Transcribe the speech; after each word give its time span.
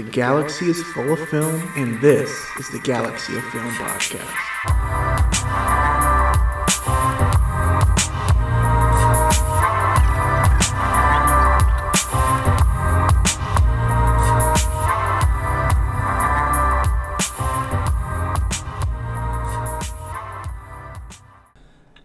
The 0.00 0.10
galaxy 0.10 0.70
is 0.70 0.82
full 0.82 1.12
of 1.12 1.28
film, 1.28 1.62
and 1.76 2.00
this 2.00 2.30
is 2.58 2.70
the 2.70 2.78
Galaxy 2.78 3.36
of 3.36 3.44
Film 3.50 3.68
podcast. 3.72 4.50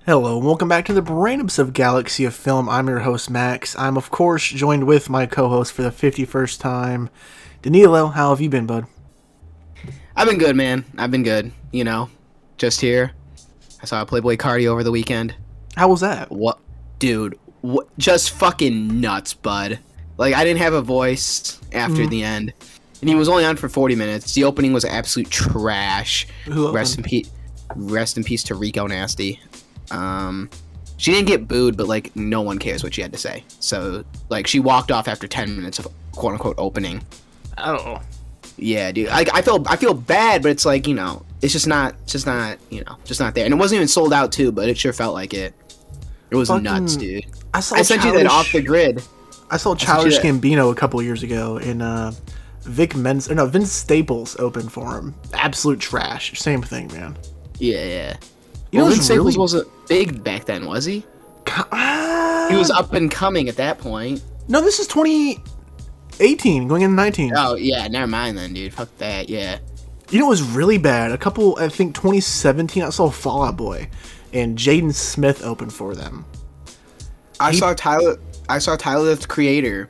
Hello, 0.05 0.37
and 0.37 0.45
welcome 0.45 0.67
back 0.67 0.83
to 0.85 0.93
the 0.93 1.01
randoms 1.01 1.57
of 1.57 1.71
Galaxy 1.71 2.25
of 2.25 2.35
Film. 2.35 2.67
I'm 2.67 2.89
your 2.89 2.99
host, 2.99 3.29
Max. 3.29 3.73
I'm, 3.79 3.95
of 3.95 4.11
course, 4.11 4.49
joined 4.49 4.85
with 4.85 5.09
my 5.09 5.25
co 5.25 5.47
host 5.47 5.71
for 5.71 5.81
the 5.81 5.91
51st 5.91 6.59
time, 6.59 7.09
Danilo. 7.65 8.09
How 8.09 8.29
have 8.29 8.41
you 8.41 8.49
been, 8.49 8.67
bud? 8.67 8.85
I've 10.15 10.27
been 10.27 10.37
good, 10.37 10.55
man. 10.55 10.85
I've 10.99 11.09
been 11.09 11.23
good. 11.23 11.51
You 11.71 11.83
know, 11.83 12.11
just 12.57 12.79
here. 12.79 13.13
I 13.81 13.85
saw 13.85 14.03
a 14.03 14.05
Playboi 14.05 14.37
Carti 14.37 14.67
over 14.67 14.83
the 14.83 14.91
weekend. 14.91 15.33
How 15.75 15.89
was 15.89 16.01
that? 16.01 16.31
What, 16.31 16.59
dude? 16.99 17.39
What? 17.61 17.87
Just 17.97 18.29
fucking 18.29 19.01
nuts, 19.01 19.33
bud. 19.33 19.79
Like 20.19 20.35
I 20.35 20.43
didn't 20.43 20.59
have 20.59 20.73
a 20.73 20.81
voice 20.83 21.59
after 21.73 22.05
the 22.05 22.23
end, 22.23 22.53
and 23.01 23.09
he 23.09 23.15
was 23.15 23.27
only 23.27 23.43
on 23.43 23.55
for 23.55 23.67
forty 23.67 23.95
minutes. 23.95 24.35
The 24.35 24.43
opening 24.43 24.71
was 24.71 24.85
absolute 24.85 25.31
trash. 25.31 26.27
Who 26.45 26.71
Rest 26.71 26.99
in 26.99 27.03
peace. 27.03 27.31
Rest 27.75 28.15
in 28.15 28.23
peace 28.23 28.43
to 28.43 28.53
Rico 28.53 28.85
Nasty. 28.85 29.41
Um, 29.89 30.51
she 30.97 31.11
didn't 31.11 31.29
get 31.29 31.47
booed, 31.47 31.77
but 31.77 31.87
like 31.87 32.15
no 32.15 32.43
one 32.43 32.59
cares 32.59 32.83
what 32.83 32.93
she 32.93 33.01
had 33.01 33.11
to 33.13 33.17
say. 33.17 33.43
So 33.59 34.05
like 34.29 34.45
she 34.45 34.59
walked 34.59 34.91
off 34.91 35.07
after 35.07 35.27
ten 35.27 35.55
minutes 35.55 35.79
of 35.79 35.87
quote 36.11 36.33
unquote 36.33 36.59
opening. 36.59 37.01
Oh. 37.57 38.01
Yeah, 38.57 38.91
dude. 38.91 39.09
I, 39.09 39.25
I 39.33 39.41
feel 39.41 39.63
I 39.67 39.75
feel 39.75 39.93
bad, 39.93 40.41
but 40.41 40.49
it's 40.51 40.65
like 40.65 40.87
you 40.87 40.93
know, 40.95 41.25
it's 41.41 41.51
just 41.53 41.67
not, 41.67 41.93
it's 42.03 42.13
just 42.13 42.25
not, 42.25 42.57
you 42.69 42.83
know, 42.85 42.95
just 43.03 43.19
not 43.19 43.35
there. 43.35 43.43
And 43.45 43.53
it 43.53 43.57
wasn't 43.57 43.77
even 43.77 43.87
sold 43.87 44.13
out 44.13 44.31
too, 44.31 44.51
but 44.51 44.69
it 44.69 44.77
sure 44.77 44.93
felt 44.93 45.13
like 45.13 45.33
it. 45.33 45.53
It 46.29 46.35
was 46.35 46.47
Fucking- 46.47 46.63
nuts, 46.63 46.95
dude. 46.95 47.25
I 47.53 47.59
saw 47.59 47.75
I 47.75 47.81
sent 47.81 48.03
you 48.03 48.13
that 48.17 48.27
off 48.27 48.51
the 48.51 48.61
grid. 48.61 49.01
I 49.51 49.57
saw 49.57 49.71
sent 49.71 49.81
Childish 49.81 50.17
that. 50.19 50.23
Gambino 50.25 50.71
a 50.71 50.75
couple 50.75 51.01
years 51.01 51.21
ago, 51.23 51.57
in 51.57 51.81
uh, 51.81 52.11
Vic 52.63 52.91
Menz, 52.93 53.29
or 53.29 53.35
no, 53.35 53.45
Vince 53.45 53.71
Staples 53.71 54.35
opened 54.39 54.71
for 54.71 54.97
him. 54.97 55.13
Absolute 55.33 55.79
trash. 55.79 56.37
Same 56.39 56.61
thing, 56.61 56.87
man. 56.87 57.17
Yeah, 57.59 57.83
yeah. 57.85 58.17
You 58.71 58.79
know, 58.79 58.85
well, 58.85 58.85
what's 58.85 58.95
Vince 58.95 59.05
Staples 59.05 59.25
really- 59.27 59.37
wasn't 59.37 59.67
big 59.87 60.23
back 60.23 60.45
then, 60.45 60.65
was 60.65 60.85
he? 60.85 61.05
Ah, 61.47 62.47
He 62.49 62.55
was 62.57 62.71
up 62.71 62.93
and 62.93 63.09
coming 63.11 63.49
at 63.49 63.55
that 63.57 63.77
point. 63.77 64.21
No, 64.47 64.61
this 64.61 64.79
is 64.79 64.87
2018, 66.17 66.67
going 66.67 66.81
into 66.81 66.95
19. 66.95 67.33
Oh 67.35 67.55
yeah, 67.55 67.87
never 67.87 68.07
mind 68.07 68.37
then, 68.37 68.53
dude. 68.53 68.73
Fuck 68.73 68.95
that. 68.97 69.29
Yeah. 69.29 69.59
You 70.09 70.19
know, 70.19 70.27
it 70.27 70.29
was 70.29 70.43
really 70.43 70.77
bad. 70.77 71.11
A 71.11 71.17
couple, 71.17 71.57
I 71.59 71.67
think 71.67 71.95
2017, 71.95 72.83
I 72.83 72.89
saw 72.89 73.09
Fall 73.09 73.43
Out 73.43 73.57
Boy, 73.57 73.89
and 74.33 74.57
Jaden 74.57 74.93
Smith 74.93 75.43
opened 75.43 75.73
for 75.73 75.95
them. 75.95 76.25
I 77.39 77.51
He- 77.51 77.57
saw 77.57 77.73
Tyler. 77.73 78.17
I 78.47 78.59
saw 78.59 78.75
Tyler 78.75 79.15
the 79.15 79.25
Creator 79.27 79.89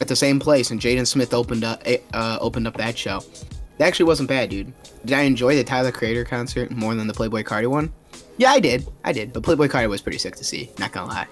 at 0.00 0.08
the 0.08 0.16
same 0.16 0.38
place, 0.38 0.70
and 0.70 0.78
Jaden 0.80 1.06
Smith 1.06 1.32
opened 1.32 1.64
up 1.64 1.82
uh, 2.12 2.38
opened 2.40 2.66
up 2.66 2.76
that 2.76 2.98
show. 2.98 3.22
That 3.78 3.86
actually 3.88 4.04
wasn't 4.06 4.28
bad, 4.28 4.50
dude. 4.50 4.72
Did 5.04 5.16
I 5.18 5.22
enjoy 5.22 5.56
the 5.56 5.64
Tyler 5.64 5.90
Creator 5.90 6.24
concert 6.26 6.70
more 6.70 6.94
than 6.94 7.06
the 7.06 7.14
Playboi 7.14 7.42
Carti 7.44 7.66
one? 7.66 7.92
Yeah, 8.36 8.50
I 8.50 8.60
did. 8.60 8.86
I 9.04 9.12
did. 9.12 9.32
But 9.32 9.42
Playboi 9.42 9.68
Carti 9.68 9.88
was 9.88 10.02
pretty 10.02 10.18
sick 10.18 10.36
to 10.36 10.44
see. 10.44 10.70
Not 10.78 10.92
gonna 10.92 11.08
lie. 11.08 11.26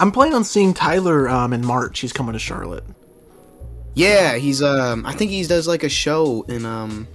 I'm 0.00 0.10
planning 0.12 0.34
on 0.34 0.44
seeing 0.44 0.74
Tyler 0.74 1.28
um, 1.28 1.52
in 1.52 1.64
March. 1.64 2.00
He's 2.00 2.12
coming 2.12 2.32
to 2.34 2.38
Charlotte. 2.38 2.84
Yeah, 3.96 4.36
he's 4.36 4.62
um. 4.62 5.04
I 5.04 5.12
think 5.14 5.30
he 5.32 5.42
does 5.44 5.66
like 5.66 5.82
a 5.82 5.88
show 5.88 6.42
in 6.48 6.64
um. 6.64 7.08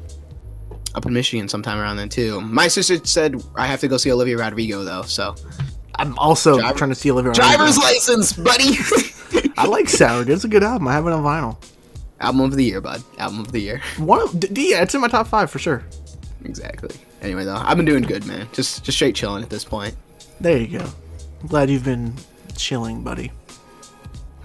Up 0.93 1.05
in 1.05 1.13
Michigan 1.13 1.47
sometime 1.47 1.77
around 1.79 1.95
then 1.97 2.09
too. 2.09 2.41
My 2.41 2.67
sister 2.67 2.97
said 3.05 3.41
I 3.55 3.65
have 3.67 3.79
to 3.79 3.87
go 3.87 3.95
see 3.95 4.11
Olivia 4.11 4.37
Rodrigo 4.37 4.83
though, 4.83 5.03
so 5.03 5.35
I'm 5.95 6.17
also 6.19 6.57
Driver- 6.57 6.77
trying 6.77 6.89
to 6.89 6.95
see 6.95 7.09
Olivia. 7.11 7.31
driver's 7.31 7.77
license, 7.77 8.33
buddy. 8.33 8.73
I 9.57 9.67
like 9.67 9.87
Sour. 9.87 10.29
It's 10.29 10.43
a 10.43 10.49
good 10.49 10.63
album. 10.63 10.89
I 10.89 10.93
have 10.93 11.07
it 11.07 11.13
on 11.13 11.23
vinyl. 11.23 11.63
Album 12.19 12.41
of 12.41 12.55
the 12.57 12.65
year, 12.65 12.81
bud. 12.81 13.01
Album 13.19 13.39
of 13.39 13.51
the 13.53 13.59
year. 13.59 13.81
One, 13.99 14.21
of, 14.21 14.37
d- 14.37 14.47
d- 14.51 14.71
yeah, 14.71 14.81
it's 14.81 14.93
in 14.93 14.99
my 15.01 15.07
top 15.07 15.27
five 15.27 15.49
for 15.49 15.59
sure. 15.59 15.83
Exactly. 16.43 16.93
Anyway, 17.21 17.45
though, 17.45 17.55
I've 17.55 17.77
been 17.77 17.85
doing 17.85 18.03
good, 18.03 18.25
man. 18.25 18.47
Just 18.51 18.83
just 18.83 18.97
straight 18.97 19.15
chilling 19.15 19.43
at 19.43 19.49
this 19.49 19.63
point. 19.63 19.95
There 20.41 20.57
you 20.57 20.79
go. 20.79 20.85
I'm 21.41 21.47
glad 21.47 21.69
you've 21.69 21.85
been 21.85 22.15
chilling, 22.57 23.01
buddy. 23.01 23.31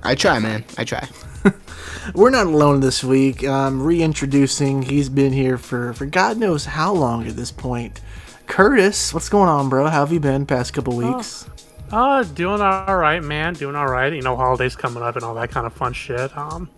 I 0.02 0.14
try, 0.14 0.38
man. 0.38 0.64
I 0.78 0.84
try. 0.84 1.08
We're 2.14 2.30
not 2.30 2.46
alone 2.46 2.80
this 2.80 3.02
week. 3.02 3.44
Um, 3.44 3.82
reintroducing. 3.82 4.82
He's 4.82 5.08
been 5.08 5.32
here 5.32 5.58
for 5.58 5.92
for 5.94 6.06
God 6.06 6.36
knows 6.36 6.64
how 6.64 6.92
long 6.92 7.26
at 7.26 7.36
this 7.36 7.50
point. 7.50 8.00
Curtis, 8.46 9.12
what's 9.12 9.28
going 9.28 9.48
on, 9.48 9.68
bro? 9.68 9.86
How 9.86 10.00
have 10.00 10.12
you 10.12 10.20
been 10.20 10.46
past 10.46 10.72
couple 10.72 10.96
weeks? 10.96 11.48
Uh, 11.90 12.22
doing 12.22 12.60
all 12.60 12.96
right, 12.96 13.22
man. 13.22 13.54
Doing 13.54 13.76
all 13.76 13.86
right. 13.88 14.12
You 14.12 14.22
know, 14.22 14.36
holidays 14.36 14.76
coming 14.76 15.02
up 15.02 15.16
and 15.16 15.24
all 15.24 15.34
that 15.34 15.50
kind 15.50 15.66
of 15.66 15.72
fun 15.72 15.92
shit. 15.92 16.36
Um, 16.36 16.70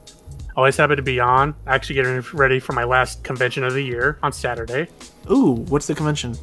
always 0.57 0.77
happy 0.77 0.97
to 0.97 1.03
be 1.03 1.21
on. 1.21 1.55
Actually, 1.67 1.97
getting 1.97 2.23
ready 2.33 2.59
for 2.59 2.73
my 2.73 2.85
last 2.85 3.23
convention 3.23 3.65
of 3.65 3.75
the 3.75 3.83
year 3.83 4.19
on 4.23 4.33
Saturday. 4.33 4.89
Ooh, 5.31 5.65
what's 5.69 5.87
the 5.87 5.95
convention? 5.95 6.37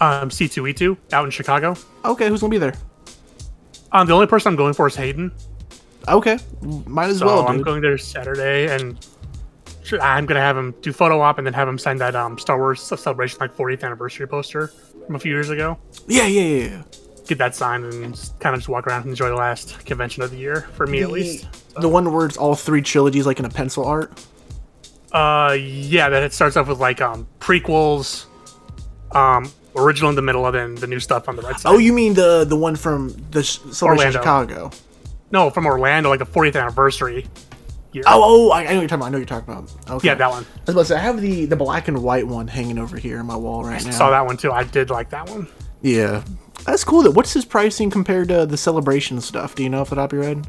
Um, 0.00 0.30
C2E2 0.30 0.96
out 1.12 1.24
in 1.26 1.30
Chicago. 1.30 1.76
Okay, 2.04 2.28
who's 2.28 2.40
gonna 2.40 2.50
be 2.50 2.58
there? 2.58 2.74
Um, 3.92 4.06
the 4.06 4.14
only 4.14 4.26
person 4.26 4.50
I'm 4.50 4.56
going 4.56 4.72
for 4.72 4.86
is 4.86 4.96
Hayden. 4.96 5.32
Okay, 6.08 6.38
might 6.86 7.10
as 7.10 7.18
So 7.18 7.26
well, 7.26 7.46
I'm 7.46 7.62
going 7.62 7.82
there 7.82 7.98
Saturday, 7.98 8.74
and 8.74 8.98
I'm 10.00 10.26
gonna 10.26 10.40
have 10.40 10.56
him 10.56 10.74
do 10.82 10.92
photo 10.92 11.20
op 11.20 11.38
and 11.38 11.46
then 11.46 11.54
have 11.54 11.68
him 11.68 11.78
sign 11.78 11.96
that 11.98 12.14
um 12.14 12.38
Star 12.38 12.58
Wars 12.58 12.80
celebration 12.80 13.38
like 13.40 13.56
40th 13.56 13.82
anniversary 13.84 14.26
poster 14.26 14.68
from 15.06 15.14
a 15.16 15.18
few 15.18 15.32
years 15.32 15.50
ago. 15.50 15.78
yeah, 16.06 16.26
yeah, 16.26 16.42
yeah, 16.42 16.68
yeah. 16.68 16.82
Get 17.26 17.38
that 17.38 17.54
signed 17.54 17.84
and 17.84 18.14
just 18.14 18.38
kind 18.40 18.54
of 18.54 18.60
just 18.60 18.68
walk 18.68 18.86
around 18.86 19.02
and 19.02 19.10
enjoy 19.10 19.28
the 19.28 19.36
last 19.36 19.84
convention 19.84 20.22
of 20.22 20.30
the 20.30 20.36
year 20.36 20.68
for 20.74 20.86
me 20.86 21.02
at 21.02 21.10
least. 21.10 21.46
The 21.80 21.88
one 21.88 22.12
where 22.12 22.26
it's 22.26 22.36
all 22.36 22.54
three 22.54 22.82
trilogies, 22.82 23.26
like 23.26 23.38
in 23.38 23.44
a 23.44 23.50
pencil 23.50 23.84
art. 23.84 24.12
Uh, 25.12 25.56
yeah, 25.58 26.08
that 26.08 26.22
it 26.22 26.32
starts 26.32 26.56
off 26.56 26.68
with 26.68 26.78
like 26.80 27.00
um 27.00 27.26
prequels, 27.38 28.26
um 29.12 29.50
original 29.76 30.10
in 30.10 30.16
the 30.16 30.22
middle, 30.22 30.44
and 30.46 30.54
then 30.54 30.74
the 30.76 30.86
new 30.86 30.98
stuff 30.98 31.28
on 31.28 31.36
the 31.36 31.42
right 31.42 31.58
side. 31.58 31.70
Oh, 31.72 31.78
you 31.78 31.92
mean 31.92 32.14
the 32.14 32.44
the 32.44 32.56
one 32.56 32.74
from 32.74 33.10
the 33.30 33.42
Celebration 33.44 33.88
Orlando. 33.88 34.18
Chicago? 34.18 34.70
No, 35.30 35.50
from 35.50 35.66
Orlando, 35.66 36.08
like 36.08 36.18
the 36.18 36.26
40th 36.26 36.60
anniversary. 36.60 37.26
Year. 37.92 38.04
Oh, 38.06 38.48
oh, 38.48 38.50
I, 38.50 38.60
I 38.60 38.62
know 38.62 38.74
what 38.74 38.80
you're 38.80 38.88
talking 38.88 38.94
about. 39.00 39.06
I 39.06 39.10
know 39.10 39.18
what 39.18 39.30
you're 39.30 39.40
talking 39.40 39.54
about. 39.54 39.90
Okay. 39.96 40.08
yeah, 40.08 40.14
that 40.14 40.30
one. 40.30 40.44
I 40.44 40.60
was 40.66 40.74
about 40.74 40.82
to 40.82 40.84
say, 40.86 40.94
I 40.94 41.00
have 41.00 41.20
the 41.20 41.46
the 41.46 41.56
black 41.56 41.88
and 41.88 42.00
white 42.04 42.24
one 42.24 42.46
hanging 42.46 42.78
over 42.78 42.96
here 42.96 43.18
on 43.18 43.26
my 43.26 43.34
wall 43.34 43.64
right 43.64 43.82
now. 43.82 43.88
I 43.88 43.92
saw 43.92 44.10
that 44.10 44.24
one 44.24 44.36
too. 44.36 44.52
I 44.52 44.62
did 44.62 44.90
like 44.90 45.10
that 45.10 45.28
one. 45.28 45.48
Yeah, 45.82 46.22
that's 46.64 46.84
cool. 46.84 47.02
That 47.02 47.12
what's 47.12 47.32
his 47.32 47.44
pricing 47.44 47.90
compared 47.90 48.28
to 48.28 48.46
the 48.46 48.56
celebration 48.56 49.20
stuff? 49.20 49.56
Do 49.56 49.64
you 49.64 49.68
know 49.70 49.80
off 49.80 49.90
the 49.90 49.96
top 49.96 50.12
of 50.12 50.16
your 50.16 50.24
head? 50.24 50.46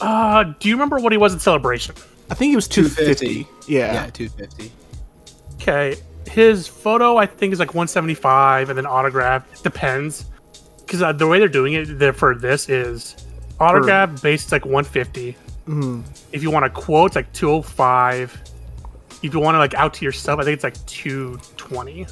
Uh, 0.00 0.44
do 0.60 0.68
you 0.68 0.74
remember 0.74 0.98
what 0.98 1.12
he 1.12 1.18
was 1.18 1.34
at 1.34 1.40
Celebration? 1.40 1.94
I 2.30 2.34
think 2.34 2.52
it 2.52 2.56
was 2.56 2.68
two 2.68 2.84
fifty. 2.84 3.44
250. 3.44 3.72
Yeah. 3.72 3.94
Yeah, 3.94 4.10
two 4.10 4.28
fifty. 4.28 4.70
Okay, 5.54 5.96
his 6.28 6.68
photo 6.68 7.16
I 7.16 7.26
think 7.26 7.52
is 7.52 7.58
like 7.58 7.70
175, 7.70 8.68
and 8.68 8.76
then 8.76 8.86
autograph 8.86 9.62
depends, 9.62 10.26
because 10.80 11.02
uh, 11.02 11.12
the 11.12 11.26
way 11.26 11.38
they're 11.38 11.48
doing 11.48 11.72
it 11.72 11.98
there 11.98 12.12
for 12.12 12.34
this 12.34 12.68
is 12.68 13.16
autograph 13.60 14.22
base 14.22 14.46
is 14.46 14.52
like 14.52 14.64
150. 14.64 15.32
Mm-hmm. 15.32 16.00
If 16.32 16.42
you 16.42 16.50
want 16.50 16.64
a 16.64 16.70
quote, 16.70 17.10
it's 17.10 17.16
like 17.16 17.32
205. 17.32 18.42
If 19.22 19.34
you 19.34 19.40
want 19.40 19.54
to 19.54 19.58
like 19.58 19.74
out 19.74 19.94
to 19.94 20.04
yourself, 20.04 20.40
I 20.40 20.44
think 20.44 20.54
it's 20.54 20.64
like 20.64 20.86
220. 20.86 22.06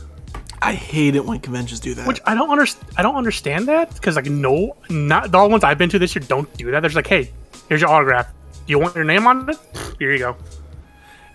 I 0.63 0.73
hate 0.73 1.15
it 1.15 1.25
when 1.25 1.39
conventions 1.41 1.81
do 1.81 1.95
that. 1.95 2.09
Which 2.09 2.21
I 2.25 2.35
don't 2.35 2.51
understand. 2.51 2.91
I 2.97 3.03
don't 3.03 3.17
understand 3.17 3.69
that 3.69 3.95
because 3.95 4.17
like 4.17 4.27
no, 4.27 4.77
not 4.91 5.31
the 5.31 5.39
all 5.39 5.49
ones 5.51 5.65
I've 5.65 5.79
been 5.79 5.91
to 5.91 5.99
this 5.99 6.15
year 6.15 6.25
don't 6.27 6.53
do 6.57 6.71
that. 6.71 6.81
They're 6.81 6.89
just 6.89 6.97
like, 6.97 7.07
hey, 7.07 7.31
here's 7.69 7.81
your 7.81 7.91
autograph. 7.91 8.29
Do 8.67 8.73
you 8.73 8.79
want 8.79 8.97
your 8.97 9.05
name 9.05 9.27
on 9.27 9.49
it? 9.49 9.59
Here 9.99 10.13
you 10.13 10.19
go. 10.19 10.37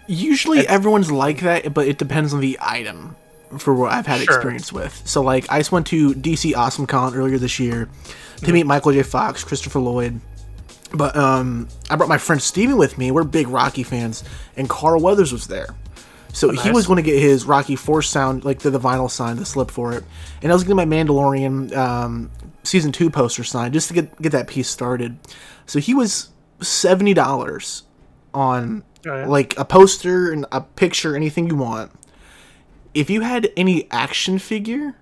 Usually 0.07 0.67
everyone's 0.67 1.11
like 1.11 1.41
that, 1.41 1.73
but 1.73 1.87
it 1.87 1.97
depends 1.97 2.33
on 2.33 2.41
the 2.41 2.57
item 2.59 3.15
for 3.59 3.73
what 3.73 3.91
I've 3.91 4.05
had 4.07 4.21
Sure. 4.21 4.35
experience 4.35 4.71
with. 4.73 5.01
So 5.05 5.21
like 5.21 5.45
I 5.51 5.59
just 5.59 5.71
went 5.71 5.87
to 5.87 6.13
DC 6.13 6.55
Awesome 6.55 6.85
Con 6.87 7.15
earlier 7.15 7.37
this 7.37 7.59
year 7.59 7.89
to 8.37 8.51
meet 8.53 8.65
Michael 8.65 8.91
J. 8.91 9.03
Fox, 9.03 9.43
Christopher 9.43 9.79
Lloyd. 9.79 10.19
But 10.93 11.15
um 11.15 11.67
I 11.89 11.95
brought 11.95 12.09
my 12.09 12.17
friend 12.17 12.41
Steven 12.41 12.77
with 12.77 12.97
me. 12.97 13.11
We're 13.11 13.23
big 13.23 13.47
Rocky 13.47 13.83
fans, 13.83 14.23
and 14.57 14.69
Carl 14.69 15.01
Weathers 15.01 15.31
was 15.31 15.47
there. 15.47 15.75
So 16.33 16.49
he 16.49 16.55
nice. 16.55 16.73
was 16.73 16.87
going 16.87 16.95
to 16.95 17.03
get 17.03 17.19
his 17.21 17.43
Rocky 17.43 17.75
Force 17.75 18.09
sound, 18.09 18.45
like 18.45 18.59
the, 18.59 18.69
the 18.69 18.79
vinyl 18.79 19.11
sign, 19.11 19.35
the 19.35 19.45
slip 19.45 19.69
for 19.69 19.91
it, 19.91 20.05
and 20.41 20.49
I 20.49 20.55
was 20.55 20.63
getting 20.63 20.77
my 20.77 20.85
Mandalorian 20.85 21.75
um, 21.75 22.31
season 22.63 22.93
two 22.93 23.09
poster 23.09 23.43
signed 23.43 23.73
just 23.73 23.89
to 23.89 23.93
get 23.93 24.21
get 24.21 24.31
that 24.31 24.47
piece 24.47 24.69
started. 24.69 25.17
So 25.65 25.79
he 25.79 25.93
was 25.93 26.29
seventy 26.61 27.13
dollars 27.13 27.83
on 28.33 28.83
Oh, 29.05 29.17
yeah. 29.17 29.25
like 29.25 29.57
a 29.57 29.65
poster 29.65 30.31
and 30.31 30.45
a 30.51 30.61
picture, 30.61 31.15
anything 31.15 31.47
you 31.49 31.55
want. 31.55 31.91
If 32.93 33.09
you 33.09 33.21
had 33.21 33.49
any 33.55 33.89
action 33.91 34.39
figure, 34.39 34.77
you're 34.77 34.95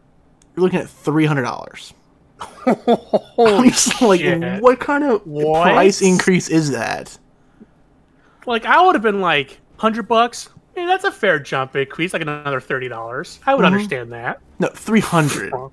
looking 0.55 0.79
at 0.79 0.89
three 0.89 1.25
hundred 1.25 1.43
dollars. 1.43 1.93
I'm 2.65 3.63
just 3.69 4.01
like, 4.01 4.21
shit. 4.21 4.61
what 4.61 4.79
kind 4.79 5.03
of 5.03 5.25
What? 5.25 5.63
price 5.63 6.01
increase 6.01 6.49
is 6.49 6.71
that? 6.71 7.17
Like 8.45 8.65
I 8.65 8.81
would 8.81 8.95
have 8.95 9.01
been 9.01 9.21
like 9.21 9.59
hundred 9.77 10.07
bucks. 10.07 10.49
Hey, 10.75 10.85
that's 10.85 11.03
a 11.03 11.11
fair 11.11 11.39
jump 11.39 11.75
increase, 11.75 12.13
like 12.13 12.21
another 12.21 12.59
thirty 12.59 12.87
dollars. 12.87 13.39
I 13.45 13.53
would 13.53 13.65
mm-hmm. 13.65 13.73
understand 13.73 14.11
that. 14.13 14.39
No, 14.59 14.67
three 14.69 15.01
hundred. 15.01 15.53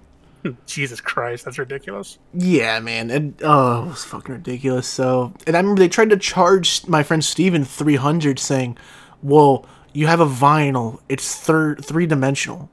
Hmm, 0.42 0.52
Jesus 0.66 1.00
Christ, 1.00 1.46
that's 1.46 1.58
ridiculous. 1.58 2.18
Yeah, 2.34 2.78
man. 2.80 3.10
And 3.10 3.34
oh, 3.42 3.84
it 3.84 3.88
was 3.88 4.04
fucking 4.04 4.34
ridiculous. 4.34 4.86
So, 4.86 5.32
and 5.46 5.56
I 5.56 5.60
remember 5.60 5.78
they 5.80 5.88
tried 5.88 6.10
to 6.10 6.16
charge 6.18 6.86
my 6.86 7.02
friend 7.02 7.24
Steven 7.24 7.64
300 7.64 8.38
saying, 8.38 8.76
"Well, 9.22 9.66
you 9.96 10.06
have 10.06 10.20
a 10.20 10.26
vinyl. 10.26 11.00
It's 11.08 11.34
third 11.34 11.84
three 11.84 12.06
dimensional. 12.06 12.68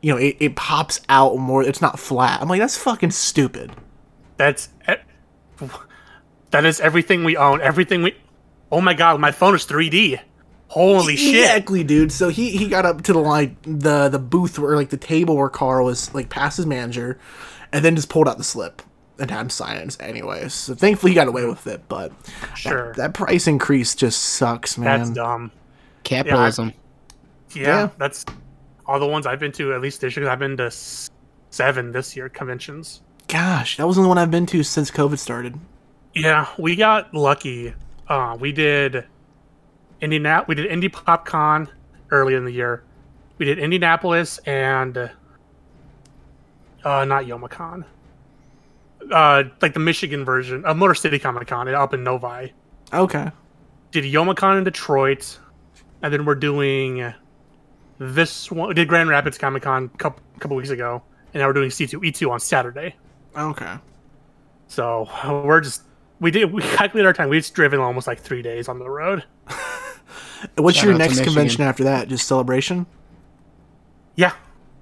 You 0.00 0.12
know, 0.12 0.18
it, 0.18 0.36
it 0.40 0.56
pops 0.56 1.00
out 1.08 1.36
more. 1.38 1.62
It's 1.62 1.80
not 1.82 1.98
flat." 1.98 2.40
I'm 2.42 2.48
like, 2.48 2.60
"That's 2.60 2.76
fucking 2.78 3.10
stupid." 3.12 3.72
That's 4.36 4.68
that 6.50 6.64
is 6.64 6.80
everything 6.80 7.24
we 7.24 7.36
own. 7.36 7.60
Everything 7.60 8.02
we. 8.02 8.16
Oh 8.70 8.80
my 8.80 8.94
god, 8.94 9.20
my 9.20 9.30
phone 9.32 9.54
is 9.54 9.66
3D. 9.66 10.20
Holy 10.68 11.16
shit! 11.16 11.34
Exactly, 11.44 11.84
dude. 11.84 12.10
So 12.12 12.30
he 12.30 12.50
he 12.56 12.66
got 12.68 12.86
up 12.86 13.02
to 13.02 13.12
the 13.12 13.18
like 13.18 13.54
the 13.62 14.08
the 14.08 14.18
booth 14.18 14.58
where 14.58 14.74
like 14.76 14.88
the 14.90 14.96
table 14.96 15.36
where 15.36 15.50
Carl 15.50 15.84
was 15.84 16.14
like 16.14 16.30
past 16.30 16.56
his 16.56 16.64
manager, 16.66 17.18
and 17.72 17.84
then 17.84 17.94
just 17.94 18.08
pulled 18.08 18.26
out 18.28 18.38
the 18.38 18.44
slip 18.44 18.80
and 19.18 19.30
had 19.30 19.42
him 19.42 19.50
sign 19.50 19.76
it 19.76 19.96
anyways. 20.00 20.54
So 20.54 20.74
thankfully 20.74 21.12
he 21.12 21.14
got 21.14 21.28
away 21.28 21.44
with 21.44 21.66
it, 21.66 21.82
but 21.88 22.10
Sure. 22.56 22.88
that, 22.88 22.96
that 22.96 23.14
price 23.14 23.46
increase 23.46 23.94
just 23.94 24.20
sucks, 24.22 24.78
man. 24.78 25.00
That's 25.00 25.10
dumb. 25.10 25.52
Capitalism. 26.04 26.72
Yeah, 27.54 27.62
Yeah. 27.66 27.88
that's 27.98 28.24
all 28.86 28.98
the 28.98 29.06
ones 29.06 29.26
I've 29.26 29.38
been 29.40 29.52
to. 29.52 29.72
At 29.74 29.80
least 29.80 30.00
this 30.00 30.16
year, 30.16 30.28
I've 30.28 30.38
been 30.38 30.56
to 30.56 30.70
seven 31.50 31.92
this 31.92 32.16
year 32.16 32.28
conventions. 32.28 33.02
Gosh, 33.28 33.76
that 33.76 33.86
was 33.86 33.96
the 33.96 34.00
only 34.00 34.08
one 34.08 34.18
I've 34.18 34.30
been 34.30 34.46
to 34.46 34.62
since 34.62 34.90
COVID 34.90 35.18
started. 35.18 35.58
Yeah, 36.14 36.46
we 36.58 36.76
got 36.76 37.14
lucky. 37.14 37.74
Uh, 38.08 38.36
we 38.38 38.52
did 38.52 39.04
Indiana. 40.00 40.44
We 40.46 40.54
did 40.54 40.66
Indy 40.66 40.88
PopCon 40.88 41.68
early 42.10 42.34
in 42.34 42.44
the 42.44 42.52
year. 42.52 42.82
We 43.38 43.46
did 43.46 43.58
Indianapolis 43.58 44.38
and 44.38 44.96
uh, 46.84 47.04
not 47.04 47.24
Youmacon. 47.24 47.84
Uh, 49.10 49.44
like 49.60 49.74
the 49.74 49.80
Michigan 49.80 50.24
version 50.24 50.64
of 50.64 50.76
Motor 50.76 50.94
City 50.94 51.18
Comic 51.18 51.48
Con 51.48 51.68
up 51.68 51.92
in 51.94 52.04
Novi. 52.04 52.52
Okay. 52.92 53.30
Did 53.90 54.04
Youmacon 54.04 54.58
in 54.58 54.64
Detroit, 54.64 55.38
and 56.02 56.12
then 56.12 56.24
we're 56.24 56.34
doing 56.34 57.12
this 57.98 58.50
one. 58.50 58.68
We 58.68 58.74
did 58.74 58.88
Grand 58.88 59.08
Rapids 59.08 59.38
Comic 59.38 59.62
Con 59.62 59.90
a 59.94 59.98
couple, 59.98 60.22
couple 60.40 60.56
weeks 60.56 60.70
ago, 60.70 61.02
and 61.32 61.40
now 61.40 61.46
we're 61.46 61.52
doing 61.52 61.70
C2E2 61.70 62.30
on 62.30 62.40
Saturday. 62.40 62.94
Okay. 63.36 63.74
So 64.68 65.08
we're 65.44 65.60
just 65.60 65.82
we 66.20 66.30
did 66.30 66.52
we 66.52 66.62
calculated 66.62 67.06
our 67.06 67.12
time. 67.12 67.28
We've 67.28 67.52
driven 67.52 67.80
almost 67.80 68.06
like 68.06 68.20
three 68.20 68.42
days 68.42 68.68
on 68.68 68.78
the 68.78 68.88
road. 68.88 69.24
What's 70.56 70.78
Shout 70.78 70.86
your 70.86 70.98
next 70.98 71.20
convention 71.22 71.62
after 71.62 71.84
that? 71.84 72.08
Just 72.08 72.26
celebration? 72.26 72.86
Yeah, 74.16 74.32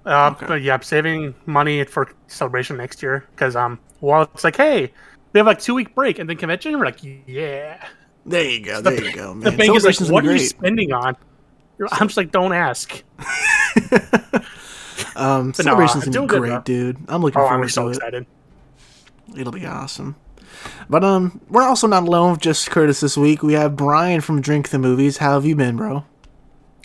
uh, 0.06 0.31
Okay. 0.34 0.46
but 0.46 0.62
yeah, 0.62 0.75
I'm 0.75 0.82
saving 0.82 1.34
money 1.46 1.84
for 1.84 2.11
celebration 2.28 2.76
next 2.76 3.02
year 3.02 3.26
because 3.34 3.56
um, 3.56 3.78
well, 4.00 4.22
it's 4.22 4.44
like 4.44 4.56
hey, 4.56 4.93
we 5.32 5.38
have 5.38 5.46
like 5.46 5.61
two 5.61 5.75
week 5.75 5.94
break 5.94 6.19
and 6.19 6.28
then 6.28 6.37
convention. 6.37 6.78
We're 6.78 6.87
like 6.87 7.00
yeah. 7.26 7.87
There 8.31 8.44
you 8.49 8.61
go. 8.61 8.81
There 8.81 9.05
you 9.05 9.12
go, 9.12 9.35
The 9.35 9.50
man. 9.50 9.56
thing 9.59 9.75
is 9.75 9.85
like, 9.85 10.11
what 10.11 10.25
are 10.27 10.32
you 10.32 10.38
spending 10.38 10.93
on? 10.93 11.17
I'm 11.93 12.09
just 12.09 12.17
like, 12.17 12.31
don't 12.32 12.53
ask. 12.53 13.03
Um, 15.17 15.49
no, 15.49 15.53
celebrations 15.53 16.05
uh, 16.05 16.06
would 16.06 16.12
doing 16.12 16.27
be 16.27 16.31
good, 16.31 16.41
great, 16.41 16.65
dude. 16.65 16.97
I'm 17.09 17.21
looking 17.21 17.41
Oh, 17.41 17.47
forward 17.49 17.65
I'm 17.65 17.69
so 17.69 17.93
to 17.93 18.17
it. 18.17 18.27
It'll 19.37 19.53
be 19.53 19.67
awesome. 19.67 20.17
But 20.88 21.05
um, 21.05 21.41
we're 21.49 21.62
also 21.62 21.87
not 21.87 22.05
alone 22.05 22.32
with 22.32 22.41
just 22.41 22.71
Curtis 22.71 23.00
this 23.00 23.17
week. 23.19 23.43
We 23.43 23.53
have 23.55 23.77
Brian 23.77 24.21
from 24.23 24.41
Drink 24.41 24.71
the 24.71 24.79
Movies. 24.79 25.19
How 25.19 25.35
have 25.35 25.44
you 25.44 25.56
been, 25.56 25.77
bro? 25.77 26.05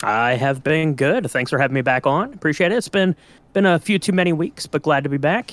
I 0.02 0.34
have 0.34 0.62
been 0.62 0.94
good. 0.94 1.30
Thanks 1.30 1.50
for 1.50 1.58
having 1.58 1.74
me 1.74 1.80
back 1.82 2.06
on. 2.06 2.34
Appreciate 2.34 2.72
it. 2.72 2.76
It's 2.76 2.88
been 2.88 3.16
been 3.54 3.64
a 3.64 3.78
few 3.78 3.98
too 3.98 4.12
many 4.12 4.32
weeks, 4.34 4.66
but 4.66 4.82
glad 4.82 5.04
to 5.04 5.10
be 5.10 5.16
back. 5.18 5.52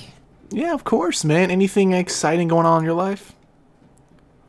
Yeah, 0.50 0.74
of 0.74 0.84
course, 0.84 1.24
man. 1.24 1.50
Anything 1.50 1.92
exciting 1.92 2.48
going 2.48 2.66
on 2.66 2.80
in 2.80 2.84
your 2.84 2.94
life? 2.94 3.34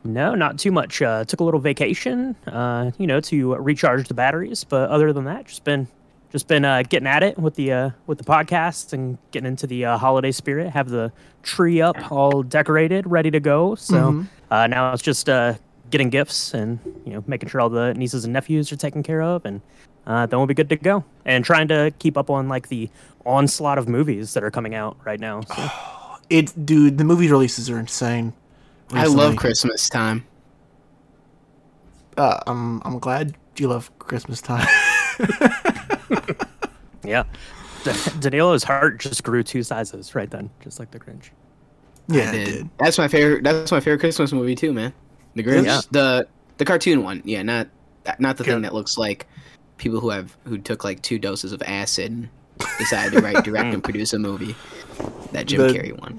No, 0.06 0.34
not 0.34 0.58
too 0.58 0.72
much. 0.72 1.02
Uh, 1.02 1.24
took 1.24 1.40
a 1.40 1.44
little 1.44 1.60
vacation, 1.60 2.36
uh, 2.46 2.92
you 2.98 3.06
know, 3.06 3.20
to 3.20 3.54
recharge 3.56 4.08
the 4.08 4.14
batteries. 4.14 4.64
But 4.64 4.90
other 4.90 5.12
than 5.12 5.24
that, 5.24 5.46
just 5.46 5.64
been 5.64 5.88
just 6.30 6.48
been 6.48 6.64
uh, 6.64 6.82
getting 6.82 7.06
at 7.06 7.22
it 7.22 7.38
with 7.38 7.54
the 7.54 7.72
uh, 7.72 7.90
with 8.06 8.18
the 8.18 8.24
podcast 8.24 8.92
and 8.92 9.18
getting 9.30 9.46
into 9.46 9.66
the 9.66 9.84
uh, 9.84 9.98
holiday 9.98 10.32
spirit. 10.32 10.70
Have 10.70 10.88
the 10.88 11.12
tree 11.42 11.80
up, 11.80 12.10
all 12.10 12.42
decorated, 12.42 13.06
ready 13.06 13.30
to 13.30 13.40
go. 13.40 13.74
So 13.74 14.26
uh, 14.50 14.66
now 14.66 14.92
it's 14.92 15.02
just 15.02 15.28
uh, 15.28 15.54
getting 15.90 16.10
gifts 16.10 16.52
and 16.54 16.78
you 17.04 17.12
know 17.12 17.24
making 17.26 17.48
sure 17.48 17.60
all 17.60 17.70
the 17.70 17.94
nieces 17.94 18.24
and 18.24 18.32
nephews 18.32 18.72
are 18.72 18.76
taken 18.76 19.02
care 19.02 19.22
of, 19.22 19.44
and 19.44 19.60
uh, 20.06 20.26
then 20.26 20.38
we'll 20.38 20.46
be 20.46 20.54
good 20.54 20.68
to 20.68 20.76
go. 20.76 21.04
And 21.24 21.44
trying 21.44 21.68
to 21.68 21.92
keep 21.98 22.16
up 22.16 22.30
on 22.30 22.48
like 22.48 22.68
the 22.68 22.90
onslaught 23.24 23.78
of 23.78 23.88
movies 23.88 24.34
that 24.34 24.44
are 24.44 24.50
coming 24.50 24.74
out 24.74 24.96
right 25.04 25.20
now. 25.20 25.42
So. 25.42 25.70
It, 26.28 26.66
dude. 26.66 26.98
The 26.98 27.04
movie 27.04 27.30
releases 27.30 27.70
are 27.70 27.78
insane. 27.78 28.32
I 28.90 29.06
love. 29.06 29.36
Christmas 29.36 29.88
time. 29.88 30.24
Uh, 32.16 32.38
I'm 32.46 32.80
I'm 32.84 32.98
glad 32.98 33.36
you 33.56 33.68
love 33.68 33.90
Christmas 33.98 34.40
time. 34.40 34.66
Yeah. 37.04 37.22
Da- 37.84 37.92
Danilo's 38.18 38.64
heart 38.64 38.98
just 38.98 39.22
grew 39.22 39.44
two 39.44 39.62
sizes 39.62 40.14
right 40.16 40.28
then, 40.28 40.50
just 40.60 40.80
like 40.80 40.90
the 40.90 40.98
Grinch. 40.98 41.30
yeah, 42.08 42.30
it 42.30 42.32
did. 42.32 42.44
did. 42.46 42.70
That's 42.80 42.98
my 42.98 43.06
favorite. 43.06 43.44
That's 43.44 43.70
my 43.70 43.78
favorite 43.78 44.00
Christmas 44.00 44.32
movie 44.32 44.56
too, 44.56 44.72
man. 44.72 44.92
The 45.36 45.44
Grinch, 45.44 45.66
Yeah. 45.66 45.80
the 45.92 46.26
the 46.58 46.64
cartoon 46.64 47.04
one. 47.04 47.22
Yeah, 47.24 47.42
not 47.42 47.68
not 48.18 48.38
the 48.38 48.44
thing 48.44 48.62
that 48.62 48.74
looks 48.74 48.98
like 48.98 49.28
people 49.76 50.00
who 50.00 50.10
have 50.10 50.36
who 50.46 50.58
took 50.58 50.82
like 50.82 51.00
two 51.02 51.20
doses 51.20 51.52
of 51.52 51.62
acid 51.62 52.10
and 52.10 52.28
decided 52.78 53.12
to 53.12 53.20
write, 53.20 53.44
direct, 53.44 53.66
and 53.74 53.84
produce 53.84 54.12
a 54.12 54.18
movie. 54.18 54.56
That 55.30 55.46
Jim 55.46 55.60
The- 55.60 55.68
Carrey 55.68 55.96
one. 56.00 56.18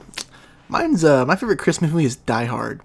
Mine's 0.70 1.04
uh 1.04 1.26
my 1.26 1.36
favorite 1.36 1.60
Christmas 1.60 1.92
movie 1.92 2.06
is 2.06 2.16
Die 2.18 2.46
Hard. 2.46 2.82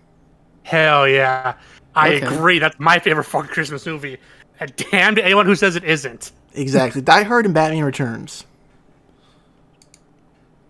Hell 0.64 1.08
yeah, 1.08 1.55
I 1.94 2.14
Okay. 2.17 2.26
agree. 2.26 2.58
That's 2.58 2.79
my 2.79 2.99
favorite 2.99 3.25
fucking 3.25 3.50
Christmas 3.50 3.84
movie. 3.87 4.19
And 4.61 4.75
damn 4.76 5.14
to 5.17 5.25
anyone 5.25 5.46
who 5.46 5.55
says 5.56 5.75
it 5.76 5.82
isn't. 5.84 6.31
Exactly. 6.55 7.00
Die 7.02 7.23
Hard 7.25 7.46
and 7.46 7.55
Batman 7.55 7.82
Returns. 7.84 8.44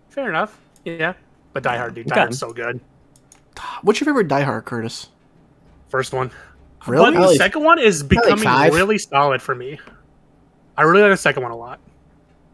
Fair 0.09 0.29
enough. 0.29 0.59
Yeah, 0.85 1.13
but 1.53 1.63
Die 1.63 1.77
Hard, 1.77 1.95
dude, 1.95 2.07
Die 2.07 2.13
Okay. 2.13 2.19
Hard's 2.21 2.39
so 2.39 2.51
good. 2.53 2.79
What's 3.83 3.99
your 3.99 4.05
favorite 4.05 4.27
Die 4.27 4.41
Hard, 4.41 4.65
Curtis? 4.65 5.07
First 5.89 6.13
one. 6.13 6.31
Really? 6.87 7.05
But 7.05 7.11
the 7.11 7.17
Probably- 7.17 7.35
second 7.37 7.63
one 7.63 7.79
is 7.79 8.03
becoming 8.03 8.37
five. 8.43 8.73
really 8.73 8.97
solid 8.97 9.41
for 9.41 9.55
me. 9.55 9.79
I 10.77 10.83
really 10.83 11.03
like 11.03 11.11
the 11.11 11.17
second 11.17 11.43
one 11.43 11.51
a 11.51 11.55
lot. 11.57 11.79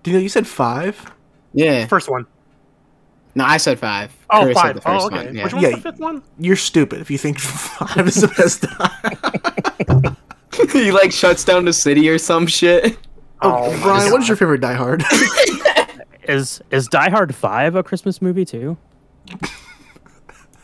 Do 0.03 0.11
you 0.11 0.17
know 0.17 0.21
you 0.21 0.29
said 0.29 0.45
five? 0.45 1.11
Yeah. 1.53 1.87
First 1.87 2.09
one. 2.09 2.25
No, 3.39 3.45
I 3.45 3.57
said 3.57 3.79
five. 3.79 4.15
Oh, 4.29 4.41
Curtis 4.41 4.57
said 4.57 4.61
five. 4.63 4.75
the 4.75 4.81
first 4.81 5.03
Oh, 5.03 5.07
okay. 5.07 5.25
one. 5.25 5.35
Yeah. 5.35 5.43
Which 5.45 5.53
one's 5.53 5.63
Yeah. 5.63 5.75
the 5.75 5.81
fifth 5.81 5.99
one? 5.99 6.21
You're 6.37 6.55
stupid 6.57 6.99
if 7.01 7.09
you 7.09 7.17
think 7.17 7.39
five 7.39 8.07
is 8.07 8.21
the 8.21 8.27
best 8.27 8.61
Die. 8.63 10.15
he 10.79 10.91
like 10.91 11.11
shuts 11.11 11.43
down 11.45 11.65
the 11.65 11.73
city 11.73 12.09
or 12.09 12.17
some 12.17 12.45
shit. 12.47 12.97
Oh, 13.41 13.71
my 13.77 13.83
Brian, 13.83 14.11
what 14.11 14.21
is 14.21 14.27
your 14.27 14.35
favorite 14.37 14.61
Die 14.61 14.73
Hard? 14.73 15.03
Is 16.27 16.61
is 16.69 16.87
Die 16.87 17.09
Hard 17.09 17.33
Five 17.33 17.73
a 17.75 17.81
Christmas 17.81 18.21
movie 18.21 18.45
too? 18.45 18.77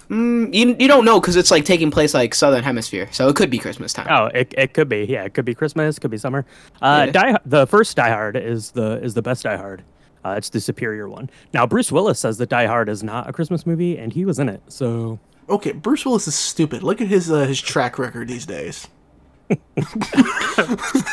Mm, 0.09 0.53
you, 0.53 0.75
you 0.79 0.87
don't 0.87 1.03
know 1.05 1.19
because 1.19 1.35
it's 1.35 1.49
like 1.49 1.65
taking 1.65 1.89
place 1.89 2.13
like 2.13 2.35
southern 2.35 2.63
hemisphere, 2.63 3.07
so 3.11 3.27
it 3.29 3.35
could 3.35 3.49
be 3.49 3.57
Christmas 3.57 3.91
time. 3.91 4.05
Oh, 4.07 4.25
it, 4.25 4.53
it 4.55 4.75
could 4.75 4.87
be. 4.87 5.05
Yeah, 5.09 5.23
it 5.23 5.33
could 5.33 5.45
be 5.45 5.55
Christmas. 5.55 5.97
Could 5.97 6.11
be 6.11 6.19
summer. 6.19 6.45
Uh, 6.83 7.05
Yeah. 7.07 7.11
Die 7.13 7.37
the 7.47 7.65
first 7.65 7.97
Die 7.97 8.07
Hard 8.09 8.37
is 8.37 8.69
the 8.71 9.01
is 9.01 9.15
the 9.15 9.23
best 9.23 9.41
Die 9.43 9.57
Hard. 9.57 9.81
Uh, 10.25 10.33
it's 10.37 10.49
the 10.49 10.59
superior 10.59 11.07
one. 11.07 11.29
Now 11.53 11.67
Bruce 11.67 11.91
Willis 11.91 12.19
says 12.19 12.37
that 12.39 12.49
Die 12.49 12.65
Hard 12.65 12.89
is 12.89 13.03
not 13.03 13.29
a 13.29 13.33
Christmas 13.33 13.65
movie, 13.67 13.97
and 13.97 14.11
he 14.11 14.25
was 14.25 14.39
in 14.39 14.49
it. 14.49 14.61
So 14.69 15.19
okay, 15.49 15.71
Bruce 15.71 16.03
Willis 16.05 16.27
is 16.27 16.33
stupid. 16.35 16.81
Look 16.81 16.99
at 16.99 17.07
his 17.07 17.29
uh, 17.29 17.45
his 17.45 17.61
track 17.61 17.99
record 17.99 18.27
these 18.27 18.45
days. 18.47 18.87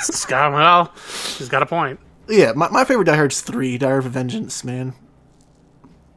Scott, 0.02 0.52
well, 0.52 0.92
he's 1.38 1.48
got 1.48 1.62
a 1.62 1.66
point. 1.66 2.00
Yeah, 2.28 2.52
my, 2.52 2.68
my 2.70 2.84
favorite 2.84 3.04
Die 3.04 3.16
Hard's 3.16 3.40
three. 3.42 3.76
Die 3.78 3.86
Hard 3.86 4.06
of 4.06 4.12
Vengeance, 4.12 4.64
man. 4.64 4.94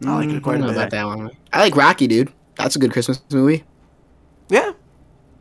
I 0.05 0.15
like 0.15 0.29
it 0.29 0.43
quite 0.43 0.53
don't 0.53 0.61
know 0.61 0.67
a 0.69 0.71
about 0.73 0.91
that 0.91 1.05
one. 1.05 1.31
I 1.51 1.61
like 1.61 1.75
Rocky, 1.75 2.07
dude. 2.07 2.31
That's 2.57 2.75
a 2.75 2.79
good 2.79 2.91
Christmas 2.91 3.21
movie. 3.31 3.63
Yeah, 4.49 4.73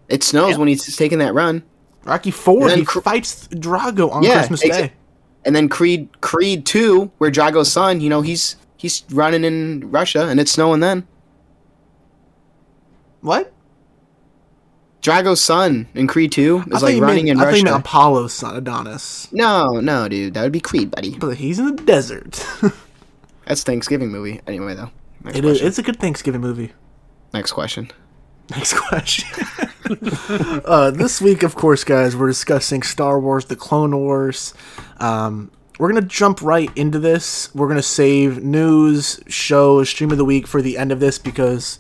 It 0.09 0.23
snows 0.25 0.53
Yeah. 0.53 0.57
when 0.57 0.69
he's 0.69 0.97
taking 0.97 1.19
that 1.19 1.35
run. 1.35 1.63
Rocky 2.05 2.31
Four. 2.31 2.71
He 2.71 2.85
Cr- 2.85 3.01
fights 3.01 3.47
Drago 3.49 4.11
on 4.11 4.23
Yeah, 4.23 4.35
Christmas 4.39 4.63
exa- 4.65 4.71
Day. 4.71 4.93
And 5.45 5.55
then 5.55 5.69
Creed 5.69 6.21
Creed 6.21 6.65
2, 6.67 7.13
where 7.19 7.31
Drago's 7.31 7.71
son, 7.71 8.01
you 8.01 8.09
know, 8.09 8.23
he's 8.23 8.57
he's 8.77 9.05
running 9.11 9.45
in 9.45 9.91
Russia 9.91 10.27
and 10.29 10.41
it's 10.41 10.53
snowing 10.53 10.81
then. 10.81 11.07
What? 13.21 13.53
Drago's 15.01 15.41
son 15.41 15.87
in 15.95 16.07
Creed 16.07 16.33
2 16.33 16.65
is 16.73 16.83
like 16.83 16.99
running 16.99 17.29
in 17.29 17.39
I 17.39 17.45
thought 17.45 17.57
you 17.57 17.65
meant 17.65 17.75
Russia. 17.75 17.81
Apollo's 17.81 18.33
son, 18.33 18.57
Adonis. 18.57 19.31
No, 19.33 19.81
no, 19.81 20.09
dude. 20.09 20.33
That 20.33 20.45
would 20.45 20.53
be 20.53 20.61
Creed, 20.61 20.91
buddy. 20.91 21.19
But 21.19 21.37
he's 21.37 21.59
in 21.59 21.77
the 21.77 21.83
desert. 21.83 22.43
That's 23.47 23.63
Thanksgiving 23.63 24.09
movie. 24.09 24.41
Anyway, 24.47 24.75
though. 24.75 24.91
It 25.27 25.45
is. 25.45 25.61
It's 25.61 25.79
a 25.79 25.83
good 25.83 26.01
Thanksgiving 26.01 26.41
movie. 26.41 26.73
Next 27.35 27.53
question. 27.53 27.91
Next 28.51 28.75
question. 28.89 29.29
Uh, 30.65 30.91
this 30.91 31.21
week, 31.21 31.43
of 31.43 31.55
course, 31.55 31.85
guys, 31.85 32.17
we're 32.17 32.29
discussing 32.29 32.83
Star 32.83 33.21
Wars: 33.21 33.45
The 33.45 33.55
Clone 33.55 33.95
Wars. 33.95 34.55
Um, 34.97 35.51
we're 35.79 35.89
gonna 35.89 36.07
jump 36.07 36.41
right 36.41 36.71
into 36.75 36.99
this. 36.99 37.55
We're 37.55 37.69
gonna 37.69 37.83
save 37.83 38.43
news, 38.43 39.21
shows, 39.27 39.91
stream 39.91 40.11
of 40.11 40.17
the 40.17 40.25
week 40.25 40.47
for 40.47 40.63
the 40.63 40.79
end 40.79 40.91
of 40.91 41.01
this 41.01 41.19
because 41.19 41.79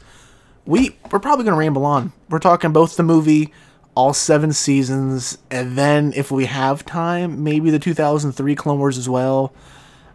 we 0.66 0.98
we're 1.10 1.18
probably 1.18 1.46
gonna 1.46 1.56
ramble 1.56 1.86
on. 1.86 2.12
We're 2.28 2.40
talking 2.40 2.72
both 2.72 2.96
the 2.96 3.02
movie, 3.02 3.54
all 3.94 4.12
seven 4.12 4.52
seasons, 4.52 5.38
and 5.50 5.78
then 5.78 6.12
if 6.14 6.30
we 6.30 6.44
have 6.44 6.84
time, 6.84 7.42
maybe 7.42 7.70
the 7.70 7.78
2003 7.78 8.54
Clone 8.54 8.78
Wars 8.78 8.98
as 8.98 9.08
well. 9.08 9.54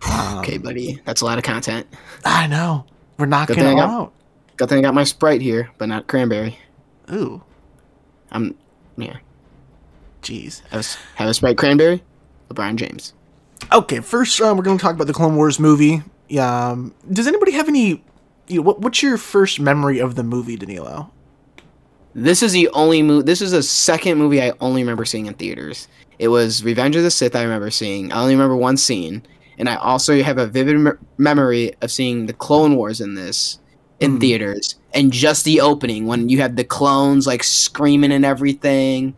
okay, 0.38 0.60
buddy. 0.60 1.02
That's 1.06 1.22
a 1.22 1.26
lot 1.26 1.40
of 1.40 1.44
content. 1.44 1.88
I 2.24 2.46
know 2.46 2.86
we're 3.18 3.26
knocking 3.26 3.56
thing 3.56 3.80
it 3.80 3.82
I 3.82 3.86
out. 3.86 4.14
Good 4.60 4.68
thing 4.68 4.80
I 4.80 4.82
got 4.82 4.94
my 4.94 5.06
Sprite 5.06 5.40
here, 5.40 5.72
but 5.78 5.88
not 5.88 6.08
cranberry. 6.08 6.60
Ooh, 7.14 7.42
I'm, 8.30 8.58
yeah. 8.98 9.20
jeez. 10.22 10.62
Have 10.72 10.82
a, 10.82 11.18
have 11.18 11.30
a 11.30 11.34
Sprite 11.34 11.58
cranberry? 11.58 12.04
LeBron 12.50 12.76
James. 12.76 13.14
Okay, 13.72 14.02
first 14.02 14.42
um, 14.42 14.58
we're 14.58 14.64
going 14.64 14.78
to 14.78 14.82
talk 14.82 14.96
about 14.96 15.08
the 15.08 15.14
Clone 15.14 15.38
Wars 15.38 15.62
movie. 15.62 16.04
Yeah, 16.28 16.72
um, 16.72 16.94
does 17.10 17.26
anybody 17.26 17.54
have 17.54 17.70
any? 17.70 18.04
You 18.50 18.58
know, 18.58 18.62
what, 18.64 18.82
what's 18.82 19.02
your 19.02 19.18
first 19.18 19.62
memory 19.62 20.00
of 20.00 20.16
the 20.16 20.24
movie, 20.24 20.58
Danilo? 20.58 21.10
This 22.14 22.44
is 22.44 22.52
the 22.52 22.68
only 22.74 23.02
movie. 23.02 23.24
This 23.24 23.42
is 23.42 23.52
the 23.52 23.64
second 23.64 24.18
movie 24.18 24.42
I 24.42 24.52
only 24.60 24.82
remember 24.82 25.06
seeing 25.06 25.28
in 25.28 25.36
theaters. 25.36 25.88
It 26.18 26.28
was 26.28 26.66
Revenge 26.66 26.98
of 26.98 27.04
the 27.04 27.12
Sith. 27.12 27.34
I 27.34 27.44
remember 27.44 27.72
seeing. 27.72 28.12
I 28.12 28.20
only 28.20 28.36
remember 28.36 28.58
one 28.58 28.76
scene, 28.76 29.24
and 29.58 29.70
I 29.70 29.76
also 29.76 30.22
have 30.22 30.38
a 30.38 30.48
vivid 30.48 30.78
me- 30.80 30.92
memory 31.18 31.76
of 31.82 31.92
seeing 31.92 32.26
the 32.26 32.34
Clone 32.34 32.76
Wars 32.76 33.00
in 33.00 33.14
this 33.14 33.60
in 34.00 34.14
Hmm. 34.14 34.20
theaters, 34.20 34.76
and 34.94 35.12
just 35.12 35.44
the 35.46 35.62
opening 35.62 36.06
when 36.08 36.30
you 36.30 36.40
have 36.42 36.56
the 36.56 36.64
clones 36.64 37.28
like 37.28 37.44
screaming 37.44 38.12
and 38.12 38.26
everything. 38.26 39.14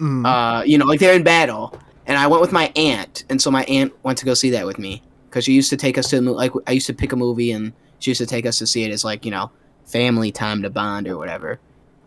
Mm, 0.00 0.26
Uh, 0.26 0.62
you 0.64 0.76
know, 0.78 0.84
like 0.84 1.00
they're 1.00 1.14
in 1.14 1.22
battle. 1.22 1.74
And 2.06 2.16
I 2.18 2.26
went 2.28 2.40
with 2.40 2.52
my 2.52 2.70
aunt, 2.76 3.24
and 3.30 3.40
so 3.42 3.50
my 3.50 3.64
aunt 3.64 3.92
went 4.04 4.18
to 4.18 4.24
go 4.24 4.34
see 4.34 4.50
that 4.50 4.64
with 4.66 4.78
me 4.78 5.02
because 5.28 5.44
she 5.44 5.52
used 5.52 5.70
to 5.70 5.76
take 5.76 5.98
us 5.98 6.08
to 6.10 6.20
like 6.20 6.52
I 6.68 6.72
used 6.72 6.86
to 6.86 6.94
pick 6.94 7.12
a 7.12 7.16
movie, 7.16 7.50
and 7.50 7.72
she 7.98 8.10
used 8.12 8.20
to 8.20 8.26
take 8.26 8.46
us 8.46 8.58
to 8.58 8.66
see 8.66 8.84
it 8.84 8.92
as 8.92 9.04
like 9.04 9.24
you 9.24 9.30
know 9.32 9.50
family 9.86 10.30
time 10.30 10.62
to 10.62 10.70
bond 10.70 11.08
or 11.08 11.16
whatever. 11.18 11.58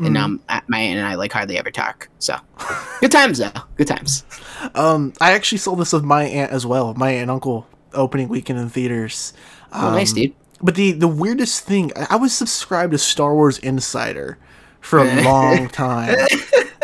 And 0.01 0.13
now 0.13 0.27
mm. 0.27 0.39
m- 0.47 0.61
my 0.67 0.79
aunt 0.79 0.97
and 0.99 1.05
I 1.05 1.15
like 1.15 1.33
hardly 1.33 1.57
ever 1.57 1.71
talk. 1.71 2.07
So 2.19 2.37
good 3.01 3.11
times 3.11 3.39
though. 3.39 3.51
Good 3.75 3.87
times. 3.87 4.23
um, 4.75 5.11
I 5.19 5.33
actually 5.33 5.57
saw 5.57 5.75
this 5.75 5.91
with 5.91 6.05
my 6.05 6.23
aunt 6.23 6.51
as 6.53 6.65
well. 6.65 6.93
My 6.93 7.09
aunt 7.11 7.23
and 7.23 7.31
uncle 7.31 7.67
opening 7.93 8.29
weekend 8.29 8.59
in 8.59 8.69
theaters. 8.69 9.33
Oh, 9.73 9.91
nice, 9.91 10.11
Um, 10.11 10.15
dude. 10.15 10.33
But 10.61 10.75
the 10.75 10.91
the 10.91 11.07
weirdest 11.07 11.63
thing, 11.63 11.91
I 12.09 12.15
was 12.17 12.33
subscribed 12.33 12.91
to 12.91 12.97
Star 12.97 13.33
Wars 13.33 13.57
Insider 13.59 14.37
for 14.81 14.99
a 14.99 15.21
long 15.23 15.69
time. 15.69 16.17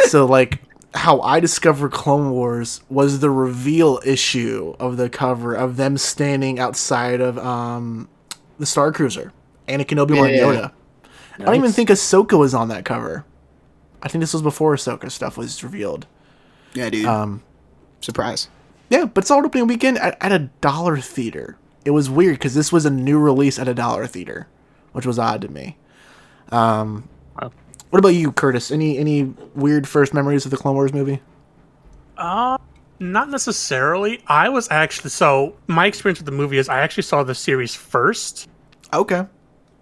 so 0.05 0.25
like 0.25 0.61
how 0.93 1.19
I 1.19 1.39
discovered 1.41 1.91
Clone 1.91 2.31
Wars 2.31 2.81
was 2.89 3.19
the 3.19 3.29
reveal 3.29 3.99
issue 4.05 4.75
of 4.79 4.95
the 4.95 5.09
cover 5.09 5.53
of 5.53 5.75
them 5.75 5.97
standing 5.97 6.57
outside 6.59 7.19
of 7.19 7.37
um 7.37 8.07
the 8.59 8.65
Star 8.65 8.91
Cruiser, 8.93 9.33
Anakin 9.67 9.97
Obi 9.97 10.13
Wan 10.13 10.29
Yeah, 10.29 10.35
yeah, 10.35 10.41
Yoda. 10.43 10.71
I 11.37 11.43
don't 11.43 11.55
even 11.55 11.61
Nice. 11.65 11.75
think 11.75 11.89
Ahsoka 11.89 12.37
was 12.39 12.53
on 12.53 12.69
that 12.69 12.85
cover. 12.85 13.25
I 14.01 14.07
think 14.07 14.21
this 14.21 14.31
was 14.31 14.41
before 14.41 14.73
Ahsoka 14.75 15.11
stuff 15.11 15.35
was 15.37 15.61
revealed. 15.65 16.07
Yeah, 16.73 16.89
dude. 16.89 17.05
Um, 17.05 17.43
Surprise. 17.99 18.47
yeah, 18.89 19.03
but 19.05 19.23
it's 19.25 19.31
all 19.31 19.45
opening 19.45 19.67
weekend 19.67 19.97
at, 19.97 20.17
at 20.21 20.31
a 20.31 20.39
dollar 20.61 20.97
theater. 20.97 21.57
It 21.85 21.91
was 21.91 22.09
weird 22.09 22.35
because 22.35 22.55
this 22.55 22.71
was 22.71 22.85
a 22.85 22.89
new 22.89 23.19
release 23.19 23.59
at 23.59 23.67
a 23.67 23.73
dollar 23.73 24.07
theater, 24.07 24.47
which 24.93 25.05
was 25.05 25.19
odd 25.19 25.41
to 25.41 25.47
me. 25.47 25.77
Um, 26.51 27.07
Wow. 27.41 27.51
what 27.91 27.99
about 27.99 28.09
you, 28.09 28.31
Curtis? 28.31 28.71
Any 28.71 28.97
any 28.97 29.33
weird 29.55 29.87
first 29.87 30.13
memories 30.13 30.45
of 30.45 30.51
the 30.51 30.57
Clone 30.57 30.75
Wars 30.75 30.93
movie? 30.93 31.21
Uh, 32.17 32.57
not 32.99 33.29
necessarily. 33.29 34.21
I 34.27 34.49
was 34.49 34.69
actually 34.71 35.09
so 35.11 35.55
my 35.67 35.85
experience 35.85 36.19
with 36.19 36.25
the 36.25 36.31
movie 36.31 36.57
is 36.57 36.69
I 36.69 36.79
actually 36.79 37.03
saw 37.03 37.23
the 37.23 37.35
series 37.35 37.75
first, 37.75 38.47
Okay. 38.93 39.25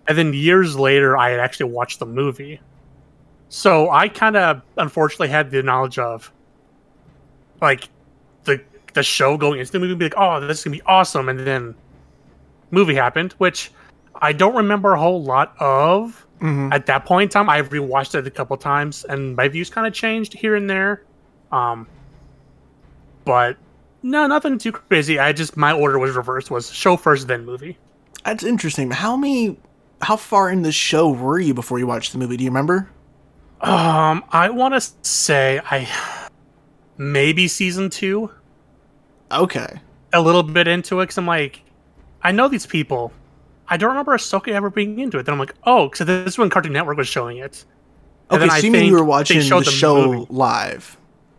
and 0.08 0.18
then 0.18 0.34
years 0.34 0.76
later 0.78 1.16
I 1.18 1.30
had 1.30 1.40
actually 1.40 1.72
watched 1.72 2.00
the 2.00 2.06
movie. 2.06 2.60
So 3.50 3.92
I 3.92 4.10
kind 4.10 4.36
of 4.36 4.62
unfortunately 4.78 5.28
had 5.30 5.52
the 5.52 5.62
knowledge 5.64 6.00
of 6.00 6.32
like 7.62 7.88
the 8.46 8.60
the 8.94 9.04
show 9.04 9.38
going 9.38 9.60
into 9.60 9.72
the 9.72 9.80
movie, 9.80 9.96
be 9.96 10.06
like, 10.06 10.16
oh, 10.18 10.40
this 10.40 10.60
is 10.60 10.64
gonna 10.66 10.76
be 10.76 10.82
awesome, 10.88 11.30
and 11.30 11.40
then 11.40 11.76
movie 12.74 12.96
happened, 12.96 13.34
which 13.34 13.72
I 14.22 14.34
don't 14.34 14.56
remember 14.56 14.94
a 14.94 15.00
whole 15.00 15.24
lot 15.24 15.56
of. 15.60 16.26
hmm 16.40 16.70
At 16.74 16.88
that 16.88 17.06
point 17.06 17.30
in 17.30 17.30
time, 17.30 17.50
I've 17.50 17.70
rewatched 17.70 18.16
it 18.16 18.28
a 18.28 18.32
couple 18.32 18.58
times, 18.58 19.06
and 19.06 19.36
my 19.36 19.48
views 19.48 19.70
kind 19.70 19.88
of 19.88 19.94
changed 19.94 20.34
here 20.34 20.56
and 20.56 20.70
there. 20.70 21.04
Um, 21.52 21.88
but 23.26 23.58
no, 24.02 24.28
nothing 24.28 24.58
too 24.58 24.72
crazy. 24.74 25.20
I 25.20 25.32
just 25.32 25.56
my 25.56 25.72
order 25.72 25.98
was 26.00 26.16
reversed: 26.16 26.52
was 26.52 26.70
show 26.72 26.98
first, 26.98 27.28
then 27.28 27.46
movie. 27.46 27.78
That's 28.26 28.44
interesting. 28.44 28.92
How 28.92 29.16
many? 29.16 29.58
How 30.02 30.18
far 30.18 30.50
in 30.50 30.64
the 30.64 30.72
show 30.72 31.10
were 31.10 31.40
you 31.40 31.54
before 31.54 31.80
you 31.80 31.88
watched 31.88 32.12
the 32.12 32.18
movie? 32.18 32.36
Do 32.36 32.44
you 32.44 32.50
remember? 32.50 32.90
Um, 33.62 34.26
I 34.32 34.50
want 34.50 34.74
to 34.74 34.82
say 35.08 35.62
I 35.72 35.88
maybe 36.98 37.48
season 37.48 37.90
two, 37.90 38.30
Okay. 39.32 39.80
a 40.12 40.22
little 40.22 40.44
bit 40.44 40.68
into 40.68 41.00
it, 41.00 41.04
because 41.04 41.18
I'm 41.18 41.26
like, 41.26 41.62
I 42.24 42.32
know 42.32 42.48
these 42.48 42.66
people. 42.66 43.12
I 43.68 43.78
don't 43.78 43.90
remember 43.90 44.14
Ahsoka 44.16 44.50
ever 44.50 44.70
being 44.70 45.00
into 45.00 45.18
it. 45.18 45.26
Then 45.26 45.34
I'm 45.34 45.40
like, 45.40 45.54
oh, 45.64 45.90
because 45.90 46.06
this 46.08 46.28
is 46.34 46.38
when 46.38 46.50
Cartoon 46.50 46.74
Network 46.74 46.98
was 46.98 47.08
showing 47.08 47.38
it. 47.38 47.66
And 48.30 48.38
Okay, 48.38 48.40
then 48.40 48.50
I 48.50 48.60
so 48.60 48.66
you 48.66 48.72
mean 48.72 48.82
think 48.82 48.90
you 48.90 48.94
were 48.96 49.00
they 49.02 49.06
watching 49.06 49.42
showed 49.42 49.62
the 49.62 49.66
the 49.66 49.72
show 49.72 50.12
movie. 50.12 50.28
live? 50.30 50.98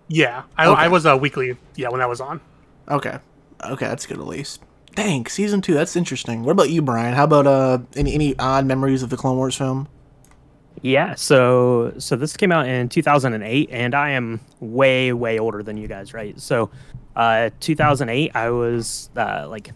Yeah, 0.08 0.42
I, 0.56 0.66
Okay. 0.66 0.82
I 0.82 0.88
was 0.88 1.06
a 1.06 1.16
weekly. 1.16 1.56
Yeah, 1.76 1.88
when 1.88 2.00
that 2.00 2.08
was 2.08 2.20
on. 2.20 2.40
Okay. 2.88 3.18
Okay, 3.64 3.86
that's 3.86 4.06
good 4.06 4.18
at 4.18 4.26
least. 4.26 4.62
Dang, 4.94 5.26
season 5.26 5.60
two. 5.60 5.74
That's 5.74 5.96
interesting. 5.96 6.44
What 6.44 6.52
about 6.52 6.70
you, 6.70 6.82
Brian? 6.82 7.14
How 7.14 7.24
about 7.24 7.46
uh 7.46 7.78
any 7.96 8.14
any 8.14 8.38
odd 8.38 8.66
memories 8.66 9.02
of 9.02 9.10
the 9.10 9.16
Clone 9.16 9.36
Wars 9.36 9.56
film? 9.56 9.88
Yeah, 10.82 11.14
so 11.14 11.94
so 11.98 12.14
this 12.16 12.36
came 12.36 12.52
out 12.52 12.66
in 12.68 12.88
2008, 12.88 13.70
and 13.72 13.94
I 13.94 14.10
am 14.10 14.40
way 14.60 15.12
way 15.12 15.38
older 15.38 15.62
than 15.62 15.76
you 15.78 15.88
guys, 15.88 16.12
right? 16.12 16.38
So, 16.38 16.70
uh, 17.16 17.50
2008, 17.60 18.32
I 18.34 18.50
was 18.50 19.08
uh, 19.16 19.46
like 19.48 19.72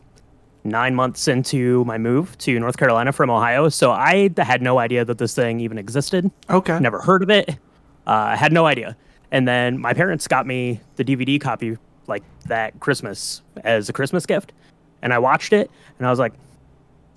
nine 0.64 0.94
months 0.94 1.28
into 1.28 1.84
my 1.84 1.98
move 1.98 2.36
to 2.38 2.58
North 2.58 2.76
Carolina 2.76 3.12
from 3.12 3.30
Ohio, 3.30 3.68
so 3.68 3.90
I 3.90 4.30
had 4.36 4.62
no 4.62 4.78
idea 4.78 5.04
that 5.04 5.18
this 5.18 5.34
thing 5.34 5.60
even 5.60 5.78
existed. 5.78 6.30
Okay. 6.50 6.78
Never 6.78 7.00
heard 7.00 7.22
of 7.22 7.30
it. 7.30 7.56
Uh, 8.06 8.36
had 8.36 8.52
no 8.52 8.66
idea. 8.66 8.96
And 9.30 9.46
then 9.46 9.78
my 9.78 9.92
parents 9.92 10.26
got 10.26 10.46
me 10.46 10.80
the 10.96 11.04
DVD 11.04 11.40
copy 11.40 11.76
like 12.06 12.22
that 12.46 12.80
Christmas 12.80 13.42
as 13.64 13.88
a 13.88 13.92
Christmas 13.92 14.26
gift, 14.26 14.52
and 15.02 15.12
I 15.12 15.18
watched 15.18 15.52
it, 15.52 15.70
and 15.98 16.06
I 16.06 16.10
was 16.10 16.18
like, 16.18 16.32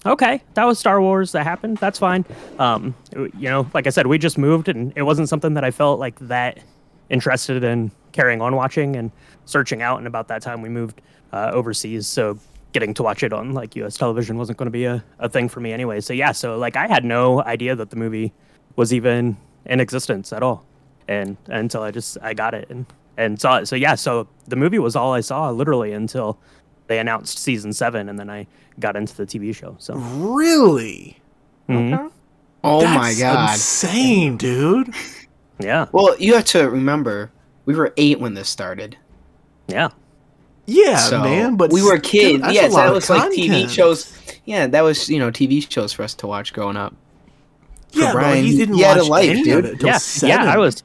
okay, 0.05 0.41
that 0.55 0.65
was 0.65 0.79
Star 0.79 1.01
Wars. 1.01 1.31
That 1.31 1.43
happened. 1.43 1.77
That's 1.77 1.99
fine. 1.99 2.25
Um, 2.59 2.95
you 3.15 3.49
know, 3.49 3.69
like 3.73 3.87
I 3.87 3.89
said, 3.89 4.07
we 4.07 4.17
just 4.17 4.37
moved, 4.37 4.67
and 4.67 4.93
it 4.95 5.03
wasn't 5.03 5.29
something 5.29 5.53
that 5.53 5.63
I 5.63 5.71
felt 5.71 5.99
like 5.99 6.19
that 6.19 6.59
interested 7.09 7.63
in 7.63 7.91
carrying 8.11 8.41
on 8.41 8.55
watching 8.55 8.95
and 8.95 9.11
searching 9.45 9.81
out. 9.81 9.97
And 9.97 10.07
about 10.07 10.27
that 10.29 10.41
time, 10.41 10.61
we 10.61 10.69
moved 10.69 11.01
uh, 11.31 11.51
overseas, 11.53 12.07
so 12.07 12.37
getting 12.73 12.93
to 12.95 13.03
watch 13.03 13.23
it 13.23 13.33
on 13.33 13.53
like 13.53 13.75
U.S. 13.75 13.97
television 13.97 14.37
wasn't 14.37 14.57
going 14.57 14.67
to 14.67 14.71
be 14.71 14.85
a, 14.85 15.03
a 15.19 15.27
thing 15.29 15.49
for 15.49 15.59
me 15.59 15.73
anyway. 15.73 15.99
So 16.01 16.13
yeah, 16.13 16.31
so 16.31 16.57
like 16.57 16.75
I 16.75 16.87
had 16.87 17.03
no 17.05 17.43
idea 17.43 17.75
that 17.75 17.89
the 17.89 17.95
movie 17.97 18.33
was 18.75 18.93
even 18.93 19.37
in 19.65 19.79
existence 19.79 20.31
at 20.33 20.41
all, 20.43 20.65
and 21.07 21.37
until 21.47 21.83
I 21.83 21.91
just 21.91 22.17
I 22.21 22.33
got 22.33 22.53
it 22.53 22.69
and 22.69 22.85
and 23.17 23.39
saw 23.39 23.57
it. 23.57 23.65
So 23.67 23.75
yeah, 23.75 23.95
so 23.95 24.27
the 24.47 24.55
movie 24.55 24.79
was 24.79 24.95
all 24.95 25.13
I 25.13 25.19
saw 25.21 25.49
literally 25.51 25.91
until 25.91 26.39
they 26.87 26.99
announced 26.99 27.37
season 27.39 27.73
seven, 27.73 28.07
and 28.09 28.17
then 28.17 28.29
I 28.29 28.47
got 28.79 28.95
into 28.95 29.15
the 29.15 29.25
TV 29.25 29.53
show. 29.55 29.75
So 29.79 29.95
Really? 29.95 31.19
mhm. 31.69 32.11
Oh 32.63 32.85
my 32.87 33.13
god. 33.19 33.53
Insane, 33.53 34.37
dude. 34.37 34.93
yeah, 35.59 35.87
Well, 35.91 36.15
you 36.19 36.33
have 36.35 36.45
to 36.45 36.69
remember, 36.69 37.31
we 37.65 37.75
were 37.75 37.93
eight 37.97 38.19
when 38.19 38.33
this 38.33 38.49
started. 38.49 38.97
yeah. 39.67 39.89
Yeah, 40.71 40.97
so 40.97 41.21
man. 41.21 41.55
But 41.57 41.71
we 41.71 41.81
were 41.83 41.99
kids. 41.99 42.41
that's 42.41 42.53
Yeah, 42.55 42.67
a 42.67 42.69
so 42.71 42.75
lot 42.77 42.83
that 42.83 42.89
of 42.89 42.95
was 42.95 43.09
like 43.09 43.31
TV 43.31 43.69
shows. 43.69 44.17
Yeah, 44.45 44.67
that 44.67 44.81
was 44.81 45.09
you 45.09 45.19
know 45.19 45.31
TV 45.31 45.69
shows 45.69 45.93
for 45.93 46.03
us 46.03 46.13
to 46.15 46.27
watch 46.27 46.53
growing 46.53 46.77
up. 46.77 46.93
For 47.91 47.99
Yeah, 47.99 48.13
but 48.13 48.13
Brian, 48.13 48.45
he 48.45 48.55
didn't 48.57 48.75
he 48.75 48.81
had 48.81 48.97
a 48.97 49.01
watch 49.01 49.09
life, 49.09 49.29
any 49.29 49.43
dude. 49.43 49.65
of 49.65 49.71
it 49.73 49.83
yeah, 49.83 49.97
seven. 49.97 50.45
yeah. 50.45 50.53
I 50.53 50.57
was, 50.57 50.83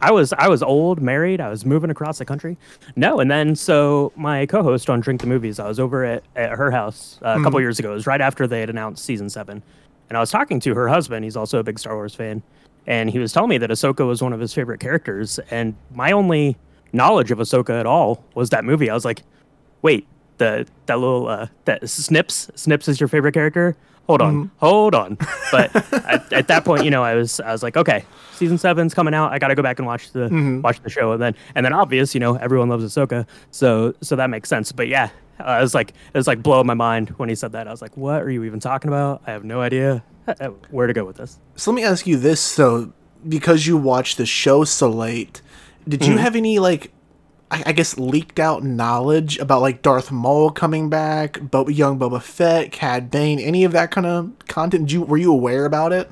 I 0.00 0.10
was, 0.12 0.32
I 0.32 0.48
was 0.48 0.62
old, 0.62 1.00
married. 1.00 1.40
I 1.40 1.48
was 1.50 1.64
moving 1.64 1.90
across 1.90 2.18
the 2.18 2.24
country. 2.24 2.56
No, 2.96 3.20
and 3.20 3.30
then 3.30 3.54
so 3.54 4.12
my 4.16 4.44
co-host 4.46 4.90
on 4.90 5.00
Drink 5.00 5.20
the 5.20 5.26
Movies, 5.28 5.58
I 5.60 5.68
was 5.68 5.78
over 5.80 6.04
at, 6.04 6.24
at 6.36 6.50
her 6.50 6.70
house 6.70 7.18
uh, 7.24 7.36
a 7.38 7.42
couple 7.42 7.60
years 7.60 7.78
ago. 7.78 7.92
It 7.92 7.94
was 7.94 8.06
right 8.06 8.20
after 8.20 8.46
they 8.46 8.60
had 8.60 8.70
announced 8.70 9.04
season 9.04 9.30
seven, 9.30 9.62
and 10.08 10.16
I 10.16 10.20
was 10.20 10.30
talking 10.30 10.58
to 10.60 10.74
her 10.74 10.88
husband. 10.88 11.24
He's 11.24 11.36
also 11.36 11.58
a 11.60 11.62
big 11.62 11.78
Star 11.78 11.94
Wars 11.94 12.14
fan, 12.14 12.42
and 12.88 13.08
he 13.08 13.18
was 13.20 13.32
telling 13.32 13.50
me 13.50 13.58
that 13.58 13.70
Ahsoka 13.70 14.06
was 14.06 14.20
one 14.20 14.32
of 14.32 14.40
his 14.40 14.52
favorite 14.52 14.80
characters. 14.80 15.38
And 15.50 15.74
my 15.94 16.10
only 16.12 16.56
knowledge 16.92 17.30
of 17.30 17.38
Ahsoka 17.38 17.78
at 17.78 17.86
all 17.86 18.24
was 18.34 18.50
that 18.50 18.64
movie. 18.64 18.90
I 18.90 18.94
was 18.94 19.04
like, 19.04 19.22
wait, 19.82 20.06
the 20.38 20.66
that 20.86 20.98
little 20.98 21.28
uh, 21.28 21.48
that 21.64 21.88
Snips, 21.88 22.50
Snips 22.54 22.88
is 22.88 23.00
your 23.00 23.08
favorite 23.08 23.32
character. 23.32 23.76
Hold 24.06 24.22
on, 24.22 24.50
hold 24.56 24.94
on. 24.94 25.18
But 25.52 25.74
at, 25.92 26.32
at 26.32 26.48
that 26.48 26.64
point, 26.64 26.84
you 26.84 26.90
know, 26.90 27.02
I 27.02 27.14
was 27.14 27.40
I 27.40 27.52
was 27.52 27.62
like, 27.62 27.76
okay, 27.76 28.04
season 28.32 28.56
seven's 28.56 28.94
coming 28.94 29.12
out. 29.14 29.32
I 29.32 29.38
got 29.38 29.48
to 29.48 29.54
go 29.54 29.62
back 29.62 29.78
and 29.78 29.86
watch 29.86 30.12
the 30.12 30.60
watch 30.62 30.82
the 30.82 30.88
show, 30.90 31.12
and 31.12 31.20
then 31.20 31.34
and 31.54 31.64
then 31.64 31.72
obvious, 31.72 32.14
you 32.14 32.20
know, 32.20 32.36
everyone 32.36 32.68
loves 32.68 32.84
Ahsoka, 32.84 33.26
so 33.50 33.94
so 34.00 34.16
that 34.16 34.30
makes 34.30 34.48
sense. 34.48 34.72
But 34.72 34.88
yeah, 34.88 35.10
uh, 35.40 35.58
it 35.58 35.62
was 35.62 35.74
like 35.74 35.90
it 35.90 36.16
was 36.16 36.26
like 36.26 36.42
blowing 36.42 36.66
my 36.66 36.74
mind 36.74 37.10
when 37.10 37.28
he 37.28 37.34
said 37.34 37.52
that. 37.52 37.68
I 37.68 37.70
was 37.70 37.82
like, 37.82 37.96
what 37.96 38.22
are 38.22 38.30
you 38.30 38.44
even 38.44 38.60
talking 38.60 38.88
about? 38.88 39.22
I 39.26 39.32
have 39.32 39.44
no 39.44 39.60
idea 39.60 40.02
uh, 40.26 40.48
where 40.70 40.86
to 40.86 40.92
go 40.92 41.04
with 41.04 41.16
this. 41.16 41.38
So 41.56 41.70
let 41.70 41.76
me 41.76 41.84
ask 41.84 42.06
you 42.06 42.16
this 42.16 42.56
though, 42.56 42.92
because 43.28 43.66
you 43.66 43.76
watched 43.76 44.16
the 44.16 44.26
show 44.26 44.64
so 44.64 44.88
late, 44.88 45.42
did 45.88 46.04
you 46.06 46.16
have 46.18 46.36
any 46.36 46.58
like, 46.58 46.92
I, 47.50 47.62
I 47.66 47.72
guess 47.72 47.96
leaked 47.98 48.38
out 48.38 48.62
knowledge 48.62 49.38
about 49.38 49.62
like 49.62 49.82
Darth 49.82 50.10
Maul 50.12 50.50
coming 50.50 50.90
back, 50.90 51.40
Bo- 51.40 51.68
young 51.68 51.98
Boba 51.98 52.20
Fett, 52.22 52.72
Cad 52.72 53.10
Bane, 53.10 53.38
any 53.38 53.64
of 53.64 53.72
that 53.72 53.90
kind 53.90 54.06
of 54.06 54.32
content? 54.48 54.84
Did 54.86 54.92
you 54.92 55.02
were 55.02 55.16
you 55.16 55.32
aware 55.32 55.64
about 55.64 55.92
it? 55.92 56.10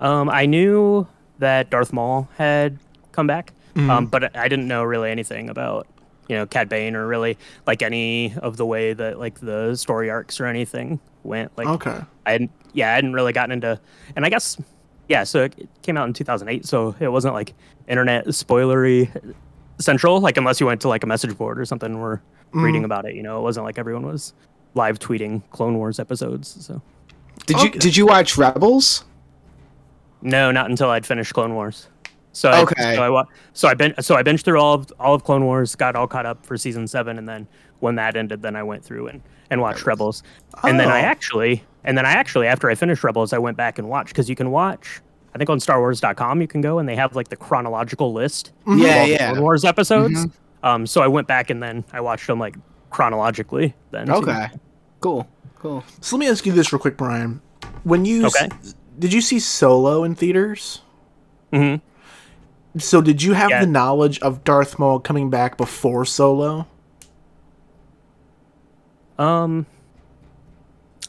Um, 0.00 0.28
I 0.28 0.46
knew 0.46 1.06
that 1.38 1.70
Darth 1.70 1.92
Maul 1.92 2.28
had 2.36 2.78
come 3.12 3.26
back, 3.26 3.52
um, 3.76 4.06
but 4.06 4.36
I 4.36 4.48
didn't 4.48 4.66
know 4.68 4.82
really 4.82 5.10
anything 5.10 5.48
about 5.48 5.86
you 6.28 6.36
know 6.36 6.46
Cad 6.46 6.68
Bane 6.68 6.96
or 6.96 7.06
really 7.06 7.38
like 7.66 7.82
any 7.82 8.34
of 8.42 8.56
the 8.56 8.66
way 8.66 8.92
that 8.94 9.18
like 9.20 9.38
the 9.40 9.76
story 9.76 10.10
arcs 10.10 10.40
or 10.40 10.46
anything 10.46 10.98
went. 11.22 11.56
Like, 11.56 11.68
Okay. 11.68 12.00
I 12.26 12.32
hadn't, 12.32 12.50
yeah, 12.72 12.90
I 12.90 12.94
hadn't 12.94 13.12
really 13.14 13.32
gotten 13.32 13.52
into, 13.52 13.78
and 14.16 14.24
I 14.24 14.28
guess, 14.28 14.56
yeah, 15.08 15.24
so 15.24 15.44
it 15.44 15.68
came 15.82 15.96
out 15.96 16.06
in 16.06 16.12
2008, 16.12 16.64
so 16.64 16.94
it 17.00 17.08
wasn't 17.08 17.34
like 17.34 17.54
internet 17.88 18.26
spoilery 18.28 19.34
central, 19.78 20.20
like 20.20 20.36
unless 20.36 20.60
you 20.60 20.66
went 20.66 20.80
to 20.82 20.88
like 20.88 21.02
a 21.02 21.06
message 21.06 21.36
board 21.36 21.58
or 21.58 21.64
something, 21.64 21.94
or 21.96 22.22
mm. 22.52 22.62
reading 22.62 22.84
about 22.84 23.04
it. 23.04 23.14
You 23.14 23.22
know, 23.22 23.38
it 23.38 23.42
wasn't 23.42 23.64
like 23.66 23.78
everyone 23.78 24.06
was 24.06 24.32
live 24.74 24.98
tweeting 24.98 25.42
Clone 25.50 25.76
Wars 25.76 25.98
episodes. 25.98 26.64
So 26.64 26.80
Did 27.46 27.60
you 27.60 27.68
Okay. 27.68 27.78
did 27.78 27.96
you 27.96 28.06
watch 28.06 28.36
Rebels? 28.38 29.04
no, 30.22 30.50
not 30.52 30.70
until 30.70 30.88
I'd 30.90 31.04
finished 31.04 31.34
Clone 31.34 31.54
Wars. 31.54 31.88
So 32.34 32.48
I, 32.50 32.62
Okay. 32.62 32.94
so 32.94 33.02
I 33.02 33.10
wa- 33.10 33.26
so 33.52 33.68
I 33.68 33.74
ben- 33.74 33.94
so 34.00 34.14
I 34.14 34.22
binged 34.22 34.42
through 34.44 34.58
all 34.60 34.74
of 34.74 34.92
all 34.98 35.14
of 35.14 35.24
Clone 35.24 35.44
Wars, 35.44 35.74
got 35.74 35.96
all 35.96 36.06
caught 36.06 36.24
up 36.24 36.46
for 36.46 36.56
season 36.56 36.86
seven, 36.86 37.18
and 37.18 37.28
then 37.28 37.46
when 37.82 37.96
that 37.96 38.16
ended, 38.16 38.42
then 38.42 38.56
I 38.56 38.62
went 38.62 38.84
through 38.84 39.08
and, 39.08 39.20
and 39.50 39.60
watched 39.60 39.84
Rebels, 39.86 40.22
and 40.62 40.78
then 40.80 40.88
I 40.88 41.00
Oh. 41.02 41.04
actually 41.04 41.64
and 41.84 41.98
then 41.98 42.06
I 42.06 42.12
actually 42.12 42.46
after 42.46 42.70
I 42.70 42.74
finished 42.76 43.02
Rebels, 43.02 43.32
I 43.32 43.38
went 43.38 43.56
back 43.56 43.78
and 43.78 43.88
watched 43.88 44.08
because 44.10 44.28
you 44.30 44.36
can 44.36 44.50
watch. 44.52 45.00
I 45.34 45.38
think 45.38 45.50
on 45.50 45.58
StarWars.com 45.58 46.40
you 46.40 46.46
can 46.46 46.60
go 46.60 46.78
and 46.78 46.88
they 46.88 46.94
have 46.94 47.16
like 47.16 47.28
the 47.28 47.36
chronological 47.36 48.12
list. 48.12 48.52
of 48.66 48.78
Yeah, 48.78 48.98
all 49.00 49.06
the 49.06 49.12
yeah. 49.12 49.30
Clone 49.32 49.42
Wars 49.42 49.64
episodes. 49.64 50.26
Um, 50.62 50.86
so 50.86 51.00
I 51.02 51.08
went 51.08 51.26
back 51.26 51.50
and 51.50 51.60
then 51.62 51.84
I 51.92 52.00
watched 52.00 52.26
them 52.28 52.38
like 52.38 52.54
chronologically. 52.90 53.74
Then 53.90 54.06
too. 54.06 54.12
Okay. 54.12 54.46
Cool. 55.00 55.26
Cool. 55.58 55.82
So 56.00 56.14
let 56.16 56.20
me 56.20 56.28
ask 56.30 56.46
you 56.46 56.52
this 56.52 56.72
real 56.72 56.78
quick, 56.80 56.96
Brian. 56.96 57.40
When 57.82 58.04
you 58.04 58.26
s- 58.26 58.36
Okay. 58.36 58.48
did 58.98 59.12
you 59.12 59.20
see 59.20 59.40
Solo 59.40 60.04
in 60.04 60.14
theaters? 60.14 60.82
Mhm. 61.52 61.80
So 62.78 63.00
did 63.02 63.22
you 63.22 63.32
have 63.32 63.50
Yeah. 63.50 63.60
the 63.60 63.66
knowledge 63.66 64.20
of 64.20 64.44
Darth 64.44 64.78
Maul 64.78 65.00
coming 65.00 65.30
back 65.30 65.56
before 65.56 66.04
Solo? 66.04 66.66
Um. 69.22 69.66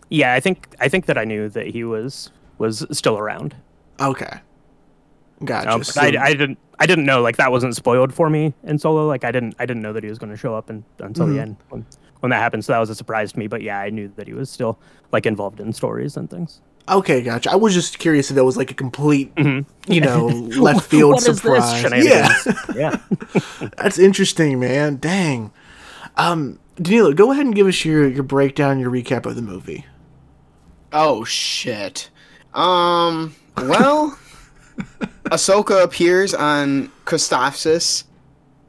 Yeah, 0.10 0.34
I 0.34 0.40
think 0.40 0.76
I 0.80 0.90
think 0.90 1.06
that 1.08 1.18
I 1.18 1.24
knew 1.24 1.50
that 1.50 1.68
he 1.68 1.84
was 1.84 2.30
was 2.58 2.86
still 2.92 3.18
around. 3.18 3.56
Okay. 4.00 4.40
Gotcha. 5.44 5.72
Um, 5.72 5.84
So- 5.84 6.02
I, 6.02 6.14
I 6.20 6.34
didn't 6.34 6.58
I 6.80 6.86
didn't 6.86 7.06
know 7.06 7.22
like 7.22 7.38
that 7.38 7.52
wasn't 7.52 7.76
spoiled 7.76 8.14
for 8.14 8.30
me 8.30 8.54
in 8.64 8.78
Solo. 8.78 9.08
Like 9.08 9.24
I 9.24 9.32
didn't 9.32 9.56
I 9.60 9.66
didn't 9.66 9.82
know 9.82 9.94
that 9.94 10.04
he 10.04 10.10
was 10.10 10.20
going 10.20 10.32
to 10.32 10.38
show 10.38 10.56
up 10.56 10.70
in, 10.70 10.84
until 11.00 11.26
Mm-hmm. 11.26 11.36
the 11.36 11.42
end 11.42 11.58
when 11.70 11.86
when 12.20 12.30
that 12.30 12.40
happened. 12.40 12.64
So 12.66 12.74
that 12.74 12.80
was 12.80 12.90
a 12.90 12.96
surprise 12.96 13.34
to 13.34 13.40
me. 13.40 13.48
But 13.48 13.62
yeah, 13.62 13.80
I 13.80 13.90
knew 13.90 14.12
that 14.16 14.28
he 14.28 14.34
was 14.34 14.50
still 14.50 14.78
like 15.12 15.26
involved 15.26 15.60
in 15.60 15.74
stories 15.74 16.16
and 16.18 16.30
things. 16.30 16.62
Okay, 16.90 17.22
gotcha. 17.22 17.50
I 17.50 17.56
was 17.56 17.74
just 17.74 17.98
curious 17.98 18.30
if 18.30 18.36
that 18.36 18.44
was 18.44 18.58
like 18.58 18.70
a 18.70 18.74
complete, 18.74 19.32
you 19.88 20.02
know, 20.02 20.26
left 20.58 20.86
field 20.90 21.14
What 21.14 21.20
is 21.20 21.26
this? 21.26 21.38
surprise. 21.42 22.06
Yeah, 22.06 22.34
yeah. 22.76 22.98
that's 23.78 23.98
interesting, 23.98 24.60
man. 24.60 24.98
Dang. 24.98 25.52
Um, 26.18 26.60
Danilo, 26.82 27.14
go 27.14 27.32
ahead 27.32 27.46
and 27.46 27.56
give 27.56 27.68
us 27.68 27.86
your 27.86 28.08
your 28.08 28.24
breakdown, 28.24 28.80
your 28.80 28.90
recap 28.90 29.26
of 29.26 29.36
the 29.36 29.42
movie. 29.42 29.86
Oh 30.92 31.24
shit. 31.24 32.10
Um. 32.54 33.36
Well, 33.58 34.18
Ahsoka 35.26 35.84
appears 35.84 36.34
on 36.34 36.92
Christophsis, 37.06 38.06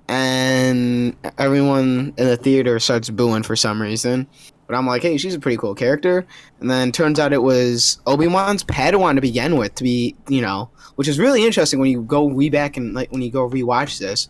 and 0.08 1.16
everyone 1.38 2.12
in 2.16 2.26
the 2.26 2.36
theater 2.36 2.78
starts 2.78 3.08
booing 3.10 3.42
for 3.42 3.56
some 3.56 3.80
reason. 3.80 4.26
But 4.66 4.76
I'm 4.76 4.86
like, 4.86 5.02
hey, 5.02 5.18
she's 5.18 5.34
a 5.34 5.38
pretty 5.38 5.58
cool 5.58 5.74
character. 5.74 6.26
And 6.60 6.70
then 6.70 6.90
turns 6.90 7.20
out 7.20 7.34
it 7.34 7.42
was 7.42 7.98
Obi 8.06 8.26
Wan's 8.26 8.64
Padawan 8.64 9.14
to 9.14 9.20
begin 9.20 9.56
with, 9.56 9.74
to 9.74 9.82
be 9.84 10.16
you 10.28 10.40
know, 10.40 10.70
which 10.96 11.08
is 11.08 11.18
really 11.18 11.44
interesting 11.44 11.80
when 11.80 11.90
you 11.90 12.02
go 12.02 12.28
re 12.28 12.48
back 12.50 12.76
and 12.76 12.94
like 12.94 13.12
when 13.12 13.22
you 13.22 13.30
go 13.30 13.48
rewatch 13.48 13.98
this, 13.98 14.28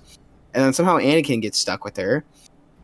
and 0.52 0.64
then 0.64 0.72
somehow 0.72 0.98
Anakin 0.98 1.42
gets 1.42 1.58
stuck 1.58 1.84
with 1.84 1.96
her. 1.96 2.24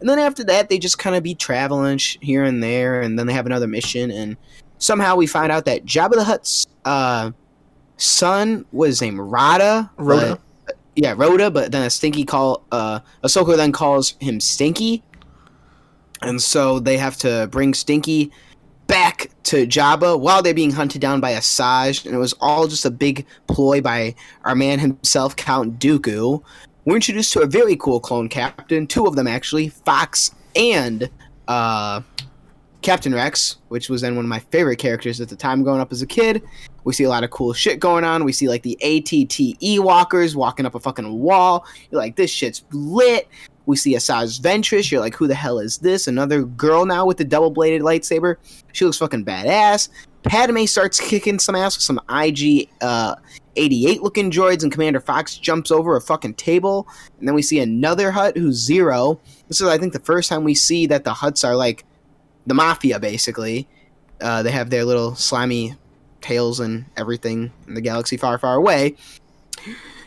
And 0.01 0.09
then 0.09 0.19
after 0.19 0.43
that, 0.45 0.69
they 0.69 0.79
just 0.79 0.99
kind 0.99 1.15
of 1.15 1.23
be 1.23 1.35
traveling 1.35 1.99
sh- 1.99 2.17
here 2.21 2.45
and 2.45 2.63
there, 2.63 3.01
and 3.03 3.19
then 3.19 3.27
they 3.27 3.33
have 3.35 3.47
another 3.47 3.67
mission, 3.67 4.11
and 4.11 4.37
somehow 4.79 5.15
we 5.17 5.27
find 5.27 5.53
out 5.53 5.67
that 5.67 5.85
Jabba 5.85 6.15
the 6.15 6.25
Hutt's 6.25 6.67
uh, 6.85 7.31
son 7.99 8.65
was 8.73 9.01
named 9.03 9.19
Rada. 9.19 9.91
Rhoda. 9.99 10.39
but- 10.67 10.77
yeah, 10.97 11.15
Rhoda, 11.17 11.51
but 11.51 11.71
then 11.73 11.83
a 11.83 11.91
Stinky 11.91 12.25
call 12.25 12.65
uh 12.73 13.01
Ahsoka 13.23 13.57
then 13.57 13.73
calls 13.73 14.15
him 14.21 14.41
Stinky. 14.41 15.03
And 16.23 16.43
so 16.43 16.81
they 16.81 16.99
have 16.99 17.17
to 17.19 17.49
bring 17.51 17.73
Stinky 17.73 18.31
back 18.87 19.31
to 19.45 19.67
Jabba 19.67 20.19
while 20.19 20.43
they're 20.43 20.53
being 20.53 20.73
hunted 20.73 21.01
down 21.01 21.21
by 21.21 21.33
Asajj, 21.33 22.05
and 22.05 22.15
it 22.15 22.19
was 22.19 22.35
all 22.41 22.67
just 22.67 22.85
a 22.85 22.91
big 22.91 23.25
ploy 23.47 23.81
by 23.81 24.15
our 24.45 24.55
man 24.55 24.79
himself, 24.79 25.37
Count 25.37 25.79
Dooku. 25.79 26.43
We're 26.90 26.96
introduced 26.96 27.33
to 27.35 27.42
a 27.42 27.46
very 27.46 27.76
cool 27.76 28.00
clone 28.00 28.29
captain, 28.29 28.85
two 28.85 29.07
of 29.07 29.14
them 29.14 29.29
actually, 29.29 29.68
Fox 29.68 30.33
and 30.57 31.09
uh 31.46 32.00
Captain 32.83 33.14
Rex, 33.14 33.59
which 33.68 33.88
was 33.88 34.00
then 34.00 34.16
one 34.16 34.24
of 34.24 34.29
my 34.29 34.40
favorite 34.40 34.79
characters 34.79 35.20
at 35.20 35.29
the 35.29 35.37
time 35.37 35.62
growing 35.62 35.81
up 35.81 35.92
as 35.92 36.03
a 36.03 36.07
kid. 36.07 36.42
We 36.83 36.92
see 36.92 37.05
a 37.05 37.09
lot 37.09 37.22
of 37.22 37.31
cool 37.31 37.53
shit 37.53 37.79
going 37.79 38.03
on. 38.03 38.24
We 38.24 38.33
see 38.33 38.48
like 38.48 38.64
the 38.64 38.76
ATTE 38.83 39.79
walkers 39.79 40.35
walking 40.35 40.66
up 40.66 40.74
a 40.74 40.81
fucking 40.81 41.20
wall. 41.20 41.64
You're 41.92 42.00
like, 42.00 42.16
this 42.16 42.33
shit's 42.33 42.64
lit. 42.72 43.29
We 43.66 43.76
see 43.76 43.94
Asajj 43.94 44.40
Ventress. 44.40 44.90
You're 44.90 45.00
like, 45.00 45.14
who 45.14 45.29
the 45.29 45.35
hell 45.37 45.61
is 45.61 45.79
this? 45.79 46.09
Another 46.09 46.42
girl 46.42 46.87
now 46.87 47.07
with 47.07 47.18
the 47.18 47.24
double 47.24 47.53
bladed 47.53 47.83
lightsaber. 47.83 48.35
She 48.72 48.85
looks 48.85 48.96
fucking 48.96 49.24
badass. 49.24 49.90
Padme 50.24 50.64
starts 50.64 50.98
kicking 50.98 51.38
some 51.38 51.55
ass 51.55 51.76
with 51.76 51.85
some 51.85 52.00
IG 52.11 52.68
uh, 52.81 53.14
88 53.57 54.03
looking 54.03 54.31
droids, 54.31 54.63
and 54.63 54.73
Commander 54.73 55.01
Fox 55.01 55.37
jumps 55.37 55.71
over 55.71 55.97
a 55.97 56.01
fucking 56.01 56.35
table. 56.35 56.89
And 57.19 57.29
then 57.29 57.35
we 57.35 57.43
see 57.43 57.61
another 57.61 58.11
Hutt 58.11 58.37
who's 58.37 58.69
Ziro. 58.69 59.19
This 59.49 59.61
is, 59.61 59.69
I 59.69 59.79
think, 59.79 59.93
the 59.93 60.01
first 60.01 60.29
time 60.29 60.45
we 60.45 60.55
see 60.55 60.87
that 60.87 61.05
the 61.05 61.13
Hutts 61.13 61.47
are 61.47 61.57
like 61.57 61.85
the 62.47 62.55
mafia, 62.55 62.99
basically. 62.99 63.69
Uh, 64.21 64.43
they 64.43 64.51
have 64.51 64.71
their 64.71 64.85
little 64.85 65.15
slimy 65.15 65.75
tails 66.21 66.61
and 66.61 66.85
everything 66.97 67.53
in 67.67 67.75
the 67.75 67.81
galaxy 67.81 68.17
far, 68.17 68.39
far 68.39 68.57
away. 68.57 68.97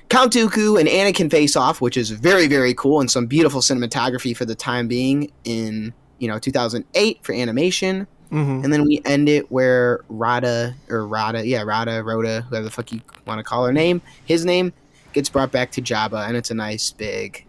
Count 0.09 0.33
Dooku 0.33 0.79
and 0.79 0.87
Anakin 0.87 1.31
face 1.31 1.55
off, 1.55 1.81
which 1.81 1.97
is 1.97 2.11
very, 2.11 2.47
very 2.47 2.73
cool 2.75 2.99
and 2.99 3.09
some 3.09 3.25
beautiful 3.25 3.61
cinematography 3.61 4.35
for 4.35 4.45
the 4.45 4.55
time 4.55 4.87
being 4.87 5.31
in 5.43 5.93
you 6.19 6.27
know 6.27 6.39
2008 6.39 7.19
for 7.23 7.33
animation. 7.33 8.07
Mm-hmm. 8.33 8.63
And 8.63 8.73
then 8.73 8.83
we 8.85 8.99
end 9.05 9.29
it 9.29 9.51
where 9.51 10.03
Rada 10.09 10.73
or 10.89 11.05
Rada, 11.05 11.45
yeah, 11.45 11.61
Rada, 11.61 12.03
Rhoda, 12.03 12.41
whoever 12.41 12.65
the 12.65 12.71
fuck 12.71 12.91
you 12.91 12.99
want 13.27 13.37
to 13.37 13.43
call 13.43 13.63
her 13.63 13.71
name, 13.71 14.01
his 14.25 14.43
name 14.43 14.73
gets 15.13 15.29
brought 15.29 15.51
back 15.51 15.71
to 15.73 15.81
Jabba, 15.83 16.27
and 16.27 16.35
it's 16.35 16.49
a 16.49 16.55
nice 16.55 16.91
big, 16.91 17.45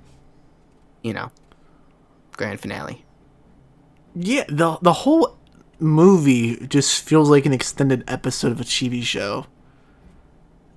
you 1.02 1.14
know, 1.14 1.30
grand 2.32 2.60
finale. 2.60 3.02
Yeah, 4.14 4.44
the 4.48 4.78
the 4.82 4.92
whole 4.92 5.38
movie 5.78 6.66
just 6.66 7.02
feels 7.02 7.30
like 7.30 7.46
an 7.46 7.54
extended 7.54 8.04
episode 8.06 8.52
of 8.52 8.60
a 8.60 8.64
TV 8.64 9.02
show. 9.02 9.46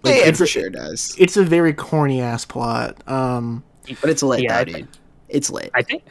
Like, 0.04 0.16
yeah, 0.16 0.22
it 0.22 0.28
it's, 0.30 0.38
for 0.38 0.48
sure 0.48 0.70
does. 0.70 1.16
it's 1.20 1.36
a 1.36 1.44
very 1.44 1.74
corny 1.74 2.22
ass 2.22 2.46
plot. 2.46 2.96
Um, 3.10 3.62
But 4.00 4.10
it's 4.10 4.24
lit, 4.24 4.42
Yeah, 4.42 4.64
though, 4.64 4.72
dude. 4.72 4.88
It's 5.28 5.50
lit. 5.50 5.70
I 5.74 5.82
think 5.82 6.04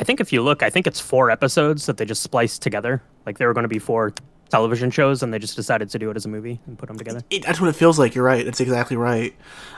I 0.00 0.02
think 0.02 0.20
if 0.20 0.32
you 0.32 0.42
look, 0.42 0.64
I 0.64 0.70
think 0.70 0.88
it's 0.88 0.98
four 0.98 1.30
episodes 1.30 1.86
that 1.86 1.98
they 1.98 2.04
just 2.04 2.22
spliced 2.22 2.60
together. 2.60 3.00
Like 3.26 3.38
they 3.38 3.46
were 3.46 3.54
going 3.54 3.64
to 3.64 3.68
be 3.68 3.78
four 3.78 4.12
television 4.48 4.90
shows, 4.90 5.22
and 5.22 5.32
they 5.32 5.38
just 5.38 5.56
decided 5.56 5.90
to 5.90 5.98
do 5.98 6.10
it 6.10 6.16
as 6.16 6.24
a 6.24 6.28
movie 6.28 6.60
and 6.66 6.78
put 6.78 6.86
them 6.86 6.98
together. 6.98 7.22
it, 7.30 7.44
that's 7.44 7.60
what 7.60 7.68
it 7.68 7.76
feels 7.76 7.98
like. 7.98 8.14
You're 8.14 8.24
right. 8.24 8.44
That's 8.44 8.60
exactly 8.60 8.96
right. 8.96 9.34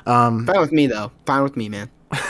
Um, 0.06 0.46
Fine 0.46 0.60
with 0.60 0.72
me 0.72 0.86
though. 0.86 1.12
Fine 1.24 1.42
with 1.42 1.56
me, 1.56 1.68
man. 1.68 1.90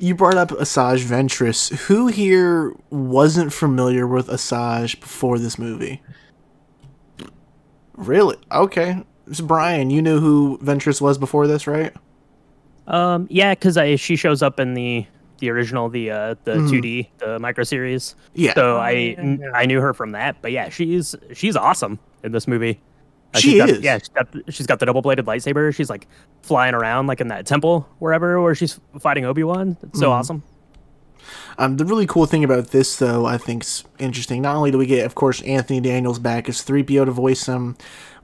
you 0.00 0.14
brought 0.14 0.36
up 0.36 0.50
Asajj 0.50 1.04
Ventress. 1.04 1.74
Who 1.86 2.08
here 2.08 2.74
wasn't 2.90 3.52
familiar 3.52 4.06
with 4.06 4.28
Asajj 4.28 5.00
before 5.00 5.38
this 5.38 5.58
movie? 5.58 6.02
Really? 7.94 8.36
Okay. 8.50 9.04
So 9.32 9.44
Brian, 9.44 9.90
you 9.90 10.02
knew 10.02 10.20
who 10.20 10.58
Ventress 10.58 11.00
was 11.00 11.16
before 11.18 11.46
this, 11.46 11.66
right? 11.66 11.92
Um, 12.86 13.26
yeah, 13.30 13.54
because 13.54 13.76
I 13.76 13.96
she 13.96 14.16
shows 14.16 14.42
up 14.42 14.60
in 14.60 14.74
the 14.74 15.06
the 15.38 15.50
original, 15.50 15.88
the 15.88 16.10
uh, 16.10 16.34
the 16.44 16.54
Mhm. 16.54 16.70
2D, 16.70 17.08
the 17.18 17.38
micro 17.38 17.64
series. 17.64 18.14
Yeah, 18.34 18.54
So 18.54 18.76
Oh, 18.76 18.80
I 18.80 18.90
yeah, 18.90 19.22
yeah. 19.40 19.50
I 19.54 19.66
knew 19.66 19.80
her 19.80 19.92
from 19.94 20.12
that. 20.12 20.36
But 20.42 20.52
yeah, 20.52 20.68
she's 20.68 21.14
she's 21.32 21.56
awesome 21.56 21.98
in 22.22 22.32
this 22.32 22.46
movie. 22.48 22.80
Uh, 23.34 23.38
She 23.38 23.50
she's 23.50 23.58
got- 23.58 23.68
is. 23.70 23.80
yeah, 23.80 23.98
she's 23.98 24.08
got, 24.08 24.28
she's 24.48 24.66
got 24.66 24.78
the 24.78 24.86
double 24.86 25.02
bladed 25.02 25.26
lightsaber. 25.26 25.74
She's 25.74 25.90
like 25.90 26.06
flying 26.42 26.74
around 26.74 27.06
like 27.08 27.20
in 27.20 27.28
that 27.28 27.46
temple 27.46 27.88
wherever 27.98 28.40
where 28.40 28.54
she's 28.54 28.78
fighting 29.00 29.24
Obi 29.24 29.42
Wan. 29.42 29.76
It's 29.82 29.98
so 29.98 30.08
Mhm. 30.08 30.12
awesome. 30.12 30.42
Um, 31.58 31.76
the 31.76 31.84
really 31.84 32.06
cool 32.06 32.26
thing 32.26 32.44
about 32.44 32.68
this, 32.68 32.96
though, 32.96 33.24
I 33.26 33.38
think 33.38 33.62
is 33.62 33.84
interesting. 33.98 34.42
Not 34.42 34.56
only 34.56 34.70
do 34.70 34.78
we 34.78 34.86
get, 34.86 35.06
of 35.06 35.14
course, 35.14 35.40
Anthony 35.42 35.80
Daniels 35.80 36.18
back 36.18 36.48
as 36.48 36.62
3PO 36.62 37.04
to 37.04 37.10
voice 37.12 37.46
him, 37.46 37.76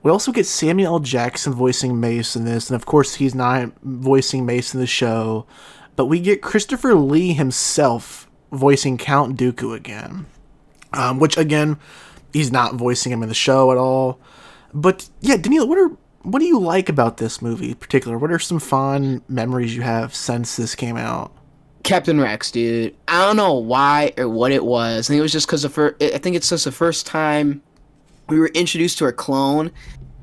we 0.03 0.11
also 0.11 0.31
get 0.31 0.45
Samuel 0.45 0.93
L. 0.95 0.99
Jackson 0.99 1.53
voicing 1.53 1.99
Mace 1.99 2.35
in 2.35 2.45
this. 2.45 2.69
And 2.69 2.75
of 2.75 2.85
course, 2.85 3.15
he's 3.15 3.33
not 3.33 3.71
voicing 3.83 4.45
Mace 4.45 4.73
in 4.73 4.79
the 4.81 4.87
show, 4.87 5.45
but 5.95 6.05
we 6.05 6.19
get 6.19 6.41
Christopher 6.41 6.95
Lee 6.95 7.33
himself 7.33 8.29
voicing 8.51 8.97
Count 8.97 9.37
Dooku 9.37 9.75
again. 9.75 10.25
Um, 10.93 11.19
which, 11.19 11.37
again, 11.37 11.77
he's 12.33 12.51
not 12.51 12.75
voicing 12.75 13.11
him 13.11 13.23
in 13.23 13.29
the 13.29 13.35
show 13.35 13.71
at 13.71 13.77
all. 13.77 14.19
But 14.73 15.09
yeah, 15.21 15.37
Daniel, 15.37 15.67
what 15.67 15.77
are 15.77 15.91
what 16.23 16.39
do 16.39 16.45
you 16.45 16.59
like 16.59 16.87
about 16.89 17.17
this 17.17 17.41
movie 17.41 17.69
in 17.69 17.75
particular? 17.75 18.17
What 18.17 18.31
are 18.31 18.39
some 18.39 18.59
fond 18.59 19.23
memories 19.27 19.75
you 19.75 19.81
have 19.81 20.13
since 20.13 20.55
this 20.55 20.75
came 20.75 20.97
out? 20.97 21.31
Captain 21.83 22.19
Rex, 22.19 22.51
dude. 22.51 22.95
I 23.07 23.25
don't 23.25 23.37
know 23.37 23.55
why 23.55 24.13
or 24.17 24.29
what 24.29 24.51
it 24.51 24.63
was. 24.63 25.07
I 25.07 25.13
think 25.13 25.19
it 25.19 25.23
was 25.23 25.31
just 25.31 25.47
because 25.47 25.63
the 25.63 25.69
first. 25.69 26.01
I 26.01 26.17
think 26.17 26.35
it's 26.35 26.49
just 26.49 26.65
the 26.65 26.71
first 26.71 27.05
time 27.07 27.61
we 28.27 28.39
were 28.39 28.51
introduced 28.53 28.97
to 28.99 29.07
a 29.07 29.13
clone 29.13 29.71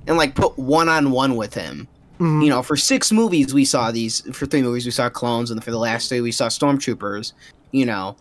and 0.07 0.17
like 0.17 0.35
put 0.35 0.59
one 0.59 0.89
on 0.89 1.11
one 1.11 1.37
with 1.37 1.55
him. 1.55 1.89
Mhm. 2.19 2.43
You 2.43 2.51
know, 2.51 2.63
for 2.63 2.77
six 2.77 3.13
movies 3.13 3.55
we 3.55 3.65
saw 3.65 3.91
these. 3.91 4.21
For 4.33 4.47
three 4.47 4.63
movies 4.63 4.85
we 4.85 4.91
saw 4.91 5.09
clones, 5.09 5.51
and 5.51 5.63
for 5.63 5.71
the 5.71 5.79
last 5.79 6.09
three 6.09 6.21
we 6.21 6.33
saw 6.33 6.49
stormtroopers. 6.49 7.33
You 7.73 7.87
know, 7.87 8.17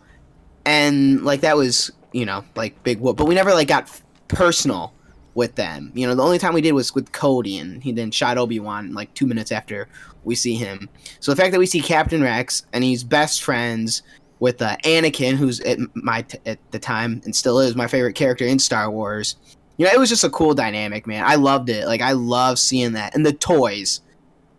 and 0.66 1.24
like 1.24 1.42
that 1.42 1.58
was 1.58 1.92
you 2.12 2.26
know 2.26 2.44
like 2.56 2.82
big 2.84 3.00
whoop. 3.00 3.18
But 3.18 3.26
we 3.26 3.36
never 3.36 3.54
like 3.54 3.68
got 3.68 3.90
personal 4.28 4.94
with 5.36 5.56
them. 5.56 5.92
You 5.94 6.08
know, 6.08 6.16
the 6.16 6.24
only 6.24 6.40
time 6.40 6.54
we 6.54 6.62
did 6.62 6.74
was 6.74 6.94
with 6.94 7.12
Cody, 7.12 7.58
and 7.58 7.82
he 7.84 7.92
then 7.92 8.12
shot 8.12 8.38
Obi 8.38 8.60
Wan 8.60 8.94
like 8.94 9.14
two 9.14 9.26
minutes 9.26 9.52
after 9.52 9.88
we 10.24 10.36
see 10.36 10.56
him. 10.56 10.90
So 11.20 11.32
the 11.32 11.40
fact 11.42 11.52
that 11.54 11.60
we 11.60 11.66
see 11.66 11.80
Captain 11.82 12.22
Rex 12.22 12.66
and 12.74 12.84
he's 12.84 13.04
best 13.04 13.42
friends 13.44 14.04
with 14.40 14.62
uh, 14.62 14.78
Anakin, 14.84 15.36
who's 15.36 15.60
at 15.62 15.80
my 15.96 16.22
t- 16.24 16.38
at 16.46 16.60
the 16.72 16.80
time 16.80 17.22
and 17.26 17.36
still 17.36 17.60
is 17.60 17.76
my 17.76 17.88
favorite 17.88 18.14
character 18.14 18.46
in 18.46 18.60
Star 18.60 18.92
Wars. 18.92 19.36
You 19.78 19.86
know, 19.86 19.92
it 19.92 20.00
was 20.00 20.10
just 20.10 20.24
a 20.24 20.30
cool 20.30 20.54
dynamic, 20.54 21.06
man. 21.08 21.24
I 21.26 21.36
loved 21.36 21.70
it. 21.70 21.86
Like 21.86 22.02
I 22.02 22.13
love 22.13 22.60
seeing 22.60 22.94
that 22.94 23.16
and 23.16 23.26
the 23.26 23.34
toys. 23.34 24.02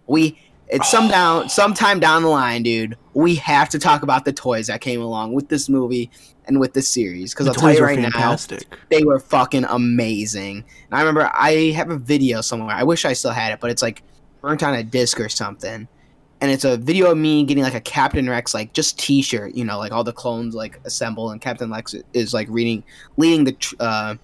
We 0.07 0.39
it's 0.69 0.91
some 0.91 1.09
down 1.09 1.49
sometime 1.49 1.99
down 1.99 2.23
the 2.23 2.29
line, 2.29 2.63
dude. 2.63 2.97
We 3.15 3.35
have 3.37 3.69
to 3.71 3.79
talk 3.79 4.03
about 4.03 4.25
the 4.25 4.33
toys 4.33 4.67
that 4.69 4.81
came 4.81 5.01
along 5.01 5.33
with 5.33 5.49
this 5.49 5.69
movie 5.69 6.11
and 6.47 6.61
with 6.61 6.73
this 6.73 6.89
series 6.89 7.33
because 7.35 7.47
The 7.47 7.51
I'll 7.53 7.55
tell 7.55 7.69
toys 7.71 7.79
you 7.79 7.85
right 7.85 7.99
now, 7.99 8.11
fantastic. 8.11 8.79
they 8.91 9.03
were 9.03 9.19
fucking 9.19 9.65
amazing. 9.65 10.59
And 10.59 10.65
I 10.93 11.01
remember 11.01 11.31
I 11.35 11.73
have 11.75 11.91
a 11.91 11.99
video 11.99 12.41
somewhere. 12.41 12.75
I 12.75 12.85
wish 12.85 13.05
I 13.05 13.13
still 13.15 13.33
had 13.33 13.53
it, 13.53 13.61
but 13.61 13.71
it's 13.71 13.83
like 13.83 14.03
burnt 14.41 14.63
on 14.63 14.75
a 14.75 14.83
disc 14.83 15.19
or 15.21 15.29
something. 15.29 15.89
And 16.41 16.51
it's 16.53 16.65
a 16.65 16.77
video 16.77 17.11
of 17.11 17.19
me 17.19 17.45
getting 17.45 17.65
like 17.65 17.75
a 17.75 17.81
Captain 17.81 18.31
Rex 18.31 18.55
like 18.55 18.73
just 18.73 18.99
T-shirt, 18.99 19.55
you 19.55 19.65
know, 19.65 19.79
like 19.79 19.91
all 19.91 20.05
the 20.05 20.13
clones 20.13 20.55
like 20.55 20.79
assemble, 20.85 21.31
and 21.31 21.41
Captain 21.41 21.71
Rex 21.71 21.95
is 22.13 22.33
like 22.33 22.47
reading, 22.49 22.85
leading 23.17 23.45
the 23.45 23.53
tr- 23.53 23.75
uh, 23.81 24.15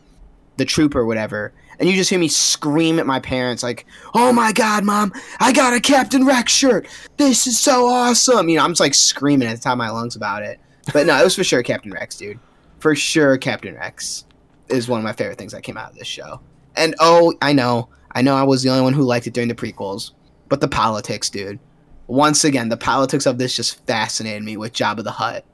the 0.56 0.64
troop 0.64 0.94
or 0.94 1.04
whatever. 1.04 1.52
And 1.78 1.88
you 1.88 1.96
just 1.96 2.10
hear 2.10 2.18
me 2.18 2.28
scream 2.28 2.98
at 2.98 3.06
my 3.06 3.18
parents 3.18 3.62
like, 3.62 3.86
"Oh 4.14 4.32
my 4.32 4.52
god, 4.52 4.84
mom! 4.84 5.12
I 5.40 5.52
got 5.52 5.72
a 5.72 5.80
Captain 5.80 6.24
Rex 6.24 6.52
shirt! 6.52 6.86
This 7.16 7.46
is 7.46 7.58
so 7.58 7.86
awesome!" 7.86 8.48
You 8.48 8.56
know, 8.56 8.64
I'm 8.64 8.72
just 8.72 8.80
like 8.80 8.94
screaming 8.94 9.48
at 9.48 9.56
the 9.56 9.62
top 9.62 9.72
of 9.72 9.78
my 9.78 9.90
lungs 9.90 10.16
about 10.16 10.42
it. 10.42 10.60
But 10.92 11.06
no, 11.06 11.18
it 11.18 11.24
was 11.24 11.34
for 11.34 11.44
sure 11.44 11.62
Captain 11.62 11.92
Rex, 11.92 12.16
dude. 12.16 12.38
For 12.78 12.94
sure, 12.94 13.36
Captain 13.38 13.74
Rex 13.74 14.24
is 14.68 14.88
one 14.88 15.00
of 15.00 15.04
my 15.04 15.12
favorite 15.12 15.38
things 15.38 15.52
that 15.52 15.62
came 15.62 15.76
out 15.76 15.90
of 15.90 15.98
this 15.98 16.06
show. 16.06 16.40
And 16.76 16.94
oh, 17.00 17.34
I 17.42 17.52
know, 17.52 17.88
I 18.12 18.22
know, 18.22 18.34
I 18.34 18.42
was 18.42 18.62
the 18.62 18.70
only 18.70 18.82
one 18.82 18.92
who 18.92 19.02
liked 19.02 19.26
it 19.26 19.34
during 19.34 19.48
the 19.48 19.54
prequels, 19.54 20.12
but 20.48 20.60
the 20.60 20.68
politics, 20.68 21.30
dude. 21.30 21.58
Once 22.06 22.44
again, 22.44 22.68
the 22.68 22.76
politics 22.76 23.26
of 23.26 23.38
this 23.38 23.56
just 23.56 23.84
fascinated 23.86 24.42
me 24.42 24.56
with 24.56 24.74
Jabba 24.74 25.02
the 25.02 25.10
Hutt 25.10 25.44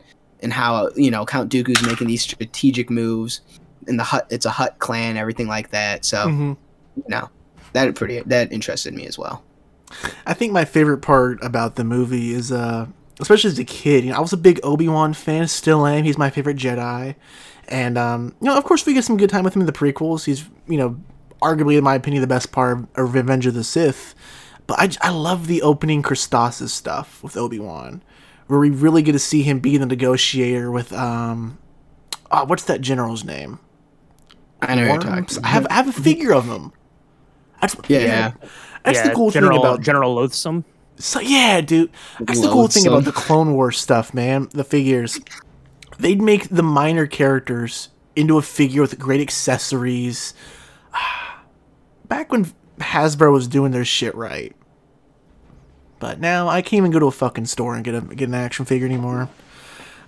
and 0.42 0.52
how 0.52 0.90
you 0.96 1.10
know 1.10 1.24
Count 1.24 1.50
Dooku's 1.50 1.86
making 1.86 2.08
these 2.08 2.22
strategic 2.22 2.90
moves. 2.90 3.40
In 3.90 3.96
the 3.98 4.04
Hutt, 4.04 4.26
it's 4.30 4.46
a 4.46 4.50
Hutt 4.50 4.78
clan, 4.78 5.16
everything 5.18 5.46
like 5.48 5.70
that. 5.72 6.04
So 6.06 6.26
Mhm. 6.28 6.56
you 6.96 7.04
know, 7.08 7.28
that 7.74 7.94
pretty 7.96 8.20
that 8.26 8.52
interested 8.52 8.94
me 8.94 9.06
as 9.06 9.18
well. 9.18 9.42
I 10.26 10.32
think 10.34 10.52
my 10.52 10.64
favorite 10.64 10.98
part 10.98 11.38
about 11.42 11.74
the 11.76 11.84
movie 11.84 12.32
is, 12.32 12.50
uh, 12.52 12.86
especially 13.18 13.50
as 13.50 13.58
a 13.58 13.64
kid, 13.64 14.04
you 14.04 14.10
know, 14.12 14.16
I 14.16 14.20
was 14.20 14.32
a 14.32 14.36
big 14.38 14.60
Obi 14.62 14.88
Wan 14.88 15.12
fan, 15.12 15.46
still 15.48 15.84
am. 15.86 16.04
He's 16.04 16.16
my 16.16 16.30
favorite 16.30 16.56
Jedi, 16.56 17.16
and 17.68 17.98
um, 17.98 18.34
you 18.40 18.46
know, 18.46 18.56
of 18.56 18.64
course, 18.64 18.86
we 18.86 18.94
get 18.94 19.04
some 19.04 19.16
good 19.16 19.30
time 19.30 19.42
with 19.44 19.54
him 19.54 19.60
in 19.62 19.66
the 19.66 19.72
prequels. 19.72 20.24
He's, 20.24 20.44
you 20.68 20.78
know, 20.78 20.96
arguably, 21.42 21.76
in 21.76 21.84
my 21.84 21.94
opinion, 21.96 22.20
the 22.20 22.26
best 22.28 22.52
part 22.52 22.86
of 22.96 23.14
Revenge 23.14 23.46
of 23.46 23.54
the 23.54 23.64
Sith. 23.64 24.14
But 24.68 24.78
I, 24.78 25.08
I 25.08 25.10
love 25.10 25.48
the 25.48 25.62
opening 25.62 26.00
Christophsis 26.02 26.68
stuff 26.68 27.20
with 27.24 27.36
Obi 27.36 27.58
Wan, 27.58 28.02
where 28.46 28.60
we 28.60 28.70
really 28.70 29.02
get 29.02 29.12
to 29.12 29.18
see 29.18 29.42
him 29.42 29.58
be 29.58 29.76
the 29.76 29.86
negotiator 29.86 30.70
with, 30.70 30.92
um, 30.92 31.58
oh, 32.30 32.44
what's 32.44 32.62
that 32.66 32.80
general's 32.80 33.24
name? 33.24 33.58
I 34.62 34.74
know 34.74 34.84
you're 34.84 34.98
talking. 34.98 35.44
I 35.44 35.48
have 35.48 35.66
I 35.70 35.74
have 35.74 35.88
a 35.88 35.92
figure 35.92 36.32
of 36.32 36.46
him. 36.46 36.72
That's, 37.60 37.76
Yeah. 37.88 38.32
That's 38.84 38.98
yeah, 38.98 39.08
the 39.08 39.14
cool 39.14 39.30
General, 39.30 39.58
thing 39.58 39.66
about 39.66 39.80
General 39.82 40.14
Loathsom. 40.16 40.64
so 40.96 41.20
yeah, 41.20 41.60
dude. 41.60 41.90
That's 42.20 42.40
the 42.40 42.50
cool 42.50 42.68
thing 42.68 42.86
about 42.86 43.04
the 43.04 43.12
Clone 43.12 43.52
Wars 43.52 43.78
stuff, 43.78 44.14
man. 44.14 44.48
The 44.52 44.64
figures, 44.64 45.20
they'd 45.98 46.22
make 46.22 46.48
the 46.48 46.62
minor 46.62 47.06
characters 47.06 47.90
into 48.16 48.38
a 48.38 48.42
figure 48.42 48.80
with 48.80 48.98
great 48.98 49.20
accessories. 49.20 50.32
Back 52.08 52.32
when 52.32 52.50
Hasbro 52.78 53.32
was 53.32 53.46
doing 53.46 53.72
their 53.72 53.84
shit 53.84 54.14
right. 54.14 54.56
But 55.98 56.18
now 56.18 56.48
I 56.48 56.62
can't 56.62 56.78
even 56.78 56.90
go 56.90 56.98
to 56.98 57.06
a 57.06 57.12
fucking 57.12 57.46
store 57.46 57.74
and 57.74 57.84
get 57.84 57.94
a 57.94 58.00
get 58.00 58.28
an 58.28 58.34
action 58.34 58.64
figure 58.64 58.86
anymore. 58.86 59.28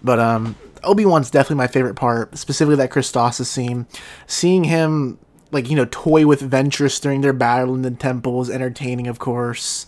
But 0.02 0.18
um, 0.18 0.56
Obi 0.84 1.04
Wan's 1.06 1.30
definitely 1.30 1.56
my 1.56 1.66
favorite 1.66 1.94
part, 1.94 2.36
specifically 2.36 2.76
that 2.76 2.90
Christophsis 2.90 3.46
scene. 3.46 3.86
Seeing 4.26 4.64
him 4.64 5.18
like 5.50 5.68
you 5.70 5.76
know 5.76 5.86
toy 5.90 6.26
with 6.26 6.48
Ventress 6.48 7.00
during 7.00 7.20
their 7.20 7.32
battle 7.32 7.74
in 7.74 7.82
the 7.82 7.90
temple 7.90 8.40
is 8.42 8.50
entertaining, 8.50 9.06
of 9.06 9.18
course. 9.18 9.86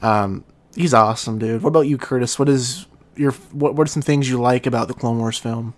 Um, 0.00 0.44
he's 0.74 0.94
awesome, 0.94 1.38
dude. 1.38 1.62
What 1.62 1.68
about 1.68 1.82
you, 1.82 1.98
Curtis? 1.98 2.38
What 2.38 2.48
is 2.48 2.86
your 3.16 3.32
what? 3.52 3.74
What 3.74 3.88
are 3.88 3.90
some 3.90 4.02
things 4.02 4.28
you 4.28 4.40
like 4.40 4.66
about 4.66 4.88
the 4.88 4.94
Clone 4.94 5.18
Wars 5.18 5.38
film? 5.38 5.74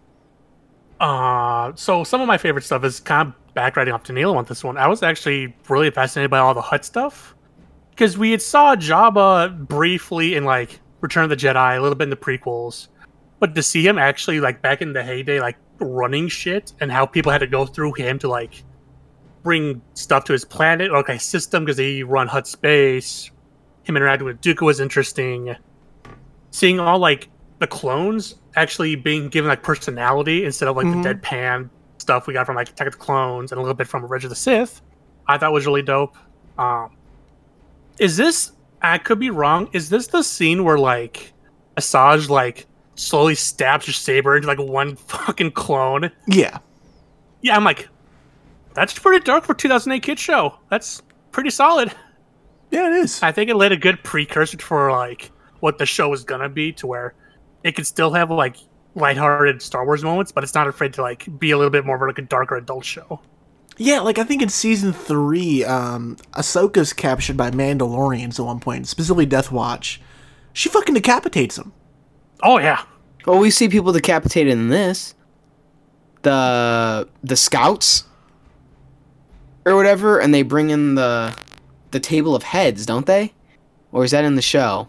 Uh, 0.99 1.73
so 1.75 2.05
some 2.05 2.21
of 2.21 2.27
my 2.27 2.39
favorite 2.39 2.63
stuff 2.63 2.83
is 2.85 3.01
kind 3.01 3.29
of 3.29 3.55
backriding 3.55 3.93
off 3.93 4.05
to 4.05 4.13
Neil 4.13 4.37
on 4.37 4.45
this 4.45 4.65
one. 4.65 4.79
I 4.79 4.87
was 4.87 5.03
actually 5.03 5.55
really 5.69 5.91
fascinated 5.91 6.31
by 6.31 6.39
all 6.39 6.55
the 6.55 6.63
Hutt 6.63 6.85
stuff 6.85 7.35
because 7.91 8.17
we 8.17 8.31
had 8.31 8.41
saw 8.41 8.77
Jabba 8.77 9.67
briefly 9.67 10.35
in 10.35 10.45
like 10.45 10.81
Return 11.01 11.25
of 11.25 11.31
the 11.31 11.37
Jedi, 11.37 11.77
a 11.77 11.81
little 11.81 11.97
bit 11.97 12.05
in 12.05 12.11
the 12.11 12.17
prequels, 12.17 12.89
but 13.39 13.55
to 13.55 13.63
see 13.63 13.87
him 13.87 13.99
actually 13.99 14.41
like 14.41 14.63
back 14.63 14.81
in 14.83 14.93
the 14.93 15.03
heyday, 15.03 15.41
like 15.41 15.57
running 15.79 16.29
shit 16.29 16.73
and 16.81 16.91
how 16.91 17.05
people 17.07 17.31
had 17.33 17.39
to 17.39 17.47
go 17.47 17.67
through 17.67 17.93
him 17.95 18.19
to 18.21 18.29
like 18.29 18.65
bring 19.43 19.81
stuff 19.95 20.25
to 20.25 20.33
his 20.33 20.45
planet 20.45 20.91
or 20.91 21.05
like 21.07 21.21
system 21.21 21.65
because 21.65 21.77
they 21.77 22.03
run 22.03 22.27
Hutt 22.29 22.47
space. 22.47 23.31
Him 23.85 23.97
interacting 23.97 24.27
with 24.27 24.41
Dooku 24.41 24.63
was 24.67 24.81
interesting. 24.81 25.55
Seeing 26.51 26.81
all 26.81 26.99
like 26.99 27.29
the 27.59 27.67
clones 27.67 28.37
actually 28.57 28.97
being 28.97 29.29
given 29.29 29.49
like 29.49 29.63
personality 29.63 30.45
instead 30.45 30.69
of 30.69 30.77
like 30.77 30.87
Mhm. 30.87 31.03
the 31.03 31.15
deadpan 31.15 31.69
stuff 31.99 32.27
we 32.27 32.35
got 32.35 32.47
from 32.47 32.57
like 32.57 32.69
Attack 32.71 32.89
of 32.89 32.93
the 32.95 32.99
Clones 32.99 33.53
and 33.53 33.59
a 33.59 33.63
little 33.63 33.75
bit 33.75 33.87
from 33.87 34.03
Revenge 34.03 34.25
of 34.25 34.31
the 34.31 34.37
Sith, 34.37 34.81
I 35.27 35.39
thought 35.39 35.53
was 35.53 35.67
really 35.67 35.83
dope. 35.83 36.17
Um, 36.59 36.91
is 37.99 38.17
this? 38.17 38.53
I 38.83 38.99
could 38.99 39.19
be 39.19 39.31
wrong. 39.31 39.69
Is 39.73 39.89
this 39.89 40.07
the 40.09 40.23
scene 40.23 40.65
where 40.65 40.79
like 40.79 41.33
Asajj 41.77 42.29
like 42.29 42.67
slowly 42.97 43.35
stabs 43.35 43.87
her 43.87 43.93
saber 43.93 44.37
into 44.37 44.49
like 44.49 44.59
one 44.59 44.97
fucking 44.97 45.53
clone? 45.53 46.11
Yeah, 46.27 46.59
Yeah, 47.43 47.57
I'm 47.57 47.65
like, 47.65 47.89
that's 48.75 48.99
pretty 48.99 49.25
dark 49.25 49.45
for 49.45 49.55
2008 49.55 50.03
kid 50.03 50.19
show. 50.19 50.59
That's 50.71 51.03
pretty 51.33 51.51
solid. 51.51 51.93
yeah, 52.71 52.89
it 52.89 52.95
is. 52.95 53.23
I 53.23 53.33
think 53.33 53.49
it 53.51 53.57
laid 53.57 53.73
a 53.73 53.77
good 53.77 54.03
precursor 54.03 54.59
for 54.59 54.91
like 54.91 55.31
what 55.61 55.79
the 55.79 55.87
show 55.87 56.13
is 56.13 56.25
gonna 56.25 56.49
be, 56.49 56.73
to 56.73 56.87
where 56.87 57.15
it 57.63 57.73
could 57.77 57.87
still 57.87 58.13
have 58.13 58.31
like 58.31 58.57
lighthearted 58.95 59.63
Star 59.63 59.85
Wars 59.85 60.03
moments, 60.03 60.33
but 60.33 60.43
it's 60.43 60.55
not 60.55 60.67
afraid 60.67 60.93
to 60.95 61.03
like 61.03 61.27
be 61.39 61.51
a 61.51 61.57
little 61.57 61.71
bit 61.71 61.85
more 61.85 61.97
of 61.97 62.03
like 62.03 62.19
a 62.19 62.23
darker 62.23 62.57
adult 62.57 62.85
show. 62.85 63.21
Yeah, 63.79 64.01
like 64.01 64.19
I 64.19 64.25
think 64.25 64.41
in 64.41 64.49
season 64.49 64.93
three, 64.95 65.63
um, 65.65 66.17
Ahsoka's 66.33 66.95
captured 66.95 67.37
by 67.37 67.51
Mandalorians 67.51 68.41
at 68.41 68.47
one 68.47 68.59
point, 68.59 68.89
specifically 68.89 69.27
Death 69.27 69.53
Watch. 69.53 70.01
She 70.55 70.71
fucking 70.71 70.95
decapitates 70.95 71.59
him. 71.59 71.75
Oh 72.43 72.59
yeah, 72.59 72.83
Well, 73.27 73.39
we 73.39 73.51
see 73.51 73.69
people 73.69 73.93
decapitated 73.93 74.53
in 74.53 74.69
this. 74.69 75.15
The 76.23 77.09
the 77.23 77.37
scouts 77.37 78.05
or 79.65 79.77
whatever, 79.77 80.19
and 80.19 80.35
they 80.35 80.43
bring 80.43 80.71
in 80.71 80.95
the 80.97 81.35
the 81.93 82.01
table 82.01 82.35
of 82.35 82.43
heads, 82.43 82.85
don't 82.87 83.07
they? 83.07 83.33
Or 83.93 84.05
is 84.05 84.11
that 84.11 84.25
in 84.25 84.35
the 84.35 84.43
show? 84.43 84.89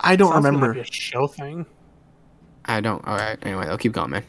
I 0.00 0.16
don't 0.16 0.32
Sounds 0.32 0.44
like 0.44 0.52
it 0.52 0.56
might 0.56 0.60
remember. 0.60 0.74
be 0.74 0.80
a 0.88 0.92
show 0.92 1.26
thing. 1.26 1.66
I 2.66 2.80
don't. 2.80 3.04
All 3.06 3.16
right. 3.16 3.38
Anyway, 3.42 3.66
I'll 3.66 3.78
keep 3.78 3.92
going, 3.92 4.10
man. 4.10 4.24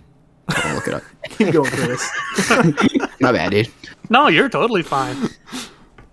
I'll 0.50 0.76
look 0.76 0.88
it 0.88 0.94
up. 0.96 1.04
Keep 1.30 1.52
going, 1.54 1.70
Chris. 1.70 2.10
My 3.20 3.32
bad, 3.32 3.52
dude. 3.52 3.70
No, 4.10 4.30
you're 4.30 4.50
totally 4.50 4.82
fine. 4.82 5.30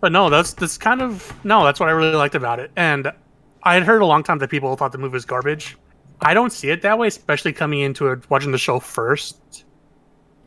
But 0.00 0.12
no, 0.12 0.28
that's 0.28 0.52
that's 0.52 0.76
kind 0.76 1.00
of 1.00 1.32
no, 1.44 1.64
that's 1.64 1.80
what 1.80 1.88
I 1.88 1.92
really 1.92 2.14
liked 2.16 2.34
about 2.34 2.58
it. 2.60 2.70
And 2.76 3.10
I 3.62 3.74
had 3.74 3.84
heard 3.84 4.02
a 4.02 4.06
long 4.06 4.22
time 4.22 4.38
that 4.40 4.50
people 4.50 4.76
thought 4.76 4.92
the 4.92 4.98
movie 4.98 5.14
was 5.14 5.24
garbage. 5.24 5.78
I 6.20 6.34
don't 6.34 6.52
see 6.52 6.70
it 6.70 6.82
that 6.82 6.98
way, 6.98 7.08
especially 7.08 7.52
coming 7.52 7.80
into 7.80 8.08
it 8.08 8.28
watching 8.30 8.52
the 8.52 8.58
show 8.58 8.80
first. 8.80 9.64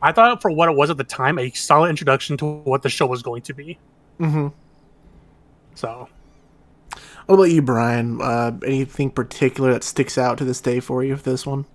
I 0.02 0.12
thought 0.12 0.42
for 0.42 0.50
what 0.50 0.68
it 0.68 0.76
was 0.76 0.90
at 0.90 0.96
the 0.96 1.04
time, 1.04 1.38
a 1.38 1.50
solid 1.50 1.90
introduction 1.90 2.36
to 2.38 2.46
what 2.60 2.82
the 2.82 2.88
show 2.88 3.06
was 3.06 3.22
going 3.22 3.42
to 3.42 3.54
be. 3.54 3.78
mm-hmm. 4.20 4.48
So 5.74 6.08
What 7.26 7.34
about 7.36 7.44
you, 7.44 7.62
Brian? 7.62 8.20
Uh, 8.20 8.58
anything 8.66 9.10
particular 9.10 9.72
that 9.72 9.84
sticks 9.84 10.18
out 10.18 10.38
to 10.38 10.44
this 10.44 10.60
day 10.60 10.80
for 10.80 11.04
you 11.04 11.12
with 11.12 11.24
this 11.24 11.46
one? 11.46 11.66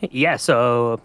Yeah, 0.00 0.36
so 0.36 1.00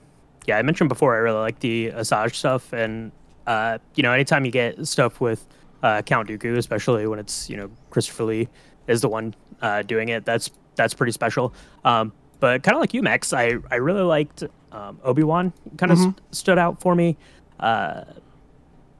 yeah, 0.45 0.57
I 0.57 0.61
mentioned 0.61 0.89
before 0.89 1.15
I 1.15 1.19
really 1.19 1.39
like 1.39 1.59
the 1.59 1.91
Asajj 1.91 2.35
stuff, 2.35 2.73
and 2.73 3.11
uh, 3.47 3.77
you 3.95 4.03
know, 4.03 4.11
anytime 4.11 4.45
you 4.45 4.51
get 4.51 4.85
stuff 4.87 5.21
with 5.21 5.45
uh, 5.81 6.01
Count 6.03 6.29
Dooku, 6.29 6.57
especially 6.57 7.07
when 7.07 7.19
it's 7.19 7.49
you 7.49 7.57
know 7.57 7.71
Christopher 7.89 8.25
Lee 8.25 8.49
is 8.87 9.01
the 9.01 9.09
one 9.09 9.33
uh, 9.61 9.81
doing 9.83 10.09
it, 10.09 10.25
that's 10.25 10.51
that's 10.75 10.93
pretty 10.93 11.11
special. 11.11 11.53
Um, 11.85 12.11
but 12.39 12.63
kind 12.63 12.75
of 12.75 12.81
like 12.81 12.93
you, 12.93 13.01
Max, 13.01 13.33
I 13.33 13.55
I 13.71 13.75
really 13.75 14.01
liked 14.01 14.43
um, 14.71 14.99
Obi 15.03 15.23
Wan. 15.23 15.53
Kind 15.77 15.91
of 15.91 15.97
st- 15.97 16.21
stood 16.31 16.57
out 16.57 16.81
for 16.81 16.95
me. 16.95 17.17
Uh, 17.59 18.03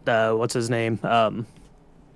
the 0.05 0.35
what's 0.37 0.53
his 0.53 0.69
name? 0.69 0.99
Um, 1.03 1.45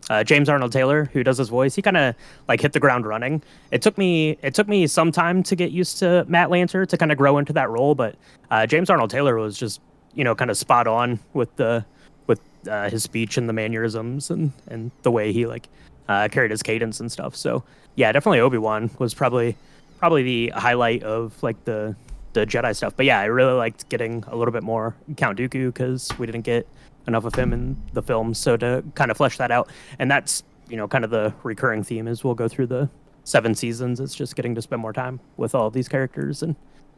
uh, 0.10 0.24
James 0.24 0.48
Arnold 0.48 0.72
Taylor, 0.72 1.06
who 1.12 1.24
does 1.24 1.38
his 1.38 1.50
voice, 1.50 1.76
he 1.76 1.82
kind 1.82 1.98
of 1.98 2.16
like 2.48 2.62
hit 2.62 2.74
the 2.74 2.80
ground 2.80 3.06
running. 3.06 3.44
It 3.72 3.82
took 3.82 3.98
me 3.98 4.38
it 4.42 4.54
took 4.54 4.68
me 4.68 4.88
some 4.88 5.12
time 5.12 5.44
to 5.44 5.56
get 5.56 5.72
used 5.72 6.00
to 6.00 6.26
Matt 6.28 6.50
Lanter 6.50 6.88
to 6.88 6.98
kind 6.98 7.12
of 7.12 7.18
grow 7.18 7.38
into 7.38 7.54
that 7.54 7.70
role, 7.70 7.96
but 7.96 8.16
uh, 8.52 8.66
James 8.66 8.90
Arnold 8.90 9.10
Taylor 9.10 9.36
was 9.36 9.58
just 9.58 9.82
you 10.14 10.24
know 10.24 10.34
kind 10.34 10.50
of 10.50 10.58
spot 10.58 10.88
on 10.88 11.20
with 11.34 11.54
the 11.58 11.86
with 12.28 12.40
uh, 12.70 12.90
his 12.90 13.04
speech 13.04 13.38
and 13.38 13.50
the 13.50 13.54
mannerisms 13.54 14.30
and 14.30 14.52
and 14.70 14.92
the 15.02 15.12
way 15.12 15.34
he 15.34 15.46
like 15.46 15.68
uh, 16.08 16.30
carried 16.32 16.52
his 16.52 16.64
cadence 16.64 17.00
and 17.00 17.12
stuff. 17.12 17.36
So 17.36 17.64
yeah, 17.98 18.12
definitely 18.12 18.40
Obi 18.40 18.60
Wan 18.60 18.90
was 19.00 19.14
probably 19.14 19.58
probably 19.98 20.24
the 20.24 20.50
highlight 20.56 21.04
of 21.04 21.42
like 21.44 21.62
the 21.66 21.96
the 22.34 22.46
Jedi 22.46 22.74
stuff. 22.76 22.96
But 22.96 23.08
yeah, 23.08 23.20
I 23.20 23.26
really 23.26 23.54
liked 23.54 23.90
getting 23.90 24.24
a 24.28 24.36
little 24.36 24.52
bit 24.52 24.64
more 24.64 24.96
Count 25.18 25.38
Dooku 25.38 25.74
because 25.74 26.10
we 26.20 26.28
didn't 26.28 26.44
get 26.44 26.68
enough 27.08 27.26
of 27.26 27.34
him 27.34 27.52
in 27.52 27.76
the 27.94 28.04
film. 28.04 28.34
So 28.36 28.56
to 28.58 28.84
kind 28.94 29.10
of 29.10 29.18
flesh 29.18 29.38
that 29.40 29.52
out, 29.52 29.70
and 29.98 30.10
that's 30.10 30.44
you 30.70 30.78
know 30.78 30.88
kind 30.88 31.04
of 31.04 31.10
the 31.10 31.34
recurring 31.44 31.84
theme 31.84 32.08
is 32.08 32.24
we'll 32.24 32.36
go 32.36 32.48
through 32.48 32.68
the 32.68 32.88
seven 33.24 33.56
seasons. 33.56 34.00
It's 34.00 34.16
just 34.16 34.36
getting 34.36 34.54
to 34.56 34.62
spend 34.62 34.82
more 34.82 34.94
time 34.94 35.20
with 35.36 35.56
all 35.56 35.72
these 35.72 35.88
characters 35.88 36.44
and 36.44 36.56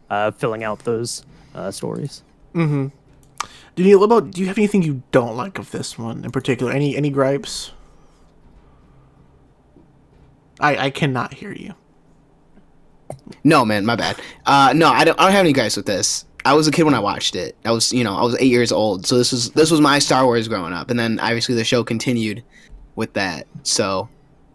uh, 0.09 0.31
filling 0.31 0.65
out 0.65 0.79
those 0.79 1.23
uh, 1.55 1.71
stories. 1.71 2.23
Mm-hmm. 2.53 2.87
Do 3.75 3.83
you 3.83 4.03
about? 4.03 4.31
Do 4.31 4.41
you 4.41 4.47
have 4.47 4.57
anything 4.57 4.81
you 4.81 5.01
don't 5.13 5.37
like 5.37 5.57
of 5.59 5.71
this 5.71 5.97
one 5.97 6.25
in 6.25 6.31
particular? 6.31 6.73
Any 6.73 6.97
any 6.97 7.09
gripes? 7.09 7.71
I 10.59 10.77
I 10.77 10.89
cannot 10.89 11.33
hear 11.33 11.51
you. 11.51 11.73
No, 13.43 13.65
man, 13.65 13.85
my 13.85 13.95
bad. 13.95 14.19
Uh, 14.45 14.73
no, 14.75 14.89
I 14.89 15.03
don't. 15.03 15.19
I 15.19 15.23
don't 15.23 15.31
have 15.31 15.41
any 15.45 15.53
guys 15.53 15.75
with 15.75 15.85
this. 15.85 16.25
I 16.45 16.53
was 16.53 16.67
a 16.67 16.71
kid 16.71 16.83
when 16.83 16.93
I 16.93 16.99
watched 16.99 17.35
it. 17.35 17.57
I 17.65 17.71
was, 17.71 17.91
you 17.91 18.03
know, 18.03 18.15
I 18.15 18.23
was 18.23 18.35
eight 18.39 18.51
years 18.51 18.71
old. 18.71 19.05
So 19.05 19.17
this 19.17 19.31
was 19.31 19.51
this 19.51 19.71
was 19.71 19.81
my 19.81 19.99
Star 19.99 20.25
Wars 20.25 20.47
growing 20.47 20.73
up, 20.73 20.89
and 20.89 20.99
then 20.99 21.19
obviously 21.19 21.55
the 21.55 21.63
show 21.63 21.83
continued 21.83 22.43
with 22.95 23.13
that. 23.13 23.47
So 23.63 24.09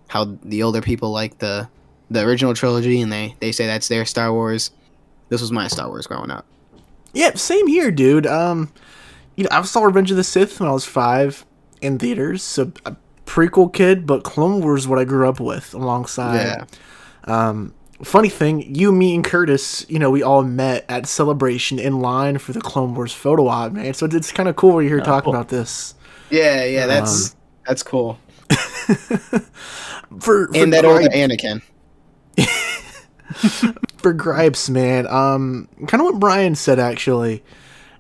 how 0.09 0.37
the 0.43 0.63
older 0.63 0.81
people 0.81 1.11
like 1.11 1.39
the 1.39 1.69
the 2.11 2.25
original 2.25 2.55
trilogy, 2.55 3.01
and 3.01 3.13
they 3.13 3.35
they 3.41 3.53
say 3.53 3.67
that's 3.67 3.89
their 3.89 4.05
Star 4.05 4.33
Wars. 4.33 4.71
This 5.29 5.41
was 5.41 5.53
my 5.53 5.69
Star 5.69 5.89
Wars 5.89 6.07
growing 6.07 6.31
up. 6.31 6.47
Yeah, 7.13 7.35
same 7.35 7.67
here, 7.67 7.91
dude. 7.91 8.27
Um, 8.27 8.73
you 9.37 9.45
know, 9.45 9.51
I 9.53 9.63
saw 9.63 9.83
Revenge 9.83 10.11
of 10.11 10.17
the 10.17 10.25
Sith 10.25 10.61
when 10.61 10.69
I 10.69 10.73
was 10.73 10.85
five 10.85 11.45
in 11.81 11.99
theaters. 11.99 12.43
So 12.43 12.73
a 12.85 12.97
prequel 13.27 13.73
kid, 13.73 14.07
but 14.07 14.25
Clone 14.25 14.63
Wars 14.63 14.83
is 14.83 14.89
what 14.89 14.99
I 14.99 15.05
grew 15.05 15.29
up 15.29 15.41
with 15.41 15.75
alongside. 15.75 16.37
Yeah. 16.37 16.65
Um, 17.25 17.75
Funny 18.03 18.29
thing, 18.29 18.75
you, 18.75 18.91
me, 18.91 19.15
and 19.15 19.25
Curtis, 19.25 19.87
you 19.89 20.01
know, 20.01 20.11
we 20.11 20.23
all 20.23 20.43
met 20.43 20.85
at 20.89 21.07
Celebration 21.07 21.79
in 21.79 22.01
line 22.01 22.39
for 22.39 22.53
the 22.53 22.61
Clone 22.61 22.95
Wars 22.95 23.13
photo 23.13 23.47
op, 23.47 23.73
man. 23.73 23.95
So 23.95 24.07
it's 24.07 24.33
kind 24.33 24.49
of 24.49 24.57
cool 24.57 24.75
we're 24.75 24.89
here 24.89 25.01
talking 25.01 25.27
cool. 25.27 25.35
about 25.35 25.49
this. 25.49 25.95
Yeah, 26.29 26.65
yeah, 26.65 26.87
that's 26.87 27.37
that's 27.67 27.83
cool. 27.83 28.19
For, 30.21 30.49
for 30.49 30.49
And 30.55 30.73
that 30.73 30.85
older 30.85 31.09
gripe- 31.09 31.13
Anakin. 31.13 31.63
for 33.97 34.13
gripes, 34.13 34.69
man. 34.69 35.07
Um, 35.07 35.69
kind 35.87 36.01
of 36.01 36.05
what 36.07 36.21
Brian 36.21 36.55
said 36.55 36.79
actually. 36.79 37.43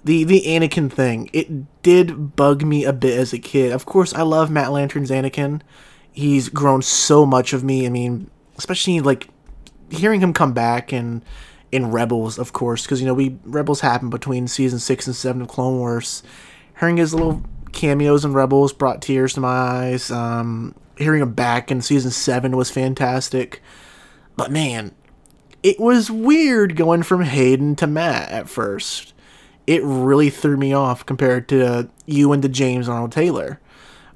The 0.05 0.25
the 0.25 0.43
Anakin 0.47 0.93
thing, 0.93 1.31
it 1.33 1.83
did 1.83 2.37
bug 2.37 2.63
me 2.63 2.85
a 2.85 2.93
bit 2.93 3.19
as 3.19 3.33
a 3.33 3.39
kid. 3.39 3.73
Of 3.73 3.87
course, 3.87 4.15
I 4.15 4.23
love 4.23 4.51
Matt 4.51 4.71
Lanter's 4.71 5.11
Anakin. 5.11 5.63
He's 6.13 6.49
grown 6.49 6.83
so 6.83 7.25
much 7.25 7.53
of 7.53 7.65
me. 7.65 7.87
I 7.87 7.89
mean, 7.89 8.31
especially 8.59 9.01
like 9.01 9.29
hearing 9.91 10.21
him 10.21 10.33
come 10.33 10.53
back 10.53 10.93
and 10.93 11.23
in 11.73 11.91
Rebels, 11.91 12.39
of 12.39 12.53
course, 12.53 12.83
because 12.83 13.01
you 13.01 13.07
know 13.07 13.15
we 13.15 13.39
Rebels 13.45 13.81
happened 13.81 14.11
between 14.11 14.47
season 14.47 14.79
six 14.79 15.07
and 15.07 15.17
seven 15.17 15.43
of 15.43 15.49
Clone 15.49 15.79
Wars. 15.79 16.23
Hearing 16.79 16.99
his 16.99 17.15
little 17.15 17.43
cameos 17.73 18.25
in 18.25 18.33
Rebels 18.33 18.73
brought 18.73 19.03
tears 19.03 19.33
to 19.35 19.41
my 19.41 19.49
eyes. 19.49 20.11
Um, 20.11 20.75
hearing 20.99 21.23
him 21.23 21.33
back 21.33 21.71
in 21.71 21.81
season 21.81 22.11
seven 22.11 22.57
was 22.57 22.71
fantastic. 22.71 23.63
But 24.37 24.53
man, 24.53 24.95
it 25.63 25.81
was 25.81 26.11
weird 26.11 26.77
going 26.77 27.03
from 27.03 27.23
Hayden 27.23 27.75
to 27.77 27.87
Matt 27.87 28.31
at 28.31 28.49
first. 28.51 29.14
It 29.67 29.83
really 29.85 30.31
threw 30.31 30.57
me 30.57 30.73
off 30.73 31.07
compared 31.07 31.49
to 31.49 31.89
you 32.07 32.33
and 32.33 32.43
the 32.45 32.49
James 32.49 32.89
Arnold 32.89 33.13
Taylor. 33.13 33.61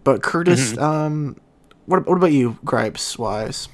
But 0.05 0.23
Curtis, 0.23 0.77
um, 0.79 1.37
what 1.87 2.07
what 2.07 2.17
about 2.17 2.33
you, 2.33 2.59
gripes 2.65 3.19
wise? 3.19 3.69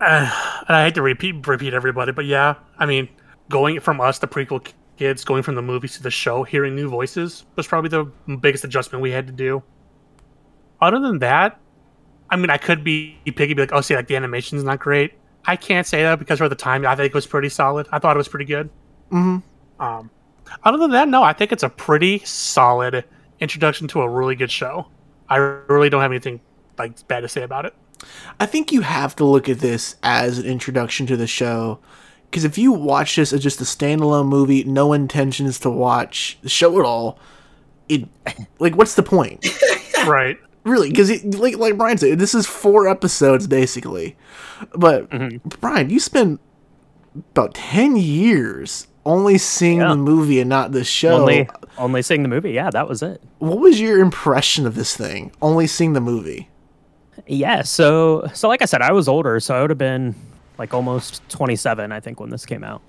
uh, 0.00 0.30
I 0.68 0.84
hate 0.84 0.94
to 0.94 1.02
repeat 1.02 1.46
repeat 1.46 1.74
everybody, 1.74 2.12
but 2.12 2.24
yeah, 2.24 2.54
I 2.78 2.86
mean, 2.86 3.08
going 3.48 3.80
from 3.80 4.00
us, 4.00 4.18
the 4.18 4.28
prequel 4.28 4.66
kids, 4.96 5.24
going 5.24 5.42
from 5.42 5.54
the 5.54 5.62
movies 5.62 5.94
to 5.96 6.02
the 6.02 6.10
show, 6.10 6.42
hearing 6.42 6.74
new 6.74 6.88
voices 6.88 7.44
was 7.56 7.66
probably 7.66 7.90
the 7.90 8.04
biggest 8.36 8.64
adjustment 8.64 9.02
we 9.02 9.10
had 9.10 9.26
to 9.26 9.32
do. 9.32 9.62
Other 10.80 11.00
than 11.00 11.18
that, 11.20 11.58
I 12.30 12.36
mean, 12.36 12.50
I 12.50 12.56
could 12.58 12.84
be 12.84 13.18
picky, 13.24 13.54
be 13.54 13.62
like, 13.62 13.72
oh, 13.72 13.80
see, 13.80 13.96
like 13.96 14.06
the 14.06 14.16
animation's 14.16 14.62
not 14.64 14.78
great. 14.78 15.14
I 15.44 15.56
can't 15.56 15.86
say 15.86 16.02
that 16.02 16.18
because 16.18 16.38
for 16.38 16.48
the 16.48 16.54
time, 16.54 16.86
I 16.86 16.94
think 16.94 17.08
it 17.08 17.14
was 17.14 17.26
pretty 17.26 17.48
solid. 17.48 17.86
I 17.90 17.98
thought 17.98 18.16
it 18.16 18.18
was 18.18 18.28
pretty 18.28 18.44
good. 18.44 18.70
Mhm. 19.10 19.42
Um, 19.80 20.10
other 20.64 20.78
than 20.78 20.90
that, 20.92 21.08
no, 21.08 21.22
I 21.22 21.32
think 21.32 21.52
it's 21.52 21.62
a 21.62 21.68
pretty 21.68 22.20
solid 22.20 23.04
introduction 23.40 23.88
to 23.88 24.00
a 24.00 24.08
really 24.08 24.34
good 24.34 24.50
show. 24.50 24.86
I 25.28 25.36
really 25.36 25.90
don't 25.90 26.00
have 26.00 26.10
anything 26.10 26.40
like 26.78 27.06
bad 27.08 27.20
to 27.20 27.28
say 27.28 27.42
about 27.42 27.66
it. 27.66 27.74
I 28.40 28.46
think 28.46 28.72
you 28.72 28.82
have 28.82 29.16
to 29.16 29.24
look 29.24 29.48
at 29.48 29.58
this 29.58 29.96
as 30.02 30.38
an 30.38 30.46
introduction 30.46 31.06
to 31.06 31.16
the 31.16 31.26
show. 31.26 31.80
Because 32.30 32.44
if 32.44 32.58
you 32.58 32.72
watch 32.72 33.16
this 33.16 33.32
as 33.32 33.42
just 33.42 33.60
a 33.60 33.64
standalone 33.64 34.28
movie, 34.28 34.62
no 34.64 34.92
intentions 34.92 35.58
to 35.60 35.70
watch 35.70 36.38
the 36.42 36.48
show 36.48 36.78
at 36.78 36.84
all, 36.84 37.18
it 37.88 38.06
like 38.58 38.76
what's 38.76 38.94
the 38.94 39.02
point? 39.02 39.46
right. 40.06 40.38
really? 40.64 40.90
Because 40.90 41.24
like 41.24 41.56
like 41.56 41.76
Brian 41.78 41.96
said, 41.98 42.18
this 42.18 42.34
is 42.34 42.46
four 42.46 42.86
episodes 42.86 43.46
basically. 43.46 44.16
But 44.74 45.08
Brian, 45.60 45.88
you 45.88 46.00
spent 46.00 46.40
about 47.30 47.54
ten 47.54 47.96
years 47.96 48.86
only 49.08 49.38
seeing 49.38 49.78
Yeah. 49.78 49.88
the 49.88 49.96
movie 49.96 50.38
and 50.40 50.48
not 50.48 50.70
the 50.72 50.84
show. 50.84 51.20
Only 51.20 51.48
only 51.78 52.02
seeing 52.02 52.22
the 52.22 52.28
movie. 52.28 52.52
Yeah, 52.52 52.70
that 52.70 52.88
was 52.88 53.02
it. 53.02 53.20
What 53.38 53.58
was 53.58 53.80
your 53.80 53.98
impression 54.00 54.66
of 54.66 54.74
this 54.76 54.96
thing? 54.96 55.32
Only 55.42 55.66
seeing 55.66 55.94
the 55.94 56.00
movie. 56.00 56.48
Yeah, 57.26 57.62
so 57.62 58.28
so 58.34 58.46
like 58.48 58.62
I 58.62 58.66
said, 58.66 58.82
I 58.82 58.92
was 58.92 59.08
older, 59.08 59.40
so 59.40 59.54
I 59.56 59.60
would 59.60 59.70
have 59.70 59.78
been 59.78 60.14
like 60.58 60.74
almost 60.74 61.28
27, 61.30 61.90
I 61.92 62.00
think, 62.00 62.20
when 62.20 62.30
this 62.30 62.44
came 62.46 62.62
out. 62.64 62.82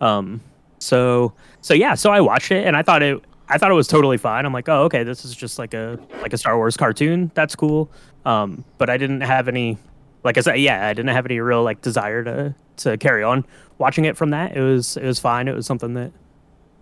Um, 0.00 0.40
so 0.78 1.32
so 1.60 1.74
yeah, 1.74 1.94
so 1.94 2.10
I 2.10 2.20
watched 2.20 2.50
it 2.52 2.66
and 2.66 2.76
I 2.76 2.82
thought 2.82 3.02
it 3.02 3.22
I 3.48 3.58
thought 3.58 3.70
it 3.70 3.74
was 3.74 3.88
totally 3.88 4.18
fine. 4.18 4.44
I'm 4.46 4.52
like, 4.52 4.68
oh 4.68 4.84
okay, 4.84 5.02
this 5.04 5.24
is 5.24 5.34
just 5.34 5.58
like 5.58 5.74
a 5.74 5.98
like 6.20 6.32
a 6.32 6.38
Star 6.38 6.56
Wars 6.56 6.76
cartoon. 6.76 7.30
That's 7.34 7.54
cool. 7.56 7.90
Um, 8.24 8.64
but 8.78 8.88
I 8.90 8.96
didn't 8.98 9.22
have 9.22 9.48
any 9.48 9.78
like 10.24 10.38
I 10.38 10.40
said, 10.42 10.54
yeah, 10.60 10.86
I 10.86 10.92
didn't 10.94 11.10
have 11.14 11.26
any 11.26 11.40
real 11.40 11.62
like 11.64 11.80
desire 11.82 12.22
to 12.24 12.54
to 12.78 12.96
carry 12.98 13.22
on 13.22 13.44
watching 13.82 14.04
it 14.04 14.16
from 14.16 14.30
that. 14.30 14.56
It 14.56 14.62
was 14.62 14.96
it 14.96 15.04
was 15.04 15.18
fine. 15.18 15.48
It 15.48 15.54
was 15.54 15.66
something 15.66 15.94
that 15.94 16.12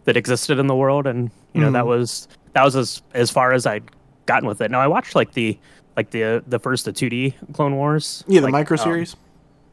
that 0.04 0.16
existed 0.16 0.58
in 0.58 0.66
the 0.66 0.76
world, 0.76 1.06
and 1.06 1.30
you 1.54 1.60
know 1.62 1.72
that 1.72 1.86
was 1.86 2.28
that 2.52 2.62
was 2.62 2.76
as 2.76 3.02
as 3.14 3.30
far 3.30 3.52
as 3.52 3.66
I'd 3.66 3.82
gotten 4.26 4.46
with 4.46 4.60
it. 4.60 4.70
Now 4.70 4.80
I 4.80 4.86
watched 4.86 5.14
like 5.14 5.32
the 5.32 5.58
like 5.96 6.10
the 6.10 6.44
the 6.46 6.58
first 6.58 6.84
the 6.84 6.92
2D 6.92 7.34
Clone 7.54 7.74
Wars. 7.74 8.22
Yeah, 8.28 8.40
the 8.40 8.46
like, 8.46 8.52
micro 8.52 8.76
um, 8.76 8.84
series. 8.84 9.16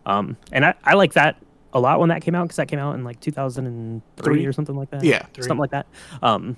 Um, 0.05 0.37
and 0.53 0.65
I 0.65 0.73
I 0.85 0.93
like 0.93 1.13
that 1.13 1.35
a 1.73 1.79
lot 1.81 1.99
when 1.99 2.09
that 2.09 2.21
came 2.21 2.33
out 2.33 2.43
because 2.43 2.55
that 2.55 2.69
came 2.69 2.79
out 2.79 2.95
in 2.95 3.03
like 3.03 3.19
2003 3.19 4.23
Three? 4.23 4.45
or 4.45 4.53
something 4.53 4.75
like 4.75 4.89
that. 4.91 5.03
Yeah. 5.03 5.25
something 5.35 5.57
like 5.57 5.71
that. 5.71 5.85
Um, 6.23 6.55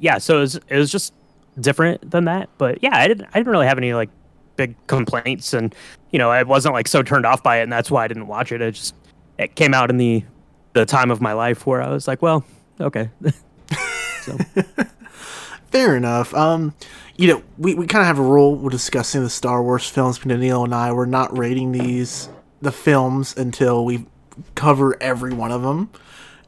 yeah, 0.00 0.18
so 0.18 0.38
it 0.38 0.40
was, 0.40 0.54
it 0.68 0.76
was 0.76 0.90
just 0.90 1.12
different 1.60 2.10
than 2.10 2.24
that. 2.24 2.48
But 2.56 2.82
yeah, 2.82 2.96
I 2.96 3.06
didn't 3.06 3.26
I 3.26 3.38
didn't 3.38 3.52
really 3.52 3.66
have 3.66 3.78
any 3.78 3.92
like 3.92 4.08
big 4.56 4.74
complaints, 4.86 5.52
and 5.52 5.74
you 6.10 6.18
know 6.18 6.30
I 6.30 6.42
wasn't 6.44 6.74
like 6.74 6.88
so 6.88 7.02
turned 7.02 7.26
off 7.26 7.42
by 7.42 7.58
it, 7.60 7.64
and 7.64 7.72
that's 7.72 7.90
why 7.90 8.04
I 8.04 8.08
didn't 8.08 8.26
watch 8.26 8.52
it. 8.52 8.62
I 8.62 8.70
just 8.70 8.94
it 9.38 9.54
came 9.54 9.74
out 9.74 9.90
in 9.90 9.96
the 9.96 10.24
the 10.74 10.84
time 10.84 11.10
of 11.10 11.20
my 11.20 11.32
life 11.32 11.66
where 11.66 11.82
I 11.82 11.90
was 11.90 12.06
like, 12.06 12.22
well, 12.22 12.44
okay. 12.80 13.10
so 14.22 14.36
Fair 15.70 15.96
enough. 15.96 16.34
Um, 16.34 16.74
you 17.16 17.28
know, 17.28 17.42
we, 17.58 17.74
we 17.74 17.86
kind 17.86 18.00
of 18.00 18.06
have 18.06 18.18
a 18.18 18.22
rule. 18.22 18.54
We're 18.56 18.70
discussing 18.70 19.22
the 19.22 19.30
Star 19.30 19.62
Wars 19.62 19.88
films. 19.88 20.18
between 20.18 20.40
Neil 20.40 20.64
and 20.64 20.74
I, 20.74 20.92
we're 20.92 21.06
not 21.06 21.36
rating 21.36 21.72
these 21.72 22.28
the 22.60 22.72
films 22.72 23.36
until 23.36 23.84
we 23.84 24.06
cover 24.54 25.00
every 25.00 25.32
one 25.32 25.52
of 25.52 25.62
them, 25.62 25.90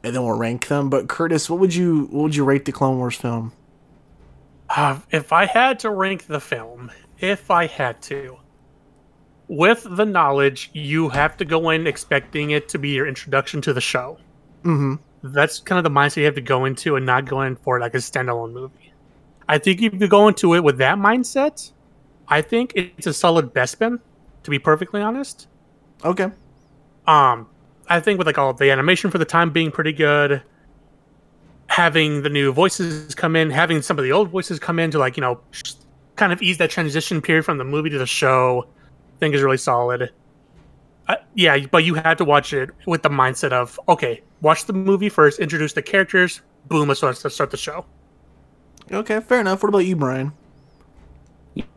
and 0.03 0.15
then 0.15 0.23
we'll 0.23 0.37
rank 0.37 0.67
them. 0.67 0.89
But 0.89 1.07
Curtis, 1.07 1.49
what 1.49 1.59
would 1.59 1.75
you 1.75 2.07
what 2.11 2.23
would 2.23 2.35
you 2.35 2.43
rate 2.43 2.65
the 2.65 2.71
Clone 2.71 2.97
Wars 2.97 3.15
film? 3.15 3.53
Uh, 4.69 4.99
if 5.11 5.31
I 5.33 5.45
had 5.45 5.79
to 5.79 5.89
rank 5.89 6.27
the 6.27 6.39
film, 6.39 6.91
if 7.19 7.51
I 7.51 7.67
had 7.67 8.01
to, 8.03 8.37
with 9.51 9.85
the 9.97 10.05
knowledge, 10.05 10.69
you 10.71 11.09
have 11.09 11.35
to 11.35 11.43
go 11.43 11.71
in 11.71 11.85
expecting 11.85 12.51
it 12.51 12.69
to 12.69 12.79
be 12.79 12.91
your 12.91 13.05
introduction 13.05 13.59
to 13.59 13.73
the 13.73 13.81
show. 13.81 14.17
Mm-hmm. 14.63 14.95
That's 15.23 15.59
kind 15.59 15.77
of 15.77 15.83
the 15.83 15.89
mindset 15.89 16.17
you 16.17 16.25
have 16.25 16.35
to 16.35 16.41
go 16.41 16.63
into 16.63 16.95
and 16.95 17.05
not 17.05 17.25
go 17.25 17.41
in 17.41 17.57
for 17.57 17.77
like 17.77 17.93
a 17.93 17.97
standalone 17.97 18.53
movie. 18.53 18.93
I 19.49 19.57
think 19.57 19.81
if 19.81 19.93
you 19.93 20.07
go 20.07 20.29
into 20.29 20.53
it 20.53 20.63
with 20.63 20.77
that 20.77 20.97
mindset, 20.97 21.69
I 22.29 22.41
think 22.41 22.71
it's 22.75 23.07
a 23.07 23.13
solid 23.13 23.53
Bespin, 23.53 23.99
to 24.43 24.49
be 24.49 24.57
perfectly 24.57 25.01
honest. 25.01 25.49
Okay. 26.05 26.31
Um, 27.05 27.49
I 27.89 27.99
think 27.99 28.19
with 28.19 28.27
like 28.27 28.37
all 28.37 28.53
the 28.53 28.71
animation 28.71 29.11
for 29.11 29.17
the 29.17 29.25
time 29.25 29.51
being 29.51 29.69
pretty 29.69 29.91
good, 29.91 30.41
having 31.67 32.23
the 32.23 32.29
new 32.29 32.53
voices 32.53 33.13
come 33.15 33.35
in, 33.35 33.49
having 33.49 33.81
some 33.81 33.99
of 33.99 34.05
the 34.05 34.13
old 34.13 34.29
voices 34.29 34.59
come 34.59 34.79
in 34.79 34.91
to 34.91 34.97
like 34.97 35.17
you 35.17 35.21
know 35.21 35.41
kind 36.15 36.31
of 36.31 36.41
ease 36.41 36.57
that 36.59 36.69
transition 36.69 37.21
period 37.21 37.43
from 37.43 37.57
the 37.57 37.65
movie 37.65 37.89
to 37.89 37.97
the 37.97 38.07
show, 38.07 38.65
think 39.21 39.35
is 39.35 39.41
really 39.41 39.57
solid. 39.57 40.11
Uh, 41.07 41.15
yeah, 41.35 41.57
but 41.71 41.85
you 41.85 41.93
have 41.93 42.17
to 42.17 42.25
watch 42.25 42.53
it 42.53 42.71
with 42.85 43.03
the 43.03 43.09
mindset 43.09 43.53
of 43.53 43.79
okay, 43.87 44.21
watch 44.41 44.65
the 44.65 44.73
movie 44.73 45.09
first, 45.09 45.39
introduce 45.39 45.73
the 45.73 45.81
characters, 45.81 46.41
boom, 46.67 46.89
let's 46.89 46.99
start, 46.99 47.17
let's 47.23 47.35
start 47.35 47.51
the 47.51 47.57
show. 47.57 47.85
Okay, 48.91 49.21
fair 49.21 49.39
enough. 49.39 49.63
What 49.63 49.69
about 49.69 49.85
you, 49.85 49.95
Brian? 49.95 50.33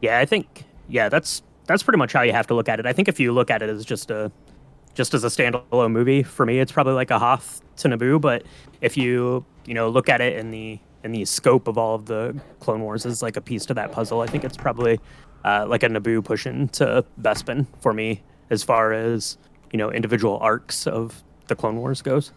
yeah, 0.01 0.19
I 0.19 0.25
think 0.25 0.65
yeah, 0.89 1.09
that's 1.09 1.43
that's 1.67 1.83
pretty 1.83 1.99
much 1.99 2.13
how 2.13 2.23
you 2.23 2.33
have 2.33 2.47
to 2.49 2.55
look 2.55 2.69
at 2.69 2.81
it. 2.81 2.87
I 2.87 2.93
think 2.93 3.09
if 3.09 3.21
you 3.21 3.33
look 3.33 3.51
at 3.51 3.63
it 3.63 3.71
as 3.71 3.85
just 3.85 4.11
a 4.11 4.33
just 4.95 5.15
as 5.15 5.25
a 5.25 5.29
standalone 5.29 5.93
movie, 5.93 6.23
for 6.23 6.47
me, 6.47 6.61
it's 6.61 6.73
probably 6.73 6.95
like 6.95 7.11
a 7.11 7.19
Hoth 7.19 7.63
to 7.77 7.89
Naboo. 7.89 8.21
But 8.21 8.45
if 8.81 8.97
you 8.97 9.45
you 9.67 9.75
know 9.75 9.89
look 9.89 10.09
at 10.09 10.21
it 10.21 10.39
in 10.39 10.51
the 10.51 10.79
in 11.03 11.13
the 11.13 11.25
scope 11.25 11.69
of 11.69 11.77
all 11.77 11.95
of 11.95 12.07
the 12.07 12.39
Clone 12.61 12.81
Wars 12.81 13.05
as 13.05 13.23
like 13.23 13.37
a 13.37 13.41
piece 13.41 13.67
to 13.67 13.75
that 13.75 13.93
puzzle, 13.93 14.21
I 14.21 14.27
think 14.27 14.45
it's 14.45 14.57
probably 14.57 14.99
uh, 15.45 15.67
like 15.69 15.83
a 15.83 15.89
Naboo 15.89 16.25
pushing 16.25 16.69
to 16.71 17.05
Bespin 17.21 17.67
for 17.81 17.93
me 17.93 18.23
as 18.51 18.63
far 18.63 18.93
as 18.93 19.39
you 19.73 19.79
know 19.79 19.91
individual 19.91 20.39
arcs 20.41 20.87
of 20.87 21.23
the 21.49 21.55
Clone 21.55 21.77
Wars 21.77 22.03
goes. 22.03 22.33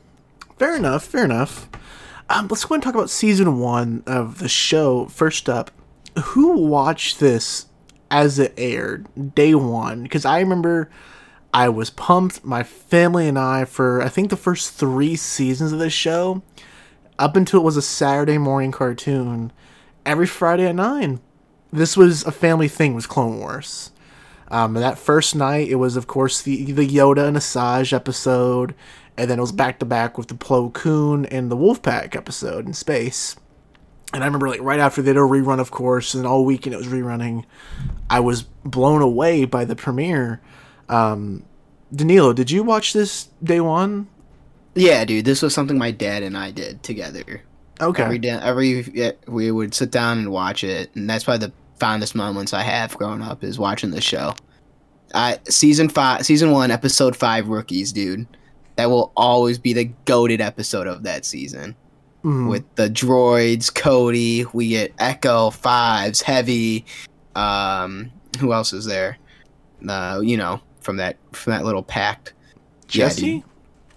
Fair 0.58 0.76
enough. 0.76 1.06
Fair 1.06 1.26
enough. 1.26 1.70
Um, 2.30 2.48
let's 2.50 2.66
go 2.66 2.74
and 2.74 2.84
talk 2.84 2.96
about 2.96 3.10
season 3.10 3.60
one 3.60 4.04
of 4.06 4.40
the 4.40 4.50
show. 4.50 5.06
First 5.06 5.48
up, 5.48 5.72
who 6.22 6.58
watched 6.68 7.20
this 7.20 7.68
as 8.12 8.40
it 8.40 8.54
aired 8.58 9.08
day 9.36 9.56
one? 9.56 10.04
Because 10.04 10.26
I 10.26 10.40
remember 10.40 10.90
I 11.54 11.70
was 11.70 11.90
pumped. 11.90 12.44
My 12.44 12.64
family 12.64 13.28
and 13.28 13.40
I 13.40 13.66
for 13.66 14.02
I 14.02 14.10
think 14.10 14.30
the 14.30 14.36
first 14.36 14.74
three 14.74 15.16
seasons 15.16 15.72
of 15.72 15.80
this 15.80 15.94
show, 15.94 16.42
up 17.18 17.36
until 17.36 17.62
it 17.62 17.64
was 17.64 17.78
a 17.78 17.82
Saturday 17.82 18.38
morning 18.38 18.72
cartoon, 18.72 19.54
every 20.06 20.28
Friday 20.28 20.68
at 20.68 20.76
nine. 20.76 21.22
This 21.72 21.98
was 21.98 22.24
a 22.24 22.32
family 22.32 22.68
thing. 22.68 22.94
Was 22.94 23.08
Clone 23.08 23.40
Wars. 23.40 23.92
Um, 24.50 24.76
that 24.76 24.98
first 24.98 25.36
night, 25.36 25.68
it 25.68 25.76
was 25.76 25.96
of 25.96 26.08
course 26.08 26.42
the 26.42 26.72
the 26.72 26.88
Yoda 26.88 27.28
and 27.28 27.38
Asajj 27.38 27.94
episode, 27.94 28.74
and 29.18 29.30
then 29.30 29.40
it 29.40 29.42
was 29.42 29.52
back 29.52 29.80
to 29.80 29.86
back 29.86 30.18
with 30.18 30.28
the 30.28 30.36
Plo 30.36 30.72
Koon 30.72 31.26
and 31.26 31.52
the 31.52 31.58
Wolfpack 31.58 32.16
episode 32.16 32.66
in 32.66 32.74
space. 32.74 33.36
And 34.14 34.24
I 34.24 34.26
remember 34.26 34.48
like 34.48 34.62
right 34.62 34.80
after 34.80 35.02
they 35.02 35.12
did 35.12 35.18
a 35.18 35.22
rerun, 35.22 35.60
of 35.60 35.72
course, 35.72 36.14
and 36.14 36.26
all 36.26 36.46
weekend 36.46 36.74
it 36.74 36.78
was 36.78 36.88
rerunning. 36.88 37.44
I 38.10 38.22
was 38.22 38.44
blown 38.64 39.02
away 39.02 39.44
by 39.44 39.66
the 39.66 39.76
premiere. 39.76 40.42
Um, 40.88 41.44
Danilo, 41.94 42.32
did 42.32 42.50
you 42.50 42.64
watch 42.64 42.94
this 42.94 43.28
day 43.44 43.60
one? 43.60 44.08
Yeah, 44.76 45.04
dude, 45.04 45.26
this 45.26 45.42
was 45.42 45.54
something 45.54 45.78
my 45.78 45.92
dad 45.92 46.24
and 46.24 46.38
I 46.38 46.52
did 46.52 46.84
together. 46.84 47.42
Okay. 47.80 48.04
Every 48.04 48.18
day, 48.20 48.30
every 48.30 48.82
yeah, 48.94 49.12
we 49.28 49.52
would 49.52 49.74
sit 49.74 49.92
down 49.92 50.18
and 50.20 50.32
watch 50.32 50.64
it, 50.64 50.90
and 50.96 51.10
that's 51.10 51.24
probably 51.26 51.48
the 51.48 51.54
fondest 51.80 52.16
moments 52.16 52.54
I 52.54 52.64
have 52.64 52.98
growing 52.98 53.22
up 53.22 53.44
is 53.44 53.60
watching 53.60 53.92
the 53.92 54.02
show. 54.02 54.34
I 55.14 55.40
season 55.48 55.88
five, 55.90 56.26
season 56.26 56.52
one, 56.52 56.72
episode 56.72 57.16
five, 57.16 57.48
rookies, 57.48 57.92
dude. 57.92 58.28
That 58.78 58.90
will 58.90 59.12
always 59.16 59.58
be 59.58 59.74
the 59.74 59.86
goaded 60.06 60.42
episode 60.42 60.88
of 60.88 61.04
that 61.04 61.26
season. 61.26 61.76
Mhm. 62.24 62.50
With 62.50 62.64
the 62.76 62.90
droids, 62.90 63.74
Cody, 63.74 64.46
we 64.54 64.70
get 64.70 64.94
Echo, 65.00 65.50
Fives, 65.52 66.22
Heavy. 66.22 66.84
Um, 67.36 68.12
who 68.40 68.54
else 68.54 68.74
is 68.74 68.86
there? 68.86 69.18
Uh, 69.88 70.20
you 70.24 70.36
know, 70.38 70.60
from 70.82 70.98
that 70.98 71.18
from 71.32 71.52
that 71.52 71.64
little 71.64 71.84
pact. 71.84 72.34
Jesse? 72.88 73.22
dude. 73.22 73.44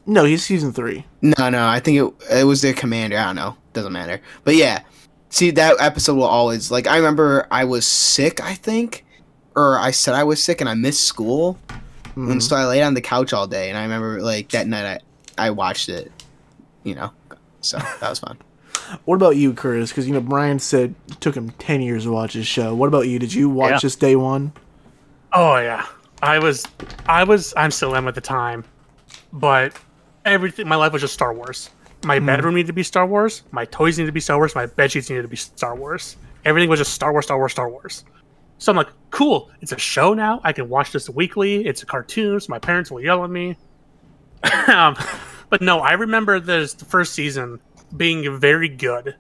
no, 0.06 0.24
he's 0.24 0.42
season 0.44 0.72
three. 0.72 1.06
No, 1.22 1.48
no, 1.48 1.66
I 1.66 1.80
think 1.80 1.98
it 1.98 2.38
it 2.40 2.44
was 2.44 2.60
their 2.62 2.74
commander. 2.74 3.16
I 3.18 3.24
don't 3.26 3.36
know. 3.36 3.56
Doesn't 3.72 3.92
matter. 3.92 4.20
But 4.44 4.56
yeah, 4.56 4.82
see 5.28 5.50
that 5.52 5.76
episode 5.80 6.14
will 6.16 6.24
always 6.24 6.70
like. 6.70 6.86
I 6.86 6.96
remember 6.96 7.46
I 7.50 7.64
was 7.64 7.86
sick. 7.86 8.40
I 8.42 8.54
think, 8.54 9.04
or 9.54 9.78
I 9.78 9.90
said 9.92 10.14
I 10.14 10.24
was 10.24 10.42
sick 10.42 10.60
and 10.60 10.68
I 10.68 10.74
missed 10.74 11.04
school, 11.04 11.58
Mhm. 12.16 12.32
and 12.32 12.42
so 12.42 12.56
I 12.56 12.64
laid 12.66 12.82
on 12.82 12.94
the 12.94 13.00
couch 13.00 13.32
all 13.32 13.46
day. 13.46 13.68
And 13.68 13.78
I 13.78 13.82
remember 13.82 14.20
like 14.22 14.48
that 14.50 14.66
night 14.66 15.00
I 15.38 15.46
I 15.46 15.50
watched 15.50 15.88
it. 15.88 16.10
You 16.82 16.94
know, 16.96 17.12
so 17.60 17.78
that 17.78 18.08
was 18.10 18.18
fun. 18.18 18.38
What 19.04 19.14
about 19.16 19.36
you, 19.36 19.52
Curtis? 19.52 19.90
Because 19.90 20.08
you 20.08 20.12
know 20.14 20.20
Brian 20.20 20.58
said 20.58 20.96
it 21.08 21.20
took 21.20 21.36
him 21.36 21.50
ten 21.58 21.80
years 21.80 22.04
to 22.04 22.10
watch 22.12 22.32
this 22.34 22.46
show. 22.46 22.74
What 22.74 22.88
about 22.88 23.06
you? 23.06 23.20
Did 23.20 23.32
you 23.32 23.48
watch 23.48 23.70
Yeah. 23.70 23.78
this 23.82 23.94
day 23.94 24.16
one? 24.16 24.52
Oh 25.32 25.56
yeah, 25.58 25.86
I 26.22 26.40
was, 26.40 26.66
I 27.06 27.22
was, 27.22 27.54
I'm 27.56 27.70
still 27.70 27.94
am 27.94 28.08
at 28.08 28.16
the 28.16 28.20
time, 28.20 28.64
but 29.32 29.74
everything, 30.24 30.66
my 30.66 30.74
life 30.74 30.92
was 30.92 31.02
just 31.02 31.14
Star 31.14 31.32
Wars. 31.32 31.70
My 32.02 32.18
bedroom 32.18 32.54
needed 32.54 32.68
to 32.68 32.72
be 32.72 32.82
Star 32.82 33.06
Wars. 33.06 33.42
My 33.50 33.66
toys 33.66 33.98
needed 33.98 34.08
to 34.08 34.12
be 34.12 34.20
Star 34.20 34.38
Wars. 34.38 34.54
My 34.54 34.66
bed 34.66 34.92
sheets 34.92 35.10
needed 35.10 35.22
to 35.22 35.28
be 35.28 35.36
Star 35.36 35.74
Wars. 35.76 36.16
Everything 36.44 36.70
was 36.70 36.80
just 36.80 36.94
Star 36.94 37.12
Wars, 37.12 37.26
Star 37.26 37.36
Wars, 37.36 37.52
Star 37.52 37.68
Wars. 37.68 38.04
So 38.58 38.72
I'm 38.72 38.76
like, 38.76 38.88
cool. 39.10 39.50
It's 39.60 39.72
a 39.72 39.78
show 39.78 40.14
now. 40.14 40.40
I 40.42 40.52
can 40.52 40.68
watch 40.68 40.92
this 40.92 41.10
weekly. 41.10 41.66
It's 41.66 41.82
a 41.82 41.86
cartoon, 41.86 42.40
so 42.40 42.46
my 42.50 42.58
parents 42.58 42.90
will 42.90 43.02
yell 43.02 43.22
at 43.24 43.30
me. 43.30 43.56
um, 44.68 44.96
but 45.50 45.60
no, 45.60 45.80
I 45.80 45.92
remember 45.92 46.40
this 46.40 46.74
the 46.74 46.84
first 46.86 47.12
season 47.14 47.60
being 47.96 48.38
very 48.38 48.68
good. 48.68 49.16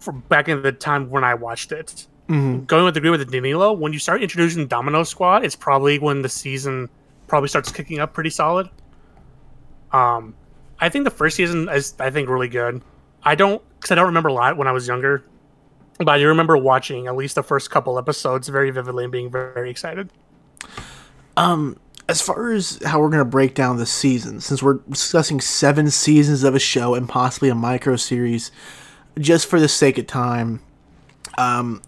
From 0.00 0.20
back 0.28 0.48
in 0.50 0.60
the 0.60 0.72
time 0.72 1.08
when 1.08 1.24
I 1.24 1.34
watched 1.34 1.72
it, 1.72 2.06
Mm-hmm. 2.28 2.64
going 2.64 2.86
with 2.86 2.94
the 2.94 3.00
agree 3.00 3.10
with 3.10 3.30
Danilo, 3.30 3.74
when 3.74 3.92
you 3.92 3.98
start 3.98 4.22
introducing 4.22 4.66
Domino 4.66 5.02
Squad, 5.02 5.44
it's 5.44 5.56
probably 5.56 5.98
when 5.98 6.22
the 6.22 6.28
season 6.30 6.88
probably 7.26 7.50
starts 7.50 7.70
kicking 7.70 7.98
up 8.00 8.14
pretty 8.14 8.30
solid. 8.30 8.70
Um, 9.92 10.34
I 10.84 10.90
think 10.90 11.04
the 11.04 11.10
first 11.10 11.36
season 11.36 11.66
is 11.70 11.94
I 11.98 12.10
think 12.10 12.28
really 12.28 12.48
good. 12.48 12.82
I 13.22 13.36
don't 13.36 13.62
because 13.76 13.90
I 13.90 13.94
don't 13.94 14.04
remember 14.04 14.28
a 14.28 14.34
lot 14.34 14.58
when 14.58 14.68
I 14.68 14.72
was 14.72 14.86
younger, 14.86 15.24
but 15.96 16.10
I 16.10 16.18
do 16.18 16.28
remember 16.28 16.58
watching 16.58 17.06
at 17.06 17.16
least 17.16 17.36
the 17.36 17.42
first 17.42 17.70
couple 17.70 17.98
episodes 17.98 18.48
very 18.48 18.70
vividly 18.70 19.04
and 19.04 19.10
being 19.10 19.30
very, 19.30 19.70
excited. 19.70 20.10
Um, 21.38 21.78
as 22.06 22.20
far 22.20 22.52
as 22.52 22.80
how 22.84 23.00
we're 23.00 23.08
gonna 23.08 23.24
break 23.24 23.54
down 23.54 23.78
the 23.78 23.86
season, 23.86 24.42
since 24.42 24.62
we're 24.62 24.80
discussing 24.90 25.40
seven 25.40 25.90
seasons 25.90 26.44
of 26.44 26.54
a 26.54 26.58
show 26.58 26.94
and 26.94 27.08
possibly 27.08 27.48
a 27.48 27.54
micro 27.54 27.96
series, 27.96 28.50
just 29.18 29.46
for 29.46 29.58
the 29.58 29.68
sake 29.68 29.96
of 29.96 30.06
time, 30.06 30.60
um, 31.38 31.80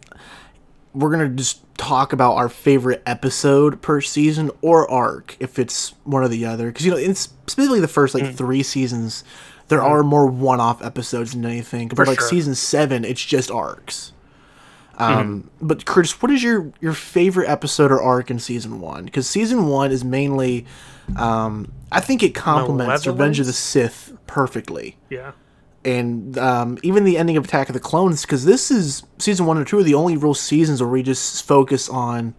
we're 0.96 1.10
gonna 1.10 1.28
just 1.28 1.62
talk 1.76 2.12
about 2.12 2.36
our 2.36 2.48
favorite 2.48 3.02
episode 3.04 3.82
per 3.82 4.00
season 4.00 4.50
or 4.62 4.90
arc 4.90 5.36
if 5.38 5.58
it's 5.58 5.90
one 6.04 6.22
or 6.22 6.28
the 6.28 6.46
other. 6.46 6.68
Because 6.68 6.86
you 6.86 6.90
know, 6.90 6.96
it's 6.96 7.20
specifically 7.20 7.80
the 7.80 7.88
first 7.88 8.14
like 8.14 8.34
three 8.34 8.62
seasons, 8.62 9.22
there 9.68 9.82
are 9.82 10.02
more 10.02 10.26
one-off 10.26 10.82
episodes 10.82 11.32
than 11.32 11.44
anything. 11.44 11.90
To 11.90 12.02
like 12.04 12.18
sure. 12.18 12.28
season 12.28 12.54
seven, 12.54 13.04
it's 13.04 13.24
just 13.24 13.50
arcs. 13.50 14.12
Um, 14.98 15.50
but 15.60 15.84
Curtis, 15.84 16.22
what 16.22 16.30
is 16.30 16.42
your 16.42 16.72
your 16.80 16.94
favorite 16.94 17.48
episode 17.48 17.92
or 17.92 18.00
arc 18.00 18.30
in 18.30 18.38
season 18.38 18.80
one? 18.80 19.04
Because 19.04 19.28
season 19.28 19.66
one 19.66 19.92
is 19.92 20.02
mainly, 20.02 20.64
um, 21.18 21.70
I 21.92 22.00
think 22.00 22.22
it 22.22 22.34
complements 22.34 23.06
Revenge 23.06 23.38
of 23.38 23.46
the 23.46 23.52
Sith 23.52 24.14
perfectly, 24.26 24.96
Yeah, 25.10 25.32
and 25.86 26.36
um, 26.36 26.78
even 26.82 27.04
the 27.04 27.16
ending 27.16 27.36
of 27.36 27.44
Attack 27.44 27.68
of 27.68 27.72
the 27.72 27.80
Clones. 27.80 28.22
Because 28.22 28.44
this 28.44 28.70
is 28.70 29.04
season 29.18 29.46
one 29.46 29.56
and 29.56 29.66
two 29.66 29.78
are 29.78 29.82
the 29.82 29.94
only 29.94 30.16
real 30.16 30.34
seasons 30.34 30.82
where 30.82 30.90
we 30.90 31.02
just 31.02 31.46
focus 31.46 31.88
on 31.88 32.34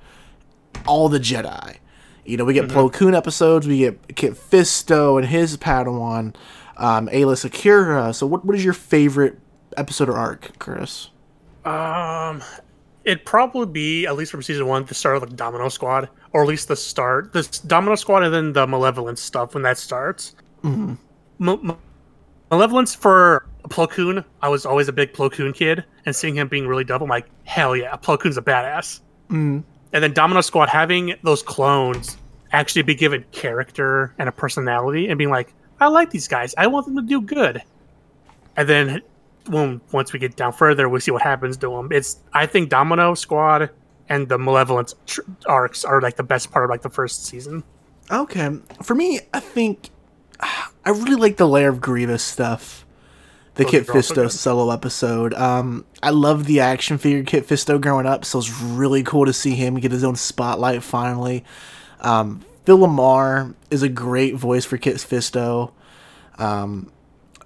all 0.86 1.10
the 1.10 1.20
Jedi. 1.20 1.78
You 2.26 2.38
know, 2.38 2.44
we 2.44 2.54
get 2.54 2.68
Plo 2.68 2.92
Koon 2.92 3.16
episodes, 3.16 3.66
we 3.68 3.80
get 3.80 4.16
Kit 4.16 4.34
Fisto 4.34 5.18
and 5.18 5.26
his 5.28 5.56
Padawan, 5.56 6.36
um, 6.76 7.08
Aayla 7.08 7.50
Secura. 7.50 8.14
So, 8.14 8.28
what 8.28 8.44
what 8.46 8.56
is 8.56 8.66
your 8.66 8.74
favorite 8.74 9.40
episode 9.78 10.10
or 10.10 10.18
arc, 10.18 10.60
Chris? 10.60 11.10
um, 11.68 12.42
it'd 13.04 13.26
probably 13.26 13.66
be 13.66 14.06
at 14.06 14.16
least 14.16 14.32
from 14.32 14.42
season 14.42 14.68
one 14.68 14.86
the 14.86 14.94
start 14.94 15.18
of 15.18 15.30
the 15.30 15.36
Domino 15.36 15.70
Squad, 15.70 16.10
or 16.34 16.44
at 16.44 16.48
least 16.48 16.68
the 16.68 16.76
start 16.76 17.34
the 17.34 17.60
Domino 17.68 17.96
Squad, 17.96 18.24
and 18.24 18.34
then 18.34 18.54
the 18.54 18.66
Malevolence 18.68 19.22
stuff 19.22 19.54
when 19.54 19.64
that 19.64 19.78
starts. 19.78 20.36
Mm-hmm. 20.64 20.94
M- 21.48 21.78
Malevolence 22.52 22.96
for 22.96 23.46
Plo 23.70 23.90
Koon, 23.90 24.24
I 24.42 24.50
was 24.50 24.66
always 24.66 24.88
a 24.88 24.94
big 24.94 25.14
Plo 25.14 25.32
Koon 25.32 25.54
kid, 25.54 25.84
and 26.06 26.16
seeing 26.16 26.36
him 26.36 26.48
being 26.48 26.68
really 26.68 26.84
double, 26.84 27.06
I'm 27.06 27.10
like, 27.10 27.28
hell 27.44 27.76
yeah, 27.76 27.96
Plo 27.96 28.20
Koon's 28.20 28.38
a 28.38 28.42
badass. 28.42 29.02
Mm. 29.30 29.64
And 29.94 30.04
then 30.04 30.14
Domino 30.14 30.42
Squad 30.42 30.70
having 30.70 31.16
those 31.24 31.44
clones 31.44 32.18
actually 32.54 32.84
be 32.84 32.96
given 32.96 33.26
character 33.32 34.14
and 34.18 34.30
a 34.30 34.32
personality, 34.32 35.10
and 35.10 35.18
being 35.18 35.30
like, 35.30 35.54
I 35.80 35.88
like 35.88 36.10
these 36.10 36.28
guys, 36.28 36.56
I 36.58 36.68
want 36.68 36.86
them 36.86 36.96
to 36.96 37.02
do 37.02 37.22
good. 37.22 37.62
And 38.56 38.68
then 38.68 39.02
when 39.48 39.82
once 39.92 40.14
we 40.14 40.20
get 40.20 40.36
down 40.36 40.54
further, 40.54 40.90
we 40.90 41.00
see 41.00 41.12
what 41.12 41.22
happens 41.22 41.58
to 41.58 41.70
them. 41.70 41.90
It's 41.92 42.20
I 42.34 42.46
think 42.46 42.70
Domino 42.70 43.14
Squad 43.14 43.70
and 44.10 44.28
the 44.28 44.38
Malevolence 44.38 44.96
tr- 45.06 45.22
arcs 45.46 45.86
are 45.86 46.02
like 46.02 46.16
the 46.16 46.24
best 46.24 46.52
part 46.52 46.66
of 46.66 46.70
like 46.70 46.82
the 46.82 46.90
first 46.90 47.26
season. 47.26 47.64
Okay. 48.10 48.50
For 48.82 48.96
me, 48.96 49.20
I 49.34 49.40
think 49.40 49.90
I 50.40 50.90
really 50.90 51.16
like 51.16 51.38
the 51.38 51.48
Lair 51.48 51.70
of 51.70 51.82
Grievous 51.82 52.24
stuff. 52.24 52.86
The 53.56 53.64
Those 53.64 53.72
Kit 53.72 53.88
Fisto 53.88 54.16
good. 54.16 54.32
solo 54.32 54.72
episode. 54.72 55.34
Um, 55.34 55.86
I 56.04 56.12
love 56.12 56.46
the 56.46 56.60
action 56.60 57.00
figure 57.00 57.24
Kit 57.24 57.48
Fisto 57.48 57.82
growing 57.82 58.06
up, 58.06 58.24
so 58.24 58.38
it's 58.38 58.62
really 58.62 59.02
cool 59.02 59.26
to 59.26 59.34
see 59.34 59.56
him 59.56 59.80
get 59.80 59.92
his 59.92 60.04
own 60.04 60.16
spotlight 60.16 60.84
finally. 60.84 61.44
Um, 62.02 62.46
Phil 62.66 62.78
LaMarr 62.78 63.56
is 63.72 63.82
a 63.82 63.90
great 63.90 64.36
voice 64.36 64.64
for 64.64 64.78
Kit 64.78 64.98
Fisto. 64.98 65.72
Um, 66.38 66.92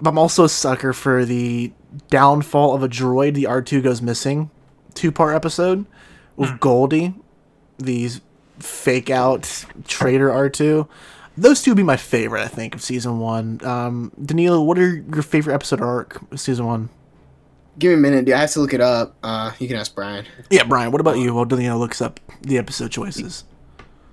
but 0.02 0.10
I'm 0.10 0.18
also 0.18 0.44
a 0.44 0.50
sucker 0.50 0.94
for 0.94 1.24
the 1.24 1.72
downfall 2.10 2.74
of 2.74 2.84
a 2.84 2.90
droid. 2.90 3.36
The 3.36 3.44
R2 3.44 3.82
goes 3.84 4.02
missing 4.02 4.50
two 4.94 5.12
part 5.12 5.36
episode 5.36 5.86
with 6.36 6.60
Goldie, 6.60 7.14
these 7.78 8.22
fake 8.60 9.10
out 9.10 9.66
traitor 9.88 10.30
R2. 10.30 10.88
Those 11.38 11.62
two 11.62 11.72
would 11.72 11.78
be 11.78 11.84
my 11.84 11.98
favorite, 11.98 12.44
I 12.44 12.48
think, 12.48 12.76
of 12.76 12.82
season 12.82 13.20
one. 13.20 13.60
Um, 13.64 14.12
Danilo, 14.24 14.62
what 14.62 14.78
are 14.78 14.96
your 14.96 15.24
favorite 15.24 15.54
episode 15.54 15.82
arc 15.82 16.22
of 16.32 16.40
season 16.40 16.66
one? 16.66 16.90
Give 17.80 17.92
me 17.92 17.94
a 17.96 17.98
minute, 17.98 18.26
dude. 18.26 18.36
I 18.36 18.42
have 18.42 18.52
to 18.52 18.60
look 18.60 18.74
it 18.74 18.82
up. 18.82 19.16
Uh, 19.24 19.52
you 19.58 19.68
can 19.68 19.78
ask 19.78 19.96
Brian. 19.96 20.26
Yeah, 20.50 20.64
Brian, 20.66 20.92
what 20.92 21.00
about 21.00 21.18
you? 21.18 21.34
While 21.34 21.46
Danilo 21.46 21.78
looks 21.78 22.02
up 22.02 22.20
the 22.42 22.58
episode 22.58 22.92
choices. 22.92 23.46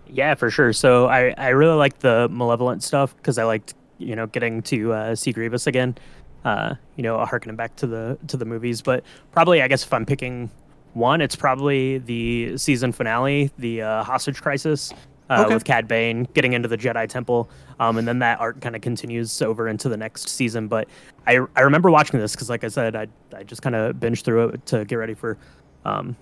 Yeah, 0.07 0.35
for 0.37 0.51
sure. 0.51 0.73
So 0.73 1.07
I, 1.07 1.35
I 1.37 1.49
really 1.49 1.75
like 1.75 1.99
the 1.99 2.29
malevolent 2.31 2.83
stuff 2.83 3.17
because 3.17 3.37
I 3.37 3.45
liked 3.45 3.75
you 3.99 4.15
know 4.15 4.27
getting 4.27 4.63
to 4.63 4.93
uh, 4.93 5.15
see 5.15 5.33
Grievous 5.33 5.67
again. 5.67 5.97
Uh, 6.45 6.77
you 6.97 7.03
know, 7.03 7.19
harkening 7.27 7.57
back 7.57 7.75
to 7.77 7.87
the 7.87 8.17
to 8.29 8.37
the 8.37 8.45
movies, 8.45 8.81
but 8.81 9.05
probably 9.33 9.61
I 9.61 9.69
guess 9.69 9.85
if 9.85 9.93
I'm 9.93 10.07
picking 10.07 10.51
one, 10.95 11.21
it's 11.21 11.37
probably 11.37 11.99
the 11.99 12.57
season 12.57 12.93
finale, 12.93 13.51
the 13.59 13.83
uh, 13.83 14.03
hostage 14.05 14.41
crisis. 14.41 14.93
Uh, 15.31 15.45
Okay. 15.45 15.55
With 15.55 15.65
Cad 15.65 15.87
Bane 15.87 16.27
getting 16.33 16.55
into 16.55 16.69
the 16.69 16.79
Jedi 16.79 17.07
Temple, 17.07 17.51
um, 17.81 17.99
and 17.99 18.09
then 18.09 18.19
that 18.21 18.41
arc 18.41 18.61
kind 18.63 18.75
of 18.75 18.81
continues 18.81 19.43
over 19.43 19.69
into 19.69 19.91
the 19.91 19.97
next 19.97 20.29
season. 20.31 20.69
But 20.69 20.89
I, 21.27 21.41
I 21.55 21.61
remember 21.61 21.91
watching 21.91 22.19
this 22.19 22.33
because, 22.33 22.49
like 22.49 22.65
I 22.65 22.69
said, 22.69 22.97
I, 22.97 23.09
I 23.37 23.43
just 23.43 23.61
kind 23.61 23.77
of 23.77 23.97
binged 23.97 24.23
through 24.23 24.49
it 24.49 24.67
to 24.67 24.87
get 24.87 24.95
ready 24.97 25.13
for 25.13 25.37
um, 25.85 26.17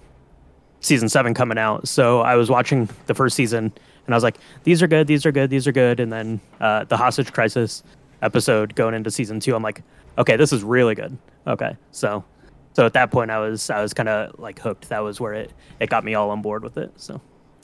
season 0.81 1.09
seven 1.09 1.35
coming 1.35 1.59
out. 1.59 1.87
So 1.89 2.21
I 2.21 2.35
was 2.37 2.51
watching 2.51 2.89
the 3.07 3.15
first 3.15 3.37
season 3.37 3.73
and 4.07 4.15
I 4.15 4.17
was 4.17 4.25
like, 4.25 4.39
these 4.65 4.83
are 4.83 4.87
good, 4.87 5.07
these 5.07 5.25
are 5.27 5.33
good, 5.33 5.51
these 5.51 5.67
are 5.67 5.73
good. 5.73 6.01
And 6.01 6.13
then 6.13 6.41
uh, 6.61 6.85
the 6.85 6.97
hostage 6.97 7.33
crisis 7.33 7.83
episode 8.23 8.75
going 8.75 8.95
into 8.95 9.11
season 9.11 9.41
two, 9.41 9.55
I'm 9.55 9.63
like, 9.63 9.83
okay, 10.19 10.37
this 10.37 10.53
is 10.53 10.63
really 10.63 10.95
good. 10.95 11.17
Okay, 11.47 11.77
so 11.93 12.25
so 12.73 12.85
at 12.85 12.93
that 12.95 13.11
point, 13.11 13.31
I 13.31 13.39
was 13.39 13.71
I 13.71 13.81
was 13.81 13.95
kind 13.95 14.09
of 14.09 14.39
like 14.39 14.59
hooked. 14.59 14.89
That 14.89 15.01
was 15.01 15.21
where 15.21 15.33
it 15.33 15.53
it 15.81 15.91
got 15.91 16.05
me 16.05 16.15
all 16.15 16.31
on 16.31 16.43
board 16.43 16.63
with 16.63 16.77
it. 16.77 16.93
So 16.97 17.21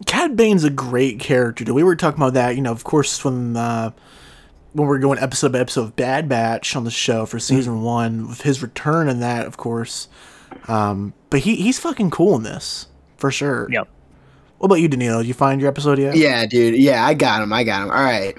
Cad 0.07 0.37
Bane's 0.37 0.65
a 0.65 0.71
great 0.71 1.21
character. 1.21 1.65
dude. 1.65 1.75
We 1.75 1.83
were 1.83 1.97
talking 1.97 2.19
about 2.21 2.35
that, 2.35 2.57
you 2.57 2.63
know, 2.63 2.73
of 2.73 2.85
course, 2.85 3.25
when 3.25 3.57
uh, 3.57 3.91
when 4.73 4.89
we're 4.89 4.99
going 4.99 5.19
episode 5.19 5.53
by 5.53 5.59
episode 5.59 5.83
of 5.83 5.97
Bad 5.97 6.29
Batch 6.29 6.75
on 6.77 6.85
the 6.85 6.91
show 6.91 7.27
for 7.27 7.39
season 7.39 7.83
one, 7.83 8.29
with 8.29 8.43
his 8.43 8.63
return 8.63 9.09
and 9.09 9.23
that, 9.23 9.47
of 9.47 9.57
course. 9.57 10.09
Um, 10.69 11.13
but 11.31 11.41
he 11.41 11.57
he's 11.57 11.79
fucking 11.79 12.11
cool 12.11 12.37
in 12.37 12.43
this 12.43 12.87
for 13.17 13.31
sure. 13.31 13.69
yep. 13.71 13.89
What 14.59 14.67
about 14.67 14.77
you, 14.81 14.87
Danilo? 14.89 15.19
Did 15.19 15.29
you 15.29 15.35
find 15.35 15.61
your 15.61 15.69
episode 15.69 15.99
yet? 15.99 16.17
Yeah, 16.17 16.47
dude. 16.47 16.77
Yeah, 16.77 17.05
I 17.05 17.15
got 17.15 17.43
him. 17.43 17.53
I 17.53 17.65
got 17.65 17.83
him. 17.83 17.91
All 17.91 17.97
right. 17.97 18.39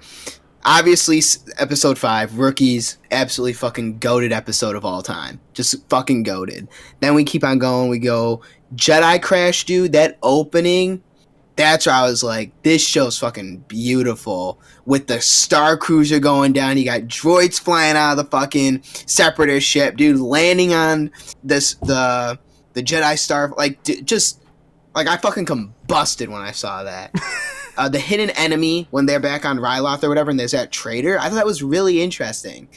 Obviously, 0.66 1.22
episode 1.58 1.98
five, 1.98 2.38
rookies, 2.38 2.98
absolutely 3.12 3.52
fucking 3.52 4.00
goaded 4.00 4.32
episode 4.32 4.78
of 4.78 4.86
all 4.86 5.04
time. 5.04 5.42
Just 5.54 5.90
fucking 5.90 6.24
goaded. 6.24 6.70
Then 7.02 7.16
we 7.16 7.26
keep 7.26 7.44
on 7.44 7.60
going. 7.60 7.90
We 7.90 8.00
go 8.00 8.42
Jedi 8.76 9.22
Crash, 9.22 9.66
dude. 9.66 9.92
That 9.92 10.18
opening, 10.24 11.04
that's 11.56 11.86
where 11.86 11.96
I 11.96 12.04
was 12.04 12.24
like, 12.24 12.52
this 12.64 12.86
show's 12.86 13.18
fucking 13.18 13.66
beautiful. 13.68 14.60
With 14.86 15.08
the 15.08 15.22
Star 15.22 15.78
Cruiser 15.78 16.20
going 16.20 16.54
down, 16.54 16.78
you 16.78 16.86
got 16.86 17.02
droids 17.02 17.60
flying 17.60 17.96
out 17.96 18.12
of 18.12 18.18
the 18.18 18.26
fucking 18.26 18.82
separatist 18.84 19.68
ship, 19.68 19.98
dude, 19.98 20.20
landing 20.20 20.74
on 20.74 21.12
this 21.44 21.76
the 21.76 22.40
the 22.74 22.82
Jedi 22.82 23.18
Star, 23.18 23.54
like 23.58 23.82
d- 23.84 24.02
just 24.02 24.44
like 24.96 25.08
I 25.08 25.18
fucking 25.18 25.46
combusted 25.46 26.28
when 26.30 26.42
I 26.42 26.52
saw 26.52 26.84
that. 26.84 27.14
uh, 27.78 27.90
the 27.90 28.00
hidden 28.00 28.32
enemy 28.32 28.88
when 28.92 29.06
they're 29.06 29.20
back 29.20 29.46
on 29.46 29.58
Ryloth 29.58 30.04
or 30.04 30.10
whatever, 30.10 30.32
and 30.32 30.40
there's 30.40 30.52
that 30.52 30.72
traitor. 30.72 31.20
I 31.20 31.30
thought 31.30 31.36
that 31.36 31.46
was 31.46 31.64
really 31.64 32.02
interesting. 32.02 32.68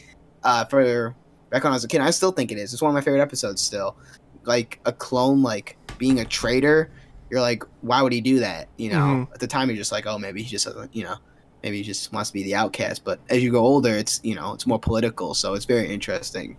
Uh, 0.42 0.64
for 0.66 1.14
back 1.50 1.64
when 1.64 1.72
I 1.72 1.76
was 1.76 1.84
a 1.84 1.88
kid, 1.88 2.00
I 2.00 2.10
still 2.10 2.32
think 2.32 2.52
it 2.52 2.58
is. 2.58 2.72
It's 2.72 2.82
one 2.82 2.90
of 2.90 2.94
my 2.94 3.00
favorite 3.00 3.22
episodes. 3.22 3.62
Still, 3.62 3.96
like 4.44 4.80
a 4.84 4.92
clone, 4.92 5.42
like 5.42 5.76
being 5.98 6.20
a 6.20 6.24
traitor. 6.24 6.90
You're 7.36 7.42
like, 7.42 7.64
why 7.82 8.00
would 8.00 8.14
he 8.14 8.22
do 8.22 8.40
that? 8.40 8.68
You 8.78 8.88
know, 8.92 8.96
Mhm. 9.28 9.32
at 9.34 9.40
the 9.40 9.46
time 9.46 9.68
you're 9.68 9.76
just 9.76 9.92
like, 9.92 10.06
oh, 10.06 10.18
maybe 10.18 10.42
he 10.42 10.48
just 10.48 10.64
doesn't. 10.64 10.96
You 10.96 11.04
know, 11.04 11.16
maybe 11.62 11.76
he 11.76 11.82
just 11.82 12.10
wants 12.10 12.30
to 12.30 12.34
be 12.34 12.42
the 12.44 12.54
outcast. 12.54 13.04
But 13.04 13.20
as 13.28 13.42
you 13.42 13.50
go 13.52 13.58
older, 13.58 13.90
it's 13.90 14.20
you 14.24 14.34
know, 14.34 14.54
it's 14.54 14.66
more 14.66 14.78
political, 14.78 15.34
so 15.34 15.52
it's 15.52 15.66
very 15.66 15.92
interesting. 15.92 16.56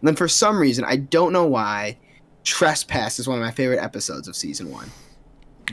And 0.00 0.06
then 0.08 0.16
for 0.16 0.28
some 0.28 0.58
reason, 0.58 0.84
I 0.84 0.96
don't 0.96 1.32
know 1.32 1.46
why, 1.46 1.96
Trespass 2.44 3.18
is 3.18 3.26
one 3.26 3.38
of 3.38 3.42
my 3.44 3.50
favorite 3.50 3.82
episodes 3.82 4.28
of 4.28 4.36
season 4.36 4.70
one. 4.70 4.90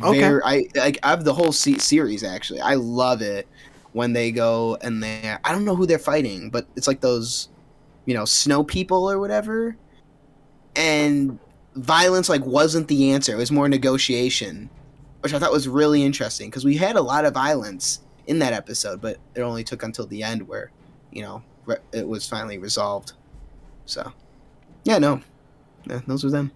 Okay. 0.02 0.20
Very- 0.22 0.42
I 0.46 0.66
like 0.76 1.00
I 1.04 1.10
have 1.10 1.26
the 1.26 1.34
whole 1.34 1.52
se- 1.52 1.80
series 1.80 2.24
actually. 2.24 2.62
I 2.62 2.76
love 2.76 3.22
it 3.22 3.46
when 3.92 4.14
they 4.14 4.32
go 4.32 4.78
and 4.82 5.04
they 5.04 5.36
I 5.44 5.52
don't 5.52 5.66
know 5.66 5.76
who 5.76 5.86
they're 5.86 6.00
fighting, 6.00 6.50
but 6.50 6.66
it's 6.78 6.88
like 6.88 7.02
those 7.02 7.50
you 8.06 8.14
know, 8.14 8.24
snow 8.24 8.64
people 8.64 9.10
or 9.12 9.20
whatever. 9.20 9.76
And 10.76 11.40
violence 11.76 12.30
like 12.30 12.46
wasn't 12.46 12.88
the 12.88 13.12
answer. 13.12 13.34
It 13.34 13.38
was 13.38 13.52
more 13.52 13.70
negotiation, 13.70 14.70
which 15.22 15.34
I 15.34 15.40
thought 15.40 15.52
was 15.52 15.68
really 15.68 16.04
interesting 16.04 16.50
because 16.50 16.66
we 16.66 16.78
had 16.78 16.96
a 16.96 17.02
lot 17.02 17.26
of 17.26 17.34
violence 17.34 18.02
in 18.28 18.40
that 18.40 18.54
episode, 18.54 19.02
but 19.02 19.18
it 19.36 19.42
only 19.42 19.64
took 19.64 19.84
until 19.84 20.08
the 20.08 20.24
end 20.24 20.48
where, 20.48 20.72
you 21.12 21.22
know, 21.22 21.44
re- 21.66 21.78
it 21.92 22.08
was 22.08 22.28
finally 22.28 22.58
resolved. 22.58 23.14
So, 23.86 24.14
yeah, 24.84 24.98
no. 24.98 25.22
Yeah, 25.88 26.02
those 26.08 26.24
were 26.24 26.32
them. 26.32 26.52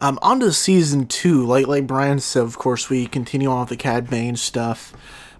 Um, 0.00 0.18
on 0.20 0.40
to 0.40 0.52
season 0.52 1.06
two. 1.06 1.46
Like 1.46 1.68
like 1.68 1.86
Brian 1.86 2.18
said, 2.18 2.42
of 2.42 2.58
course, 2.58 2.90
we 2.90 3.06
continue 3.06 3.48
on 3.48 3.60
with 3.60 3.68
the 3.68 3.76
Cad 3.76 4.10
Bane 4.10 4.34
stuff, 4.34 4.92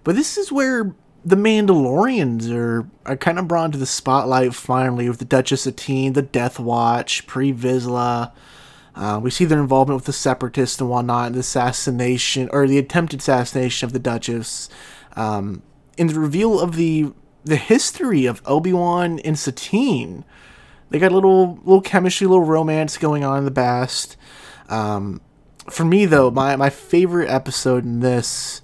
but 0.05 0.15
this 0.15 0.37
is 0.37 0.53
where 0.53 0.95
the 1.25 1.35
Mandalorians 1.35 2.49
are 2.49 2.87
are 3.05 3.17
kind 3.17 3.39
of 3.39 3.47
brought 3.49 3.65
into 3.65 3.77
the 3.77 3.85
spotlight 3.85 4.55
finally 4.55 5.09
with 5.09 5.19
the 5.19 5.25
Duchess 5.25 5.63
Satine, 5.63 6.13
the 6.13 6.21
Death 6.21 6.59
Watch, 6.59 7.27
Pre 7.27 7.51
Vizsla. 7.51 8.31
Uh, 8.95 9.19
we 9.21 9.31
see 9.31 9.45
their 9.45 9.59
involvement 9.59 9.97
with 9.97 10.05
the 10.05 10.13
Separatists 10.13 10.79
and 10.79 10.89
whatnot, 10.89 11.33
the 11.33 11.39
assassination 11.39 12.49
or 12.51 12.67
the 12.67 12.77
attempted 12.77 13.19
assassination 13.19 13.85
of 13.85 13.93
the 13.93 13.99
Duchess. 13.99 14.69
Um, 15.15 15.63
in 15.97 16.07
the 16.07 16.19
reveal 16.19 16.59
of 16.59 16.75
the 16.75 17.11
the 17.45 17.55
history 17.57 18.25
of 18.25 18.41
Obi 18.45 18.71
Wan 18.71 19.19
and 19.19 19.37
Satine, 19.37 20.23
they 20.89 20.99
got 20.99 21.11
a 21.11 21.15
little 21.15 21.55
little 21.63 21.81
chemistry, 21.81 22.27
little 22.27 22.45
romance 22.45 22.97
going 22.97 23.23
on 23.23 23.39
in 23.39 23.45
the 23.45 23.51
past. 23.51 24.15
Um, 24.69 25.21
for 25.69 25.85
me 25.85 26.05
though, 26.05 26.29
my 26.29 26.55
my 26.55 26.69
favorite 26.69 27.29
episode 27.29 27.83
in 27.83 27.99
this, 27.99 28.61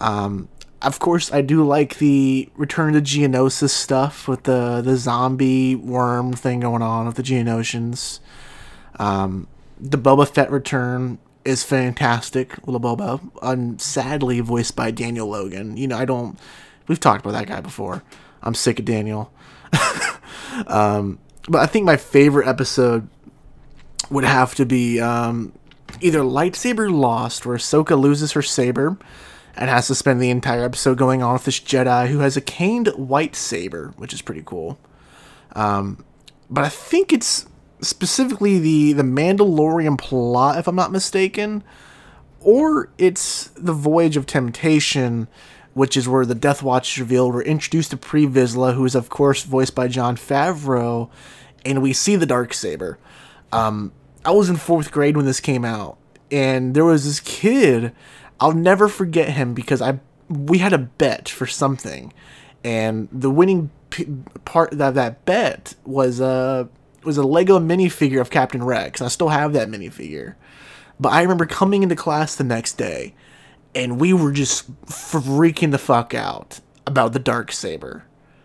um, 0.00 0.48
of 0.82 0.98
course, 0.98 1.32
I 1.32 1.40
do 1.40 1.64
like 1.64 1.98
the 1.98 2.50
Return 2.56 2.92
to 2.92 3.00
Geonosis 3.00 3.70
stuff 3.70 4.28
with 4.28 4.42
the 4.42 4.82
the 4.82 4.96
zombie 4.96 5.74
worm 5.74 6.34
thing 6.34 6.60
going 6.60 6.82
on 6.82 7.06
with 7.06 7.16
the 7.16 7.22
Geonosians. 7.22 8.20
Um, 8.98 9.48
the 9.82 9.98
Boba 9.98 10.28
Fett 10.28 10.50
return 10.50 11.18
is 11.44 11.64
fantastic, 11.64 12.56
little 12.66 12.80
Boba, 12.80 13.20
and 13.42 13.80
sadly 13.80 14.38
voiced 14.38 14.76
by 14.76 14.92
Daniel 14.92 15.26
Logan. 15.26 15.76
You 15.76 15.88
know, 15.88 15.98
I 15.98 16.04
don't. 16.04 16.38
We've 16.86 17.00
talked 17.00 17.24
about 17.24 17.32
that 17.32 17.48
guy 17.48 17.60
before. 17.60 18.04
I'm 18.42 18.54
sick 18.54 18.78
of 18.78 18.84
Daniel. 18.84 19.32
um, 20.68 21.18
but 21.48 21.60
I 21.60 21.66
think 21.66 21.84
my 21.84 21.96
favorite 21.96 22.46
episode 22.46 23.08
would 24.08 24.24
have 24.24 24.54
to 24.54 24.66
be 24.66 25.00
um, 25.00 25.52
either 26.00 26.20
Lightsaber 26.20 26.92
Lost, 26.92 27.44
where 27.44 27.56
Ahsoka 27.56 27.98
loses 28.00 28.32
her 28.32 28.42
saber 28.42 28.96
and 29.56 29.68
has 29.68 29.88
to 29.88 29.96
spend 29.96 30.22
the 30.22 30.30
entire 30.30 30.64
episode 30.64 30.96
going 30.96 31.22
on 31.22 31.32
with 31.34 31.44
this 31.44 31.58
Jedi 31.58 32.08
who 32.08 32.20
has 32.20 32.36
a 32.36 32.40
caned 32.40 32.88
white 32.88 33.34
saber, 33.34 33.92
which 33.96 34.12
is 34.12 34.22
pretty 34.22 34.42
cool. 34.44 34.78
Um, 35.54 36.04
but 36.48 36.64
I 36.64 36.68
think 36.68 37.12
it's 37.12 37.46
specifically 37.82 38.58
the 38.58 38.92
the 38.92 39.02
Mandalorian 39.02 39.98
plot, 39.98 40.58
if 40.58 40.66
I'm 40.66 40.76
not 40.76 40.92
mistaken, 40.92 41.62
or 42.40 42.88
it's 42.96 43.48
the 43.56 43.72
Voyage 43.72 44.16
of 44.16 44.26
Temptation, 44.26 45.28
which 45.74 45.96
is 45.96 46.08
where 46.08 46.24
the 46.24 46.34
Death 46.34 46.62
Watch 46.62 46.92
is 46.92 47.00
revealed. 47.00 47.34
We're 47.34 47.42
introduced 47.42 47.90
to 47.90 47.96
Pre 47.96 48.26
Vizsla, 48.26 48.74
who 48.74 48.84
is 48.84 48.94
of 48.94 49.08
course 49.08 49.42
voiced 49.42 49.74
by 49.74 49.88
Jon 49.88 50.16
Favreau, 50.16 51.10
and 51.64 51.82
we 51.82 51.92
see 51.92 52.16
the 52.16 52.26
dark 52.26 52.54
saber. 52.54 52.98
Um, 53.52 53.92
I 54.24 54.30
was 54.30 54.48
in 54.48 54.56
fourth 54.56 54.92
grade 54.92 55.16
when 55.16 55.26
this 55.26 55.40
came 55.40 55.64
out, 55.64 55.98
and 56.30 56.74
there 56.74 56.84
was 56.84 57.04
this 57.04 57.20
kid. 57.20 57.92
I'll 58.40 58.52
never 58.52 58.88
forget 58.88 59.30
him 59.30 59.54
because 59.54 59.82
I 59.82 60.00
we 60.28 60.58
had 60.58 60.72
a 60.72 60.78
bet 60.78 61.28
for 61.28 61.46
something, 61.46 62.12
and 62.64 63.08
the 63.12 63.30
winning 63.30 63.70
p- 63.90 64.06
part 64.44 64.72
of 64.72 64.94
that 64.94 65.24
bet 65.24 65.74
was 65.84 66.20
a 66.20 66.68
was 67.04 67.18
a 67.18 67.22
Lego 67.22 67.58
minifigure 67.58 68.20
of 68.20 68.30
Captain 68.30 68.62
Rex. 68.62 69.00
I 69.02 69.08
still 69.08 69.28
have 69.28 69.52
that 69.52 69.68
minifigure, 69.68 70.34
but 70.98 71.12
I 71.12 71.22
remember 71.22 71.46
coming 71.46 71.82
into 71.82 71.96
class 71.96 72.34
the 72.34 72.44
next 72.44 72.74
day, 72.74 73.14
and 73.74 74.00
we 74.00 74.12
were 74.12 74.32
just 74.32 74.72
freaking 74.84 75.70
the 75.70 75.78
fuck 75.78 76.14
out 76.14 76.60
about 76.86 77.12
the 77.12 77.18
dark 77.18 77.52
saber. 77.52 78.04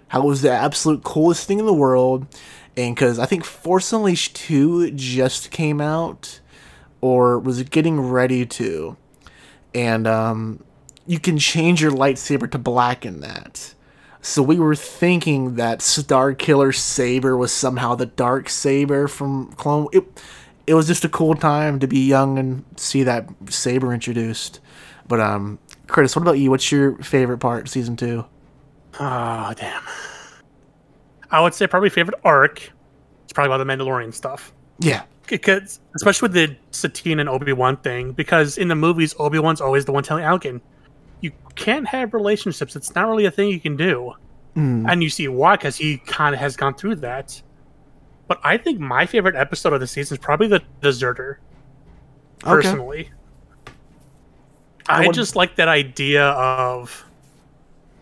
How 0.09 0.23
it 0.23 0.27
was 0.27 0.41
the 0.41 0.51
absolute 0.51 1.03
coolest 1.03 1.47
thing 1.47 1.59
in 1.59 1.65
the 1.65 1.73
world, 1.73 2.27
and 2.75 2.95
because 2.95 3.19
I 3.19 3.25
think 3.25 3.43
Force 3.43 3.91
Unleashed 3.91 4.35
two 4.35 4.91
just 4.91 5.51
came 5.51 5.81
out, 5.81 6.39
or 7.01 7.39
was 7.39 7.59
it 7.59 7.71
getting 7.71 7.99
ready 7.99 8.45
to, 8.45 8.95
and 9.73 10.07
um, 10.07 10.63
you 11.05 11.19
can 11.19 11.37
change 11.37 11.81
your 11.81 11.91
lightsaber 11.91 12.49
to 12.51 12.57
black 12.57 13.05
in 13.05 13.21
that. 13.21 13.73
So 14.27 14.43
we 14.43 14.59
were 14.59 14.75
thinking 14.75 15.55
that 15.55 15.79
Starkiller 15.79 16.75
Saber 16.75 17.37
was 17.37 17.53
somehow 17.53 17.95
the 17.95 18.07
dark 18.07 18.49
saber 18.49 19.07
from 19.07 19.53
Clone. 19.53 19.87
It, 19.93 20.03
it 20.67 20.73
was 20.73 20.85
just 20.85 21.05
a 21.05 21.09
cool 21.09 21.33
time 21.33 21.79
to 21.79 21.87
be 21.87 22.05
young 22.05 22.37
and 22.37 22.65
see 22.75 23.03
that 23.03 23.29
saber 23.47 23.93
introduced. 23.93 24.59
But 25.07 25.21
um, 25.21 25.59
Curtis, 25.87 26.13
what 26.13 26.23
about 26.23 26.39
you? 26.39 26.49
What's 26.49 26.69
your 26.73 26.97
favorite 26.97 27.37
part, 27.37 27.69
season 27.69 27.95
two? 27.95 28.25
Oh 28.99 29.53
damn. 29.55 29.81
I 31.31 31.39
would 31.39 31.53
say 31.53 31.65
probably 31.65 31.89
favorite 31.89 32.19
arc. 32.25 32.73
It's 33.23 33.31
probably 33.33 33.55
about 33.55 33.65
the 33.65 33.71
Mandalorian 33.71 34.13
stuff. 34.13 34.51
Yeah, 34.79 35.03
Because 35.29 35.79
especially 35.95 36.25
with 36.27 36.33
the 36.33 36.57
Satine 36.71 37.21
and 37.21 37.29
Obi 37.29 37.53
Wan 37.53 37.77
thing, 37.77 38.11
because 38.11 38.57
in 38.57 38.67
the 38.67 38.75
movies 38.75 39.15
Obi 39.19 39.39
Wan's 39.39 39.61
always 39.61 39.85
the 39.85 39.93
one 39.93 40.03
telling 40.03 40.25
you 40.25 40.61
can't 41.57 41.87
have 41.87 42.13
relationships. 42.13 42.75
It's 42.75 42.93
not 42.95 43.07
really 43.07 43.25
a 43.25 43.31
thing 43.31 43.49
you 43.49 43.59
can 43.59 43.75
do. 43.75 44.13
Mm. 44.55 44.89
And 44.89 45.03
you 45.03 45.09
see 45.09 45.27
why, 45.27 45.55
because 45.55 45.75
he 45.75 45.97
kind 45.97 46.33
of 46.33 46.39
has 46.39 46.55
gone 46.55 46.73
through 46.75 46.95
that. 46.97 47.41
But 48.27 48.39
I 48.43 48.57
think 48.57 48.79
my 48.79 49.05
favorite 49.05 49.35
episode 49.35 49.73
of 49.73 49.79
the 49.79 49.87
season 49.87 50.15
is 50.17 50.19
probably 50.23 50.47
the 50.47 50.61
Deserter. 50.81 51.39
Okay. 52.43 52.49
Personally, 52.61 53.11
I, 54.89 55.05
would- 55.07 55.15
just 55.15 55.35
like 55.35 55.55
that 55.57 55.67
idea 55.67 56.23
of 56.29 57.05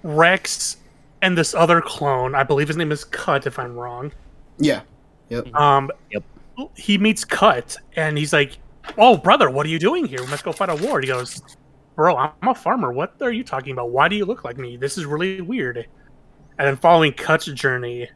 Rex 0.03 0.77
and 1.21 1.37
this 1.37 1.53
other 1.53 1.81
clone. 1.81 2.35
I 2.35 2.43
believe 2.43 2.67
his 2.67 2.77
name 2.77 2.91
is 2.91 3.03
Cut, 3.03 3.47
if 3.47 3.57
I'm 3.59 3.75
wrong. 3.75 4.11
Yeah. 4.57 4.81
Yep. 5.29 5.53
Um, 5.55 5.91
Yep. 6.11 6.23
He 6.75 6.97
meets 6.97 7.25
Cut, 7.25 7.75
and 7.97 8.17
he's 8.17 8.31
like, 8.31 8.57
"Oh, 8.97 9.17
brother, 9.17 9.49
what 9.49 9.65
are 9.65 9.69
you 9.69 9.79
doing 9.79 10.05
here? 10.05 10.21
We 10.21 10.27
must 10.27 10.45
go 10.45 10.53
fight 10.53 10.69
a 10.69 10.75
war." 10.75 11.01
He 11.01 11.07
goes, 11.07 11.41
"Bro, 11.95 12.17
I'm 12.17 12.47
a 12.47 12.55
farmer. 12.55 12.91
What 12.91 13.15
are 13.21 13.31
you 13.31 13.43
talking 13.43 13.73
about? 13.73 13.91
Why 13.91 14.07
do 14.07 14.15
you 14.15 14.25
look 14.25 14.43
like 14.43 14.57
me? 14.57 14.77
This 14.77 14.97
is 14.97 15.05
really 15.05 15.41
weird." 15.41 15.77
And 16.57 16.67
then 16.67 16.77
following 16.77 17.13
Cut's 17.13 17.45
journey 17.45 18.09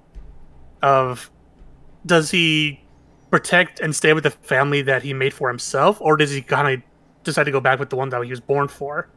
of, 0.82 1.30
does 2.06 2.32
he 2.32 2.82
protect 3.30 3.80
and 3.80 3.96
stay 3.96 4.14
with 4.14 4.24
the 4.24 4.32
family 4.32 4.82
that 4.84 5.04
he 5.04 5.14
made 5.14 5.34
for 5.34 5.50
himself, 5.50 6.00
or 6.02 6.18
does 6.18 6.32
he 6.32 6.42
kind 6.42 6.76
of 6.76 6.82
decide 7.24 7.44
to 7.44 7.52
go 7.52 7.60
back 7.60 7.80
with 7.80 7.90
the 7.90 7.96
one 7.96 8.10
that 8.10 8.24
he 8.24 8.30
was 8.30 8.40
born 8.40 8.68
for? 8.68 9.10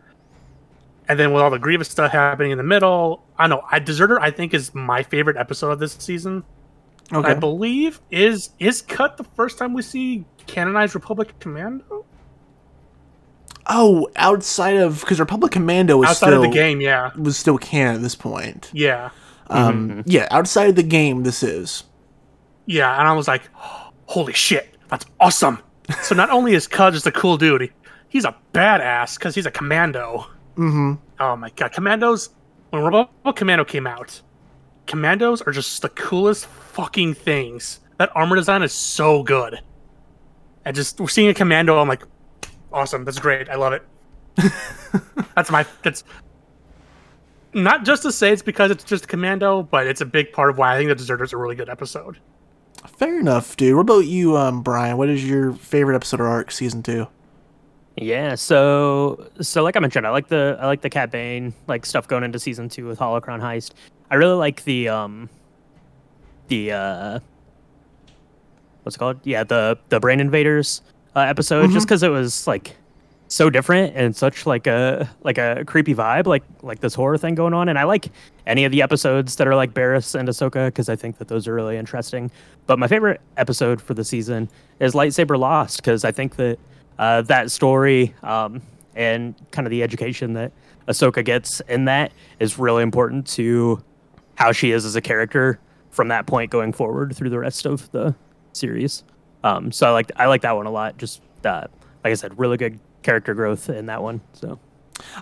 And 1.08 1.18
then 1.18 1.32
with 1.32 1.42
all 1.42 1.50
the 1.50 1.58
Grievous 1.58 1.88
stuff 1.88 2.12
happening 2.12 2.52
in 2.52 2.58
the 2.58 2.64
middle, 2.64 3.24
I 3.38 3.46
know 3.46 3.62
I 3.70 3.78
Deserter. 3.78 4.20
I 4.20 4.30
think 4.30 4.54
is 4.54 4.74
my 4.74 5.02
favorite 5.02 5.36
episode 5.36 5.70
of 5.70 5.78
this 5.78 5.92
season. 5.94 6.44
I 7.10 7.34
believe 7.34 8.00
is 8.10 8.50
is 8.58 8.80
cut 8.80 9.18
the 9.18 9.24
first 9.24 9.58
time 9.58 9.74
we 9.74 9.82
see 9.82 10.24
canonized 10.46 10.94
Republic 10.94 11.38
Commando 11.40 12.06
Oh, 13.66 14.08
outside 14.16 14.76
of 14.76 15.00
because 15.00 15.20
Republic 15.20 15.52
Commando 15.52 15.96
was 15.98 16.08
outside 16.10 16.28
still 16.28 16.44
of 16.44 16.50
the 16.50 16.54
game. 16.56 16.80
Yeah, 16.80 17.10
was 17.16 17.36
still 17.36 17.58
canon 17.58 17.96
at 17.96 18.02
this 18.02 18.14
point. 18.16 18.70
yeah, 18.72 19.10
Um, 19.48 20.02
yeah, 20.06 20.26
outside 20.30 20.68
of 20.68 20.76
the 20.76 20.82
game, 20.82 21.22
this 21.22 21.42
is. 21.42 21.84
yeah. 22.66 22.98
And 22.98 23.06
I 23.08 23.12
was 23.12 23.28
like, 23.28 23.42
holy 24.06 24.32
shit, 24.32 24.76
that's 24.88 25.06
awesome. 25.20 25.60
so 26.02 26.14
not 26.14 26.30
only 26.30 26.54
is 26.54 26.66
Cut 26.66 26.92
just 26.92 27.06
a 27.06 27.12
cool 27.12 27.36
dude, 27.36 27.60
he- 27.62 27.70
he's 28.08 28.24
a 28.24 28.34
badass 28.52 29.16
because 29.18 29.34
he's 29.34 29.46
a 29.46 29.50
commando. 29.50 30.26
Mm-hmm. 30.56 30.94
Oh 31.20 31.36
my 31.36 31.50
god, 31.50 31.72
commandos! 31.72 32.30
When 32.70 32.82
Republic 32.82 33.36
Commando 33.36 33.64
came 33.64 33.86
out, 33.86 34.20
commandos 34.86 35.40
are 35.42 35.52
just 35.52 35.82
the 35.82 35.88
coolest 35.90 36.46
fucking 36.46 37.14
things. 37.14 37.80
That 37.98 38.10
armor 38.16 38.34
design 38.36 38.62
is 38.62 38.72
so 38.72 39.22
good. 39.22 39.60
And 40.64 40.74
just 40.76 41.00
we're 41.00 41.08
seeing 41.08 41.28
a 41.28 41.34
commando, 41.34 41.78
I'm 41.78 41.88
like, 41.88 42.02
awesome, 42.72 43.04
that's 43.04 43.18
great, 43.18 43.48
I 43.48 43.56
love 43.56 43.72
it. 43.72 43.82
that's 45.34 45.50
my 45.50 45.66
that's 45.82 46.04
not 47.54 47.84
just 47.84 48.02
to 48.02 48.12
say 48.12 48.32
it's 48.32 48.42
because 48.42 48.70
it's 48.70 48.84
just 48.84 49.08
commando, 49.08 49.62
but 49.62 49.86
it's 49.86 50.00
a 50.00 50.06
big 50.06 50.32
part 50.32 50.50
of 50.50 50.58
why 50.58 50.74
I 50.74 50.78
think 50.78 50.88
the 50.88 50.94
Deserter's 50.94 51.32
a 51.32 51.36
really 51.36 51.54
good 51.54 51.68
episode. 51.68 52.18
Fair 52.86 53.20
enough, 53.20 53.56
dude. 53.56 53.76
What 53.76 53.82
about 53.82 54.06
you, 54.06 54.36
um, 54.36 54.62
Brian? 54.62 54.96
What 54.96 55.08
is 55.08 55.28
your 55.28 55.52
favorite 55.52 55.94
episode 55.94 56.20
of 56.20 56.26
Arc 56.26 56.50
season 56.50 56.82
two? 56.82 57.06
Yeah, 57.96 58.36
so 58.36 59.28
so 59.40 59.62
like 59.62 59.76
I 59.76 59.80
mentioned, 59.80 60.06
I 60.06 60.10
like 60.10 60.28
the 60.28 60.56
I 60.60 60.66
like 60.66 60.80
the 60.80 60.90
Cad 60.90 61.10
Bane 61.10 61.52
like 61.66 61.84
stuff 61.84 62.08
going 62.08 62.24
into 62.24 62.38
season 62.38 62.68
two 62.68 62.86
with 62.86 62.98
Holocron 62.98 63.40
Heist. 63.40 63.72
I 64.10 64.14
really 64.14 64.36
like 64.36 64.64
the 64.64 64.88
um 64.88 65.28
the 66.48 66.72
uh 66.72 67.20
what's 68.82 68.96
it 68.96 68.98
called? 68.98 69.20
Yeah, 69.24 69.44
the 69.44 69.78
the 69.90 70.00
Brain 70.00 70.20
Invaders 70.20 70.80
uh, 71.16 71.20
episode, 71.20 71.70
just 71.70 71.86
because 71.86 72.02
it 72.02 72.08
was 72.08 72.46
like 72.46 72.76
so 73.28 73.48
different 73.48 73.96
and 73.96 74.14
such 74.14 74.44
like 74.44 74.66
a 74.66 75.08
like 75.22 75.38
a 75.38 75.64
creepy 75.66 75.94
vibe, 75.94 76.26
like 76.26 76.42
like 76.62 76.80
this 76.80 76.94
horror 76.94 77.16
thing 77.16 77.34
going 77.34 77.54
on. 77.54 77.68
And 77.68 77.78
I 77.78 77.84
like 77.84 78.10
any 78.46 78.64
of 78.64 78.72
the 78.72 78.82
episodes 78.82 79.36
that 79.36 79.46
are 79.46 79.54
like 79.54 79.72
Barris 79.72 80.14
and 80.14 80.28
Ahsoka 80.28 80.66
because 80.66 80.88
I 80.88 80.96
think 80.96 81.18
that 81.18 81.28
those 81.28 81.48
are 81.48 81.54
really 81.54 81.76
interesting. 81.76 82.30
But 82.66 82.78
my 82.78 82.86
favorite 82.88 83.20
episode 83.36 83.80
for 83.80 83.94
the 83.94 84.04
season 84.04 84.48
is 84.80 84.92
Lightsaber 84.92 85.38
Lost 85.38 85.78
because 85.78 86.04
I 86.04 86.12
think 86.12 86.36
that 86.36 86.58
uh, 86.98 87.22
that 87.22 87.50
story 87.50 88.14
um, 88.22 88.60
and 88.94 89.34
kind 89.50 89.66
of 89.66 89.70
the 89.70 89.82
education 89.82 90.34
that 90.34 90.52
Ahsoka 90.88 91.24
gets 91.24 91.60
in 91.68 91.86
that 91.86 92.12
is 92.38 92.58
really 92.58 92.82
important 92.82 93.26
to 93.28 93.82
how 94.34 94.52
she 94.52 94.72
is 94.72 94.84
as 94.84 94.94
a 94.96 95.00
character 95.00 95.58
from 95.90 96.08
that 96.08 96.26
point 96.26 96.50
going 96.50 96.72
forward 96.72 97.14
through 97.14 97.30
the 97.30 97.38
rest 97.38 97.66
of 97.66 97.90
the 97.92 98.14
series. 98.52 99.04
Um, 99.44 99.72
so 99.72 99.88
I 99.88 99.90
like 99.90 100.12
I 100.16 100.26
like 100.26 100.42
that 100.42 100.56
one 100.56 100.66
a 100.66 100.70
lot. 100.70 100.98
Just 100.98 101.20
uh, 101.44 101.66
like 102.04 102.10
I 102.10 102.14
said, 102.14 102.38
really 102.38 102.56
good 102.56 102.78
character 103.02 103.34
growth 103.34 103.68
in 103.68 103.86
that 103.86 104.02
one. 104.02 104.20
So 104.32 104.58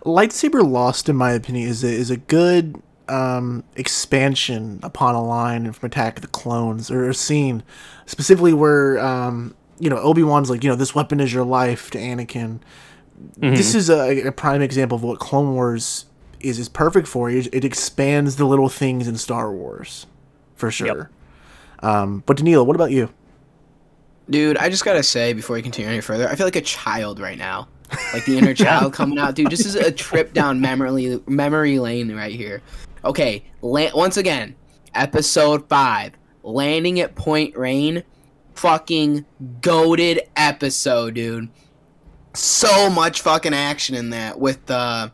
Lightsaber 0.05 0.68
Lost, 0.68 1.09
in 1.09 1.16
my 1.16 1.33
opinion, 1.33 1.68
is 1.68 1.83
a, 1.85 1.89
is 1.89 2.11
a 2.11 2.16
good 2.16 2.83
um, 3.09 3.64
expansion 3.77 4.81
upon 4.83 5.14
a 5.14 5.25
line 5.25 5.71
from 5.73 5.87
Attack 5.87 6.16
of 6.16 6.23
the 6.23 6.29
Clones 6.29 6.91
or 6.91 7.09
a 7.09 7.14
scene 7.14 7.62
specifically 8.07 8.53
where 8.53 8.99
um, 8.99 9.55
you 9.79 9.91
know 9.91 9.99
Obi 9.99 10.23
Wan's 10.23 10.51
like, 10.51 10.62
you 10.62 10.71
know, 10.71 10.77
this 10.77 10.95
weapon 10.95 11.21
is 11.21 11.33
your 11.33 11.45
life 11.45 11.91
to 11.93 11.99
Anakin. 11.99 12.61
This 13.37 13.75
is 13.75 13.91
a, 13.91 14.29
a 14.29 14.33
prime 14.33 14.62
example 14.62 14.97
of 14.97 15.03
what 15.03 15.18
Clone 15.18 15.55
Wars 15.55 16.07
is 16.41 16.59
is 16.59 16.68
perfect 16.68 17.07
for. 17.07 17.29
It, 17.31 17.53
it 17.53 17.64
expands 17.64 18.37
the 18.37 18.45
little 18.47 18.68
things 18.68 19.07
in 19.09 19.16
Star 19.16 19.53
Wars, 19.53 20.07
for 20.55 20.71
sure. 20.71 21.11
Um, 21.83 22.23
but 22.27 22.37
Danilo, 22.39 22.64
what 22.64 22.77
about 22.77 22.91
you? 22.93 23.11
Dude, 24.31 24.57
I 24.59 24.68
just 24.68 24.85
gotta 24.85 25.03
say 25.03 25.33
before 25.33 25.57
we 25.57 25.62
continue 25.62 25.91
any 25.91 26.01
further, 26.01 26.28
I 26.28 26.37
feel 26.37 26.47
like 26.47 26.57
a 26.57 26.61
child 26.61 27.18
right 27.20 27.39
now. 27.39 27.68
Like 28.12 28.24
the 28.24 28.39
inner 28.39 28.55
child 28.55 28.93
coming 28.93 29.18
out, 29.18 29.35
dude. 29.35 29.51
This 29.51 29.66
is 29.66 29.74
a 29.74 29.91
trip 29.91 30.33
down 30.33 30.61
memory 30.61 31.20
memory 31.26 31.78
lane 31.81 32.14
right 32.14 32.33
here. 32.33 32.62
Okay, 33.05 33.45
la- 33.62 33.95
once 33.95 34.16
again, 34.16 34.55
episode 34.95 35.68
five, 35.68 36.12
landing 36.45 37.01
at 37.01 37.16
Point 37.16 37.57
Rain, 37.57 38.05
fucking 38.55 39.24
goaded 39.61 40.20
episode, 40.37 41.14
dude. 41.14 41.49
So 42.35 42.89
much 42.89 43.22
fucking 43.22 43.55
action 43.55 43.97
in 43.97 44.11
that 44.11 44.39
with 44.39 44.64
the 44.66 45.11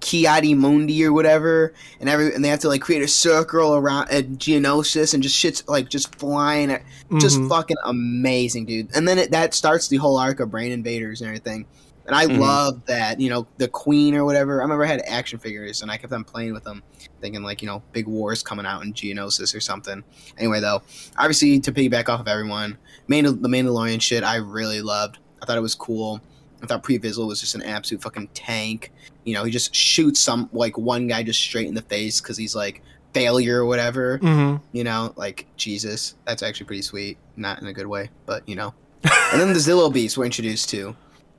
Ki-Adi-Mundi 0.00 1.04
or 1.04 1.12
whatever, 1.12 1.74
and 2.00 2.08
every 2.08 2.34
and 2.34 2.44
they 2.44 2.48
have 2.48 2.60
to 2.60 2.68
like 2.68 2.80
create 2.80 3.02
a 3.02 3.08
circle 3.08 3.74
around 3.74 4.10
at 4.10 4.26
Geonosis 4.32 5.14
and 5.14 5.22
just 5.22 5.36
shit's 5.36 5.66
like 5.68 5.88
just 5.88 6.14
flying 6.16 6.70
at 6.70 6.82
just 7.18 7.40
fucking 7.48 7.76
amazing, 7.84 8.66
dude. 8.66 8.94
And 8.94 9.06
then 9.08 9.18
it, 9.18 9.30
that 9.32 9.54
starts 9.54 9.88
the 9.88 9.96
whole 9.96 10.16
arc 10.16 10.40
of 10.40 10.50
Brain 10.50 10.72
Invaders 10.72 11.20
and 11.20 11.28
everything. 11.28 11.66
And 12.06 12.16
I 12.16 12.24
Mhm. 12.24 12.38
love 12.38 12.86
that, 12.86 13.20
you 13.20 13.28
know, 13.28 13.46
the 13.58 13.68
Queen 13.68 14.14
or 14.14 14.24
whatever. 14.24 14.60
I 14.60 14.62
remember 14.62 14.84
I 14.84 14.88
had 14.88 15.02
action 15.06 15.38
figures 15.38 15.82
and 15.82 15.90
I 15.90 15.98
kept 15.98 16.10
on 16.12 16.24
playing 16.24 16.54
with 16.54 16.64
them, 16.64 16.82
thinking 17.20 17.42
like, 17.42 17.60
you 17.60 17.66
know, 17.68 17.82
big 17.92 18.06
wars 18.06 18.42
coming 18.42 18.64
out 18.64 18.82
in 18.82 18.94
Geonosis 18.94 19.54
or 19.54 19.60
something. 19.60 20.02
Anyway, 20.38 20.60
though, 20.60 20.80
obviously 21.18 21.60
to 21.60 21.70
piggyback 21.70 22.08
off 22.08 22.20
of 22.20 22.28
everyone, 22.28 22.78
Mandal- 23.10 23.42
the 23.42 23.48
Mandalorian 23.48 24.00
shit 24.00 24.24
I 24.24 24.36
really 24.36 24.80
loved. 24.80 25.18
I 25.42 25.44
thought 25.44 25.58
it 25.58 25.62
was 25.62 25.74
cool. 25.74 26.22
I 26.62 26.66
thought 26.66 26.82
Pre 26.82 26.98
Vizsla 26.98 27.26
was 27.26 27.40
just 27.40 27.54
an 27.54 27.62
absolute 27.62 28.02
fucking 28.02 28.28
tank. 28.32 28.90
You 29.28 29.34
know, 29.34 29.44
he 29.44 29.50
just 29.50 29.74
shoots 29.74 30.20
some 30.20 30.48
like 30.54 30.78
one 30.78 31.06
guy 31.06 31.22
just 31.22 31.38
straight 31.38 31.66
in 31.66 31.74
the 31.74 31.82
face 31.82 32.18
because 32.18 32.38
he's 32.38 32.56
like 32.56 32.82
failure 33.12 33.60
or 33.60 33.66
whatever. 33.66 34.18
Mm-hmm. 34.20 34.64
You 34.72 34.84
know, 34.84 35.12
like 35.16 35.46
Jesus, 35.58 36.14
that's 36.24 36.42
actually 36.42 36.64
pretty 36.64 36.80
sweet. 36.80 37.18
Not 37.36 37.60
in 37.60 37.66
a 37.66 37.74
good 37.74 37.86
way, 37.86 38.08
but 38.24 38.48
you 38.48 38.56
know. 38.56 38.72
and 39.02 39.38
then 39.38 39.48
the 39.48 39.58
Zillo 39.58 39.92
Beast 39.92 40.16
we're 40.16 40.24
introduced 40.24 40.70
to, 40.70 40.96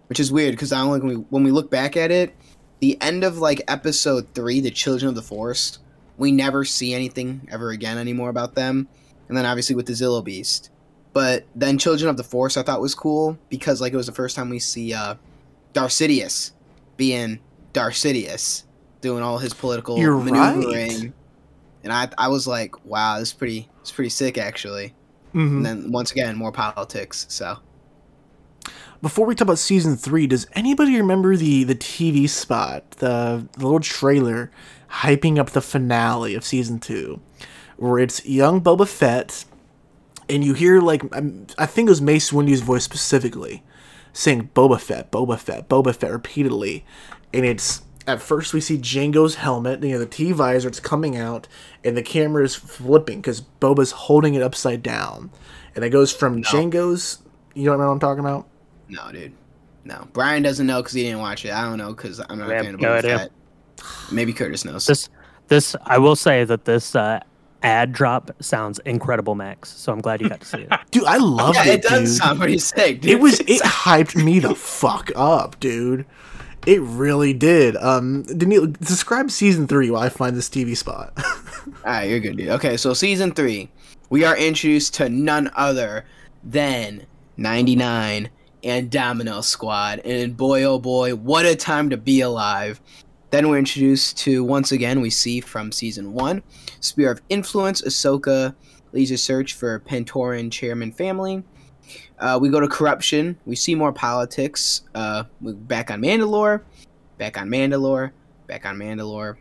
which 0.07 0.19
is 0.19 0.31
weird 0.31 0.51
because 0.51 0.71
I 0.71 0.81
like 0.81 1.01
when 1.01 1.09
we 1.09 1.23
when 1.29 1.43
we 1.43 1.49
look 1.49 1.71
back 1.71 1.97
at 1.97 2.11
it, 2.11 2.35
the 2.79 2.95
end 3.01 3.23
of 3.23 3.39
like 3.39 3.63
episode 3.67 4.27
three, 4.35 4.59
the 4.59 4.69
Children 4.69 5.09
of 5.09 5.15
the 5.15 5.23
Forest, 5.23 5.79
we 6.19 6.31
never 6.31 6.63
see 6.63 6.93
anything 6.93 7.47
ever 7.51 7.71
again 7.71 7.97
anymore 7.97 8.29
about 8.29 8.53
them. 8.53 8.87
And 9.27 9.35
then 9.35 9.47
obviously 9.47 9.75
with 9.75 9.87
the 9.87 9.93
Zillo 9.93 10.23
Beast, 10.23 10.69
but 11.13 11.47
then 11.55 11.79
Children 11.79 12.07
of 12.07 12.17
the 12.17 12.23
Forest 12.23 12.55
I 12.55 12.61
thought 12.61 12.81
was 12.81 12.93
cool 12.93 13.39
because 13.49 13.81
like 13.81 13.93
it 13.93 13.97
was 13.97 14.05
the 14.05 14.11
first 14.11 14.35
time 14.35 14.51
we 14.51 14.59
see 14.59 14.93
uh 14.93 15.15
Darth 15.73 15.89
Sidious 15.89 16.51
being 16.97 17.39
Darth 17.73 17.95
Sidious 17.95 18.63
doing 19.01 19.23
all 19.23 19.37
his 19.37 19.53
political 19.53 19.97
You're 19.97 20.17
maneuvering. 20.19 20.89
right. 21.01 21.13
And 21.83 21.93
I 21.93 22.09
I 22.17 22.27
was 22.27 22.47
like, 22.47 22.85
wow, 22.85 23.19
this 23.19 23.29
is 23.29 23.33
pretty 23.33 23.69
it's 23.81 23.91
pretty 23.91 24.09
sick 24.09 24.37
actually. 24.37 24.93
Mm-hmm. 25.33 25.57
And 25.57 25.65
then 25.65 25.91
once 25.91 26.11
again, 26.11 26.35
more 26.35 26.51
politics. 26.51 27.25
So 27.29 27.57
Before 29.01 29.25
we 29.25 29.35
talk 29.35 29.45
about 29.45 29.59
season 29.59 29.95
three, 29.95 30.27
does 30.27 30.47
anybody 30.53 30.97
remember 30.97 31.35
the 31.37 31.63
the 31.63 31.75
TV 31.75 32.27
spot, 32.27 32.89
the, 32.91 33.47
the 33.53 33.63
little 33.63 33.79
trailer 33.79 34.51
hyping 34.91 35.37
up 35.37 35.51
the 35.51 35.61
finale 35.61 36.35
of 36.35 36.43
season 36.43 36.79
two, 36.79 37.21
where 37.77 37.99
it's 37.99 38.25
young 38.25 38.59
Boba 38.59 38.87
Fett, 38.87 39.45
and 40.27 40.43
you 40.43 40.53
hear 40.53 40.81
like 40.81 41.03
um, 41.15 41.47
I 41.57 41.65
think 41.65 41.87
it 41.87 41.91
was 41.91 42.01
Mace 42.01 42.33
Windu's 42.33 42.61
voice 42.61 42.83
specifically 42.83 43.63
saying 44.11 44.49
Boba 44.53 44.79
Fett, 44.81 45.11
Boba 45.11 45.37
Fett, 45.39 45.69
Boba 45.69 45.95
Fett 45.95 46.11
repeatedly, 46.11 46.83
and 47.33 47.45
it's 47.45 47.81
at 48.07 48.21
first 48.21 48.53
we 48.53 48.61
see 48.61 48.77
Django's 48.77 49.35
helmet, 49.35 49.83
you 49.83 49.91
know, 49.93 49.99
the 49.99 50.05
T 50.05 50.31
visor, 50.31 50.67
it's 50.67 50.79
coming 50.79 51.15
out, 51.15 51.47
and 51.83 51.95
the 51.95 52.01
camera 52.01 52.43
is 52.43 52.55
flipping 52.55 53.21
because 53.21 53.41
Boba's 53.61 53.91
holding 53.91 54.33
it 54.33 54.41
upside 54.41 54.81
down, 54.81 55.29
and 55.75 55.85
it 55.85 55.89
goes 55.89 56.11
from 56.11 56.41
Django's. 56.41 57.19
You 57.53 57.65
don't 57.65 57.79
know 57.79 57.87
what 57.87 57.93
I'm 57.93 57.99
talking 57.99 58.21
about? 58.21 58.47
no, 58.89 59.11
dude, 59.11 59.33
no. 59.83 60.07
Brian 60.13 60.41
doesn't 60.41 60.65
know 60.65 60.81
because 60.81 60.93
he 60.93 61.03
didn't 61.03 61.19
watch 61.19 61.45
it. 61.45 61.51
I 61.51 61.63
don't 61.63 61.77
know 61.77 61.93
because 61.93 62.19
I'm 62.29 62.39
not 62.39 62.49
I 62.49 62.53
a 62.53 62.55
have 62.55 62.65
fan 62.65 62.73
of 62.75 62.81
no 62.81 63.01
Boba 63.01 63.29
Maybe 64.11 64.33
Curtis 64.33 64.65
knows. 64.65 64.85
This 64.85 65.09
this 65.47 65.75
I 65.85 65.97
will 65.97 66.15
say 66.15 66.43
that 66.43 66.65
this 66.65 66.95
uh, 66.95 67.19
ad 67.63 67.91
drop 67.93 68.31
sounds 68.41 68.79
incredible, 68.79 69.35
Max. 69.35 69.69
So 69.69 69.91
I'm 69.91 70.01
glad 70.01 70.21
you 70.21 70.29
got 70.29 70.41
to 70.41 70.45
see 70.45 70.57
it. 70.59 70.71
Dude, 70.91 71.05
I 71.05 71.17
loved 71.17 71.55
yeah, 71.55 71.65
it, 71.65 71.73
it 71.75 71.81
does 71.83 72.09
dude. 72.09 72.21
sound 72.21 72.39
pretty 72.39 72.57
sick. 72.57 73.01
Dude. 73.01 73.11
it 73.11 73.19
was 73.19 73.39
it 73.41 73.61
hyped 73.61 74.15
me 74.15 74.39
the 74.39 74.55
fuck 74.55 75.11
up, 75.15 75.59
dude. 75.59 76.05
It 76.69 76.81
really 76.83 77.33
did. 77.33 77.75
Um, 77.77 78.21
describe 78.21 79.31
season 79.31 79.65
three 79.65 79.89
while 79.89 80.03
I 80.03 80.09
find 80.09 80.35
this 80.35 80.47
TV 80.47 80.77
spot. 80.77 81.17
Alright, 81.83 82.11
you're 82.11 82.19
good, 82.19 82.37
dude. 82.37 82.49
Okay, 82.49 82.77
so 82.77 82.93
season 82.93 83.31
three, 83.31 83.71
we 84.11 84.23
are 84.23 84.37
introduced 84.37 84.93
to 84.93 85.09
none 85.09 85.49
other 85.55 86.05
than 86.43 87.07
99 87.37 88.29
and 88.63 88.91
Domino 88.91 89.41
Squad. 89.41 90.01
And 90.05 90.37
boy, 90.37 90.61
oh 90.61 90.77
boy, 90.77 91.15
what 91.15 91.47
a 91.47 91.55
time 91.55 91.89
to 91.89 91.97
be 91.97 92.21
alive. 92.21 92.79
Then 93.31 93.49
we're 93.49 93.57
introduced 93.57 94.19
to, 94.19 94.43
once 94.43 94.71
again, 94.71 95.01
we 95.01 95.09
see 95.09 95.41
from 95.41 95.71
season 95.71 96.13
one 96.13 96.43
Sphere 96.81 97.09
of 97.09 97.23
Influence, 97.29 97.81
Ahsoka 97.81 98.53
leads 98.91 99.09
a 99.09 99.17
search 99.17 99.55
for 99.55 99.79
Pantoran 99.79 100.51
chairman 100.51 100.91
family. 100.91 101.43
Uh, 102.19 102.37
we 102.41 102.49
go 102.49 102.59
to 102.59 102.67
corruption. 102.67 103.37
We 103.45 103.55
see 103.55 103.75
more 103.75 103.93
politics. 103.93 104.81
Uh, 104.93 105.23
we're 105.41 105.53
back 105.53 105.89
on 105.89 106.01
Mandalore. 106.01 106.61
Back 107.17 107.37
on 107.37 107.49
Mandalore. 107.49 108.11
Back 108.47 108.65
on 108.65 108.77
Mandalore. 108.77 109.37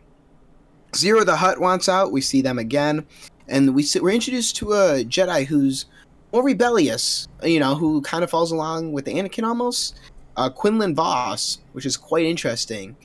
Ziro 0.93 1.25
the 1.25 1.35
Hutt 1.35 1.59
wants 1.59 1.89
out. 1.89 2.11
We 2.11 2.21
see 2.21 2.41
them 2.41 2.57
again, 2.57 3.05
and 3.47 3.75
we 3.75 3.83
see, 3.83 3.99
we're 3.99 4.11
introduced 4.11 4.55
to 4.57 4.73
a 4.73 5.03
Jedi 5.03 5.45
who's 5.45 5.85
more 6.33 6.43
rebellious. 6.43 7.27
You 7.43 7.59
know, 7.59 7.75
who 7.75 8.01
kind 8.01 8.23
of 8.23 8.29
falls 8.29 8.51
along 8.51 8.93
with 8.93 9.05
Anakin 9.05 9.43
almost. 9.43 9.99
Uh, 10.37 10.49
Quinlan 10.49 10.95
Vos, 10.95 11.59
which 11.73 11.85
is 11.85 11.97
quite 11.97 12.25
interesting. 12.25 12.95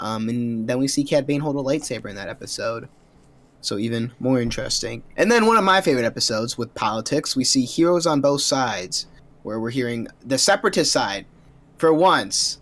Um, 0.00 0.28
and 0.28 0.68
then 0.68 0.78
we 0.78 0.88
see 0.88 1.04
Cad 1.04 1.26
Bane 1.26 1.40
hold 1.40 1.56
a 1.56 1.58
lightsaber 1.58 2.08
in 2.08 2.16
that 2.16 2.28
episode. 2.28 2.88
So 3.60 3.78
even 3.78 4.12
more 4.20 4.40
interesting. 4.40 5.02
And 5.16 5.30
then 5.32 5.46
one 5.46 5.56
of 5.56 5.64
my 5.64 5.80
favorite 5.80 6.04
episodes 6.04 6.58
with 6.58 6.74
politics, 6.74 7.34
we 7.34 7.44
see 7.44 7.64
heroes 7.64 8.06
on 8.06 8.20
both 8.20 8.42
sides, 8.42 9.06
where 9.44 9.60
we're 9.60 9.70
hearing 9.70 10.08
the 10.24 10.38
separatist 10.38 10.90
side. 10.90 11.26
For 11.76 11.92
once, 11.92 12.58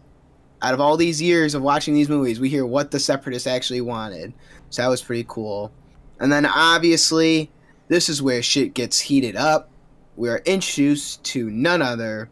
out 0.60 0.74
of 0.74 0.80
all 0.80 0.96
these 0.96 1.22
years 1.22 1.54
of 1.54 1.62
watching 1.62 1.94
these 1.94 2.08
movies, 2.08 2.40
we 2.40 2.50
hear 2.50 2.66
what 2.66 2.90
the 2.90 3.00
separatists 3.00 3.46
actually 3.46 3.80
wanted. 3.80 4.34
So 4.68 4.82
that 4.82 4.88
was 4.88 5.00
pretty 5.00 5.24
cool. 5.28 5.72
And 6.20 6.30
then 6.30 6.44
obviously, 6.44 7.50
this 7.88 8.08
is 8.08 8.20
where 8.20 8.42
shit 8.42 8.74
gets 8.74 9.00
heated 9.00 9.36
up. 9.36 9.70
We 10.16 10.28
are 10.28 10.42
introduced 10.44 11.24
to 11.24 11.50
none 11.50 11.82
other 11.82 12.28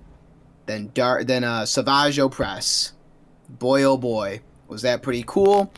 than 0.67 0.91
Dar- 0.95 1.25
than 1.25 1.45
uh, 1.45 1.65
Savage 1.65 2.19
Opress. 2.19 2.93
Boy, 3.49 3.85
oh 3.85 3.97
boy, 3.97 4.41
was 4.69 4.83
that 4.83 5.03
pretty 5.03 5.25
cool. 5.27 5.73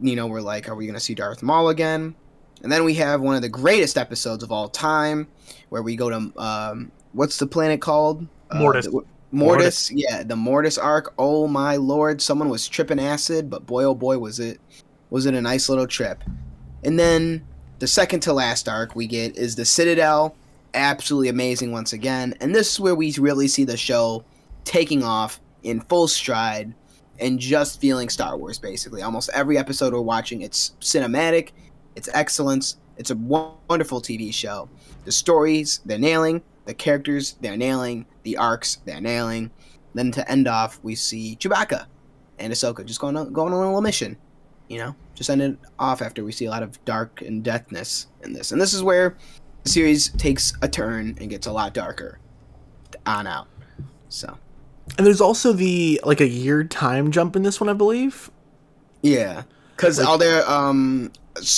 You 0.00 0.16
know, 0.16 0.26
we're 0.26 0.40
like, 0.40 0.68
are 0.68 0.74
we 0.74 0.86
gonna 0.86 1.00
see 1.00 1.14
Darth 1.14 1.42
Maul 1.42 1.68
again? 1.68 2.14
And 2.62 2.70
then 2.70 2.84
we 2.84 2.94
have 2.94 3.20
one 3.20 3.36
of 3.36 3.42
the 3.42 3.48
greatest 3.48 3.98
episodes 3.98 4.42
of 4.42 4.50
all 4.50 4.68
time, 4.68 5.28
where 5.68 5.82
we 5.82 5.96
go 5.96 6.10
to 6.10 6.40
um, 6.40 6.92
what's 7.14 7.38
the 7.38 7.46
planet 7.46 7.80
called? 7.80 8.26
Uh, 8.50 8.58
Mortis. 8.58 8.86
the- 8.86 9.02
Mortis, 9.32 9.90
yeah, 9.90 10.22
the 10.22 10.36
Mortis 10.36 10.78
arc. 10.78 11.12
Oh 11.18 11.48
my 11.48 11.74
lord, 11.74 12.22
someone 12.22 12.48
was 12.48 12.68
tripping 12.68 13.00
acid, 13.00 13.50
but 13.50 13.66
boy 13.66 13.82
oh 13.82 13.94
boy 13.94 14.16
was 14.18 14.38
it 14.38 14.60
was 15.10 15.26
it 15.26 15.34
a 15.34 15.42
nice 15.42 15.68
little 15.68 15.88
trip. 15.88 16.22
And 16.84 16.98
then 16.98 17.44
the 17.80 17.86
second 17.88 18.20
to 18.20 18.32
last 18.32 18.68
arc 18.68 18.94
we 18.94 19.08
get 19.08 19.36
is 19.36 19.56
the 19.56 19.64
Citadel, 19.64 20.36
absolutely 20.74 21.30
amazing 21.30 21.72
once 21.72 21.92
again. 21.92 22.34
And 22.40 22.54
this 22.54 22.72
is 22.72 22.80
where 22.80 22.94
we 22.94 23.12
really 23.18 23.48
see 23.48 23.64
the 23.64 23.76
show 23.76 24.24
taking 24.64 25.02
off 25.02 25.40
in 25.64 25.80
full 25.80 26.06
stride 26.06 26.72
and 27.18 27.38
just 27.38 27.80
feeling 27.80 28.08
Star 28.08 28.36
Wars 28.36 28.58
basically. 28.60 29.02
Almost 29.02 29.30
every 29.34 29.58
episode 29.58 29.92
we're 29.92 30.00
watching, 30.00 30.42
it's 30.42 30.72
cinematic, 30.80 31.50
it's 31.96 32.08
excellence, 32.14 32.76
it's 32.98 33.10
a 33.10 33.16
wonderful 33.16 34.00
TV 34.00 34.32
show. 34.32 34.68
The 35.04 35.12
stories, 35.12 35.80
they're 35.84 35.98
nailing, 35.98 36.40
the 36.66 36.74
characters, 36.74 37.36
they're 37.40 37.56
nailing, 37.56 38.06
the 38.22 38.36
arcs, 38.36 38.78
they're 38.84 39.00
nailing. 39.00 39.50
Then 39.94 40.10
to 40.12 40.28
end 40.30 40.48
off, 40.48 40.80
we 40.82 40.94
see 40.94 41.36
Chewbacca 41.40 41.86
and 42.38 42.52
Ahsoka 42.52 42.84
just 42.84 43.00
going 43.00 43.16
on, 43.16 43.32
going 43.32 43.52
on 43.52 43.60
a 43.60 43.66
little 43.66 43.80
mission. 43.80 44.16
You 44.68 44.78
know, 44.78 44.96
just 45.14 45.28
ended 45.30 45.58
off 45.78 46.00
after 46.02 46.24
we 46.24 46.32
see 46.32 46.46
a 46.46 46.50
lot 46.50 46.62
of 46.62 46.82
dark 46.84 47.20
and 47.22 47.44
deathness 47.44 48.06
in 48.22 48.32
this. 48.32 48.50
And 48.50 48.60
this 48.60 48.72
is 48.72 48.82
where 48.82 49.16
the 49.62 49.68
series 49.70 50.08
takes 50.12 50.54
a 50.62 50.68
turn 50.68 51.16
and 51.20 51.28
gets 51.30 51.46
a 51.46 51.52
lot 51.52 51.74
darker 51.74 52.18
on 53.06 53.26
out. 53.26 53.46
So, 54.08 54.38
and 54.96 55.06
there's 55.06 55.20
also 55.20 55.52
the 55.52 56.00
like 56.04 56.20
a 56.20 56.28
year 56.28 56.64
time 56.64 57.10
jump 57.12 57.36
in 57.36 57.42
this 57.42 57.60
one, 57.60 57.68
I 57.68 57.74
believe. 57.74 58.30
yeah. 59.02 59.42
Because 59.76 59.98
Like- 59.98 60.06
all 60.08 60.18
their, 60.18 60.48
um, 60.48 61.10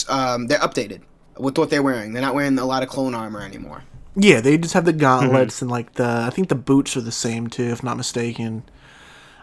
um, 0.08 0.46
they're 0.46 0.58
updated 0.60 1.02
with 1.38 1.58
what 1.58 1.68
they're 1.68 1.82
wearing. 1.82 2.14
They're 2.14 2.22
not 2.22 2.34
wearing 2.34 2.58
a 2.58 2.64
lot 2.64 2.82
of 2.82 2.88
clone 2.88 3.14
armor 3.14 3.42
anymore. 3.42 3.84
Yeah, 4.16 4.40
they 4.40 4.56
just 4.56 4.74
have 4.74 4.86
the 4.86 4.94
gauntlets 4.94 5.60
and 5.60 5.70
like 5.70 5.94
the 5.94 6.24
I 6.26 6.30
think 6.30 6.48
the 6.48 6.54
boots 6.54 6.96
are 6.96 7.02
the 7.02 7.12
same 7.12 7.48
too, 7.48 7.64
if 7.64 7.82
not 7.82 7.98
mistaken. 7.98 8.64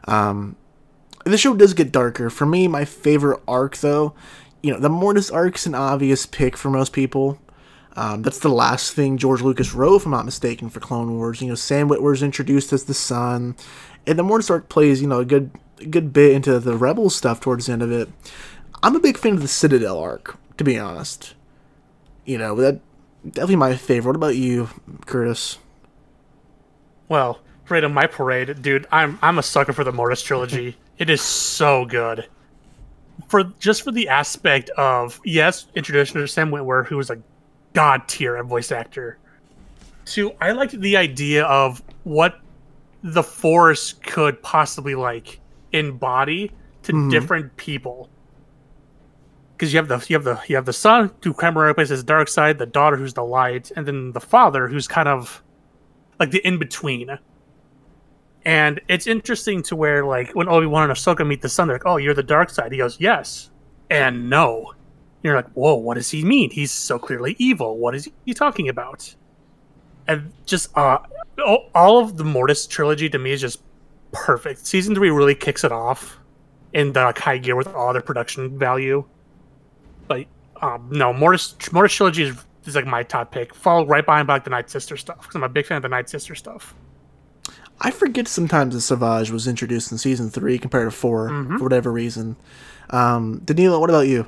Um, 0.05 0.55
the 1.25 1.37
show 1.37 1.55
does 1.55 1.73
get 1.73 1.91
darker. 1.91 2.29
For 2.29 2.45
me, 2.45 2.67
my 2.67 2.83
favorite 2.83 3.41
arc 3.47 3.77
though, 3.77 4.15
you 4.63 4.73
know, 4.73 4.79
the 4.79 4.89
Mortis 4.89 5.29
arc's 5.29 5.67
an 5.67 5.75
obvious 5.75 6.25
pick 6.25 6.57
for 6.57 6.69
most 6.69 6.91
people. 6.91 7.39
Um, 7.95 8.23
that's 8.23 8.39
the 8.39 8.49
last 8.49 8.93
thing 8.93 9.17
George 9.17 9.41
Lucas 9.41 9.75
wrote, 9.75 9.97
if 9.97 10.05
I'm 10.05 10.11
not 10.11 10.25
mistaken, 10.25 10.69
for 10.69 10.79
Clone 10.79 11.15
Wars. 11.15 11.41
You 11.41 11.49
know, 11.49 11.55
Sam 11.55 11.87
Witwer's 11.87 12.23
introduced 12.23 12.73
as 12.73 12.85
the 12.85 12.95
son, 12.95 13.55
and 14.07 14.17
the 14.17 14.23
Mortis 14.23 14.49
arc 14.49 14.69
plays, 14.69 15.01
you 15.01 15.07
know, 15.07 15.19
a 15.19 15.25
good 15.25 15.51
a 15.79 15.85
good 15.85 16.11
bit 16.11 16.31
into 16.31 16.59
the 16.59 16.75
Rebel 16.75 17.11
stuff 17.11 17.39
towards 17.39 17.67
the 17.67 17.73
end 17.73 17.83
of 17.83 17.91
it. 17.91 18.09
I'm 18.81 18.95
a 18.95 18.99
big 18.99 19.17
fan 19.17 19.33
of 19.33 19.41
the 19.41 19.47
Citadel 19.47 19.99
arc, 19.99 20.37
to 20.57 20.63
be 20.63 20.79
honest. 20.79 21.35
You 22.25 22.39
know, 22.39 22.55
that 22.55 22.79
definitely 23.25 23.55
my 23.57 23.75
favorite. 23.75 24.11
What 24.11 24.15
about 24.15 24.35
you, 24.35 24.69
Curtis? 25.05 25.57
Well, 27.09 27.39
right 27.69 27.83
on 27.83 27.93
my 27.93 28.07
parade, 28.07 28.61
dude. 28.61 28.87
I'm 28.91 29.19
I'm 29.21 29.37
a 29.39 29.43
sucker 29.43 29.73
for 29.73 29.83
the 29.83 29.91
Mortis 29.91 30.21
trilogy. 30.21 30.77
it 30.97 31.09
is 31.09 31.21
so 31.21 31.85
good. 31.85 32.27
For 33.27 33.43
just 33.59 33.83
for 33.83 33.91
the 33.91 34.09
aspect 34.09 34.69
of 34.71 35.19
yes, 35.23 35.67
introduction 35.75 36.19
to 36.19 36.27
Sam 36.27 36.51
Witwer, 36.51 36.85
who 36.85 36.97
was 36.97 37.09
a 37.09 37.21
god 37.73 38.07
tier 38.07 38.41
voice 38.43 38.71
actor. 38.71 39.17
To 40.05 40.31
I 40.41 40.51
liked 40.51 40.79
the 40.79 40.97
idea 40.97 41.45
of 41.45 41.81
what 42.03 42.39
the 43.03 43.23
Force 43.23 43.93
could 43.93 44.41
possibly 44.41 44.95
like 44.95 45.39
embody 45.71 46.51
to 46.83 46.93
mm-hmm. 46.93 47.09
different 47.09 47.55
people. 47.57 48.09
Because 49.55 49.71
you 49.73 49.77
have 49.77 49.87
the 49.87 50.03
you 50.09 50.15
have 50.15 50.23
the 50.23 50.39
you 50.47 50.55
have 50.55 50.65
the 50.65 50.73
son 50.73 51.11
who 51.23 51.33
primarily 51.33 51.69
replaces 51.69 52.01
the 52.01 52.05
dark 52.05 52.27
side, 52.27 52.57
the 52.57 52.65
daughter 52.65 52.97
who's 52.97 53.13
the 53.13 53.23
light, 53.23 53.71
and 53.75 53.87
then 53.87 54.11
the 54.11 54.19
father 54.19 54.67
who's 54.67 54.87
kind 54.87 55.07
of 55.07 55.43
like 56.19 56.31
the 56.31 56.39
in 56.45 56.57
between. 56.57 57.17
And 58.45 58.81
it's 58.89 59.07
interesting 59.07 59.63
to 59.63 59.75
where 59.75 60.05
like 60.05 60.31
when 60.33 60.49
Obi 60.49 60.65
Wan 60.65 60.89
and 60.89 60.91
Ahsoka 60.97 61.25
meet 61.25 61.41
the 61.41 61.49
Son, 61.49 61.67
they're 61.67 61.75
like, 61.77 61.85
"Oh, 61.85 61.97
you're 61.97 62.13
the 62.13 62.23
dark 62.23 62.49
side." 62.49 62.71
He 62.71 62.77
goes, 62.79 62.99
"Yes," 62.99 63.51
and 63.89 64.29
no. 64.29 64.73
You're 65.21 65.35
like, 65.35 65.49
"Whoa, 65.53 65.75
what 65.75 65.93
does 65.95 66.09
he 66.11 66.25
mean? 66.25 66.49
He's 66.49 66.71
so 66.71 66.99
clearly 66.99 67.35
evil. 67.39 67.77
What 67.77 67.95
is 67.95 68.09
he 68.25 68.33
talking 68.33 68.67
about?" 68.67 69.15
And 70.07 70.33
just 70.45 70.77
uh, 70.77 70.97
all- 71.73 71.99
of 71.99 72.17
the 72.17 72.25
Mortis 72.25 72.67
trilogy 72.67 73.09
to 73.09 73.17
me 73.17 73.31
is 73.31 73.39
just 73.39 73.61
perfect. 74.11 74.65
Season 74.65 74.93
three 74.93 75.09
really 75.09 75.35
kicks 75.35 75.63
it 75.63 75.71
off 75.71 76.19
in 76.73 76.91
the 76.91 77.13
high 77.17 77.37
gear 77.37 77.55
with 77.55 77.67
all 77.67 77.93
their 77.93 78.01
production 78.01 78.57
value. 78.59 79.05
But 80.07 80.25
um, 80.61 80.89
no, 80.91 81.13
Mortis 81.13 81.55
Mortis 81.71 81.93
trilogy 81.93 82.23
is, 82.23 82.37
is 82.65 82.75
like 82.75 82.85
my 82.85 83.03
top 83.03 83.31
pick. 83.31 83.53
Followed 83.55 83.87
right 83.89 84.05
behind 84.05 84.27
by 84.27 84.33
like 84.35 84.43
the 84.43 84.49
Night 84.49 84.69
Sister 84.69 84.97
stuff 84.97 85.21
because 85.21 85.35
I'm 85.35 85.43
a 85.43 85.49
big 85.49 85.65
fan 85.65 85.77
of 85.77 85.83
the 85.83 85.89
Night 85.89 86.09
Sister 86.09 86.35
stuff. 86.35 86.73
I 87.81 87.91
forget 87.91 88.27
sometimes 88.27 88.75
that 88.75 88.81
Savage 88.81 89.31
was 89.31 89.47
introduced 89.47 89.91
in 89.91 89.97
season 89.97 90.29
three 90.29 90.57
compared 90.59 90.89
to 90.91 90.95
4 90.95 91.29
Mhm. 91.29 91.57
for 91.57 91.63
whatever 91.63 91.91
reason. 91.91 92.37
Um, 92.91 93.39
Danilo, 93.43 93.79
what 93.79 93.89
about 93.89 94.07
you? 94.07 94.27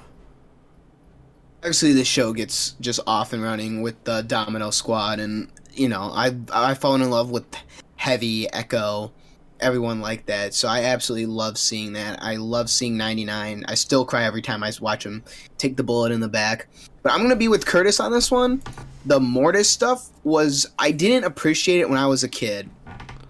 Obviously, 1.60 1.94
the 1.94 2.04
show 2.04 2.34
gets 2.34 2.72
just 2.82 3.00
off 3.08 3.34
and 3.34 3.42
running 3.42 3.82
with 3.82 4.04
the 4.04 4.22
Domino 4.22 4.70
Squad, 4.72 5.20
and 5.20 5.50
you 5.74 5.90
know, 5.90 6.12
I 6.14 6.36
I 6.52 6.74
fallen 6.74 7.02
in 7.02 7.10
love 7.10 7.30
with 7.32 7.46
Heavy, 7.96 8.52
Echo, 8.54 9.12
everyone 9.60 10.02
like 10.02 10.26
that. 10.26 10.54
So 10.54 10.68
I 10.68 10.84
absolutely 10.84 11.28
love 11.28 11.58
seeing 11.58 11.94
that. 11.94 12.22
I 12.22 12.36
love 12.36 12.70
seeing 12.70 12.98
99. 12.98 13.66
I 13.68 13.76
still 13.76 14.06
cry 14.06 14.24
every 14.24 14.42
time 14.42 14.64
I 14.64 14.72
watch 14.82 15.06
him 15.06 15.24
take 15.58 15.78
the 15.78 15.84
bullet 15.84 16.12
in 16.12 16.20
the 16.20 16.28
back. 16.28 16.68
But 17.04 17.14
I'm 17.14 17.22
gonna 17.22 17.36
be 17.36 17.48
with 17.48 17.66
Curtis 17.66 18.00
on 18.00 18.12
this 18.12 18.32
one. 18.32 18.62
The 19.06 19.20
Mortis 19.20 19.70
stuff 19.70 20.10
was 20.24 20.66
I 20.80 20.92
didn't 20.92 21.26
appreciate 21.26 21.80
it 21.80 21.90
when 21.90 22.00
I 22.00 22.08
was 22.08 22.24
a 22.24 22.30
kid, 22.30 22.70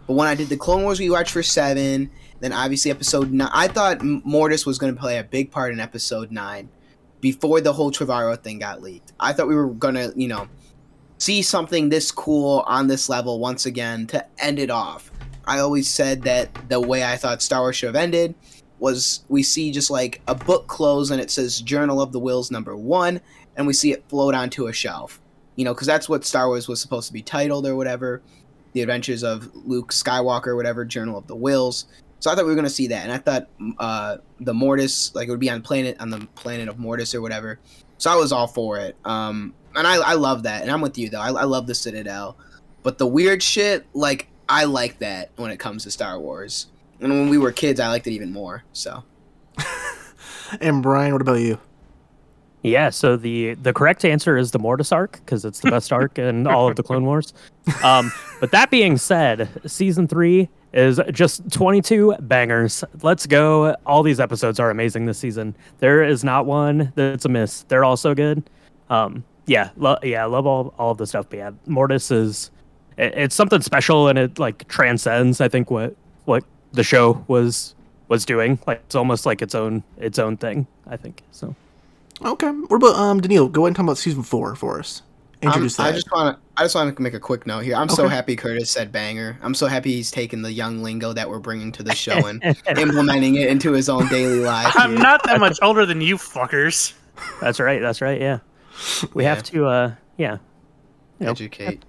but 0.07 0.13
when 0.13 0.28
I 0.28 0.36
did 0.36 0.49
the 0.49 0.57
Clone 0.57 0.84
Wars 0.84 0.99
we 0.99 1.09
watched 1.09 1.32
for 1.32 1.43
seven, 1.43 2.09
then 2.39 2.53
obviously 2.53 2.91
episode 2.91 3.32
nine, 3.32 3.49
I 3.53 3.67
thought 3.67 4.01
Mortis 4.01 4.65
was 4.65 4.78
gonna 4.78 4.93
play 4.93 5.17
a 5.17 5.23
big 5.23 5.51
part 5.51 5.73
in 5.73 5.80
episode 5.80 6.32
nine 6.32 6.69
before 7.21 7.59
the 7.59 7.73
whole 7.73 7.91
Trevorrow 7.91 8.41
thing 8.41 8.59
got 8.59 8.82
leaked. 8.82 9.13
I 9.19 9.34
thought 9.34 9.47
we 9.47 9.55
were 9.55 9.67
gonna, 9.67 10.11
you 10.15 10.28
know, 10.28 10.47
see 11.17 11.41
something 11.41 11.89
this 11.89 12.11
cool 12.11 12.63
on 12.67 12.88
this 12.88 13.09
level 13.09 13.39
once 13.39 13.65
again 13.65 14.07
to 14.07 14.26
end 14.39 14.59
it 14.59 14.69
off. 14.69 15.11
I 15.48 15.60
always 15.60 15.89
said 15.89 16.24
that 16.24 16.70
the 16.70 16.80
way 16.80 17.04
I 17.04 17.18
thought 17.18 17.41
Star 17.41 17.62
Wars 17.62 17.76
should 17.76 17.88
have 17.88 17.96
ended 17.96 18.36
was 18.80 19.24
we 19.30 19.43
see 19.43 19.72
just 19.72 19.89
like 19.89 20.22
a 20.28 20.36
book 20.36 20.68
close 20.68 21.12
and 21.12 21.22
it 21.22 21.32
says 21.32 21.62
Journal 21.62 22.02
of 22.02 22.12
the 22.12 22.20
Whills 22.20 22.52
number 22.52 22.76
one, 22.76 23.22
and 23.56 23.68
we 23.68 23.74
see 23.74 23.91
it 23.91 24.08
float 24.10 24.36
onto 24.36 24.68
a 24.68 24.74
shelf. 24.74 25.22
You 25.56 25.64
know, 25.64 25.74
because 25.74 25.88
that's 25.88 26.10
what 26.10 26.26
Star 26.26 26.48
Wars 26.48 26.68
was 26.68 26.82
supposed 26.82 27.08
to 27.08 27.14
be 27.14 27.22
titled 27.22 27.66
or 27.66 27.76
whatever. 27.76 28.22
The 28.74 28.82
Adventures 28.82 29.24
of 29.24 29.50
Luke 29.56 29.93
Skywalker, 29.93 30.56
whatever, 30.56 30.84
Journal 30.84 31.18
of 31.18 31.28
the 31.28 31.36
Whills. 31.36 31.86
So 32.20 32.30
I 32.30 32.36
thought 32.36 32.43
we 32.43 32.52
were 32.52 32.56
gonna 32.56 32.70
see 32.70 32.88
that, 32.88 33.04
and 33.04 33.12
I 33.12 33.18
thought 33.20 33.48
uh, 33.80 34.18
the 34.39 34.54
Mortis, 34.54 35.14
like 35.16 35.28
it 35.28 35.32
would 35.32 35.39
be 35.39 35.50
on 35.50 35.62
planet 35.62 35.96
on 36.00 36.10
the 36.10 36.28
planet 36.36 36.68
of 36.68 36.80
Mortis 36.80 37.16
or 37.16 37.22
whatever. 37.22 37.60
So 37.98 38.12
I 38.12 38.16
was 38.16 38.32
all 38.32 38.48
for 38.48 38.78
it. 38.80 38.98
Um, 39.06 39.54
and 39.76 39.88
I, 39.88 39.96
I 39.96 40.14
love 40.14 40.43
that, 40.43 40.62
and 40.62 40.72
I'm 40.72 40.82
with 40.82 40.98
you 40.98 41.10
though. 41.10 41.22
I, 41.22 41.30
I 41.30 41.43
love 41.43 41.68
the 41.68 41.76
Citadel, 41.76 42.38
but 42.84 42.98
the 42.98 43.08
weird 43.08 43.41
shit, 43.41 43.86
like 43.93 44.28
I 44.48 44.66
like 44.66 45.00
that 45.00 45.32
when 45.36 45.52
it 45.52 45.58
comes 45.58 45.84
to 45.84 45.91
Star 45.91 46.20
Wars. 46.20 46.68
And 47.00 47.12
when 47.12 47.30
we 47.30 47.38
were 47.38 47.52
kids, 47.52 47.80
I 47.80 47.88
liked 47.88 48.08
it 48.08 48.12
even 48.12 48.32
more. 48.32 48.64
So 48.74 49.04
And 50.62 50.82
Brian, 50.82 51.14
what 51.14 51.22
about 51.22 51.39
you? 51.39 51.60
Yeah, 52.64 52.89
so 52.89 53.16
the 53.16 53.54
the 53.56 53.74
correct 53.74 54.04
answer 54.04 54.38
is 54.38 54.50
the 54.50 54.58
Mortis 54.58 54.91
arc 54.91 55.20
because 55.24 55.46
it's 55.46 55.60
the 55.60 55.70
best 55.70 55.93
arc 55.93 56.18
in 56.18 56.48
all 56.48 56.68
of 56.68 56.76
the 56.76 56.82
Clone 56.82 57.06
Wars. 57.06 57.32
Um, 57.84 58.12
but 58.39 58.50
that 58.52 58.72
being 58.72 58.98
said, 58.98 59.50
season 59.68 60.08
three 60.08 60.50
is 60.74 61.00
just 61.12 61.52
22 61.52 62.16
bangers. 62.22 62.84
Let's 63.04 63.28
go! 63.28 63.76
All 63.86 64.02
these 64.02 64.20
episodes 64.20 64.60
are 64.60 64.72
amazing 64.72 65.06
this 65.06 65.20
season. 65.20 65.56
There 65.78 66.04
is 66.04 66.24
not 66.24 66.48
one 66.48 66.91
that's 66.96 67.26
a 67.26 67.30
miss. 67.30 67.64
They're 67.68 67.84
all 67.84 67.98
so 67.98 68.16
good. 68.16 68.50
Um, 68.89 69.24
yeah, 69.46 69.70
lo- 69.78 70.00
yeah, 70.02 70.24
I 70.24 70.26
love 70.26 70.48
all 70.48 70.74
all 70.80 70.89
of 70.89 70.98
the 70.98 71.06
stuff. 71.06 71.28
But 71.30 71.38
yeah, 71.38 71.52
Mortis 71.68 72.10
is 72.10 72.50
it, 72.98 73.14
it's 73.16 73.36
something 73.36 73.62
special 73.62 74.08
and 74.08 74.18
it 74.20 74.39
like 74.39 74.68
transcends. 74.68 75.41
I 75.41 75.48
think 75.48 75.70
what 75.72 75.96
what 76.26 76.43
the 76.74 76.84
show 76.84 77.24
was 77.28 77.76
was 78.08 78.26
doing. 78.26 78.60
Like 78.68 78.82
it's 78.86 78.96
almost 78.96 79.26
like 79.26 79.41
its 79.41 79.56
own 79.56 79.84
its 79.98 80.20
own 80.20 80.38
thing. 80.38 80.68
I 80.88 80.98
think 80.98 81.22
so. 81.32 81.56
Okay. 82.24 82.48
What 82.50 82.78
about 82.78 82.96
um 82.96 83.22
Danilo? 83.22 83.48
Go 83.48 83.62
ahead 83.62 83.70
and 83.70 83.76
talk 83.76 83.84
about 83.84 83.98
season 83.98 84.24
four 84.24 84.56
for 84.56 84.80
us. 84.80 85.02
I'm- 85.02 85.50
Introduce 85.52 85.80
I 85.80 85.91
just 85.91 86.10
want 86.12 86.36
to 86.38 86.41
I 86.58 86.64
just 86.64 86.74
want 86.76 86.96
to 86.96 87.02
make 87.02 87.14
a 87.14 87.20
quick 87.20 87.46
note 87.46 87.60
here. 87.66 87.76
I'm 87.76 87.89
so 87.89 88.08
happy 88.08 88.36
Curtis 88.38 88.72
said 88.72 88.91
banger. 88.91 89.38
I'm 89.43 89.54
so 89.54 89.68
happy 89.68 89.91
he's 89.91 90.10
taking 90.10 90.41
the 90.41 90.52
young 90.52 90.82
lingo 90.82 91.12
that 91.14 91.30
we're 91.30 91.39
bringing 91.39 91.72
to 91.74 91.84
the 91.84 91.93
show 92.06 92.26
and 92.28 92.41
implementing 92.78 93.36
it 93.36 93.50
into 93.50 93.74
his 93.74 93.89
own 93.89 94.08
daily 94.08 94.39
life. 94.39 94.72
I'm 94.76 94.91
here. 94.91 95.00
not 95.00 95.24
that 95.26 95.39
much 95.41 95.60
older 95.62 95.86
than 95.86 96.00
you 96.02 96.16
fuckers. 96.18 96.93
That's 97.41 97.60
right. 97.60 97.82
That's 97.82 98.02
right. 98.02 98.20
Yeah, 98.20 98.39
we 99.14 99.24
Yeah. 99.24 99.34
have 99.36 99.43
to. 99.43 99.66
uh 99.68 99.91
Yeah, 100.18 100.38
you 101.20 101.26
know, 101.26 101.32
educate 101.32 101.84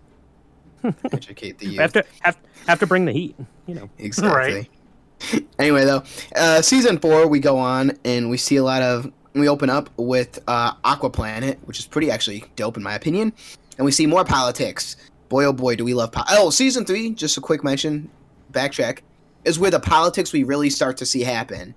educate 1.13 1.59
the 1.59 1.67
youth. 1.67 1.81
have 1.81 1.93
to 1.93 2.05
have 2.21 2.39
have 2.67 2.79
to 2.81 2.87
bring 2.87 3.05
the 3.05 3.13
heat. 3.13 3.37
You 3.67 3.75
know. 3.75 3.91
Exactly. 3.99 4.71
anyway, 5.59 5.85
though, 5.85 6.03
uh, 6.35 6.63
season 6.63 6.99
four, 6.99 7.27
we 7.27 7.41
go 7.41 7.59
on 7.59 7.93
and 8.05 8.29
we 8.31 8.37
see 8.37 8.57
a 8.57 8.65
lot 8.65 8.83
of. 8.83 9.11
We 9.35 9.49
open 9.49 9.69
up 9.69 9.91
with 9.99 10.39
uh, 10.49 10.73
Aqua 10.85 11.11
Planet, 11.11 11.59
which 11.65 11.79
is 11.79 11.87
pretty 11.87 12.11
actually 12.11 12.45
dope 12.57 12.77
in 12.79 12.83
my 12.83 12.95
opinion, 12.95 13.33
and 13.77 13.85
we 13.85 13.93
see 13.93 14.07
more 14.07 14.25
politics. 14.25 14.97
Boy, 15.29 15.45
oh 15.45 15.53
boy, 15.53 15.77
do 15.77 15.85
we 15.85 15.93
love 15.93 16.13
po- 16.13 16.23
Oh, 16.31 16.51
season 16.51 16.85
three, 16.85 17.11
just 17.11 17.37
a 17.37 17.41
quick 17.41 17.65
mention, 17.65 18.09
backtrack, 18.53 19.01
is 19.45 19.59
where 19.59 19.71
the 19.71 19.81
politics 19.81 20.33
we 20.33 20.45
really 20.45 20.71
start 20.71 20.97
to 20.99 21.07
see 21.07 21.23
happen. 21.23 21.75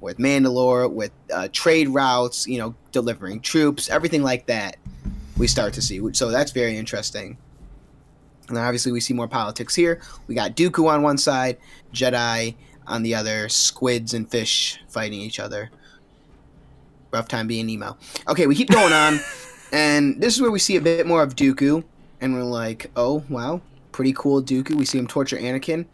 With 0.00 0.18
Mandalore, 0.18 0.90
with 0.90 1.10
uh, 1.32 1.48
trade 1.52 1.88
routes, 1.88 2.46
you 2.46 2.58
know, 2.58 2.74
delivering 2.92 3.40
troops, 3.40 3.90
everything 3.90 4.22
like 4.22 4.46
that, 4.46 4.76
we 5.36 5.46
start 5.46 5.74
to 5.74 5.82
see. 5.82 6.00
So 6.12 6.30
that's 6.30 6.52
very 6.52 6.76
interesting. 6.76 7.36
And 8.50 8.56
then 8.56 8.64
obviously 8.64 8.90
we 8.90 8.98
see 8.98 9.14
more 9.14 9.28
politics 9.28 9.76
here. 9.76 10.00
We 10.26 10.34
got 10.34 10.56
Dooku 10.56 10.88
on 10.88 11.02
one 11.02 11.16
side, 11.16 11.56
Jedi 11.94 12.56
on 12.88 13.04
the 13.04 13.14
other, 13.14 13.48
squids 13.48 14.12
and 14.12 14.28
fish 14.28 14.82
fighting 14.88 15.20
each 15.20 15.38
other. 15.38 15.70
Rough 17.12 17.28
time 17.28 17.46
being 17.46 17.66
Nemo. 17.66 17.96
Okay, 18.28 18.48
we 18.48 18.56
keep 18.56 18.68
going 18.68 18.92
on, 18.92 19.20
and 19.72 20.20
this 20.20 20.34
is 20.34 20.42
where 20.42 20.50
we 20.50 20.58
see 20.58 20.76
a 20.76 20.80
bit 20.80 21.06
more 21.06 21.22
of 21.22 21.36
Dooku, 21.36 21.84
and 22.20 22.34
we're 22.34 22.42
like, 22.42 22.90
oh 22.96 23.24
wow, 23.28 23.60
pretty 23.92 24.12
cool 24.14 24.42
Dooku. 24.42 24.74
We 24.74 24.84
see 24.84 24.98
him 24.98 25.06
torture 25.06 25.36
Anakin, 25.36 25.86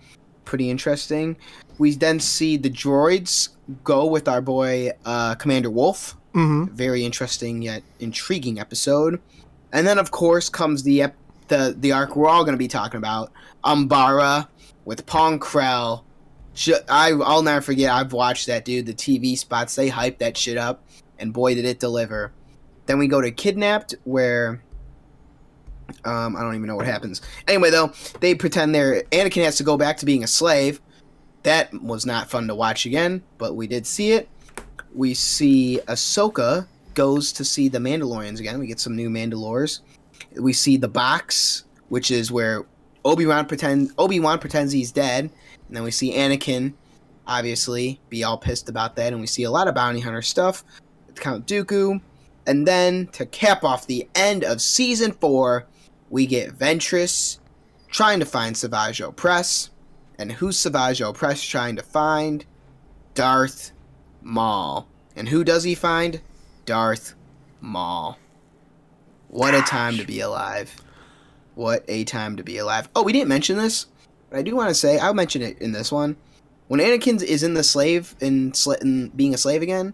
pretty 0.47 0.71
interesting. 0.71 1.37
We 1.77 1.93
then 1.93 2.21
see 2.21 2.57
the 2.57 2.71
droids 2.71 3.51
go 3.85 4.07
with 4.07 4.29
our 4.29 4.41
boy 4.41 4.93
uh, 5.05 5.35
Commander 5.35 5.71
Wolffe. 5.71 6.15
mm-hmm. 6.35 6.75
Very 6.75 7.05
interesting 7.05 7.61
yet 7.61 7.83
intriguing 8.01 8.59
episode. 8.59 9.21
And 9.73 9.87
then 9.87 9.99
of 9.99 10.11
course 10.11 10.49
comes 10.49 10.83
the 10.83 11.03
ep- 11.03 11.17
the 11.49 11.75
the 11.79 11.93
arc 11.93 12.17
we're 12.17 12.29
all 12.29 12.45
going 12.45 12.55
to 12.55 12.59
be 12.59 12.69
talking 12.69 12.99
about, 12.99 13.33
Umbara 13.65 14.49
with 14.85 15.07
Pong 15.07 15.39
Krell. 15.39 16.05
Sh- 16.55 16.71
I 16.89 17.11
I'll 17.11 17.43
never 17.43 17.61
forget. 17.61 17.91
I've 17.91 18.13
watched 18.13 18.47
that 18.47 18.65
dude. 18.65 18.87
The 18.87 18.95
TV 18.95 19.37
spots 19.37 19.75
they 19.75 19.89
hype 19.89 20.19
that 20.19 20.37
shit 20.37 20.57
up, 20.57 20.85
and 21.19 21.33
boy 21.33 21.55
did 21.55 21.65
it 21.65 21.81
deliver. 21.81 22.33
Then 22.87 22.99
we 22.99 23.09
go 23.09 23.21
to 23.21 23.31
Kidnapped, 23.31 23.97
where 24.05 24.63
um, 26.05 26.37
I 26.37 26.41
don't 26.41 26.55
even 26.55 26.67
know 26.67 26.77
what 26.77 26.87
happens. 26.87 27.21
Anyway, 27.47 27.71
though 27.71 27.93
they 28.21 28.35
pretend 28.35 28.75
they're 28.75 29.03
Anakin 29.05 29.45
has 29.45 29.57
to 29.57 29.65
go 29.65 29.77
back 29.77 29.99
to 29.99 30.07
being 30.07 30.25
a 30.25 30.29
slave. 30.29 30.81
That 31.43 31.73
was 31.81 32.07
not 32.07 32.29
fun 32.29 32.49
to 32.49 32.55
watch 32.55 32.87
again, 32.87 33.23
but 33.39 33.55
we 33.55 33.67
did 33.67 33.87
see 33.87 34.13
it. 34.13 34.29
We 34.95 35.15
see 35.15 35.81
Ahsoka 35.87 36.67
goes 36.95 37.31
to 37.33 37.45
see 37.45 37.69
the 37.69 37.79
Mandalorians 37.79 38.41
again. 38.41 38.59
We 38.59 38.67
get 38.67 38.81
some 38.81 38.97
new 38.97 39.09
Mandalores. 39.09 39.81
We 40.39 40.53
see 40.53 40.77
the 40.77 40.89
box, 40.89 41.65
which 41.89 42.11
is 42.11 42.31
where 42.31 42.67
Obi 43.05 43.27
Wan 43.27 43.47
pretend 43.47 43.93
Obi 43.99 44.21
Wan 44.21 44.39
pretends 44.39 44.73
he's 44.73 44.93
dead, 44.93 45.31
and 45.69 45.77
then 45.77 45.85
we 45.85 45.91
see 45.91 46.13
Anakin, 46.13 46.75
obviously, 47.27 48.01
be 48.09 48.25
all 48.25 48.39
pissed 48.39 48.69
about 48.69 48.97
that, 48.97 49.13
and 49.13 49.21
we 49.21 49.27
see 49.27 49.45
a 49.45 49.51
lot 49.51 49.69
of 49.69 49.75
bounty 49.75 50.01
hunter 50.01 50.23
stuff 50.23 50.65
with 51.07 51.21
Count 51.21 51.47
Dooku, 51.47 52.01
and 52.47 52.67
then 52.67 53.07
to 53.09 53.27
cap 53.27 53.65
off 53.65 53.87
the 53.87 54.09
end 54.15 54.45
of 54.45 54.61
season 54.61 55.13
four, 55.13 55.67
we 56.11 56.27
get 56.27 56.57
Ventress 56.59 57.39
trying 57.91 58.21
to 58.21 58.27
find 58.27 58.57
Savage 58.57 59.01
Opress, 59.01 59.71
and 60.19 60.33
who's 60.33 60.59
Savage 60.59 61.01
Opress 61.01 61.49
trying 61.49 61.77
to 61.77 61.83
find? 61.83 62.45
Darth 63.15 63.73
Maul. 64.23 64.87
And 65.17 65.29
who 65.29 65.45
does 65.45 65.65
he 65.65 65.75
find? 65.75 66.21
Darth 66.67 67.15
Maul. 67.61 68.19
What 69.37 69.55
a 69.55 69.61
time 69.61 69.99
to 69.99 70.05
be 70.05 70.21
alive. 70.21 70.75
What 71.57 71.85
a 71.89 72.05
time 72.05 72.37
to 72.39 72.43
be 72.43 72.57
alive. 72.57 72.89
Oh, 72.97 73.03
we 73.03 73.13
didn't 73.13 73.29
mention 73.29 73.59
this, 73.59 73.85
but 74.31 74.39
I 74.39 74.43
do 74.43 74.57
want 74.57 74.71
to 74.71 74.75
say, 74.75 74.99
I'll 74.99 75.13
mention 75.13 75.43
it 75.43 75.59
in 75.61 75.73
this 75.73 75.93
one. 75.93 76.17
When 76.69 76.81
Anakin 76.81 77.23
is 77.23 77.43
in 77.43 77.53
the 77.53 77.63
slave, 77.63 78.15
in, 78.21 78.55
sl- 78.55 78.73
in 78.73 79.09
being 79.11 79.35
a 79.35 79.37
slave 79.37 79.61
again, 79.61 79.93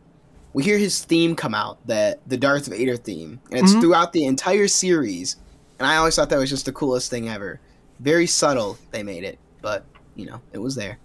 we 0.53 0.63
hear 0.63 0.79
his 0.79 1.05
theme 1.05 1.35
come 1.35 1.57
out, 1.57 1.85
the, 1.89 2.19
the 2.27 2.37
Darth 2.37 2.67
Vader 2.69 2.97
theme. 2.97 3.41
And 3.51 3.59
it's 3.61 3.73
Mhm. 3.75 3.81
throughout 3.81 4.13
the 4.13 4.27
entire 4.27 4.69
series. 4.69 5.37
And 5.81 5.87
I 5.89 5.97
always 5.97 6.15
thought 6.15 6.31
that 6.31 6.39
was 6.39 6.49
just 6.51 6.67
the 6.67 6.73
coolest 6.73 7.11
thing 7.11 7.29
ever. 7.29 7.59
Very 7.99 8.29
subtle, 8.29 8.79
they 8.93 9.03
made 9.03 9.25
it, 9.25 9.41
but 9.61 9.85
you 10.15 10.27
know, 10.27 10.41
it 10.53 10.59
was 10.59 10.77
there. 10.77 10.99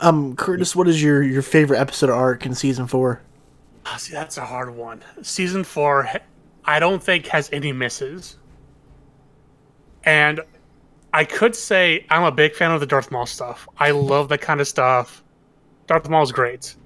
Um, 0.00 0.36
Curtis, 0.36 0.76
what 0.76 0.86
is 0.86 1.02
your 1.02 1.22
your 1.22 1.42
favorite 1.42 1.78
episode 1.80 2.10
of 2.10 2.16
arc 2.16 2.46
in 2.46 2.54
season 2.54 2.86
four? 2.86 3.20
Ah, 3.86 3.96
See, 3.96 4.12
that's 4.12 4.36
a 4.36 4.44
hard 4.44 4.76
one. 4.76 5.02
Season 5.22 5.64
four, 5.64 6.04
ha- 6.04 6.18
I 6.68 6.78
don't 6.78 7.02
think 7.02 7.26
has 7.28 7.48
any 7.50 7.72
misses, 7.72 8.36
and 10.04 10.42
I 11.14 11.24
could 11.24 11.56
say 11.56 12.04
I'm 12.10 12.24
a 12.24 12.30
big 12.30 12.54
fan 12.54 12.70
of 12.72 12.80
the 12.80 12.86
Darth 12.86 13.10
Maul 13.10 13.24
stuff. 13.24 13.66
I 13.78 13.90
love 13.90 14.28
that 14.28 14.42
kind 14.42 14.60
of 14.60 14.68
stuff. 14.68 15.24
Darth 15.86 16.10
Maul's 16.10 16.30
great, 16.30 16.76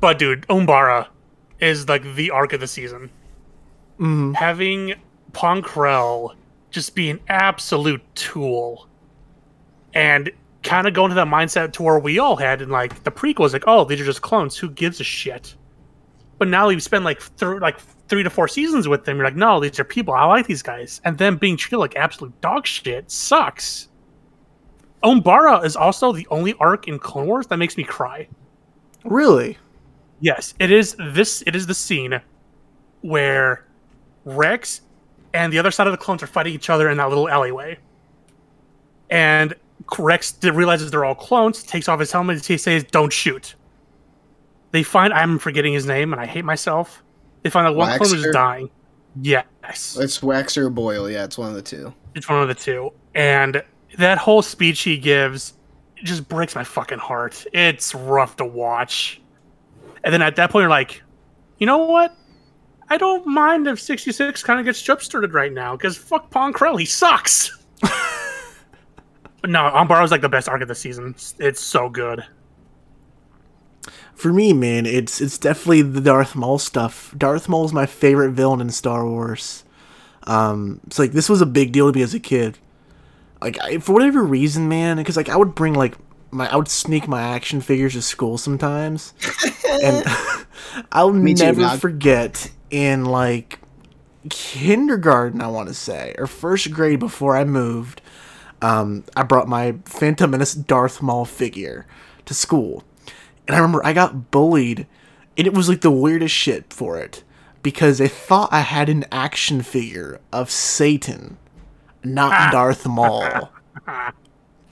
but 0.00 0.18
dude, 0.18 0.44
Umbara 0.48 1.06
is 1.60 1.88
like 1.88 2.02
the 2.16 2.32
arc 2.32 2.52
of 2.52 2.58
the 2.58 2.66
season. 2.66 3.08
Mm, 4.00 4.34
Having 4.34 4.94
Pong 5.32 5.62
Krell 5.62 6.34
just 6.72 6.96
be 6.96 7.10
an 7.10 7.20
absolute 7.28 8.02
tool, 8.16 8.88
and 9.94 10.28
kind 10.64 10.88
of 10.88 10.94
go 10.94 11.04
into 11.04 11.14
that 11.14 11.28
mindset 11.28 11.72
to 11.74 11.84
where 11.84 12.00
we 12.00 12.18
all 12.18 12.34
had 12.34 12.60
in 12.60 12.68
like 12.68 13.04
the 13.04 13.12
prequels, 13.12 13.52
like, 13.52 13.64
oh, 13.68 13.84
these 13.84 14.00
are 14.00 14.04
just 14.04 14.22
clones. 14.22 14.56
Who 14.56 14.70
gives 14.70 14.98
a 14.98 15.04
shit? 15.04 15.54
But 16.38 16.48
now 16.48 16.68
you 16.68 16.80
spend 16.80 17.04
like 17.04 17.20
th- 17.36 17.60
like 17.60 17.78
three 18.08 18.22
to 18.22 18.30
four 18.30 18.48
seasons 18.48 18.88
with 18.88 19.04
them. 19.04 19.16
You're 19.16 19.26
like, 19.26 19.36
no, 19.36 19.60
these 19.60 19.78
are 19.80 19.84
people. 19.84 20.14
I 20.14 20.24
like 20.24 20.46
these 20.46 20.62
guys. 20.62 21.00
And 21.04 21.16
then 21.18 21.36
being 21.36 21.56
treated 21.56 21.78
like 21.78 21.96
absolute 21.96 22.38
dog 22.40 22.66
shit 22.66 23.10
sucks. 23.10 23.88
Umbara 25.02 25.64
is 25.64 25.76
also 25.76 26.12
the 26.12 26.26
only 26.30 26.54
arc 26.60 26.88
in 26.88 26.98
Clone 26.98 27.26
Wars 27.26 27.46
that 27.48 27.58
makes 27.58 27.76
me 27.76 27.84
cry. 27.84 28.26
really? 29.04 29.58
Yes, 30.20 30.54
it 30.58 30.70
is 30.70 30.96
this. 31.12 31.42
It 31.46 31.54
is 31.54 31.66
the 31.66 31.74
scene 31.74 32.18
where 33.02 33.66
Rex 34.24 34.80
and 35.34 35.52
the 35.52 35.58
other 35.58 35.70
side 35.70 35.86
of 35.86 35.92
the 35.92 35.98
clones 35.98 36.22
are 36.22 36.26
fighting 36.26 36.54
each 36.54 36.70
other 36.70 36.88
in 36.88 36.96
that 36.96 37.10
little 37.10 37.28
alleyway, 37.28 37.78
and 39.10 39.54
Rex 39.98 40.38
realizes 40.42 40.90
they're 40.90 41.04
all 41.04 41.14
clones, 41.14 41.62
takes 41.62 41.88
off 41.88 42.00
his 42.00 42.10
helmet, 42.10 42.36
and 42.38 42.46
he 42.46 42.56
says, 42.56 42.84
"Don't 42.84 43.12
shoot." 43.12 43.54
They 44.70 44.82
find 44.82 45.12
I'm 45.12 45.38
forgetting 45.38 45.74
his 45.74 45.84
name, 45.84 46.12
and 46.14 46.22
I 46.22 46.26
hate 46.26 46.44
myself. 46.46 47.03
They 47.44 47.50
find 47.50 47.66
that 47.66 47.74
one 47.76 47.86
clone 47.98 48.10
was 48.10 48.12
Waxer? 48.14 48.32
dying. 48.32 48.70
Yes, 49.22 49.96
It's 50.00 50.20
Wax 50.24 50.56
or 50.56 50.68
Boil. 50.70 51.08
Yeah, 51.08 51.22
it's 51.22 51.38
one 51.38 51.48
of 51.48 51.54
the 51.54 51.62
two. 51.62 51.94
it's 52.16 52.28
one 52.28 52.42
of 52.42 52.48
the 52.48 52.54
two, 52.54 52.90
and 53.14 53.62
that 53.96 54.18
whole 54.18 54.42
speech 54.42 54.80
he 54.80 54.98
gives 54.98 55.52
just 56.02 56.28
breaks 56.28 56.56
my 56.56 56.64
fucking 56.64 56.98
heart. 56.98 57.46
It's 57.52 57.94
rough 57.94 58.34
to 58.36 58.44
watch. 58.44 59.20
And 60.02 60.12
then 60.12 60.20
at 60.20 60.34
that 60.36 60.50
point, 60.50 60.64
you're 60.64 60.68
like, 60.70 61.00
you 61.58 61.66
know 61.66 61.78
what? 61.78 62.14
I 62.90 62.96
don't 62.98 63.24
mind 63.26 63.66
if 63.68 63.80
66 63.80 64.42
kind 64.42 64.58
of 64.58 64.66
gets 64.66 64.82
jump 64.82 65.00
started 65.00 65.32
right 65.32 65.52
now 65.52 65.76
because 65.76 65.96
fuck 65.96 66.30
Pong 66.30 66.52
Krell, 66.52 66.78
he 66.78 66.84
sucks. 66.84 67.56
but 69.40 69.48
no, 69.50 69.66
Umbara's 69.66 70.10
like 70.10 70.20
the 70.20 70.28
best 70.28 70.48
arc 70.48 70.60
of 70.60 70.68
the 70.68 70.74
season. 70.74 71.14
It's 71.38 71.60
so 71.60 71.88
good. 71.88 72.24
For 74.14 74.32
me, 74.32 74.52
man, 74.52 74.86
it's 74.86 75.20
it's 75.20 75.38
definitely 75.38 75.82
the 75.82 76.00
Darth 76.00 76.34
Maul 76.34 76.58
stuff. 76.58 77.14
Darth 77.16 77.48
Maul 77.48 77.64
is 77.64 77.72
my 77.72 77.86
favorite 77.86 78.30
villain 78.30 78.60
in 78.60 78.70
Star 78.70 79.06
Wars. 79.06 79.64
Um, 80.24 80.80
it's 80.86 80.98
like 80.98 81.12
this 81.12 81.28
was 81.28 81.40
a 81.40 81.46
big 81.46 81.72
deal 81.72 81.90
to 81.90 81.96
me 81.96 82.02
as 82.02 82.14
a 82.14 82.20
kid. 82.20 82.58
Like 83.42 83.60
I, 83.60 83.78
for 83.78 83.92
whatever 83.92 84.22
reason, 84.22 84.68
man, 84.68 84.96
because 84.96 85.16
like 85.16 85.28
I 85.28 85.36
would 85.36 85.54
bring 85.54 85.74
like 85.74 85.96
my 86.30 86.50
I 86.50 86.56
would 86.56 86.68
sneak 86.68 87.06
my 87.08 87.22
action 87.22 87.60
figures 87.60 87.92
to 87.94 88.02
school 88.02 88.38
sometimes, 88.38 89.12
and 89.82 90.04
I'll 90.92 91.12
Me 91.12 91.34
never 91.34 91.60
dog. 91.62 91.80
forget 91.80 92.50
in 92.70 93.04
like 93.04 93.58
kindergarten, 94.30 95.40
I 95.40 95.48
want 95.48 95.68
to 95.68 95.74
say, 95.74 96.14
or 96.18 96.26
first 96.26 96.70
grade 96.70 97.00
before 97.00 97.36
I 97.36 97.44
moved. 97.44 98.00
Um, 98.62 99.04
I 99.14 99.22
brought 99.24 99.46
my 99.48 99.74
Phantom 99.84 100.30
Menace 100.30 100.54
Darth 100.54 101.02
Maul 101.02 101.24
figure 101.26 101.86
to 102.24 102.32
school. 102.32 102.82
And 103.46 103.54
I 103.54 103.58
remember 103.58 103.84
I 103.84 103.92
got 103.92 104.30
bullied, 104.30 104.86
and 105.36 105.46
it 105.46 105.54
was 105.54 105.68
like 105.68 105.82
the 105.82 105.90
weirdest 105.90 106.34
shit 106.34 106.72
for 106.72 106.98
it 106.98 107.22
because 107.62 107.98
they 107.98 108.08
thought 108.08 108.52
I 108.52 108.60
had 108.60 108.88
an 108.88 109.04
action 109.10 109.62
figure 109.62 110.20
of 110.32 110.50
Satan, 110.50 111.38
not 112.02 112.32
ah. 112.32 112.48
Darth 112.52 112.86
Maul. 112.86 113.50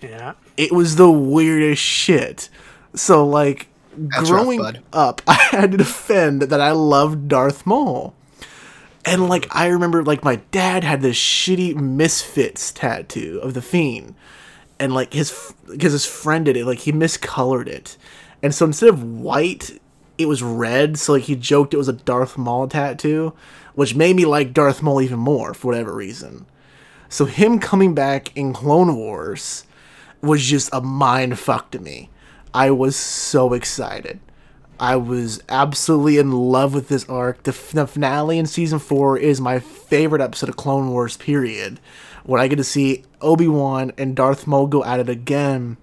Yeah. 0.02 0.34
It 0.56 0.72
was 0.72 0.96
the 0.96 1.10
weirdest 1.10 1.80
shit. 1.80 2.48
So 2.94 3.24
like 3.26 3.68
That's 3.96 4.28
growing 4.28 4.60
rough, 4.60 4.76
up, 4.92 5.22
I 5.28 5.34
had 5.34 5.70
to 5.72 5.76
defend 5.78 6.42
that 6.42 6.60
I 6.60 6.72
loved 6.72 7.28
Darth 7.28 7.64
Maul. 7.66 8.14
And 9.04 9.28
like 9.28 9.46
I 9.54 9.66
remember 9.68 10.02
like 10.04 10.24
my 10.24 10.36
dad 10.50 10.84
had 10.84 11.02
this 11.02 11.16
shitty 11.16 11.74
Misfits 11.76 12.72
tattoo 12.72 13.40
of 13.42 13.54
the 13.54 13.62
Fiend. 13.62 14.14
And 14.78 14.92
like 14.92 15.12
his 15.12 15.54
because 15.70 15.92
his 15.92 16.06
friend 16.06 16.44
did 16.44 16.56
it, 16.56 16.66
like 16.66 16.80
he 16.80 16.92
miscolored 16.92 17.68
it. 17.68 17.96
And 18.42 18.54
so 18.54 18.66
instead 18.66 18.88
of 18.88 19.02
white, 19.02 19.78
it 20.18 20.26
was 20.26 20.42
red, 20.42 20.98
so 20.98 21.12
like 21.12 21.24
he 21.24 21.36
joked 21.36 21.74
it 21.74 21.78
was 21.78 21.88
a 21.88 21.94
Darth 21.94 22.36
Maul 22.36 22.68
tattoo, 22.68 23.34
which 23.74 23.94
made 23.94 24.16
me 24.16 24.24
like 24.24 24.52
Darth 24.52 24.82
Maul 24.82 25.00
even 25.00 25.18
more 25.18 25.54
for 25.54 25.68
whatever 25.68 25.94
reason. 25.94 26.46
So 27.08 27.24
him 27.24 27.58
coming 27.58 27.94
back 27.94 28.36
in 28.36 28.52
Clone 28.52 28.96
Wars 28.96 29.66
was 30.20 30.42
just 30.42 30.70
a 30.72 30.80
mind 30.80 31.38
fuck 31.38 31.70
to 31.72 31.78
me. 31.78 32.10
I 32.54 32.70
was 32.70 32.96
so 32.96 33.52
excited. 33.52 34.20
I 34.78 34.96
was 34.96 35.42
absolutely 35.48 36.18
in 36.18 36.32
love 36.32 36.74
with 36.74 36.88
this 36.88 37.08
arc. 37.08 37.44
The, 37.44 37.52
the 37.72 37.86
finale 37.86 38.38
in 38.38 38.46
season 38.46 38.78
four 38.78 39.16
is 39.16 39.40
my 39.40 39.58
favorite 39.58 40.22
episode 40.22 40.48
of 40.48 40.56
Clone 40.56 40.90
Wars. 40.90 41.16
Period. 41.16 41.78
When 42.24 42.40
I 42.40 42.48
get 42.48 42.56
to 42.56 42.64
see 42.64 43.04
Obi 43.20 43.48
Wan 43.48 43.92
and 43.96 44.16
Darth 44.16 44.46
Maul 44.46 44.66
go 44.66 44.84
at 44.84 45.00
it 45.00 45.08
again, 45.08 45.76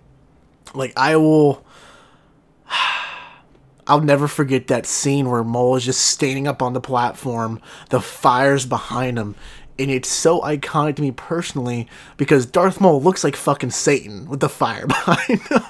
like 0.74 0.94
I 0.98 1.16
will. 1.16 1.66
I'll 3.88 4.02
never 4.02 4.28
forget 4.28 4.68
that 4.68 4.86
scene 4.86 5.30
where 5.30 5.44
Maul 5.44 5.76
is 5.76 5.86
just 5.86 6.02
standing 6.02 6.48
up 6.48 6.62
on 6.62 6.74
the 6.74 6.82
platform, 6.82 7.60
the 7.90 8.00
fire's 8.00 8.66
behind 8.68 9.18
him, 9.18 9.36
and 9.80 9.90
it's 9.90 10.10
so 10.10 10.42
iconic 10.42 10.98
to 10.98 11.02
me 11.02 11.12
personally 11.12 11.88
because 12.18 12.46
Darth 12.46 12.80
Maul 12.80 13.02
looks 13.02 13.24
like 13.24 13.36
fucking 13.36 13.72
Satan 13.72 14.30
with 14.30 14.42
the 14.42 14.50
fire 14.50 14.86
behind 14.88 15.42
him. 15.42 15.64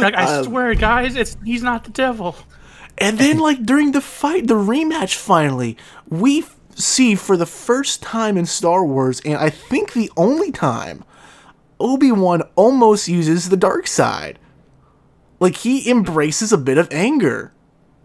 Like, 0.00 0.14
I 0.14 0.38
Um, 0.38 0.44
swear, 0.44 0.74
guys, 0.74 1.14
it's 1.16 1.36
he's 1.44 1.62
not 1.62 1.84
the 1.84 1.90
devil. 1.90 2.36
And 2.98 3.18
then, 3.18 3.38
like 3.38 3.64
during 3.64 3.92
the 3.92 4.00
fight, 4.00 4.46
the 4.46 4.54
rematch, 4.54 5.14
finally, 5.16 5.76
we 6.08 6.44
see 6.74 7.14
for 7.14 7.36
the 7.36 7.46
first 7.46 8.02
time 8.02 8.36
in 8.38 8.46
Star 8.46 8.84
Wars, 8.84 9.20
and 9.24 9.36
I 9.36 9.50
think 9.50 9.92
the 9.92 10.10
only 10.16 10.52
time, 10.52 11.04
Obi 11.80 12.12
Wan 12.12 12.42
almost 12.54 13.08
uses 13.08 13.48
the 13.48 13.56
dark 13.56 13.86
side. 13.86 14.38
Like 15.42 15.56
he 15.56 15.90
embraces 15.90 16.52
a 16.52 16.56
bit 16.56 16.78
of 16.78 16.86
anger. 16.92 17.52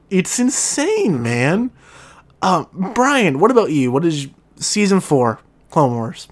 It's 0.09 0.39
insane, 0.39 1.21
man. 1.21 1.69
Um, 2.41 2.67
Brian, 2.95 3.37
what 3.37 3.51
about 3.51 3.69
you? 3.69 3.91
What 3.91 4.03
is 4.05 4.27
season 4.55 4.99
four, 4.99 5.39
Clone 5.69 5.93
Wars? 5.93 6.27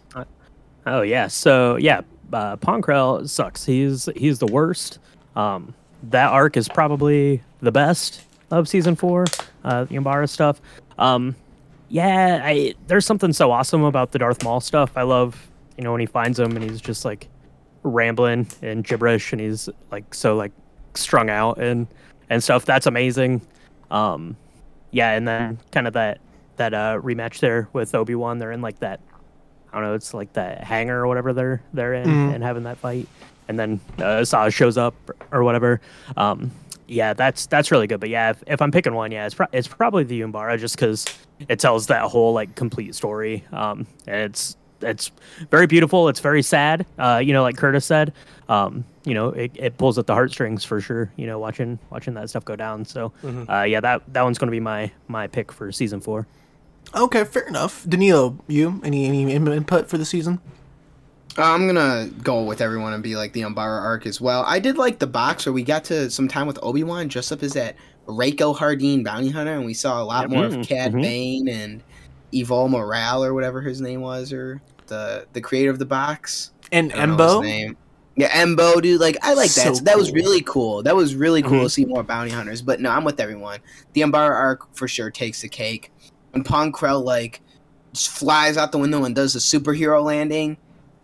Oh 0.87 1.03
yeah, 1.03 1.27
so 1.27 1.75
yeah, 1.75 2.01
uh, 2.33 2.55
Pong 2.55 2.81
Krell 2.81 3.29
sucks. 3.29 3.63
He's 3.65 4.09
he's 4.15 4.39
the 4.39 4.47
worst. 4.47 4.97
Um, 5.35 5.75
that 6.09 6.31
arc 6.31 6.57
is 6.57 6.67
probably 6.67 7.43
the 7.61 7.71
best 7.71 8.23
of 8.49 8.67
season 8.67 8.95
four, 8.95 9.25
uh, 9.63 9.83
the 9.83 9.97
Umbara 9.97 10.27
stuff. 10.27 10.59
Um, 10.97 11.35
yeah, 11.87 12.41
I, 12.43 12.73
there's 12.87 13.05
something 13.05 13.31
so 13.31 13.51
awesome 13.51 13.83
about 13.83 14.11
the 14.11 14.17
Darth 14.17 14.43
Maul 14.43 14.59
stuff. 14.59 14.93
I 14.95 15.03
love, 15.03 15.51
you 15.77 15.83
know, 15.83 15.91
when 15.91 16.01
he 16.01 16.07
finds 16.07 16.39
him 16.39 16.55
and 16.55 16.67
he's 16.67 16.81
just 16.81 17.05
like 17.05 17.27
rambling 17.83 18.47
and 18.63 18.83
gibberish 18.83 19.33
and 19.33 19.39
he's 19.39 19.69
like 19.91 20.11
so 20.15 20.35
like 20.35 20.51
strung 20.97 21.29
out 21.29 21.57
and 21.57 21.87
and 22.29 22.43
stuff. 22.43 22.65
That's 22.65 22.85
amazing. 22.87 23.41
Um, 23.91 24.35
yeah, 24.91 25.11
and 25.11 25.27
then 25.27 25.59
kind 25.71 25.87
of 25.87 25.93
that 25.93 26.19
that 26.57 26.73
uh, 26.73 26.99
rematch 27.03 27.39
there 27.39 27.69
with 27.73 27.93
Obi 27.93 28.15
Wan. 28.15 28.39
They're 28.39 28.51
in 28.51 28.61
like 28.61 28.79
that 28.79 28.99
I 29.75 29.79
don't 29.79 29.89
know, 29.89 29.93
it's 29.93 30.13
like 30.13 30.31
that 30.33 30.63
hangar 30.63 31.01
or 31.01 31.07
whatever 31.07 31.33
they're 31.33 31.61
they're 31.73 31.93
in 31.93 32.09
and 32.09 32.41
having 32.41 32.63
that 32.63 32.77
fight, 32.77 33.09
and 33.49 33.59
then 33.59 33.81
uh, 33.97 34.21
Asajj 34.21 34.53
shows 34.53 34.77
up 34.77 34.95
or 35.33 35.43
whatever. 35.43 35.81
Um, 36.15 36.51
yeah, 36.87 37.13
that's 37.13 37.45
that's 37.47 37.71
really 37.71 37.85
good. 37.85 37.99
But 37.99 38.07
yeah, 38.07 38.29
if, 38.29 38.41
if 38.47 38.61
I'm 38.61 38.71
picking 38.71 38.93
one, 38.93 39.11
yeah, 39.11 39.25
it's 39.25 39.35
pro- 39.35 39.47
it's 39.51 39.67
probably 39.67 40.05
the 40.05 40.21
Umbara 40.21 40.57
just 40.57 40.77
because 40.77 41.05
it 41.49 41.59
tells 41.59 41.87
that 41.87 42.03
whole 42.03 42.31
like 42.31 42.55
complete 42.55 42.95
story. 42.95 43.43
Um, 43.51 43.85
and 44.07 44.21
it's 44.21 44.55
it's 44.85 45.11
very 45.51 45.67
beautiful. 45.67 46.07
It's 46.09 46.19
very 46.19 46.41
sad. 46.41 46.85
Uh, 46.97 47.21
you 47.23 47.33
know, 47.33 47.41
like 47.43 47.57
Curtis 47.57 47.85
said. 47.85 48.13
Um, 48.47 48.85
you 49.05 49.13
know, 49.13 49.29
it, 49.29 49.51
it 49.55 49.77
pulls 49.77 49.97
at 49.97 50.07
the 50.07 50.13
heartstrings 50.13 50.63
for 50.63 50.79
sure. 50.81 51.11
You 51.15 51.27
know, 51.27 51.39
watching 51.39 51.77
watching 51.89 52.13
that 52.15 52.29
stuff 52.29 52.45
go 52.45 52.55
down. 52.55 52.85
So, 52.85 53.11
uh, 53.49 53.63
yeah, 53.63 53.79
that 53.79 54.01
that 54.13 54.21
one's 54.23 54.37
gonna 54.37 54.51
be 54.51 54.59
my 54.59 54.91
my 55.07 55.27
pick 55.27 55.51
for 55.51 55.71
season 55.71 55.99
four. 56.01 56.27
Okay, 56.95 57.23
fair 57.23 57.43
enough. 57.47 57.85
Danilo, 57.89 58.37
you 58.47 58.79
any 58.83 59.05
any 59.05 59.31
input 59.33 59.87
for 59.89 59.97
the 59.97 60.05
season? 60.05 60.39
Uh, 61.37 61.43
I'm 61.43 61.67
gonna 61.67 62.09
go 62.23 62.43
with 62.43 62.61
everyone 62.61 62.93
and 62.93 63.03
be 63.03 63.15
like 63.15 63.33
the 63.33 63.41
Umbara 63.41 63.81
arc 63.81 64.05
as 64.05 64.21
well. 64.21 64.43
I 64.47 64.59
did 64.59 64.77
like 64.77 64.99
the 64.99 65.07
box 65.07 65.45
where 65.45 65.53
we 65.53 65.63
got 65.63 65.83
to 65.85 66.09
some 66.09 66.27
time 66.27 66.47
with 66.47 66.57
Obi 66.63 66.83
Wan 66.83 67.07
dressed 67.07 67.31
up 67.31 67.43
as 67.43 67.53
that 67.53 67.75
Rako 68.07 68.55
Hardeen 68.55 69.03
bounty 69.03 69.29
hunter, 69.31 69.53
and 69.53 69.65
we 69.65 69.73
saw 69.73 70.01
a 70.01 70.05
lot 70.05 70.21
Yep. 70.23 70.29
more 70.31 70.45
of 70.45 70.53
Mm, 70.53 70.67
Cad 70.67 70.93
mhm. 70.93 71.01
Bane 71.01 71.47
and 71.49 71.83
Evol 72.33 72.69
Morale 72.69 73.25
or 73.25 73.33
whatever 73.33 73.61
his 73.61 73.81
name 73.81 73.99
was, 74.01 74.31
or 74.31 74.61
the 74.87 75.27
the 75.33 75.41
creator 75.41 75.69
of 75.71 75.79
the 75.79 75.85
box. 75.85 76.51
And 76.71 76.91
I 76.93 77.05
don't 77.05 77.17
know 77.17 77.41
his 77.41 77.51
Embo. 77.71 77.75
Yeah, 78.17 78.29
Embo, 78.29 78.81
dude. 78.81 79.01
Like, 79.01 79.17
I 79.23 79.33
like 79.33 79.51
that. 79.55 79.75
So 79.75 79.83
that 79.83 79.97
was 79.97 80.11
really 80.13 80.41
cool. 80.41 80.81
That 80.83 80.95
was 80.95 81.15
really 81.15 81.41
cool 81.41 81.59
Mhm. 81.59 81.63
to 81.63 81.69
see 81.69 81.85
more 81.85 82.01
bounty 82.01 82.31
hunters. 82.31 82.61
But 82.61 82.79
no, 82.79 82.89
I'm 82.89 83.03
with 83.03 83.19
everyone. 83.19 83.59
The 83.93 84.01
Umbara 84.01 84.29
arc 84.31 84.73
for 84.73 84.87
sure 84.87 85.11
takes 85.11 85.41
the 85.41 85.49
cake. 85.49 85.91
When 86.31 86.43
Pong 86.43 86.71
Krell 86.71 87.03
like 87.03 87.41
just 87.93 88.09
flies 88.09 88.55
out 88.57 88.71
the 88.71 88.77
window 88.77 89.03
and 89.03 89.13
does 89.15 89.33
the 89.33 89.39
superhero 89.39 90.01
landing, 90.03 90.57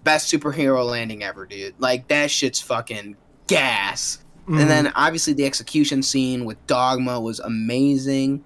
best 0.06 0.32
superhero 0.34 0.90
landing 0.90 1.22
ever, 1.22 1.46
dude. 1.46 1.74
Like 1.80 2.08
that 2.08 2.32
shit's 2.32 2.62
fucking 2.62 3.18
gas. 3.48 4.20
Mhm. 4.48 4.62
And 4.62 4.70
then 4.70 4.92
obviously 4.96 5.34
the 5.34 5.46
execution 5.46 6.02
scene 6.04 6.46
with 6.46 6.66
Dogma 6.66 7.20
was 7.20 7.40
amazing. 7.42 8.44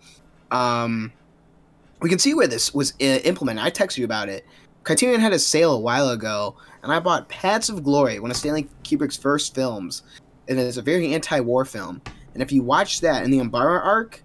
Um, 0.51 1.11
we 2.01 2.09
can 2.09 2.19
see 2.19 2.33
where 2.33 2.47
this 2.47 2.73
was 2.73 2.93
uh, 3.01 3.05
implemented. 3.23 3.63
I 3.63 3.71
texted 3.71 3.97
you 3.99 4.05
about 4.05 4.27
it. 4.29 4.45
Criterion 4.85 5.19
had 5.19 5.33
a 5.33 5.39
sale 5.39 5.73
a 5.73 5.79
while 5.79 6.09
ago, 6.09 6.55
and 6.83 6.93
I 6.93 6.99
bought 6.99 7.27
Paths 7.27 7.69
of 7.69 7.83
Glory, 7.83 8.19
one 8.19 8.31
of 8.31 8.37
Stanley 8.37 8.69
Kubrick's 8.83 9.17
first 9.17 9.53
films, 9.53 10.03
and 10.47 10.59
it's 10.59 10.77
a 10.77 10.81
very 10.81 11.13
anti-war 11.13 11.65
film. 11.65 12.01
And 12.33 12.43
if 12.43 12.51
you 12.51 12.61
watch 12.61 13.01
that 13.01 13.23
in 13.23 13.31
the 13.31 13.39
Umbara 13.39 13.83
arc, 13.83 14.23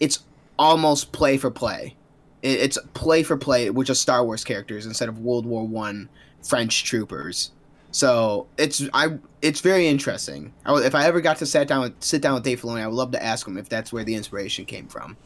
it's 0.00 0.20
almost 0.58 1.12
play 1.12 1.38
for 1.38 1.50
play. 1.50 1.96
It's 2.42 2.76
play 2.92 3.22
for 3.22 3.38
play 3.38 3.70
with 3.70 3.86
just 3.86 4.02
Star 4.02 4.24
Wars 4.24 4.44
characters 4.44 4.84
instead 4.84 5.08
of 5.08 5.20
World 5.20 5.46
War 5.46 5.66
One 5.66 6.10
French 6.42 6.84
troopers. 6.84 7.52
So 7.90 8.46
it's 8.58 8.82
I 8.92 9.18
it's 9.40 9.60
very 9.60 9.86
interesting. 9.86 10.52
I 10.66 10.74
if 10.82 10.94
I 10.94 11.06
ever 11.06 11.22
got 11.22 11.38
to 11.38 11.46
sit 11.46 11.68
down 11.68 11.80
with, 11.80 11.94
sit 12.02 12.20
down 12.20 12.34
with 12.34 12.42
Dave 12.42 12.60
Filoni, 12.60 12.82
I 12.82 12.86
would 12.86 12.96
love 12.96 13.12
to 13.12 13.22
ask 13.22 13.46
him 13.46 13.56
if 13.56 13.70
that's 13.70 13.92
where 13.92 14.04
the 14.04 14.14
inspiration 14.14 14.66
came 14.66 14.88
from. 14.88 15.16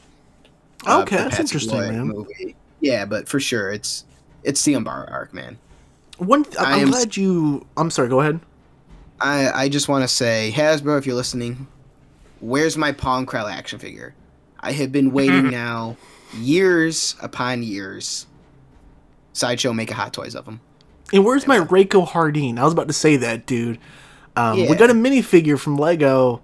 Uh, 0.86 1.00
Okay, 1.00 1.16
for 1.16 1.22
that's 1.24 1.40
interesting, 1.40 1.80
man. 1.80 2.06
Movie. 2.06 2.54
Yeah, 2.80 3.04
but 3.04 3.26
for 3.26 3.40
sure, 3.40 3.70
it's 3.70 4.04
it's 4.42 4.62
the 4.64 4.74
Umbara 4.74 5.10
arc, 5.10 5.32
man. 5.34 5.58
One, 6.18 6.44
th- 6.44 6.56
I 6.58 6.74
I'm 6.74 6.80
am- 6.82 6.90
glad 6.90 7.16
you. 7.16 7.66
I'm 7.76 7.90
sorry. 7.90 8.08
Go 8.08 8.20
ahead. 8.20 8.40
I 9.20 9.50
I 9.64 9.68
just 9.68 9.88
want 9.88 10.02
to 10.04 10.08
say, 10.08 10.52
Hasbro, 10.54 10.98
if 10.98 11.06
you're 11.06 11.14
listening, 11.16 11.66
where's 12.40 12.76
my 12.76 12.92
Pong 12.92 13.26
Krell 13.26 13.50
action 13.50 13.78
figure? 13.78 14.14
I 14.60 14.72
have 14.72 14.90
been 14.92 15.12
waiting 15.12 15.50
now 15.50 15.96
years 16.36 17.14
upon 17.22 17.62
years. 17.62 18.26
Sideshow 19.32 19.72
make 19.72 19.90
a 19.90 19.94
Hot 19.94 20.12
Toys 20.12 20.34
of 20.34 20.44
them. 20.46 20.60
And 21.12 21.24
where's 21.24 21.46
my 21.46 21.58
Rako 21.58 22.06
Hardeen? 22.08 22.58
I 22.58 22.64
was 22.64 22.72
about 22.72 22.88
to 22.88 22.92
say 22.92 23.16
that, 23.16 23.46
dude. 23.46 23.78
Um, 24.36 24.58
We 24.68 24.74
got 24.74 24.90
a 24.90 24.94
minifigure 24.94 25.58
from 25.58 25.76
Lego. 25.78 26.42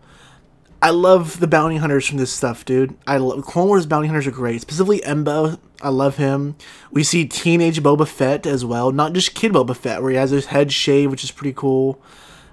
I 0.84 0.90
love 0.90 1.40
the 1.40 1.46
bounty 1.46 1.78
hunters 1.78 2.06
from 2.06 2.18
this 2.18 2.30
stuff, 2.30 2.66
dude. 2.66 2.94
I 3.06 3.16
love 3.16 3.42
Clone 3.46 3.68
Wars 3.68 3.86
bounty 3.86 4.06
hunters 4.06 4.26
are 4.26 4.30
great. 4.30 4.60
Specifically 4.60 5.00
Embo, 5.00 5.58
I 5.80 5.88
love 5.88 6.18
him. 6.18 6.56
We 6.90 7.02
see 7.02 7.26
teenage 7.26 7.82
Boba 7.82 8.06
Fett 8.06 8.44
as 8.44 8.66
well, 8.66 8.92
not 8.92 9.14
just 9.14 9.34
kid 9.34 9.52
Boba 9.52 9.74
Fett, 9.74 10.02
where 10.02 10.10
he 10.10 10.18
has 10.18 10.30
his 10.30 10.44
head 10.46 10.72
shaved, 10.72 11.10
which 11.10 11.24
is 11.24 11.30
pretty 11.30 11.54
cool. 11.54 12.02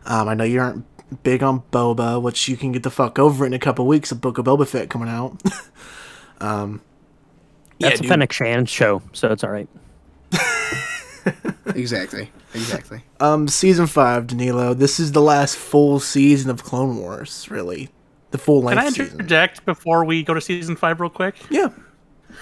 Um, 0.06 0.30
I 0.30 0.34
know 0.34 0.46
you 0.46 0.62
aren't 0.62 0.86
big 1.24 1.44
on 1.44 1.64
Boba, 1.74 2.22
which 2.22 2.48
you 2.48 2.56
can 2.56 2.72
get 2.72 2.84
the 2.84 2.90
fuck 2.90 3.20
over 3.20 3.44
it 3.44 3.48
in 3.48 3.54
a 3.54 3.60
couple 3.60 3.86
weeks. 3.86 4.14
A 4.14 4.16
book 4.16 4.38
of 4.38 4.46
Boba 4.46 4.66
Fett 4.66 4.90
coming 4.90 5.10
out. 5.10 5.42
um, 6.40 6.82
That's 7.82 8.00
a 8.00 8.04
dude. 8.04 8.12
Fennec 8.12 8.32
Shand 8.32 8.70
show, 8.70 9.02
so 9.12 9.30
it's 9.30 9.44
all 9.44 9.52
right. 9.52 9.68
Exactly. 11.76 12.32
Exactly. 12.54 13.04
Um, 13.20 13.48
season 13.48 13.88
five, 13.88 14.28
Danilo. 14.28 14.74
This 14.74 15.00
is 15.00 15.12
the 15.12 15.22
last 15.22 15.56
full 15.56 16.00
season 16.00 16.50
of 16.50 16.64
Clone 16.64 16.98
Wars, 16.98 17.48
really. 17.50 17.90
The 18.32 18.38
full 18.38 18.62
length. 18.62 18.70
Can 18.72 18.78
I 18.80 18.84
length 18.84 18.98
season. 18.98 19.14
interject 19.20 19.66
before 19.66 20.06
we 20.06 20.24
go 20.24 20.34
to 20.34 20.42
season 20.42 20.76
five 20.76 21.00
real 21.00 21.10
quick? 21.10 21.36
Yeah. 21.50 21.70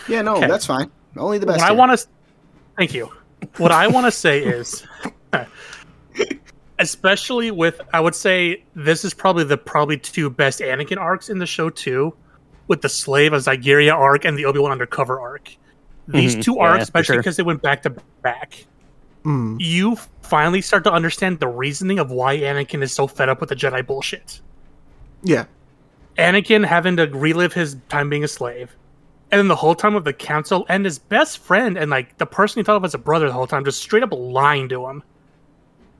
Yeah, 0.07 0.21
no, 0.21 0.37
Okay. 0.37 0.47
that's 0.47 0.65
fine. 0.65 0.89
Only 1.17 1.37
the 1.39 1.45
best. 1.47 1.59
what 1.59 1.67
I 1.69 1.73
want 1.73 1.97
to, 1.99 2.07
thank 2.77 2.93
you. 2.93 3.11
What 3.57 3.71
I 3.71 3.87
want 3.87 4.05
to 4.05 4.11
say 4.11 4.43
is, 4.43 4.85
especially 6.79 7.51
with, 7.51 7.81
I 7.93 7.99
would 7.99 8.15
say 8.15 8.63
this 8.75 9.03
is 9.03 9.13
probably 9.13 9.43
the 9.43 9.57
probably 9.57 9.97
two 9.97 10.29
best 10.29 10.59
Anakin 10.59 10.97
arcs 10.97 11.29
in 11.29 11.39
the 11.39 11.45
show 11.45 11.69
too, 11.69 12.13
with 12.67 12.81
the 12.81 12.89
Slave 12.89 13.33
of 13.33 13.41
Zygerria 13.43 13.93
arc 13.93 14.25
and 14.25 14.37
the 14.37 14.45
Obi 14.45 14.59
Wan 14.59 14.71
Undercover 14.71 15.19
arc. 15.19 15.55
These 16.07 16.37
Mhm, 16.37 16.43
two 16.43 16.53
yeah, 16.55 16.61
arcs, 16.63 16.77
for 16.77 16.83
especially 16.83 17.13
sure. 17.15 17.21
because 17.21 17.37
they 17.37 17.43
went 17.43 17.61
back 17.61 17.83
to 17.83 17.89
back, 18.21 18.65
Mm. 19.25 19.57
you 19.59 19.97
finally 20.21 20.61
start 20.61 20.83
to 20.85 20.91
understand 20.91 21.39
the 21.39 21.47
reasoning 21.47 21.99
of 21.99 22.09
why 22.09 22.37
Anakin 22.37 22.81
is 22.81 22.93
so 22.93 23.05
fed 23.05 23.27
up 23.27 23.41
with 23.41 23.49
the 23.49 23.55
Jedi 23.55 23.85
bullshit. 23.85 24.39
Yeah. 25.23 25.45
Anakin 26.17 26.65
having 26.65 26.97
to 26.97 27.03
relive 27.07 27.53
his 27.53 27.77
time 27.89 28.09
being 28.09 28.23
a 28.23 28.27
slave. 28.27 28.75
And 29.31 29.37
then 29.39 29.47
the 29.47 29.55
whole 29.55 29.75
time 29.75 29.95
of 29.95 30.03
the 30.05 30.13
council 30.13 30.65
and 30.69 30.83
his 30.83 30.97
best 30.97 31.37
friend 31.37 31.77
and 31.77 31.91
like 31.91 32.17
the 32.17 32.25
person 32.25 32.59
he 32.59 32.63
thought 32.63 32.77
of 32.77 32.83
as 32.85 32.93
a 32.95 32.97
brother 32.97 33.27
the 33.27 33.33
whole 33.33 33.45
time 33.47 33.63
just 33.63 33.79
straight 33.79 34.01
up 34.03 34.11
lying 34.11 34.67
to 34.69 34.87
him. 34.87 35.03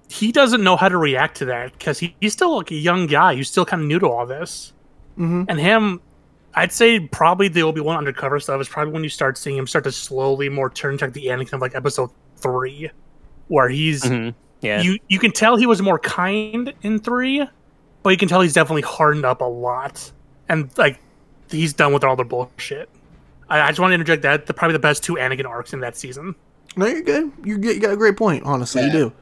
He 0.09 0.31
doesn't 0.31 0.63
know 0.63 0.75
how 0.75 0.89
to 0.89 0.97
react 0.97 1.37
to 1.37 1.45
that 1.45 1.73
because 1.73 1.99
he, 1.99 2.15
he's 2.19 2.33
still 2.33 2.57
like 2.57 2.71
a 2.71 2.75
young 2.75 3.05
guy 3.05 3.35
who's 3.35 3.47
still 3.47 3.65
kind 3.65 3.83
of 3.83 3.87
new 3.87 3.99
to 3.99 4.07
all 4.07 4.25
this. 4.25 4.73
Mm-hmm. 5.19 5.43
And 5.47 5.59
him, 5.59 6.01
I'd 6.55 6.71
say 6.71 6.99
probably 6.99 7.47
the 7.47 7.61
Obi 7.61 7.81
Wan 7.81 7.97
undercover 7.97 8.39
stuff 8.39 8.59
is 8.59 8.67
probably 8.67 8.91
when 8.93 9.03
you 9.03 9.09
start 9.09 9.37
seeing 9.37 9.55
him 9.57 9.67
start 9.67 9.83
to 9.83 9.91
slowly 9.91 10.49
more 10.49 10.71
turn 10.71 10.97
to 10.97 11.05
like 11.05 11.13
the 11.13 11.27
Anakin 11.27 11.53
of 11.53 11.61
like 11.61 11.75
episode 11.75 12.09
three, 12.37 12.89
where 13.49 13.69
he's 13.69 14.03
Mhm. 14.03 14.33
Yeah. 14.61 14.81
you 14.81 14.97
you 15.07 15.19
can 15.19 15.31
tell 15.31 15.55
he 15.55 15.67
was 15.67 15.81
more 15.81 15.99
kind 15.99 16.73
in 16.81 16.99
three, 16.99 17.47
but 18.09 18.13
you 18.13 18.17
can 18.17 18.27
tell 18.27 18.41
he's 18.41 18.53
definitely 18.53 18.81
hardened 18.81 19.23
up 19.23 19.39
a 19.39 19.45
lot, 19.45 20.11
and 20.47 20.75
like 20.79 20.99
he's 21.51 21.73
done 21.73 21.93
with 21.93 22.03
all 22.03 22.15
the 22.15 22.23
bullshit. 22.23 22.89
I, 23.49 23.61
I 23.61 23.67
just 23.67 23.79
want 23.79 23.91
to 23.91 23.93
interject 23.93 24.23
that 24.23 24.47
the 24.47 24.53
probably 24.55 24.73
the 24.73 24.79
best 24.79 25.03
two 25.03 25.13
Anakin 25.13 25.45
arcs 25.45 25.73
in 25.73 25.79
that 25.81 25.95
season. 25.95 26.33
No, 26.75 26.87
you're 26.87 27.03
good. 27.03 27.31
You're. 27.43 27.59
You 27.59 27.79
got 27.79 27.91
a 27.91 27.97
great 27.97 28.17
point. 28.17 28.45
Honestly, 28.45 28.83
you 28.83 28.91
do. 28.91 29.13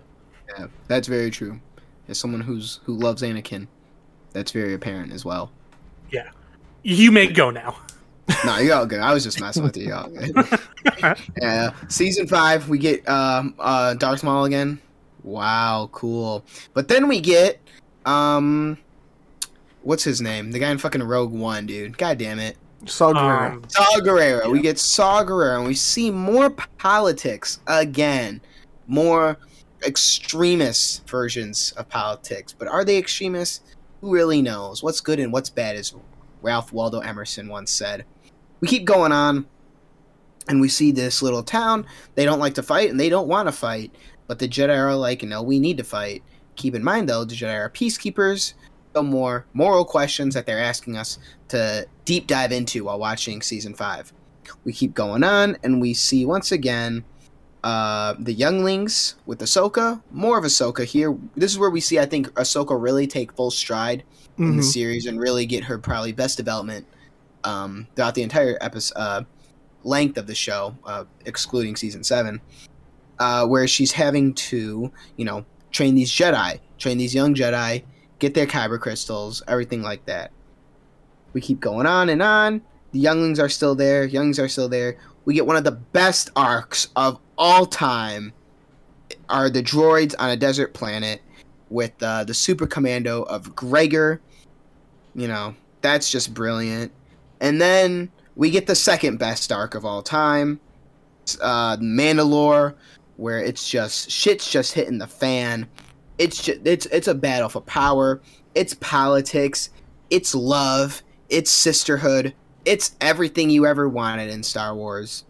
Yeah, 0.58 0.68
that's 0.88 1.10
very 1.10 1.30
true. 1.30 1.60
As 2.08 2.18
someone 2.18 2.40
who's 2.40 2.80
who 2.86 2.94
loves 2.94 3.24
Anakin, 3.24 3.68
that's 4.32 4.52
very 4.52 4.74
apparent 4.74 5.12
as 5.12 5.26
well. 5.26 5.52
Yeah, 6.10 6.30
you 6.84 7.12
may 7.12 7.28
go 7.28 7.50
now. 7.50 7.76
no, 8.46 8.58
you're 8.60 8.74
all 8.74 8.86
good. 8.86 9.02
I 9.02 9.14
was 9.14 9.22
just 9.22 9.42
messing 9.42 9.64
with 9.64 9.76
you. 9.76 9.88
You're 9.88 9.98
all 9.98 10.10
good. 10.10 10.60
yeah, 11.42 11.74
season 11.90 12.26
five, 12.26 12.70
we 12.70 12.78
get 12.78 13.06
um 13.10 13.54
uh 13.60 13.96
Darth 13.96 14.24
Maul 14.24 14.46
again. 14.46 14.80
Wow, 15.24 15.90
cool. 15.92 16.46
But 16.74 16.88
then 16.88 17.10
we 17.10 17.20
get 17.20 17.60
um, 18.08 18.78
what's 19.84 20.04
his 20.04 20.22
name? 20.22 20.52
The 20.52 20.60
guy 20.60 20.72
in 20.72 20.78
fucking 20.78 21.04
Rogue 21.04 21.34
One, 21.34 21.66
dude. 21.66 21.98
God 21.98 22.18
damn 22.18 22.40
it. 22.40 22.58
Saw 22.86 23.12
Gerrera. 23.14 23.52
Um, 23.54 23.64
Saw 23.68 24.00
Gerrera. 24.00 24.50
We 24.50 24.62
get 24.62 24.80
Saw 24.80 25.24
Gerrera, 25.24 25.58
and 25.58 25.68
we 25.68 25.74
see 25.76 26.10
more 26.10 26.50
politics 26.50 27.60
again, 27.68 28.40
more 28.88 29.38
extremist 29.86 31.08
versions 31.08 31.74
of 31.74 31.90
politics. 31.90 32.54
But 32.58 32.68
are 32.68 32.86
they 32.86 32.98
extremists? 32.98 33.62
Who 34.02 34.14
really 34.14 34.42
knows? 34.42 34.84
What's 34.84 35.02
good 35.02 35.20
and 35.20 35.34
what's 35.34 35.50
bad, 35.50 35.76
as 35.76 35.94
Ralph 36.42 36.72
Waldo 36.72 37.00
Emerson 37.00 37.48
once 37.48 37.72
said. 37.72 38.06
We 38.62 38.68
keep 38.68 38.86
going 38.86 39.12
on, 39.12 39.48
and 40.48 40.62
we 40.62 40.70
see 40.70 40.92
this 40.92 41.22
little 41.22 41.44
town. 41.44 41.86
They 42.16 42.26
don't 42.26 42.40
like 42.40 42.54
to 42.56 42.64
fight, 42.64 42.90
and 42.90 43.00
they 43.00 43.10
don't 43.10 43.28
want 43.28 43.48
to 43.48 43.52
fight. 43.52 43.94
But 44.28 44.40
the 44.40 44.48
Jedi 44.48 44.78
are 44.78 44.96
like, 44.96 45.24
no, 45.24 45.42
we 45.42 45.60
need 45.60 45.78
to 45.78 45.84
fight. 45.84 46.24
Keep 46.58 46.76
in 46.76 46.84
mind, 46.84 47.08
though, 47.08 47.24
the 47.24 47.36
Jedi 47.36 47.54
are 47.58 47.70
peacekeepers. 47.70 48.54
Some 48.94 49.08
more 49.08 49.46
moral 49.54 49.86
questions 49.86 50.34
that 50.34 50.46
they're 50.46 50.60
asking 50.60 50.98
us 50.98 51.20
to 51.50 51.88
deep 52.04 52.28
dive 52.28 52.52
into 52.52 52.84
while 52.86 53.00
watching 53.00 53.42
season 53.42 53.74
five. 53.74 54.12
We 54.66 54.74
keep 54.74 54.94
going 54.94 55.24
on, 55.24 55.58
and 55.64 55.80
we 55.80 55.94
see 55.94 56.26
once 56.26 56.52
again 56.52 57.06
uh, 57.64 58.16
the 58.20 58.34
younglings 58.34 59.16
with 59.26 59.40
Ahsoka. 59.40 60.02
More 60.12 60.38
of 60.38 60.46
Ahsoka 60.46 60.84
here. 60.86 61.16
This 61.36 61.52
is 61.52 61.60
where 61.60 61.70
we 61.70 61.82
see, 61.82 62.00
I 62.00 62.06
think, 62.06 62.28
Ahsoka 62.34 62.80
really 62.82 63.08
take 63.08 63.34
full 63.34 63.52
stride 63.52 64.04
in 64.38 64.56
the 64.58 64.64
Mhm. 64.64 64.72
series 64.72 65.06
and 65.06 65.20
really 65.20 65.46
get 65.46 65.64
her 65.66 65.78
probably 65.78 66.12
best 66.12 66.38
development 66.38 66.86
um, 67.44 67.88
throughout 67.96 68.16
the 68.16 68.24
entire 68.24 68.58
episode 68.62 68.96
uh, 68.98 69.22
length 69.84 70.18
of 70.18 70.28
the 70.28 70.36
show, 70.36 70.76
uh, 70.86 71.04
excluding 71.26 71.76
season 71.76 72.04
seven, 72.04 72.42
uh, 73.20 73.46
where 73.46 73.68
she's 73.68 73.92
having 73.92 74.34
to, 74.34 74.92
you 75.18 75.26
know, 75.26 75.46
train 75.78 75.94
these 75.94 76.12
Jedi, 76.12 76.60
train 76.80 76.98
these 76.98 77.14
young 77.14 77.36
Jedi, 77.36 77.84
get 78.18 78.34
their 78.34 78.48
kyber 78.48 78.80
crystals, 78.80 79.44
everything 79.48 79.84
like 79.84 80.04
that. 80.08 80.32
We 81.34 81.42
keep 81.42 81.60
going 81.60 81.86
on 81.86 82.10
and 82.10 82.20
on. 82.24 82.64
The 82.94 83.00
younglings 83.00 83.40
are 83.40 83.48
still 83.48 83.76
there. 83.76 84.04
Younglings 84.06 84.40
are 84.40 84.48
still 84.48 84.68
there. 84.68 84.98
We 85.26 85.36
get 85.36 85.46
one 85.46 85.56
of 85.56 85.64
the 85.64 85.74
best 85.74 86.32
arcs 86.36 86.88
of 86.96 87.20
all 87.38 87.68
time. 87.68 88.34
Are 89.30 89.52
the 89.52 89.62
droids 89.62 90.16
on 90.18 90.32
a 90.32 90.36
desert 90.36 90.74
planet 90.74 91.22
with 91.70 91.92
uh, 92.02 92.24
the 92.24 92.34
super 92.34 92.66
commando 92.66 93.22
of 93.24 93.56
Gregor. 93.56 94.20
You 95.14 95.28
know, 95.28 95.56
that's 95.82 96.12
just 96.12 96.34
brilliant. 96.34 96.92
And 97.40 97.62
then 97.62 98.12
we 98.36 98.50
get 98.50 98.66
the 98.66 98.76
second 98.76 99.18
best 99.18 99.52
arc 99.52 99.76
of 99.76 99.86
all 99.86 100.02
time, 100.02 100.60
uh, 101.40 101.78
Mandalore, 101.78 102.74
where 103.18 103.40
it's 103.40 103.70
just 103.70 104.10
shit's 104.10 104.50
just 104.50 104.74
hitting 104.74 105.00
the 105.00 105.08
fan. 105.08 105.68
It's 106.18 106.42
just, 106.42 106.66
it's 106.66 106.86
it's 106.88 107.08
a 107.08 107.16
battle 107.16 107.50
for 107.50 107.62
power. 107.62 108.22
It's 108.56 108.74
politics. 108.76 109.70
It's 110.10 110.34
love. 110.34 111.04
It's 111.30 111.52
sisterhood. 111.52 112.34
It's 112.66 112.96
everything 113.02 113.50
you 113.50 113.66
ever 113.66 113.90
wanted 113.90 114.30
in 114.30 114.44
Star 114.44 114.74
Wars. 114.74 115.26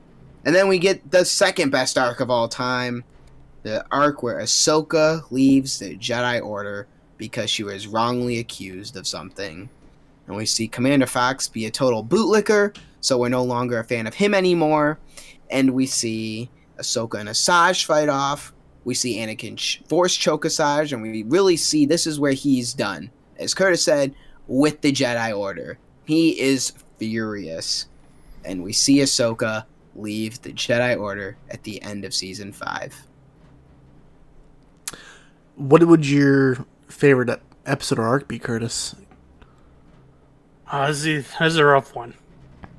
And 0.46 0.56
then 0.56 0.68
we 0.68 0.80
get 0.80 1.12
the 1.12 1.26
second 1.26 1.72
best 1.72 1.98
arc 1.98 2.20
of 2.20 2.30
all 2.30 2.48
time, 2.48 3.04
the 3.64 3.86
arc 3.92 4.24
where 4.24 4.40
Ahsoka 4.40 5.30
leaves 5.30 5.80
the 5.80 5.98
Jedi 5.98 6.42
Order 6.42 6.88
because 7.18 7.50
she 7.50 7.64
was 7.64 7.88
wrongly 7.88 8.40
accused 8.40 8.96
of 8.96 9.08
something. 9.08 9.70
And 10.28 10.36
we 10.36 10.46
see 10.46 10.68
Commander 10.68 11.06
Fox 11.06 11.48
be 11.48 11.66
a 11.66 11.72
total 11.72 12.04
bootlicker, 12.04 12.78
so 13.02 13.18
we're 13.18 13.30
no 13.30 13.44
longer 13.44 13.80
a 13.80 13.84
fan 13.84 14.08
of 14.08 14.14
him 14.14 14.34
anymore. 14.34 15.00
And 15.50 15.72
we 15.72 15.86
see 15.86 16.50
Ahsoka 16.80 17.20
and 17.20 17.30
Asajj 17.30 17.86
fight 17.86 18.10
off. 18.10 18.54
We 18.84 18.94
see 18.94 19.18
Anakin 19.18 19.58
ch- 19.58 19.82
force 19.88 20.16
choke 20.16 20.46
Asajj, 20.46 20.94
and 20.94 21.02
we 21.02 21.24
really 21.24 21.58
see 21.58 21.86
this 21.86 22.08
is 22.08 22.20
where 22.20 22.32
he's 22.32 22.74
done. 22.74 23.12
As 23.38 23.54
Curtis 23.54 23.84
said, 23.84 24.16
with 24.48 24.82
the 24.82 24.92
Jedi 24.92 25.38
Order. 25.38 25.78
He 26.06 26.40
is 26.40 26.74
furious. 26.98 27.88
And 28.46 28.64
we 28.64 28.72
see 28.74 28.98
Ahsoka 28.98 29.66
leave 29.96 30.42
the 30.42 30.54
Jedi 30.54 31.00
Order 31.00 31.38
at 31.50 31.64
the 31.64 31.82
end 31.82 32.06
of 32.06 32.14
season 32.14 32.54
five. 32.54 32.96
What 35.56 35.84
would 35.84 36.08
your 36.08 36.66
favorite 36.88 37.30
ep- 37.30 37.42
episode 37.66 38.00
or 38.00 38.04
arc 38.08 38.28
be, 38.28 38.40
Curtis? 38.40 38.96
Uh, 40.72 40.88
this, 40.88 41.06
is, 41.06 41.28
this 41.40 41.54
is 41.54 41.58
a 41.58 41.66
rough 41.66 41.96
one. 41.96 42.14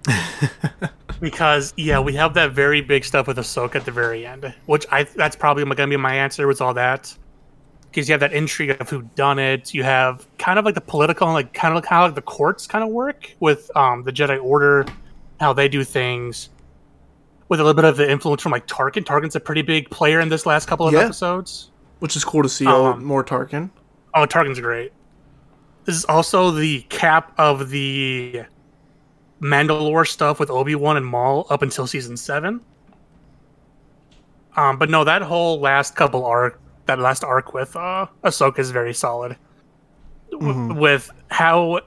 because 1.21 1.75
yeah, 1.77 1.99
we 1.99 2.15
have 2.15 2.35
that 2.35 2.53
very 2.53 2.81
big 2.81 3.05
stuff 3.05 3.27
with 3.27 3.37
Ahsoka 3.39 3.77
at 3.77 3.85
the 3.85 3.91
very 3.93 4.27
end, 4.27 4.53
which 4.67 4.87
I 4.91 5.05
that's 5.05 5.37
probably 5.37 5.65
going 5.65 5.77
to 5.77 5.87
be 5.87 5.97
my 5.97 6.15
answer. 6.15 6.47
Was 6.47 6.61
all 6.61 6.75
that 6.75 7.17
because 7.91 8.09
you 8.09 8.13
have 8.13 8.21
that 8.21 8.33
intrigue 8.33 8.77
of 8.81 8.89
who 8.89 9.03
done 9.15 9.39
it. 9.39 9.73
You 9.75 9.83
have 9.83 10.27
kind 10.39 10.59
of 10.59 10.65
like 10.65 10.75
the 10.75 10.81
political, 10.81 11.29
like 11.33 11.53
kind 11.55 11.77
of 11.77 11.85
how 11.85 12.05
like 12.05 12.15
the 12.15 12.23
courts 12.23 12.67
kind 12.67 12.85
of 12.85 12.91
work 12.91 13.35
with 13.41 13.71
um, 13.77 14.03
the 14.03 14.13
Jedi 14.13 14.43
Order, 14.43 14.87
how 15.41 15.53
they 15.53 15.69
do 15.69 15.85
things. 15.85 16.51
With 17.49 17.61
a 17.61 17.65
little 17.65 17.75
bit 17.75 17.87
of 17.87 17.97
the 17.97 18.11
influence 18.11 18.43
from 18.43 18.53
like 18.53 18.67
Tarkin. 18.67 19.05
Tarkin's 19.05 19.35
a 19.35 19.41
pretty 19.41 19.63
big 19.63 19.89
player 19.89 20.21
in 20.21 20.29
this 20.29 20.45
last 20.45 20.69
couple 20.69 20.87
of 20.87 20.93
Yeah. 20.93 21.01
episodes. 21.01 21.71
Which 22.01 22.15
is 22.15 22.23
cool 22.23 22.43
to 22.43 22.49
see 22.49 22.67
Um, 22.67 23.03
more 23.03 23.25
Tarkin. 23.25 23.71
Oh, 24.15 24.27
Tarkin's 24.27 24.61
great. 24.61 24.93
This 25.87 25.97
is 25.97 26.05
also 26.05 26.51
the 26.51 26.83
cap 26.91 27.33
of 27.39 27.71
the 27.71 28.43
Mandalore 29.41 30.07
stuff 30.07 30.41
with 30.41 30.51
Obi 30.51 30.75
Wan 30.75 30.97
and 30.97 31.07
Maul 31.07 31.47
up 31.51 31.63
until 31.63 31.87
season 31.87 32.17
seven. 32.17 32.61
Um, 34.57 34.79
but 34.79 34.91
no, 34.91 35.05
that 35.05 35.23
whole 35.23 35.61
last 35.61 35.95
couple 35.95 36.25
arc, 36.27 36.61
that 36.87 36.99
last 36.99 37.23
arc 37.23 37.55
with 37.55 37.77
uh, 37.77 38.07
Ahsoka 38.25 38.59
is 38.59 38.71
very 38.71 38.93
solid. 38.95 39.37
W- 40.33 40.53
Mhm. 40.53 40.79
with 40.81 41.11
how, 41.31 41.81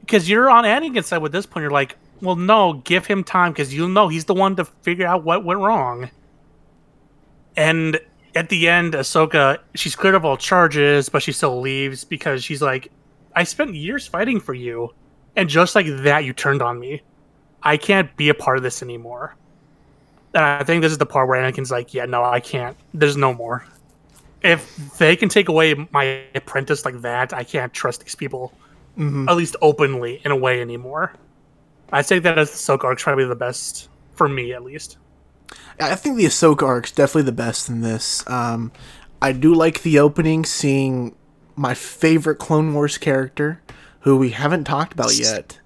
because 0.00 0.28
you're 0.28 0.50
on 0.50 0.64
Anakin's 0.64 1.06
side 1.06 1.18
with 1.22 1.32
this 1.32 1.46
point, 1.46 1.62
you're 1.62 1.70
like, 1.70 1.96
well, 2.20 2.36
no, 2.36 2.74
give 2.84 3.06
him 3.06 3.24
time 3.24 3.52
because 3.52 3.72
you 3.74 3.88
know 3.88 4.08
he's 4.08 4.26
the 4.26 4.34
one 4.34 4.54
to 4.56 4.64
figure 4.64 5.06
out 5.06 5.24
what 5.24 5.44
went 5.44 5.60
wrong. 5.60 6.10
And 7.56 7.98
at 8.34 8.48
the 8.48 8.68
end, 8.68 8.94
Ahsoka, 8.94 9.58
she's 9.74 9.96
cleared 9.96 10.14
of 10.14 10.24
all 10.24 10.36
charges, 10.36 11.08
but 11.08 11.22
she 11.22 11.32
still 11.32 11.60
leaves 11.60 12.04
because 12.04 12.44
she's 12.44 12.62
like, 12.62 12.90
I 13.34 13.44
spent 13.44 13.74
years 13.74 14.06
fighting 14.06 14.38
for 14.40 14.54
you, 14.54 14.90
and 15.36 15.48
just 15.48 15.74
like 15.74 15.86
that, 15.86 16.24
you 16.24 16.32
turned 16.32 16.62
on 16.62 16.78
me. 16.78 17.02
I 17.62 17.76
can't 17.76 18.14
be 18.16 18.28
a 18.28 18.34
part 18.34 18.56
of 18.56 18.62
this 18.62 18.82
anymore. 18.82 19.36
And 20.34 20.44
I 20.44 20.64
think 20.64 20.82
this 20.82 20.92
is 20.92 20.98
the 20.98 21.06
part 21.06 21.28
where 21.28 21.40
Anakin's 21.40 21.70
like, 21.70 21.94
yeah, 21.94 22.06
no, 22.06 22.24
I 22.24 22.40
can't. 22.40 22.76
There's 22.94 23.16
no 23.16 23.34
more. 23.34 23.64
If 24.42 24.98
they 24.98 25.14
can 25.14 25.28
take 25.28 25.48
away 25.48 25.74
my 25.92 26.22
apprentice 26.34 26.84
like 26.84 27.00
that, 27.02 27.32
I 27.32 27.44
can't 27.44 27.72
trust 27.72 28.02
these 28.02 28.14
people, 28.14 28.52
hmm 28.96 29.28
at 29.28 29.36
least 29.36 29.56
openly, 29.62 30.20
in 30.24 30.32
a 30.32 30.36
way 30.36 30.60
anymore. 30.60 31.12
I 31.92 32.02
think 32.02 32.24
that 32.24 32.38
as 32.38 32.50
the 32.50 32.56
Ahsoka 32.56 32.84
arc's 32.84 33.02
probably 33.02 33.26
the 33.26 33.36
best, 33.36 33.88
for 34.14 34.28
me 34.28 34.52
at 34.52 34.64
least. 34.64 34.96
I 35.78 35.94
think 35.94 36.16
the 36.16 36.24
Ahsoka 36.24 36.62
arc's 36.62 36.90
definitely 36.90 37.22
the 37.22 37.32
best 37.32 37.68
in 37.68 37.82
this. 37.82 38.28
Um, 38.28 38.72
I 39.20 39.32
do 39.32 39.54
like 39.54 39.82
the 39.82 39.98
opening, 39.98 40.44
seeing 40.44 41.14
my 41.54 41.74
favorite 41.74 42.36
Clone 42.36 42.72
Wars 42.74 42.98
character, 42.98 43.60
who 44.02 44.16
we 44.16 44.30
haven't 44.30 44.64
talked 44.64 44.92
about 44.92 45.14
yet. 45.16 45.58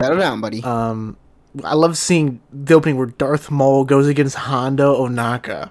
Settle 0.00 0.18
down, 0.18 0.40
buddy. 0.40 0.62
Um, 0.62 1.16
I 1.64 1.74
love 1.74 1.96
seeing 1.96 2.40
the 2.52 2.74
opening 2.74 2.96
where 2.96 3.06
Darth 3.06 3.50
Maul 3.50 3.84
goes 3.84 4.06
against 4.08 4.34
Hondo 4.36 5.06
Ohnaka. 5.06 5.70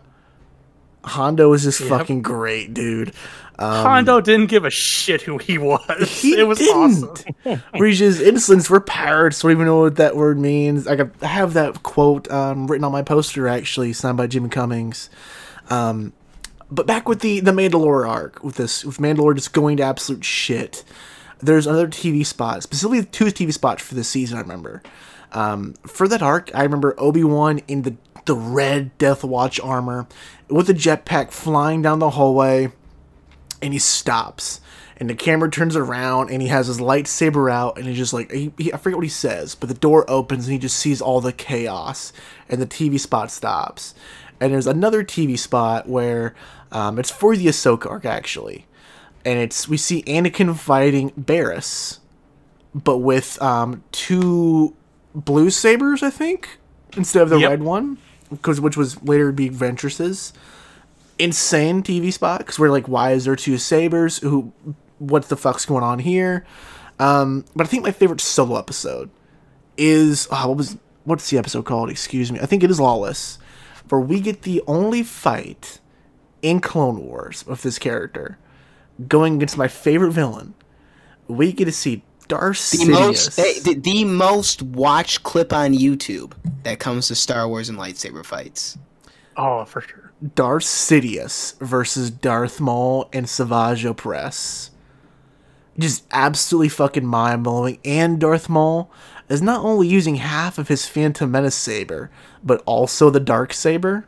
Hondo 1.03 1.51
is 1.53 1.63
just 1.63 1.82
Yep. 1.82 1.89
fucking 1.89 2.21
great, 2.21 2.74
dude. 2.74 3.11
Um, 3.59 3.86
Hondo 3.86 4.21
didn't 4.21 4.47
give 4.47 4.63
a 4.65 4.69
shit 4.69 5.21
who 5.21 5.38
he 5.38 5.57
was. 5.57 6.09
He 6.21 6.39
it 6.39 6.47
was 6.47 6.57
didn't. 6.59 6.74
awesome. 6.76 7.26
where 7.76 7.88
he's 7.88 7.99
just 7.99 8.21
insolence 8.21 8.67
for 8.67 8.80
pirates. 8.80 9.41
Don't 9.41 9.51
even 9.51 9.65
know 9.65 9.82
what 9.82 9.97
that 9.97 10.15
word 10.15 10.39
means. 10.39 10.88
I 10.88 10.97
I 11.21 11.26
have 11.28 11.53
that 11.53 11.84
quote 11.84 12.32
um, 12.32 12.67
written 12.67 12.84
on 12.86 12.91
my 12.93 13.03
poster 13.03 13.47
actually, 13.47 13.93
signed 13.93 14.17
by 14.17 14.28
Jim 14.28 14.49
Cummings. 14.49 15.09
Um, 15.69 16.13
but 16.71 16.88
back 16.88 17.07
with 17.07 17.19
the 17.19 17.41
the 17.41 17.51
Mandalore 17.51 18.07
arc, 18.09 18.41
with 18.43 18.55
this 18.55 18.84
with 18.86 18.97
Mandalore 18.97 19.36
just 19.36 19.53
going 19.53 19.78
to 19.78 19.84
absolute 19.84 20.24
shit. 20.24 20.84
There's 21.43 21.67
another 21.67 21.87
TV 21.87 22.25
spot, 22.25 22.63
specifically 22.63 23.03
two 23.05 23.25
TV 23.25 23.53
spots 23.53 23.83
for 23.83 23.95
this 23.95 24.07
season. 24.07 24.37
I 24.37 24.41
remember. 24.41 24.81
Um, 25.31 25.73
for 25.87 26.07
that 26.07 26.21
arc, 26.21 26.51
I 26.53 26.63
remember 26.63 26.95
Obi 26.97 27.23
Wan 27.23 27.59
in 27.67 27.81
the 27.81 27.95
the 28.25 28.35
red 28.35 28.97
Death 28.97 29.23
Watch 29.23 29.59
armor 29.59 30.07
with 30.47 30.69
a 30.69 30.73
jetpack 30.73 31.31
flying 31.31 31.81
down 31.81 31.99
the 31.99 32.11
hallway 32.11 32.71
and 33.61 33.73
he 33.73 33.79
stops 33.79 34.61
and 34.97 35.09
the 35.09 35.15
camera 35.15 35.49
turns 35.49 35.75
around 35.75 36.29
and 36.29 36.41
he 36.41 36.47
has 36.47 36.67
his 36.67 36.79
lightsaber 36.79 37.51
out 37.51 37.77
and 37.77 37.85
he's 37.87 37.97
just 37.97 38.13
like 38.13 38.31
he, 38.31 38.53
he- 38.57 38.73
i 38.73 38.77
forget 38.77 38.97
what 38.97 39.03
he 39.03 39.09
says 39.09 39.55
but 39.55 39.67
the 39.67 39.75
door 39.75 40.09
opens 40.09 40.45
and 40.45 40.53
he 40.53 40.59
just 40.59 40.77
sees 40.77 41.01
all 41.01 41.19
the 41.19 41.33
chaos 41.33 42.13
and 42.47 42.61
the 42.61 42.65
tv 42.67 42.99
spot 42.99 43.29
stops 43.31 43.93
and 44.39 44.53
there's 44.53 44.67
another 44.67 45.03
tv 45.03 45.37
spot 45.37 45.87
where 45.87 46.33
um, 46.71 46.97
it's 46.99 47.11
for 47.11 47.35
the 47.35 47.47
ahsoka 47.47 47.89
arc 47.89 48.05
actually 48.05 48.65
and 49.26 49.39
it's 49.39 49.67
we 49.67 49.78
see 49.78 50.03
anakin 50.03 50.55
fighting 50.55 51.11
Barriss, 51.11 51.99
but 52.76 52.97
with 52.99 53.41
um, 53.41 53.84
two 53.91 54.76
blue 55.15 55.51
sabers 55.51 56.01
i 56.01 56.09
think 56.09 56.57
instead 56.97 57.21
of 57.21 57.30
the 57.30 57.38
Yep. 57.39 57.49
red 57.49 57.61
one 57.63 57.99
because 58.32 58.59
which 58.59 58.76
was 58.76 59.01
later 59.03 59.32
be 59.32 59.47
ventress's 59.49 60.34
insane 61.19 61.84
TV 61.84 62.11
spot 62.11 62.39
because 62.39 62.57
we're 62.57 62.71
like, 62.71 62.88
why 62.88 63.11
is 63.11 63.26
there 63.26 63.36
two 63.36 63.59
sabers? 63.59 64.17
Who, 64.17 64.51
what 64.97 65.30
the 65.30 65.38
fuck's 65.38 65.65
going 65.65 65.84
on 65.84 65.99
here? 65.99 66.43
Um, 66.99 67.45
but 67.55 67.67
I 67.67 67.69
think 67.69 67.84
my 67.84 67.91
favorite 67.91 68.19
solo 68.21 68.57
episode 68.57 69.11
is 69.78 70.28
oh, 70.32 70.47
what 70.47 70.57
was 70.57 70.78
what's 71.03 71.30
the 71.30 71.38
episode 71.38 71.65
called? 71.65 71.91
Excuse 71.91 72.32
me. 72.32 72.39
I 72.39 72.47
think 72.47 72.63
it 72.63 72.71
is 72.71 72.80
Lawless, 72.80 73.38
where 73.89 74.01
we 74.01 74.19
get 74.19 74.41
the 74.41 74.63
only 74.65 75.03
fight 75.03 75.80
in 76.41 76.59
Clone 76.59 76.99
Wars 77.05 77.43
of 77.47 77.61
this 77.61 77.78
character 77.78 78.39
going 79.07 79.35
against 79.35 79.57
my 79.57 79.67
favorite 79.67 80.11
villain. 80.11 80.53
We 81.27 81.53
get 81.53 81.65
to 81.65 81.71
see 81.71 82.03
Darth 82.27 82.71
the 82.71 82.77
Sidious. 82.77 82.89
most 82.89 83.35
the, 83.35 83.61
the, 83.63 83.79
the 83.79 84.05
most 84.05 84.61
watched 84.61 85.23
clip 85.23 85.51
on 85.53 85.73
YouTube 85.73 86.33
that 86.63 86.79
comes 86.79 87.07
to 87.07 87.15
Star 87.15 87.47
Wars 87.47 87.69
and 87.69 87.77
lightsaber 87.77 88.25
fights. 88.25 88.77
Oh, 89.35 89.65
for 89.65 89.81
sure. 89.81 90.11
Darth 90.35 90.63
Sidious 90.63 91.57
versus 91.59 92.09
Darth 92.11 92.61
Maul 92.61 93.09
and 93.11 93.27
Savage 93.27 93.84
Opress. 93.84 94.69
Just 95.77 96.05
absolutely 96.11 96.69
fucking 96.69 97.05
mind 97.05 97.43
blowing. 97.43 97.80
And 97.84 98.19
Darth 98.19 98.47
Maul 98.47 98.91
is 99.27 99.41
not 99.41 99.65
only 99.65 99.88
using 99.88 100.15
half 100.15 100.57
of 100.57 100.68
his 100.68 100.88
Phantom 100.88 101.30
Menace 101.30 101.55
saber, 101.55 102.11
but 102.43 102.61
also 102.65 103.09
the 103.09 103.19
Dark 103.19 103.53
Saber. 103.53 104.05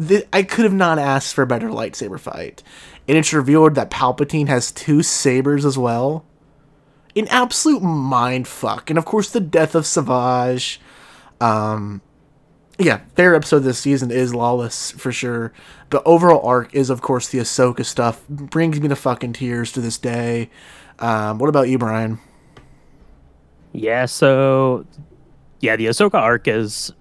Th- 0.00 0.28
I 0.32 0.44
could 0.44 0.64
have 0.64 0.74
not 0.74 0.98
asked 0.98 1.34
for 1.34 1.42
a 1.42 1.46
better 1.46 1.68
lightsaber 1.68 2.20
fight. 2.20 2.62
And 3.08 3.16
it's 3.16 3.32
revealed 3.32 3.74
that 3.74 3.90
Palpatine 3.90 4.48
has 4.48 4.70
two 4.70 5.02
sabers 5.02 5.64
as 5.64 5.78
well. 5.78 6.24
An 7.16 7.26
absolute 7.28 7.82
mind 7.82 8.46
fuck. 8.46 8.90
And 8.90 8.98
of 8.98 9.04
course, 9.06 9.30
the 9.30 9.40
death 9.40 9.74
of 9.74 9.86
Savage. 9.86 10.80
Um, 11.40 12.02
yeah, 12.78 13.00
favorite 13.16 13.36
episode 13.36 13.60
this 13.60 13.78
season 13.78 14.10
is 14.10 14.34
Lawless 14.34 14.92
for 14.92 15.10
sure. 15.10 15.52
The 15.90 16.02
overall 16.04 16.46
arc 16.46 16.74
is, 16.74 16.90
of 16.90 17.00
course, 17.00 17.28
the 17.28 17.38
Ahsoka 17.38 17.84
stuff. 17.84 18.26
Brings 18.28 18.80
me 18.80 18.88
to 18.88 18.96
fucking 18.96 19.32
tears 19.32 19.72
to 19.72 19.80
this 19.80 19.98
day. 19.98 20.50
Um, 20.98 21.38
what 21.38 21.48
about 21.48 21.68
you, 21.68 21.78
Brian? 21.78 22.20
Yeah, 23.72 24.06
so 24.06 24.86
yeah, 25.60 25.76
the 25.76 25.86
Ahsoka 25.86 26.14
arc 26.14 26.46
is 26.46 26.92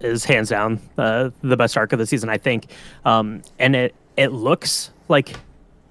is 0.00 0.24
hands 0.24 0.48
down 0.48 0.80
uh, 0.96 1.30
the 1.42 1.56
best 1.56 1.76
arc 1.76 1.92
of 1.92 1.98
the 1.98 2.06
season, 2.06 2.28
I 2.28 2.38
think. 2.38 2.66
Um, 3.04 3.42
and 3.58 3.74
it 3.74 3.94
it 4.16 4.28
looks 4.28 4.90
like 5.10 5.36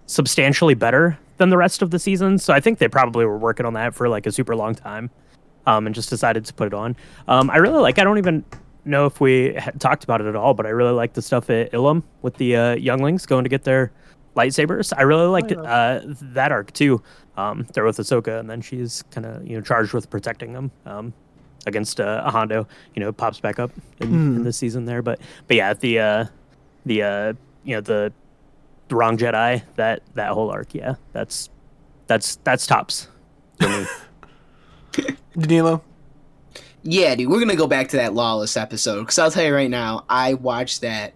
substantially 0.06 0.74
better 0.74 1.20
than 1.38 1.50
the 1.50 1.58
rest 1.58 1.82
of 1.82 1.92
the 1.92 2.00
season. 2.00 2.38
So 2.38 2.54
I 2.54 2.60
think 2.60 2.80
they 2.80 2.88
probably 2.88 3.26
were 3.26 3.38
working 3.38 3.66
on 3.66 3.74
that 3.74 3.94
for 3.94 4.10
like 4.10 4.26
a 4.26 4.32
super 4.32 4.56
long 4.56 4.76
time, 4.76 5.10
um, 5.66 5.86
and 5.86 5.94
just 5.94 6.10
decided 6.10 6.46
to 6.46 6.54
put 6.54 6.68
it 6.68 6.74
on. 6.74 6.96
Um, 7.28 7.50
I 7.50 7.58
really 7.58 7.80
like. 7.80 8.00
I 8.00 8.04
don't 8.04 8.18
even 8.18 8.46
know 8.86 9.06
if 9.06 9.22
we 9.22 9.54
had 9.54 9.80
talked 9.80 10.04
about 10.04 10.22
it 10.22 10.28
at 10.28 10.36
all, 10.36 10.54
but 10.54 10.66
I 10.66 10.70
really 10.70 10.94
like 10.94 11.14
the 11.14 11.22
stuff 11.22 11.50
at 11.50 11.72
Ilum 11.72 12.04
with 12.22 12.36
the 12.36 12.56
uh, 12.56 12.76
younglings 12.76 13.26
going 13.26 13.44
to 13.44 13.50
get 13.50 13.64
their 13.64 13.92
lightsabers. 14.36 14.94
I 14.96 15.02
really 15.04 15.28
liked 15.28 15.52
uh, 15.52 16.02
that 16.06 16.52
arc 16.52 16.72
too. 16.74 17.02
Um, 17.38 17.68
they're 17.74 17.86
with 17.86 17.98
Ahsoka, 17.98 18.40
and 18.40 18.50
then 18.50 18.62
she's 18.62 19.04
kind 19.12 19.26
of 19.26 19.46
you 19.48 19.56
know 19.56 19.62
charged 19.62 19.94
with 19.94 20.10
protecting 20.10 20.54
them 20.54 20.72
um, 20.86 21.14
against 21.66 22.00
uh, 22.00 22.24
a 22.26 22.32
Hondo. 22.32 22.68
You 22.96 23.02
know, 23.02 23.12
pops 23.12 23.40
back 23.40 23.60
up 23.60 23.72
in, 24.00 24.14
in 24.38 24.44
this 24.44 24.58
season 24.58 24.86
there, 24.86 25.02
but 25.02 25.20
but 25.48 25.56
yeah, 25.56 25.74
the 25.74 26.00
uh, 26.00 26.26
the 26.86 27.04
uh, 27.04 27.34
you 27.64 27.76
know 27.76 27.82
the 27.82 28.12
the 28.90 28.96
wrong 28.96 29.18
Jedi 29.18 29.64
that 29.76 30.02
that 30.16 30.32
whole 30.32 30.50
arc. 30.50 30.76
Yeah, 30.76 30.96
that's 31.14 31.50
that's 32.08 32.36
that's 32.38 32.68
tops 32.68 33.08
for. 33.60 33.86
Danilo. 35.38 35.84
Yeah, 36.82 37.16
dude, 37.16 37.30
we're 37.30 37.40
gonna 37.40 37.56
go 37.56 37.68
back 37.68 37.90
to 37.90 37.98
that 37.98 38.14
lawless 38.14 38.58
episode 38.58 39.02
because 39.02 39.20
I'll 39.20 39.32
tell 39.32 39.46
you 39.46 39.54
right 39.54 39.70
now, 39.70 40.06
I 40.10 40.34
watched 40.34 40.82
that 40.82 41.14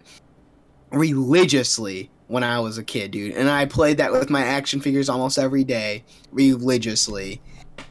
religiously 0.92 2.10
when 2.28 2.44
I 2.44 2.60
was 2.60 2.78
a 2.78 2.84
kid, 2.84 3.12
dude, 3.12 3.34
and 3.36 3.50
I 3.50 3.66
played 3.66 3.98
that 3.98 4.12
with 4.12 4.30
my 4.30 4.44
action 4.44 4.82
figures 4.82 5.10
almost 5.10 5.38
every 5.38 5.64
day, 5.64 6.04
religiously. 6.32 7.42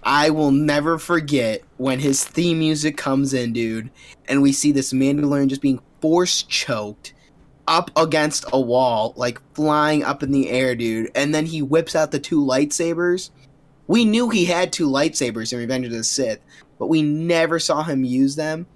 I 0.04 0.30
will 0.30 0.50
never 0.50 0.98
forget 0.98 1.62
when 1.76 1.98
his 1.98 2.24
theme 2.24 2.58
music 2.58 2.96
comes 2.96 3.34
in, 3.34 3.52
dude, 3.52 3.90
and 4.28 4.42
we 4.42 4.52
see 4.52 4.72
this 4.72 4.92
Mandalorian 4.92 5.48
just 5.48 5.62
being 5.62 5.80
force 6.00 6.42
choked 6.42 7.14
up 7.68 7.90
against 7.96 8.44
a 8.52 8.60
wall, 8.60 9.14
like 9.16 9.40
flying 9.54 10.02
up 10.02 10.22
in 10.22 10.32
the 10.32 10.50
air, 10.50 10.74
dude, 10.74 11.10
and 11.14 11.34
then 11.34 11.46
he 11.46 11.62
whips 11.62 11.94
out 11.94 12.10
the 12.10 12.18
two 12.18 12.40
lightsabers. 12.40 13.30
We 13.86 14.04
knew 14.04 14.28
he 14.30 14.44
had 14.44 14.72
two 14.72 14.88
lightsabers 14.88 15.52
in 15.52 15.58
Revenge 15.58 15.86
of 15.86 15.92
the 15.92 16.02
Sith, 16.04 16.40
but 16.78 16.88
we 16.88 17.02
never 17.02 17.58
saw 17.58 17.82
him 17.82 18.04
use 18.04 18.36
them. 18.36 18.66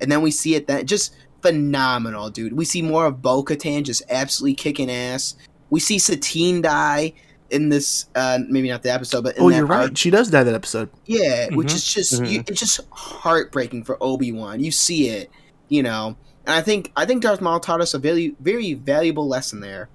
And 0.00 0.10
then 0.10 0.20
we 0.22 0.30
see 0.30 0.54
it 0.54 0.66
then 0.66 0.86
just 0.86 1.14
phenomenal, 1.42 2.30
dude. 2.30 2.54
We 2.54 2.64
see 2.64 2.82
more 2.82 3.06
of 3.06 3.22
Bo 3.22 3.42
Katan 3.44 3.84
just 3.84 4.02
absolutely 4.10 4.54
kicking 4.54 4.90
ass. 4.90 5.36
We 5.70 5.80
see 5.80 5.98
Satine 5.98 6.60
die 6.62 7.12
in 7.50 7.68
this, 7.68 8.06
uh, 8.14 8.40
maybe 8.48 8.68
not 8.68 8.82
the 8.82 8.92
episode, 8.92 9.22
but 9.24 9.36
in 9.36 9.42
Oh, 9.42 9.50
that 9.50 9.56
you're 9.56 9.66
right. 9.66 9.82
arc. 9.84 9.96
She 9.96 10.10
does 10.10 10.28
die 10.30 10.42
that 10.42 10.54
episode. 10.54 10.88
Yeah, 11.06 11.48
which 11.52 11.68
Mhm. 11.68 11.74
is 11.74 11.84
just 11.94 12.12
Mhm. 12.22 12.30
you, 12.30 12.44
it's 12.46 12.58
just 12.60 12.80
heartbreaking 12.90 13.84
for 13.84 13.96
Obi 14.02 14.32
Wan. 14.32 14.60
You 14.60 14.70
see 14.72 15.08
it, 15.08 15.30
you 15.68 15.82
know, 15.82 16.16
and 16.46 16.54
I 16.54 16.60
think 16.60 16.92
I 16.96 17.06
think 17.06 17.22
Darth 17.22 17.40
Maul 17.40 17.60
taught 17.60 17.80
us 17.80 17.94
a 17.94 17.98
very 17.98 18.34
very 18.40 18.74
valuable 18.74 19.26
lesson 19.26 19.60
there. 19.60 19.88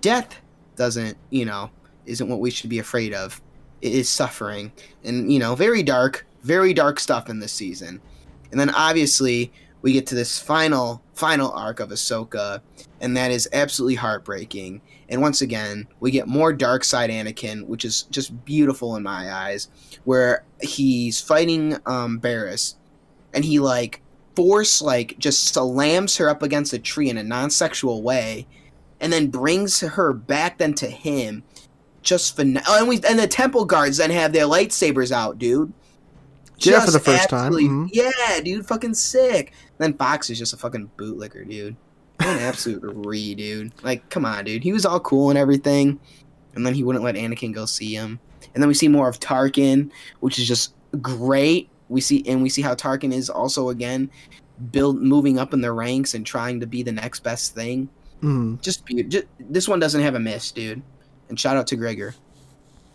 Death 0.00 0.38
doesn't, 0.76 1.16
you 1.30 1.44
know, 1.44 1.70
isn't 2.06 2.28
what 2.28 2.40
we 2.40 2.50
should 2.50 2.70
be 2.70 2.78
afraid 2.78 3.14
of. 3.14 3.40
It 3.80 3.92
is 3.92 4.08
suffering, 4.08 4.72
and 5.04 5.32
you 5.32 5.38
know, 5.38 5.54
very 5.54 5.82
dark, 5.82 6.26
very 6.42 6.74
dark 6.74 6.98
stuff 6.98 7.28
in 7.28 7.38
this 7.38 7.52
season. 7.52 8.00
And 8.50 8.58
then 8.58 8.70
obviously 8.70 9.52
we 9.82 9.92
get 9.92 10.06
to 10.08 10.14
this 10.14 10.38
final 10.38 11.02
final 11.14 11.52
arc 11.52 11.80
of 11.80 11.90
Ahsoka, 11.90 12.60
and 13.00 13.16
that 13.16 13.30
is 13.30 13.48
absolutely 13.52 13.96
heartbreaking. 13.96 14.80
And 15.08 15.22
once 15.22 15.40
again, 15.40 15.86
we 16.00 16.10
get 16.10 16.26
more 16.26 16.52
dark 16.52 16.84
side 16.84 17.10
Anakin, 17.10 17.66
which 17.66 17.84
is 17.84 18.02
just 18.04 18.44
beautiful 18.44 18.96
in 18.96 19.02
my 19.02 19.32
eyes, 19.32 19.68
where 20.04 20.44
he's 20.60 21.20
fighting 21.20 21.74
um 21.86 22.20
Barriss, 22.20 22.74
and 23.32 23.44
he 23.44 23.60
like 23.60 24.02
force 24.38 24.80
like 24.80 25.18
just 25.18 25.52
slams 25.52 26.16
her 26.16 26.28
up 26.28 26.44
against 26.44 26.72
a 26.72 26.78
tree 26.78 27.10
in 27.10 27.18
a 27.18 27.24
non-sexual 27.24 28.02
way, 28.02 28.46
and 29.00 29.12
then 29.12 29.26
brings 29.26 29.80
her 29.80 30.12
back 30.12 30.58
then 30.58 30.74
to 30.74 30.86
him. 30.86 31.42
Just 32.02 32.36
phen- 32.36 32.62
oh, 32.68 32.78
and 32.78 32.88
we 32.88 33.00
and 33.08 33.18
the 33.18 33.26
temple 33.26 33.64
guards 33.64 33.96
then 33.96 34.10
have 34.10 34.32
their 34.32 34.44
lightsabers 34.44 35.10
out, 35.10 35.40
dude. 35.40 35.72
Yeah, 36.58 36.84
for 36.84 36.92
the 36.92 37.00
first 37.00 37.28
time, 37.28 37.52
mhm. 37.52 37.90
Yeah, 37.92 38.40
dude, 38.44 38.64
fucking 38.64 38.94
sick. 38.94 39.52
then 39.78 39.94
Fox 39.94 40.30
is 40.30 40.38
just 40.38 40.52
a 40.52 40.56
fucking 40.56 40.88
bootlicker, 40.96 41.48
dude. 41.48 41.74
What 42.18 42.28
an 42.28 42.38
absolute 42.38 42.80
re, 42.94 43.34
dude. 43.34 43.72
Like, 43.82 44.08
come 44.08 44.24
on, 44.24 44.44
dude. 44.44 44.62
He 44.62 44.72
was 44.72 44.86
all 44.86 45.00
cool 45.00 45.30
and 45.30 45.38
everything, 45.38 45.98
and 46.54 46.64
then 46.64 46.74
he 46.74 46.84
wouldn't 46.84 47.04
let 47.04 47.16
Anakin 47.16 47.52
go 47.52 47.66
see 47.66 47.92
him. 47.92 48.20
And 48.54 48.62
then 48.62 48.68
we 48.68 48.74
see 48.74 48.86
more 48.88 49.08
of 49.08 49.18
Tarkin, 49.18 49.90
which 50.20 50.38
is 50.38 50.46
just 50.46 50.74
great. 51.02 51.68
We 51.88 52.00
see 52.00 52.22
and 52.26 52.42
we 52.42 52.48
see 52.48 52.62
how 52.62 52.74
Tarkin 52.74 53.12
is 53.12 53.30
also 53.30 53.68
again 53.70 54.10
build 54.72 55.00
moving 55.00 55.38
up 55.38 55.54
in 55.54 55.60
the 55.60 55.72
ranks 55.72 56.14
and 56.14 56.26
trying 56.26 56.60
to 56.60 56.66
be 56.66 56.82
the 56.82 56.92
next 56.92 57.20
best 57.20 57.54
thing. 57.54 57.88
Mm. 58.22 58.60
Just, 58.60 58.84
be, 58.84 59.02
just 59.04 59.26
this 59.38 59.68
one 59.68 59.78
doesn't 59.78 60.02
have 60.02 60.14
a 60.16 60.18
miss, 60.20 60.50
dude. 60.50 60.82
And 61.28 61.38
shout 61.38 61.56
out 61.56 61.66
to 61.68 61.76
Gregor. 61.76 62.14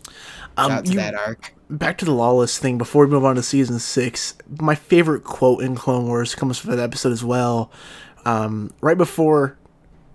Shout 0.06 0.12
Um, 0.58 0.72
out 0.72 0.84
to 0.84 0.92
you- 0.92 0.98
that 0.98 1.14
arc. 1.14 1.54
back 1.70 1.98
to 1.98 2.04
the 2.04 2.12
lawless 2.12 2.58
thing 2.58 2.76
before 2.78 3.06
we 3.06 3.10
move 3.10 3.24
on 3.24 3.34
to 3.36 3.42
season 3.42 3.78
six 3.78 4.34
my 4.60 4.74
favorite 4.74 5.24
quote 5.24 5.62
in 5.62 5.74
clone 5.74 6.06
wars 6.06 6.34
comes 6.34 6.58
from 6.58 6.70
that 6.70 6.78
episode 6.78 7.10
as 7.10 7.24
well 7.24 7.70
um, 8.26 8.70
right 8.82 8.98
before 8.98 9.56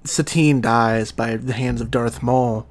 satine 0.06 0.62
dies 0.62 1.12
by 1.12 1.36
the 1.36 1.52
hands 1.54 1.82
of 1.82 1.90
darth 1.92 2.22
maul 2.24 2.68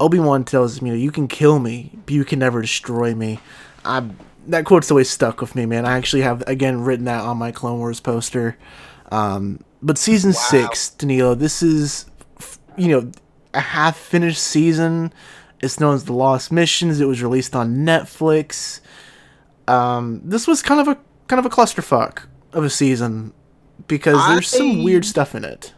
obi-wan 0.00 0.44
tells 0.44 0.78
him 0.78 0.88
you 0.88 0.92
know 0.92 0.98
you 0.98 1.10
can 1.12 1.28
kill 1.28 1.58
me 1.60 1.92
but 2.04 2.12
you 2.14 2.24
can 2.24 2.38
never 2.40 2.60
destroy 2.60 3.14
me 3.14 3.38
I, 3.84 4.02
that 4.48 4.64
quote's 4.64 4.90
always 4.90 5.08
stuck 5.08 5.40
with 5.40 5.54
me 5.54 5.66
man 5.66 5.86
i 5.86 5.96
actually 5.96 6.22
have 6.22 6.42
again 6.46 6.80
written 6.80 7.04
that 7.04 7.22
on 7.22 7.36
my 7.36 7.52
clone 7.52 7.78
wars 7.78 8.00
poster 8.00 8.56
um, 9.10 9.60
but 9.80 9.96
season 9.96 10.32
six 10.32 10.90
danilo 10.90 11.34
this 11.34 11.62
is 11.62 12.06
you 12.76 12.88
know 12.88 13.10
a 13.54 13.60
half 13.60 13.96
finished 13.96 14.42
season 14.42 15.12
it's 15.60 15.80
known 15.80 15.94
as 15.94 16.04
The 16.04 16.12
Lost 16.12 16.52
Missions. 16.52 17.00
It 17.00 17.06
was 17.06 17.22
released 17.22 17.56
on 17.56 17.78
Netflix. 17.78 18.80
Um, 19.66 20.20
this 20.24 20.46
was 20.46 20.62
kind 20.62 20.80
of 20.80 20.88
a 20.88 20.98
kind 21.26 21.38
of 21.38 21.46
a 21.46 21.54
clusterfuck 21.54 22.26
of 22.52 22.64
a 22.64 22.70
season 22.70 23.32
because 23.86 24.16
there's 24.28 24.48
some 24.48 24.82
weird 24.82 25.04
stuff 25.04 25.34
in 25.34 25.44
it. 25.44 25.74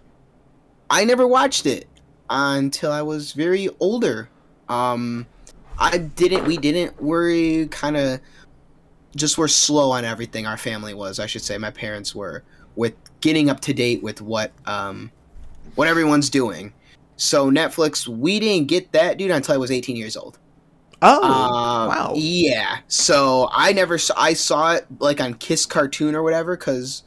I 0.91 1.05
never 1.05 1.27
watched 1.27 1.67
it 1.67 1.89
until 2.29 2.93
I 2.93 3.03
was 3.03 3.33
very 3.33 3.69
older. 3.81 4.29
Um, 4.69 5.27
I 5.79 5.99
didn't. 5.99 6.45
We 6.45 6.57
didn't. 6.57 7.01
We're 7.03 7.67
kind 7.67 7.97
of 7.97 8.21
just 9.17 9.39
were 9.39 9.49
slow 9.49 9.91
on 9.91 10.05
everything. 10.05 10.47
Our 10.47 10.57
family 10.57 10.95
was, 10.95 11.19
I 11.19 11.27
should 11.27 11.43
say. 11.43 11.59
My 11.59 11.71
parents 11.71 12.15
were 12.15 12.45
with 12.77 12.95
getting 13.21 13.51
up 13.51 13.61
to 13.61 13.75
date 13.75 14.03
with 14.03 14.21
what 14.23 14.53
um 14.67 15.11
what 15.75 15.89
everyone's 15.89 16.31
doing. 16.31 16.73
So 17.17 17.51
Netflix, 17.51 18.09
we 18.09 18.41
didn't 18.41 18.69
get 18.69 18.93
that 18.93 19.19
dude 19.19 19.31
until 19.31 19.55
I 19.55 19.59
was 19.59 19.71
18 19.71 19.95
years 19.95 20.17
old. 20.17 20.39
Oh, 21.03 21.23
Um, 21.23 21.89
wow. 21.89 22.13
Yeah. 22.17 22.79
So 22.89 23.49
I 23.53 23.73
never 23.73 23.99
saw. 23.99 24.15
I 24.17 24.35
saw 24.35 24.75
it 24.75 24.87
like 24.99 25.21
on 25.21 25.35
Kiss 25.35 25.67
Cartoon 25.67 26.15
or 26.15 26.23
whatever, 26.23 26.57
because 26.57 27.03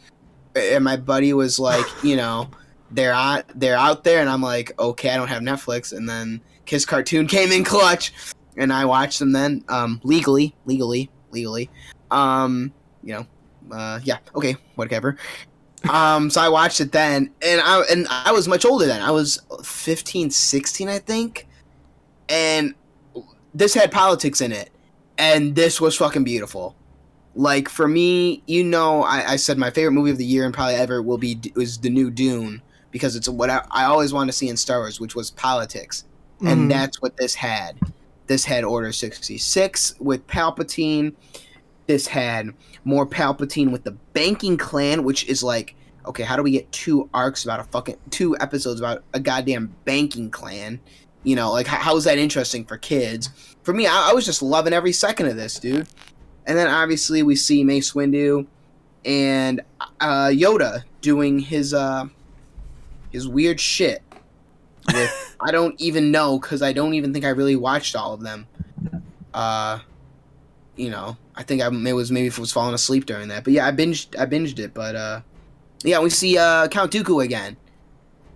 and 0.55 0.83
my 0.83 0.97
buddy 0.97 1.33
was 1.33 1.59
like, 1.59 1.85
you 2.03 2.15
know, 2.15 2.49
they're 2.91 3.13
out, 3.13 3.45
they're 3.55 3.75
out 3.75 4.03
there, 4.03 4.21
and 4.21 4.29
I'm 4.29 4.41
like, 4.41 4.77
okay, 4.79 5.09
I 5.09 5.15
don't 5.17 5.27
have 5.27 5.41
Netflix, 5.41 5.95
and 5.95 6.07
then 6.07 6.41
Kiss 6.65 6.85
Cartoon 6.85 7.27
came 7.35 7.51
in 7.51 7.63
clutch, 7.63 8.13
and 8.57 8.71
I 8.71 8.85
watched 8.85 9.19
them 9.19 9.31
then, 9.31 9.63
um, 9.69 9.99
legally, 10.03 10.55
legally, 10.65 11.09
legally, 11.31 11.69
um, 12.13 12.71
you 13.03 13.13
know, 13.13 13.27
uh, 13.75 13.99
yeah, 14.03 14.17
okay, 14.35 14.55
whatever. 14.75 15.17
Um, 15.89 16.29
so 16.29 16.39
I 16.39 16.47
watched 16.47 16.79
it 16.79 16.91
then, 16.93 17.29
and 17.41 17.59
I 17.61 17.83
and 17.91 18.07
I 18.09 18.31
was 18.31 18.47
much 18.47 18.63
older 18.65 18.85
then. 18.85 19.01
I 19.01 19.11
was 19.11 19.41
15, 19.63 20.29
16, 20.29 20.87
I 20.87 20.99
think, 20.99 21.47
and 22.29 22.73
this 23.53 23.73
had 23.73 23.91
politics 23.91 24.39
in 24.41 24.51
it, 24.53 24.69
and 25.17 25.55
this 25.55 25.81
was 25.81 25.97
fucking 25.97 26.23
beautiful. 26.23 26.75
Like 27.35 27.67
for 27.67 27.87
me, 27.87 28.43
you 28.45 28.63
know, 28.63 29.03
I, 29.03 29.31
I 29.31 29.35
said 29.37 29.57
my 29.57 29.71
favorite 29.71 29.91
movie 29.93 30.11
of 30.11 30.17
the 30.19 30.25
year 30.25 30.45
and 30.45 30.53
probably 30.53 30.75
ever 30.75 31.01
will 31.01 31.17
be 31.17 31.39
was 31.55 31.79
the 31.79 31.89
new 31.89 32.11
Dune 32.11 32.61
because 32.91 33.15
it's 33.15 33.27
what 33.27 33.49
I, 33.49 33.65
I 33.71 33.85
always 33.85 34.13
wanted 34.13 34.31
to 34.31 34.37
see 34.37 34.49
in 34.49 34.55
Star 34.55 34.79
Wars, 34.79 34.99
which 35.01 35.15
was 35.15 35.31
politics, 35.31 36.05
Mhm. 36.41 36.51
and 36.51 36.71
that's 36.71 37.01
what 37.01 37.17
this 37.17 37.33
had. 37.35 37.77
This 38.27 38.45
had 38.45 38.63
Order 38.63 38.91
sixty 38.93 39.37
six 39.37 39.95
with 39.99 40.25
Palpatine. 40.27 41.13
This 41.85 42.07
had 42.07 42.53
more 42.85 43.05
Palpatine 43.05 43.71
with 43.71 43.83
the 43.83 43.91
banking 44.13 44.57
clan, 44.57 45.03
which 45.03 45.27
is 45.27 45.43
like, 45.43 45.75
okay, 46.05 46.23
how 46.23 46.35
do 46.35 46.43
we 46.43 46.51
get 46.51 46.71
two 46.71 47.09
arcs 47.13 47.43
about 47.43 47.59
a 47.59 47.63
fucking 47.65 47.97
two 48.09 48.37
episodes 48.39 48.79
about 48.79 49.03
a 49.13 49.19
goddamn 49.19 49.75
banking 49.85 50.29
clan? 50.29 50.79
You 51.23 51.35
know, 51.35 51.51
like 51.51 51.67
how, 51.67 51.77
how 51.77 51.95
is 51.97 52.03
that 52.03 52.17
interesting 52.17 52.65
for 52.65 52.77
kids? 52.77 53.29
For 53.63 53.73
me, 53.73 53.87
I, 53.87 54.11
I 54.11 54.13
was 54.13 54.25
just 54.25 54.41
loving 54.41 54.73
every 54.73 54.91
second 54.91 55.27
of 55.27 55.35
this, 55.35 55.59
dude. 55.59 55.87
And 56.45 56.57
then 56.57 56.67
obviously 56.67 57.23
we 57.23 57.35
see 57.35 57.63
Mace 57.63 57.93
Windu 57.93 58.45
and 59.05 59.61
uh, 59.99 60.27
Yoda 60.27 60.83
doing 61.01 61.39
his 61.39 61.73
uh, 61.73 62.07
his 63.11 63.27
weird 63.27 63.59
shit. 63.59 64.01
With, 64.93 65.35
I 65.41 65.51
don't 65.51 65.79
even 65.79 66.11
know 66.11 66.39
because 66.39 66.61
I 66.61 66.73
don't 66.73 66.93
even 66.93 67.13
think 67.13 67.25
I 67.25 67.29
really 67.29 67.55
watched 67.55 67.95
all 67.95 68.13
of 68.13 68.21
them. 68.21 68.47
Uh, 69.33 69.79
you 70.75 70.89
know, 70.89 71.17
I 71.35 71.43
think 71.43 71.61
I 71.61 71.67
it 71.67 71.93
was 71.93 72.11
maybe 72.11 72.27
if 72.27 72.37
I 72.37 72.41
was 72.41 72.51
falling 72.51 72.73
asleep 72.75 73.05
during 73.05 73.27
that. 73.29 73.43
But 73.43 73.53
yeah, 73.53 73.67
I 73.67 73.71
binged 73.71 74.17
I 74.19 74.25
binged 74.25 74.59
it. 74.59 74.73
But 74.73 74.95
uh, 74.95 75.21
yeah, 75.83 75.99
we 75.99 76.09
see 76.09 76.37
uh, 76.37 76.67
Count 76.67 76.91
Dooku 76.91 77.23
again 77.23 77.57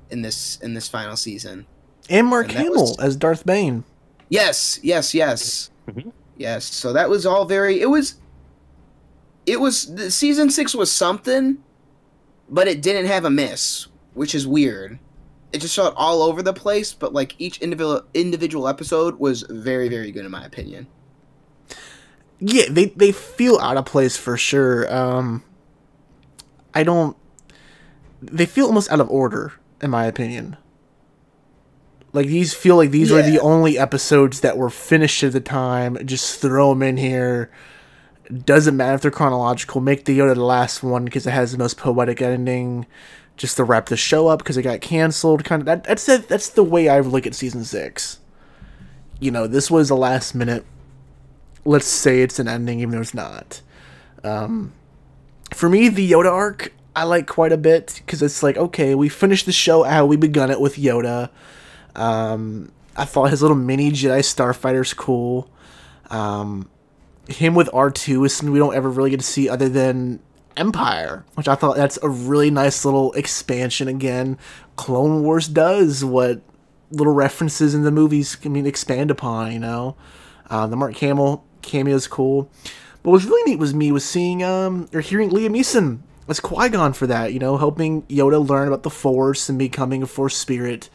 in 0.10 0.22
this 0.22 0.58
in 0.62 0.74
this 0.74 0.88
final 0.88 1.16
season. 1.18 1.66
and 2.10 2.28
Mark 2.28 2.50
and 2.50 2.58
Hamill 2.60 2.82
was- 2.82 3.00
as 3.00 3.16
Darth 3.16 3.46
Bane. 3.46 3.84
Yes, 4.30 4.80
yes, 4.84 5.14
yes, 5.14 5.70
Mhm. 5.88 6.12
yes. 6.38 6.66
So 6.66 6.92
that 6.94 7.10
was 7.10 7.26
all 7.26 7.46
very. 7.46 7.80
It 7.82 7.90
was. 7.90 8.16
It 9.46 9.62
was 9.62 9.94
the 9.96 10.12
season 10.12 10.50
six 10.50 10.76
was 10.76 10.92
something, 10.92 11.60
but 12.50 12.68
it 12.68 12.82
didn't 12.82 13.06
have 13.06 13.24
a 13.24 13.30
miss, 13.30 13.88
which 14.14 14.36
is 14.36 14.46
weird. 14.46 15.00
It 15.54 15.60
just 15.60 15.76
felt 15.76 15.94
all 15.96 16.22
over 16.22 16.42
the 16.42 16.52
place, 16.54 16.92
but 16.94 17.14
like 17.14 17.36
each 17.40 17.60
individual 17.62 18.02
individual 18.14 18.68
episode 18.68 19.18
was 19.20 19.44
very 19.50 19.88
very 19.88 20.12
good 20.12 20.26
in 20.26 20.32
my 20.32 20.44
opinion. 20.46 20.88
Yeah, 22.40 22.66
they 22.70 22.86
they 22.86 23.12
feel 23.12 23.58
out 23.60 23.78
of 23.78 23.86
place 23.86 24.16
for 24.16 24.38
sure. 24.38 24.94
Um, 24.94 25.44
I 26.74 26.84
don't. 26.84 27.18
They 28.22 28.46
feel 28.46 28.68
almost 28.68 28.92
out 28.92 29.00
of 29.00 29.10
order, 29.10 29.54
in 29.82 29.90
my 29.90 30.06
opinion. 30.06 30.58
Like 32.14 32.28
these 32.28 32.54
feel 32.54 32.78
like 32.78 32.92
these 32.92 33.12
were 33.12 33.22
the 33.22 33.40
only 33.40 33.78
episodes 33.78 34.42
that 34.42 34.58
were 34.58 34.70
finished 34.70 35.24
at 35.24 35.34
the 35.34 35.42
time. 35.42 35.98
Just 36.06 36.40
throw 36.42 36.70
them 36.70 36.82
in 36.82 36.98
here. 36.98 37.52
Doesn't 38.44 38.76
matter 38.76 38.96
if 38.96 39.02
they're 39.02 39.12
chronological. 39.12 39.82
Make 39.82 40.06
the 40.06 40.18
Yoda 40.18 40.36
the 40.36 40.44
last 40.44 40.84
one 40.84 41.06
because 41.06 41.28
it 41.28 41.32
has 41.32 41.52
the 41.52 41.58
most 41.58 41.78
poetic 41.78 42.22
ending. 42.22 42.86
Just 43.36 43.58
to 43.58 43.64
wrap 43.64 43.88
the 43.88 43.98
show 43.98 44.28
up 44.28 44.40
because 44.40 44.58
it 44.58 44.64
got 44.64 44.82
canceled. 44.82 45.44
Kind 45.44 45.62
of 45.62 45.66
that. 45.68 45.84
That's 45.84 46.06
the, 46.08 46.18
that's 46.18 46.50
the 46.50 46.64
way 46.64 46.90
I 46.90 47.02
look 47.02 47.28
at 47.28 47.36
season 47.36 47.64
six. 47.64 48.20
You 49.20 49.30
know, 49.30 49.46
this 49.46 49.70
was 49.70 49.90
a 49.90 49.96
last 49.96 50.34
minute. 50.34 50.66
Let's 51.68 51.86
say 51.86 52.22
it's 52.22 52.40
an 52.40 52.48
ending, 52.48 52.80
even 52.80 52.96
though 52.96 53.02
it's 53.02 53.14
not. 53.14 53.62
Um, 54.24 54.72
for 55.54 55.68
me, 55.68 55.90
the 55.90 56.10
Yoda 56.10 56.32
arc 56.32 56.74
I 56.96 57.04
like 57.04 57.28
quite 57.28 57.52
a 57.52 57.58
bit 57.58 58.02
because 58.04 58.24
it's 58.24 58.42
like 58.42 58.58
okay, 58.58 58.96
we 58.96 59.10
finished 59.10 59.46
the 59.46 59.52
show 59.52 59.84
how 59.84 60.06
we 60.06 60.16
begun 60.16 60.50
it 60.50 60.60
with 60.60 60.78
Yoda. 60.78 61.30
Um, 61.96 62.72
I 62.96 63.06
thought 63.06 63.30
his 63.30 63.42
little 63.42 63.58
mini 63.58 63.92
Jedi 63.92 64.20
Starfighter's 64.20 64.94
cool. 64.94 65.52
Um, 66.10 66.70
him 67.28 67.54
with 67.54 67.70
R 67.74 67.92
two 67.92 68.24
is 68.24 68.34
something 68.34 68.54
we 68.54 68.60
don't 68.60 68.76
ever 68.76 68.90
really 68.90 69.12
get 69.12 69.20
to 69.20 69.26
see 69.26 69.50
other 69.50 69.70
than 69.70 70.22
Empire, 70.56 71.26
which 71.36 71.48
I 71.48 71.56
thought 71.56 71.76
that's 71.76 72.00
a 72.02 72.10
really 72.10 72.50
nice 72.50 72.84
little 72.84 73.12
expansion. 73.14 73.88
Again, 73.88 74.38
Clone 74.76 75.22
Wars 75.22 75.48
does 75.48 76.04
what 76.04 76.42
little 76.90 77.14
references 77.14 77.76
in 77.76 77.84
the 77.84 77.92
movies 77.92 78.36
can 78.36 78.54
mean 78.54 78.66
expand 78.66 79.12
upon. 79.12 79.52
You 79.52 79.60
know, 79.60 79.98
uh, 80.50 80.66
the 80.66 80.76
Mark 80.76 80.96
Hamill 80.98 81.44
cameo 81.68 81.96
is 81.96 82.08
cool. 82.08 82.50
But 83.04 83.12
what 83.12 83.14
was 83.14 83.26
really 83.26 83.52
neat 83.52 83.60
was 83.60 83.74
me 83.74 83.92
was 83.92 84.04
seeing 84.04 84.44
um 84.44 84.90
or 84.94 85.02
hearing 85.02 85.30
Liam 85.30 85.56
Neeson 85.56 86.00
as 86.28 86.40
Qui 86.40 86.70
Gon 86.70 86.94
for 86.94 87.08
that. 87.08 87.34
You 87.34 87.40
know, 87.40 87.58
helping 87.58 88.04
Yoda 88.04 88.48
learn 88.48 88.68
about 88.68 88.84
the 88.84 88.90
Force 88.90 89.50
and 89.50 89.60
becoming 89.60 90.04
a 90.04 90.08
Force 90.08 90.36
spirit. 90.36 90.90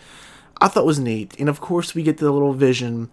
I 0.60 0.68
thought 0.68 0.86
was 0.86 1.00
neat, 1.00 1.34
and 1.38 1.48
of 1.48 1.60
course 1.60 1.94
we 1.94 2.02
get 2.02 2.18
the 2.18 2.30
little 2.30 2.52
vision 2.52 3.10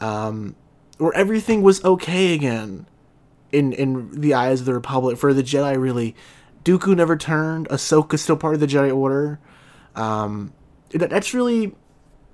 um, 0.00 0.54
where 0.98 1.14
everything 1.14 1.62
was 1.62 1.82
okay 1.84 2.34
again 2.34 2.86
in 3.52 3.72
in 3.72 4.20
the 4.20 4.34
eyes 4.34 4.60
of 4.60 4.66
the 4.66 4.74
Republic 4.74 5.16
for 5.16 5.32
the 5.32 5.42
Jedi. 5.42 5.80
Really, 5.80 6.14
Dooku 6.64 6.96
never 6.96 7.16
turned. 7.16 7.68
Ahsoka's 7.68 8.22
still 8.22 8.36
part 8.36 8.54
of 8.54 8.60
the 8.60 8.66
Jedi 8.66 8.94
Order. 8.94 9.40
Um, 9.96 10.52
that, 10.90 11.10
that's 11.10 11.32
really 11.34 11.74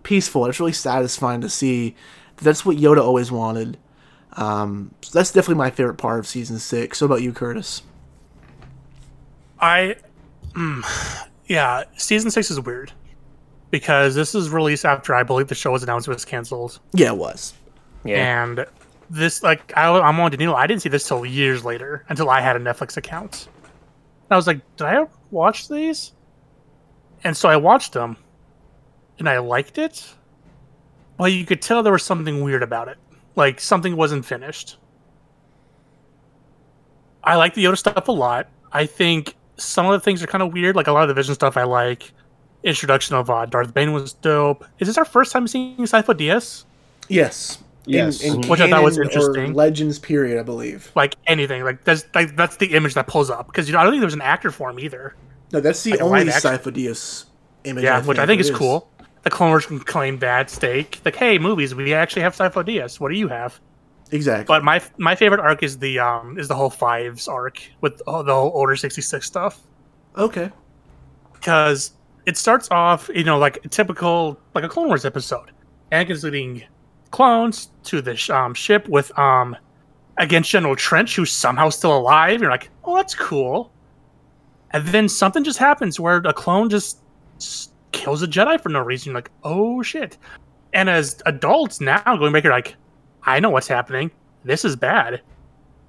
peaceful. 0.02 0.46
It's 0.46 0.60
really 0.60 0.72
satisfying 0.72 1.40
to 1.42 1.48
see. 1.48 1.94
That's 2.38 2.66
what 2.66 2.76
Yoda 2.76 3.00
always 3.00 3.30
wanted. 3.30 3.78
Um, 4.36 4.94
so 5.02 5.18
that's 5.18 5.32
definitely 5.32 5.56
my 5.56 5.70
favorite 5.70 5.94
part 5.96 6.18
of 6.18 6.26
season 6.26 6.58
six. 6.58 6.98
So 6.98 7.06
about 7.06 7.22
you, 7.22 7.32
Curtis? 7.32 7.82
I, 9.60 9.96
mm, 10.52 11.26
yeah, 11.46 11.84
season 11.96 12.30
six 12.30 12.50
is 12.50 12.60
weird 12.60 12.92
because 13.70 14.14
this 14.14 14.34
is 14.34 14.50
released 14.50 14.84
after 14.84 15.14
I 15.14 15.22
believe 15.22 15.48
the 15.48 15.54
show 15.54 15.72
was 15.72 15.82
announced 15.82 16.06
it 16.08 16.12
was 16.12 16.24
canceled, 16.24 16.78
Yeah, 16.92 17.08
it 17.08 17.16
was. 17.16 17.54
Yeah. 18.04 18.42
and 18.42 18.66
this 19.10 19.42
like 19.42 19.72
I, 19.76 19.88
I'm 19.88 20.20
on 20.20 20.30
Danilo. 20.30 20.54
I 20.54 20.66
didn't 20.66 20.82
see 20.82 20.88
this 20.88 21.06
till 21.08 21.24
years 21.24 21.64
later 21.64 22.04
until 22.08 22.28
I 22.30 22.40
had 22.40 22.56
a 22.56 22.60
Netflix 22.60 22.96
account. 22.96 23.48
And 23.64 24.32
I 24.32 24.36
was 24.36 24.46
like, 24.46 24.60
did 24.76 24.86
I 24.86 25.06
watch 25.30 25.68
these? 25.68 26.12
And 27.24 27.36
so 27.36 27.48
I 27.48 27.56
watched 27.56 27.92
them, 27.94 28.16
and 29.18 29.28
I 29.28 29.38
liked 29.38 29.78
it. 29.78 30.06
Well, 31.18 31.28
you 31.28 31.46
could 31.46 31.62
tell 31.62 31.82
there 31.82 31.92
was 31.92 32.02
something 32.04 32.42
weird 32.44 32.62
about 32.62 32.88
it, 32.88 32.98
like 33.36 33.60
something 33.60 33.96
wasn't 33.96 34.24
finished. 34.24 34.78
I 37.22 37.36
like 37.36 37.54
the 37.54 37.64
Yoda 37.64 37.76
stuff 37.76 38.08
a 38.08 38.12
lot. 38.12 38.48
I 38.72 38.86
think 38.86 39.36
some 39.56 39.86
of 39.86 39.92
the 39.92 40.00
things 40.00 40.22
are 40.22 40.26
kind 40.26 40.42
of 40.42 40.52
weird. 40.52 40.76
Like 40.76 40.86
a 40.86 40.92
lot 40.92 41.02
of 41.02 41.08
the 41.08 41.14
Vision 41.14 41.34
stuff, 41.34 41.56
I 41.56 41.64
like. 41.64 42.12
Introduction 42.62 43.14
of 43.14 43.30
uh, 43.30 43.46
Darth 43.46 43.74
Bane 43.74 43.92
was 43.92 44.12
dope. 44.12 44.64
Is 44.78 44.88
this 44.88 44.98
our 44.98 45.04
first 45.04 45.32
time 45.32 45.46
seeing 45.46 45.76
Sifo 45.78 46.14
Dyas? 46.14 46.64
Yes. 47.08 47.58
Yes. 47.84 48.22
In, 48.22 48.42
in 48.42 48.48
Which 48.48 48.60
I 48.60 48.68
thought 48.68 48.82
was 48.82 48.96
canon 48.96 49.08
or 49.08 49.10
interesting. 49.10 49.54
Legends 49.54 49.98
period, 49.98 50.38
I 50.38 50.42
believe. 50.42 50.90
Like 50.94 51.14
anything? 51.26 51.62
Like 51.62 51.84
that's 51.84 52.04
like 52.14 52.34
that's 52.36 52.56
the 52.56 52.74
image 52.74 52.94
that 52.94 53.06
pulls 53.06 53.30
up 53.30 53.46
because 53.46 53.68
you 53.68 53.72
know 53.72 53.78
I 53.78 53.84
don't 53.84 53.92
think 53.92 54.00
there 54.00 54.08
was 54.08 54.14
an 54.14 54.22
actor 54.22 54.50
for 54.50 54.70
him 54.70 54.80
either. 54.80 55.14
No, 55.52 55.60
that's 55.60 55.82
the 55.84 55.92
Like 55.92 56.00
only 56.00 56.24
live 56.24 56.34
Sifo-Dyas 56.34 57.26
image. 57.64 57.84
Yeah, 57.84 58.04
which 58.04 58.18
I 58.18 58.26
think 58.26 58.40
is 58.40 58.50
cool. 58.50 58.90
The 59.26 59.30
Clone 59.30 59.48
Wars 59.48 59.66
can 59.66 59.80
claim 59.80 60.18
bad 60.18 60.48
stake. 60.48 61.00
Like, 61.04 61.16
hey, 61.16 61.36
movies, 61.36 61.74
we 61.74 61.92
actually 61.92 62.22
have 62.22 62.36
Sifo 62.36 62.64
Dyas. 62.64 63.00
What 63.00 63.08
do 63.08 63.16
you 63.16 63.26
have? 63.26 63.58
Exactly. 64.12 64.44
But 64.46 64.62
my 64.62 64.80
my 64.98 65.16
favorite 65.16 65.40
arc 65.40 65.64
is 65.64 65.78
the 65.78 65.98
um 65.98 66.38
is 66.38 66.46
the 66.46 66.54
whole 66.54 66.70
fives 66.70 67.26
arc 67.26 67.60
with 67.80 68.00
oh, 68.06 68.22
the 68.22 68.32
whole 68.32 68.50
Order 68.50 68.76
sixty 68.76 69.02
six 69.02 69.26
stuff. 69.26 69.62
okay. 70.16 70.52
because 71.32 71.90
it 72.24 72.36
starts 72.36 72.68
off, 72.70 73.10
you 73.12 73.24
know, 73.24 73.36
like 73.36 73.64
a 73.64 73.68
typical 73.68 74.38
like 74.54 74.62
a 74.62 74.68
Clone 74.68 74.86
Wars 74.86 75.04
episode. 75.04 75.50
Anakin's 75.90 76.22
leading 76.22 76.62
clones 77.10 77.70
to 77.82 78.00
the 78.00 78.14
sh- 78.14 78.30
um, 78.30 78.54
ship 78.54 78.88
with 78.88 79.10
um 79.18 79.56
against 80.18 80.50
General 80.50 80.76
Trench, 80.76 81.16
who's 81.16 81.32
somehow 81.32 81.68
still 81.70 81.98
alive. 81.98 82.40
You're 82.42 82.50
like, 82.52 82.70
oh, 82.84 82.94
that's 82.94 83.16
cool. 83.16 83.72
And 84.70 84.86
then 84.86 85.08
something 85.08 85.42
just 85.42 85.58
happens 85.58 85.98
where 85.98 86.18
a 86.18 86.32
clone 86.32 86.70
just 86.70 87.00
kills 87.96 88.22
a 88.22 88.26
Jedi 88.28 88.60
for 88.60 88.68
no 88.68 88.80
reason. 88.80 89.10
You're 89.10 89.16
like, 89.18 89.30
oh 89.42 89.82
shit. 89.82 90.16
And 90.72 90.88
as 90.90 91.20
adults 91.26 91.80
now 91.80 92.00
going 92.04 92.32
back, 92.32 92.44
you're 92.44 92.52
like, 92.52 92.76
I 93.24 93.40
know 93.40 93.50
what's 93.50 93.66
happening. 93.68 94.10
This 94.44 94.64
is 94.64 94.76
bad. 94.76 95.20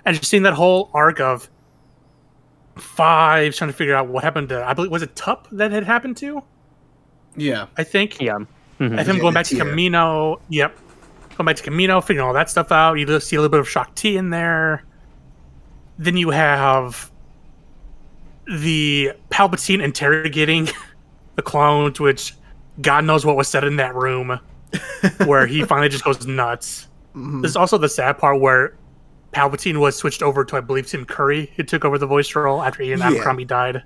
And 0.05 0.15
just 0.17 0.29
seeing 0.29 0.43
that 0.43 0.53
whole 0.53 0.89
arc 0.93 1.19
of 1.19 1.49
five 2.77 3.53
trying 3.55 3.69
to 3.69 3.75
figure 3.75 3.95
out 3.95 4.07
what 4.07 4.23
happened 4.23 4.49
to 4.49 4.63
I 4.63 4.73
believe 4.73 4.91
was 4.91 5.01
it 5.01 5.15
Tup 5.15 5.47
that 5.51 5.71
had 5.71 5.83
happened 5.83 6.17
to? 6.17 6.41
Yeah. 7.35 7.67
I 7.77 7.83
think. 7.83 8.19
yeah. 8.21 8.37
Mhm. 8.79 8.99
Of 8.99 9.07
him 9.07 9.15
Yeah, 9.17 9.21
going 9.21 9.33
back 9.33 9.45
to 9.47 9.55
tier. 9.55 9.65
Camino. 9.65 10.39
Yep. 10.49 10.77
Going 11.37 11.45
back 11.45 11.55
to 11.57 11.63
Camino, 11.63 12.01
figuring 12.01 12.27
all 12.27 12.33
that 12.33 12.49
stuff 12.49 12.71
out. 12.71 12.93
You 12.95 13.05
just 13.05 13.27
see 13.27 13.35
a 13.35 13.39
little 13.41 13.51
bit 13.51 13.59
of 13.59 13.67
Shaak 13.69 13.93
Ti 13.95 14.17
in 14.17 14.29
there. 14.29 14.83
Then 15.99 16.15
you 16.17 16.29
have 16.29 17.11
the 18.45 19.11
Palpatine 19.29 19.81
interrogating 19.83 20.69
the 21.37 21.41
clones, 21.41 22.01
which 22.01 22.33
God 22.81 23.05
knows 23.05 23.25
what 23.25 23.37
was 23.37 23.47
said 23.47 23.63
in 23.63 23.77
that 23.77 23.95
room, 23.95 24.37
where 25.25 25.47
he 25.47 25.63
finally 25.65 25.87
just 25.87 26.03
goes 26.03 26.27
nuts. 26.27 26.87
Mm-hmm. 27.15 27.41
There's 27.41 27.55
also 27.55 27.77
the 27.77 27.87
sad 27.87 28.17
part 28.17 28.41
where 28.41 28.75
Palpatine 29.31 29.79
was 29.79 29.95
switched 29.95 30.21
over 30.21 30.43
to, 30.43 30.57
I 30.57 30.59
believe, 30.59 30.87
Tim 30.87 31.05
Curry, 31.05 31.51
who 31.55 31.63
took 31.63 31.85
over 31.85 31.97
the 31.97 32.05
voice 32.05 32.35
role 32.35 32.61
after 32.61 32.83
Ian 32.83 32.99
Yeah. 32.99 33.07
Abercrombie 33.07 33.45
died, 33.45 33.83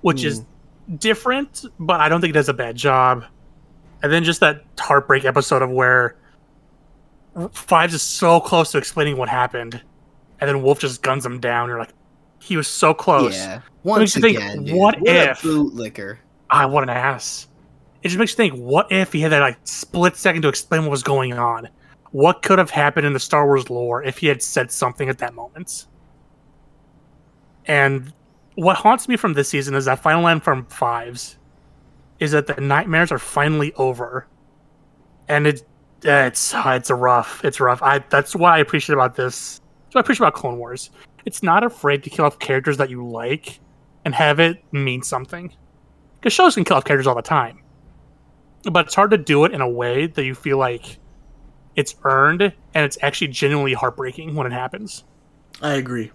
which 0.00 0.24
is 0.24 0.40
mm. 0.40 0.98
different, 0.98 1.64
but 1.78 2.00
I 2.00 2.08
don't 2.08 2.20
think 2.20 2.30
it 2.30 2.34
does 2.34 2.48
a 2.48 2.54
bad 2.54 2.74
job. 2.74 3.24
And 4.02 4.12
then 4.12 4.24
just 4.24 4.40
that 4.40 4.64
heartbreak 4.78 5.24
episode 5.24 5.62
of 5.62 5.70
where 5.70 6.16
Fives 7.52 7.94
is 7.94 8.02
so 8.02 8.40
close 8.40 8.70
to 8.72 8.78
explaining 8.78 9.16
what 9.16 9.28
happened, 9.28 9.82
and 10.40 10.48
then 10.48 10.62
Wolffe 10.62 10.80
just 10.80 11.02
guns 11.02 11.26
him 11.26 11.40
down. 11.40 11.68
You're 11.68 11.78
like, 11.78 11.92
he 12.38 12.56
was 12.56 12.68
so 12.68 12.94
close. 12.94 13.34
Yeah. 13.34 13.60
Once 13.82 14.14
you 14.14 14.22
think, 14.22 14.38
dude, 14.38 14.76
what 14.76 14.96
a 15.08 15.30
if- 15.30 15.40
bootlicker? 15.40 16.18
Ah, 16.56 16.68
what 16.68 16.84
an 16.84 16.88
ass. 16.88 17.48
It 18.04 18.08
just 18.08 18.18
makes 18.20 18.30
you 18.30 18.36
think, 18.36 18.54
what 18.54 18.86
if 18.92 19.12
he 19.12 19.18
had 19.18 19.32
that 19.32 19.40
like 19.40 19.58
split 19.64 20.14
second 20.14 20.42
to 20.42 20.48
explain 20.48 20.82
what 20.82 20.92
was 20.92 21.02
going 21.02 21.32
on? 21.32 21.68
What 22.12 22.42
could 22.42 22.60
have 22.60 22.70
happened 22.70 23.04
in 23.08 23.12
the 23.12 23.18
Star 23.18 23.44
Wars 23.44 23.68
lore 23.70 24.04
if 24.04 24.18
he 24.18 24.28
had 24.28 24.40
said 24.40 24.70
something 24.70 25.08
at 25.08 25.18
that 25.18 25.34
moment? 25.34 25.86
And 27.64 28.12
what 28.54 28.76
haunts 28.76 29.08
me 29.08 29.16
from 29.16 29.32
this 29.32 29.48
season 29.48 29.74
is 29.74 29.86
that 29.86 29.98
final 29.98 30.22
line 30.22 30.38
from 30.38 30.64
Fives 30.66 31.38
is 32.20 32.30
that 32.30 32.46
the 32.46 32.60
nightmares 32.60 33.10
are 33.10 33.18
finally 33.18 33.72
over. 33.74 34.28
And 35.26 35.48
it 35.48 35.66
it's 36.04 36.54
uh, 36.54 36.74
it's 36.76 36.90
a 36.90 36.94
rough. 36.94 37.44
It's 37.44 37.58
rough. 37.58 37.82
I 37.82 37.98
that's 38.10 38.36
what 38.36 38.52
I 38.52 38.58
appreciate 38.58 38.94
about 38.94 39.16
this. 39.16 39.60
That's 39.86 39.96
what 39.96 39.98
I 39.98 40.02
appreciate 40.02 40.28
about 40.28 40.34
Clone 40.34 40.58
Wars. 40.58 40.90
It's 41.24 41.42
not 41.42 41.64
afraid 41.64 42.04
to 42.04 42.10
kill 42.10 42.26
off 42.26 42.38
characters 42.38 42.76
that 42.76 42.90
you 42.90 43.04
like 43.04 43.58
and 44.04 44.14
have 44.14 44.38
it 44.38 44.62
mean 44.72 45.02
something 45.02 45.52
because 46.24 46.32
shows 46.32 46.54
can 46.54 46.64
kill 46.64 46.78
off 46.78 46.84
characters 46.84 47.06
all 47.06 47.14
the 47.14 47.20
time 47.22 47.60
but 48.72 48.86
it's 48.86 48.94
hard 48.94 49.10
to 49.10 49.18
do 49.18 49.44
it 49.44 49.52
in 49.52 49.60
a 49.60 49.68
way 49.68 50.06
that 50.06 50.24
you 50.24 50.34
feel 50.34 50.56
like 50.56 50.98
it's 51.76 51.96
earned 52.04 52.40
and 52.40 52.84
it's 52.84 52.96
actually 53.02 53.28
genuinely 53.28 53.74
heartbreaking 53.74 54.34
when 54.34 54.46
it 54.46 54.52
happens 54.52 55.04
I 55.60 55.74
agree. 55.74 56.10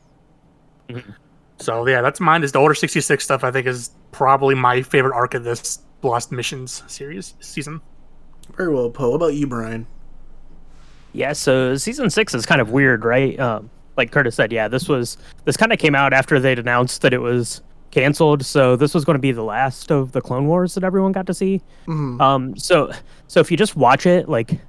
so 1.59 1.87
yeah 1.87 2.01
that's 2.01 2.19
mine 2.19 2.43
is 2.43 2.51
the 2.51 2.59
order 2.59 2.73
66 2.73 3.23
stuff 3.23 3.43
i 3.43 3.51
think 3.51 3.67
is 3.67 3.91
probably 4.11 4.55
my 4.55 4.81
favorite 4.81 5.13
arc 5.13 5.35
of 5.35 5.43
this 5.43 5.79
lost 6.01 6.31
missions 6.31 6.81
series 6.87 7.35
season 7.39 7.79
Very 8.57 8.73
well, 8.73 8.89
Poe. 8.89 9.09
What 9.09 9.17
about 9.17 9.33
you, 9.35 9.45
Brian? 9.45 9.85
Yeah, 11.13 11.33
so 11.33 11.75
season 11.75 12.09
six 12.09 12.33
is 12.33 12.45
kind 12.45 12.61
of 12.61 12.71
weird, 12.71 13.05
right? 13.05 13.39
Um, 13.39 13.69
like 13.97 14.11
Curtis 14.11 14.35
said, 14.35 14.51
yeah, 14.51 14.67
this 14.67 14.87
was 14.87 15.17
this 15.45 15.57
kind 15.57 15.71
of 15.73 15.77
came 15.77 15.93
out 15.93 16.13
after 16.13 16.39
they'd 16.39 16.57
announced 16.57 17.01
that 17.01 17.13
it 17.13 17.19
was 17.19 17.61
canceled. 17.91 18.45
So 18.45 18.75
this 18.75 18.93
was 18.93 19.05
going 19.05 19.15
to 19.15 19.21
be 19.21 19.31
the 19.31 19.43
last 19.43 19.91
of 19.91 20.11
the 20.11 20.21
Clone 20.21 20.47
Wars 20.47 20.75
that 20.75 20.83
everyone 20.83 21.11
got 21.11 21.25
to 21.27 21.33
see. 21.33 21.61
Um, 22.21 22.57
so 22.57 22.91
so 23.27 23.39
if 23.39 23.51
you 23.51 23.57
just 23.57 23.75
watch 23.75 24.05
it 24.05 24.29
like 24.29 24.59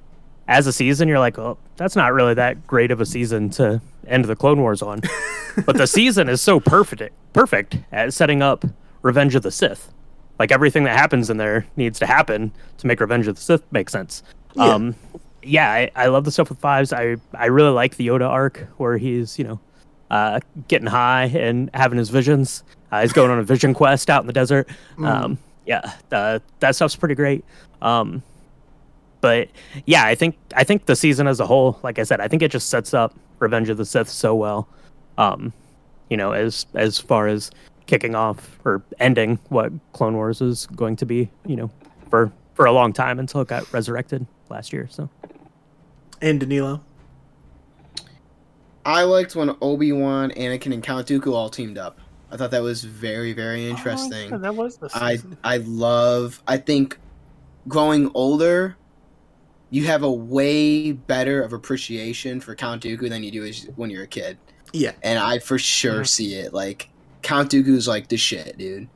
as 0.47 0.67
a 0.67 0.73
season, 0.73 1.07
you're 1.07 1.19
like, 1.19 1.37
oh, 1.39 1.57
that's 1.77 1.95
not 1.95 2.13
really 2.13 2.33
that 2.33 2.65
great 2.67 2.91
of 2.91 2.99
a 2.99 3.05
season 3.05 3.49
to 3.51 3.81
end 4.07 4.25
the 4.25 4.35
Clone 4.35 4.59
Wars 4.59 4.81
on. 4.81 5.01
but 5.65 5.77
the 5.77 5.87
season 5.87 6.27
is 6.29 6.41
so 6.41 6.59
perfect, 6.59 7.15
perfect 7.33 7.77
at 7.91 8.13
setting 8.13 8.41
up 8.41 8.65
Revenge 9.01 9.35
of 9.35 9.43
the 9.43 9.51
Sith. 9.51 9.91
like 10.39 10.51
everything 10.51 10.83
that 10.85 10.97
happens 10.97 11.29
in 11.29 11.37
there 11.37 11.65
needs 11.75 11.99
to 11.99 12.05
happen 12.05 12.51
to 12.77 12.87
make 12.87 12.99
Revenge 12.99 13.27
of 13.27 13.35
the 13.35 13.41
Sith 13.41 13.63
make 13.71 13.89
sense. 13.89 14.23
Yeah. 14.55 14.65
Um, 14.65 14.95
yeah, 15.43 15.71
I, 15.71 15.91
I 15.95 16.07
love 16.07 16.25
the 16.25 16.31
stuff 16.31 16.49
with 16.49 16.59
fives. 16.59 16.93
I 16.93 17.17
I 17.33 17.45
really 17.45 17.71
like 17.71 17.95
the 17.95 18.07
Yoda 18.07 18.27
arc 18.27 18.67
where 18.77 18.97
he's 18.97 19.39
you 19.39 19.45
know 19.45 19.59
uh, 20.09 20.39
getting 20.67 20.87
high 20.87 21.25
and 21.25 21.69
having 21.73 21.97
his 21.97 22.09
visions. 22.09 22.63
Uh, 22.91 23.01
he's 23.01 23.13
going 23.13 23.31
on 23.31 23.39
a 23.39 23.43
vision 23.43 23.73
quest 23.73 24.09
out 24.09 24.21
in 24.21 24.27
the 24.27 24.33
desert. 24.33 24.67
Um, 24.99 25.37
yeah, 25.65 25.93
uh, 26.11 26.39
that 26.59 26.75
stuff's 26.75 26.95
pretty 26.95 27.15
great. 27.15 27.45
Um, 27.81 28.21
but 29.21 29.49
yeah, 29.85 30.05
I 30.05 30.15
think 30.15 30.35
I 30.55 30.63
think 30.63 30.85
the 30.85 30.95
season 30.95 31.27
as 31.27 31.39
a 31.39 31.45
whole, 31.45 31.79
like 31.83 31.99
I 31.99 32.03
said, 32.03 32.19
I 32.19 32.27
think 32.27 32.41
it 32.41 32.51
just 32.51 32.69
sets 32.69 32.93
up 32.93 33.15
Revenge 33.39 33.69
of 33.69 33.77
the 33.77 33.85
Sith 33.85 34.09
so 34.09 34.35
well. 34.35 34.67
Um, 35.17 35.53
you 36.09 36.17
know, 36.17 36.31
as 36.33 36.65
as 36.73 36.99
far 36.99 37.27
as 37.27 37.51
kicking 37.85 38.15
off 38.15 38.59
or 38.65 38.81
ending 38.99 39.39
what 39.49 39.71
Clone 39.93 40.15
Wars 40.15 40.41
is 40.41 40.65
going 40.67 40.95
to 40.97 41.05
be, 41.05 41.29
you 41.45 41.55
know, 41.55 41.69
for 42.09 42.31
for 42.55 42.65
a 42.65 42.71
long 42.71 42.91
time 42.93 43.19
until 43.19 43.41
it 43.41 43.47
got 43.47 43.71
resurrected 43.71 44.25
last 44.49 44.73
year. 44.73 44.87
So 44.89 45.09
And 46.21 46.39
Danilo. 46.39 46.81
I 48.83 49.03
liked 49.03 49.35
when 49.35 49.55
Obi 49.61 49.91
Wan, 49.91 50.31
Anakin, 50.31 50.73
and 50.73 50.81
Count 50.81 51.07
Dooku 51.07 51.33
all 51.33 51.49
teamed 51.49 51.77
up. 51.77 51.99
I 52.31 52.37
thought 52.37 52.51
that 52.51 52.61
was 52.63 52.83
very, 52.83 53.33
very 53.33 53.67
interesting. 53.69 54.33
Oh, 54.33 54.37
that 54.37 54.55
was 54.55 54.77
the 54.77 54.89
I 54.93 55.15
season. 55.15 55.37
I 55.43 55.57
love. 55.57 56.41
I 56.47 56.57
think 56.57 56.97
growing 57.67 58.09
older, 58.13 58.77
you 59.69 59.85
have 59.87 60.03
a 60.03 60.11
way 60.11 60.91
better 60.91 61.41
of 61.41 61.53
appreciation 61.53 62.39
for 62.39 62.55
Count 62.55 62.83
Dooku 62.83 63.09
than 63.09 63.23
you 63.23 63.31
do 63.31 63.45
as, 63.45 63.67
when 63.75 63.89
you're 63.89 64.03
a 64.03 64.07
kid, 64.07 64.37
Yeah. 64.73 64.93
and 65.03 65.19
I 65.19 65.39
for 65.39 65.57
sure 65.57 66.01
Mhm. 66.01 66.07
see 66.07 66.33
it. 66.35 66.53
Like 66.53 66.89
Count 67.21 67.51
Dooku's 67.51 67.87
like 67.87 68.07
the 68.07 68.17
shit, 68.17 68.57
dude. 68.57 68.87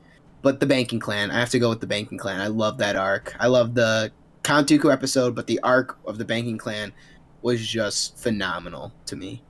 But 0.42 0.60
the 0.60 0.66
Banking 0.66 1.00
Clan, 1.00 1.32
I 1.32 1.40
have 1.40 1.50
to 1.52 1.60
go 1.60 1.70
with 1.70 1.80
the 1.82 1.88
Banking 1.88 2.18
Clan. 2.18 2.40
I 2.40 2.48
love 2.48 2.78
that 2.78 2.96
arc. 2.96 3.36
I 3.40 3.48
love 3.48 3.74
the 3.74 4.12
Count 4.44 4.68
Dooku 4.70 4.92
episode, 4.94 5.34
but 5.36 5.48
the 5.48 5.60
arc 5.64 5.98
of 6.06 6.18
the 6.20 6.26
Banking 6.26 6.58
Clan 6.58 6.94
was 7.42 7.66
just 7.66 8.18
phenomenal 8.18 8.94
to 9.08 9.16
me. 9.16 9.44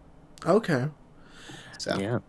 Okay. 0.46 0.88
So 1.78 1.98
yeah, 2.00 2.20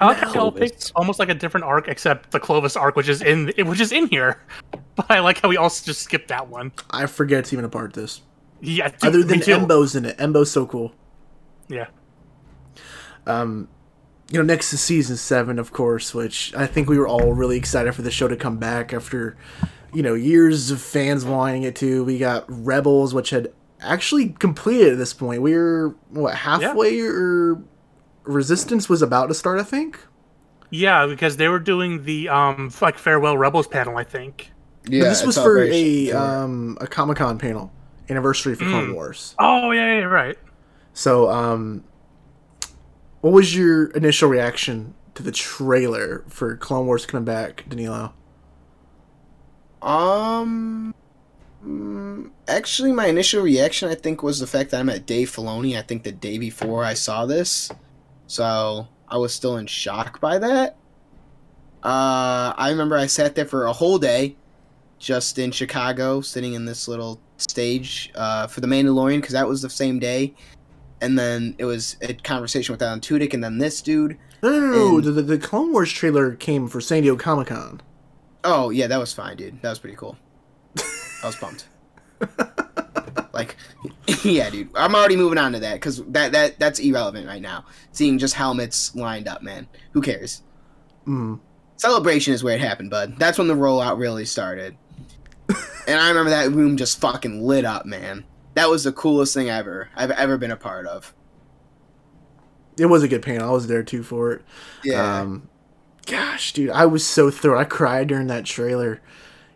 I 0.00 0.06
like 0.06 0.16
how 0.18 0.32
they 0.32 0.38
all 0.38 0.52
picked 0.52 0.92
almost 0.94 1.18
like 1.18 1.28
a 1.28 1.34
different 1.34 1.64
arc, 1.64 1.88
except 1.88 2.30
the 2.30 2.38
Clovis 2.38 2.76
arc, 2.76 2.94
which 2.96 3.08
is 3.08 3.20
in 3.22 3.52
which 3.66 3.80
is 3.80 3.92
in 3.92 4.06
here. 4.08 4.40
But 4.96 5.12
I 5.12 5.20
like 5.20 5.40
how 5.40 5.48
we 5.48 5.56
all 5.56 5.68
just 5.70 6.02
skipped 6.02 6.26
that 6.26 6.48
one. 6.48 6.72
I 6.90 7.06
forget 7.06 7.38
it's 7.38 7.52
even 7.52 7.64
a 7.64 7.68
part 7.68 7.86
of 7.86 7.92
this. 7.92 8.20
Yeah, 8.60 8.88
dude, 8.88 9.04
Other 9.04 9.22
than 9.22 9.40
too. 9.40 9.52
Embo's 9.52 9.94
in 9.94 10.04
it. 10.04 10.16
Embo's 10.18 10.50
so 10.50 10.66
cool. 10.66 10.92
Yeah, 11.68 11.86
Um, 13.26 13.68
you 14.30 14.38
know, 14.38 14.44
next 14.44 14.70
to 14.70 14.78
season 14.78 15.16
seven, 15.16 15.58
of 15.60 15.72
course, 15.72 16.14
which 16.14 16.52
I 16.56 16.66
think 16.66 16.88
we 16.88 16.98
were 16.98 17.06
all 17.06 17.32
really 17.32 17.56
excited 17.56 17.94
for 17.94 18.02
the 18.02 18.10
show 18.10 18.26
to 18.26 18.34
come 18.36 18.56
back 18.56 18.92
after, 18.92 19.36
you 19.94 20.02
know, 20.02 20.14
years 20.14 20.70
of 20.72 20.80
fans 20.80 21.24
wanting 21.24 21.62
it 21.62 21.76
to. 21.76 22.02
We 22.04 22.18
got 22.18 22.44
Rebels, 22.48 23.14
which 23.14 23.30
had 23.30 23.52
actually 23.80 24.30
completed 24.30 24.92
at 24.94 24.98
this 24.98 25.14
point. 25.14 25.42
We 25.42 25.54
were 25.54 25.94
what 26.10 26.34
halfway 26.34 27.00
or 27.00 27.62
Resistance 28.28 28.88
was 28.88 29.02
about 29.02 29.26
to 29.26 29.34
start, 29.34 29.58
I 29.58 29.64
think. 29.64 29.98
yeah, 30.70 31.06
because 31.06 31.36
they 31.38 31.48
were 31.48 31.58
doing 31.58 32.04
the 32.04 32.28
um 32.28 32.70
like 32.80 32.98
farewell 32.98 33.36
Rebels 33.38 33.66
panel, 33.66 33.96
I 33.96 34.04
think. 34.04 34.52
yeah, 34.86 35.02
but 35.04 35.08
this 35.08 35.24
was 35.24 35.36
for 35.36 35.62
a 35.62 36.12
um 36.12 36.76
a 36.80 36.86
Comic 36.86 37.16
Con 37.18 37.38
panel 37.38 37.72
anniversary 38.10 38.54
for 38.54 38.64
Clone 38.66 38.88
Mm. 38.90 38.94
Wars. 38.94 39.34
Oh 39.38 39.70
yeah, 39.70 39.98
yeah, 39.98 40.04
right. 40.04 40.38
So, 40.92 41.30
um, 41.30 41.84
what 43.20 43.32
was 43.32 43.54
your 43.56 43.86
initial 43.90 44.28
reaction 44.28 44.94
to 45.14 45.22
the 45.22 45.32
trailer 45.32 46.24
for 46.28 46.56
Clone 46.56 46.86
Wars 46.86 47.06
coming 47.06 47.24
back, 47.24 47.64
Danilo? 47.68 48.12
Um, 49.80 50.94
actually, 52.48 52.92
my 52.92 53.06
initial 53.06 53.42
reaction, 53.42 53.88
I 53.88 53.94
think, 53.94 54.22
was 54.22 54.40
the 54.40 54.46
fact 54.46 54.70
that 54.72 54.80
I 54.80 54.82
met 54.82 55.06
Dave 55.06 55.30
Filoni. 55.30 55.78
I 55.78 55.82
think 55.82 56.02
the 56.02 56.12
day 56.12 56.38
before 56.38 56.84
I 56.84 56.94
saw 56.94 57.26
this, 57.26 57.70
so 58.28 58.86
I 59.08 59.16
was 59.16 59.34
still 59.34 59.56
in 59.56 59.66
shock 59.66 60.20
by 60.20 60.38
that. 60.38 60.76
Uh, 61.82 62.52
I 62.56 62.68
remember 62.70 62.96
I 62.96 63.06
sat 63.06 63.34
there 63.34 63.44
for 63.46 63.64
a 63.66 63.72
whole 63.72 63.98
day, 63.98 64.36
just 65.00 65.38
in 65.38 65.50
Chicago, 65.50 66.20
sitting 66.20 66.52
in 66.54 66.64
this 66.64 66.86
little 66.88 67.20
stage 67.38 68.10
uh, 68.14 68.46
for 68.46 68.60
the 68.60 68.66
Mandalorian 68.66 69.16
because 69.18 69.32
that 69.32 69.46
was 69.48 69.62
the 69.62 69.70
same 69.70 69.98
day, 69.98 70.34
and 71.00 71.18
then 71.18 71.54
it 71.58 71.64
was 71.64 71.96
a 72.02 72.14
conversation 72.14 72.72
with 72.72 72.82
Alan 72.82 73.00
Tudyk, 73.00 73.32
and 73.34 73.42
then 73.42 73.58
this 73.58 73.80
dude. 73.82 74.16
No, 74.42 74.50
no, 74.50 74.60
no. 74.60 74.96
And- 74.96 75.04
The, 75.04 75.10
the, 75.12 75.22
the 75.22 75.38
Clone 75.38 75.72
Wars 75.72 75.90
trailer 75.92 76.34
came 76.34 76.68
for 76.68 76.80
San 76.80 77.02
Diego 77.02 77.16
Comic 77.16 77.48
Con. 77.48 77.80
Oh 78.44 78.70
yeah, 78.70 78.86
that 78.86 78.98
was 78.98 79.12
fine, 79.12 79.36
dude. 79.36 79.60
That 79.62 79.70
was 79.70 79.78
pretty 79.80 79.96
cool. 79.96 80.16
I 80.76 81.26
was 81.26 81.36
pumped. 81.36 81.66
like, 83.38 83.56
yeah, 84.24 84.50
dude. 84.50 84.70
I'm 84.74 84.94
already 84.94 85.16
moving 85.16 85.38
on 85.38 85.52
to 85.52 85.60
that 85.60 85.74
because 85.74 86.04
that 86.06 86.32
that 86.32 86.58
that's 86.58 86.78
irrelevant 86.78 87.26
right 87.26 87.42
now. 87.42 87.64
Seeing 87.92 88.18
just 88.18 88.34
helmets 88.34 88.94
lined 88.94 89.28
up, 89.28 89.42
man. 89.42 89.68
Who 89.92 90.02
cares? 90.02 90.42
Mm. 91.06 91.40
Celebration 91.76 92.34
is 92.34 92.42
where 92.42 92.56
it 92.56 92.60
happened, 92.60 92.90
bud. 92.90 93.14
That's 93.18 93.38
when 93.38 93.48
the 93.48 93.54
rollout 93.54 93.98
really 93.98 94.24
started. 94.24 94.76
and 95.86 96.00
I 96.00 96.08
remember 96.08 96.30
that 96.30 96.50
room 96.50 96.76
just 96.76 97.00
fucking 97.00 97.42
lit 97.42 97.64
up, 97.64 97.86
man. 97.86 98.24
That 98.54 98.68
was 98.68 98.84
the 98.84 98.92
coolest 98.92 99.34
thing 99.34 99.48
ever 99.48 99.88
I've 99.94 100.10
ever 100.10 100.36
been 100.36 100.50
a 100.50 100.56
part 100.56 100.86
of. 100.86 101.14
It 102.76 102.86
was 102.86 103.02
a 103.02 103.08
good 103.08 103.22
panel. 103.22 103.48
I 103.48 103.52
was 103.52 103.68
there 103.68 103.82
too 103.82 104.02
for 104.02 104.32
it. 104.32 104.42
Yeah. 104.84 105.20
Um, 105.20 105.48
gosh, 106.06 106.52
dude, 106.52 106.70
I 106.70 106.86
was 106.86 107.06
so 107.06 107.30
thrilled. 107.30 107.58
I 107.58 107.64
cried 107.64 108.08
during 108.08 108.26
that 108.28 108.44
trailer. 108.44 109.00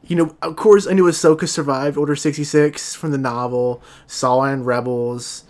You 0.04 0.16
know, 0.16 0.36
of 0.42 0.56
course, 0.56 0.86
I 0.86 0.92
knew 0.92 1.04
Ahsoka 1.04 1.48
survived 1.48 1.96
Order 1.96 2.16
66 2.16 2.94
from 2.94 3.12
the 3.12 3.18
novel, 3.18 3.82
saw 4.06 4.42
in 4.44 4.64
Rebels, 4.64 5.44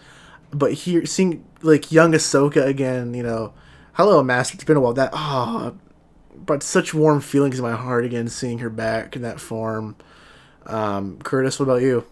but 0.52 0.72
here, 0.72 1.06
seeing, 1.06 1.44
like, 1.62 1.90
young 1.90 2.12
Ahsoka 2.12 2.66
again, 2.66 3.14
you 3.14 3.22
know, 3.22 3.54
hello, 3.94 4.22
Master, 4.22 4.54
it's 4.54 4.64
been 4.64 4.76
a 4.76 4.80
while. 4.80 4.92
That, 4.92 5.10
ah, 5.14 5.72
but 6.34 6.62
such 6.62 6.92
warm 6.92 7.20
feelings 7.20 7.58
in 7.58 7.62
my 7.62 7.72
heart 7.72 8.04
again, 8.04 8.28
seeing 8.28 8.58
her 8.58 8.70
back 8.70 9.16
in 9.16 9.22
that 9.22 9.40
form. 9.40 9.96
Um, 10.66 11.18
Curtis, 11.22 11.58
what 11.58 11.64
about 11.64 11.82
you? 11.82 12.04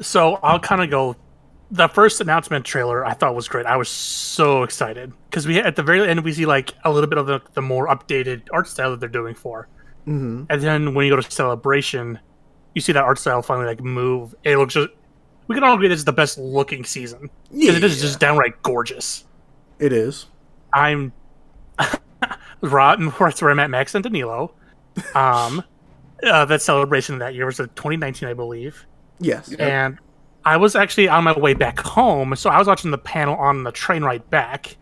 So 0.00 0.38
I'll 0.42 0.60
kind 0.60 0.82
of 0.82 0.90
go. 0.90 1.16
The 1.70 1.88
first 1.88 2.20
announcement 2.20 2.66
trailer 2.66 3.04
I 3.04 3.14
thought 3.14 3.34
was 3.34 3.48
great. 3.48 3.64
I 3.64 3.76
was 3.76 3.88
so 3.88 4.62
excited 4.62 5.12
because 5.30 5.46
we 5.46 5.58
at 5.58 5.74
the 5.74 5.82
very 5.82 6.06
end 6.06 6.22
we 6.22 6.32
see 6.32 6.44
like 6.44 6.74
a 6.84 6.92
little 6.92 7.08
bit 7.08 7.18
of 7.18 7.26
the, 7.26 7.40
the 7.54 7.62
more 7.62 7.88
updated 7.88 8.42
art 8.52 8.68
style 8.68 8.90
that 8.90 9.00
they're 9.00 9.08
doing 9.08 9.34
for, 9.34 9.68
Mm-hmm. 10.06 10.44
and 10.50 10.62
then 10.62 10.94
when 10.94 11.06
you 11.06 11.12
go 11.12 11.20
to 11.20 11.30
celebration, 11.30 12.18
you 12.74 12.80
see 12.80 12.92
that 12.92 13.04
art 13.04 13.18
style 13.18 13.42
finally 13.42 13.66
like 13.66 13.80
move. 13.80 14.34
It 14.44 14.56
looks 14.56 14.74
just. 14.74 14.88
We 15.48 15.56
can 15.56 15.64
all 15.64 15.74
agree 15.74 15.88
this 15.88 15.98
is 15.98 16.04
the 16.04 16.12
best 16.12 16.38
looking 16.38 16.84
season 16.84 17.28
because 17.50 17.76
it 17.76 17.84
is 17.84 18.00
just 18.00 18.20
downright 18.20 18.62
gorgeous. 18.62 19.24
It 19.78 19.92
is. 19.92 20.26
I'm 20.72 21.12
Rod, 22.60 23.00
that's 23.18 23.42
where 23.42 23.50
I 23.50 23.54
met 23.54 23.70
Max 23.70 23.94
and 23.94 24.02
Danilo. 24.02 24.54
Um, 25.14 25.62
uh, 26.22 26.44
that 26.44 26.62
celebration 26.62 27.18
that 27.18 27.34
year 27.34 27.46
was 27.46 27.58
in 27.58 27.66
2019, 27.70 28.28
I 28.28 28.34
believe. 28.34 28.86
Yes. 29.18 29.50
Yep. 29.50 29.60
And 29.60 29.98
I 30.44 30.56
was 30.56 30.76
actually 30.76 31.08
on 31.08 31.24
my 31.24 31.36
way 31.38 31.54
back 31.54 31.80
home, 31.80 32.34
so 32.36 32.50
I 32.50 32.58
was 32.58 32.66
watching 32.66 32.90
the 32.90 32.98
panel 32.98 33.36
on 33.36 33.64
the 33.64 33.72
train 33.72 34.02
ride 34.02 34.28
back. 34.30 34.76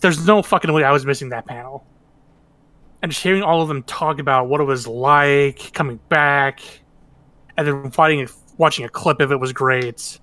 There's 0.00 0.26
no 0.26 0.42
fucking 0.42 0.72
way 0.72 0.84
I 0.84 0.90
was 0.90 1.06
missing 1.06 1.28
that 1.28 1.46
panel. 1.46 1.86
And 3.02 3.10
just 3.10 3.22
hearing 3.22 3.42
all 3.42 3.62
of 3.62 3.68
them 3.68 3.82
talk 3.82 4.20
about 4.20 4.48
what 4.48 4.60
it 4.60 4.64
was 4.64 4.86
like 4.86 5.72
coming 5.72 5.98
back, 6.08 6.60
and 7.56 7.66
then 7.66 7.90
fighting, 7.90 8.28
watching 8.58 8.84
a 8.84 8.88
clip 8.88 9.20
of 9.20 9.32
it 9.32 9.40
was 9.40 9.52
great. 9.52 10.20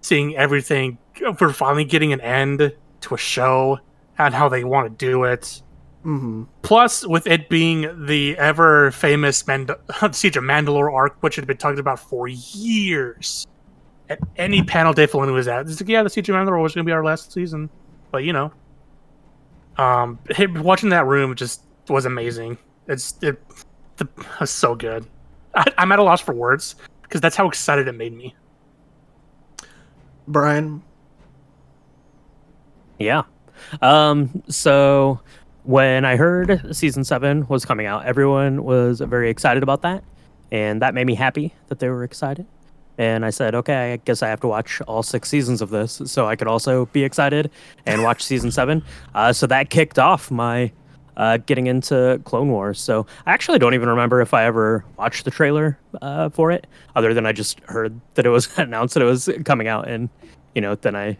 Seeing 0.00 0.36
everything, 0.36 0.98
we're 1.40 1.52
finally 1.52 1.84
getting 1.84 2.12
an 2.12 2.20
end 2.20 2.72
to 3.02 3.14
a 3.14 3.18
show 3.18 3.78
and 4.18 4.34
how 4.34 4.48
they 4.48 4.64
want 4.64 4.98
to 4.98 5.06
do 5.06 5.24
it. 5.24 5.62
Mm-hmm. 6.04 6.44
Plus, 6.62 7.04
with 7.04 7.26
it 7.26 7.48
being 7.48 8.06
the 8.06 8.38
ever 8.38 8.92
famous 8.92 9.44
Mand- 9.46 9.74
Siege 10.12 10.36
of 10.36 10.44
Mandalore 10.44 10.92
arc, 10.92 11.16
which 11.20 11.34
had 11.34 11.46
been 11.46 11.56
talked 11.56 11.80
about 11.80 11.98
for 11.98 12.28
years, 12.28 13.46
at 14.08 14.20
any 14.36 14.62
panel 14.62 14.92
Dave 14.92 15.10
Filoni 15.10 15.32
was 15.32 15.48
at, 15.48 15.66
it's 15.68 15.80
like, 15.80 15.88
yeah, 15.88 16.04
the 16.04 16.10
Siege 16.10 16.28
of 16.28 16.36
Mandalore 16.36 16.62
was 16.62 16.74
going 16.74 16.84
to 16.84 16.88
be 16.88 16.92
our 16.92 17.04
last 17.04 17.32
season, 17.32 17.68
but 18.12 18.18
you 18.18 18.32
know, 18.32 18.52
um, 19.78 20.18
watching 20.56 20.90
that 20.90 21.06
room 21.06 21.34
just 21.34 21.62
was 21.88 22.04
amazing. 22.04 22.58
It's 22.88 23.14
it, 23.22 23.40
the, 23.96 24.08
was 24.40 24.50
so 24.50 24.74
good. 24.74 25.06
I, 25.54 25.64
I'm 25.78 25.92
at 25.92 25.98
a 25.98 26.02
loss 26.02 26.20
for 26.20 26.34
words 26.34 26.76
because 27.02 27.20
that's 27.20 27.36
how 27.36 27.48
excited 27.48 27.88
it 27.88 27.92
made 27.92 28.16
me. 28.16 28.34
Brian? 30.28 30.82
Yeah. 32.98 33.22
Um, 33.82 34.42
so 34.48 35.20
when 35.64 36.04
I 36.04 36.16
heard 36.16 36.74
season 36.74 37.04
seven 37.04 37.46
was 37.48 37.64
coming 37.64 37.86
out, 37.86 38.04
everyone 38.04 38.64
was 38.64 39.00
very 39.00 39.30
excited 39.30 39.62
about 39.62 39.82
that. 39.82 40.04
And 40.52 40.80
that 40.82 40.94
made 40.94 41.06
me 41.06 41.14
happy 41.14 41.54
that 41.68 41.80
they 41.80 41.88
were 41.88 42.04
excited. 42.04 42.46
And 42.98 43.26
I 43.26 43.30
said, 43.30 43.54
okay, 43.54 43.92
I 43.92 43.96
guess 43.98 44.22
I 44.22 44.28
have 44.28 44.40
to 44.40 44.48
watch 44.48 44.80
all 44.82 45.02
six 45.02 45.28
seasons 45.28 45.60
of 45.60 45.70
this 45.70 46.00
so 46.06 46.26
I 46.26 46.36
could 46.36 46.48
also 46.48 46.86
be 46.86 47.04
excited 47.04 47.50
and 47.84 48.02
watch 48.02 48.22
season 48.22 48.50
seven. 48.50 48.82
Uh, 49.14 49.32
so 49.32 49.46
that 49.48 49.70
kicked 49.70 49.98
off 49.98 50.30
my 50.30 50.72
uh, 51.16 51.38
getting 51.38 51.66
into 51.66 52.20
Clone 52.24 52.50
Wars. 52.50 52.80
So 52.80 53.06
I 53.24 53.32
actually 53.32 53.58
don't 53.58 53.74
even 53.74 53.88
remember 53.88 54.20
if 54.20 54.34
I 54.34 54.44
ever 54.44 54.84
watched 54.96 55.24
the 55.24 55.30
trailer 55.30 55.78
uh, 56.02 56.28
for 56.28 56.50
it, 56.50 56.66
other 56.94 57.14
than 57.14 57.26
I 57.26 57.32
just 57.32 57.60
heard 57.60 57.98
that 58.14 58.26
it 58.26 58.30
was 58.30 58.48
announced 58.58 58.94
that 58.94 59.02
it 59.02 59.06
was 59.06 59.28
coming 59.44 59.68
out, 59.68 59.88
and 59.88 60.08
you 60.54 60.60
know, 60.60 60.74
then 60.74 60.96
I 60.96 61.16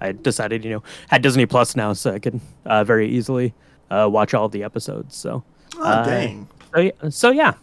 I 0.00 0.12
decided 0.12 0.64
you 0.64 0.70
know 0.70 0.82
had 1.08 1.22
Disney 1.22 1.46
Plus 1.46 1.76
now, 1.76 1.92
so 1.92 2.12
I 2.12 2.18
could 2.18 2.40
uh, 2.64 2.84
very 2.84 3.08
easily 3.08 3.54
uh, 3.90 4.08
watch 4.10 4.34
all 4.34 4.46
of 4.46 4.52
the 4.52 4.62
episodes. 4.62 5.16
So 5.16 5.44
Oh 5.76 5.82
Uh, 5.84 6.04
dang, 6.04 6.48
so 6.74 6.80
yeah, 6.80 7.08
so 7.10 7.30
yeah. 7.30 7.54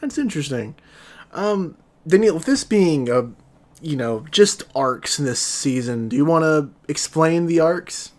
that's 0.00 0.18
interesting. 0.18 0.74
Um, 1.32 1.76
Daniel, 2.06 2.34
with 2.36 2.46
this 2.46 2.64
being 2.64 3.10
a, 3.10 3.30
you 3.82 3.96
know, 3.96 4.24
just 4.30 4.62
arcs 4.74 5.18
in 5.18 5.24
this 5.24 5.40
season, 5.40 6.08
do 6.08 6.16
you 6.16 6.24
want 6.24 6.44
to 6.44 6.70
explain 6.90 7.46
the 7.46 7.60
arcs? 7.60 8.12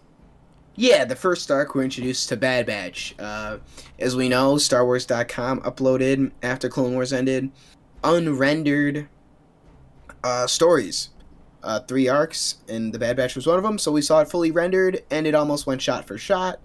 Yeah, 0.80 1.04
the 1.04 1.18
first 1.18 1.52
arc 1.52 1.76
we're 1.76 1.84
introduced 1.84 2.30
to 2.30 2.38
Bad 2.38 2.66
Batch. 2.66 3.14
Uh, 3.20 3.58
as 4.00 4.16
we 4.16 4.30
know, 4.30 4.56
StarWars.com 4.56 5.60
uploaded 5.64 6.32
after 6.42 6.70
Clone 6.70 6.94
Wars 6.94 7.12
ended 7.12 7.52
unrendered 8.02 9.10
uh, 10.24 10.48
stories. 10.48 11.10
Uh, 11.64 11.82
three 11.82 12.08
arcs, 12.08 12.60
and 12.70 12.94
the 12.94 12.98
Bad 12.98 13.18
Batch 13.18 13.36
was 13.36 13.46
one 13.46 13.58
of 13.58 13.64
them. 13.64 13.78
So 13.78 13.92
we 13.92 14.02
saw 14.02 14.22
it 14.22 14.30
fully 14.32 14.52
rendered, 14.52 15.04
and 15.12 15.28
it 15.28 15.36
almost 15.36 15.68
went 15.68 15.82
shot 15.82 16.08
for 16.08 16.18
shot, 16.18 16.62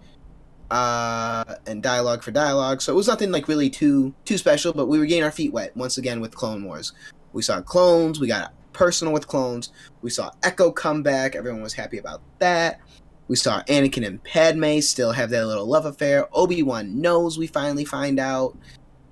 uh, 0.71 1.57
and 1.67 1.83
dialogue 1.83 2.23
for 2.23 2.31
dialogue. 2.31 2.83
So 2.83 2.93
it 2.93 2.97
was 2.97 3.09
nothing 3.09 3.33
like 3.33 3.49
really 3.49 3.69
too 3.69 4.15
too 4.25 4.39
special. 4.39 4.73
But 4.73 4.87
we 4.87 5.01
were 5.01 5.07
getting 5.07 5.25
our 5.25 5.33
feet 5.33 5.53
wet 5.53 5.77
once 5.77 5.99
again 5.99 6.21
with 6.21 6.37
Clone 6.37 6.63
Wars. 6.63 6.93
We 7.33 7.43
saw 7.43 7.61
clones. 7.63 8.21
We 8.21 8.29
got 8.29 8.53
personal 8.73 9.13
with 9.13 9.27
clones. 9.27 9.73
We 10.03 10.11
saw 10.11 10.31
Echo 10.45 10.71
come 10.71 11.03
back. 11.03 11.35
Everyone 11.35 11.63
was 11.63 11.73
happy 11.73 11.99
about 11.99 12.23
that. 12.39 12.81
We 13.29 13.37
saw 13.37 13.63
Anakin 13.65 14.07
and 14.07 14.23
Padme 14.23 14.81
still 14.81 15.13
have 15.13 15.31
that 15.31 15.47
little 15.47 15.67
love 15.67 15.87
affair. 15.87 16.29
Obi 16.33 16.63
Wan 16.63 17.01
knows. 17.01 17.39
We 17.39 17.47
finally 17.47 17.85
find 17.85 18.19
out, 18.21 18.57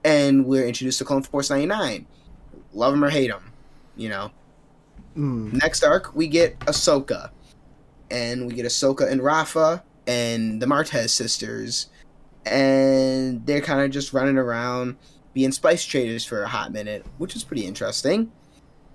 and 0.05 0.44
we're 0.44 0.66
introduced 0.66 0.98
to 0.98 1.05
Clone 1.05 1.22
Force 1.22 1.51
ninety 1.51 1.66
nine. 1.66 2.06
Love 2.74 2.94
him 2.94 3.05
or 3.05 3.10
hate 3.10 3.30
him, 3.30 3.52
you 3.97 4.09
know. 4.09 4.30
Mm. 5.16 5.55
Next 5.55 5.82
arc, 5.82 6.14
we 6.14 6.26
get 6.26 6.59
Ahsoka, 6.60 7.30
and 8.10 8.47
we 8.47 8.55
get 8.55 8.66
Ahsoka 8.66 9.10
and 9.10 9.22
Rafa 9.22 9.82
and 10.06 10.60
the 10.60 10.66
Martez 10.66 11.10
sisters, 11.10 11.89
and 12.44 13.44
they're 13.47 13.60
kind 13.60 13.80
of 13.80 13.90
just 13.90 14.12
running 14.12 14.36
around 14.36 14.97
being 15.32 15.52
spice 15.52 15.84
traders 15.84 16.24
for 16.24 16.43
a 16.43 16.48
hot 16.48 16.72
minute, 16.72 17.06
which 17.18 17.34
is 17.36 17.44
pretty 17.44 17.64
interesting. 17.64 18.30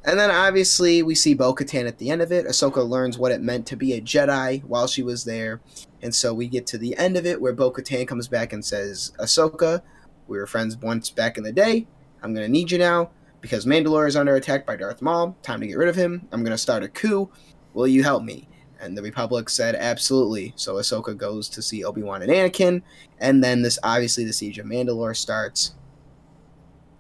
And 0.08 0.18
then 0.18 0.32
obviously 0.32 1.04
we 1.04 1.16
see 1.16 1.34
Bo 1.34 1.54
Katan 1.54 1.86
at 1.86 1.98
the 1.98 2.10
end 2.10 2.22
of 2.22 2.32
it. 2.32 2.46
Ahsoka 2.46 2.88
learns 2.88 3.18
what 3.18 3.34
it 3.34 3.42
meant 3.42 3.68
to 3.68 3.76
be 3.76 3.92
a 3.92 4.02
Jedi 4.02 4.64
while 4.64 4.88
she 4.88 5.04
was 5.04 5.26
there. 5.26 5.60
And 6.02 6.16
so 6.16 6.34
we 6.34 6.48
get 6.48 6.66
to 6.68 6.78
the 6.78 6.96
end 6.96 7.18
of 7.18 7.26
it 7.26 7.42
where 7.42 7.52
Bo 7.52 7.72
Katan 7.72 8.08
comes 8.08 8.30
back 8.30 8.54
and 8.54 8.64
says, 8.64 9.12
Ahsoka, 9.20 9.82
we 10.28 10.38
were 10.38 10.48
friends 10.48 10.78
once 10.78 11.10
back 11.10 11.38
in 11.38 11.44
the 11.44 11.52
day. 11.52 11.88
I'm 12.24 12.34
going 12.34 12.46
to 12.46 12.52
need 12.52 12.72
you 12.72 12.78
now 12.78 13.10
because 13.42 13.66
Mandalore 13.66 14.08
is 14.08 14.16
under 14.16 14.36
attack 14.36 14.66
by 14.66 14.78
Darth 14.78 15.02
Maul. 15.02 15.36
Time 15.44 15.60
to 15.60 15.68
get 15.68 15.78
rid 15.78 15.90
of 15.90 15.96
him. 15.98 16.26
I'm 16.32 16.42
going 16.42 16.52
to 16.52 16.58
start 16.58 16.84
a 16.84 16.88
coup. 16.88 17.30
Will 17.74 17.88
you 17.88 18.02
help 18.04 18.24
me? 18.24 18.48
And 18.80 18.98
the 18.98 19.02
Republic 19.02 19.50
said, 19.50 19.76
absolutely. 19.76 20.54
So 20.56 20.76
Ahsoka 20.76 21.18
goes 21.18 21.50
to 21.50 21.62
see 21.62 21.84
Obi 21.84 22.02
Wan 22.02 22.22
and 22.22 22.32
Anakin. 22.32 22.82
And 23.20 23.44
then 23.44 23.62
this, 23.62 23.78
obviously, 23.84 24.24
the 24.24 24.32
Siege 24.32 24.58
of 24.58 24.68
Mandalore 24.68 25.18
starts. 25.18 25.74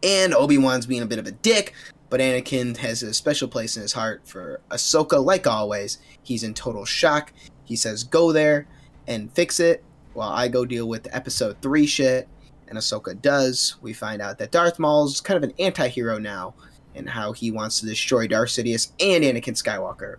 And 0.03 0.33
Obi 0.33 0.57
Wan's 0.57 0.85
being 0.85 1.01
a 1.01 1.07
bit 1.07 1.19
of 1.19 1.25
a 1.25 1.31
dick, 1.31 1.73
but 2.09 2.19
Anakin 2.19 2.77
has 2.77 3.03
a 3.03 3.13
special 3.13 3.47
place 3.47 3.75
in 3.75 3.81
his 3.81 3.93
heart 3.93 4.21
for 4.25 4.61
Ahsoka, 4.71 5.23
like 5.23 5.47
always. 5.47 5.99
He's 6.23 6.43
in 6.43 6.53
total 6.53 6.85
shock. 6.85 7.33
He 7.63 7.75
says, 7.75 8.03
go 8.03 8.31
there 8.31 8.67
and 9.07 9.31
fix 9.33 9.59
it 9.59 9.83
while 10.13 10.29
I 10.29 10.47
go 10.47 10.65
deal 10.65 10.87
with 10.87 11.07
episode 11.11 11.61
3 11.61 11.85
shit. 11.85 12.27
And 12.69 12.77
Ahsoka 12.77 13.21
does. 13.21 13.77
We 13.81 13.93
find 13.93 14.21
out 14.21 14.37
that 14.39 14.51
Darth 14.51 14.77
Maul's 14.77 15.21
kind 15.21 15.37
of 15.37 15.49
an 15.49 15.55
anti 15.57 15.87
hero 15.87 16.17
now, 16.17 16.53
and 16.95 17.09
how 17.09 17.31
he 17.31 17.51
wants 17.51 17.79
to 17.79 17.85
destroy 17.85 18.27
Darth 18.27 18.49
Sidious 18.49 18.91
and 18.99 19.23
Anakin 19.23 19.61
Skywalker. 19.61 20.15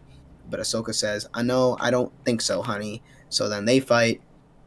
But 0.48 0.60
Ahsoka 0.60 0.94
says, 0.94 1.28
I 1.34 1.42
know, 1.42 1.76
I 1.80 1.90
don't 1.90 2.12
think 2.24 2.40
so, 2.40 2.62
honey. 2.62 3.02
So 3.28 3.48
then 3.48 3.66
they 3.66 3.80
fight, 3.80 4.22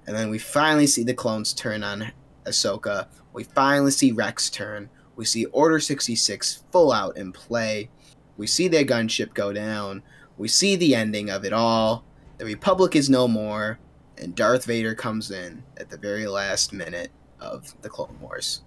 and 0.05 0.15
then 0.15 0.29
we 0.29 0.37
finally 0.37 0.85
see 0.85 1.03
the 1.03 1.13
clones 1.13 1.53
turn 1.53 1.83
on 1.83 2.11
Ahsoka. 2.45 3.07
We 3.33 3.45
finally 3.45 3.91
see 3.91 4.11
Rex 4.11 4.49
turn. 4.49 4.89
We 5.21 5.25
see 5.25 5.45
Order 5.45 5.79
66 5.79 6.63
full 6.71 6.91
out 6.91 7.15
in 7.15 7.31
play. 7.31 7.91
We 8.37 8.47
see 8.47 8.67
their 8.67 8.83
gunship 8.83 9.35
go 9.35 9.53
down. 9.53 10.01
We 10.39 10.47
see 10.47 10.75
the 10.75 10.95
ending 10.95 11.29
of 11.29 11.45
it 11.45 11.53
all. 11.53 12.03
The 12.39 12.45
Republic 12.45 12.95
is 12.95 13.07
no 13.07 13.27
more, 13.27 13.77
and 14.17 14.33
Darth 14.33 14.65
Vader 14.65 14.95
comes 14.95 15.29
in 15.29 15.61
at 15.77 15.91
the 15.91 15.97
very 15.99 16.25
last 16.25 16.73
minute 16.73 17.11
of 17.39 17.79
the 17.83 17.87
Clone 17.87 18.17
Wars. 18.19 18.63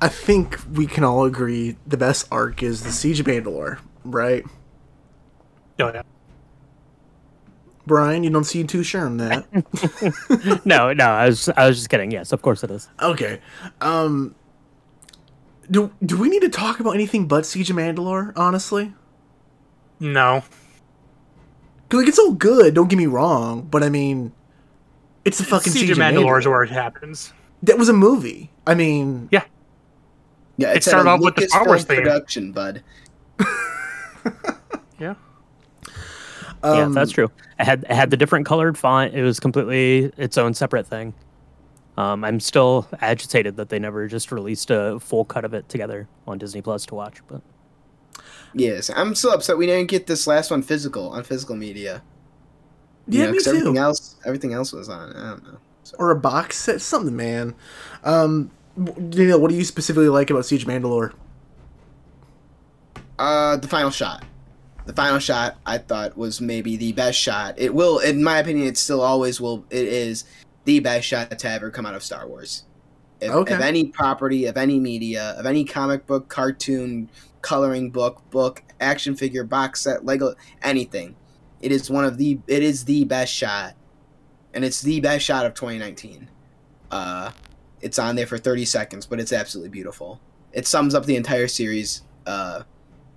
I 0.00 0.08
think 0.08 0.58
we 0.72 0.86
can 0.86 1.04
all 1.04 1.26
agree 1.26 1.76
the 1.86 1.98
best 1.98 2.26
arc 2.32 2.62
is 2.62 2.84
the 2.84 2.90
Siege 2.90 3.20
of 3.20 3.26
Mandalore, 3.26 3.80
right? 4.02 4.46
Oh, 5.78 5.92
yeah. 5.92 6.00
Brian, 7.86 8.24
you 8.24 8.30
don't 8.30 8.44
seem 8.44 8.66
too 8.66 8.82
sure 8.82 9.06
on 9.06 9.16
that. 9.18 9.46
no, 10.66 10.92
no, 10.92 11.04
I 11.04 11.26
was 11.26 11.48
I 11.56 11.68
was 11.68 11.76
just 11.76 11.88
kidding. 11.88 12.10
Yes, 12.10 12.32
of 12.32 12.42
course 12.42 12.64
it 12.64 12.70
is. 12.70 12.88
okay. 13.00 13.40
Um 13.80 14.34
do 15.70 15.92
do 16.04 16.16
we 16.16 16.28
need 16.28 16.42
to 16.42 16.48
talk 16.48 16.80
about 16.80 16.92
anything 16.94 17.26
but 17.28 17.46
Siege 17.46 17.70
of 17.70 17.76
Mandalore, 17.76 18.32
honestly? 18.36 18.92
No. 20.00 20.42
Cause 21.88 21.98
like 22.00 22.08
it's 22.08 22.18
all 22.18 22.32
good, 22.32 22.74
don't 22.74 22.88
get 22.88 22.96
me 22.96 23.06
wrong, 23.06 23.62
but 23.62 23.82
I 23.84 23.88
mean 23.88 24.32
it's 25.24 25.38
the 25.38 25.44
fucking 25.44 25.72
Siege 25.72 25.90
of 25.90 25.98
Mandalore 25.98 26.38
is 26.40 26.46
where 26.46 26.62
it 26.62 26.70
happens. 26.70 27.32
That 27.62 27.78
was 27.78 27.88
a 27.88 27.92
movie. 27.92 28.50
I 28.66 28.74
mean 28.74 29.28
Yeah. 29.30 29.44
Yeah, 30.56 30.70
It 30.72 30.78
it's 30.78 30.86
at 30.88 30.90
started 30.90 31.08
a 31.10 31.12
off 31.12 31.20
with 31.20 31.36
the 31.36 31.48
Star 31.48 31.64
Wars 31.66 31.84
theme. 31.84 31.98
production, 31.98 32.50
bud. 32.52 32.82
Yeah. 34.98 35.14
Yeah, 36.64 36.84
um, 36.84 36.92
that's 36.92 37.10
true. 37.10 37.30
I 37.58 37.64
had 37.64 37.84
it 37.84 37.90
had 37.90 38.10
the 38.10 38.16
different 38.16 38.46
colored 38.46 38.76
font. 38.78 39.14
It 39.14 39.22
was 39.22 39.38
completely 39.40 40.12
its 40.16 40.36
own 40.38 40.54
separate 40.54 40.86
thing. 40.86 41.14
Um, 41.96 42.24
I'm 42.24 42.40
still 42.40 42.86
agitated 43.00 43.56
that 43.56 43.68
they 43.70 43.78
never 43.78 44.06
just 44.06 44.30
released 44.30 44.70
a 44.70 44.98
full 45.00 45.24
cut 45.24 45.44
of 45.44 45.54
it 45.54 45.68
together 45.68 46.08
on 46.26 46.36
Disney 46.38 46.60
Plus 46.62 46.84
to 46.86 46.94
watch. 46.94 47.18
But 47.28 47.40
Yes, 48.54 48.90
I'm 48.94 49.14
still 49.14 49.32
upset 49.32 49.56
we 49.58 49.66
didn't 49.66 49.88
get 49.88 50.06
this 50.06 50.26
last 50.26 50.50
one 50.50 50.62
physical 50.62 51.10
on 51.10 51.24
physical 51.24 51.56
media. 51.56 52.02
You 53.08 53.20
Yeah, 53.20 53.26
know, 53.26 53.32
me 53.32 53.38
'cause 53.38 53.44
too. 53.44 53.50
Everything 53.50 53.78
else, 53.78 54.16
everything 54.24 54.52
else 54.52 54.72
was 54.72 54.88
on. 54.88 55.12
I 55.14 55.30
don't 55.30 55.44
know. 55.44 55.58
or 56.00 56.10
a 56.10 56.16
box 56.16 56.56
set, 56.58 56.80
something, 56.80 57.14
man. 57.14 57.54
Um, 58.02 58.50
Daniel, 59.08 59.40
what 59.40 59.50
do 59.50 59.56
you 59.56 59.64
specifically 59.64 60.08
like 60.08 60.30
about 60.30 60.44
Siege 60.44 60.62
of 60.64 60.68
Mandalore? 60.68 61.12
Uh, 63.18 63.56
the 63.56 63.68
final 63.68 63.90
shot. 63.90 64.24
The 64.86 64.92
final 64.92 65.18
shot 65.18 65.58
I 65.66 65.78
thought 65.78 66.16
was 66.16 66.40
maybe 66.40 66.76
the 66.76 66.92
best 66.92 67.18
shot. 67.18 67.54
It 67.58 67.74
will, 67.74 67.98
in 67.98 68.22
my 68.22 68.38
opinion, 68.38 68.68
it 68.68 68.78
still 68.78 69.02
always 69.02 69.40
will. 69.40 69.64
It 69.68 69.88
is 69.88 70.24
the 70.64 70.78
best 70.78 71.06
shot 71.06 71.36
to 71.38 71.50
ever 71.50 71.70
come 71.70 71.84
out 71.84 71.94
of 71.94 72.02
Star 72.02 72.26
Wars. 72.26 72.64
If, 73.20 73.30
Okay. 73.30 73.54
Of 73.54 73.60
any 73.60 73.86
property, 73.86 74.46
of 74.46 74.56
any 74.56 74.78
media, 74.78 75.34
of 75.38 75.44
any 75.46 75.64
comic 75.64 76.06
book, 76.06 76.28
cartoon, 76.28 77.10
coloring 77.40 77.90
book, 77.90 78.22
book, 78.30 78.62
action 78.80 79.16
figure, 79.16 79.42
box 79.42 79.80
set, 79.80 80.04
Lego, 80.04 80.34
anything. 80.62 81.16
It 81.60 81.72
is 81.72 81.90
one 81.90 82.04
of 82.04 82.18
the. 82.18 82.38
It 82.46 82.62
is 82.62 82.84
the 82.84 83.04
best 83.04 83.32
shot, 83.32 83.74
and 84.54 84.64
it's 84.64 84.82
the 84.82 85.00
best 85.00 85.24
shot 85.24 85.46
of 85.46 85.54
2019. 85.54 86.28
Uh, 86.90 87.32
it's 87.80 87.98
on 87.98 88.14
there 88.14 88.26
for 88.26 88.38
30 88.38 88.64
seconds, 88.64 89.06
but 89.06 89.18
it's 89.18 89.32
absolutely 89.32 89.70
beautiful. 89.70 90.20
It 90.52 90.66
sums 90.66 90.94
up 90.94 91.06
the 91.06 91.16
entire 91.16 91.48
series. 91.48 92.02
Uh, 92.26 92.62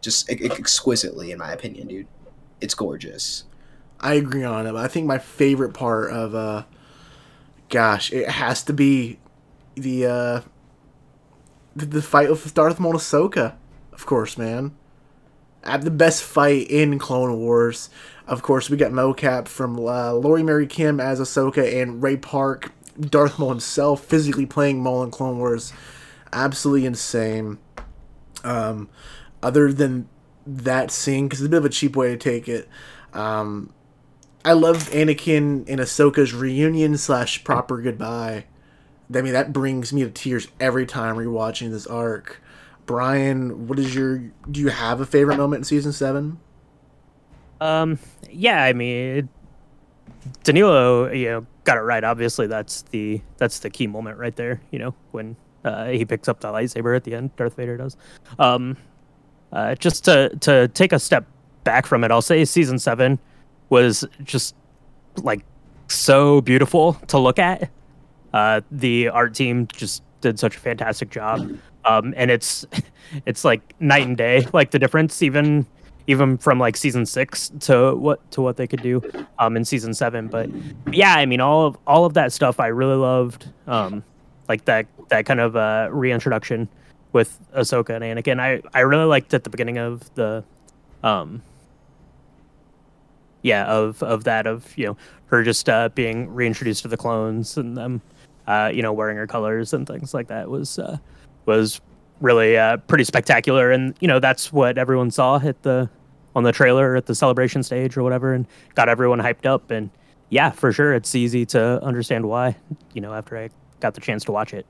just 0.02 0.30
exquisitely, 0.30 1.32
in 1.32 1.40
my 1.40 1.52
opinion, 1.52 1.88
dude. 1.88 2.08
It's 2.62 2.74
gorgeous. 2.74 3.46
I 4.00 4.14
agree 4.14 4.44
on 4.44 4.66
it. 4.66 4.76
I 4.76 4.88
think 4.88 5.08
my 5.08 5.18
favorite 5.18 5.74
part 5.74 6.12
of, 6.12 6.34
uh, 6.34 6.64
gosh, 7.70 8.12
it 8.12 8.30
has 8.30 8.64
to 8.64 8.74
be 8.74 9.20
the 9.76 10.06
uh, 10.06 10.42
the, 11.76 11.86
the 11.86 12.02
fight 12.02 12.30
with 12.30 12.54
Darth 12.54 12.80
Maul 12.80 12.92
and 12.92 13.00
Ahsoka. 13.00 13.56
Of 13.94 14.06
course, 14.06 14.38
man. 14.38 14.76
At 15.64 15.82
the 15.82 15.92
best 15.92 16.24
fight 16.24 16.70
in 16.70 17.00
Clone 17.00 17.38
Wars. 17.38 17.90
Of 18.28 18.42
course, 18.42 18.70
we 18.70 18.78
got 18.78 18.92
mocap 18.92 19.48
from 19.48 19.78
uh, 19.78 20.14
Lori 20.14 20.44
Mary 20.44 20.68
Kim 20.68 21.00
as 21.00 21.20
Ahsoka 21.20 21.82
and 21.82 22.02
Ray 22.02 22.16
Park, 22.16 22.72
Darth 23.00 23.40
Maul 23.40 23.50
himself, 23.50 24.04
physically 24.06 24.46
playing 24.46 24.82
Maul 24.82 25.04
in 25.04 25.12
Clone 25.12 25.38
Wars. 25.40 25.74
Absolutely 26.32 26.86
insane. 26.86 27.58
Um, 28.44 28.90
other 29.42 29.72
than 29.72 30.08
that 30.46 30.92
scene, 30.92 31.28
because 31.28 31.42
it's 31.42 31.48
a 31.48 31.50
bit 31.50 31.58
of 31.58 31.66
a 31.66 31.70
cheap 31.70 31.96
way 31.96 32.10
to 32.10 32.18
take 32.18 32.48
it. 32.48 32.68
Um, 33.14 33.74
I 34.46 34.54
love 34.54 34.90
Anakin 34.90 35.66
and 35.68 35.80
Ahsoka's 35.80 36.34
reunion 36.34 36.98
slash 36.98 37.44
proper 37.44 37.82
goodbye. 37.82 38.46
I 39.14 39.22
mean, 39.22 39.34
that 39.34 39.52
brings 39.52 39.92
me 39.92 40.04
to 40.04 40.10
tears 40.10 40.48
every 40.60 40.86
time 40.86 41.16
rewatching 41.16 41.72
this 41.72 41.88
arc. 41.88 42.42
Brian, 42.86 43.68
what 43.68 43.80
is 43.80 43.94
your? 43.94 44.20
Do 44.50 44.60
you 44.60 44.70
have 44.70 45.02
a 45.02 45.06
favorite 45.06 45.38
moment 45.38 45.62
in 45.62 45.64
season 45.66 45.92
seven? 45.92 46.40
um, 47.62 48.00
yeah, 48.30 48.64
I 48.64 48.74
mean, 48.74 49.30
Danilo, 50.44 51.12
you 51.12 51.30
know, 51.30 51.46
got 51.64 51.78
it 51.78 51.82
right. 51.82 52.04
Obviously, 52.04 52.48
that's 52.48 52.84
the 52.84 53.22
that's 53.38 53.60
the 53.60 53.70
key 53.70 53.88
moment 53.88 54.18
right 54.18 54.36
there. 54.36 54.62
You 54.72 54.80
know, 54.80 54.96
when 55.12 55.36
uh, 55.64 55.88
he 55.88 56.06
picks 56.06 56.28
up 56.28 56.40
the 56.40 56.48
lightsaber 56.48 56.96
at 56.96 57.04
the 57.04 57.16
end, 57.16 57.36
Darth 57.36 57.56
Vader 57.56 57.78
does. 57.78 57.98
Um, 58.38 58.78
uh, 59.52 59.76
just 59.76 60.06
to 60.06 60.30
to 60.42 60.68
take 60.70 60.94
a 60.94 61.00
step 61.00 61.26
back 61.64 61.86
from 61.86 62.04
it, 62.04 62.12
I'll 62.12 62.22
say 62.22 62.46
season 62.46 62.80
seven 62.80 63.20
was 63.70 64.06
just 64.24 64.56
like 65.24 65.44
so 65.88 66.42
beautiful 66.42 66.94
to 67.08 67.18
look 67.18 67.40
at. 67.40 67.70
Uh, 68.34 68.62
the 68.72 69.10
art 69.10 69.34
team 69.34 69.68
just 69.68 70.04
did 70.22 70.40
such 70.40 70.56
a 70.56 70.60
fantastic 70.60 71.10
job, 71.10 71.58
um, 71.86 72.14
and 72.16 72.30
it's 72.30 72.66
it's 73.26 73.44
like 73.44 73.74
night 73.80 74.06
and 74.06 74.18
day, 74.18 74.46
like 74.54 74.72
the 74.72 74.80
difference 74.80 75.22
even 75.22 75.66
even 76.08 76.38
from 76.40 76.60
like 76.60 76.76
season 76.76 77.06
six 77.06 77.52
to 77.60 77.96
what 77.96 78.32
to 78.32 78.42
what 78.42 78.58
they 78.58 78.68
could 78.68 78.82
do 78.82 79.02
um, 79.38 79.56
in 79.56 79.66
season 79.66 79.94
seven. 79.94 80.28
But 80.28 80.50
yeah, 80.92 81.14
I 81.16 81.26
mean 81.26 81.42
all 81.42 81.66
of 81.66 81.78
all 81.88 82.06
of 82.06 82.14
that 82.16 82.32
stuff 82.32 82.60
I 82.60 82.68
really 82.68 82.96
loved, 82.96 83.48
um, 83.68 84.04
like 84.48 84.66
that 84.66 84.86
that 85.10 85.26
kind 85.26 85.40
of 85.40 85.56
uh, 85.56 85.90
reintroduction 85.92 86.68
with 87.12 87.40
Ahsoka 87.56 87.90
and 87.90 88.04
Anakin. 88.04 88.40
I 88.40 88.62
I 88.74 88.82
really 88.82 89.06
liked 89.06 89.34
at 89.34 89.44
the 89.44 89.50
beginning 89.50 89.78
of 89.78 90.14
the, 90.16 90.44
um, 91.04 91.42
yeah 93.42 93.66
of 93.66 94.04
of 94.04 94.26
that 94.26 94.46
of 94.46 94.78
you 94.78 94.86
know 94.86 94.98
her 95.30 95.44
just 95.44 95.70
uh, 95.70 95.90
being 95.90 96.34
reintroduced 96.34 96.82
to 96.82 96.88
the 96.88 96.98
clones 96.98 97.58
and 97.58 97.78
them, 97.78 98.02
uh, 98.48 98.72
you 98.74 98.82
know, 98.82 98.92
wearing 98.92 99.18
her 99.18 99.28
colors 99.28 99.74
and 99.74 99.88
things 99.88 100.14
like 100.14 100.28
that 100.28 100.50
was 100.50 100.80
uh, 100.80 100.98
was 101.46 101.80
really 102.20 102.58
uh, 102.58 102.78
pretty 102.78 103.04
spectacular. 103.04 103.72
And 103.72 103.96
you 104.00 104.08
know, 104.08 104.20
that's 104.20 104.52
what 104.52 104.78
everyone 104.78 105.12
saw 105.12 105.38
at 105.38 105.62
the 105.64 105.90
on 106.36 106.44
the 106.44 106.52
trailer 106.52 106.96
at 106.96 107.06
the 107.06 107.16
celebration 107.16 107.64
stage 107.64 107.96
or 107.98 108.04
whatever, 108.04 108.34
and 108.34 108.46
got 108.76 108.90
everyone 108.90 109.20
hyped 109.20 109.46
up. 109.46 109.72
And 109.72 109.90
yeah, 110.30 110.50
for 110.52 110.72
sure, 110.72 110.94
it's 110.94 111.14
easy 111.16 111.46
to 111.48 111.84
understand 111.84 112.28
why. 112.28 112.56
You 112.94 113.02
know, 113.02 113.14
after 113.14 113.38
I 113.38 113.50
got 113.80 113.94
the 113.94 114.02
chance 114.02 114.24
to 114.26 114.32
watch 114.32 114.54
it. 114.54 114.66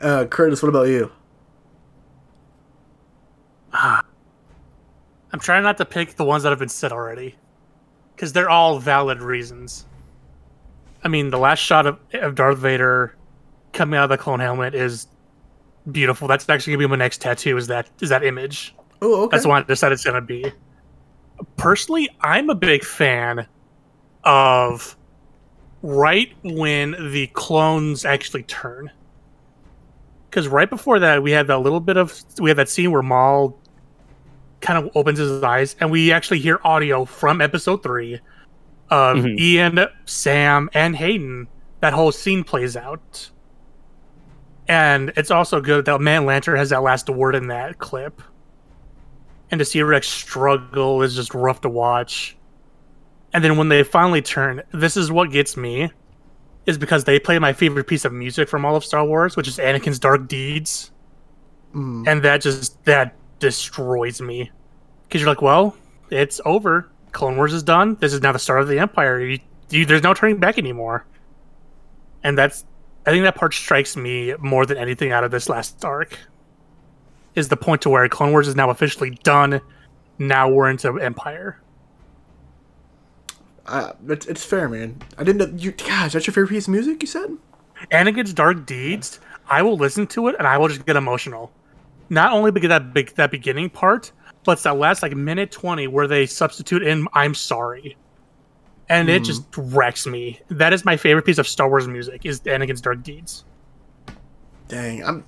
Uh, 0.00 0.24
Curtis, 0.26 0.62
what 0.62 0.68
about 0.68 0.88
you? 0.88 1.10
I'm 3.72 5.40
trying 5.40 5.62
not 5.62 5.76
to 5.78 5.84
pick 5.84 6.14
the 6.14 6.24
ones 6.24 6.42
that 6.44 6.50
have 6.50 6.58
been 6.58 6.68
said 6.68 6.92
already, 6.92 7.34
because 8.14 8.32
they're 8.32 8.50
all 8.50 8.78
valid 8.78 9.20
reasons. 9.20 9.86
I 11.04 11.08
mean, 11.08 11.30
the 11.30 11.38
last 11.38 11.58
shot 11.58 11.86
of, 11.86 11.98
of 12.14 12.34
Darth 12.34 12.58
Vader 12.58 13.14
coming 13.72 13.98
out 13.98 14.04
of 14.04 14.10
the 14.10 14.18
clone 14.18 14.40
helmet 14.40 14.74
is 14.74 15.06
beautiful. 15.92 16.26
That's 16.26 16.48
actually 16.48 16.72
gonna 16.74 16.88
be 16.88 16.90
my 16.90 16.96
next 16.96 17.20
tattoo. 17.20 17.56
Is 17.56 17.66
that 17.66 17.88
is 18.00 18.08
that 18.08 18.24
image? 18.24 18.74
Oh, 19.02 19.24
okay. 19.24 19.36
That's 19.36 19.46
what 19.46 19.62
I 19.62 19.66
decided 19.66 19.94
it's 19.94 20.04
gonna 20.04 20.20
be. 20.20 20.50
Personally, 21.56 22.08
I'm 22.22 22.48
a 22.48 22.54
big 22.54 22.82
fan 22.82 23.46
of 24.24 24.96
right 25.86 26.32
when 26.42 26.96
the 27.12 27.28
clones 27.28 28.04
actually 28.04 28.42
turn. 28.42 28.90
Because 30.28 30.48
right 30.48 30.68
before 30.68 30.98
that, 30.98 31.22
we 31.22 31.30
had 31.30 31.46
that 31.46 31.58
little 31.58 31.80
bit 31.80 31.96
of 31.96 32.12
we 32.40 32.50
had 32.50 32.58
that 32.58 32.68
scene 32.68 32.90
where 32.90 33.02
Maul 33.02 33.58
kind 34.60 34.84
of 34.84 34.90
opens 34.96 35.18
his 35.18 35.42
eyes, 35.42 35.76
and 35.80 35.90
we 35.90 36.12
actually 36.12 36.40
hear 36.40 36.58
audio 36.64 37.04
from 37.04 37.40
Episode 37.40 37.82
Three 37.82 38.20
of 38.90 39.18
Mhm. 39.18 39.38
Ian, 39.38 39.86
Sam, 40.04 40.68
and 40.74 40.96
Hayden. 40.96 41.46
That 41.80 41.92
whole 41.92 42.10
scene 42.10 42.42
plays 42.42 42.76
out, 42.76 43.30
and 44.66 45.12
it's 45.16 45.30
also 45.30 45.60
good 45.60 45.84
that 45.84 46.00
Matt 46.00 46.22
Lanter 46.22 46.56
has 46.56 46.70
that 46.70 46.82
last 46.82 47.08
word 47.08 47.34
in 47.34 47.46
that 47.48 47.78
clip. 47.78 48.20
And 49.50 49.60
to 49.60 49.64
see 49.64 49.80
Rex 49.82 50.08
struggle 50.08 51.02
is 51.02 51.14
just 51.14 51.32
rough 51.32 51.60
to 51.60 51.68
watch. 51.68 52.35
And 53.32 53.44
then 53.44 53.56
when 53.56 53.68
they 53.68 53.82
finally 53.82 54.22
turn, 54.22 54.62
this 54.72 54.96
is 54.96 55.10
what 55.12 55.30
gets 55.30 55.56
me, 55.56 55.90
is 56.64 56.78
because 56.78 57.04
they 57.04 57.18
play 57.18 57.38
my 57.38 57.52
favorite 57.52 57.86
piece 57.86 58.04
of 58.04 58.12
music 58.12 58.48
from 58.48 58.64
all 58.64 58.76
of 58.76 58.84
Star 58.84 59.04
Wars, 59.04 59.36
which 59.36 59.48
is 59.48 59.58
Anakin's 59.58 59.98
Dark 59.98 60.28
Deeds, 60.28 60.90
Mm. 61.74 62.06
and 62.08 62.22
that 62.22 62.40
just 62.40 62.82
that 62.84 63.14
destroys 63.38 64.20
me. 64.20 64.50
Because 65.06 65.20
you're 65.20 65.28
like, 65.28 65.42
well, 65.42 65.76
it's 66.10 66.40
over. 66.46 66.90
Clone 67.12 67.36
Wars 67.36 67.52
is 67.52 67.62
done. 67.62 67.96
This 68.00 68.12
is 68.14 68.22
now 68.22 68.32
the 68.32 68.38
start 68.38 68.62
of 68.62 68.68
the 68.68 68.78
Empire. 68.78 69.20
You, 69.20 69.38
you, 69.70 69.84
there's 69.84 70.02
no 70.02 70.14
turning 70.14 70.38
back 70.38 70.56
anymore. 70.58 71.04
And 72.22 72.38
that's, 72.38 72.64
I 73.04 73.10
think 73.10 73.24
that 73.24 73.34
part 73.34 73.52
strikes 73.52 73.96
me 73.96 74.34
more 74.38 74.64
than 74.64 74.78
anything 74.78 75.12
out 75.12 75.22
of 75.22 75.30
this 75.30 75.48
last 75.48 75.84
arc. 75.84 76.18
Is 77.34 77.48
the 77.48 77.56
point 77.56 77.82
to 77.82 77.90
where 77.90 78.08
Clone 78.08 78.32
Wars 78.32 78.48
is 78.48 78.56
now 78.56 78.70
officially 78.70 79.10
done. 79.22 79.60
Now 80.18 80.48
we're 80.48 80.70
into 80.70 80.98
Empire. 80.98 81.60
Uh, 83.66 83.92
it's, 84.08 84.26
it's 84.26 84.44
fair, 84.44 84.68
man. 84.68 84.96
I 85.18 85.24
didn't 85.24 85.38
know. 85.52 85.58
You, 85.58 85.72
gosh, 85.72 86.12
that's 86.12 86.26
your 86.26 86.32
favorite 86.34 86.50
piece 86.50 86.66
of 86.68 86.72
music, 86.72 87.02
you 87.02 87.06
said? 87.08 87.36
Anakin's 87.90 88.32
Dark 88.32 88.64
Deeds, 88.64 89.20
I 89.48 89.62
will 89.62 89.76
listen 89.76 90.06
to 90.08 90.28
it 90.28 90.36
and 90.38 90.46
I 90.46 90.56
will 90.56 90.68
just 90.68 90.86
get 90.86 90.96
emotional. 90.96 91.52
Not 92.08 92.32
only 92.32 92.50
because 92.52 92.68
that 92.68 92.94
big 92.94 93.14
that 93.16 93.30
beginning 93.32 93.68
part, 93.70 94.12
but 94.44 94.52
it's 94.52 94.62
that 94.62 94.78
last 94.78 95.02
like 95.02 95.14
minute 95.16 95.50
twenty 95.50 95.88
where 95.88 96.06
they 96.06 96.24
substitute 96.26 96.82
in 96.84 97.08
"I'm 97.12 97.34
sorry," 97.34 97.96
and 98.88 99.08
it 99.08 99.24
just 99.24 99.42
wrecks 99.56 100.06
me. 100.06 100.40
That 100.48 100.72
is 100.72 100.84
my 100.84 100.96
favorite 100.96 101.24
piece 101.26 101.38
of 101.38 101.48
Star 101.48 101.68
Wars 101.68 101.88
music 101.88 102.24
is 102.24 102.40
Anakin's 102.42 102.80
Dark 102.80 103.02
Deeds. 103.02 103.44
Dang, 104.68 105.04
I'm. 105.04 105.24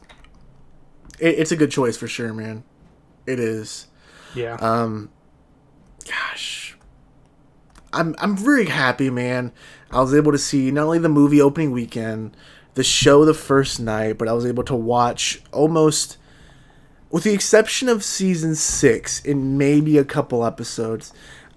It, 1.19 1.41
it's 1.41 1.51
a 1.51 1.57
good 1.57 1.73
choice 1.73 1.97
for 1.97 2.07
sure, 2.07 2.33
man. 2.33 2.63
It 3.27 3.41
is. 3.41 3.89
Yeah, 4.37 4.55
Um, 4.61 5.11
gosh, 6.07 6.78
I'm 7.93 8.15
I'm 8.19 8.37
very 8.37 8.67
happy, 8.67 9.11
man. 9.11 9.53
I 9.91 10.01
was 10.01 10.15
able 10.15 10.33
to 10.33 10.39
see 10.39 10.71
not 10.71 10.85
only 10.85 10.99
the 10.99 11.09
movie 11.09 11.41
opening 11.41 11.71
weekend, 11.71 12.37
the 12.75 12.85
show 12.85 13.25
the 13.25 13.35
first 13.35 13.81
night, 13.81 14.19
but 14.19 14.29
I 14.29 14.33
was 14.33 14.45
able 14.47 14.65
to 14.65 14.75
watch 14.77 15.41
almost, 15.53 16.19
with 17.11 17.25
the 17.25 17.33
exception 17.33 17.89
of 17.89 18.05
season 18.05 18.55
six 18.55 19.25
and 19.25 19.57
maybe 19.59 19.99
a 19.99 20.05
couple 20.05 20.45
episodes, 20.45 21.13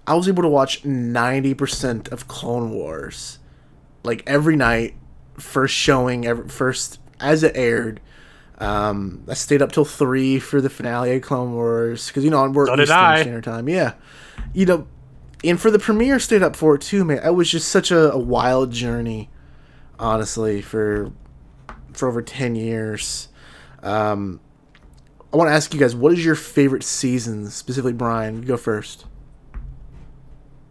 I 0.06 0.14
was 0.14 0.28
able 0.28 0.42
to 0.42 0.48
watch 0.48 0.84
ninety 0.84 1.54
percent 1.54 2.08
of 2.08 2.28
Clone 2.28 2.70
Wars, 2.70 3.38
like 4.02 4.22
every 4.26 4.56
night, 4.56 4.94
first 5.38 5.74
showing, 5.74 6.26
every, 6.26 6.48
first 6.48 6.98
as 7.20 7.42
it 7.42 7.52
aired. 7.54 8.00
Um, 8.58 9.24
I 9.28 9.34
stayed 9.34 9.60
up 9.60 9.72
till 9.72 9.84
three 9.84 10.38
for 10.38 10.60
the 10.60 10.70
finale 10.70 11.16
of 11.16 11.22
Clone 11.22 11.52
Wars 11.52 12.06
because 12.08 12.24
you 12.24 12.30
know 12.30 12.48
work 12.50 12.68
So 12.68 12.74
Eastern. 12.74 12.86
Standard 13.20 13.44
Time. 13.44 13.68
Yeah, 13.68 13.94
you 14.54 14.66
know, 14.66 14.86
and 15.44 15.60
for 15.60 15.70
the 15.70 15.78
premiere, 15.78 16.18
stayed 16.18 16.42
up 16.42 16.56
for 16.56 16.74
it 16.74 16.82
too, 16.82 17.04
man. 17.04 17.20
It 17.24 17.34
was 17.34 17.50
just 17.50 17.68
such 17.68 17.90
a, 17.90 18.12
a 18.12 18.18
wild 18.18 18.70
journey, 18.70 19.30
honestly, 19.98 20.62
for 20.62 21.12
for 21.92 22.08
over 22.08 22.22
ten 22.22 22.54
years. 22.54 23.28
Um, 23.82 24.40
I 25.32 25.36
want 25.36 25.48
to 25.48 25.54
ask 25.54 25.72
you 25.72 25.80
guys, 25.80 25.96
what 25.96 26.12
is 26.12 26.24
your 26.24 26.34
favorite 26.34 26.84
season, 26.84 27.48
specifically 27.48 27.92
Brian? 27.92 28.42
Go 28.42 28.56
first. 28.56 29.06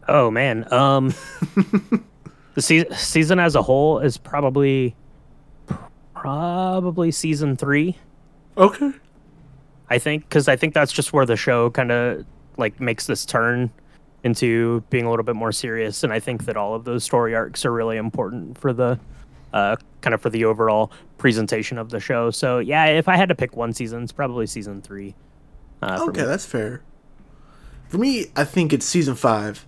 Oh 0.07 0.31
man, 0.31 0.71
um, 0.73 1.13
the 2.53 2.61
se- 2.61 2.89
season 2.95 3.39
as 3.39 3.55
a 3.55 3.61
whole 3.61 3.99
is 3.99 4.17
probably 4.17 4.95
probably 6.13 7.11
season 7.11 7.55
three. 7.57 7.97
Okay. 8.57 8.91
I 9.89 9.97
think 9.97 10.23
because 10.23 10.47
I 10.47 10.55
think 10.55 10.73
that's 10.73 10.91
just 10.91 11.11
where 11.11 11.25
the 11.25 11.35
show 11.35 11.69
kind 11.71 11.91
of 11.91 12.25
like 12.57 12.79
makes 12.79 13.07
this 13.07 13.25
turn 13.25 13.71
into 14.23 14.81
being 14.89 15.05
a 15.05 15.09
little 15.09 15.25
bit 15.25 15.35
more 15.35 15.51
serious, 15.51 16.03
and 16.03 16.13
I 16.13 16.19
think 16.19 16.45
that 16.45 16.55
all 16.57 16.75
of 16.75 16.83
those 16.83 17.03
story 17.03 17.33
arcs 17.35 17.65
are 17.65 17.71
really 17.71 17.97
important 17.97 18.57
for 18.57 18.71
the 18.73 18.99
uh, 19.53 19.75
kind 20.01 20.13
of 20.13 20.21
for 20.21 20.29
the 20.29 20.45
overall 20.45 20.91
presentation 21.17 21.77
of 21.77 21.89
the 21.89 21.99
show. 21.99 22.31
So 22.31 22.59
yeah, 22.59 22.85
if 22.85 23.07
I 23.07 23.15
had 23.17 23.29
to 23.29 23.35
pick 23.35 23.55
one 23.55 23.73
season, 23.73 24.03
it's 24.03 24.11
probably 24.11 24.47
season 24.47 24.81
three. 24.81 25.15
Uh, 25.81 26.05
Okay, 26.09 26.23
that's 26.23 26.45
fair. 26.45 26.81
For 27.89 27.97
me, 27.97 28.27
I 28.35 28.45
think 28.45 28.71
it's 28.71 28.85
season 28.85 29.15
five. 29.15 29.67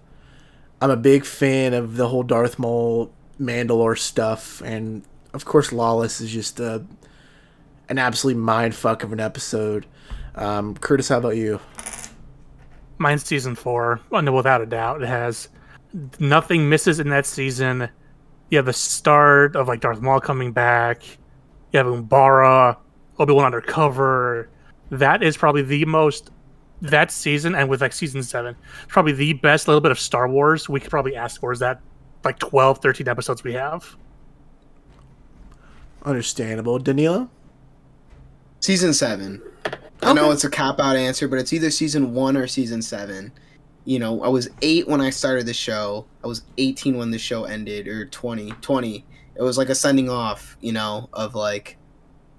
I'm 0.82 0.90
a 0.92 0.98
big 0.98 1.26
fan 1.26 1.74
of 1.74 1.98
the 1.98 2.08
whole 2.08 2.24
Darth 2.24 2.60
Maul 2.60 3.12
Mandalore 3.40 3.98
stuff, 3.98 4.62
and 4.62 5.04
of 5.34 5.46
course, 5.46 5.72
Lawless 5.72 6.22
is 6.22 6.32
just 6.32 6.62
uh, 6.62 6.80
an 7.90 7.98
absolute 7.98 8.38
mind 8.38 8.76
fuck 8.76 9.04
of 9.04 9.12
an 9.12 9.20
episode. 9.20 9.86
Um, 10.36 10.76
Curtis, 10.76 11.10
how 11.10 11.18
about 11.18 11.36
you? 11.36 11.60
Mine's 13.04 13.24
season 13.24 13.54
four, 13.54 14.00
and 14.12 14.34
without 14.36 14.62
a 14.62 14.66
doubt, 14.66 15.04
it 15.04 15.08
has 15.08 15.50
nothing 16.20 16.70
misses 16.70 17.00
in 17.00 17.10
that 17.10 17.28
season. 17.28 17.90
You 18.50 18.58
have 18.58 18.66
the 18.66 18.74
start 18.74 19.56
of 19.56 19.68
like 19.68 19.82
Darth 19.82 20.02
Maul 20.02 20.20
coming 20.20 20.52
back. 20.52 21.04
You 21.72 21.78
have 21.78 21.88
Umbara, 21.88 22.78
Obi 23.20 23.34
Wan 23.34 23.46
undercover. 23.46 24.50
That 24.90 25.22
is 25.22 25.38
probably 25.38 25.62
the 25.62 25.86
most 25.86 26.32
that 26.82 27.12
season, 27.12 27.56
and 27.56 27.70
with 27.70 27.82
like 27.82 27.94
season 27.94 28.24
seven, 28.24 28.56
probably 28.88 29.14
the 29.14 29.34
best 29.34 29.68
little 29.68 29.82
bit 29.82 29.92
of 29.92 30.00
Star 30.00 30.28
Wars 30.28 30.68
we 30.68 30.80
could 30.80 30.90
probably 30.90 31.16
ask 31.16 31.40
for. 31.40 31.52
Is 31.52 31.60
that 31.60 31.82
like 32.24 32.40
12, 32.40 32.80
13 32.80 33.08
episodes 33.08 33.44
we 33.44 33.54
have? 33.54 33.96
Understandable, 36.04 36.80
Danilo. 36.80 37.30
Season 38.60 38.94
seven. 38.94 39.42
I 40.04 40.14
know 40.14 40.32
it's 40.32 40.44
a 40.44 40.50
cop 40.50 40.80
out 40.80 40.96
answer, 40.96 41.28
but 41.28 41.40
it's 41.40 41.54
either 41.54 41.72
season 41.72 42.14
one 42.14 42.38
or 42.38 42.48
season 42.48 42.82
seven. 42.82 43.32
you 43.86 44.00
know, 44.00 44.24
I 44.24 44.30
was 44.30 44.50
eight 44.62 44.88
when 44.88 45.02
I 45.02 45.10
started 45.10 45.46
the 45.46 45.54
show. 45.54 46.06
I 46.24 46.28
was 46.28 46.44
18 46.58 46.98
when 46.98 47.12
the 47.12 47.20
show 47.20 47.44
ended, 47.46 47.88
or 47.88 48.06
20, 48.06 48.52
20. 48.62 49.06
It 49.36 49.42
was 49.42 49.58
like 49.58 49.70
a 49.70 49.76
sending 49.76 50.10
off, 50.10 50.58
you 50.62 50.72
know, 50.72 51.10
of 51.14 51.36
like, 51.36 51.78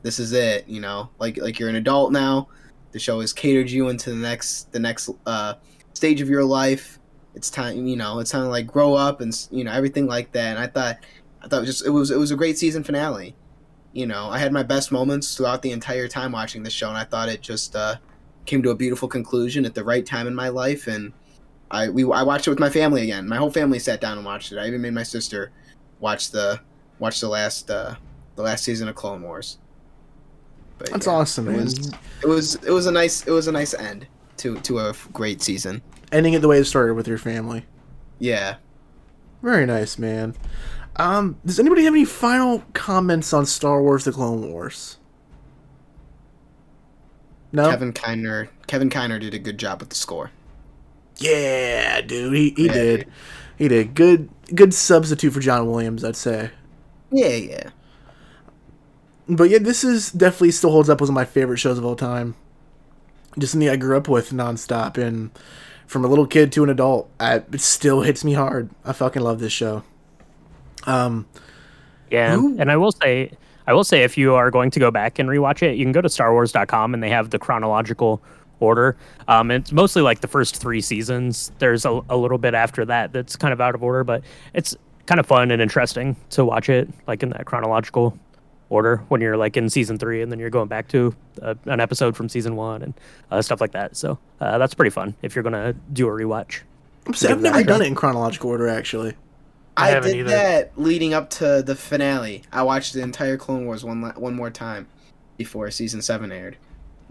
this 0.03 0.19
is 0.19 0.32
it, 0.32 0.69
you 0.69 0.81
know, 0.81 1.11
like 1.19 1.36
like 1.39 1.59
you're 1.59 1.69
an 1.69 1.77
adult 1.77 2.12
now. 2.12 2.49
The 2.93 2.99
show 2.99 3.20
has 3.20 3.32
catered 3.32 3.70
you 3.70 3.89
into 3.89 4.11
the 4.11 4.16
next 4.16 4.73
the 4.73 4.78
next 4.78 5.11
uh, 5.27 5.55
stage 5.95 6.20
of 6.20 6.28
your 6.28 6.45
life. 6.45 6.99
It's 7.35 7.51
time, 7.51 7.86
you 7.86 7.97
know, 7.97 8.20
it's 8.20 8.31
time 8.31 8.43
to 8.43 8.49
like 8.49 8.66
grow 8.66 8.95
up 8.95 9.20
and 9.20 9.35
you 9.51 9.65
know 9.65 9.73
everything 9.73 10.07
like 10.07 10.32
that. 10.32 10.51
And 10.57 10.59
I 10.59 10.66
thought, 10.69 10.99
I 11.43 11.49
thought 11.49 11.59
it 11.59 11.61
was 11.61 11.69
just 11.69 11.86
it 11.86 11.91
was 11.91 12.11
it 12.11 12.19
was 12.19 12.31
a 12.31 12.36
great 12.36 12.59
season 12.59 12.85
finale. 12.85 13.36
You 13.95 14.07
know, 14.07 14.29
I 14.29 14.39
had 14.39 14.53
my 14.53 14.62
best 14.62 14.93
moments 14.93 15.37
throughout 15.37 15.62
the 15.62 15.71
entire 15.71 16.09
time 16.09 16.33
watching 16.33 16.62
the 16.62 16.71
show, 16.71 16.89
and 16.89 16.99
I 16.99 17.05
thought 17.05 17.31
it 17.31 17.41
just 17.41 17.75
uh, 17.75 17.95
came 18.45 18.62
to 18.65 18.71
a 18.71 18.75
beautiful 18.75 19.09
conclusion 19.09 19.65
at 19.65 19.75
the 19.75 19.85
right 19.85 20.05
time 20.05 20.27
in 20.27 20.35
my 20.35 20.49
life. 20.49 20.87
And 20.87 21.12
I 21.71 21.89
we 21.89 22.03
I 22.03 22.23
watched 22.23 22.47
it 22.47 22.51
with 22.51 22.59
my 22.59 22.71
family 22.71 23.03
again. 23.03 23.27
My 23.27 23.37
whole 23.37 23.51
family 23.51 23.79
sat 23.79 24.01
down 24.01 24.19
and 24.19 24.27
watched 24.27 24.53
it. 24.53 24.59
I 24.59 24.66
even 24.66 24.83
made 24.83 24.95
my 24.95 25.05
sister 25.05 25.53
watch 26.01 26.31
the 26.31 26.61
watch 26.99 27.21
the 27.21 27.29
last 27.29 27.71
uh, 27.71 27.95
the 28.37 28.43
last 28.43 28.65
season 28.65 28.89
of 28.89 28.95
Clone 28.95 29.23
Wars. 29.23 29.59
But 30.79 30.91
That's 30.91 31.07
yeah, 31.07 31.12
awesome, 31.12 31.47
man. 31.47 31.55
It 31.55 31.62
was, 31.62 31.89
it 32.23 32.27
was 32.27 32.55
it 32.57 32.71
was 32.71 32.87
a 32.87 32.93
nice 32.93 33.27
it 33.27 33.31
was 33.31 33.47
a 33.47 33.53
nice 33.53 33.75
end 33.75 34.07
to 34.39 34.57
to 34.61 34.81
a 34.81 34.95
great 35.12 35.41
season. 35.41 35.83
Ending 36.12 36.35
it 36.35 36.41
the 36.41 36.49
way 36.49 36.59
it 36.59 36.65
started 36.65 36.95
with 36.95 37.09
your 37.09 37.19
family. 37.19 37.65
Yeah. 38.19 38.57
Very 39.43 39.66
nice, 39.66 39.99
man. 39.99 40.35
Um, 40.97 41.39
does 41.45 41.59
anybody 41.59 41.85
have 41.85 41.95
any 41.95 42.05
final 42.05 42.62
comments 42.73 43.33
on 43.33 43.47
Star 43.47 43.83
Wars: 43.83 44.05
The 44.05 44.12
Clone 44.12 44.51
Wars? 44.53 44.99
No. 47.53 47.71
Kevin 47.71 47.93
Kiner 47.93 48.49
Kevin 48.66 48.91
Kiner 48.91 49.21
did 49.21 49.35
a 49.35 49.39
good 49.39 49.59
job 49.59 49.81
with 49.81 49.91
the 49.91 49.95
score. 49.95 50.31
Yeah, 51.19 52.01
dude, 52.01 52.35
he, 52.35 52.51
he 52.57 52.66
yeah, 52.66 52.73
did. 52.73 53.07
He 53.57 53.69
did 53.69 53.95
good 53.95 54.29
good 54.55 54.75
substitute 54.75 55.33
for 55.33 55.41
John 55.41 55.71
Williams, 55.71 56.05
I'd 56.05 56.16
say. 56.16 56.51
Yeah, 57.11 57.29
yeah. 57.29 57.71
But 59.29 59.51
yeah, 59.51 59.59
this 59.59 59.85
is 59.85 60.11
definitely 60.11 60.51
still 60.51 60.71
holds 60.71 60.91
up 60.91 61.01
as 61.01 61.09
one 61.09 61.12
of 61.12 61.15
my 61.15 61.25
favorite 61.25 61.59
shows 61.59 61.79
of 61.79 61.85
all 61.85 61.97
time. 61.97 62.35
Just 63.39 63.53
something 63.53 63.69
I 63.69 63.77
grew 63.77 63.97
up 63.97 64.09
with 64.09 64.31
nonstop, 64.31 64.99
and 64.99 65.31
from 65.87 66.05
a 66.05 66.09
little 66.09 66.27
kid 66.27 66.53
to 66.53 66.65
an 66.65 66.71
adult, 66.71 67.11
I, 67.19 67.37
it 67.37 67.61
still 67.61 68.03
hits 68.03 68.25
me 68.25 68.35
hard. 68.35 68.71
I 68.85 68.93
fucking 68.93 69.23
love 69.23 69.39
this 69.39 69.53
show. 69.53 69.83
Um, 70.86 71.27
yeah, 72.11 72.36
who, 72.36 72.56
and 72.59 72.70
I 72.70 72.77
will 72.77 72.93
say, 72.93 73.32
I 73.66 73.73
will 73.73 73.85
say, 73.85 74.02
if 74.02 74.19
you 74.19 74.35
are 74.35 74.51
going 74.51 74.70
to 74.73 74.81
go 74.81 74.90
back 74.90 75.19
and 75.19 75.28
rewatch 75.28 75.62
it, 75.62 75.77
you 75.77 75.85
can 75.85 75.93
go 75.93 76.01
to 76.01 76.09
StarWars.com 76.09 76.94
and 76.94 77.02
they 77.02 77.11
have 77.11 77.31
the 77.31 77.39
chronological 77.39 78.23
order. 78.61 78.97
Um, 79.28 79.51
it's 79.51 79.73
mostly 79.73 80.02
like 80.02 80.20
the 80.20 80.28
first 80.28 80.56
three 80.56 80.81
seasons. 80.81 81.51
There's 81.59 81.85
a, 81.85 82.01
a 82.09 82.16
little 82.16 82.39
bit 82.39 82.55
after 82.55 82.85
that 82.85 83.12
that's 83.12 83.36
kind 83.36 83.52
of 83.52 83.61
out 83.61 83.74
of 83.74 83.82
order, 83.82 84.05
but 84.05 84.23
it's 84.52 84.77
kind 85.06 85.20
of 85.20 85.27
fun 85.27 85.51
and 85.51 85.61
interesting 85.61 86.16
to 86.31 86.44
watch 86.44 86.69
it 86.69 86.89
like 87.06 87.23
in 87.23 87.31
that 87.31 87.47
chronological 87.47 88.19
order 88.70 88.97
when 89.09 89.20
you're 89.20 89.36
like 89.36 89.56
in 89.56 89.69
season 89.69 89.98
three 89.98 90.23
and 90.23 90.32
then 90.32 90.39
you're 90.39 90.51
going 90.51 90.69
back 90.69 90.89
to 90.89 91.15
uh, 91.43 91.55
an 91.66 91.81
episode 91.81 92.16
from 92.16 92.28
season 92.28 92.56
one 92.56 92.82
and 92.82 92.94
uh, 93.31 93.43
stuff 93.43 93.61
like 93.61 93.73
that. 93.73 93.97
So 93.97 94.19
uh, 94.40 94.59
that's 94.59 94.74
pretty 94.74 94.90
fun 94.90 95.15
if 95.23 95.35
you're 95.35 95.43
gonna 95.43 95.74
do 95.93 96.09
a 96.09 96.11
rewatch. 96.11 96.61
I've 97.06 97.40
never 97.43 97.62
done 97.62 97.82
it 97.82 97.86
in 97.86 97.94
chronological 97.94 98.51
order 98.51 98.69
actually. 98.69 99.15
I, 99.77 99.97
I 99.97 100.01
did 100.01 100.17
either. 100.17 100.31
that 100.31 100.73
leading 100.77 101.15
up 101.15 101.31
to 101.31 101.63
the 101.63 101.75
finale. 101.75 102.43
I 102.53 102.63
watched 102.63 102.93
the 102.93 103.03
entire 103.03 103.37
Clone 103.37 103.67
Wars 103.67 103.85
one 103.85 104.03
one 104.17 104.35
more 104.35 104.51
time 104.51 104.87
before 105.37 105.71
season 105.71 106.01
seven 106.01 106.31
aired. 106.31 106.57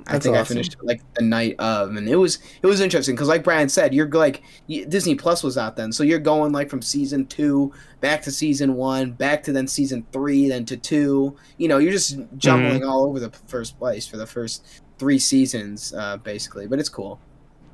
That's 0.06 0.16
I 0.16 0.20
think 0.20 0.36
awesome. 0.36 0.42
I 0.42 0.56
finished 0.56 0.76
like 0.82 1.02
the 1.14 1.24
night 1.24 1.56
of, 1.60 1.96
and 1.96 2.10
it 2.10 2.16
was 2.16 2.40
it 2.62 2.68
was 2.68 2.82
interesting 2.82 3.16
because, 3.16 3.28
like 3.28 3.44
Brian 3.44 3.70
said, 3.70 3.94
you're 3.94 4.10
like 4.10 4.44
Disney 4.68 5.16
Plus 5.16 5.44
was 5.44 5.58
out 5.58 5.76
then, 5.76 5.92
so 5.92 6.04
you're 6.04 6.20
going 6.20 6.52
like 6.52 6.70
from 6.70 6.82
season 6.82 7.26
two 7.28 7.72
back 8.02 8.22
to 8.24 8.32
season 8.32 8.76
one, 8.76 9.12
back 9.12 9.44
to 9.44 9.54
then 9.54 9.68
season 9.68 10.06
three, 10.12 10.50
then 10.50 10.66
to 10.66 10.78
two. 10.78 11.36
You 11.58 11.68
know, 11.68 11.78
you're 11.78 11.92
just 11.92 12.18
jumbling 12.38 12.82
mm-hmm. 12.82 12.90
all 12.90 13.06
over 13.06 13.20
the 13.20 13.32
first 13.48 13.78
place 13.78 14.06
for 14.08 14.18
the 14.18 14.28
first 14.28 14.82
three 14.98 15.20
seasons, 15.20 15.94
uh, 15.94 16.18
basically. 16.18 16.68
But 16.68 16.80
it's 16.80 16.90
cool. 16.90 17.20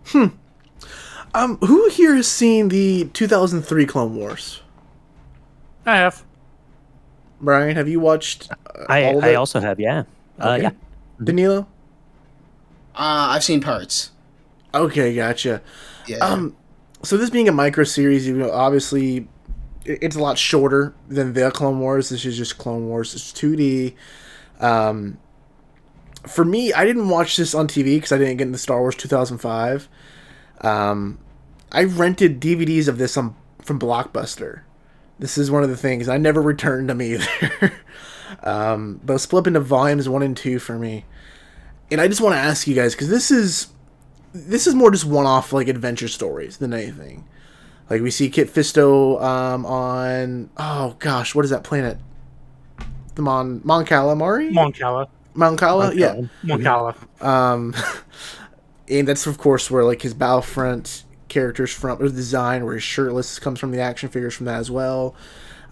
Hmm. 0.08 0.28
Um, 1.34 1.58
who 1.58 1.90
here 1.90 2.16
has 2.16 2.28
seen 2.28 2.70
the 2.70 3.06
2003 3.14 3.86
Clone 3.86 4.16
Wars? 4.16 4.62
I 5.86 5.98
have. 5.98 6.24
Brian, 7.42 7.76
have 7.76 7.88
you 7.88 8.00
watched? 8.00 8.52
Uh, 8.52 8.86
I 8.90 9.14
I 9.14 9.36
also 9.36 9.60
have. 9.60 9.80
Yeah. 9.80 10.04
Uh, 10.40 10.50
okay. 10.50 10.66
Uh, 10.66 10.70
yeah. 10.70 10.72
Danilo. 11.24 11.68
Uh, 12.96 13.32
I've 13.32 13.44
seen 13.44 13.62
parts. 13.62 14.12
Okay, 14.74 15.16
gotcha. 15.16 15.62
Yeah. 16.08 16.18
Um, 16.18 16.56
so 17.02 17.18
this 17.18 17.30
being 17.30 17.48
a 17.48 17.52
micro 17.52 17.84
series, 17.84 18.28
you 18.28 18.36
know, 18.36 18.52
obviously, 18.52 19.28
it's 19.86 20.16
a 20.16 20.20
lot 20.20 20.38
shorter 20.38 20.94
than 21.08 21.34
the 21.34 21.50
Clone 21.52 21.80
Wars. 21.80 22.10
This 22.10 22.26
is 22.26 22.38
just 22.38 22.58
Clone 22.58 22.88
Wars. 22.88 23.16
It's 23.16 23.32
two 23.32 23.56
D. 23.56 23.96
Um, 24.60 25.18
for 26.28 26.44
me, 26.44 26.74
I 26.74 26.86
didn't 26.86 27.10
watch 27.10 27.38
this 27.38 27.56
on 27.56 27.68
TV 27.68 27.96
because 27.96 28.12
I 28.12 28.18
didn't 28.18 28.38
get 28.38 28.48
into 28.48 28.60
Star 28.60 28.80
Wars 28.80 28.96
2005. 28.96 29.88
Um, 30.62 31.20
I 31.72 31.86
rented 31.86 32.42
DVDs 32.42 32.88
of 32.88 32.98
this 32.98 33.16
on, 33.16 33.36
from 33.62 33.80
Blockbuster. 33.80 34.62
This 35.20 35.38
is 35.38 35.52
one 35.52 35.64
of 35.64 35.70
the 35.70 35.78
things 35.78 36.08
I 36.08 36.18
never 36.18 36.42
returned 36.42 36.90
them 36.90 37.02
either. 37.02 37.74
um, 38.44 39.02
but 39.04 39.20
split 39.20 39.42
up 39.42 39.48
into 39.48 39.60
volumes 39.60 40.08
one 40.08 40.24
and 40.24 40.36
two 40.36 40.60
for 40.60 40.80
me. 40.80 41.06
And 41.92 42.00
I 42.00 42.08
just 42.08 42.22
want 42.22 42.36
to 42.36 42.40
ask 42.40 42.68
you 42.68 42.76
guys 42.76 42.96
because 42.96 43.10
this 43.10 43.30
is 43.30 43.68
this 44.34 44.68
is 44.68 44.76
more 44.76 44.92
just 44.92 45.06
one-off 45.06 45.52
like 45.52 45.68
adventure 45.68 46.08
stories 46.08 46.58
than 46.58 46.74
anything. 46.74 47.28
Like 47.90 48.02
we 48.02 48.12
see 48.12 48.30
Kit 48.30 48.48
Fisto 48.48 49.22
um, 49.22 49.66
on 49.66 50.50
oh 50.58 50.96
gosh, 51.00 51.36
what 51.36 51.44
is 51.44 51.52
that 51.52 51.64
planet? 51.64 51.98
The 53.16 53.22
Mon 53.22 53.62
Mon 53.64 53.86
Calamari? 53.86 54.52
Mon 54.52 54.72
Cala. 54.72 55.08
Mon 55.34 55.58
Cala, 55.58 55.94
yeah. 55.94 56.22
Mon 56.44 56.64
Cala. 56.64 56.96
Um, 57.20 57.76
and 58.90 59.08
that's 59.08 59.28
of 59.28 59.38
course 59.38 59.70
where 59.70 59.84
like 59.84 60.02
his 60.02 60.14
Battlefront 60.14 61.04
characters 61.30 61.72
from 61.72 62.02
or 62.02 62.10
the 62.10 62.16
design 62.16 62.66
where 62.66 62.74
he's 62.74 62.84
shirtless 62.84 63.40
comes 63.40 63.60
from 63.60 63.72
the 63.72 63.80
action 63.80 64.10
figures 64.10 64.36
from 64.36 64.46
that 64.48 64.60
as 64.60 64.70
well. 64.70 65.16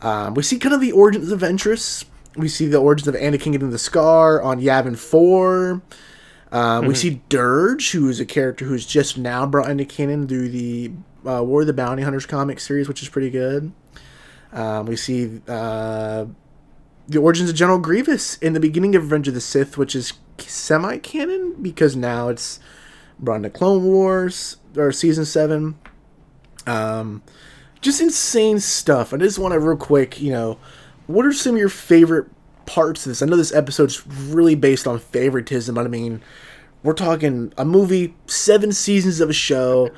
Um, 0.02 0.34
we 0.34 0.44
see 0.44 0.60
kind 0.60 0.76
of 0.76 0.82
the 0.82 0.92
origins 0.92 1.32
of 1.32 1.42
Ventress. 1.42 2.06
We 2.36 2.48
see 2.48 2.68
the 2.68 2.78
origins 2.78 3.08
of 3.08 3.16
Anakin 3.16 3.52
getting 3.52 3.72
the 3.72 3.80
scar 3.80 4.42
on 4.42 4.62
Yavin 4.62 4.98
Four. 4.98 5.82
Um, 6.52 6.82
mm-hmm. 6.82 6.88
We 6.88 6.96
see 6.96 7.22
Durge, 7.30 7.92
who 7.92 8.08
is 8.10 8.20
a 8.20 8.26
character 8.26 8.66
who's 8.66 8.86
just 8.86 9.18
now 9.18 9.46
brought 9.46 9.70
into 9.70 9.86
canon 9.86 10.28
through 10.28 10.50
the 10.50 10.92
uh, 11.26 11.44
War 11.44 11.62
of 11.62 11.68
the 11.68 11.74
Bounty 11.74 12.04
Hunters 12.04 12.26
comic 12.26 12.60
series, 12.60 12.88
which 12.88 13.02
is 13.02 13.10
pretty 13.10 13.30
good. 13.30 13.72
Um, 14.54 14.86
we 14.86 14.96
see 14.96 15.42
uh, 15.48 16.26
the 17.08 17.20
origins 17.20 17.50
of 17.50 17.56
General 17.56 17.80
Grievous 17.80 18.38
in 18.38 18.54
the 18.54 18.60
beginning 18.60 18.96
of 18.96 19.04
Revenge 19.04 19.28
of 19.28 19.34
the 19.34 19.42
Sith, 19.42 19.78
which 19.78 19.96
is 19.96 20.14
semi 20.40 20.98
canon 20.98 21.56
because 21.62 21.96
now 21.96 22.30
it's 22.30 22.60
brought 23.20 23.38
into 23.38 23.50
Clone 23.50 23.84
Wars 23.84 24.58
or 24.76 24.92
season 24.92 25.26
seven. 25.26 25.78
Um, 26.66 27.24
just 27.82 28.02
insane 28.02 28.60
stuff. 28.60 29.14
I 29.14 29.18
just 29.18 29.40
want 29.40 29.54
to 29.54 29.60
real 29.60 29.78
quick, 29.78 30.20
you 30.22 30.32
know, 30.32 30.58
what 31.08 31.26
are 31.26 31.34
some 31.34 31.56
of 31.56 31.60
your 31.60 31.70
favorite 31.70 32.30
parts 32.66 33.06
of 33.06 33.12
this? 33.12 33.22
I 33.22 33.26
know 33.26 33.38
this 33.38 33.54
episode's 33.54 34.06
really 34.06 34.56
based 34.56 34.88
on 34.88 35.00
favoritism, 35.00 35.76
but 35.76 35.86
I 35.86 35.90
mean, 35.90 36.22
we're 36.84 36.94
talking 36.94 37.54
a 37.58 37.66
movie, 37.66 38.16
seven 38.28 38.72
seasons 38.72 39.20
of 39.20 39.30
a 39.30 39.34
show, 39.34 39.90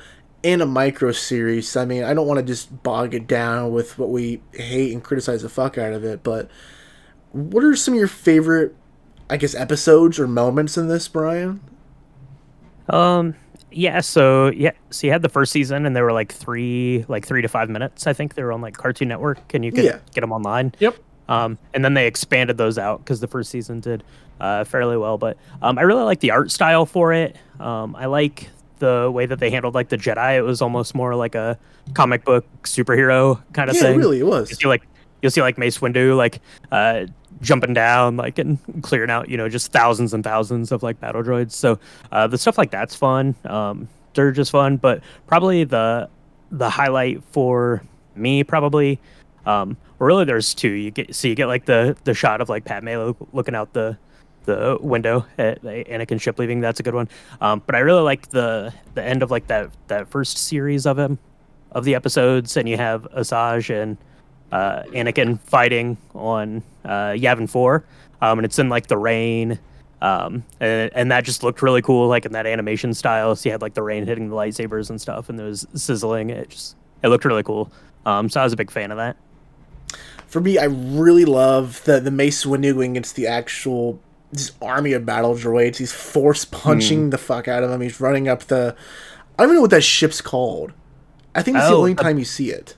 and 0.42 0.62
a 0.62 0.66
micro 0.66 1.12
series. 1.12 1.76
I 1.76 1.84
mean, 1.84 2.04
I 2.04 2.14
don't 2.14 2.26
want 2.26 2.38
to 2.38 2.46
just 2.46 2.82
bog 2.82 3.14
it 3.14 3.26
down 3.26 3.72
with 3.72 3.98
what 3.98 4.10
we 4.10 4.40
hate 4.52 4.92
and 4.92 5.02
criticize 5.02 5.42
the 5.42 5.48
fuck 5.48 5.76
out 5.76 5.92
of 5.92 6.04
it, 6.04 6.22
but 6.22 6.50
what 7.32 7.62
are 7.62 7.76
some 7.76 7.94
of 7.94 7.98
your 7.98 8.08
favorite, 8.08 8.74
I 9.28 9.36
guess, 9.36 9.54
episodes 9.54 10.18
or 10.18 10.26
moments 10.26 10.76
in 10.76 10.88
this, 10.88 11.08
Brian? 11.08 11.60
Um, 12.90 13.34
yeah, 13.70 14.00
so 14.00 14.48
yeah, 14.48 14.72
so 14.90 15.06
you 15.06 15.12
had 15.12 15.22
the 15.22 15.28
first 15.28 15.52
season, 15.52 15.86
and 15.86 15.94
they 15.94 16.02
were 16.02 16.12
like 16.12 16.32
three, 16.32 17.04
like 17.08 17.26
three 17.26 17.42
to 17.42 17.48
five 17.48 17.70
minutes. 17.70 18.06
I 18.06 18.12
think 18.12 18.34
they 18.34 18.42
were 18.42 18.52
on 18.52 18.60
like 18.60 18.76
Cartoon 18.76 19.08
Network, 19.08 19.54
and 19.54 19.64
you 19.64 19.72
could 19.72 19.84
yeah. 19.84 19.98
get 20.12 20.22
them 20.22 20.32
online. 20.32 20.74
Yep. 20.78 20.96
Um, 21.28 21.58
and 21.74 21.84
then 21.84 21.94
they 21.94 22.06
expanded 22.06 22.58
those 22.58 22.76
out 22.76 22.98
because 22.98 23.20
the 23.20 23.28
first 23.28 23.50
season 23.50 23.78
did 23.78 24.02
uh, 24.40 24.64
fairly 24.64 24.96
well. 24.96 25.16
But 25.16 25.36
um, 25.62 25.78
I 25.78 25.82
really 25.82 26.02
like 26.02 26.20
the 26.20 26.32
art 26.32 26.50
style 26.50 26.86
for 26.86 27.12
it. 27.12 27.36
Um, 27.60 27.94
I 27.94 28.06
like 28.06 28.48
the 28.80 29.10
way 29.12 29.26
that 29.26 29.38
they 29.38 29.50
handled 29.50 29.74
like 29.74 29.90
the 29.90 29.96
Jedi. 29.96 30.36
It 30.36 30.42
was 30.42 30.60
almost 30.60 30.94
more 30.94 31.14
like 31.14 31.36
a 31.36 31.56
comic 31.94 32.24
book 32.24 32.44
superhero 32.64 33.40
kind 33.52 33.70
of 33.70 33.76
yeah, 33.76 33.82
thing. 33.82 33.98
really, 33.98 34.18
it 34.18 34.26
was. 34.26 34.50
You 34.50 34.56
see 34.56 34.66
like 34.66 34.82
you'll 35.22 35.30
see 35.30 35.42
like 35.42 35.56
Mace 35.56 35.78
Windu 35.78 36.16
like 36.16 36.40
uh, 36.72 37.06
jumping 37.40 37.72
down 37.72 38.16
like 38.16 38.38
and 38.38 38.58
clearing 38.82 39.10
out 39.10 39.28
you 39.28 39.36
know 39.36 39.48
just 39.48 39.72
thousands 39.72 40.12
and 40.12 40.22
thousands 40.22 40.72
of 40.72 40.82
like 40.82 41.00
battle 41.00 41.22
droids 41.22 41.52
so 41.52 41.78
uh, 42.12 42.26
the 42.26 42.36
stuff 42.36 42.58
like 42.58 42.70
that's 42.70 42.94
fun 42.94 43.34
um, 43.44 43.88
they're 44.14 44.32
just 44.32 44.50
fun 44.50 44.76
but 44.76 45.02
probably 45.26 45.64
the 45.64 46.08
the 46.50 46.68
highlight 46.68 47.22
for 47.24 47.82
me 48.14 48.44
probably 48.44 48.98
um, 49.46 49.76
really 49.98 50.24
there's 50.24 50.54
two 50.54 50.70
you 50.70 50.90
get 50.90 51.14
so 51.14 51.28
you 51.28 51.34
get 51.34 51.46
like 51.46 51.64
the 51.64 51.96
the 52.04 52.14
shot 52.14 52.40
of 52.40 52.48
like 52.48 52.64
Padme 52.64 53.12
looking 53.32 53.54
out 53.54 53.72
the 53.72 53.96
the 54.44 54.78
window 54.80 55.24
at 55.38 55.62
Anakin 55.62 56.20
ship 56.20 56.38
leaving. 56.38 56.60
That's 56.60 56.80
a 56.80 56.82
good 56.82 56.94
one. 56.94 57.08
Um, 57.40 57.62
but 57.66 57.74
I 57.74 57.80
really 57.80 58.02
like 58.02 58.30
the 58.30 58.72
the 58.94 59.02
end 59.02 59.22
of 59.22 59.30
like 59.30 59.46
that 59.48 59.70
that 59.88 60.08
first 60.08 60.38
series 60.38 60.86
of 60.86 60.98
him 60.98 61.18
of 61.72 61.84
the 61.84 61.94
episodes, 61.94 62.56
and 62.56 62.68
you 62.68 62.76
have 62.76 63.06
Asajj 63.12 63.82
and 63.82 63.96
uh, 64.52 64.82
Anakin 64.88 65.38
fighting 65.40 65.96
on 66.14 66.62
uh, 66.84 67.10
Yavin 67.12 67.48
Four, 67.48 67.84
um, 68.20 68.38
and 68.38 68.44
it's 68.46 68.58
in 68.58 68.68
like 68.68 68.86
the 68.88 68.98
rain. 68.98 69.58
Um, 70.02 70.44
and, 70.60 70.90
and 70.94 71.10
that 71.12 71.24
just 71.24 71.42
looked 71.42 71.60
really 71.60 71.82
cool, 71.82 72.08
like 72.08 72.24
in 72.24 72.32
that 72.32 72.46
animation 72.46 72.94
style. 72.94 73.36
So 73.36 73.48
you 73.48 73.52
had 73.52 73.60
like 73.60 73.74
the 73.74 73.82
rain 73.82 74.06
hitting 74.06 74.30
the 74.30 74.34
lightsabers 74.36 74.88
and 74.88 74.98
stuff, 75.00 75.28
and 75.28 75.38
there 75.38 75.46
was 75.46 75.66
sizzling. 75.74 76.30
It 76.30 76.48
just 76.50 76.74
it 77.02 77.08
looked 77.08 77.24
really 77.26 77.42
cool. 77.42 77.70
Um, 78.06 78.28
so 78.30 78.40
I 78.40 78.44
was 78.44 78.52
a 78.52 78.56
big 78.56 78.70
fan 78.70 78.90
of 78.90 78.96
that. 78.96 79.16
For 80.26 80.40
me, 80.40 80.58
I 80.58 80.64
really 80.64 81.24
love 81.24 81.82
the 81.84 82.00
the 82.00 82.10
Mace 82.10 82.44
Windu 82.44 82.82
against 82.88 83.16
the 83.16 83.26
actual 83.26 84.00
this 84.32 84.52
army 84.62 84.92
of 84.92 85.04
battle 85.04 85.34
droids. 85.34 85.76
He's 85.76 85.92
force 85.92 86.44
punching 86.44 87.04
Hmm. 87.04 87.10
the 87.10 87.18
fuck 87.18 87.48
out 87.48 87.62
of 87.62 87.70
him. 87.70 87.80
He's 87.80 88.00
running 88.00 88.28
up 88.28 88.44
the. 88.44 88.74
I 89.38 89.42
don't 89.42 89.48
even 89.50 89.56
know 89.56 89.60
what 89.62 89.70
that 89.72 89.82
ship's 89.84 90.20
called. 90.20 90.72
I 91.34 91.42
think 91.42 91.56
it's 91.56 91.66
the 91.66 91.72
Oh, 91.74 91.78
only 91.78 91.94
the- 91.94 92.02
time 92.02 92.18
you 92.18 92.24
see 92.24 92.50
it. 92.50 92.74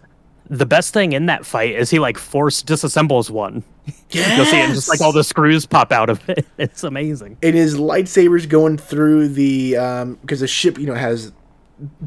The 0.55 0.67
best 0.67 0.93
thing 0.93 1.13
in 1.15 1.27
that 1.27 1.47
fight 1.47 1.75
is 1.75 1.89
he 1.89 1.99
like 1.99 2.19
force 2.19 2.63
disassembles 2.63 3.31
one. 3.31 3.65
Yeah, 4.11 4.37
You'll 4.37 4.45
see 4.45 4.59
it, 4.61 4.65
and 4.67 4.75
just 4.75 4.89
like 4.89 5.01
all 5.01 5.11
the 5.13 5.25
screws 5.25 5.65
pop 5.65 5.91
out 5.91 6.11
of 6.11 6.29
it. 6.29 6.47
It's 6.59 6.85
amazing. 6.85 7.39
and 7.43 7.55
his 7.55 7.77
lightsabers 7.77 8.47
going 8.49 8.77
through 8.77 9.29
the 9.29 9.77
um 9.79 10.15
because 10.21 10.41
the 10.41 10.47
ship 10.47 10.79
you 10.79 10.87
know 10.87 10.95
has 10.95 11.33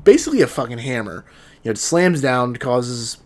basically 0.03 0.41
a 0.41 0.47
fucking 0.47 0.77
hammer 0.77 1.25
you 1.63 1.69
know 1.69 1.71
it 1.71 1.77
slams 1.79 2.21
down 2.21 2.55
causes 2.55 3.17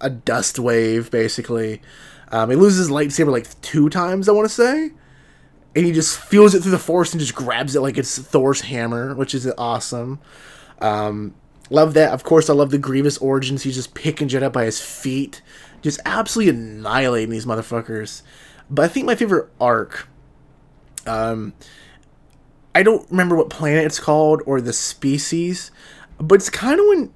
a 0.00 0.08
dust 0.08 0.58
wave 0.58 1.10
basically 1.10 1.82
um 2.30 2.48
he 2.48 2.56
loses 2.56 2.86
his 2.86 2.90
lightsaber 2.90 3.32
like 3.32 3.60
two 3.60 3.88
times 3.90 4.28
i 4.28 4.32
want 4.32 4.48
to 4.48 4.54
say 4.54 4.90
and 5.76 5.84
he 5.84 5.92
just 5.92 6.16
feels 6.18 6.54
it 6.54 6.62
through 6.62 6.70
the 6.70 6.78
force 6.78 7.12
and 7.12 7.20
just 7.20 7.34
grabs 7.34 7.74
it 7.76 7.80
like 7.80 7.98
it's 7.98 8.16
thor's 8.18 8.60
hammer 8.62 9.14
which 9.16 9.34
is 9.34 9.50
awesome 9.58 10.20
um 10.80 11.34
love 11.70 11.94
that 11.94 12.12
of 12.12 12.24
course 12.24 12.48
i 12.48 12.52
love 12.52 12.70
the 12.70 12.78
grievous 12.78 13.18
origins 13.18 13.62
he's 13.62 13.74
just 13.76 13.94
picking 13.94 14.28
jet 14.28 14.42
up 14.42 14.52
by 14.52 14.64
his 14.64 14.80
feet 14.80 15.42
just 15.82 16.00
absolutely 16.04 16.50
annihilating 16.50 17.30
these 17.30 17.46
motherfuckers 17.46 18.22
but 18.70 18.84
i 18.84 18.88
think 18.88 19.06
my 19.06 19.14
favorite 19.14 19.50
arc 19.60 20.08
um, 21.08 21.54
I 22.74 22.82
don't 22.82 23.10
remember 23.10 23.34
what 23.34 23.50
planet 23.50 23.84
it's 23.84 23.98
called 23.98 24.42
or 24.46 24.60
the 24.60 24.72
species, 24.72 25.70
but 26.18 26.36
it's 26.36 26.50
kind 26.50 26.78
of 26.78 26.86
when 26.86 27.12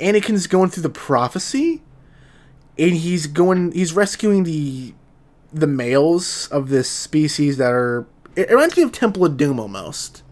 Anakin's 0.00 0.46
going 0.46 0.70
through 0.70 0.82
the 0.82 0.90
prophecy, 0.90 1.82
and 2.78 2.92
he's 2.92 3.26
going, 3.26 3.72
he's 3.72 3.92
rescuing 3.92 4.44
the 4.44 4.94
the 5.52 5.66
males 5.66 6.46
of 6.48 6.68
this 6.68 6.90
species 6.90 7.56
that 7.58 7.72
are. 7.72 8.06
It 8.36 8.50
reminds 8.50 8.76
me 8.76 8.82
of 8.82 8.92
Temple 8.92 9.24
of 9.24 9.36
Doom 9.36 9.58
almost, 9.58 10.22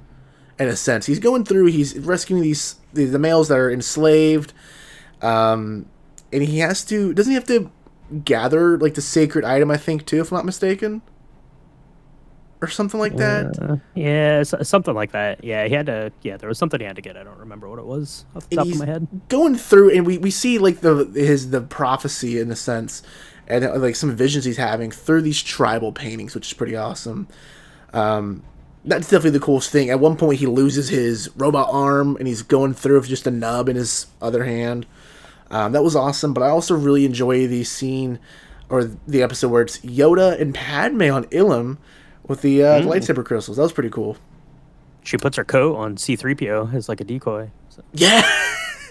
in 0.58 0.68
a 0.68 0.76
sense. 0.76 1.06
He's 1.06 1.18
going 1.18 1.44
through, 1.44 1.66
he's 1.66 1.98
rescuing 1.98 2.42
these 2.42 2.76
the, 2.97 3.05
the 3.05 3.18
males 3.18 3.48
that 3.48 3.59
are 3.59 3.70
enslaved, 3.70 4.52
um, 5.23 5.86
and 6.32 6.43
he 6.43 6.59
has 6.59 6.85
to. 6.86 7.14
Doesn't 7.14 7.31
he 7.31 7.35
have 7.35 7.47
to 7.47 7.70
gather 8.24 8.78
like 8.78 8.94
the 8.94 9.02
sacred 9.02 9.44
item? 9.44 9.70
I 9.70 9.77
think 9.77 10.06
too, 10.06 10.20
if 10.20 10.32
I'm 10.32 10.36
not 10.36 10.44
mistaken 10.44 11.02
or 12.60 12.68
something 12.68 12.98
like 12.98 13.16
that. 13.16 13.59
Uh, 13.60 13.77
yeah, 13.94 14.43
something 14.43 14.94
like 14.94 15.12
that. 15.12 15.44
Yeah, 15.44 15.66
he 15.66 15.74
had 15.74 15.86
to. 15.86 16.12
Yeah, 16.23 16.36
there 16.36 16.48
was 16.48 16.59
something 16.59 16.81
he 16.81 16.86
had 16.86 16.97
to 16.97 17.02
get. 17.02 17.16
I 17.16 17.23
don't 17.23 17.39
remember 17.39 17.68
what 17.68 17.78
it 17.78 17.85
was 17.85 18.24
off 18.35 18.48
the 18.48 18.59
And 18.59 18.66
top 18.66 18.74
of 18.74 18.78
my 18.78 18.93
head. 18.93 19.09
Going 19.28 19.56
through, 19.56 19.90
and 19.90 20.06
we, 20.06 20.18
we 20.18 20.31
see 20.31 20.59
like 20.59 20.81
the 20.81 21.10
his 21.14 21.51
the 21.51 21.60
prophecy 21.60 22.39
in 22.39 22.51
a 22.51 22.56
sense, 22.56 23.02
and 23.47 23.64
like 23.81 23.97
some 23.97 24.14
visions 24.16 24.44
he's 24.44 24.56
having 24.56 24.90
through 24.90 25.23
these 25.23 25.43
tribal 25.43 25.93
paintings, 25.93 26.35
which 26.35 26.48
is 26.48 26.52
pretty 26.52 26.77
awesome. 26.77 27.28
Um, 27.93 28.43
that's 28.86 29.06
definitely 29.10 29.30
the 29.30 29.40
coolest 29.40 29.70
thing. 29.70 29.90
At 29.90 30.00
one 30.00 30.16
point, 30.16 30.38
he 30.38 30.46
loses 30.46 30.88
his 30.88 31.28
robot 31.36 31.68
arm, 31.70 32.16
and 32.16 32.26
he's 32.28 32.42
going 32.42 32.72
through 32.74 33.00
with 33.00 33.08
just 33.08 33.26
a 33.26 33.30
nub 33.30 33.68
in 33.68 33.76
his 33.76 34.06
other 34.22 34.44
hand. 34.44 34.86
Um, 35.50 35.72
that 35.72 35.82
was 35.82 35.94
awesome, 35.94 36.32
but 36.34 36.42
I 36.42 36.48
also 36.48 36.74
really 36.74 37.04
enjoy 37.04 37.46
the 37.46 37.62
scene 37.64 38.18
or 38.68 38.84
the 39.06 39.22
episode 39.22 39.48
where 39.50 39.62
it's 39.62 39.78
Yoda 39.78 40.40
and 40.40 40.54
Padme 40.54 41.02
on 41.02 41.24
Ilum 41.26 41.78
with 42.26 42.42
the, 42.42 42.62
uh, 42.62 42.80
the 42.80 42.86
lightsaber 42.86 43.24
crystals. 43.24 43.56
That 43.56 43.62
was 43.62 43.72
pretty 43.72 43.90
cool. 43.90 44.16
She 45.04 45.16
puts 45.16 45.36
her 45.36 45.44
coat 45.44 45.76
on 45.76 45.96
C-3PO 45.96 46.74
as 46.74 46.88
like 46.88 47.00
a 47.00 47.04
decoy. 47.04 47.50
So- 47.68 47.84
Yeah. 47.92 48.28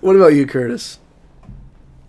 what 0.00 0.16
about 0.16 0.28
you, 0.34 0.46
Curtis? 0.46 0.98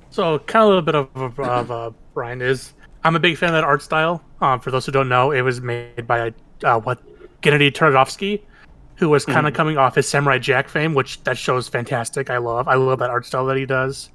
So, 0.09 0.39
kind 0.39 0.63
of 0.63 0.65
a 0.65 0.67
little 0.67 0.81
bit 0.81 0.95
of, 0.95 1.39
a 1.39 1.41
of 1.43 1.71
uh, 1.71 1.91
Brian 2.13 2.41
is. 2.41 2.73
I'm 3.03 3.15
a 3.15 3.19
big 3.19 3.37
fan 3.37 3.49
of 3.49 3.53
that 3.53 3.63
art 3.63 3.81
style. 3.81 4.23
Um, 4.41 4.59
for 4.59 4.71
those 4.71 4.85
who 4.85 4.91
don't 4.91 5.09
know, 5.09 5.31
it 5.31 5.41
was 5.41 5.61
made 5.61 6.05
by 6.07 6.33
uh, 6.63 6.79
what 6.79 7.01
Genndy 7.41 7.71
Tartakovsky, 7.71 8.41
who 8.95 9.09
was 9.09 9.25
kind 9.25 9.47
of 9.47 9.53
coming 9.53 9.77
off 9.77 9.95
his 9.95 10.07
Samurai 10.07 10.37
Jack 10.37 10.69
fame, 10.69 10.93
which 10.93 11.23
that 11.23 11.37
show 11.37 11.57
is 11.57 11.67
fantastic. 11.67 12.29
I 12.29 12.37
love. 12.37 12.67
I 12.67 12.75
love 12.75 12.99
that 12.99 13.09
art 13.09 13.25
style 13.25 13.45
that 13.47 13.57
he 13.57 13.65
does. 13.65 14.11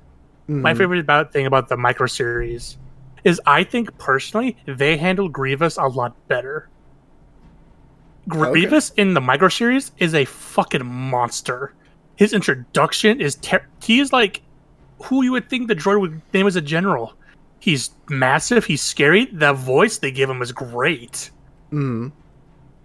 My 0.48 0.74
favorite 0.74 1.00
about 1.00 1.32
thing 1.32 1.46
about 1.46 1.68
the 1.68 1.76
micro 1.76 2.06
series 2.06 2.76
is 3.24 3.40
I 3.46 3.64
think 3.64 3.96
personally 3.98 4.56
they 4.66 4.96
handled 4.96 5.32
Grievous 5.32 5.76
a 5.76 5.86
lot 5.86 6.14
better. 6.28 6.68
Grievous 8.28 8.90
in 8.90 9.14
the 9.14 9.20
micro 9.20 9.48
series 9.48 9.90
is 9.98 10.14
a 10.14 10.24
fucking 10.24 10.86
monster. 10.86 11.74
His 12.14 12.32
introduction 12.32 13.20
is 13.20 13.34
ter- 13.36 13.66
he 13.82 13.98
is 13.98 14.12
like 14.12 14.42
who 15.02 15.24
you 15.24 15.32
would 15.32 15.50
think 15.50 15.66
the 15.66 15.74
droid 15.74 16.00
would 16.00 16.22
name 16.32 16.46
as 16.46 16.54
a 16.54 16.60
general. 16.60 17.14
He's 17.66 17.90
massive. 18.08 18.64
He's 18.64 18.80
scary. 18.80 19.24
The 19.24 19.52
voice 19.52 19.98
they 19.98 20.12
give 20.12 20.30
him 20.30 20.40
is 20.40 20.52
great. 20.52 21.32
Mm. 21.72 22.12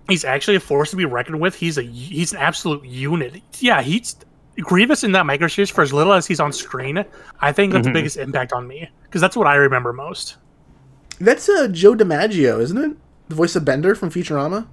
He's 0.09 0.25
actually 0.25 0.55
a 0.55 0.59
force 0.59 0.89
to 0.89 0.95
be 0.95 1.05
reckoned 1.05 1.39
with. 1.39 1.53
He's 1.53 1.77
a 1.77 1.83
he's 1.83 2.33
an 2.33 2.39
absolute 2.39 2.83
unit. 2.83 3.43
Yeah, 3.59 3.83
he's 3.83 4.15
Grievous 4.59 5.03
in 5.03 5.11
that 5.11 5.27
micro 5.27 5.47
series 5.47 5.69
for 5.69 5.83
as 5.83 5.93
little 5.93 6.13
as 6.13 6.25
he's 6.25 6.39
on 6.39 6.51
screen. 6.51 7.05
I 7.41 7.51
think 7.51 7.73
that's 7.73 7.85
the 7.85 7.93
biggest 7.93 8.17
impact 8.17 8.53
on 8.53 8.67
me 8.67 8.89
because 9.03 9.21
that's 9.21 9.35
what 9.35 9.45
I 9.45 9.53
remember 9.53 9.93
most. 9.93 10.37
That's 11.19 11.47
uh, 11.47 11.67
John 11.67 11.99
DiMaggio, 11.99 12.59
isn't 12.59 12.77
it? 12.79 12.97
The 13.29 13.35
voice 13.35 13.55
of 13.55 13.63
Bender 13.63 13.93
from 13.93 14.09
Futurama. 14.09 14.67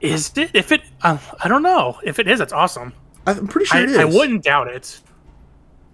Is 0.00 0.30
it? 0.36 0.52
If 0.54 0.70
it, 0.70 0.82
uh, 1.02 1.18
I 1.42 1.48
don't 1.48 1.64
know. 1.64 1.98
If 2.04 2.20
it 2.20 2.28
is, 2.28 2.38
that's 2.38 2.52
awesome. 2.52 2.92
I'm 3.26 3.48
pretty 3.48 3.66
sure 3.66 3.80
I, 3.80 3.82
it 3.82 3.90
is. 3.90 3.98
I 3.98 4.04
wouldn't 4.04 4.44
doubt 4.44 4.68
it. 4.68 5.00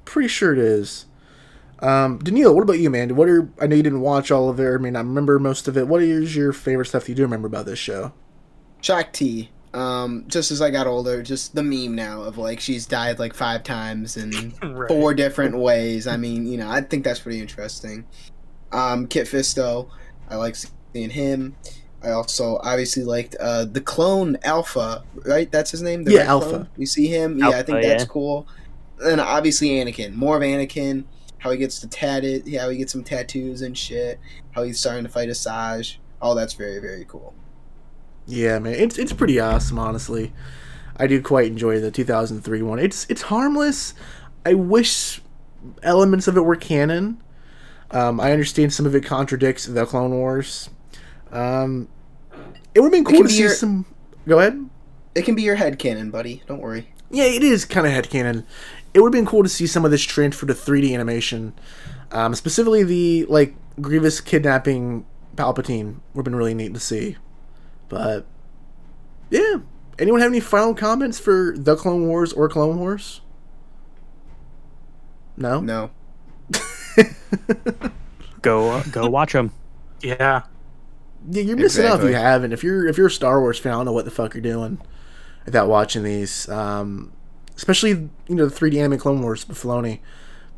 Pretty 0.04 0.28
sure 0.28 0.52
it 0.52 0.58
is. 0.58 1.06
Um, 1.82 2.18
Daniil, 2.18 2.54
what 2.54 2.62
about 2.62 2.78
you, 2.78 2.90
man? 2.90 3.16
What 3.16 3.28
are 3.28 3.48
I 3.60 3.66
know 3.66 3.76
you 3.76 3.82
didn't 3.82 4.00
watch 4.02 4.30
all 4.30 4.48
of 4.48 4.60
it, 4.60 4.64
or 4.64 4.78
may 4.78 4.90
not 4.90 5.04
remember 5.06 5.38
most 5.38 5.66
of 5.68 5.76
it. 5.76 5.88
What 5.88 6.02
is 6.02 6.36
your 6.36 6.52
favorite 6.52 6.86
stuff 6.86 7.04
that 7.04 7.08
you 7.10 7.14
do 7.14 7.22
remember 7.22 7.46
about 7.46 7.66
this 7.66 7.78
show? 7.78 8.12
Shaak 8.82 9.12
Ti. 9.12 9.50
Um, 9.72 10.24
just 10.26 10.50
as 10.50 10.60
I 10.60 10.70
got 10.70 10.86
older, 10.88 11.22
just 11.22 11.54
the 11.54 11.62
meme 11.62 11.94
now 11.94 12.22
of 12.22 12.36
like 12.38 12.58
she's 12.60 12.86
died 12.86 13.18
like 13.18 13.34
five 13.34 13.62
times 13.62 14.16
in 14.16 14.52
Right. 14.62 14.88
four 14.88 15.14
different 15.14 15.56
ways. 15.58 16.06
I 16.06 16.16
mean, 16.16 16.46
you 16.46 16.58
know, 16.58 16.68
I 16.68 16.80
think 16.80 17.04
that's 17.04 17.20
pretty 17.20 17.40
interesting. 17.40 18.04
Um, 18.72 19.06
Kit 19.06 19.26
Fisto, 19.26 19.88
I 20.28 20.36
like 20.36 20.56
seeing 20.92 21.10
him. 21.10 21.56
I 22.02 22.10
also 22.10 22.58
obviously 22.64 23.04
liked 23.04 23.36
uh, 23.38 23.64
the 23.66 23.80
clone 23.80 24.38
Alpha, 24.42 25.04
right? 25.24 25.50
That's 25.52 25.70
his 25.70 25.82
name. 25.82 26.04
The 26.04 26.12
Yeah, 26.14 26.20
Alpha. 26.22 26.48
clone? 26.48 26.68
You 26.76 26.86
see 26.86 27.06
him? 27.06 27.38
Yeah, 27.38 27.50
I 27.50 27.62
think 27.62 27.82
that's 27.82 28.04
yeah. 28.04 28.08
cool. 28.08 28.48
And 29.04 29.20
obviously 29.20 29.68
Anakin, 29.68 30.14
more 30.14 30.36
of 30.36 30.42
Anakin. 30.42 31.04
How 31.40 31.50
he 31.50 31.58
gets 31.58 31.80
to 31.80 31.88
tatted, 31.88 32.46
how 32.54 32.68
he 32.68 32.76
gets 32.78 32.92
some 32.92 33.02
tattoos 33.04 33.62
and 33.62 33.76
shit. 33.76 34.20
How 34.52 34.62
he's 34.62 34.78
starting 34.78 35.02
to 35.04 35.10
fight 35.10 35.28
Asajj. 35.28 35.96
All 36.22 36.34
that's 36.34 36.54
very 36.54 36.78
very 36.78 37.04
cool. 37.06 37.34
Yeah, 38.26 38.58
man, 38.58 38.74
it's 38.74 38.98
it's 38.98 39.12
pretty 39.12 39.40
awesome, 39.40 39.78
honestly. 39.78 40.32
I 40.96 41.06
do 41.06 41.22
quite 41.22 41.46
enjoy 41.46 41.80
the 41.80 41.90
2003 41.90 42.62
one. 42.62 42.78
It's 42.78 43.06
it's 43.08 43.22
harmless. 43.22 43.94
I 44.46 44.54
wish 44.54 45.20
elements 45.82 46.28
of 46.28 46.36
it 46.36 46.42
were 46.42 46.56
canon. 46.56 47.22
Um, 47.90 48.20
I 48.20 48.32
understand 48.32 48.72
some 48.72 48.86
of 48.86 48.94
it 48.94 49.04
contradicts 49.04 49.66
the 49.66 49.84
Clone 49.84 50.12
Wars. 50.12 50.70
Um, 51.32 51.88
it 52.74 52.80
would 52.80 52.86
have 52.86 52.92
been 52.92 53.04
cool 53.04 53.18
to 53.18 53.24
be 53.24 53.30
see 53.30 53.40
your- 53.42 53.50
some. 53.54 53.86
Go 54.28 54.38
ahead. 54.38 54.68
It 55.14 55.24
can 55.24 55.34
be 55.34 55.42
your 55.42 55.56
head 55.56 55.78
canon, 55.78 56.10
buddy. 56.10 56.42
Don't 56.46 56.60
worry. 56.60 56.92
Yeah, 57.10 57.24
it 57.24 57.42
is 57.42 57.64
kind 57.64 57.84
of 57.86 57.92
headcanon. 57.92 58.44
It 58.92 59.00
would 59.00 59.14
have 59.14 59.20
been 59.20 59.26
cool 59.26 59.42
to 59.42 59.48
see 59.48 59.66
some 59.66 59.84
of 59.84 59.90
this 59.90 60.02
transfer 60.02 60.46
to 60.46 60.54
3D 60.54 60.92
animation. 60.92 61.54
Um, 62.10 62.34
specifically, 62.34 62.82
the 62.82 63.24
like 63.26 63.54
Grievous 63.80 64.20
kidnapping 64.20 65.06
Palpatine 65.36 66.00
would 66.14 66.20
have 66.20 66.24
been 66.24 66.36
really 66.36 66.54
neat 66.54 66.74
to 66.74 66.80
see. 66.80 67.16
But 67.88 68.26
yeah, 69.30 69.58
anyone 69.98 70.20
have 70.20 70.30
any 70.30 70.40
final 70.40 70.74
comments 70.74 71.18
for 71.18 71.54
the 71.56 71.76
Clone 71.76 72.08
Wars 72.08 72.32
or 72.32 72.48
Clone 72.48 72.78
Wars? 72.78 73.20
No. 75.36 75.60
No. 75.60 75.90
Go 78.42 78.70
uh, 78.70 78.82
go 78.90 79.08
watch 79.08 79.32
them. 79.32 79.52
Yeah. 80.02 80.42
Yeah, 81.28 81.42
you're 81.42 81.56
missing 81.56 81.84
out 81.84 82.00
if 82.00 82.08
you 82.08 82.14
haven't. 82.14 82.52
If 82.52 82.64
you're 82.64 82.86
if 82.86 82.96
you're 82.96 83.08
a 83.08 83.10
Star 83.10 83.40
Wars 83.40 83.58
fan, 83.58 83.72
I 83.72 83.76
don't 83.76 83.84
know 83.84 83.92
what 83.92 84.06
the 84.06 84.10
fuck 84.10 84.34
you're 84.34 84.40
doing 84.40 84.80
without 85.44 85.68
watching 85.68 86.02
these. 86.02 86.48
Um, 86.48 87.12
especially 87.60 87.90
you 87.90 88.34
know 88.34 88.46
the 88.46 88.54
3D 88.54 88.78
anime 88.78 88.98
Clone 88.98 89.20
Wars 89.20 89.44
Filoni. 89.44 90.00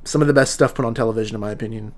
Some 0.04 0.20
of 0.20 0.28
the 0.28 0.34
best 0.34 0.54
stuff 0.54 0.72
put 0.72 0.84
on 0.84 0.94
television, 0.94 1.34
in 1.34 1.40
my 1.40 1.50
opinion. 1.50 1.94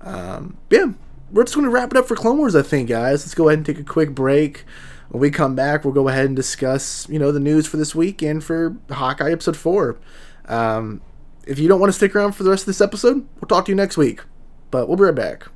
Um, 0.00 0.56
yeah, 0.70 0.92
we're 1.30 1.44
just 1.44 1.54
going 1.54 1.66
to 1.66 1.70
wrap 1.70 1.90
it 1.90 1.98
up 1.98 2.08
for 2.08 2.16
Clone 2.16 2.38
Wars, 2.38 2.56
I 2.56 2.62
think, 2.62 2.88
guys. 2.88 3.24
Let's 3.24 3.34
go 3.34 3.48
ahead 3.48 3.58
and 3.58 3.66
take 3.66 3.78
a 3.78 3.84
quick 3.84 4.14
break. 4.14 4.64
When 5.10 5.20
we 5.20 5.30
come 5.30 5.54
back, 5.54 5.84
we'll 5.84 5.92
go 5.92 6.08
ahead 6.08 6.24
and 6.24 6.34
discuss, 6.34 7.06
you 7.10 7.18
know, 7.18 7.32
the 7.32 7.40
news 7.40 7.66
for 7.66 7.76
this 7.76 7.94
week 7.94 8.22
and 8.22 8.42
for 8.42 8.76
Hawkeye 8.90 9.30
episode 9.30 9.56
four. 9.56 9.98
Um, 10.46 11.02
if 11.46 11.58
you 11.58 11.68
don't 11.68 11.80
want 11.80 11.90
to 11.90 11.96
stick 11.96 12.16
around 12.16 12.32
for 12.32 12.44
the 12.44 12.50
rest 12.50 12.62
of 12.62 12.66
this 12.66 12.80
episode, 12.80 13.26
we'll 13.36 13.48
talk 13.48 13.66
to 13.66 13.72
you 13.72 13.76
next 13.76 13.98
week. 13.98 14.22
But 14.70 14.88
we'll 14.88 14.96
be 14.96 15.04
right 15.04 15.14
back. 15.14 15.48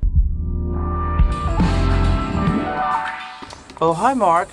Oh, 3.81 3.93
hi, 3.95 4.13
Mark. 4.13 4.49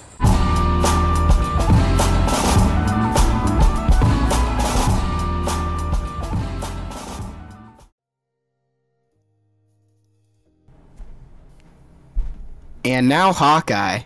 And 12.85 13.09
now 13.09 13.32
Hawkeye. 13.32 14.01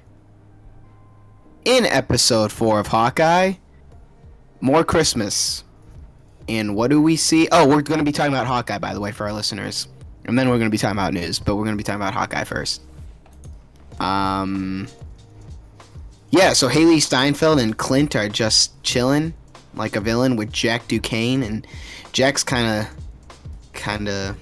In 1.65 1.87
episode 1.87 2.53
4 2.53 2.81
of 2.81 2.89
Hawkeye, 2.89 3.55
more 4.61 4.85
Christmas. 4.85 5.65
And 6.47 6.77
what 6.77 6.91
do 6.91 7.01
we 7.01 7.17
see? 7.17 7.49
Oh, 7.51 7.67
we're 7.67 7.81
going 7.81 8.01
to 8.01 8.05
be 8.05 8.13
talking 8.13 8.33
about 8.33 8.47
Hawkeye, 8.47 8.79
by 8.79 8.93
the 8.93 9.01
way, 9.01 9.13
for 9.13 9.25
our 9.25 9.33
listeners. 9.33 9.89
And 10.27 10.39
then 10.39 10.49
we're 10.49 10.57
going 10.59 10.69
to 10.69 10.71
be 10.71 10.77
talking 10.77 10.97
about 10.97 11.15
news, 11.15 11.39
but 11.39 11.57
we're 11.57 11.65
going 11.65 11.75
to 11.75 11.79
be 11.79 11.85
talking 11.85 12.03
about 12.03 12.13
Hawkeye 12.13 12.45
first. 12.45 12.83
Um, 13.99 14.89
yeah, 16.31 16.53
so 16.53 16.69
Hailee 16.69 17.01
Steinfeld 17.01 17.61
and 17.61 17.77
Clint 17.79 18.15
are 18.17 18.29
just 18.29 18.83
chilling 18.83 19.33
like 19.75 19.97
a 19.97 20.01
villain 20.01 20.37
with 20.37 20.53
Jack 20.53 20.89
Duquesne, 20.89 21.43
and 21.43 21.67
Jack's 22.13 22.45
kind 22.45 22.81
of, 22.81 22.95
kind 23.73 24.09
of, 24.09 24.37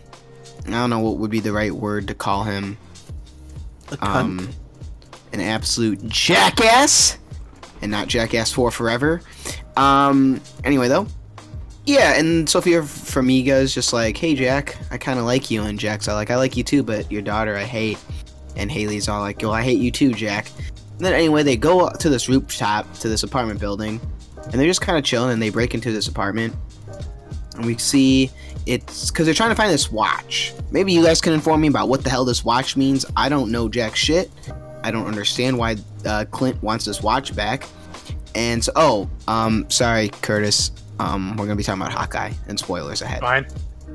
I 0.66 0.70
don't 0.70 0.90
know 0.90 1.00
what 1.00 1.18
would 1.18 1.30
be 1.30 1.40
the 1.40 1.52
right 1.52 1.72
word 1.72 2.08
to 2.08 2.14
call 2.14 2.44
him. 2.44 2.76
Um, 4.00 4.48
an 5.32 5.40
absolute 5.40 6.06
jackass, 6.08 7.18
and 7.80 7.90
not 7.90 8.08
Jackass 8.08 8.52
for 8.52 8.70
Forever. 8.70 9.22
Um, 9.76 10.40
anyway, 10.64 10.88
though, 10.88 11.06
yeah, 11.84 12.14
and 12.18 12.48
Sophia 12.48 12.82
Farmiga 12.82 13.60
is 13.60 13.74
just 13.74 13.92
like, 13.92 14.16
"Hey, 14.16 14.34
Jack, 14.34 14.76
I 14.90 14.98
kind 14.98 15.18
of 15.18 15.24
like 15.24 15.50
you," 15.50 15.62
and 15.62 15.78
Jack's 15.78 16.06
all 16.06 16.14
like, 16.14 16.30
"I 16.30 16.36
like 16.36 16.56
you 16.56 16.62
too, 16.62 16.82
but 16.82 17.10
your 17.10 17.22
daughter 17.22 17.56
I 17.56 17.64
hate." 17.64 17.98
And 18.54 18.70
Hailee's 18.70 19.08
all 19.08 19.20
like, 19.20 19.40
"Well, 19.42 19.52
I 19.52 19.62
hate 19.62 19.78
you 19.78 19.90
too, 19.90 20.12
Jack." 20.12 20.50
And 20.96 21.06
then 21.06 21.14
anyway, 21.14 21.42
they 21.42 21.56
go 21.56 21.90
to 21.90 22.08
this 22.08 22.28
rooftop 22.28 22.92
to 22.98 23.08
this 23.08 23.24
apartment 23.24 23.58
building, 23.58 24.00
and 24.44 24.52
they're 24.52 24.68
just 24.68 24.80
kind 24.80 24.96
of 24.96 25.04
chilling. 25.04 25.32
And 25.32 25.42
they 25.42 25.50
break 25.50 25.74
into 25.74 25.90
this 25.90 26.06
apartment, 26.06 26.54
and 27.56 27.66
we 27.66 27.76
see 27.78 28.30
it's 28.66 29.10
because 29.10 29.26
they're 29.26 29.34
trying 29.34 29.50
to 29.50 29.56
find 29.56 29.70
this 29.70 29.90
watch. 29.90 30.52
Maybe 30.70 30.92
you 30.92 31.02
guys 31.02 31.20
can 31.20 31.32
inform 31.32 31.60
me 31.60 31.68
about 31.68 31.88
what 31.88 32.04
the 32.04 32.10
hell 32.10 32.24
this 32.24 32.44
watch 32.44 32.76
means. 32.76 33.04
I 33.16 33.28
don't 33.28 33.50
know 33.50 33.68
jack 33.68 33.96
shit. 33.96 34.30
I 34.84 34.90
don't 34.90 35.06
understand 35.06 35.58
why 35.58 35.76
uh, 36.04 36.24
Clint 36.30 36.62
wants 36.62 36.84
this 36.84 37.02
watch 37.02 37.34
back. 37.34 37.68
And 38.34 38.64
so, 38.64 38.72
oh, 38.76 39.10
um, 39.28 39.68
sorry, 39.70 40.08
Curtis. 40.08 40.72
Um, 40.98 41.36
we're 41.36 41.46
gonna 41.46 41.56
be 41.56 41.62
talking 41.62 41.82
about 41.82 41.92
Hawkeye 41.92 42.32
and 42.48 42.58
spoilers 42.58 43.02
ahead. 43.02 43.20
Fine. 43.20 43.46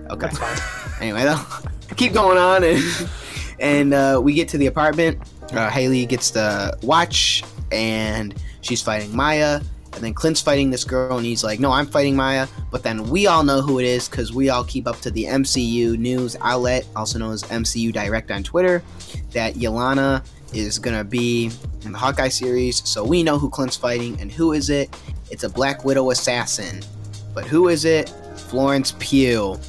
Okay. 0.10 0.28
That's 0.28 0.38
fine. 0.38 0.84
Anyway, 1.00 1.22
though, 1.22 1.40
keep 1.96 2.12
going 2.12 2.40
on, 2.40 2.64
and 2.64 2.84
and 3.60 3.94
uh, 3.94 4.20
we 4.24 4.34
get 4.34 4.48
to 4.50 4.58
the 4.58 4.66
apartment. 4.66 5.22
Uh, 5.52 5.70
Hailee 5.70 6.08
gets 6.08 6.32
the 6.32 6.76
watch, 6.82 7.44
and 7.72 8.34
she's 8.62 8.82
fighting 8.82 9.16
Maya. 9.16 9.62
And 9.98 10.06
then 10.06 10.14
Clint's 10.14 10.42
fighting 10.42 10.70
this 10.70 10.84
girl, 10.84 11.18
and 11.18 11.26
he's 11.26 11.44
like, 11.44 11.60
"No, 11.60 11.72
I'm 11.72 11.88
fighting 11.88 12.16
Maya." 12.16 12.48
But 12.72 12.84
then 12.84 13.10
we 13.10 13.28
all 13.28 13.44
know 13.44 13.62
who 13.62 13.80
it 13.80 13.86
is 13.86 14.08
because 14.08 14.32
we 14.32 14.50
all 14.50 14.64
keep 14.64 14.88
up 14.88 15.02
to 15.02 15.12
the 15.12 15.26
MCU 15.26 15.98
news 15.98 16.38
outlet, 16.42 16.86
also 16.96 17.20
known 17.20 17.34
as 17.34 17.44
MCU 17.44 17.92
Direct 17.92 18.32
on 18.32 18.44
Twitter, 18.44 18.84
that 19.32 19.56
Yelena 19.56 20.24
is 20.54 20.80
gonna 20.80 21.04
be 21.04 21.52
in 21.84 21.92
the 21.92 21.98
Hawkeye 21.98 22.30
series. 22.30 22.88
So 22.88 23.04
we 23.04 23.24
know 23.24 23.38
who 23.38 23.50
Clint's 23.50 23.76
fighting, 23.76 24.20
and 24.22 24.32
who 24.32 24.54
is 24.54 24.70
it? 24.70 24.96
It's 25.30 25.44
a 25.44 25.50
Black 25.50 25.84
Widow 25.84 26.12
assassin. 26.12 26.82
But 27.34 27.46
who 27.46 27.68
is 27.68 27.84
it? 27.84 28.10
Florence 28.36 28.94
Pugh 29.00 29.60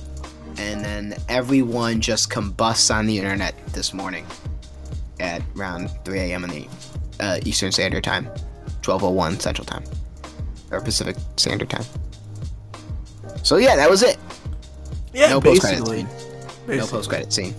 and 0.59 0.85
then 0.85 1.15
everyone 1.29 2.01
just 2.01 2.31
combusts 2.31 2.91
on 2.91 3.07
the 3.07 3.17
internet 3.17 3.55
this 3.69 3.95
morning 3.95 4.27
at 5.21 5.43
around 5.57 5.89
3 6.05 6.19
a.m. 6.19 6.45
in 6.45 6.51
the 6.51 6.69
uh, 7.21 7.39
Eastern 7.45 7.73
Standard 7.73 8.05
Time, 8.05 8.29
12:01 8.83 9.41
Central 9.41 9.65
Time, 9.65 9.85
or 10.71 10.81
Pacific 10.81 11.17
Standard 11.37 11.71
Time. 11.71 11.85
So 13.43 13.57
yeah, 13.57 13.77
that 13.77 13.89
was 13.89 14.03
it. 14.03 14.19
Yeah, 15.13 15.31
no 15.31 15.41
post-credit 15.41 15.85
basically. 15.85 16.01
scene. 16.67 16.77
No 16.79 16.87
post 16.87 17.09
credit 17.09 17.33
scene. 17.33 17.55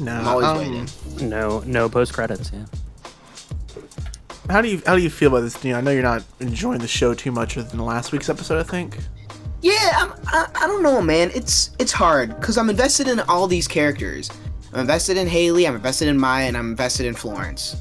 No, 0.00 0.12
I'm 0.12 0.28
always 0.28 0.46
um, 0.46 0.58
waiting. 0.58 1.28
No, 1.28 1.60
no 1.60 1.88
post 1.88 2.12
credits. 2.12 2.50
Yeah. 2.52 2.64
How 4.48 4.60
do 4.60 4.68
you 4.68 4.82
how 4.86 4.96
do 4.96 5.02
you 5.02 5.10
feel 5.10 5.28
about 5.28 5.40
this? 5.40 5.54
Dean? 5.54 5.74
I 5.74 5.80
know 5.80 5.90
you're 5.90 6.02
not 6.02 6.22
enjoying 6.40 6.80
the 6.80 6.88
show 6.88 7.14
too 7.14 7.32
much 7.32 7.54
than 7.54 7.78
last 7.78 8.12
week's 8.12 8.28
episode. 8.28 8.58
I 8.58 8.62
think. 8.62 8.98
Yeah, 9.62 9.92
I'm, 9.94 10.12
I, 10.26 10.48
I 10.54 10.66
don't 10.66 10.82
know, 10.82 11.00
man. 11.00 11.30
It's 11.34 11.70
it's 11.78 11.92
hard 11.92 12.38
because 12.38 12.58
I'm 12.58 12.68
invested 12.68 13.08
in 13.08 13.20
all 13.20 13.46
these 13.46 13.66
characters. 13.68 14.30
I'm 14.72 14.80
invested 14.80 15.16
in 15.16 15.28
Hailee. 15.28 15.66
I'm 15.66 15.74
invested 15.74 16.08
in 16.08 16.18
Maya, 16.18 16.46
and 16.46 16.56
I'm 16.56 16.70
invested 16.70 17.06
in 17.06 17.14
Florence. 17.14 17.76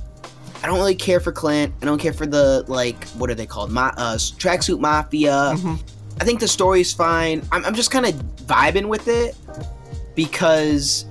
I 0.63 0.67
don't 0.67 0.77
really 0.77 0.95
care 0.95 1.19
for 1.19 1.31
Clint. 1.31 1.73
I 1.81 1.85
don't 1.85 1.99
care 1.99 2.13
for 2.13 2.25
the 2.25 2.63
like 2.67 3.03
what 3.09 3.29
are 3.29 3.35
they 3.35 3.45
called? 3.45 3.69
Ma- 3.71 3.93
uh, 3.97 4.15
tracksuit 4.15 4.79
mafia. 4.79 5.55
I 6.21 6.23
think 6.25 6.39
the 6.39 6.47
story's 6.47 6.93
fine. 6.93 7.41
I'm, 7.51 7.65
I'm 7.65 7.75
just 7.75 7.91
kind 7.91 8.05
of 8.05 8.13
vibing 8.45 8.87
with 8.87 9.07
it 9.07 9.35
because 10.15 11.05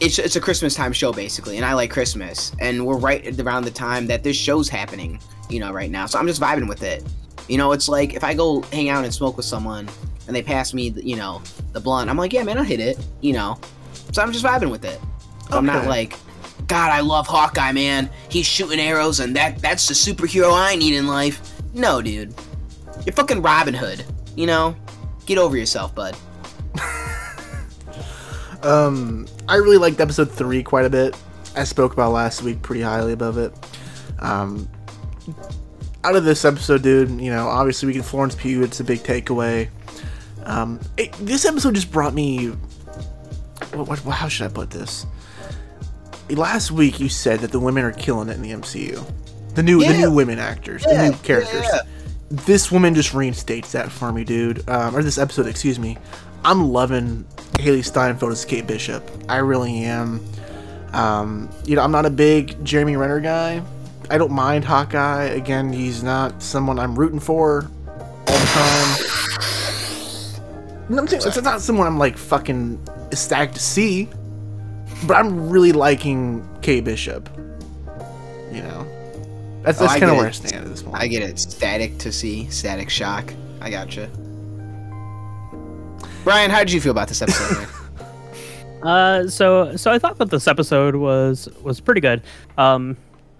it's 0.00 0.18
it's 0.18 0.36
a 0.36 0.40
Christmas 0.40 0.74
time 0.74 0.92
show 0.92 1.12
basically, 1.12 1.56
and 1.56 1.64
I 1.64 1.74
like 1.74 1.90
Christmas, 1.90 2.52
and 2.60 2.84
we're 2.86 2.96
right 2.96 3.38
around 3.40 3.64
the 3.64 3.70
time 3.70 4.06
that 4.08 4.22
this 4.22 4.36
show's 4.36 4.68
happening, 4.68 5.20
you 5.48 5.60
know, 5.60 5.72
right 5.72 5.90
now. 5.90 6.06
So 6.06 6.18
I'm 6.18 6.26
just 6.26 6.40
vibing 6.40 6.68
with 6.68 6.82
it. 6.82 7.02
You 7.48 7.58
know, 7.58 7.72
it's 7.72 7.88
like 7.88 8.14
if 8.14 8.22
I 8.24 8.34
go 8.34 8.62
hang 8.72 8.88
out 8.88 9.04
and 9.04 9.12
smoke 9.12 9.36
with 9.36 9.46
someone, 9.46 9.88
and 10.26 10.36
they 10.36 10.42
pass 10.42 10.74
me, 10.74 10.90
the, 10.90 11.04
you 11.04 11.16
know, 11.16 11.42
the 11.72 11.80
blunt, 11.80 12.08
I'm 12.08 12.16
like, 12.16 12.32
yeah, 12.32 12.44
man, 12.44 12.58
I'll 12.58 12.64
hit 12.64 12.80
it, 12.80 12.98
you 13.20 13.32
know. 13.32 13.58
So 14.12 14.22
I'm 14.22 14.32
just 14.32 14.44
vibing 14.44 14.70
with 14.70 14.84
it. 14.84 15.00
I'm 15.50 15.66
not 15.66 15.86
like, 15.86 16.14
God, 16.66 16.90
I 16.90 17.00
love 17.00 17.26
Hawkeye, 17.26 17.72
man. 17.72 18.10
He's 18.28 18.46
shooting 18.46 18.80
arrows, 18.80 19.20
and 19.20 19.36
that 19.36 19.58
that's 19.58 19.88
the 19.88 19.94
superhero 19.94 20.52
I 20.52 20.76
need 20.76 20.94
in 20.94 21.06
life. 21.06 21.52
No, 21.74 22.02
dude, 22.02 22.34
you're 23.04 23.14
fucking 23.14 23.42
Robin 23.42 23.74
Hood. 23.74 24.04
You 24.36 24.46
know, 24.46 24.76
get 25.26 25.38
over 25.38 25.56
yourself, 25.56 25.94
bud. 25.94 26.16
Um, 28.62 29.26
I 29.48 29.56
really 29.56 29.76
liked 29.76 30.00
episode 30.00 30.30
three 30.30 30.62
quite 30.62 30.84
a 30.84 30.90
bit. 30.90 31.16
I 31.56 31.64
spoke 31.64 31.92
about 31.92 32.12
last 32.12 32.42
week 32.42 32.62
pretty 32.62 32.82
highly 32.82 33.12
above 33.12 33.36
it. 33.38 33.52
Um, 34.20 34.68
out 36.04 36.16
of 36.16 36.24
this 36.24 36.44
episode, 36.44 36.82
dude, 36.82 37.10
you 37.20 37.30
know, 37.30 37.48
obviously 37.48 37.88
we 37.88 37.92
get 37.92 38.04
Florence 38.04 38.34
Pugh. 38.34 38.62
It's 38.62 38.80
a 38.80 38.84
big 38.84 39.00
takeaway. 39.00 39.68
Um, 40.44 40.80
it, 40.96 41.12
this 41.14 41.44
episode 41.44 41.74
just 41.74 41.92
brought 41.92 42.14
me. 42.14 42.48
What, 43.72 44.04
what, 44.04 44.14
how 44.14 44.28
should 44.28 44.46
I 44.46 44.48
put 44.48 44.70
this? 44.70 45.06
Last 46.34 46.70
week 46.70 46.98
you 47.00 47.08
said 47.08 47.40
that 47.40 47.52
the 47.52 47.60
women 47.60 47.84
are 47.84 47.92
killing 47.92 48.28
it 48.28 48.36
in 48.36 48.42
the 48.42 48.50
MCU. 48.52 49.04
The 49.54 49.62
new, 49.62 49.80
the 49.80 49.92
new 49.96 50.10
women 50.12 50.38
actors, 50.38 50.82
the 50.82 51.10
new 51.10 51.16
characters. 51.18 51.62
yeah. 51.64 51.80
This 52.30 52.72
woman 52.72 52.94
just 52.94 53.12
reinstates 53.12 53.72
that 53.72 53.92
for 53.92 54.10
me, 54.12 54.24
dude. 54.24 54.66
Um, 54.68 54.96
or 54.96 55.02
this 55.02 55.18
episode, 55.18 55.46
excuse 55.46 55.78
me. 55.78 55.98
I'm 56.44 56.70
loving 56.70 57.24
Hailee 57.58 57.84
Steinfeld 57.84 58.32
as 58.32 58.44
Kate 58.46 58.66
Bishop. 58.66 59.08
I 59.28 59.36
really 59.36 59.84
am. 59.84 60.24
Um, 60.94 61.50
you 61.64 61.76
know, 61.76 61.82
I'm 61.82 61.92
not 61.92 62.06
a 62.06 62.10
big 62.10 62.64
Jeremy 62.64 62.96
Renner 62.96 63.20
guy. 63.20 63.62
I 64.10 64.18
don't 64.18 64.32
mind 64.32 64.64
Hawkeye. 64.64 65.24
Again, 65.24 65.72
he's 65.72 66.02
not 66.02 66.42
someone 66.42 66.78
I'm 66.78 66.98
rooting 66.98 67.20
for 67.20 67.68
all 68.26 68.38
the 68.38 68.46
time. 68.46 68.98
What 70.88 70.98
I'm 70.98 71.06
saying? 71.08 71.22
It's 71.26 71.42
not 71.42 71.60
someone 71.60 71.86
I'm 71.86 71.98
like 71.98 72.16
fucking 72.18 72.80
ecstatic 73.12 73.52
to 73.52 73.60
see. 73.60 74.08
But 75.06 75.16
I'm 75.16 75.50
really 75.50 75.72
liking 75.72 76.48
Kate 76.62 76.84
Bishop. 76.84 77.28
You 78.52 78.62
know, 78.62 78.86
that's 79.62 79.80
Oh, 79.80 79.84
that's 79.86 79.94
I 79.94 79.98
kind 79.98 80.04
of 80.04 80.10
get 80.10 80.16
where 80.18 80.26
I 80.28 80.30
stand 80.30 80.64
at 80.64 80.70
this 80.70 80.82
point. 80.82 80.96
I 80.96 81.06
get 81.06 81.22
it. 81.22 81.38
Static 81.38 81.98
to 81.98 82.12
see, 82.12 82.48
static 82.50 82.90
shock. 82.90 83.32
I 83.60 83.70
gotcha. 83.70 84.08
Brian, 86.24 86.50
how 86.50 86.58
did 86.60 86.72
you 86.72 86.80
feel 86.80 86.92
about 86.92 87.08
this 87.08 87.22
episode? 87.22 87.68
Uh, 88.82 89.28
so 89.28 89.76
so 89.76 89.92
I 89.92 89.98
thought 90.00 90.18
that 90.18 90.30
this 90.30 90.48
episode 90.48 90.96
was 90.96 91.48
was 91.62 91.78
pretty 91.80 92.00
good. 92.00 92.20
Um, 92.58 92.96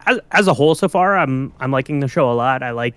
as, 0.07 0.21
as 0.31 0.47
a 0.47 0.55
whole 0.55 0.77
so 0.77 0.89
far, 0.89 1.19
I'm 1.19 1.53
I'm 1.59 1.73
liking 1.73 1.99
the 1.99 2.07
show 2.07 2.31
a 2.31 2.35
lot. 2.35 2.63
I 2.63 2.71
like 2.71 2.95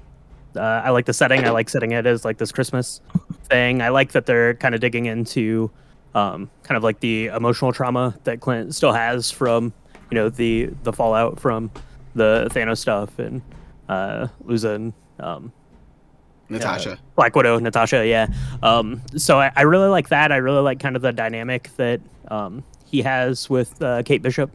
uh, 0.56 0.60
I 0.60 0.92
like 0.92 1.06
the 1.06 1.14
setting. 1.14 1.44
I 1.44 1.50
like 1.50 1.70
setting 1.70 1.92
it 1.92 2.06
as 2.06 2.24
like 2.24 2.38
this 2.38 2.52
Christmas 2.52 3.02
thing. 3.46 3.82
I 3.82 3.90
like 3.90 4.12
that 4.12 4.28
they're 4.28 4.54
kind 4.54 4.76
of 4.76 4.82
digging 4.82 5.08
into 5.08 5.72
um, 6.16 6.50
kind 6.64 6.76
of 6.76 6.84
like 6.84 7.00
the 7.00 7.28
emotional 7.28 7.72
trauma 7.72 8.18
that 8.24 8.40
Clint 8.40 8.74
still 8.74 8.94
has 8.94 9.30
from 9.30 9.72
you 10.10 10.16
know 10.16 10.30
the 10.30 10.72
the 10.84 10.92
fallout 10.92 11.40
from 11.40 11.70
the 12.16 12.48
Thanos 12.52 12.80
stuff 12.80 13.20
and 13.20 13.44
uh, 13.88 14.28
losing 14.44 14.94
um, 15.20 15.52
Natasha. 16.50 16.98
Black 17.16 17.36
Widow, 17.36 17.60
Natasha, 17.60 18.08
yeah. 18.08 18.28
Um, 18.64 19.02
so 19.16 19.40
I, 19.40 19.52
I 19.56 19.62
really 19.62 19.90
like 19.90 20.10
that. 20.10 20.32
I 20.32 20.38
really 20.38 20.62
like 20.62 20.80
kind 20.80 20.96
of 20.96 21.04
the 21.04 21.12
dynamic 21.12 21.70
that 21.78 22.02
um, 22.30 22.64
he 22.86 23.04
has 23.04 23.50
with 23.50 23.80
uh, 23.84 24.02
Kate 24.04 24.24
Bishop 24.24 24.50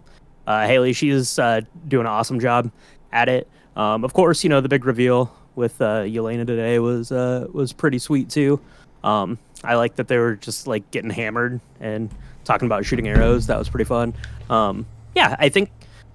uh, 0.51 0.67
Hailee, 0.67 0.95
she's 0.97 1.39
uh, 1.39 1.61
doing 1.87 2.07
an 2.07 2.13
awesome 2.13 2.41
job 2.41 2.71
at 3.13 3.29
it. 3.29 3.49
Um, 3.77 4.05
of 4.05 4.15
course, 4.15 4.43
you 4.43 4.51
know 4.51 4.61
the 4.61 4.69
big 4.69 4.85
reveal 4.85 5.33
with 5.55 5.81
uh, 5.81 6.03
Yelena 6.03 6.45
today 6.45 6.81
was 6.81 7.13
uh, 7.13 7.47
was 7.53 7.73
pretty 7.73 7.99
sweet 7.99 8.29
too. 8.29 8.61
Um, 9.05 9.39
I 9.65 9.75
like 9.75 9.97
that 9.97 10.09
they 10.09 10.19
were 10.19 10.37
just 10.37 10.67
like 10.67 10.91
getting 10.91 11.11
hammered 11.11 11.61
and 11.81 12.11
talking 12.45 12.67
about 12.67 12.85
shooting 12.85 13.09
arrows. 13.09 13.47
That 13.47 13.59
was 13.59 13.69
pretty 13.69 13.85
fun. 13.85 14.15
Um, 14.49 14.87
yeah, 15.15 15.37
I 15.39 15.49
think, 15.49 15.71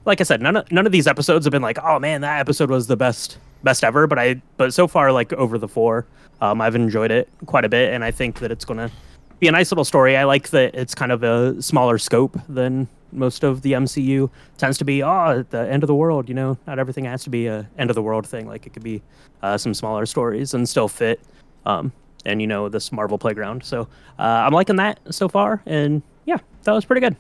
like 0.06 0.22
I 0.22 0.24
said, 0.24 0.42
none 0.42 0.56
of 0.56 0.72
none 0.72 0.86
of 0.86 0.92
these 0.92 1.08
episodes 1.08 1.46
have 1.46 1.52
been 1.52 1.62
like, 1.62 1.78
oh 1.84 2.00
man, 2.00 2.22
that 2.22 2.40
episode 2.40 2.70
was 2.70 2.88
the 2.88 2.98
best 2.98 3.38
best 3.64 3.84
ever. 3.84 4.08
But 4.08 4.20
I 4.20 4.42
but 4.58 4.74
so 4.74 4.88
far, 4.88 5.12
like 5.12 5.34
over 5.34 5.58
the 5.58 5.68
four, 5.68 6.06
um, 6.42 6.62
I've 6.62 6.76
enjoyed 6.76 7.12
it 7.12 7.30
quite 7.46 7.66
a 7.66 7.70
bit, 7.70 7.94
and 7.94 8.04
I 8.04 8.12
think 8.12 8.40
that 8.40 8.52
it's 8.52 8.66
gonna 8.66 8.92
be 9.40 9.48
a 9.48 9.52
nice 9.52 9.72
little 9.72 9.86
story. 9.86 10.18
I 10.18 10.24
like 10.24 10.50
that 10.50 10.74
it's 10.76 10.96
kind 10.96 11.12
of 11.12 11.24
a 11.24 11.62
smaller 11.62 11.98
scope 11.98 12.40
than 12.48 12.88
most 13.12 13.44
of 13.44 13.62
the 13.62 13.74
MCU 13.74 14.30
tends 14.58 14.78
to 14.78 14.86
be. 14.86 15.04
Oh, 15.04 15.40
at 15.40 15.52
the 15.52 15.70
end 15.70 15.84
of 15.84 15.88
the 15.88 15.96
world, 15.96 16.30
you 16.30 16.36
know, 16.36 16.58
not 16.68 16.80
everything 16.80 17.06
has 17.06 17.24
to 17.24 17.30
be 17.30 17.48
a 17.48 17.68
end 17.78 17.90
of 17.90 17.96
the 17.96 18.02
world 18.02 18.28
thing. 18.28 18.48
Like 18.48 18.66
it 18.66 18.74
could 18.74 18.84
be 18.84 19.02
uh, 19.42 19.58
some 19.58 19.74
smaller 19.74 20.06
stories 20.06 20.54
and 20.54 20.68
still 20.68 20.88
fit. 20.88 21.20
Um, 21.66 21.92
and 22.26 22.42
you 22.42 22.48
know 22.48 22.70
this 22.70 22.92
Marvel 22.92 23.18
playground. 23.18 23.64
So 23.64 23.88
uh, 24.20 24.22
I'm 24.22 24.54
liking 24.54 24.78
that 24.78 25.00
so 25.12 25.28
far, 25.30 25.62
and 25.66 26.02
yeah, 26.26 26.38
that 26.64 26.72
was 26.72 26.86
pretty 26.86 27.02
good. 27.02 27.16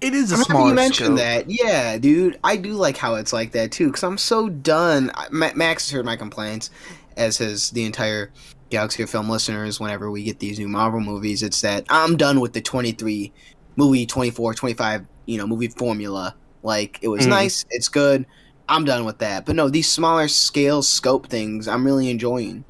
It 0.00 0.12
is 0.12 0.30
a 0.30 0.34
I'm 0.34 0.38
happy 0.40 0.50
smaller 0.50 0.68
you 0.68 0.74
mentioned 0.74 1.06
scope. 1.06 1.18
that. 1.18 1.44
Yeah, 1.50 1.96
dude. 1.98 2.38
I 2.44 2.56
do 2.56 2.74
like 2.74 2.96
how 2.98 3.14
it's 3.14 3.32
like 3.32 3.52
that 3.52 3.72
too, 3.72 3.86
because 3.86 4.02
I'm 4.02 4.18
so 4.18 4.48
done. 4.48 5.10
I- 5.14 5.28
Max 5.30 5.88
has 5.88 5.90
heard 5.96 6.04
my 6.04 6.16
complaints, 6.16 6.70
as 7.16 7.38
has 7.38 7.70
the 7.70 7.84
entire 7.84 8.30
Galaxy 8.68 9.02
of 9.02 9.08
Film 9.10 9.30
listeners. 9.30 9.80
Whenever 9.80 10.10
we 10.10 10.22
get 10.22 10.38
these 10.38 10.58
new 10.58 10.68
Marvel 10.68 11.00
movies, 11.00 11.42
it's 11.42 11.60
that 11.62 11.86
I'm 11.88 12.16
done 12.18 12.40
with 12.40 12.52
the 12.52 12.60
23 12.60 13.32
movie, 13.76 14.04
24, 14.06 14.52
25, 14.54 15.06
you 15.24 15.38
know, 15.38 15.46
movie 15.46 15.68
formula. 15.68 16.34
Like 16.62 16.98
it 17.00 17.08
was 17.08 17.24
Mhm. 17.26 17.30
nice, 17.30 17.64
it's 17.70 17.88
good. 17.88 18.26
I'm 18.68 18.84
done 18.84 19.04
with 19.06 19.18
that. 19.18 19.46
But 19.46 19.54
no, 19.56 19.68
these 19.70 19.88
smaller 19.88 20.28
scale 20.28 20.82
scope 20.82 21.28
things, 21.28 21.68
I'm 21.68 21.86
really 21.86 22.10
enjoying. 22.10 22.64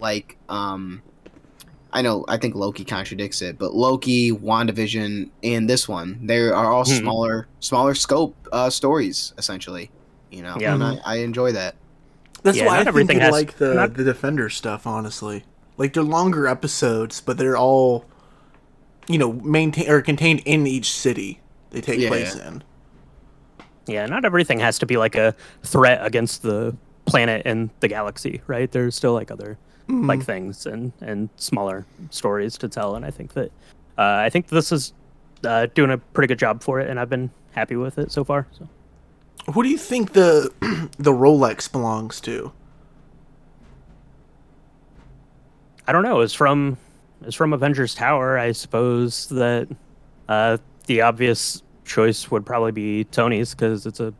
Like, 0.00 0.36
um, 0.48 1.00
I 1.96 2.02
know 2.02 2.24
I 2.28 2.36
think 2.36 2.54
Loki 2.54 2.84
contradicts 2.84 3.40
it, 3.40 3.58
but 3.58 3.74
Loki, 3.74 4.30
WandaVision, 4.30 5.30
and 5.42 5.68
this 5.68 5.88
one, 5.88 6.20
they 6.26 6.40
are 6.40 6.54
all 6.70 6.84
Hmm. 6.84 6.90
smaller, 6.92 7.48
smaller 7.60 7.94
scope 7.94 8.36
uh, 8.52 8.68
stories 8.70 9.32
essentially. 9.38 9.90
You 10.30 10.42
know, 10.42 10.56
Yeah. 10.60 10.74
and 10.74 10.84
I, 10.84 10.98
I 11.06 11.16
enjoy 11.16 11.52
that. 11.52 11.74
That's 12.42 12.58
Yeah, 12.58 12.66
why 12.66 12.72
I 12.74 12.76
not 12.76 12.78
think 12.80 12.88
everything 12.88 13.20
has- 13.20 13.32
like 13.32 13.56
the 13.56 13.72
not- 13.74 13.94
the 13.94 14.04
Defender 14.04 14.50
stuff. 14.50 14.86
Honestly, 14.86 15.44
like 15.78 15.94
they're 15.94 16.02
longer 16.02 16.46
episodes, 16.46 17.22
but 17.24 17.38
they're 17.38 17.56
all, 17.56 18.04
you 19.08 19.16
know, 19.18 19.32
maintain 19.32 19.88
or 19.88 20.02
contained 20.02 20.42
in 20.44 20.66
each 20.66 20.90
city 20.92 21.40
they 21.70 21.80
take 21.80 21.98
Yeah. 21.98 22.08
place 22.08 22.34
in. 22.34 22.62
Yeah, 23.86 24.04
not 24.06 24.24
everything 24.26 24.58
has 24.60 24.78
to 24.80 24.86
be 24.86 24.96
like 24.98 25.14
a 25.14 25.34
threat 25.62 26.04
against 26.04 26.42
the 26.42 26.76
planet 27.06 27.42
and 27.46 27.70
the 27.80 27.88
galaxy, 27.88 28.42
right? 28.46 28.70
There's 28.70 28.94
still 28.96 29.14
like 29.14 29.30
other 29.30 29.56
like 29.88 30.22
things 30.22 30.66
and 30.66 30.92
and 31.00 31.28
smaller 31.36 31.86
stories 32.10 32.58
to 32.58 32.68
tell, 32.68 32.96
and 32.96 33.04
I 33.04 33.10
think 33.10 33.32
that 33.34 33.50
uh, 33.98 34.18
I 34.26 34.30
think 34.30 34.48
this 34.48 34.72
is 34.72 34.92
uh, 35.44 35.66
doing 35.74 35.90
a 35.90 35.98
pretty 35.98 36.26
good 36.28 36.38
job 36.38 36.62
for 36.62 36.80
it, 36.80 36.88
and 36.88 36.98
I've 36.98 37.10
been 37.10 37.30
happy 37.52 37.76
with 37.76 37.98
it 37.98 38.10
so 38.12 38.24
far. 38.24 38.46
So. 38.52 38.68
Who 39.52 39.62
do 39.62 39.68
you 39.68 39.78
think 39.78 40.12
the 40.12 40.50
the 40.98 41.12
Rolex 41.12 41.70
belongs 41.70 42.20
to? 42.22 42.52
I 45.86 45.92
don't 45.92 46.02
know. 46.02 46.20
It's 46.20 46.34
from 46.34 46.76
it's 47.22 47.36
from 47.36 47.52
Avengers 47.52 47.94
Tower. 47.94 48.38
I 48.38 48.52
suppose 48.52 49.28
that 49.28 49.68
uh, 50.28 50.58
the 50.86 51.00
obvious 51.02 51.62
choice 51.84 52.30
would 52.30 52.44
probably 52.44 52.72
be 52.72 53.04
Tony's 53.04 53.54
because 53.54 53.86
it's 53.86 54.00
a 54.00 54.12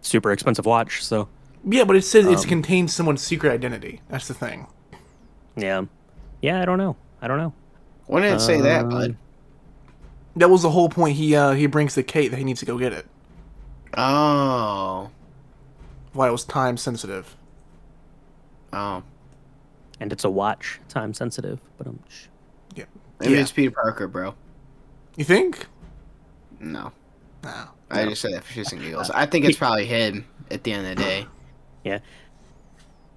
super 0.00 0.32
expensive 0.32 0.64
watch. 0.66 1.04
So 1.04 1.28
Yeah, 1.64 1.84
but 1.84 1.96
it 1.96 2.02
says 2.02 2.26
it 2.26 2.38
Um, 2.38 2.44
contains 2.44 2.94
someone's 2.94 3.22
secret 3.22 3.52
identity. 3.52 4.00
That's 4.08 4.28
the 4.28 4.34
thing. 4.34 4.66
Yeah, 5.56 5.84
yeah. 6.42 6.60
I 6.60 6.64
don't 6.64 6.78
know. 6.78 6.96
I 7.22 7.28
don't 7.28 7.38
know. 7.38 7.52
Why 8.06 8.20
didn't 8.20 8.36
it 8.36 8.40
say 8.40 8.60
that, 8.60 8.84
Uh, 8.84 8.88
bud? 8.88 9.16
That 10.36 10.50
was 10.50 10.62
the 10.62 10.70
whole 10.70 10.88
point. 10.88 11.16
He 11.16 11.34
uh, 11.36 11.52
he 11.52 11.66
brings 11.66 11.94
the 11.94 12.02
Kate 12.02 12.28
that 12.30 12.36
he 12.36 12.44
needs 12.44 12.60
to 12.60 12.66
go 12.66 12.76
get 12.78 12.92
it. 12.92 13.06
Oh, 13.96 15.10
Why 16.12 16.28
it 16.28 16.32
was 16.32 16.44
time 16.44 16.76
sensitive. 16.76 17.36
oh. 18.72 19.02
And 20.00 20.12
it's 20.12 20.24
a 20.24 20.30
watch, 20.30 20.80
time 20.88 21.14
sensitive. 21.14 21.60
But 21.78 21.86
um, 21.86 22.00
sh- 22.08 22.24
Yeah. 22.74 22.84
Maybe 23.20 23.34
Yeah. 23.34 23.40
it's 23.40 23.52
Peter 23.52 23.70
Parker, 23.70 24.08
bro. 24.08 24.34
You 25.16 25.24
think? 25.24 25.66
No, 26.58 26.90
No. 27.44 27.68
I 27.90 28.04
just 28.06 28.20
said 28.22 28.32
that 28.34 28.42
for 28.42 28.52
shits 28.52 28.72
and 28.72 28.82
giggles. 28.82 29.10
I 29.10 29.26
think 29.26 29.44
it's 29.44 29.56
probably 29.64 29.86
him 29.86 30.26
at 30.50 30.64
the 30.64 30.72
end 30.72 30.86
of 30.88 30.96
the 30.96 31.02
day. 31.02 31.26
Yeah. 31.84 32.00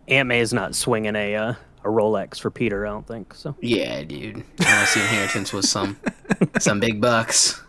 Aunt 0.07 0.27
May 0.27 0.39
is 0.39 0.53
not 0.53 0.75
swinging 0.75 1.15
a 1.15 1.35
uh, 1.35 1.53
a 1.83 1.87
Rolex 1.87 2.39
for 2.39 2.49
Peter. 2.51 2.85
I 2.85 2.89
don't 2.91 3.07
think 3.07 3.33
so. 3.33 3.55
Yeah, 3.61 4.03
dude. 4.03 4.43
Unless 4.59 4.93
the 4.93 5.01
inheritance 5.01 5.53
was 5.53 5.69
some 5.69 5.97
some 6.59 6.79
big 6.79 6.99
bucks. 7.01 7.61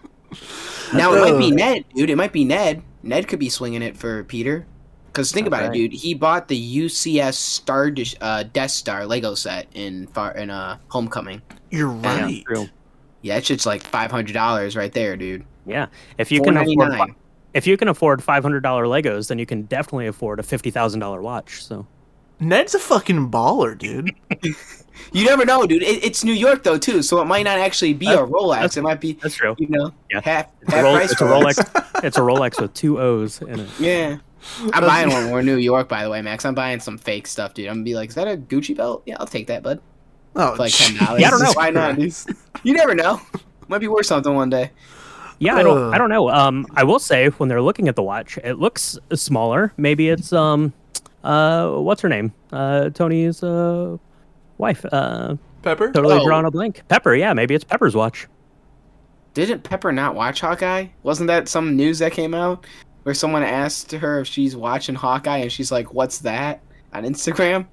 Now 0.94 1.12
it 1.14 1.20
might 1.20 1.38
be 1.38 1.50
Ned, 1.50 1.84
dude. 1.94 2.10
It 2.10 2.16
might 2.16 2.32
be 2.32 2.44
Ned. 2.44 2.82
Ned 3.02 3.28
could 3.28 3.38
be 3.38 3.48
swinging 3.48 3.82
it 3.82 3.96
for 3.96 4.24
Peter. 4.24 4.66
Because 5.06 5.32
think 5.32 5.46
about 5.46 5.62
Alright. 5.62 5.76
it, 5.76 5.88
dude. 5.90 5.92
He 6.00 6.14
bought 6.14 6.48
the 6.48 6.76
UCS 6.78 7.34
Star 7.34 7.90
Dish, 7.90 8.14
uh, 8.20 8.44
Death 8.52 8.70
Star 8.70 9.06
Lego 9.06 9.34
set 9.34 9.66
in 9.74 10.06
far 10.08 10.32
in 10.32 10.50
uh 10.50 10.78
Homecoming. 10.88 11.42
You're 11.70 11.94
Yeah, 12.02 12.22
right. 12.22 12.44
true. 12.46 12.66
Yeah, 13.22 13.34
that 13.36 13.46
shit's 13.46 13.66
like 13.66 13.82
five 13.82 14.10
hundred 14.10 14.32
dollars 14.34 14.76
right 14.76 14.92
there, 14.92 15.16
dude. 15.16 15.44
Yeah, 15.66 15.86
if 16.18 16.30
you 16.30 16.40
can 16.42 16.56
afford 16.56 17.14
if 17.54 17.66
you 17.66 17.76
can 17.76 17.88
afford 17.88 18.22
five 18.22 18.42
hundred 18.42 18.60
dollar 18.62 18.84
Legos, 18.84 19.28
then 19.28 19.38
you 19.38 19.46
can 19.46 19.62
definitely 19.62 20.06
afford 20.06 20.38
a 20.40 20.42
fifty 20.42 20.70
thousand 20.70 21.00
dollar 21.00 21.20
watch. 21.20 21.62
So 21.64 21.86
Ned's 22.40 22.74
a 22.74 22.78
fucking 22.78 23.30
baller, 23.30 23.76
dude. 23.76 24.14
You 25.12 25.24
never 25.24 25.46
know, 25.46 25.64
dude. 25.66 25.82
It, 25.82 26.04
it's 26.04 26.22
New 26.22 26.32
York 26.34 26.64
though 26.64 26.76
too, 26.76 27.00
so 27.02 27.22
it 27.22 27.24
might 27.24 27.44
not 27.44 27.58
actually 27.58 27.94
be 27.94 28.08
a 28.08 28.18
Rolex. 28.18 28.76
It 28.76 28.82
might 28.82 29.00
be, 29.00 29.12
that's 29.14 29.36
true. 29.36 29.54
you 29.58 29.68
know, 29.68 29.90
Yeah. 30.10 30.20
half, 30.22 30.46
It's 30.60 30.70
a, 30.72 30.76
half 30.76 30.84
Role- 30.84 30.96
price 30.96 31.12
it's 31.12 31.20
a 31.20 31.24
Rolex. 31.24 31.94
it's 32.04 32.18
a 32.18 32.20
Rolex 32.20 32.60
with 32.60 32.74
two 32.74 33.00
O's 33.00 33.40
in 33.40 33.60
it. 33.60 33.68
Yeah. 33.80 34.18
I'm 34.74 34.82
buying 34.82 35.08
one 35.08 35.24
more 35.26 35.40
in 35.40 35.46
New 35.46 35.56
York, 35.56 35.88
by 35.88 36.02
the 36.02 36.10
way, 36.10 36.20
Max. 36.20 36.44
I'm 36.44 36.54
buying 36.54 36.80
some 36.80 36.98
fake 36.98 37.26
stuff, 37.26 37.54
dude. 37.54 37.68
I'm 37.68 37.76
gonna 37.76 37.84
be 37.84 37.94
like, 37.94 38.10
is 38.10 38.16
that 38.16 38.28
a 38.28 38.36
Gucci 38.36 38.76
belt? 38.76 39.02
Yeah, 39.06 39.16
I'll 39.18 39.26
take 39.26 39.46
that, 39.46 39.62
bud. 39.62 39.80
Oh, 40.36 40.52
For 40.56 40.62
like 40.64 40.72
ten 40.74 40.96
dollars. 40.96 41.20
Yeah, 41.22 41.28
I 41.28 41.30
don't 41.30 41.42
know. 41.42 41.52
Why 41.54 41.70
not? 41.70 41.98
You 42.64 42.74
never 42.74 42.94
know. 42.94 43.20
Might 43.68 43.78
be 43.78 43.88
worth 43.88 44.06
something 44.06 44.34
one 44.34 44.50
day. 44.50 44.72
Yeah, 45.38 45.54
I 45.54 45.62
don't. 45.62 45.94
I 45.94 45.96
don't 45.96 46.10
know. 46.10 46.28
Um, 46.28 46.66
I 46.74 46.84
will 46.84 46.98
say 46.98 47.28
when 47.28 47.48
they're 47.48 47.62
looking 47.62 47.88
at 47.88 47.96
the 47.96 48.02
watch, 48.02 48.36
it 48.44 48.58
looks 48.58 48.98
smaller. 49.14 49.72
Maybe 49.78 50.08
it's 50.10 50.32
um, 50.34 50.72
uh, 51.24 51.70
what's 51.72 52.00
her 52.02 52.08
name? 52.08 52.32
Uh, 52.52 52.90
Tony's 52.90 53.42
uh, 53.42 53.96
wife. 54.58 54.84
Uh, 54.90 55.36
Pepper. 55.62 55.90
totally 55.92 56.18
Oh. 56.20 56.24
drawn 56.24 56.44
a 56.44 56.50
blank. 56.50 56.82
Pepper. 56.88 57.14
Yeah, 57.14 57.32
maybe 57.32 57.54
it's 57.54 57.64
Pepper's 57.64 57.94
watch. 57.94 58.26
Didn't 59.34 59.62
Pepper 59.62 59.92
not 59.92 60.14
watch 60.14 60.40
Hawkeye? 60.40 60.86
Wasn't 61.02 61.26
that 61.28 61.48
some 61.48 61.76
news 61.76 61.98
that 62.00 62.12
came 62.12 62.34
out 62.34 62.66
where 63.02 63.14
someone 63.14 63.42
asked 63.42 63.92
her 63.92 64.20
if 64.20 64.26
she's 64.26 64.56
watching 64.56 64.94
Hawkeye 64.94 65.38
and 65.38 65.52
she's 65.52 65.70
like, 65.70 65.92
"What's 65.94 66.18
that?" 66.20 66.60
on 66.92 67.04
Instagram? 67.04 67.66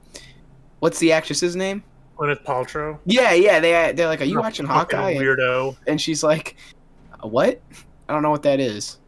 What's 0.80 1.00
the 1.00 1.12
actress's 1.14 1.56
name? 1.56 1.84
Gwyneth 2.18 2.44
Paltrow. 2.44 3.00
Yeah, 3.06 3.34
yeah. 3.34 3.60
They 3.60 3.94
they're 3.94 4.08
like, 4.08 4.22
"Are 4.22 4.26
you 4.26 4.40
watching 4.40 4.66
Hawkeye?" 4.66 5.16
Weirdo. 5.16 5.76
and 5.88 6.00
she's 6.00 6.24
like, 6.24 6.56
"What? 7.22 7.62
I 8.10 8.14
don't 8.14 8.22
know 8.22 8.30
what 8.32 8.44
that 8.44 8.60
is." 8.60 9.00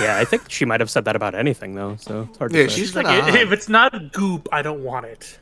Yeah, 0.00 0.18
I 0.18 0.24
think 0.24 0.50
she 0.50 0.64
might 0.64 0.80
have 0.80 0.90
said 0.90 1.04
that 1.06 1.16
about 1.16 1.34
anything 1.34 1.74
though. 1.74 1.96
So 1.96 2.22
it's 2.28 2.38
hard 2.38 2.52
to 2.52 2.58
Yeah, 2.58 2.64
say. 2.64 2.68
she's 2.74 2.86
She's 2.88 2.96
like, 2.96 3.06
kinda 3.06 3.24
"I- 3.24 3.28
odd. 3.30 3.34
if 3.38 3.52
it's 3.52 3.68
not 3.68 4.12
goop, 4.12 4.48
I 4.52 4.62
don't 4.62 4.82
want 4.84 5.06
it. 5.06 5.38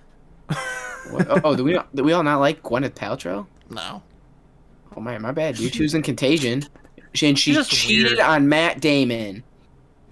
What- 1.11 1.27
oh, 1.31 1.41
oh 1.45 1.57
do 1.57 1.65
we 1.65 1.79
do 1.95 2.05
we 2.05 2.13
all 2.13 2.23
not 2.23 2.39
like 2.41 2.63
Gwyneth 2.63 2.95
Paltrow? 2.95 3.47
No. 3.71 4.03
Oh 4.97 5.01
my, 5.01 5.19
my 5.19 5.33
bad. 5.33 5.59
You 5.59 5.69
choosing 5.71 6.03
Contagion, 6.03 6.65
She- 7.13 7.29
and 7.29 7.39
she 7.39 7.53
just 7.53 7.71
cheated 7.71 8.13
weird. 8.13 8.21
on 8.21 8.49
Matt 8.49 8.81
Damon, 8.81 9.43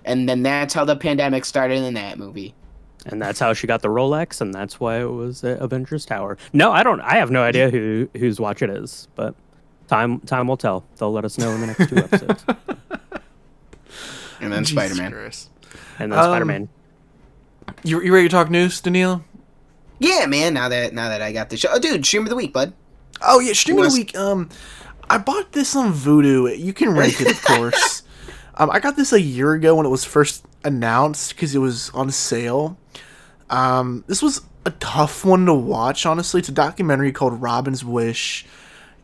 and 0.04 0.28
then 0.28 0.42
that's 0.42 0.74
how 0.74 0.84
the 0.84 0.96
pandemic 0.96 1.44
started 1.44 1.82
in 1.82 1.94
that 1.94 2.18
movie. 2.18 2.54
and 3.06 3.20
that's 3.20 3.38
how 3.38 3.52
she 3.52 3.66
got 3.66 3.82
the 3.82 3.88
Rolex, 3.88 4.40
and 4.40 4.52
that's 4.54 4.80
why 4.80 5.00
it 5.00 5.10
was 5.10 5.44
at 5.44 5.58
Avengers 5.60 6.04
Tower. 6.06 6.36
No, 6.52 6.72
I 6.72 6.82
don't. 6.82 7.00
I 7.00 7.14
have 7.16 7.30
no 7.30 7.42
idea 7.42 7.70
who 7.70 8.08
whose 8.16 8.40
watch 8.40 8.62
it 8.62 8.70
is, 8.70 9.08
but 9.14 9.34
time 9.88 10.20
time 10.20 10.46
will 10.48 10.56
tell. 10.56 10.84
They'll 10.96 11.12
let 11.12 11.24
us 11.24 11.38
know 11.38 11.50
in 11.52 11.60
the 11.60 11.66
next 11.68 11.88
two 11.88 11.96
episodes. 11.98 12.44
And 14.44 14.52
then 14.52 14.64
Spider 14.64 14.94
Man. 14.94 15.12
And 15.98 16.12
then 16.12 16.18
Um, 16.18 16.24
Spider 16.26 16.44
Man. 16.44 16.68
You, 17.82 18.00
you 18.02 18.12
ready 18.12 18.28
to 18.28 18.32
talk 18.32 18.50
news, 18.50 18.80
Danilo? 18.80 19.24
Yeah, 19.98 20.26
man. 20.26 20.54
Now 20.54 20.68
that 20.68 20.92
now 20.92 21.08
that 21.08 21.22
I 21.22 21.32
got 21.32 21.50
the 21.50 21.56
show, 21.56 21.68
oh, 21.72 21.78
dude, 21.78 22.04
stream 22.04 22.22
of 22.24 22.28
the 22.28 22.36
week, 22.36 22.52
bud. 22.52 22.72
Oh 23.22 23.40
yeah, 23.40 23.52
stream 23.54 23.78
of 23.78 23.90
the 23.90 23.96
week. 23.96 24.16
Um, 24.16 24.48
I 25.08 25.18
bought 25.18 25.52
this 25.52 25.74
on 25.76 25.92
Vudu. 25.92 26.58
You 26.58 26.72
can 26.72 26.90
rent 26.94 27.20
it, 27.20 27.30
of 27.30 27.42
course. 27.44 28.02
Um, 28.56 28.70
I 28.70 28.80
got 28.80 28.96
this 28.96 29.12
a 29.12 29.20
year 29.20 29.52
ago 29.52 29.76
when 29.76 29.86
it 29.86 29.90
was 29.90 30.04
first 30.04 30.44
announced 30.64 31.34
because 31.34 31.54
it 31.54 31.58
was 31.58 31.90
on 31.90 32.10
sale. 32.10 32.76
Um, 33.50 34.04
this 34.06 34.22
was 34.22 34.42
a 34.66 34.70
tough 34.72 35.24
one 35.24 35.46
to 35.46 35.54
watch. 35.54 36.06
Honestly, 36.06 36.40
it's 36.40 36.48
a 36.48 36.52
documentary 36.52 37.12
called 37.12 37.40
Robin's 37.40 37.84
Wish. 37.84 38.46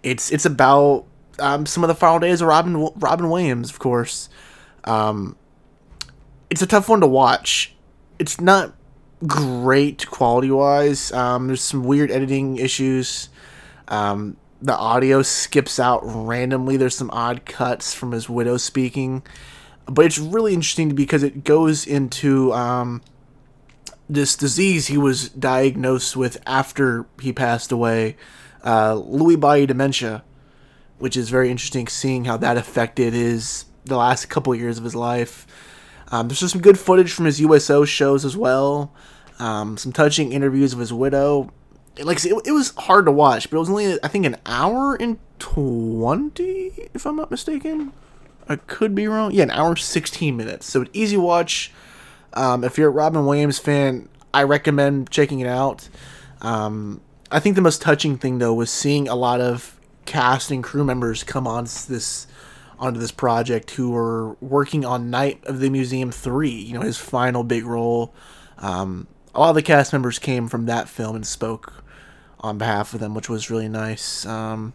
It's 0.02 0.30
it's 0.32 0.44
about 0.44 1.06
um, 1.38 1.66
some 1.66 1.84
of 1.84 1.88
the 1.88 1.94
final 1.94 2.18
days 2.18 2.40
of 2.40 2.48
Robin 2.48 2.88
Robin 2.96 3.30
Williams, 3.30 3.70
of 3.70 3.78
course. 3.78 4.28
Um, 4.84 5.36
it's 6.48 6.62
a 6.62 6.66
tough 6.66 6.88
one 6.88 7.00
to 7.00 7.06
watch. 7.06 7.74
It's 8.18 8.40
not 8.40 8.74
great 9.26 10.06
quality 10.08 10.50
wise. 10.50 11.12
Um, 11.12 11.46
there's 11.46 11.62
some 11.62 11.84
weird 11.84 12.10
editing 12.10 12.56
issues. 12.56 13.28
Um, 13.88 14.36
the 14.62 14.76
audio 14.76 15.22
skips 15.22 15.78
out 15.78 16.00
randomly. 16.04 16.76
There's 16.76 16.96
some 16.96 17.10
odd 17.12 17.44
cuts 17.46 17.94
from 17.94 18.12
his 18.12 18.28
widow 18.28 18.56
speaking, 18.56 19.22
but 19.86 20.04
it's 20.04 20.18
really 20.18 20.52
interesting 20.54 20.94
because 20.94 21.22
it 21.22 21.44
goes 21.44 21.86
into 21.86 22.52
um, 22.52 23.02
this 24.08 24.36
disease 24.36 24.88
he 24.88 24.98
was 24.98 25.30
diagnosed 25.30 26.16
with 26.16 26.42
after 26.46 27.06
he 27.20 27.32
passed 27.32 27.72
away, 27.72 28.16
uh, 28.62 28.94
Lewy 28.94 29.38
body 29.38 29.66
dementia, 29.66 30.24
which 30.98 31.16
is 31.16 31.30
very 31.30 31.50
interesting. 31.50 31.88
Seeing 31.88 32.26
how 32.26 32.36
that 32.36 32.56
affected 32.56 33.14
his 33.14 33.64
the 33.90 33.96
last 33.96 34.26
couple 34.30 34.54
years 34.54 34.78
of 34.78 34.84
his 34.84 34.94
life. 34.94 35.46
Um, 36.10 36.28
there's 36.28 36.40
just 36.40 36.52
some 36.52 36.62
good 36.62 36.78
footage 36.78 37.12
from 37.12 37.26
his 37.26 37.40
USO 37.40 37.84
shows 37.84 38.24
as 38.24 38.36
well. 38.36 38.92
Um, 39.38 39.76
some 39.76 39.92
touching 39.92 40.32
interviews 40.32 40.72
of 40.72 40.78
his 40.78 40.92
widow. 40.92 41.52
Like 41.98 42.24
it, 42.24 42.32
it 42.46 42.52
was 42.52 42.72
hard 42.76 43.06
to 43.06 43.12
watch, 43.12 43.50
but 43.50 43.56
it 43.56 43.60
was 43.60 43.70
only 43.70 44.02
I 44.02 44.08
think 44.08 44.26
an 44.26 44.36
hour 44.46 44.94
and 44.94 45.18
twenty, 45.38 46.88
if 46.94 47.06
I'm 47.06 47.16
not 47.16 47.30
mistaken. 47.30 47.92
I 48.48 48.56
could 48.56 48.94
be 48.94 49.06
wrong. 49.06 49.32
Yeah, 49.32 49.44
an 49.44 49.50
hour 49.50 49.76
sixteen 49.76 50.36
minutes. 50.36 50.66
So 50.66 50.82
an 50.82 50.88
easy 50.92 51.16
watch. 51.16 51.72
Um, 52.32 52.64
if 52.64 52.78
you're 52.78 52.88
a 52.88 52.92
Robin 52.92 53.26
Williams 53.26 53.58
fan, 53.58 54.08
I 54.32 54.44
recommend 54.44 55.10
checking 55.10 55.40
it 55.40 55.46
out. 55.46 55.88
Um, 56.40 57.00
I 57.30 57.40
think 57.40 57.56
the 57.56 57.62
most 57.62 57.82
touching 57.82 58.18
thing 58.18 58.38
though 58.38 58.54
was 58.54 58.70
seeing 58.70 59.08
a 59.08 59.14
lot 59.14 59.40
of 59.40 59.78
cast 60.06 60.50
and 60.50 60.64
crew 60.64 60.84
members 60.84 61.22
come 61.22 61.46
on 61.46 61.64
this 61.64 62.26
onto 62.80 62.98
this 62.98 63.12
project 63.12 63.70
who 63.72 63.90
were 63.90 64.34
working 64.40 64.84
on 64.84 65.10
Night 65.10 65.44
of 65.44 65.60
the 65.60 65.68
Museum 65.70 66.10
3, 66.10 66.48
you 66.50 66.72
know, 66.74 66.80
his 66.80 66.96
final 66.96 67.44
big 67.44 67.64
role. 67.64 68.12
Um, 68.58 69.06
a 69.34 69.40
lot 69.40 69.50
of 69.50 69.54
the 69.54 69.62
cast 69.62 69.92
members 69.92 70.18
came 70.18 70.48
from 70.48 70.66
that 70.66 70.88
film 70.88 71.14
and 71.14 71.26
spoke 71.26 71.84
on 72.40 72.56
behalf 72.58 72.94
of 72.94 73.00
them, 73.00 73.14
which 73.14 73.28
was 73.28 73.50
really 73.50 73.68
nice. 73.68 74.24
Um, 74.26 74.72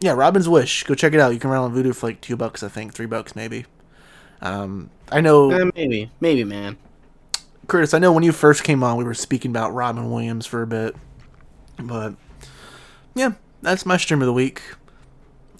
yeah, 0.00 0.12
Robin's 0.12 0.48
Wish. 0.48 0.82
Go 0.82 0.94
check 0.94 1.14
it 1.14 1.20
out. 1.20 1.32
You 1.32 1.38
can 1.38 1.48
rent 1.48 1.62
on 1.62 1.72
Vudu 1.74 1.94
for 1.94 2.08
like 2.08 2.20
two 2.20 2.36
bucks, 2.36 2.62
I 2.64 2.68
think, 2.68 2.92
three 2.92 3.06
bucks 3.06 3.36
maybe. 3.36 3.64
Um, 4.42 4.90
I 5.12 5.20
know, 5.20 5.50
Uh, 5.52 5.70
maybe, 5.76 6.10
maybe, 6.20 6.42
man. 6.44 6.76
Curtis. 7.68 7.94
I 7.94 7.98
know 8.00 8.12
when 8.12 8.24
you 8.24 8.32
first 8.32 8.62
came 8.64 8.82
on, 8.82 8.96
we 8.98 9.04
were 9.04 9.14
speaking 9.14 9.50
about 9.52 9.72
Robin 9.72 10.10
Williams 10.10 10.44
for 10.44 10.60
a 10.60 10.66
bit, 10.66 10.94
but 11.78 12.14
yeah, 13.14 13.32
that's 13.62 13.86
my 13.86 13.96
stream 13.96 14.20
of 14.20 14.26
the 14.26 14.32
week. 14.34 14.60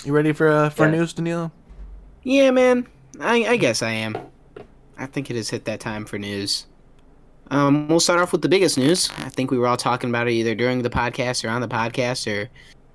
You 0.04 0.12
ready 0.12 0.32
for 0.32 0.48
uh, 0.48 0.68
for 0.68 0.84
Yeah. 0.84 0.90
news, 0.98 1.14
Danilo? 1.14 1.50
Yeah, 2.24 2.50
man. 2.50 2.86
I, 3.20 3.44
I 3.44 3.56
guess 3.58 3.82
I 3.82 3.90
am. 3.90 4.16
I 4.96 5.06
think 5.06 5.30
it 5.30 5.36
has 5.36 5.50
hit 5.50 5.66
that 5.66 5.80
time 5.80 6.06
for 6.06 6.18
news. 6.18 6.66
Um, 7.50 7.86
we'll 7.88 8.00
start 8.00 8.20
off 8.20 8.32
with 8.32 8.40
the 8.40 8.48
biggest 8.48 8.78
news. 8.78 9.10
I 9.18 9.28
think 9.28 9.50
we 9.50 9.58
were 9.58 9.66
all 9.66 9.76
talking 9.76 10.08
about 10.08 10.26
it 10.26 10.32
either 10.32 10.54
during 10.54 10.82
the 10.82 10.90
podcast 10.90 11.44
or 11.44 11.50
on 11.50 11.60
the 11.60 11.68
podcast 11.68 12.26
or 12.26 12.48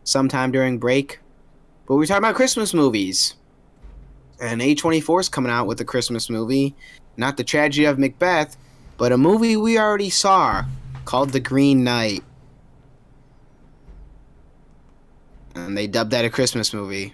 sometime 0.04 0.52
during 0.52 0.80
break. 0.80 1.20
But 1.86 1.96
we 1.96 2.00
were 2.00 2.06
talking 2.08 2.24
about 2.24 2.36
Christmas 2.36 2.74
movies. 2.74 3.36
And 4.42 4.62
A24 4.62 5.22
is 5.22 5.30
coming 5.30 5.52
out 5.52 5.68
with 5.68 5.80
a 5.82 5.86
Christmas 5.86 6.30
movie. 6.30 6.76
Not 7.16 7.38
the 7.38 7.44
tragedy 7.44 7.86
of 7.86 8.00
Macbeth, 8.00 8.58
but 8.98 9.12
a 9.12 9.18
movie 9.18 9.58
we 9.58 9.78
already 9.78 10.10
saw 10.10 10.64
called 11.06 11.30
The 11.32 11.40
Green 11.40 11.84
Knight. 11.84 12.24
And 15.54 15.78
they 15.78 15.86
dubbed 15.86 16.12
that 16.12 16.26
a 16.26 16.30
Christmas 16.30 16.74
movie. 16.74 17.14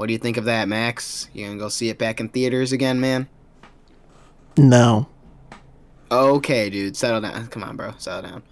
What 0.00 0.06
do 0.06 0.14
you 0.14 0.18
think 0.18 0.38
of 0.38 0.46
that, 0.46 0.66
Max? 0.66 1.28
You 1.34 1.44
gonna 1.44 1.58
go 1.58 1.68
see 1.68 1.90
it 1.90 1.98
back 1.98 2.20
in 2.20 2.30
theaters 2.30 2.72
again, 2.72 3.00
man? 3.00 3.28
No. 4.56 5.08
Okay, 6.10 6.70
dude, 6.70 6.96
settle 6.96 7.20
down. 7.20 7.48
Come 7.48 7.62
on, 7.62 7.76
bro, 7.76 7.92
settle 7.98 8.30
down. 8.30 8.42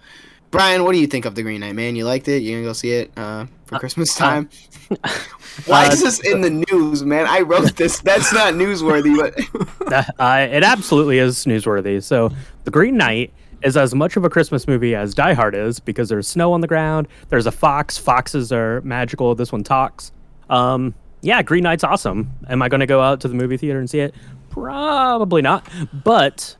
Brian, 0.51 0.83
what 0.83 0.91
do 0.91 0.99
you 0.99 1.07
think 1.07 1.25
of 1.25 1.33
the 1.33 1.41
Green 1.41 1.61
Knight, 1.61 1.73
man? 1.73 1.95
You 1.95 2.05
liked 2.05 2.27
it? 2.27 2.43
You 2.43 2.57
gonna 2.57 2.67
go 2.67 2.73
see 2.73 2.91
it 2.91 3.11
uh, 3.17 3.47
for 3.65 3.79
Christmas 3.79 4.13
time? 4.13 4.47
Why 5.65 5.87
uh, 5.87 5.91
is 5.91 6.03
this 6.03 6.19
in 6.19 6.41
the 6.41 6.63
news, 6.71 7.03
man? 7.03 7.25
I 7.25 7.39
wrote 7.39 7.75
this. 7.75 7.99
That's 7.99 8.31
not 8.31 8.53
newsworthy, 8.53 9.17
but 9.17 10.13
uh, 10.19 10.47
it 10.51 10.61
absolutely 10.61 11.17
is 11.17 11.45
newsworthy. 11.45 12.03
So, 12.03 12.31
The 12.65 12.69
Green 12.69 12.95
Knight 12.95 13.33
is 13.63 13.75
as 13.75 13.95
much 13.95 14.17
of 14.17 14.23
a 14.23 14.29
Christmas 14.29 14.67
movie 14.67 14.93
as 14.93 15.15
Die 15.15 15.33
Hard 15.33 15.55
is 15.55 15.79
because 15.79 16.09
there's 16.09 16.27
snow 16.27 16.53
on 16.53 16.61
the 16.61 16.67
ground. 16.67 17.07
There's 17.29 17.47
a 17.47 17.51
fox. 17.51 17.97
Foxes 17.97 18.51
are 18.51 18.81
magical. 18.81 19.33
This 19.33 19.51
one 19.51 19.63
talks. 19.63 20.11
Um, 20.51 20.93
yeah, 21.21 21.41
Green 21.41 21.63
Knight's 21.63 21.83
awesome. 21.83 22.31
Am 22.49 22.61
I 22.61 22.69
going 22.69 22.79
to 22.79 22.85
go 22.85 23.01
out 23.01 23.21
to 23.21 23.27
the 23.27 23.35
movie 23.35 23.57
theater 23.57 23.79
and 23.79 23.89
see 23.89 23.99
it? 23.99 24.15
Probably 24.49 25.41
not. 25.41 25.67
But 25.93 26.55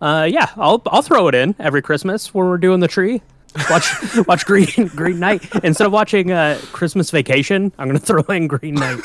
uh, 0.00 0.26
yeah, 0.30 0.50
I'll 0.56 0.82
I'll 0.86 1.02
throw 1.02 1.28
it 1.28 1.34
in 1.34 1.54
every 1.58 1.82
Christmas 1.82 2.32
when 2.32 2.46
we're 2.46 2.58
doing 2.58 2.80
the 2.80 2.88
tree. 2.88 3.20
Watch 3.68 3.92
watch 4.26 4.46
Green 4.46 4.88
Green 4.94 5.18
Knight 5.18 5.42
instead 5.64 5.86
of 5.86 5.92
watching 5.92 6.30
uh, 6.30 6.58
Christmas 6.72 7.10
Vacation. 7.10 7.72
I'm 7.78 7.88
gonna 7.88 7.98
throw 7.98 8.22
in 8.22 8.46
Green 8.46 8.74
Knight 8.74 9.00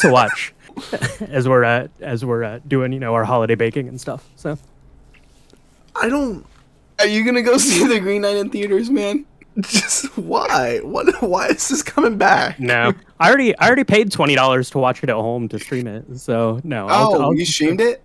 to 0.00 0.10
watch 0.10 0.54
as 1.20 1.48
we're 1.48 1.64
uh, 1.64 1.88
as 2.00 2.24
we're 2.24 2.42
uh, 2.44 2.60
doing 2.66 2.92
you 2.92 3.00
know 3.00 3.14
our 3.14 3.24
holiday 3.24 3.54
baking 3.54 3.88
and 3.88 4.00
stuff. 4.00 4.28
So 4.36 4.58
I 5.94 6.08
don't. 6.08 6.44
are 6.98 7.06
you 7.06 7.24
gonna 7.24 7.42
go 7.42 7.56
see 7.58 7.86
the 7.86 8.00
Green 8.00 8.22
Knight 8.22 8.36
in 8.36 8.50
theaters, 8.50 8.90
man? 8.90 9.26
Just 9.60 10.16
why? 10.16 10.78
What? 10.82 11.20
Why 11.22 11.48
is 11.48 11.68
this 11.68 11.82
coming 11.82 12.16
back? 12.16 12.58
no, 12.58 12.92
I 13.20 13.28
already 13.28 13.56
I 13.58 13.66
already 13.66 13.84
paid 13.84 14.10
twenty 14.10 14.34
dollars 14.34 14.70
to 14.70 14.78
watch 14.78 15.02
it 15.02 15.10
at 15.10 15.14
home 15.16 15.48
to 15.48 15.58
stream 15.58 15.86
it. 15.86 16.18
So 16.18 16.60
no. 16.64 16.86
I'll- 16.88 17.14
Oh, 17.16 17.22
I'll- 17.24 17.34
you 17.34 17.44
streamed 17.44 17.80
it? 17.80 18.02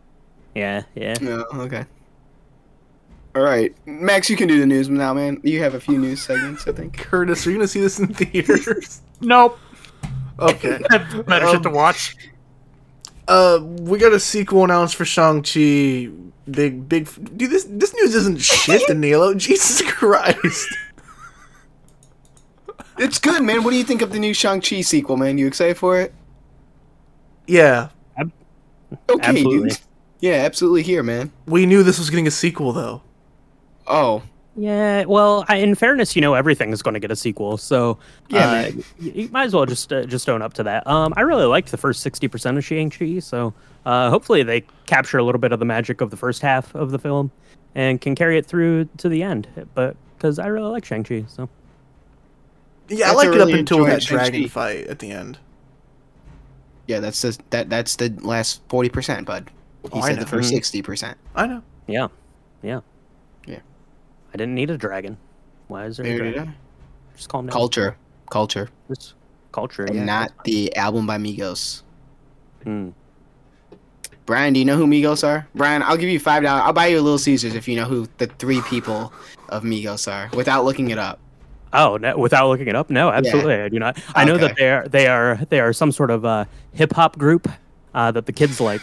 yeah, 0.55 0.83
yeah. 0.95 1.15
No, 1.21 1.45
okay. 1.53 1.85
All 3.35 3.43
right, 3.43 3.73
Max, 3.85 4.29
you 4.31 4.35
can 4.35 4.47
do 4.47 4.59
the 4.59 4.65
news 4.65 4.89
now, 4.89 5.13
man. 5.13 5.39
You 5.43 5.61
have 5.61 5.75
a 5.75 5.79
few 5.79 5.97
news 5.99 6.21
segments, 6.21 6.67
I 6.67 6.71
think. 6.71 6.97
Curtis, 6.97 7.45
are 7.45 7.51
you 7.51 7.57
gonna 7.57 7.67
see 7.67 7.81
this 7.81 7.99
in 7.99 8.07
theaters? 8.13 9.01
Nope. 9.21 9.57
okay. 10.39 10.79
Better 11.27 11.47
shit 11.47 11.63
to 11.63 11.69
watch. 11.69 12.15
Uh, 13.27 13.59
we 13.63 13.97
got 13.99 14.13
a 14.13 14.19
sequel 14.19 14.63
announced 14.63 14.95
for 14.95 15.05
Shang 15.05 15.41
Chi. 15.43 16.09
Big, 16.49 16.87
big. 16.87 17.07
Dude, 17.37 17.49
this 17.51 17.65
this 17.69 17.93
news 17.95 18.15
isn't 18.15 18.39
shit, 18.41 18.81
Danilo. 18.87 19.33
Jesus 19.33 19.81
Christ. 19.91 20.67
It's 22.97 23.19
good, 23.19 23.43
man. 23.43 23.63
What 23.63 23.71
do 23.71 23.77
you 23.77 23.83
think 23.83 24.01
of 24.01 24.11
the 24.11 24.19
new 24.19 24.33
Shang-Chi 24.33 24.81
sequel, 24.81 25.17
man? 25.17 25.37
You 25.37 25.47
excited 25.47 25.77
for 25.77 25.99
it? 25.99 26.13
Yeah, 27.47 27.89
Okay, 29.09 29.21
Absolutely. 29.21 29.69
dude. 29.69 29.79
Yeah, 30.21 30.33
absolutely 30.45 30.81
here, 30.83 31.03
man. 31.03 31.31
we 31.45 31.65
knew 31.65 31.83
this 31.83 31.99
was 31.99 32.09
getting 32.09 32.25
a 32.27 32.31
sequel 32.31 32.71
though. 32.73 33.01
Oh, 33.85 34.23
Yeah, 34.55 35.03
well, 35.05 35.45
I, 35.49 35.57
in 35.57 35.75
fairness, 35.75 36.15
you 36.15 36.21
know 36.21 36.33
everything 36.33 36.71
is 36.71 36.81
going 36.81 36.93
to 36.93 36.99
get 36.99 37.11
a 37.11 37.15
sequel, 37.15 37.57
so 37.57 37.97
Yeah, 38.29 38.47
uh, 38.47 38.51
man. 38.53 38.83
y- 39.01 39.11
you 39.13 39.29
might 39.29 39.43
as 39.43 39.53
well 39.53 39.65
just 39.65 39.91
uh, 39.93 40.05
just 40.05 40.27
own 40.29 40.41
up 40.41 40.53
to 40.53 40.63
that. 40.63 40.87
Um, 40.87 41.13
I 41.17 41.21
really 41.21 41.45
liked 41.45 41.69
the 41.71 41.77
first 41.77 42.01
sixty 42.01 42.27
percent 42.27 42.57
of 42.57 42.65
Shang 42.65 42.89
Chi, 42.89 43.19
so 43.19 43.53
uh, 43.85 44.09
hopefully 44.09 44.41
they 44.43 44.63
capture 44.85 45.17
a 45.17 45.23
little 45.23 45.39
bit 45.39 45.51
of 45.51 45.59
the 45.59 45.65
magic 45.65 45.99
of 46.01 46.09
the 46.09 46.17
first 46.17 46.41
half 46.41 46.73
of 46.75 46.91
the 46.91 46.99
film 46.99 47.29
and 47.75 47.99
can 48.01 48.15
carry 48.15 48.37
it 48.37 48.45
through 48.45 48.85
to 48.97 49.09
the 49.09 49.21
end. 49.21 49.47
But 49.75 49.95
because 50.17 50.39
I 50.39 50.47
really 50.47 50.71
like 50.71 50.85
Shang 50.85 51.03
Chi, 51.03 51.25
so 51.27 51.47
Yeah, 52.89 53.05
I 53.05 53.07
That's 53.09 53.17
like 53.17 53.27
a 53.29 53.33
it 53.33 53.41
up 53.41 53.49
until 53.49 53.85
that 53.85 54.01
dragon 54.01 54.33
Shang-Chi. 54.33 54.47
fight 54.49 54.87
at 54.87 54.99
the 54.99 55.11
end. 55.11 55.37
yeah. 56.87 56.99
That's 56.99 57.21
the 57.21 57.37
that 57.49 57.69
that's 57.69 57.95
the 57.97 58.09
last 58.21 58.61
forty 58.69 58.89
percent, 58.89 59.25
bud. 59.27 59.49
He 59.83 59.89
Oh, 59.99 60.01
said 60.01 60.19
the 60.19 60.25
first 60.25 60.49
Mhm. 60.51 60.55
sixty 60.55 60.81
percent. 60.81 61.17
I 61.35 61.47
know. 61.47 61.61
yeah, 61.87 62.07
yeah, 62.61 62.79
Yeah. 63.45 63.59
I 64.33 64.37
didn't 64.37 64.55
need 64.55 64.69
a 64.69 64.77
dragon. 64.77 65.17
Why 65.67 65.85
is 65.85 65.97
there 65.97 66.05
a 66.05 66.17
dragon? 66.17 66.55
Just 67.15 67.29
calm 67.29 67.45
down. 67.45 67.51
Culture, 67.53 67.97
culture, 68.29 68.69
Just 68.89 69.13
culture, 69.51 69.83
and 69.85 69.95
yeah. 69.95 70.05
not 70.05 70.43
the 70.45 70.75
album 70.75 71.05
by 71.07 71.17
Migos. 71.17 71.81
Hmm. 72.63 72.89
Brian, 74.25 74.51
do 74.53 74.59
you 74.59 74.65
know 74.65 74.75
who 74.75 74.85
Migos 74.87 75.25
are? 75.25 75.47
Brian, 75.55 75.81
I'll 75.83 75.95
give 75.97 76.09
you 76.09 76.19
five 76.19 76.43
dollars. 76.43 76.63
I'll 76.65 76.73
buy 76.73 76.87
you 76.87 76.99
a 76.99 77.01
Little 77.01 77.17
Caesars 77.17 77.55
if 77.55 77.67
you 77.67 77.75
know 77.77 77.85
who 77.85 78.07
the 78.17 78.27
three 78.27 78.61
people 78.61 79.13
of 79.49 79.63
Migos 79.63 80.11
are 80.11 80.29
without 80.35 80.65
looking 80.65 80.89
it 80.89 80.97
up. 80.97 81.19
Oh, 81.79 81.95
no, 81.97 82.17
without 82.17 82.47
looking 82.49 82.67
it 82.67 82.75
up, 82.75 82.89
no, 82.89 83.09
absolutely, 83.11 83.53
I 83.55 83.69
do 83.69 83.77
not. 83.79 84.01
I 84.15 84.25
know 84.25 84.37
that 84.37 84.55
they 84.57 84.69
are 84.69 84.87
they 84.87 85.07
are 85.07 85.39
they 85.49 85.59
are 85.59 85.71
some 85.73 85.91
sort 85.91 86.09
of 86.11 86.25
uh, 86.25 86.45
hip 86.73 86.91
hop 86.93 87.17
group 87.17 87.47
uh, 87.93 88.11
that 88.11 88.25
the 88.25 88.33
kids 88.33 88.59
like. 88.59 88.81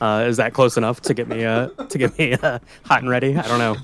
Uh, 0.00 0.24
is 0.26 0.38
that 0.38 0.54
close 0.54 0.78
enough 0.78 1.02
to 1.02 1.12
get 1.12 1.28
me 1.28 1.44
uh, 1.44 1.68
to 1.68 1.98
get 1.98 2.16
me 2.18 2.32
uh, 2.32 2.58
hot 2.86 3.02
and 3.02 3.10
ready? 3.10 3.36
I 3.36 3.42
don't 3.46 3.58
know. 3.58 3.76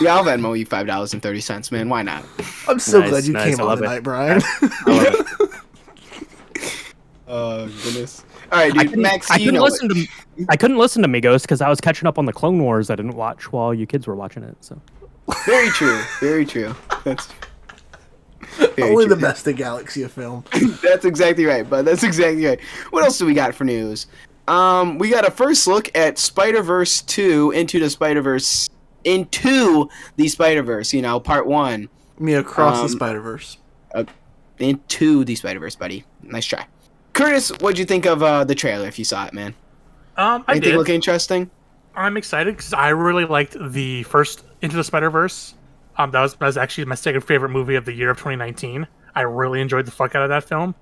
Yeah, 0.00 0.16
I'll 0.16 0.24
Venmo 0.24 0.58
you 0.58 0.64
five 0.64 0.86
dollars 0.86 1.12
and 1.12 1.22
thirty 1.22 1.40
cents, 1.40 1.70
man. 1.70 1.88
Why 1.90 2.02
not? 2.02 2.24
I'm 2.66 2.78
so 2.78 3.00
Nice, 3.00 3.10
glad 3.10 3.24
you 3.24 3.32
nice, 3.34 3.50
came 3.50 3.60
I 3.60 3.62
on 3.62 3.68
love 3.68 3.78
it. 3.80 3.82
tonight, 3.82 4.00
Brian. 4.02 4.40
I 4.42 4.70
love 4.86 5.14
it. 5.40 5.50
Oh 7.32 7.66
goodness. 7.84 8.24
All 8.50 8.58
right, 8.58 8.72
I 8.72 8.78
dude. 8.78 8.88
couldn't, 8.88 9.02
Max, 9.02 9.30
I 9.30 9.36
you 9.36 9.44
couldn't 9.46 9.54
know 9.60 9.62
listen 9.64 9.88
to 9.88 10.06
I 10.48 10.56
couldn't 10.56 10.78
listen 10.78 11.00
to 11.02 11.08
Migos 11.08 11.42
because 11.42 11.60
I 11.60 11.68
was 11.68 11.80
catching 11.80 12.08
up 12.08 12.18
on 12.18 12.24
the 12.24 12.32
Clone 12.32 12.60
Wars 12.60 12.90
I 12.90 12.96
didn't 12.96 13.14
watch 13.14 13.52
while 13.52 13.72
you 13.72 13.86
kids 13.86 14.08
were 14.08 14.16
watching 14.16 14.42
it. 14.42 14.56
So. 14.60 14.80
Very 15.46 15.68
true. 15.68 16.00
Very 16.18 16.44
true. 16.44 16.74
That's 17.04 17.26
very 17.26 17.49
Only 18.80 19.06
the 19.06 19.16
best 19.16 19.46
of 19.46 19.56
Galaxy 19.56 20.02
of 20.02 20.12
film. 20.12 20.44
That's 20.82 21.04
exactly 21.04 21.44
right, 21.44 21.68
but 21.68 21.84
That's 21.84 22.02
exactly 22.02 22.44
right. 22.46 22.60
What 22.90 23.04
else 23.04 23.18
do 23.18 23.26
we 23.26 23.34
got 23.34 23.54
for 23.54 23.64
news? 23.64 24.06
Um, 24.48 24.98
we 24.98 25.10
got 25.10 25.26
a 25.26 25.30
first 25.30 25.66
look 25.66 25.90
at 25.96 26.18
Spider 26.18 26.62
Verse 26.62 27.02
two 27.02 27.50
into 27.52 27.78
the 27.78 27.88
Spider 27.90 28.22
Verse 28.22 28.68
into 29.04 29.88
the 30.16 30.28
Spider 30.28 30.62
Verse. 30.62 30.92
You 30.92 31.02
know, 31.02 31.20
part 31.20 31.46
one 31.46 31.88
I 32.18 32.22
mean, 32.22 32.36
across 32.36 32.78
Um, 32.78 32.82
the 32.84 32.88
Spider 32.90 33.20
Verse. 33.20 33.58
into 34.58 35.24
the 35.24 35.34
Spider 35.34 35.60
Verse, 35.60 35.76
buddy. 35.76 36.04
Nice 36.22 36.46
try. 36.46 36.66
Curtis, 37.12 37.50
what'd 37.60 37.78
you 37.78 37.84
think 37.84 38.06
of 38.06 38.22
uh, 38.22 38.44
the 38.44 38.54
trailer? 38.54 38.86
If 38.86 38.98
you 38.98 39.04
saw 39.04 39.26
it, 39.26 39.32
man, 39.34 39.54
Um, 40.16 40.44
I 40.48 40.52
anything 40.52 40.70
did. 40.72 40.78
look 40.78 40.88
interesting? 40.88 41.50
I'm 41.94 42.16
excited 42.16 42.56
because 42.56 42.72
I 42.72 42.88
really 42.90 43.24
liked 43.24 43.56
the 43.72 44.02
first 44.04 44.44
Into 44.62 44.76
the 44.76 44.84
Spider 44.84 45.10
Verse. 45.10 45.54
Um, 46.00 46.10
that 46.12 46.22
was, 46.22 46.32
that 46.36 46.46
was 46.46 46.56
actually 46.56 46.86
my 46.86 46.94
second 46.94 47.20
favorite 47.20 47.50
movie 47.50 47.74
of 47.74 47.84
the 47.84 47.92
year 47.92 48.08
of 48.08 48.16
2019. 48.16 48.86
I 49.14 49.20
really 49.20 49.60
enjoyed 49.60 49.84
the 49.84 49.90
fuck 49.90 50.14
out 50.14 50.22
of 50.22 50.30
that 50.30 50.44
film. 50.44 50.74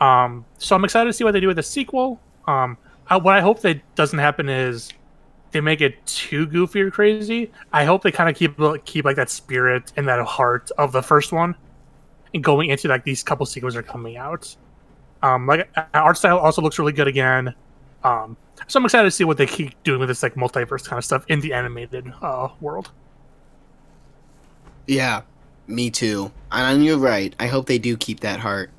Um, 0.00 0.44
so 0.58 0.76
I'm 0.76 0.84
excited 0.84 1.08
to 1.08 1.12
see 1.12 1.24
what 1.24 1.32
they 1.32 1.40
do 1.40 1.48
with 1.48 1.56
the 1.56 1.64
sequel. 1.64 2.20
Um, 2.46 2.78
I, 3.08 3.16
what 3.16 3.34
I 3.34 3.40
hope 3.40 3.62
that 3.62 3.80
doesn't 3.96 4.20
happen 4.20 4.48
is 4.48 4.92
they 5.50 5.60
make 5.60 5.80
it 5.80 6.06
too 6.06 6.46
goofy 6.46 6.82
or 6.82 6.92
crazy. 6.92 7.50
I 7.72 7.84
hope 7.84 8.04
they 8.04 8.12
kind 8.12 8.30
of 8.30 8.36
keep 8.36 8.56
keep 8.84 9.04
like 9.04 9.16
that 9.16 9.28
spirit 9.28 9.92
and 9.96 10.06
that 10.06 10.24
heart 10.24 10.70
of 10.78 10.92
the 10.92 11.02
first 11.02 11.32
one, 11.32 11.56
and 12.32 12.44
going 12.44 12.70
into 12.70 12.86
like 12.86 13.02
these 13.02 13.24
couple 13.24 13.44
sequels 13.44 13.74
are 13.74 13.82
coming 13.82 14.16
out. 14.16 14.54
Um, 15.22 15.48
like 15.48 15.68
uh, 15.76 15.84
art 15.94 16.16
style 16.16 16.38
also 16.38 16.62
looks 16.62 16.78
really 16.78 16.92
good 16.92 17.08
again. 17.08 17.54
Um, 18.04 18.36
so 18.68 18.78
I'm 18.78 18.84
excited 18.84 19.06
to 19.06 19.10
see 19.10 19.24
what 19.24 19.36
they 19.36 19.46
keep 19.46 19.82
doing 19.82 19.98
with 19.98 20.10
this 20.10 20.22
like 20.22 20.34
multiverse 20.34 20.86
kind 20.86 20.98
of 20.98 21.04
stuff 21.04 21.24
in 21.26 21.40
the 21.40 21.52
animated 21.52 22.12
uh, 22.22 22.50
world. 22.60 22.92
Yeah, 24.86 25.22
me 25.66 25.90
too. 25.90 26.30
And 26.52 26.84
you're 26.84 26.98
right. 26.98 27.34
I 27.40 27.46
hope 27.46 27.66
they 27.66 27.78
do 27.78 27.96
keep 27.96 28.20
that 28.20 28.40
heart, 28.40 28.70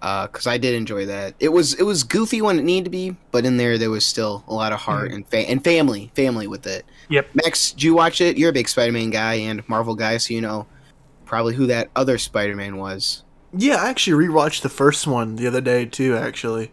because 0.00 0.46
I 0.46 0.58
did 0.58 0.74
enjoy 0.74 1.06
that. 1.06 1.34
It 1.40 1.50
was 1.50 1.74
it 1.74 1.84
was 1.84 2.02
goofy 2.04 2.42
when 2.42 2.58
it 2.58 2.62
needed 2.64 2.84
to 2.84 2.90
be, 2.90 3.16
but 3.30 3.46
in 3.46 3.56
there 3.56 3.78
there 3.78 3.90
was 3.90 4.04
still 4.04 4.44
a 4.48 4.54
lot 4.54 4.72
of 4.72 4.80
heart 4.80 5.12
and 5.12 5.26
fa- 5.28 5.48
and 5.48 5.62
family, 5.64 6.10
family 6.14 6.46
with 6.46 6.66
it. 6.66 6.84
Yep. 7.08 7.30
Max, 7.34 7.70
did 7.72 7.82
you 7.82 7.94
watch 7.94 8.20
it? 8.20 8.36
You're 8.36 8.50
a 8.50 8.52
big 8.52 8.68
Spider-Man 8.68 9.10
guy 9.10 9.34
and 9.34 9.66
Marvel 9.68 9.94
guy, 9.94 10.18
so 10.18 10.34
you 10.34 10.40
know 10.40 10.66
probably 11.24 11.54
who 11.54 11.66
that 11.66 11.88
other 11.96 12.18
Spider-Man 12.18 12.76
was. 12.76 13.22
Yeah, 13.56 13.76
I 13.76 13.88
actually 13.88 14.26
rewatched 14.26 14.62
the 14.62 14.68
first 14.68 15.06
one 15.06 15.36
the 15.36 15.46
other 15.46 15.60
day 15.60 15.86
too. 15.86 16.16
Actually, 16.16 16.72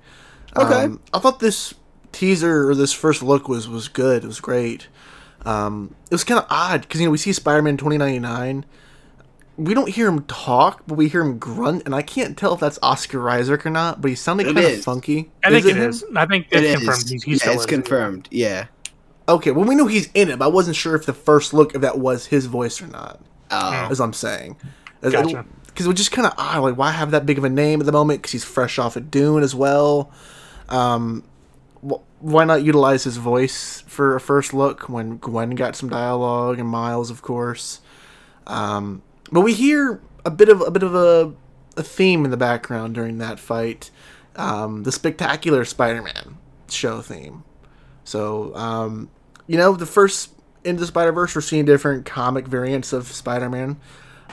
Okay. 0.57 0.83
Um, 0.83 0.99
I 1.13 1.19
thought 1.19 1.39
this 1.39 1.73
teaser 2.11 2.69
or 2.69 2.75
this 2.75 2.91
first 2.91 3.23
look 3.23 3.47
was 3.47 3.69
was 3.69 3.87
good. 3.87 4.23
It 4.23 4.27
was 4.27 4.41
great. 4.41 4.87
Um, 5.45 5.95
it 6.05 6.11
was 6.11 6.23
kind 6.23 6.39
of 6.39 6.45
odd 6.49 6.81
because 6.81 6.99
you 6.99 7.07
know 7.07 7.11
we 7.11 7.17
see 7.17 7.33
Spider-Man 7.33 7.77
2099. 7.77 8.65
We 9.57 9.73
don't 9.73 9.89
hear 9.89 10.07
him 10.07 10.23
talk, 10.25 10.83
but 10.87 10.95
we 10.95 11.07
hear 11.09 11.21
him 11.21 11.37
grunt, 11.37 11.83
and 11.85 11.93
I 11.93 12.01
can't 12.01 12.37
tell 12.37 12.53
if 12.53 12.59
that's 12.59 12.79
Oscar 12.81 13.29
Isaac 13.29 13.65
or 13.65 13.69
not. 13.69 14.01
But 14.01 14.09
he 14.09 14.15
sounded 14.15 14.45
kind 14.45 14.57
of 14.57 14.81
funky. 14.83 15.29
I 15.43 15.49
think 15.49 15.65
it 15.65 15.75
him? 15.75 15.93
I 16.17 16.25
think 16.25 16.47
It 16.51 16.63
it's 16.63 16.81
is. 16.81 16.87
confirmed. 16.87 17.09
He's, 17.11 17.23
he's 17.23 17.37
yeah, 17.37 17.41
still 17.41 17.53
it's 17.53 17.61
is. 17.63 17.65
confirmed. 17.67 18.27
Yeah. 18.31 18.67
Okay, 19.29 19.51
well 19.51 19.65
we 19.65 19.75
know 19.75 19.87
he's 19.87 20.09
in 20.13 20.29
it, 20.29 20.39
but 20.39 20.45
I 20.45 20.47
wasn't 20.49 20.75
sure 20.75 20.95
if 20.95 21.05
the 21.05 21.13
first 21.13 21.53
look 21.53 21.75
if 21.75 21.81
that 21.81 21.99
was 21.99 22.25
his 22.27 22.47
voice 22.47 22.81
or 22.81 22.87
not. 22.87 23.19
Oh. 23.51 23.87
As 23.91 23.99
I'm 23.99 24.13
saying, 24.13 24.57
Gotcha. 25.01 25.45
Because 25.67 25.85
it 25.85 25.89
was 25.89 25.97
just 25.97 26.11
kind 26.11 26.25
of 26.27 26.33
odd. 26.37 26.59
Like, 26.63 26.77
why 26.77 26.91
have 26.91 27.11
that 27.11 27.25
big 27.25 27.37
of 27.37 27.43
a 27.43 27.49
name 27.49 27.79
at 27.79 27.85
the 27.85 27.91
moment? 27.91 28.21
Because 28.21 28.31
he's 28.31 28.43
fresh 28.43 28.77
off 28.79 28.95
of 28.95 29.11
Dune 29.11 29.43
as 29.43 29.53
well. 29.55 30.11
Um, 30.69 31.23
wh- 31.23 31.30
why 31.81 32.43
not 32.45 32.63
utilize 32.63 33.03
his 33.03 33.17
voice 33.17 33.83
for 33.87 34.15
a 34.15 34.19
first 34.19 34.53
look 34.53 34.87
when 34.87 35.17
Gwen 35.17 35.51
got 35.51 35.75
some 35.75 35.89
dialogue 35.89 36.59
and 36.59 36.67
Miles, 36.67 37.09
of 37.09 37.21
course. 37.21 37.81
Um, 38.47 39.01
but 39.31 39.41
we 39.41 39.53
hear 39.53 40.01
a 40.23 40.31
bit 40.31 40.49
of 40.49 40.61
a 40.61 40.71
bit 40.71 40.83
of 40.83 40.93
a, 40.93 41.33
a 41.77 41.83
theme 41.83 42.25
in 42.25 42.31
the 42.31 42.37
background 42.37 42.93
during 42.95 43.17
that 43.17 43.39
fight. 43.39 43.89
Um, 44.35 44.83
the 44.83 44.91
spectacular 44.91 45.65
Spider-Man 45.65 46.37
show 46.69 47.01
theme. 47.01 47.43
So, 48.03 48.55
um, 48.55 49.09
you 49.47 49.57
know, 49.57 49.73
the 49.73 49.85
first 49.85 50.31
into 50.63 50.81
the 50.81 50.87
Spider 50.87 51.11
Verse, 51.11 51.35
we're 51.35 51.41
seeing 51.41 51.65
different 51.65 52.05
comic 52.05 52.47
variants 52.47 52.93
of 52.93 53.07
Spider 53.07 53.49
Man. 53.49 53.77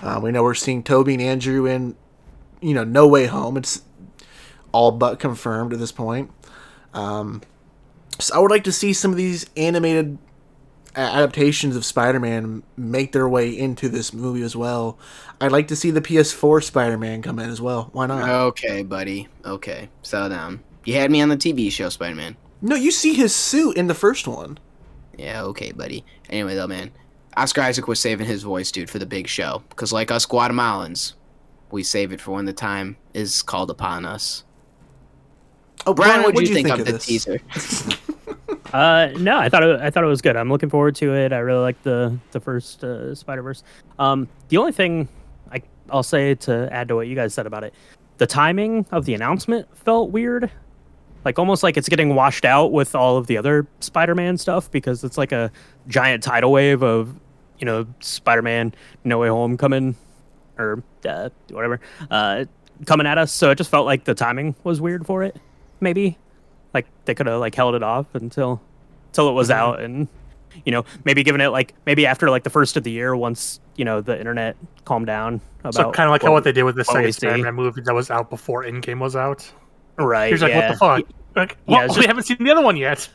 Uh, 0.03 0.21
we 0.23 0.31
know 0.31 0.43
we're 0.43 0.55
seeing 0.55 0.83
Tobey 0.83 1.15
and 1.15 1.23
Andrew 1.23 1.67
in, 1.67 1.97
you 2.61 2.75
know, 2.75 2.85
No 2.85 3.09
Way 3.09 3.27
Home. 3.27 3.57
It's 3.57 3.83
all 4.73 4.93
but 4.93 5.19
confirmed 5.19 5.73
at 5.73 5.79
this 5.79 5.93
point. 5.93 6.31
Um, 6.95 7.43
so 8.19 8.35
I 8.35 8.39
would 8.39 8.51
like 8.51 8.65
to 8.65 8.73
see 8.73 8.93
some 8.93 9.11
of 9.11 9.17
these 9.17 9.47
animated 9.57 10.19
adaptations 10.97 11.77
of 11.77 11.85
Spider-Man 11.85 12.63
make 12.77 13.13
their 13.13 13.29
way 13.29 13.57
into 13.57 13.89
this 13.89 14.13
movie 14.13 14.43
as 14.43 14.57
well. 14.57 14.99
I'd 15.41 15.53
like 15.53 15.69
to 15.69 15.77
see 15.77 15.91
the 15.91 16.01
PS4 16.01 16.65
Spider-Man 16.65 17.23
come 17.23 17.39
in 17.39 17.51
as 17.51 17.61
well. 17.61 17.91
Why 17.93 18.07
not? 18.07 18.29
Okay, 18.29 18.83
buddy. 18.83 19.29
Okay, 19.45 19.89
settle 20.03 20.31
down. 20.31 20.65
You 20.85 20.95
had 20.95 21.11
me 21.11 21.21
on 21.21 21.29
the 21.29 21.37
TV 21.37 21.71
show, 21.71 21.89
Spider-Man. 21.89 22.37
no, 22.61 22.75
you 22.75 22.91
see 22.91 23.15
his 23.15 23.35
suit 23.35 23.77
in 23.77 23.87
the 23.87 23.95
first 23.95 24.27
one. 24.27 24.59
Yeah, 25.17 25.43
okay, 25.45 25.73
buddy. 25.73 26.05
Anyway, 26.31 26.55
though, 26.55 26.67
man, 26.67 26.91
Oscar 27.37 27.63
Isaac 27.63 27.87
was 27.87 28.01
saving 28.01 28.27
his 28.27 28.43
voice, 28.43 28.73
dude, 28.73 28.91
for 28.91 28.99
the 28.99 29.07
big 29.07 29.29
show. 29.29 29.63
Because, 29.69 29.93
like 29.93 30.11
us 30.11 30.27
Guatemalans, 30.27 31.15
we 31.71 31.83
save 31.83 32.13
it 32.13 32.21
for 32.21 32.33
when 32.33 32.47
the 32.47 32.53
time 32.53 32.97
is 33.15 33.43
called 33.43 33.71
upon 33.71 34.05
us. 34.05 34.45
Oh, 35.89 35.95
Brian, 35.95 36.23
what 36.23 36.35
do 36.35 36.35
what'd 36.35 36.49
you, 36.51 36.55
think, 36.55 36.69
of, 36.69 36.85
the 36.85 36.93
this? 36.93 37.07
teaser? 37.07 37.41
Uh, 38.73 39.09
no, 39.19 39.39
I 39.39 39.49
thought 39.49 39.63
it, 39.63 39.81
I 39.81 39.89
thought 39.89 40.05
it 40.05 40.09
was 40.09 40.21
good. 40.21 40.37
I'm 40.37 40.51
looking 40.51 40.69
forward 40.69 40.95
to 40.97 41.15
it. 41.15 41.33
I 41.33 41.39
really 41.39 41.61
like 41.61 41.83
the 41.85 42.19
the 42.33 42.41
first 42.41 42.85
uh, 42.85 43.15
Spider 43.15 43.41
Verse. 43.41 43.63
Um, 43.99 44.29
the 44.49 44.59
only 44.59 44.73
thing 44.73 45.09
I 45.51 45.63
I'll 45.91 46.03
say 46.03 46.35
to 46.35 46.69
add 46.71 46.89
to 46.89 46.95
what 46.95 47.07
you 47.09 47.15
guys 47.15 47.33
said 47.33 47.47
about 47.47 47.65
it, 47.65 47.73
the 48.19 48.27
timing 48.27 48.85
of 48.91 49.07
the 49.07 49.15
announcement 49.15 49.75
felt 49.75 50.11
weird, 50.11 50.51
like 51.25 51.39
almost 51.39 51.63
like 51.63 51.79
it's 51.79 51.89
getting 51.89 52.15
washed 52.15 52.45
out 52.45 52.73
with 52.73 52.95
all 52.95 53.17
of 53.17 53.27
the 53.27 53.39
other 53.39 53.67
Spider-Man 53.81 54.37
stuff 54.37 54.71
because 54.71 55.03
it's 55.03 55.17
like 55.17 55.33
a 55.33 55.51
giant 55.87 56.23
tidal 56.23 56.53
wave 56.53 56.83
of 56.83 57.15
you 57.59 57.65
know 57.65 57.87
Spider-Man 58.01 58.75
No 59.05 59.19
Way 59.19 59.29
Home 59.29 59.57
coming 59.57 59.97
or 60.59 60.83
uh, 61.07 61.31
whatever 61.51 61.81
uh, 62.11 62.45
coming 62.85 63.07
at 63.07 63.17
us. 63.17 63.33
So 63.33 63.51
it 63.51 63.57
just 63.57 63.71
felt 63.71 63.87
like 63.87 64.05
the 64.05 64.15
timing 64.15 64.55
was 64.63 64.79
weird 64.79 65.07
for 65.07 65.23
it, 65.23 65.37
maybe 65.81 66.19
like 66.75 66.87
they 67.05 67.15
could 67.15 67.27
have 67.27 67.41
like 67.41 67.55
held 67.55 67.75
it 67.75 67.83
off 67.83 68.07
until 68.15 68.61
until 69.09 69.29
it 69.29 69.33
was 69.33 69.49
Mm-hmm. 69.49 69.59
out 69.59 69.81
and 69.81 70.09
you 70.65 70.73
know 70.73 70.85
maybe 71.05 71.23
given 71.23 71.41
it 71.41 71.49
like 71.49 71.75
maybe 71.87 72.07
after 72.07 72.31
like 72.31 72.43
the 72.45 72.51
first 72.51 72.77
of 72.77 72.83
the 72.85 72.91
year 72.91 73.15
once 73.17 73.61
you 73.77 73.85
know 73.85 74.01
the 74.01 74.19
internet 74.19 74.57
calmed 74.85 75.07
down 75.07 75.41
about 75.61 75.75
So 75.75 75.91
kind 75.93 76.09
of 76.09 76.13
like 76.13 76.23
how 76.23 76.33
what 76.33 76.45
they 76.45 76.53
did 76.53 76.65
with 76.65 76.75
the 76.77 76.85
what 76.85 76.97
we 77.05 77.13
second 77.13 77.13
see. 77.13 77.27
Spider-Man 77.29 77.55
movie 77.55 77.81
that 77.83 77.95
was 77.95 78.11
out 78.11 78.29
before 78.31 78.65
Endgame 78.65 78.99
was 78.99 79.15
out. 79.17 79.51
right 79.97 80.31
He's 80.33 80.43
like, 80.43 80.51
yeah. 80.51 80.69
what 80.69 80.73
the 80.73 80.79
fuck? 80.79 81.15
Like, 81.37 81.57
Yeah, 81.67 81.77
well, 81.79 81.85
it's 81.87 81.99
we 81.99 82.07
haven't 82.07 82.25
seen 82.25 82.39
the 82.41 82.51
other 82.51 82.63
one 82.63 82.77
yet. 82.77 83.09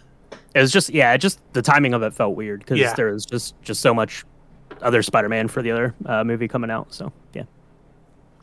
it 0.56 0.62
was 0.62 0.72
just 0.72 0.90
yeah 0.92 1.18
just 1.18 1.40
the 1.54 1.62
timing 1.62 1.94
of 1.94 2.02
it 2.04 2.14
felt 2.14 2.36
weird 2.36 2.60
because 2.60 2.80
Yeah. 2.80 2.94
there 2.94 3.12
was 3.12 3.26
just 3.26 3.60
just 3.62 3.82
so 3.82 3.94
much 3.94 4.24
other 4.82 5.02
spider-man 5.02 5.48
for 5.48 5.62
the 5.62 5.72
other 5.72 5.94
uh, 6.06 6.24
movie 6.24 6.48
coming 6.48 6.70
out 6.72 6.94
so 6.94 7.12
yeah 7.34 7.44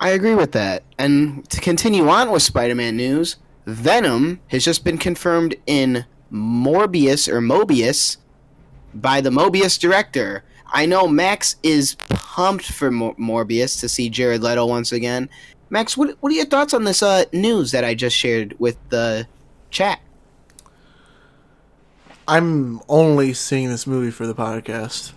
I 0.03 0.11
agree 0.11 0.35
with 0.35 0.53
that. 0.53 0.83
And 0.99 1.47
to 1.51 1.61
continue 1.61 2.09
on 2.09 2.31
with 2.31 2.43
Spider-Man 2.43 2.97
news, 2.97 3.37
Venom 3.73 4.41
has 4.49 4.65
just 4.65 4.85
been 4.85 4.99
confirmed 4.99 5.55
in 5.67 6.05
Morbius 6.33 7.29
or 7.29 7.41
Mobius 7.41 8.17
by 8.95 9.21
the 9.21 9.31
Mobius 9.31 9.79
director. 9.79 10.45
I 10.73 10.87
know 10.87 11.09
Max 11.09 11.57
is 11.63 11.97
pumped 12.09 12.67
for 12.67 12.91
Mor- 12.91 13.17
Morbius 13.17 13.81
to 13.81 13.89
see 13.89 14.09
Jared 14.09 14.43
Leto 14.43 14.67
once 14.67 14.93
again. 14.93 15.29
Max, 15.69 15.97
what 15.97 16.17
what 16.21 16.33
are 16.33 16.35
your 16.37 16.45
thoughts 16.47 16.75
on 16.75 16.85
this 16.85 17.03
uh, 17.03 17.25
news 17.33 17.71
that 17.73 17.85
I 17.85 17.95
just 17.95 18.17
shared 18.17 18.55
with 18.59 18.77
the 18.91 19.27
chat? 19.71 20.01
I'm 22.29 22.81
only 22.89 23.33
seeing 23.33 23.69
this 23.69 23.87
movie 23.87 24.11
for 24.11 24.27
the 24.27 24.35
podcast. 24.35 25.13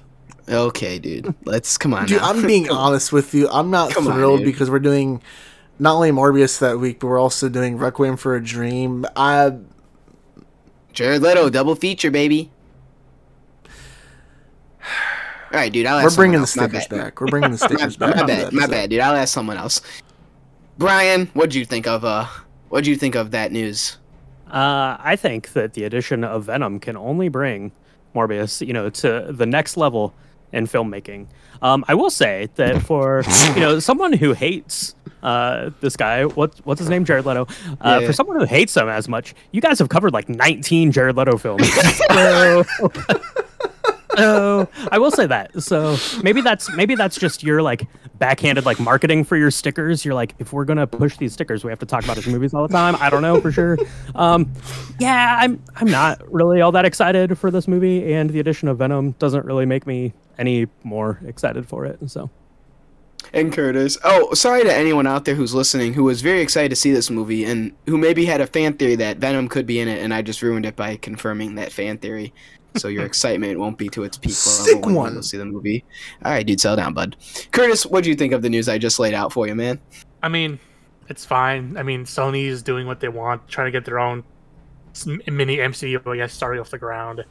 Okay, 0.50 1.00
dude. 1.00 1.34
Let's 1.46 1.78
come 1.78 1.94
on. 1.94 2.08
Dude, 2.08 2.22
now. 2.22 2.30
I'm 2.30 2.46
being 2.46 2.70
honest 2.72 3.14
with 3.14 3.34
you. 3.34 3.48
I'm 3.50 3.70
not 3.70 3.92
Come 3.92 4.06
thrilled 4.06 4.40
dude. 4.40 4.46
because 4.46 4.70
we're 4.70 4.80
doing 4.80 5.22
not 5.84 5.96
only 5.96 6.12
Morbius 6.12 6.60
that 6.60 6.80
week, 6.80 7.00
but 7.00 7.08
we're 7.08 7.20
also 7.20 7.50
doing 7.50 7.78
Requiem 7.78 8.18
for 8.18 8.36
a 8.36 8.44
Dream. 8.44 9.06
I 9.16 9.58
Jared 10.94 11.22
Leto 11.22 11.50
double 11.50 11.76
feature, 11.76 12.10
baby. 12.10 12.52
All 15.52 15.60
right, 15.60 15.72
dude. 15.72 15.86
I'll 15.86 16.00
ask 16.00 16.12
we're 16.12 16.24
bringing 16.24 16.40
the 16.40 16.42
else. 16.42 16.56
My 16.56 16.68
stickers 16.68 16.88
back. 16.88 17.20
We're 17.20 17.28
bringing 17.28 17.52
the 17.52 17.58
stickers 17.68 18.00
my, 18.00 18.08
back. 18.08 18.16
my 18.16 18.26
bad, 18.26 18.54
my 18.54 18.68
bad, 18.68 18.90
dude. 18.90 19.02
I'll 19.02 19.16
ask 19.16 19.34
someone 19.34 19.58
else. 19.58 19.82
Brian, 20.78 21.28
what'd 21.34 21.54
you 21.54 21.66
think 21.66 21.86
of 21.86 22.04
uh 22.06 22.26
what'd 22.70 22.88
you 22.88 22.96
think 22.96 23.16
of 23.16 23.32
that 23.32 23.52
news? 23.52 23.98
uh, 24.54 24.98
i 25.00 25.16
think 25.16 25.54
that 25.54 25.74
the 25.74 25.84
addition 25.84 26.24
of 26.24 26.46
venom 26.46 26.80
can 26.80 26.96
only 26.96 27.28
bring 27.28 27.72
morbius 28.16 28.66
you 28.66 28.72
know 28.72 28.90
to 28.90 29.28
the 29.30 29.46
next 29.46 29.76
level 29.76 30.14
in 30.54 30.68
filmmaking 30.68 31.26
um, 31.62 31.84
i 31.88 31.94
will 31.94 32.12
say 32.12 32.48
that 32.56 32.82
for 32.84 33.24
you 33.56 33.60
know 33.60 33.80
someone 33.90 34.14
who 34.14 34.34
hates 34.34 34.96
uh, 35.24 35.72
this 35.82 35.95
guy 35.98 36.26
what, 36.26 36.56
what's 36.66 36.80
his 36.80 36.90
name 36.90 37.04
jared 37.06 37.26
leto 37.26 37.48
uh, 37.82 38.00
Yeah. 38.02 38.08
for 38.08 38.14
someone 38.14 38.38
who 38.40 38.45
hates 38.45 38.76
him 38.78 38.88
as 38.90 39.08
much 39.08 39.34
you 39.52 39.62
guys 39.62 39.80
have 39.80 39.90
covered 39.90 40.14
like 40.14 40.30
19 40.30 40.91
jared 40.91 41.16
leto 41.18 41.38
films 41.38 41.68
so 42.10 42.64
so 44.16 44.70
I 44.91 45.00
will 45.00 45.10
say 45.12 45.26
that. 45.26 45.64
So 45.64 45.98
maybe 46.22 46.41
that's 46.41 46.72
maybe 46.76 46.94
that's 46.94 47.18
just 47.18 47.41
your 47.44 47.62
like 47.64 47.88
backhanded 48.20 48.64
like 48.66 48.80
marketing 48.80 49.24
for 49.24 49.36
your 49.36 49.50
stickers. 49.50 50.06
You're 50.06 50.14
like, 50.14 50.36
if 50.38 50.54
we're 50.54 50.66
gonna 50.66 50.86
push 50.86 51.18
these 51.18 51.34
stickers, 51.34 51.64
we 51.64 51.72
have 51.72 51.80
to 51.80 51.86
talk 51.88 52.04
about 52.04 52.18
his 52.18 52.28
movies 52.28 52.54
all 52.54 52.68
the 52.68 52.72
time. 52.72 52.95
I 53.00 53.10
don't 53.10 53.24
know 53.24 53.41
for 53.41 53.52
sure. 53.52 53.78
Um, 54.14 54.54
yeah, 55.00 55.38
I'm 55.41 55.64
I'm 55.76 55.90
not 55.90 56.22
really 56.32 56.62
all 56.62 56.72
that 56.74 56.86
excited 56.86 57.38
for 57.40 57.50
this 57.50 57.68
movie, 57.68 58.14
and 58.14 58.30
the 58.30 58.40
addition 58.40 58.68
of 58.68 58.78
Venom 58.78 59.12
doesn't 59.14 59.45
really 59.45 59.66
make 59.66 59.88
me 59.88 60.14
any 60.38 60.68
more 60.84 61.20
excited 61.26 61.68
for 61.68 61.86
it. 61.86 61.98
So 62.08 62.30
And 63.34 63.52
Curtis. 63.52 63.98
Oh, 64.04 64.34
sorry 64.36 64.64
to 64.64 64.72
anyone 64.74 65.08
out 65.08 65.26
there 65.26 65.34
who's 65.34 65.56
listening 65.56 65.94
who 65.94 66.04
was 66.04 66.22
very 66.22 66.42
excited 66.42 66.70
to 66.70 66.76
see 66.76 66.92
this 66.92 67.10
movie 67.10 67.46
and 67.46 67.74
who 67.88 67.98
maybe 67.98 68.26
had 68.26 68.42
a 68.42 68.48
fan 68.48 68.74
theory 68.74 68.96
that 68.98 69.18
Venom 69.18 69.48
could 69.48 69.66
be 69.66 69.80
in 69.80 69.88
it, 69.88 70.04
and 70.04 70.14
I 70.14 70.22
just 70.22 70.42
ruined 70.44 70.68
it 70.68 70.76
by 70.76 70.98
confirming 70.98 71.56
that 71.56 71.72
fan 71.72 71.98
theory. 71.98 72.32
So 72.76 72.88
your 72.90 73.06
excitement 73.08 73.60
won't 73.60 73.78
be 73.80 73.90
to 73.90 74.04
its 74.04 74.18
peak 74.20 74.34
Sick 74.34 74.76
level 74.76 74.82
when 74.88 74.96
one. 74.96 75.10
you 75.14 75.16
go 75.18 75.22
see 75.22 75.38
the 75.38 75.46
movie. 75.46 75.84
All 76.24 76.32
right, 76.32 76.46
dude, 76.46 76.62
settle 76.62 76.78
down, 76.78 76.94
bud. 76.94 77.16
Curtis, 77.52 77.88
what 77.88 78.04
do 78.04 78.12
you 78.12 78.16
think 78.16 78.34
of 78.34 78.44
the 78.44 78.50
news 78.50 78.70
I 78.70 78.78
just 78.78 79.00
laid 79.00 79.16
out 79.16 79.34
for 79.34 79.48
you, 79.48 79.56
man? 79.56 79.80
I 80.22 80.30
mean, 80.30 80.60
it's 81.10 81.26
fine. 81.26 81.76
I 81.76 81.82
mean, 81.84 82.06
Sony 82.06 82.46
is 82.46 82.62
doing 82.62 82.86
what 82.86 83.00
they 83.00 83.10
want, 83.10 83.48
trying 83.48 83.66
to 83.66 83.72
get 83.72 83.84
their 83.86 84.00
own 84.00 84.24
mini 85.08 85.58
MCU, 85.58 86.08
I 86.08 86.18
guess, 86.18 86.34
starting 86.34 86.62
off 86.62 86.70
the 86.70 86.78
ground. 86.78 87.26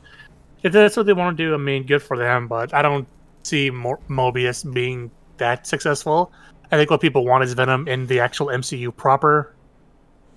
If 0.64 0.72
that's 0.72 0.96
what 0.96 1.06
they 1.06 1.12
want 1.12 1.36
to 1.36 1.44
do, 1.44 1.54
I 1.54 1.58
mean, 1.58 1.86
good 1.86 2.02
for 2.02 2.16
them. 2.16 2.48
But 2.48 2.74
I 2.74 2.82
don't 2.82 3.06
see 3.44 3.70
Mor- 3.70 4.00
Mobius 4.08 4.70
being 4.72 5.10
that 5.42 5.66
successful. 5.66 6.32
I 6.70 6.76
think 6.76 6.90
what 6.90 7.00
people 7.00 7.24
want 7.24 7.44
is 7.44 7.52
Venom 7.52 7.86
in 7.86 8.06
the 8.06 8.20
actual 8.20 8.46
MCU 8.46 8.96
proper. 8.96 9.54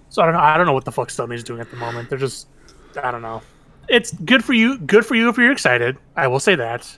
So 0.10 0.22
I 0.22 0.26
don't 0.26 0.34
know. 0.34 0.42
I 0.42 0.58
don't 0.58 0.66
know 0.66 0.74
what 0.74 0.86
the 0.86 0.92
fuck 0.92 1.10
Sony's 1.10 1.44
doing 1.44 1.62
at 1.62 1.72
the 1.72 1.78
moment. 1.78 2.10
They're 2.10 2.18
just, 2.18 2.48
I 3.02 3.12
don't 3.12 3.22
know. 3.22 3.42
It's 3.88 4.12
good 4.12 4.44
for 4.44 4.54
you. 4.54 4.78
Good 4.80 5.06
for 5.06 5.16
you 5.16 5.30
if 5.30 5.38
you're 5.38 5.52
excited. 5.52 5.98
I 6.16 6.28
will 6.28 6.40
say 6.40 6.56
that. 6.56 6.98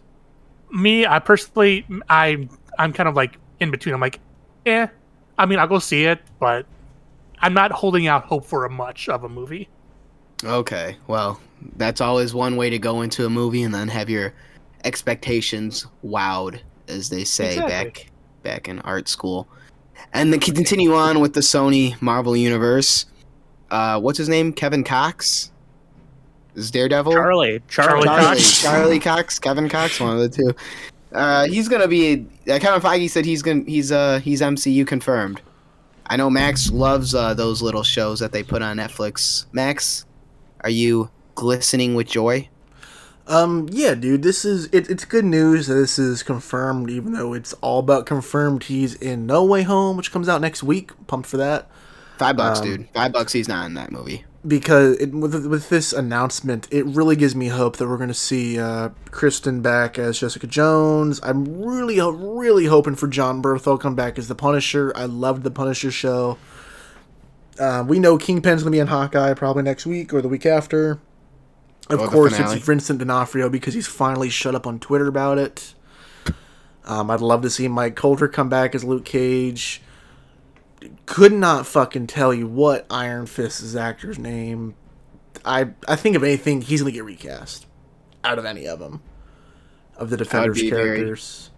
Me, 0.71 1.05
I 1.05 1.19
personally, 1.19 1.85
I, 2.09 2.47
I'm 2.79 2.93
kind 2.93 3.07
of 3.07 3.15
like 3.15 3.37
in 3.59 3.71
between. 3.71 3.93
I'm 3.93 4.01
like, 4.01 4.19
eh. 4.65 4.87
I 5.37 5.45
mean, 5.45 5.59
I'll 5.59 5.67
go 5.67 5.79
see 5.79 6.05
it, 6.05 6.19
but 6.39 6.65
I'm 7.39 7.53
not 7.53 7.71
holding 7.71 8.07
out 8.07 8.25
hope 8.25 8.45
for 8.45 8.65
a 8.65 8.69
much 8.69 9.07
of 9.09 9.23
a 9.23 9.29
movie. 9.29 9.69
Okay, 10.43 10.97
well, 11.07 11.39
that's 11.75 12.01
always 12.01 12.33
one 12.33 12.55
way 12.55 12.69
to 12.69 12.79
go 12.79 13.01
into 13.01 13.25
a 13.25 13.29
movie 13.29 13.63
and 13.63 13.73
then 13.73 13.87
have 13.87 14.09
your 14.09 14.33
expectations 14.83 15.87
wowed, 16.03 16.59
as 16.87 17.09
they 17.09 17.23
say 17.23 17.53
Exactly. 17.53 17.69
back 17.69 18.11
back 18.43 18.67
in 18.67 18.79
art 18.79 19.07
school. 19.07 19.47
And 20.13 20.31
then 20.31 20.39
continue 20.39 20.93
on 20.93 21.19
with 21.19 21.33
the 21.33 21.41
Sony 21.41 21.99
Marvel 22.01 22.35
universe. 22.37 23.05
Uh, 23.69 23.99
what's 23.99 24.17
his 24.17 24.29
name? 24.29 24.53
Kevin 24.53 24.83
Cox. 24.83 25.51
Is 26.55 26.71
Daredevil? 26.71 27.11
Charlie, 27.11 27.61
Charlie, 27.67 28.03
Charlie 28.03 28.05
Charlie, 28.05 28.25
Cox. 28.37 28.61
Charlie 28.61 28.99
Cox, 28.99 29.39
Kevin 29.39 29.69
Cox, 29.69 29.99
one 29.99 30.17
of 30.17 30.19
the 30.19 30.29
two. 30.29 30.53
Uh, 31.11 31.45
he's 31.47 31.67
gonna 31.67 31.87
be. 31.87 32.25
Uh, 32.49 32.57
Kevin 32.59 32.81
Feige 32.81 33.09
said 33.09 33.25
he's 33.25 33.41
gonna. 33.41 33.63
He's 33.65 33.91
uh 33.91 34.19
he's 34.19 34.41
MCU 34.41 34.85
confirmed. 34.87 35.41
I 36.07 36.15
know 36.15 36.29
Max 36.29 36.71
loves 36.71 37.13
uh, 37.13 37.33
those 37.33 37.61
little 37.61 37.83
shows 37.83 38.19
that 38.21 38.31
they 38.31 38.41
put 38.41 38.61
on 38.61 38.77
Netflix. 38.77 39.45
Max, 39.51 40.05
are 40.61 40.69
you 40.69 41.09
glistening 41.35 41.95
with 41.95 42.07
joy? 42.07 42.47
Um, 43.27 43.67
yeah, 43.71 43.93
dude, 43.93 44.23
this 44.23 44.45
is 44.45 44.65
it, 44.71 44.89
it's 44.89 45.03
good 45.05 45.25
news 45.25 45.67
that 45.67 45.73
this 45.75 45.99
is 45.99 46.23
confirmed, 46.23 46.89
even 46.89 47.11
though 47.13 47.33
it's 47.33 47.53
all 47.61 47.79
about 47.79 48.05
confirmed. 48.05 48.63
He's 48.63 48.95
in 48.95 49.25
No 49.25 49.43
Way 49.43 49.63
Home, 49.63 49.97
which 49.97 50.11
comes 50.11 50.29
out 50.29 50.39
next 50.41 50.63
week. 50.63 50.91
Pumped 51.07 51.27
for 51.27 51.37
that 51.37 51.69
Five 52.17 52.37
bucks, 52.37 52.59
Um, 52.59 52.65
dude. 52.65 52.89
Five 52.93 53.11
bucks. 53.11 53.33
He's 53.33 53.47
not 53.47 53.65
in 53.65 53.73
that 53.75 53.91
movie. 53.91 54.23
because 54.47 54.95
it, 54.97 55.13
with 55.13 55.45
with 55.45 55.67
this 55.69 55.91
announcement, 55.91 56.67
it 56.71 56.85
really 56.85 57.15
gives 57.17 57.35
me 57.35 57.49
hope 57.49 57.75
that 57.77 57.87
we're 57.87 57.97
going 57.97 58.07
to 58.07 58.13
see 58.13 58.57
uh, 58.59 58.89
Krysten 59.11 59.61
back 59.61 59.99
as 59.99 60.19
Jessica 60.19 60.47
Jones. 60.47 61.19
I'm 61.21 61.61
really, 61.61 61.99
really 62.01 62.65
hoping 62.65 62.95
for 62.95 63.07
Jon 63.07 63.41
Bernthal 63.41 63.77
come 63.79 63.93
back 63.95 64.17
as 64.17 64.29
the 64.29 64.35
Punisher. 64.35 64.93
I 64.95 65.03
loved 65.05 65.43
the 65.43 65.51
Punisher 65.51 65.91
show. 65.91 66.37
Uh, 67.59 67.83
we 67.85 67.99
know 67.99 68.17
Kingpin's 68.17 68.63
going 68.63 68.71
to 68.71 68.75
be 68.75 68.79
in 68.79 68.87
Hawkeye 68.87 69.33
probably 69.33 69.63
next 69.63 69.85
week 69.85 70.13
or 70.13 70.21
the 70.21 70.29
week 70.29 70.45
after. 70.45 70.99
Of 71.89 71.99
the 71.99 72.07
course, 72.07 72.37
it's 72.37 72.53
Vincent 72.65 72.99
D'Onofrio 72.99 73.49
because 73.49 73.73
he's 73.73 73.87
finally 73.87 74.29
shut 74.29 74.55
up 74.55 74.67
on 74.67 74.79
Twitter 74.79 75.07
about 75.07 75.37
it. 75.37 75.73
Um, 76.85 77.09
I'd 77.11 77.21
love 77.21 77.41
to 77.43 77.49
see 77.49 77.67
Mike 77.67 77.95
Colter 77.95 78.27
come 78.27 78.49
back 78.49 78.73
as 78.75 78.83
Luke 78.83 79.05
Cage. 79.05 79.81
Could 81.05 81.33
not 81.33 81.65
fucking 81.65 82.07
tell 82.07 82.33
you 82.33 82.47
what 82.47 82.85
Iron 82.89 83.25
Fist's 83.25 83.75
actor's 83.75 84.19
name. 84.19 84.75
I 85.45 85.69
I 85.87 85.95
think 85.95 86.15
if 86.15 86.23
anything, 86.23 86.61
he's 86.61 86.81
gonna 86.81 86.91
get 86.91 87.03
recast 87.05 87.65
out 88.23 88.37
of 88.37 88.45
any 88.45 88.67
of 88.67 88.79
them 88.79 89.01
of 89.95 90.09
the 90.09 90.17
Defenders 90.17 90.61
be 90.61 90.69
very- 90.69 90.97
characters. 90.97 91.49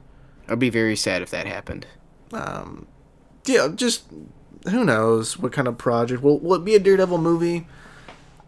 I'd 0.47 0.59
be 0.59 0.69
very 0.69 0.95
sad 0.95 1.21
if 1.21 1.29
that 1.31 1.45
happened. 1.45 1.85
Um, 2.33 2.87
yeah, 3.45 3.67
just 3.73 4.03
who 4.69 4.83
knows 4.83 5.37
what 5.37 5.51
kind 5.51 5.67
of 5.67 5.77
project 5.77 6.21
will 6.23 6.39
will 6.39 6.55
it 6.55 6.65
be 6.65 6.75
a 6.75 6.79
Daredevil 6.79 7.17
movie? 7.19 7.67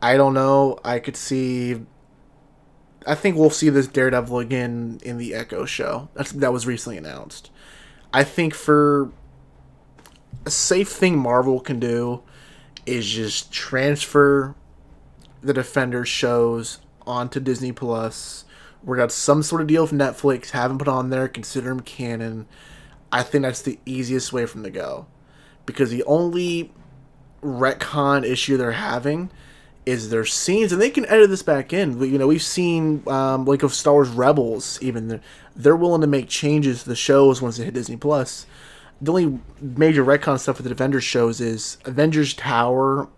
I 0.01 0.17
don't 0.17 0.33
know. 0.33 0.79
I 0.83 0.99
could 0.99 1.15
see. 1.15 1.81
I 3.05 3.15
think 3.15 3.35
we'll 3.35 3.49
see 3.49 3.69
this 3.69 3.87
Daredevil 3.87 4.39
again 4.39 4.99
in 5.03 5.17
the 5.17 5.33
Echo 5.33 5.65
show. 5.65 6.09
That's 6.13 6.31
that 6.31 6.53
was 6.53 6.65
recently 6.67 6.97
announced. 6.97 7.51
I 8.13 8.23
think 8.23 8.53
for 8.53 9.11
a 10.45 10.51
safe 10.51 10.89
thing 10.89 11.17
Marvel 11.17 11.59
can 11.59 11.79
do 11.79 12.23
is 12.85 13.07
just 13.09 13.51
transfer 13.51 14.55
the 15.41 15.53
Defenders 15.53 16.09
shows 16.09 16.79
onto 17.05 17.39
Disney 17.39 17.71
Plus. 17.71 18.45
We 18.83 18.97
got 18.97 19.11
some 19.11 19.43
sort 19.43 19.61
of 19.61 19.67
deal 19.67 19.83
with 19.83 19.91
Netflix, 19.91 20.51
have 20.51 20.71
them 20.71 20.79
put 20.79 20.87
on 20.87 21.09
there, 21.09 21.27
consider 21.27 21.69
them 21.69 21.81
canon. 21.81 22.47
I 23.11 23.23
think 23.23 23.43
that's 23.43 23.61
the 23.61 23.79
easiest 23.85 24.33
way 24.33 24.45
from 24.45 24.63
the 24.63 24.71
go. 24.71 25.05
Because 25.65 25.91
the 25.91 26.03
only 26.05 26.73
retcon 27.43 28.23
issue 28.25 28.57
they're 28.57 28.71
having 28.73 29.31
is 29.91 30.09
their 30.09 30.25
scenes, 30.25 30.71
and 30.71 30.81
they 30.81 30.89
can 30.89 31.05
edit 31.07 31.29
this 31.29 31.43
back 31.43 31.73
in. 31.73 32.01
You 32.01 32.17
know, 32.17 32.27
we've 32.27 32.41
seen, 32.41 33.03
um, 33.07 33.45
like, 33.45 33.63
of 33.63 33.73
Star 33.73 33.93
Wars 33.93 34.09
Rebels, 34.09 34.79
even, 34.81 35.07
they're, 35.07 35.21
they're 35.55 35.75
willing 35.75 36.01
to 36.01 36.07
make 36.07 36.27
changes 36.27 36.83
to 36.83 36.89
the 36.89 36.95
shows 36.95 37.41
once 37.41 37.57
they 37.57 37.65
hit 37.65 37.73
Disney 37.73 37.97
Plus. 37.97 38.45
The 39.01 39.11
only 39.11 39.39
major 39.59 40.03
retcon 40.03 40.39
stuff 40.39 40.57
with 40.57 40.65
the 40.65 40.71
Avengers 40.71 41.03
shows 41.03 41.41
is 41.41 41.77
Avengers 41.85 42.33
Tower 42.33 43.09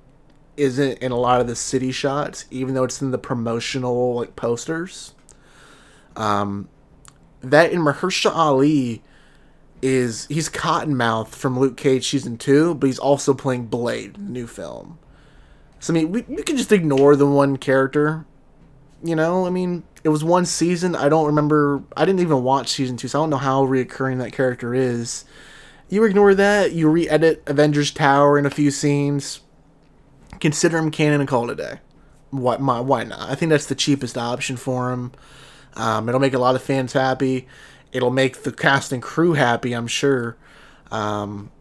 isn't 0.58 1.00
in 1.00 1.12
a 1.12 1.18
lot 1.18 1.42
of 1.42 1.48
the 1.48 1.56
city 1.56 1.92
shots, 1.92 2.46
even 2.50 2.74
though 2.74 2.84
it's 2.84 3.02
in 3.02 3.12
the 3.12 3.18
promotional, 3.18 4.16
like, 4.16 4.36
posters. 4.36 5.14
Um, 6.16 6.70
that 7.42 7.72
in 7.72 7.82
Mahershala 7.82 8.36
Ali 8.36 9.04
is 9.82 10.26
he's 10.28 10.50
Cottonmouth 10.50 11.30
from 11.30 11.60
Luke 11.60 11.76
Cage 11.76 12.08
season 12.08 12.38
two, 12.38 12.74
but 12.76 12.88
he's 12.88 13.00
also 13.00 13.34
playing 13.34 13.66
Blade, 13.66 14.16
the 14.16 14.22
new 14.22 14.48
film. 14.48 14.98
So 15.84 15.94
I 15.94 15.96
mean, 15.96 16.14
we, 16.14 16.22
we 16.30 16.44
can 16.44 16.56
just 16.56 16.72
ignore 16.72 17.18
the 17.18 17.28
one 17.28 17.58
character. 17.58 18.26
You 19.04 19.18
know, 19.18 19.46
I 19.46 19.50
mean, 19.50 19.84
it 20.06 20.10
was 20.10 20.24
one 20.24 20.46
season. 20.46 20.96
I 20.96 21.10
don't 21.10 21.26
remember. 21.26 21.84
I 21.98 22.06
didn't 22.06 22.22
even 22.22 22.42
watch 22.42 22.70
season 22.70 22.96
two, 22.96 23.10
so 23.10 23.20
I 23.20 23.24
don't 23.24 23.32
know 23.32 23.36
how 23.36 23.66
reoccurring 23.66 24.20
that 24.20 24.32
character 24.32 24.74
is. 24.74 25.26
You 25.90 26.06
ignore 26.06 26.34
that. 26.36 26.72
You 26.72 26.88
re-edit 26.88 27.44
Avengers 27.48 27.92
Tower 27.92 28.40
in 28.40 28.46
a 28.46 28.50
few 28.50 28.72
scenes. 28.72 29.42
Consider 30.40 30.78
him 30.78 30.90
canon 30.90 31.20
and 31.20 31.28
call 31.28 31.50
it 31.50 31.52
a 31.52 31.56
day. 31.56 31.80
Why? 32.30 32.56
My, 32.56 32.80
why 32.80 33.04
not? 33.04 33.30
I 33.30 33.36
think 33.36 33.50
that's 33.50 33.66
the 33.66 33.76
cheapest 33.76 34.18
option 34.18 34.56
for 34.56 34.94
him. 34.94 35.12
Um, 35.74 36.08
it'll 36.08 36.22
make 36.22 36.34
a 36.34 36.40
lot 36.40 36.56
of 36.56 36.64
fans 36.64 36.94
happy. 36.94 37.46
It'll 37.92 38.10
make 38.10 38.44
the 38.44 38.54
cast 38.54 38.94
and 38.94 39.04
crew 39.04 39.34
happy, 39.34 39.74
I'm 39.74 39.88
sure. 39.88 40.38
Um, 40.92 41.52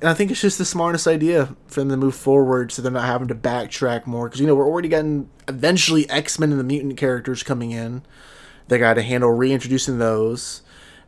and 0.00 0.10
I 0.10 0.14
think 0.14 0.30
it's 0.30 0.40
just 0.40 0.58
the 0.58 0.64
smartest 0.64 1.06
idea 1.06 1.54
for 1.66 1.80
them 1.80 1.88
to 1.90 1.96
move 1.96 2.14
forward 2.14 2.70
so 2.72 2.82
they're 2.82 2.92
not 2.92 3.04
having 3.04 3.28
to 3.28 3.34
backtrack 3.34 4.06
more. 4.06 4.28
Because, 4.28 4.40
you 4.40 4.46
know, 4.46 4.54
we're 4.54 4.66
already 4.66 4.88
getting 4.88 5.30
eventually 5.48 6.08
X 6.10 6.38
Men 6.38 6.50
and 6.50 6.60
the 6.60 6.64
mutant 6.64 6.96
characters 6.96 7.42
coming 7.42 7.70
in. 7.70 8.02
They 8.68 8.78
got 8.78 8.94
to 8.94 9.02
handle 9.02 9.30
reintroducing 9.30 9.98
those. 9.98 10.62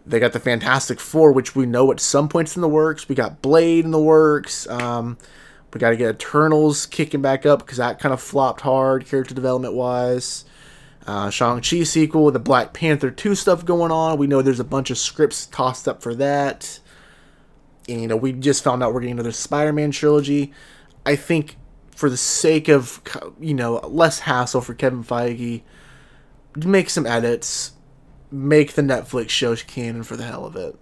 They 0.07 0.21
got 0.21 0.33
the 0.33 0.41
Fantastic 0.41 1.01
Four, 1.01 1.33
which 1.33 1.55
we 1.55 1.67
know 1.67 1.91
at 1.93 2.01
some 2.01 2.29
points 2.29 2.57
in 2.57 2.63
the 2.63 2.69
works. 2.69 3.09
We 3.09 3.15
got 3.15 3.43
Blade 3.43 3.85
in 3.85 3.91
the 3.91 4.01
works. 4.01 4.67
Um, 4.69 5.19
we 5.75 5.79
got 5.79 5.91
to 5.91 5.97
get 5.97 6.15
Eternals 6.15 6.87
kicking 6.87 7.21
back 7.21 7.45
up 7.45 7.59
because 7.59 7.77
that 7.77 7.99
kind 7.99 8.15
of 8.15 8.23
flopped 8.23 8.63
hard, 8.63 9.07
character 9.07 9.35
development 9.35 9.75
wise 9.75 10.47
uh, 11.09 11.31
Shang-Chi 11.31 11.85
sequel, 11.85 12.31
the 12.31 12.39
Black 12.39 12.75
Panther 12.75 13.11
2 13.11 13.35
stuff 13.35 13.65
going 13.65 13.91
on. 13.91 14.19
We 14.19 14.27
know 14.27 14.43
there's 14.43 14.61
a 14.61 14.65
bunch 14.65 14.91
of 14.91 14.99
scripts 14.99 15.47
tossed 15.47 15.89
up 15.89 16.03
for 16.03 16.15
that. 16.17 16.81
And, 17.89 18.01
you 18.01 18.07
know, 18.09 18.17
we 18.17 18.33
just 18.33 18.63
found 18.63 18.83
out 18.83 18.93
we're 18.93 19.01
getting 19.01 19.15
another 19.15 19.33
Spider-Man 19.33 19.91
trilogy. 19.91 20.53
I 21.07 21.17
think 21.17 21.57
for 21.91 22.11
the 22.11 22.17
sake 22.17 22.69
of, 22.69 23.01
you 23.41 23.55
know, 23.55 23.77
less 23.79 24.21
hassle 24.21 24.61
for 24.61 24.75
Kevin 24.75 25.03
Feige, 25.03 25.63
make 26.57 26.91
some 26.91 27.07
edits, 27.07 27.73
make 28.31 28.75
the 28.75 28.83
Netflix 28.83 29.31
show 29.31 29.57
canon 29.57 30.03
for 30.03 30.17
the 30.17 30.25
hell 30.25 30.45
of 30.45 30.55
it. 30.57 30.77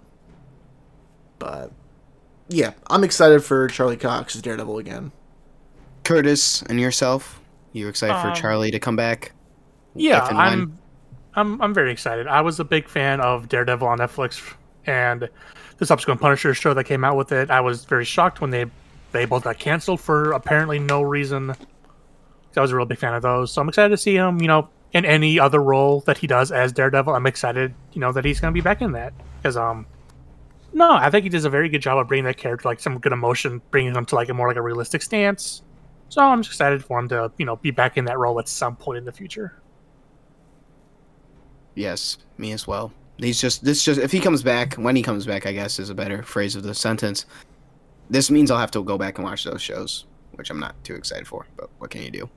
But, 1.38 1.72
yeah, 2.48 2.72
I'm 2.88 3.04
excited 3.04 3.44
for 3.44 3.68
Charlie 3.68 3.96
Cox 3.96 4.34
as 4.34 4.42
Daredevil 4.42 4.78
again. 4.78 5.12
Curtis 6.04 6.62
and 6.62 6.80
yourself, 6.80 7.40
you 7.72 7.88
excited 7.88 8.20
for 8.20 8.28
Um, 8.28 8.34
Charlie 8.34 8.70
to 8.70 8.78
come 8.78 8.96
back? 8.96 9.32
Yeah, 9.94 10.24
If 10.24 10.30
and 10.30 10.38
when? 10.38 10.46
I'm. 10.46 10.78
I'm 11.38 11.60
I'm 11.60 11.74
very 11.74 11.92
excited. 11.92 12.26
I 12.26 12.40
was 12.40 12.58
a 12.60 12.64
big 12.64 12.88
fan 12.88 13.20
of 13.20 13.48
Daredevil 13.48 13.86
on 13.86 13.98
Netflix 13.98 14.54
and 14.86 15.28
the 15.78 15.86
subsequent 15.86 16.20
Punisher 16.20 16.54
show 16.54 16.74
that 16.74 16.84
came 16.84 17.04
out 17.04 17.16
with 17.16 17.32
it. 17.32 17.50
I 17.50 17.60
was 17.60 17.84
very 17.84 18.04
shocked 18.04 18.40
when 18.40 18.50
they 18.50 18.66
they 19.12 19.24
both 19.24 19.44
got 19.44 19.58
canceled 19.58 20.00
for 20.00 20.32
apparently 20.32 20.78
no 20.78 21.02
reason. 21.02 21.54
I 22.56 22.60
was 22.60 22.72
a 22.72 22.76
real 22.76 22.86
big 22.86 22.98
fan 22.98 23.14
of 23.14 23.22
those, 23.22 23.52
so 23.52 23.60
I'm 23.60 23.68
excited 23.68 23.90
to 23.90 23.98
see 23.98 24.14
him. 24.14 24.40
You 24.40 24.48
know, 24.48 24.68
in 24.92 25.04
any 25.04 25.38
other 25.38 25.62
role 25.62 26.00
that 26.02 26.18
he 26.18 26.26
does 26.26 26.50
as 26.50 26.72
Daredevil, 26.72 27.14
I'm 27.14 27.26
excited. 27.26 27.74
You 27.92 28.00
know 28.00 28.12
that 28.12 28.24
he's 28.24 28.40
going 28.40 28.52
to 28.52 28.54
be 28.54 28.62
back 28.62 28.80
in 28.80 28.92
that 28.92 29.12
because 29.38 29.56
um, 29.56 29.86
no, 30.72 30.92
I 30.92 31.10
think 31.10 31.24
he 31.24 31.28
does 31.28 31.44
a 31.44 31.50
very 31.50 31.68
good 31.68 31.82
job 31.82 31.98
of 31.98 32.08
bringing 32.08 32.24
that 32.24 32.36
character 32.36 32.68
like 32.68 32.80
some 32.80 32.98
good 32.98 33.12
emotion, 33.12 33.60
bringing 33.70 33.94
him 33.94 34.06
to 34.06 34.14
like 34.14 34.28
a 34.28 34.34
more 34.34 34.48
like 34.48 34.56
a 34.56 34.62
realistic 34.62 35.02
stance. 35.02 35.62
So 36.08 36.22
I'm 36.22 36.42
just 36.42 36.52
excited 36.52 36.84
for 36.84 36.98
him 36.98 37.08
to 37.08 37.32
you 37.36 37.46
know 37.46 37.56
be 37.56 37.70
back 37.70 37.96
in 37.96 38.04
that 38.06 38.18
role 38.18 38.38
at 38.38 38.48
some 38.48 38.76
point 38.76 38.98
in 38.98 39.04
the 39.04 39.12
future. 39.12 39.60
Yes, 41.74 42.16
me 42.38 42.52
as 42.52 42.66
well. 42.66 42.92
He's 43.18 43.40
just 43.40 43.64
this 43.64 43.82
just 43.82 44.00
if 44.00 44.12
he 44.12 44.20
comes 44.20 44.42
back 44.42 44.74
when 44.74 44.94
he 44.94 45.02
comes 45.02 45.26
back, 45.26 45.46
I 45.46 45.52
guess 45.52 45.78
is 45.78 45.90
a 45.90 45.94
better 45.94 46.22
phrase 46.22 46.54
of 46.54 46.62
the 46.62 46.74
sentence. 46.74 47.26
This 48.10 48.30
means 48.30 48.50
I'll 48.50 48.58
have 48.58 48.70
to 48.72 48.84
go 48.84 48.98
back 48.98 49.18
and 49.18 49.24
watch 49.24 49.44
those 49.44 49.62
shows, 49.62 50.04
which 50.32 50.50
I'm 50.50 50.60
not 50.60 50.74
too 50.84 50.94
excited 50.94 51.26
for. 51.26 51.46
But 51.56 51.70
what 51.78 51.90
can 51.90 52.02
you 52.02 52.10
do? 52.10 52.30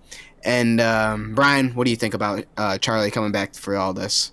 And 0.43 0.80
um, 0.80 1.35
Brian, 1.35 1.76
what 1.76 1.84
do 1.84 1.91
you 1.91 1.97
think 1.97 2.14
about 2.14 2.45
uh, 2.57 2.77
Charlie 2.77 3.11
coming 3.11 3.31
back 3.31 3.53
for 3.56 3.76
all 3.76 3.93
this? 3.93 4.31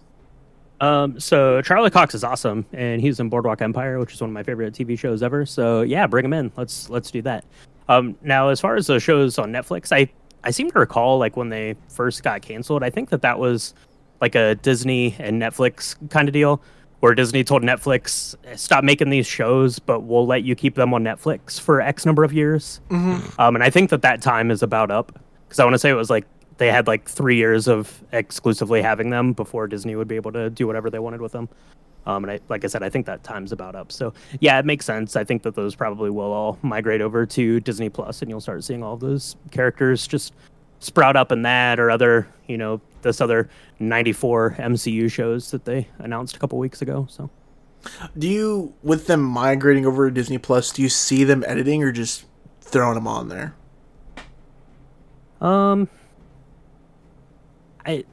Um, 0.81 1.19
so 1.19 1.63
Charlie 1.63 1.91
Cox 1.91 2.15
is 2.15 2.23
awesome, 2.23 2.67
and 2.73 3.01
he's 3.01 3.19
in 3.19 3.29
Boardwalk 3.29 3.63
Empire, 3.63 3.99
which 3.99 4.13
is 4.13 4.21
one 4.21 4.31
of 4.31 4.35
my 4.35 4.43
favorite 4.43 4.75
TV 4.75 4.99
shows 4.99 5.23
ever. 5.23 5.47
So 5.47 5.83
yeah, 5.83 6.07
bring 6.07 6.25
him 6.25 6.33
in. 6.33 6.53
Let's 6.57 6.89
let's 6.91 7.11
do 7.11 7.23
that. 7.23 7.45
Um, 7.89 8.17
now, 8.23 8.49
as 8.49 8.61
far 8.61 8.77
as 8.77 8.87
the 8.87 9.01
shows 9.01 9.39
on 9.39 9.53
Netflix, 9.53 9.91
I 9.93 10.09
I 10.45 10.51
seem 10.51 10.71
to 10.71 10.79
recall 10.79 11.19
like 11.19 11.37
when 11.37 11.49
they 11.49 11.77
first 11.89 12.23
got 12.23 12.43
canceled. 12.43 12.83
I 12.83 12.91
think 12.91 13.11
that 13.11 13.23
that 13.23 13.39
was 13.39 13.75
like 14.21 14.35
a 14.35 14.55
Disney 14.57 15.15
and 15.19 15.41
Netflix 15.41 15.97
kind 16.11 16.29
of 16.29 16.33
deal, 16.33 16.61
where 17.01 17.15
Disney 17.15 17.45
told 17.45 17.63
Netflix 17.63 18.35
stop 18.59 18.85
making 18.85 19.11
these 19.11 19.27
shows, 19.27 19.79
but 19.79 20.01
we'll 20.01 20.27
let 20.27 20.43
you 20.43 20.55
keep 20.55 20.75
them 20.75 20.95
on 20.95 21.05
Netflix 21.05 21.61
for 21.61 21.81
X 21.81 22.07
number 22.07 22.25
of 22.25 22.33
years. 22.33 22.81
Mm-hmm. 22.91 23.41
Um, 23.41 23.55
and 23.55 23.63
I 23.63 23.71
think 23.71 23.91
that 23.91 24.03
that 24.03 24.23
time 24.23 24.51
is 24.51 24.63
about 24.63 24.91
up 24.91 25.19
because 25.47 25.61
I 25.61 25.65
want 25.65 25.75
to 25.75 25.79
say 25.79 25.91
it 25.91 25.95
was 25.95 26.11
like 26.11 26.27
they 26.59 26.71
had 26.71 26.87
like 26.87 27.09
three 27.09 27.37
years 27.37 27.69
of 27.69 28.03
exclusively 28.13 28.81
having 28.83 29.11
them 29.11 29.33
before 29.33 29.67
Disney 29.67 29.95
would 29.95 30.09
be 30.09 30.17
able 30.17 30.33
to 30.33 30.51
do 30.51 30.67
whatever 30.67 30.91
they 30.91 30.99
wanted 30.99 31.21
with 31.21 31.33
them. 31.33 31.49
Um, 32.07 32.23
and 32.25 32.31
I, 32.31 32.41
like 32.49 32.65
I 32.65 32.69
said, 32.69 32.83
I 32.83 32.89
think 32.89 33.05
that 33.07 33.25
time's 33.25 33.53
about 33.53 33.75
up. 33.75 33.91
So 33.91 34.15
yeah, 34.41 34.59
it 34.59 34.65
makes 34.65 34.87
sense. 34.87 35.17
I 35.17 35.25
think 35.25 35.43
that 35.43 35.55
those 35.55 35.75
probably 35.75 36.09
will 36.09 36.33
all 36.33 36.59
migrate 36.63 37.01
over 37.01 37.27
to 37.27 37.61
Disney 37.61 37.89
Plus, 37.89 38.23
and 38.23 38.31
you'll 38.31 38.41
start 38.41 38.65
seeing 38.65 38.83
all 38.83 38.97
those 38.97 39.37
characters 39.51 40.07
just 40.07 40.33
sprout 40.79 41.17
up 41.17 41.33
in 41.33 41.43
that 41.43 41.81
or 41.81 41.91
other, 41.91 42.29
you 42.47 42.57
know, 42.57 42.81
this 43.07 43.21
other 43.21 43.49
94 43.79 44.57
MCU 44.59 45.11
shows 45.11 45.51
that 45.53 45.65
they 45.65 45.89
announced 45.99 46.37
a 46.37 46.39
couple 46.39 46.59
weeks 46.59 46.83
ago. 46.83 47.07
So 47.09 47.31
Do 48.19 48.29
you, 48.29 48.75
with 48.83 49.07
them 49.07 49.23
migrating 49.23 49.87
over 49.87 50.09
to 50.09 50.15
Disney 50.15 50.39
Plus, 50.39 50.73
do 50.73 50.83
you 50.83 50.89
see 50.89 51.25
them 51.25 51.45
editing 51.47 51.83
or 51.83 51.93
just 51.93 52.27
throwing 52.61 52.95
them 52.95 53.07
on 53.07 53.29
there? 53.29 53.55
Um, 55.41 55.89
I 57.85 58.05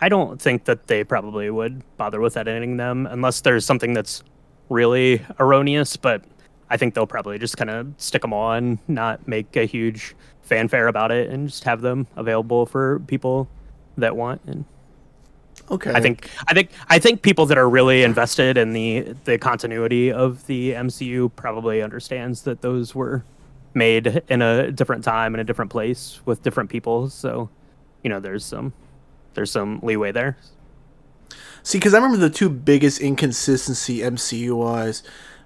I 0.00 0.08
don't 0.08 0.40
think 0.40 0.64
that 0.64 0.88
they 0.88 1.04
probably 1.04 1.48
would 1.50 1.82
bother 1.96 2.20
with 2.20 2.36
editing 2.36 2.76
them 2.76 3.06
unless 3.06 3.42
there's 3.42 3.64
something 3.64 3.92
that's 3.92 4.24
really 4.68 5.24
erroneous. 5.38 5.96
But 5.96 6.24
I 6.72 6.78
think 6.78 6.94
they'll 6.94 7.06
probably 7.06 7.38
just 7.38 7.58
kind 7.58 7.68
of 7.68 7.92
stick 7.98 8.22
them 8.22 8.32
on, 8.32 8.78
not 8.88 9.28
make 9.28 9.54
a 9.56 9.66
huge 9.66 10.16
fanfare 10.40 10.88
about 10.88 11.12
it, 11.12 11.28
and 11.28 11.48
just 11.48 11.64
have 11.64 11.82
them 11.82 12.06
available 12.16 12.64
for 12.64 13.00
people 13.00 13.46
that 13.98 14.16
want. 14.16 14.40
And 14.46 14.64
Okay. 15.70 15.92
I 15.92 16.00
think 16.00 16.28
I 16.48 16.54
think 16.54 16.70
I 16.88 16.98
think 16.98 17.22
people 17.22 17.46
that 17.46 17.58
are 17.58 17.68
really 17.68 18.02
invested 18.02 18.56
in 18.56 18.72
the 18.72 19.14
the 19.24 19.38
continuity 19.38 20.10
of 20.10 20.46
the 20.46 20.72
MCU 20.72 21.30
probably 21.36 21.82
understands 21.82 22.42
that 22.42 22.62
those 22.62 22.94
were 22.94 23.22
made 23.74 24.22
in 24.28 24.42
a 24.42 24.72
different 24.72 25.04
time 25.04 25.34
in 25.34 25.40
a 25.40 25.44
different 25.44 25.70
place 25.70 26.20
with 26.24 26.42
different 26.42 26.70
people. 26.70 27.08
So, 27.10 27.48
you 28.02 28.10
know, 28.10 28.18
there's 28.18 28.44
some 28.44 28.72
there's 29.34 29.50
some 29.50 29.78
leeway 29.82 30.10
there. 30.10 30.36
See, 31.62 31.78
because 31.78 31.94
I 31.94 31.98
remember 31.98 32.18
the 32.18 32.30
two 32.30 32.48
biggest 32.48 33.00
inconsistency 33.00 33.98
MCU 33.98 34.56
wise 34.56 35.02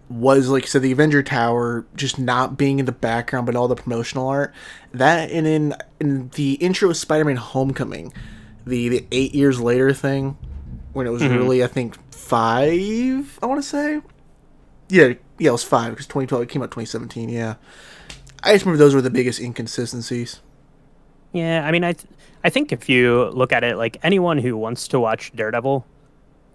was 0.09 0.49
like 0.49 0.67
so 0.67 0.79
the 0.79 0.93
Avenger 0.93 1.23
Tower 1.23 1.85
just 1.97 2.19
not 2.19 2.57
being 2.57 2.79
in 2.79 2.87
the 2.87 2.93
background 2.93 3.47
but 3.47 3.57
all 3.57 3.69
the 3.69 3.77
promotional 3.77 4.29
art. 4.29 4.55
That 4.93 5.31
and 5.31 5.47
in 5.47 5.75
in 6.01 6.29
the 6.31 6.55
intro 6.55 6.91
of 6.91 6.97
Spider-Man 6.97 7.37
Homecoming, 7.37 8.13
the 8.67 8.89
the 8.89 9.07
eight 9.11 9.35
years 9.35 9.61
later 9.61 9.93
thing, 9.93 10.37
when 10.93 11.07
it 11.07 11.11
was 11.11 11.23
mm-hmm. 11.23 11.35
really 11.35 11.65
I 11.65 11.67
think 11.67 11.97
five. 12.13 13.39
I 13.43 13.47
want 13.47 13.63
to 13.63 13.69
say, 13.69 14.01
yeah, 14.89 15.15
yeah, 15.39 15.49
it 15.49 15.53
was 15.53 15.65
five 15.65 15.91
because 15.91 16.07
2012 16.07 16.45
it 16.45 16.49
came 16.49 16.63
out 16.63 16.71
2017. 16.71 17.29
Yeah, 17.29 17.57
I 18.43 18.53
just 18.53 18.65
remember 18.65 18.79
those 18.79 18.95
were 18.95 19.03
the 19.03 19.11
biggest 19.11 19.41
inconsistencies. 19.41 20.41
Yeah, 21.33 21.67
I 21.67 21.73
mean, 21.73 21.85
I 21.85 21.93
th- 21.93 22.13
I 22.45 22.51
think 22.51 22.73
if 22.73 22.89
you 22.89 23.25
look 23.31 23.53
at 23.53 23.65
it, 23.65 23.77
like 23.77 23.99
anyone 24.03 24.39
who 24.39 24.57
wants 24.57 24.89
to 24.89 25.01
watch 25.01 25.33
Daredevil 25.35 25.85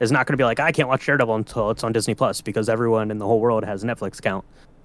is 0.02 0.12
not 0.12 0.28
going 0.28 0.34
to 0.34 0.38
be 0.38 0.44
like, 0.44 0.60
I 0.60 0.74
can't 0.74 0.90
watch 0.90 1.06
Daredevil 1.06 1.36
until 1.36 1.70
it's 1.70 1.84
on 1.86 1.94
Disney 1.94 2.14
Plus 2.16 2.42
because 2.42 2.68
everyone 2.68 3.10
in 3.12 3.18
the 3.20 3.26
whole 3.26 3.40
world 3.40 3.64
has 3.64 3.84
a 3.84 3.88
Netflix 3.88 4.20
account. 4.20 4.44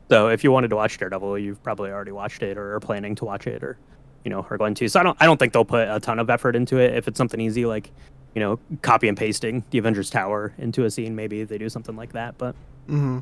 So 0.09 0.29
if 0.29 0.45
you 0.45 0.53
wanted 0.53 0.69
to 0.69 0.77
watch 0.77 0.97
Daredevil, 0.99 1.39
you've 1.39 1.61
probably 1.65 1.91
already 1.91 2.13
watched 2.13 2.43
it 2.43 2.57
or 2.57 2.77
are 2.77 2.81
planning 2.81 3.17
to 3.17 3.25
watch 3.25 3.49
it 3.49 3.65
or 3.65 3.77
you 4.25 4.31
know 4.31 4.47
are 4.51 4.57
going 4.57 4.75
to. 4.75 4.89
So 4.89 5.01
I 5.01 5.03
don't 5.03 5.17
I 5.21 5.27
don't 5.27 5.39
think 5.39 5.53
they'll 5.53 5.65
put 5.65 5.89
a 5.89 5.99
ton 5.99 6.21
of 6.21 6.31
effort 6.31 6.55
into 6.55 6.79
it. 6.79 6.95
If 6.95 7.09
it's 7.09 7.19
something 7.19 7.41
easy 7.41 7.67
like 7.67 7.91
you 8.37 8.41
know 8.41 8.61
copy 8.83 9.09
and 9.09 9.17
pasting 9.17 9.65
the 9.71 9.79
Avengers 9.79 10.11
Tower 10.11 10.53
into 10.59 10.85
a 10.85 10.91
scene, 10.91 11.17
maybe 11.17 11.43
they 11.43 11.59
do 11.59 11.69
something 11.69 11.97
like 11.97 12.13
that. 12.13 12.39
But 12.39 12.55
Mm-hmm. 12.89 13.19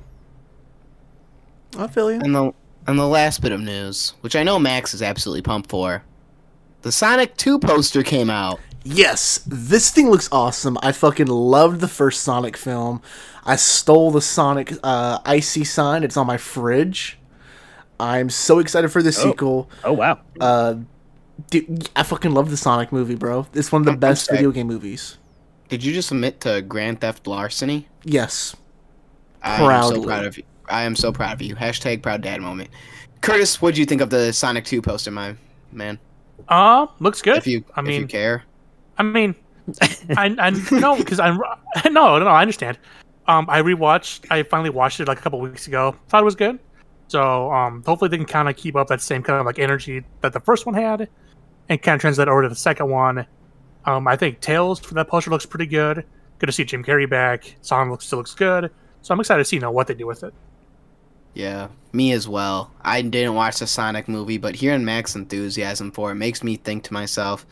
I 1.78 1.86
feel 1.88 2.12
you. 2.12 2.20
And 2.20 2.34
the 2.34 2.52
and 2.86 2.98
the 2.98 3.06
last 3.06 3.40
bit 3.40 3.52
of 3.52 3.60
news, 3.60 4.14
which 4.20 4.36
I 4.36 4.42
know 4.42 4.58
Max 4.58 4.92
is 4.94 5.02
absolutely 5.02 5.42
pumped 5.42 5.70
for, 5.70 6.02
the 6.82 6.92
Sonic 6.92 7.36
2 7.36 7.58
poster 7.58 8.02
came 8.02 8.28
out. 8.28 8.60
Yes, 8.84 9.40
this 9.46 9.90
thing 9.90 10.10
looks 10.10 10.28
awesome. 10.30 10.76
I 10.82 10.92
fucking 10.92 11.26
loved 11.26 11.80
the 11.80 11.88
first 11.88 12.22
Sonic 12.22 12.56
film. 12.56 13.00
I 13.44 13.56
stole 13.56 14.10
the 14.10 14.20
Sonic 14.20 14.74
uh, 14.82 15.18
icy 15.24 15.64
sign. 15.64 16.02
It's 16.04 16.16
on 16.18 16.26
my 16.26 16.36
fridge. 16.36 17.18
I'm 17.98 18.28
so 18.28 18.58
excited 18.58 18.88
for 18.92 19.02
the 19.02 19.12
sequel. 19.12 19.70
oh 19.84 19.92
wow, 19.94 20.20
Uh, 20.40 20.74
dude, 21.50 21.88
I 21.96 22.02
fucking 22.02 22.32
love 22.32 22.50
the 22.50 22.56
Sonic 22.56 22.92
movie, 22.92 23.14
bro. 23.14 23.46
It's 23.54 23.72
one 23.72 23.82
of 23.82 23.86
the 23.86 23.92
I'm- 23.92 23.96
I'm 23.96 24.00
best 24.00 24.26
sorry. 24.26 24.38
video 24.38 24.50
game 24.52 24.66
movies. 24.66 25.16
Did 25.68 25.82
you 25.82 25.94
just 25.94 26.10
admit 26.10 26.40
to 26.42 26.60
Grand 26.60 27.00
Theft 27.00 27.26
Larceny? 27.26 27.86
Yes. 28.04 28.54
I 29.42 29.62
am 29.62 29.82
so 29.94 30.02
proud 30.02 30.24
of 30.26 30.36
you. 30.36 30.44
I 30.68 30.82
am 30.84 30.94
so 30.96 31.10
proud 31.12 31.32
of 31.34 31.42
you. 31.42 31.54
Hashtag 31.56 32.02
proud 32.02 32.20
dad 32.22 32.40
moment. 32.42 32.68
Curtis, 33.22 33.62
what 33.62 33.74
do 33.74 33.80
you 33.80 33.86
think 33.86 34.00
of 34.02 34.10
the 34.10 34.32
Sonic 34.32 34.64
2 34.66 34.82
poster, 34.82 35.10
my 35.10 35.36
man? 35.72 35.98
Uh, 36.48 36.86
looks 36.98 37.22
good. 37.22 37.38
If 37.38 37.46
you 37.46 37.64
I 37.74 37.80
if 37.80 37.86
you 37.86 37.92
mean, 38.00 38.08
care. 38.08 38.44
I 38.98 39.02
mean, 39.02 39.34
I, 40.16 40.34
I 40.38 40.50
no, 40.72 40.96
because 40.96 41.20
I'm 41.20 41.38
no, 41.90 42.18
no, 42.18 42.26
I 42.26 42.42
understand. 42.42 42.78
Um, 43.26 43.46
I 43.48 43.62
rewatched. 43.62 44.26
I 44.30 44.42
finally 44.42 44.70
watched 44.70 45.00
it 45.00 45.08
like 45.08 45.18
a 45.18 45.22
couple 45.22 45.40
weeks 45.40 45.66
ago. 45.66 45.96
Thought 46.08 46.22
it 46.22 46.24
was 46.24 46.34
good. 46.34 46.58
So 47.08 47.52
um, 47.52 47.82
hopefully 47.84 48.08
they 48.08 48.16
can 48.16 48.26
kind 48.26 48.48
of 48.48 48.56
keep 48.56 48.76
up 48.76 48.88
that 48.88 49.00
same 49.00 49.22
kind 49.22 49.38
of 49.38 49.46
like 49.46 49.58
energy 49.58 50.04
that 50.20 50.32
the 50.32 50.40
first 50.40 50.66
one 50.66 50.74
had, 50.74 51.08
and 51.68 51.82
kind 51.82 51.96
of 51.96 52.00
translate 52.00 52.28
over 52.28 52.42
to 52.42 52.48
the 52.48 52.54
second 52.54 52.88
one. 52.88 53.26
Um, 53.86 54.08
I 54.08 54.16
think 54.16 54.40
Tails 54.40 54.80
for 54.80 54.94
that 54.94 55.08
poster 55.08 55.30
looks 55.30 55.46
pretty 55.46 55.66
good. 55.66 56.04
Good 56.38 56.46
to 56.46 56.52
see 56.52 56.64
Jim 56.64 56.82
Carrey 56.82 57.08
back. 57.08 57.56
Song 57.62 57.90
looks 57.90 58.06
still 58.06 58.18
looks 58.18 58.34
good. 58.34 58.70
So 59.02 59.12
I'm 59.12 59.20
excited 59.20 59.40
to 59.40 59.44
see 59.44 59.56
you 59.56 59.60
know 59.60 59.70
what 59.70 59.86
they 59.86 59.94
do 59.94 60.06
with 60.06 60.24
it. 60.24 60.34
Yeah, 61.34 61.68
me 61.92 62.12
as 62.12 62.28
well. 62.28 62.72
I 62.82 63.02
didn't 63.02 63.34
watch 63.34 63.58
the 63.58 63.66
Sonic 63.66 64.08
movie, 64.08 64.38
but 64.38 64.54
hearing 64.54 64.84
Mac's 64.84 65.16
enthusiasm 65.16 65.90
for 65.90 66.12
it 66.12 66.14
makes 66.14 66.44
me 66.44 66.56
think 66.56 66.84
to 66.84 66.92
myself, 66.92 67.44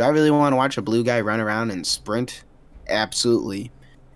do 0.00 0.04
I 0.04 0.08
really 0.08 0.30
want 0.30 0.54
to 0.54 0.56
watch 0.56 0.78
a 0.78 0.82
blue 0.82 1.04
guy 1.04 1.20
run 1.20 1.40
around 1.40 1.70
and 1.70 1.86
sprint? 1.86 2.44
Absolutely. 2.88 3.70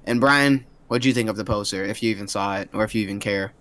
And 0.05 0.19
Brian, 0.19 0.65
what 0.89 1.03
do 1.03 1.09
you 1.09 1.15
think 1.15 1.29
of 1.29 1.37
the 1.37 1.45
poster, 1.45 1.85
if 1.85 2.03
you 2.03 2.11
even 2.11 2.27
saw 2.27 2.57
it, 2.57 2.71
or 2.73 2.85
if 2.85 2.95
you 2.95 3.03
even 3.03 3.21
care? 3.21 3.53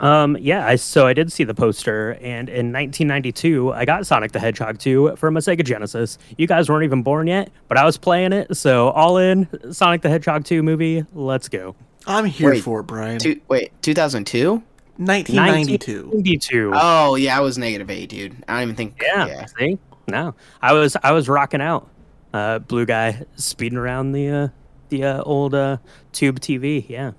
Um, 0.00 0.36
yeah, 0.40 0.66
I, 0.66 0.74
so 0.74 1.06
I 1.06 1.12
did 1.12 1.30
see 1.30 1.44
the 1.44 1.54
poster, 1.54 2.14
and 2.14 2.48
in 2.48 2.72
1992, 2.72 3.72
I 3.72 3.84
got 3.84 4.04
Sonic 4.04 4.32
the 4.32 4.40
Hedgehog 4.40 4.78
2 4.78 5.14
from 5.14 5.36
a 5.36 5.40
Sega 5.40 5.62
Genesis. 5.62 6.18
You 6.36 6.48
guys 6.48 6.68
weren't 6.68 6.82
even 6.82 7.04
born 7.04 7.28
yet, 7.28 7.52
but 7.68 7.78
I 7.78 7.84
was 7.84 7.96
playing 7.96 8.32
it, 8.32 8.56
so 8.56 8.88
all 8.88 9.18
in 9.18 9.46
Sonic 9.72 10.02
the 10.02 10.08
Hedgehog 10.08 10.44
2 10.44 10.64
movie. 10.64 11.04
Let's 11.14 11.48
go. 11.48 11.76
I'm 12.04 12.24
here 12.24 12.50
Wait, 12.50 12.64
for 12.64 12.80
it, 12.80 12.84
Brian. 12.84 13.20
Two, 13.20 13.40
wait, 13.46 13.70
2002? 13.82 14.54
1992. 14.96 16.08
1992. 16.08 16.72
Oh, 16.74 17.14
yeah, 17.14 17.36
I 17.36 17.40
was 17.40 17.58
negative 17.58 17.90
eight, 17.90 18.08
dude. 18.08 18.44
I 18.48 18.54
don't 18.54 18.62
even 18.64 18.74
think. 18.74 19.00
yeah, 19.00 19.26
yeah. 19.28 19.46
see, 19.46 19.78
no, 20.08 20.34
I 20.62 20.72
was 20.72 20.96
I 21.02 21.12
was 21.12 21.28
rocking 21.28 21.60
out. 21.60 21.88
Uh, 22.32 22.60
blue 22.60 22.86
guy 22.86 23.24
speeding 23.36 23.78
around 23.78 24.12
the 24.12 24.28
uh, 24.28 24.48
the 24.88 25.04
uh, 25.04 25.22
old 25.22 25.54
uh, 25.54 25.78
tube 26.12 26.38
TV. 26.40 26.88
Yeah. 26.88 27.12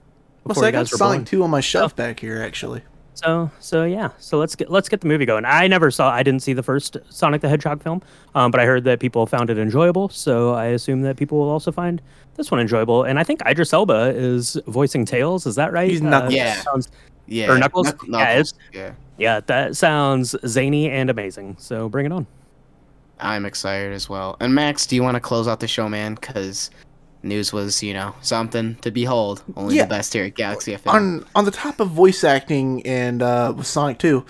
Well, 0.43 0.55
so 0.55 0.65
I 0.65 0.71
got 0.71 0.87
Sonic 0.87 1.25
2 1.27 1.43
on 1.43 1.49
my 1.51 1.59
shelf 1.61 1.95
back 1.95 2.19
here, 2.19 2.41
actually. 2.41 2.81
So 3.13 3.51
so 3.59 3.83
yeah, 3.83 4.09
so 4.17 4.39
let's 4.39 4.55
get 4.55 4.71
let's 4.71 4.87
get 4.89 5.01
the 5.01 5.07
movie 5.07 5.25
going. 5.25 5.45
I 5.45 5.67
never 5.67 5.91
saw 5.91 6.09
I 6.09 6.23
didn't 6.23 6.41
see 6.41 6.53
the 6.53 6.63
first 6.63 6.97
Sonic 7.09 7.41
the 7.41 7.49
Hedgehog 7.49 7.83
film, 7.83 8.01
um, 8.33 8.49
but 8.51 8.59
I 8.61 8.65
heard 8.65 8.83
that 8.85 8.99
people 8.99 9.25
found 9.27 9.49
it 9.49 9.57
enjoyable. 9.59 10.09
So 10.09 10.53
I 10.53 10.67
assume 10.67 11.01
that 11.01 11.17
people 11.17 11.37
will 11.37 11.49
also 11.49 11.71
find 11.71 12.01
this 12.35 12.49
one 12.49 12.59
enjoyable. 12.61 13.03
And 13.03 13.19
I 13.19 13.23
think 13.23 13.41
Idris 13.45 13.73
Elba 13.73 14.13
is 14.15 14.57
voicing 14.65 15.05
Tails. 15.05 15.45
Is 15.45 15.55
that 15.55 15.71
right? 15.73 15.89
He's 15.91 16.01
Knuckles. 16.01 16.33
Yeah. 16.33 16.55
Sounds, 16.61 16.89
Yeah. 17.27 17.51
Or 17.51 17.57
Knuckles? 17.59 17.91
Knuck- 17.91 18.53
Yeah, 18.73 18.79
Yeah. 18.81 18.91
yeah, 19.17 19.39
that 19.41 19.75
sounds 19.75 20.33
zany 20.47 20.89
and 20.89 21.09
amazing. 21.09 21.57
So 21.59 21.89
bring 21.89 22.05
it 22.05 22.11
on. 22.13 22.25
I'm 23.21 23.45
excited 23.45 23.93
as 23.93 24.09
well. 24.09 24.35
And 24.39 24.53
Max, 24.55 24.85
do 24.85 24.95
you 24.95 25.03
want 25.03 25.15
to 25.15 25.21
close 25.21 25.47
out 25.47 25.59
the 25.59 25.67
show, 25.67 25.87
man? 25.87 26.15
Because 26.15 26.69
news 27.23 27.53
was, 27.53 27.83
you 27.83 27.93
know, 27.93 28.15
something 28.21 28.75
to 28.81 28.91
behold. 28.91 29.43
Only 29.55 29.75
Yeah. 29.77 29.83
the 29.83 29.89
best 29.89 30.13
here 30.13 30.25
at 30.25 30.35
Galaxy 30.35 30.73
FM. 30.75 30.91
on 30.91 31.25
on 31.35 31.45
the 31.45 31.51
top 31.51 31.79
of 31.79 31.89
voice 31.89 32.23
acting 32.23 32.85
and 32.85 33.21
uh, 33.21 33.53
with 33.55 33.67
Sonic 33.67 33.99
2, 33.99 34.25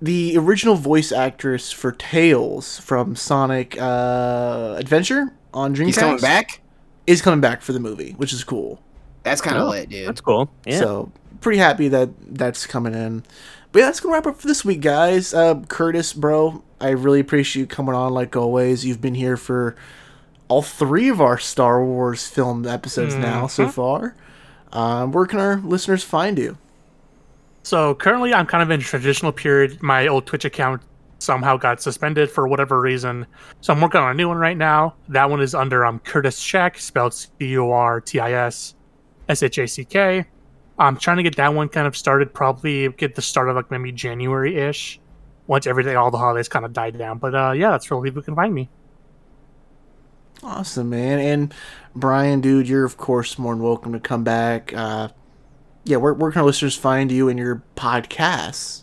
the 0.00 0.36
original 0.38 0.74
voice 0.76 1.12
actress 1.12 1.72
for 1.72 1.92
Tails 1.92 2.78
from 2.80 3.16
Sonic 3.16 3.76
uh, 3.80 4.76
Adventure 4.78 5.32
on 5.54 5.74
Dreamcast 5.74 5.86
He's 5.86 5.98
coming 5.98 6.20
back. 6.20 6.60
is 7.06 7.22
coming 7.22 7.40
back 7.40 7.62
for 7.62 7.72
the 7.72 7.80
movie, 7.80 8.12
which 8.12 8.32
is 8.32 8.44
cool. 8.44 8.80
That's 9.22 9.40
kind 9.40 9.56
of 9.56 9.64
Oh, 9.64 9.70
lit, 9.70 9.88
dude. 9.88 10.06
That's 10.08 10.20
cool. 10.20 10.50
Yeah. 10.66 10.78
So 10.78 11.12
pretty 11.40 11.58
happy 11.58 11.88
that 11.88 12.10
that's 12.36 12.66
coming 12.66 12.94
in. 12.94 13.24
But 13.76 13.80
yeah, 13.80 13.86
that's 13.88 14.00
gonna 14.00 14.14
wrap 14.14 14.26
up 14.26 14.40
for 14.40 14.46
this 14.46 14.64
week, 14.64 14.80
guys. 14.80 15.34
Uh, 15.34 15.56
Curtis, 15.68 16.14
bro, 16.14 16.64
I 16.80 16.92
really 16.92 17.20
appreciate 17.20 17.60
you 17.60 17.66
coming 17.66 17.94
on 17.94 18.14
like 18.14 18.34
always. 18.34 18.86
You've 18.86 19.02
been 19.02 19.14
here 19.14 19.36
for 19.36 19.76
all 20.48 20.62
three 20.62 21.10
of 21.10 21.20
our 21.20 21.36
Star 21.36 21.84
Wars 21.84 22.26
film 22.26 22.66
episodes 22.66 23.16
now 23.16 23.46
so 23.46 23.68
far. 23.68 24.14
Um, 24.72 25.12
where 25.12 25.26
can 25.26 25.40
our 25.40 25.56
listeners 25.56 26.02
find 26.02 26.38
you? 26.38 26.56
So 27.64 27.94
currently, 27.94 28.32
I'm 28.32 28.46
kind 28.46 28.62
of 28.62 28.70
in 28.70 28.80
a 28.80 28.82
transitional 28.82 29.32
period. 29.32 29.82
My 29.82 30.06
old 30.06 30.24
Twitch 30.24 30.46
account 30.46 30.80
somehow 31.18 31.58
got 31.58 31.82
suspended 31.82 32.30
for 32.30 32.48
whatever 32.48 32.80
reason, 32.80 33.26
so 33.60 33.74
I'm 33.74 33.82
working 33.82 34.00
on 34.00 34.10
a 34.10 34.14
new 34.14 34.28
one 34.28 34.38
right 34.38 34.56
now. 34.56 34.94
That 35.10 35.28
one 35.28 35.42
is 35.42 35.54
under 35.54 35.84
um 35.84 35.98
Curtis 35.98 36.38
Shack, 36.38 36.78
spelled 36.78 37.12
C 37.12 37.28
U 37.40 37.70
R 37.72 38.00
T 38.00 38.20
I 38.20 38.32
S 38.46 38.74
S 39.28 39.42
H 39.42 39.58
A 39.58 39.68
C 39.68 39.84
K. 39.84 40.24
I'm 40.78 40.96
trying 40.96 41.16
to 41.18 41.22
get 41.22 41.36
that 41.36 41.54
one 41.54 41.68
kind 41.68 41.86
of 41.86 41.96
started. 41.96 42.34
Probably 42.34 42.88
get 42.90 43.14
the 43.14 43.22
start 43.22 43.48
of 43.48 43.56
like 43.56 43.70
maybe 43.70 43.92
January 43.92 44.56
ish, 44.56 45.00
once 45.46 45.66
everything, 45.66 45.96
all 45.96 46.10
the 46.10 46.18
holidays 46.18 46.48
kind 46.48 46.64
of 46.64 46.72
died 46.72 46.98
down. 46.98 47.18
But 47.18 47.34
uh, 47.34 47.52
yeah, 47.52 47.70
that's 47.70 47.90
where 47.90 48.02
people 48.02 48.22
can 48.22 48.34
find 48.34 48.54
me. 48.54 48.68
Awesome, 50.42 50.90
man. 50.90 51.18
And 51.18 51.54
Brian, 51.94 52.40
dude, 52.40 52.68
you're 52.68 52.84
of 52.84 52.96
course 52.96 53.38
more 53.38 53.54
than 53.54 53.62
welcome 53.62 53.92
to 53.92 54.00
come 54.00 54.22
back. 54.22 54.72
Uh, 54.74 55.08
yeah, 55.84 55.96
where, 55.96 56.12
where 56.12 56.30
can 56.30 56.40
our 56.40 56.46
listeners 56.46 56.76
find 56.76 57.10
you 57.10 57.28
and 57.28 57.38
your 57.38 57.62
podcasts? 57.76 58.82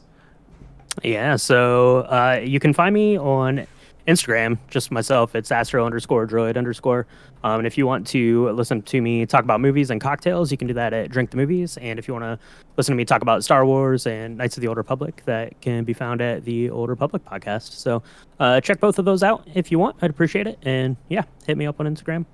Yeah, 1.04 1.36
so 1.36 2.00
uh, 2.02 2.42
you 2.44 2.60
can 2.60 2.74
find 2.74 2.94
me 2.94 3.18
on 3.18 3.68
Instagram, 4.08 4.58
just 4.70 4.92
myself. 4.92 5.36
It's 5.36 5.52
astro 5.52 5.86
underscore 5.86 6.28
droid 6.28 6.58
underscore. 6.58 7.08
Um, 7.44 7.60
and 7.60 7.68
if 7.68 7.78
you 7.78 7.86
want 7.86 8.08
to 8.08 8.50
listen 8.52 8.82
to 8.84 9.02
me 9.02 9.26
talk 9.26 9.44
about 9.44 9.60
movies 9.60 9.90
and 9.90 10.00
cocktails, 10.00 10.52
you 10.52 10.58
can 10.58 10.68
do 10.68 10.74
that 10.76 10.94
at 10.94 11.10
Drink 11.10 11.32
the 11.32 11.38
Movies. 11.38 11.78
And 11.78 12.00
if 12.00 12.08
you 12.08 12.14
want 12.14 12.24
to 12.24 12.40
listen 12.78 12.94
to 12.94 12.98
me 12.98 13.06
talk 13.06 13.22
about 13.22 13.44
Star 13.44 13.66
Wars 13.66 14.08
and 14.08 14.38
Knights 14.38 14.58
of 14.58 14.62
the 14.62 14.68
Old 14.68 14.78
Republic, 14.78 15.22
that 15.26 15.60
can 15.62 15.84
be 15.84 15.94
found 15.94 16.22
at 16.22 16.46
the 16.46 16.70
Old 16.70 16.90
Republic 16.90 17.24
podcast. 17.26 17.74
So 17.74 18.02
uh, 18.40 18.62
check 18.62 18.80
both 18.80 18.98
of 18.98 19.06
those 19.06 19.24
out 19.24 19.48
if 19.54 19.72
you 19.72 19.80
want. 19.80 19.98
I'd 20.02 20.10
appreciate 20.10 20.48
it. 20.48 20.58
And 20.64 20.96
yeah, 21.10 21.24
hit 21.46 21.58
me 21.58 21.66
up 21.66 21.80
on 21.80 21.86
Instagram. 21.86 22.26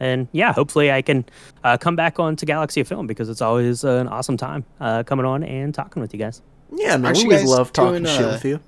And 0.00 0.28
yeah, 0.32 0.52
hopefully 0.52 0.92
I 0.92 1.02
can 1.02 1.24
uh, 1.64 1.76
come 1.76 1.96
back 1.96 2.18
on 2.18 2.36
to 2.36 2.46
Galaxy 2.46 2.80
of 2.80 2.88
Film 2.88 3.06
because 3.06 3.28
it's 3.28 3.42
always 3.42 3.84
an 3.84 4.08
awesome 4.08 4.36
time 4.36 4.64
uh, 4.80 5.02
coming 5.02 5.26
on 5.26 5.42
and 5.42 5.74
talking 5.74 6.00
with 6.00 6.12
you 6.12 6.18
guys. 6.18 6.42
Yeah, 6.72 6.96
man, 6.96 7.14
we 7.14 7.24
always 7.24 7.44
love 7.44 7.72
talking 7.72 8.02
doing, 8.02 8.16
shit 8.16 8.24
uh, 8.24 8.32
with 8.32 8.44
you. 8.44 8.60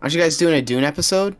Aren't 0.00 0.14
you 0.14 0.20
guys 0.20 0.36
doing 0.36 0.54
a 0.54 0.62
Dune 0.62 0.84
episode? 0.84 1.36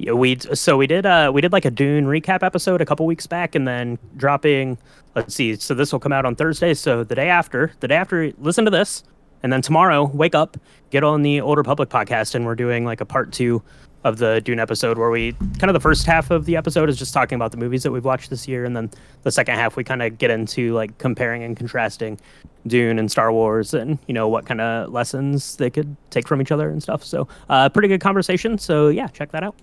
Yeah, 0.00 0.12
we 0.12 0.38
so 0.38 0.78
we 0.78 0.86
did 0.86 1.04
uh 1.04 1.30
we 1.32 1.42
did 1.42 1.52
like 1.52 1.66
a 1.66 1.70
Dune 1.70 2.06
recap 2.06 2.42
episode 2.42 2.80
a 2.80 2.86
couple 2.86 3.04
weeks 3.04 3.26
back, 3.26 3.54
and 3.54 3.68
then 3.68 3.98
dropping. 4.16 4.78
Let's 5.14 5.34
see. 5.34 5.56
So 5.56 5.74
this 5.74 5.92
will 5.92 6.00
come 6.00 6.12
out 6.12 6.24
on 6.24 6.36
Thursday. 6.36 6.72
So 6.72 7.04
the 7.04 7.14
day 7.14 7.28
after, 7.28 7.72
the 7.80 7.88
day 7.88 7.96
after, 7.96 8.32
listen 8.38 8.64
to 8.64 8.70
this, 8.70 9.04
and 9.42 9.52
then 9.52 9.60
tomorrow, 9.60 10.06
wake 10.06 10.34
up, 10.34 10.56
get 10.88 11.04
on 11.04 11.20
the 11.20 11.42
Old 11.42 11.58
Republic 11.58 11.90
podcast, 11.90 12.34
and 12.34 12.46
we're 12.46 12.54
doing 12.54 12.86
like 12.86 13.02
a 13.02 13.04
part 13.04 13.30
two 13.30 13.62
of 14.02 14.16
the 14.16 14.40
Dune 14.40 14.58
episode 14.58 14.96
where 14.96 15.10
we 15.10 15.32
kind 15.58 15.64
of 15.64 15.74
the 15.74 15.80
first 15.80 16.06
half 16.06 16.30
of 16.30 16.46
the 16.46 16.56
episode 16.56 16.88
is 16.88 16.96
just 16.96 17.12
talking 17.12 17.36
about 17.36 17.50
the 17.50 17.58
movies 17.58 17.82
that 17.82 17.92
we've 17.92 18.06
watched 18.06 18.30
this 18.30 18.48
year, 18.48 18.64
and 18.64 18.74
then 18.74 18.90
the 19.24 19.30
second 19.30 19.56
half 19.56 19.76
we 19.76 19.84
kind 19.84 20.00
of 20.00 20.16
get 20.16 20.30
into 20.30 20.72
like 20.72 20.96
comparing 20.96 21.42
and 21.42 21.58
contrasting 21.58 22.18
Dune 22.66 22.98
and 22.98 23.10
Star 23.10 23.30
Wars, 23.30 23.74
and 23.74 23.98
you 24.06 24.14
know 24.14 24.28
what 24.28 24.46
kind 24.46 24.62
of 24.62 24.90
lessons 24.90 25.56
they 25.56 25.68
could 25.68 25.94
take 26.08 26.26
from 26.26 26.40
each 26.40 26.50
other 26.50 26.70
and 26.70 26.82
stuff. 26.82 27.04
So 27.04 27.28
uh, 27.50 27.68
pretty 27.68 27.88
good 27.88 28.00
conversation. 28.00 28.56
So 28.56 28.88
yeah, 28.88 29.08
check 29.08 29.32
that 29.32 29.44
out. 29.44 29.54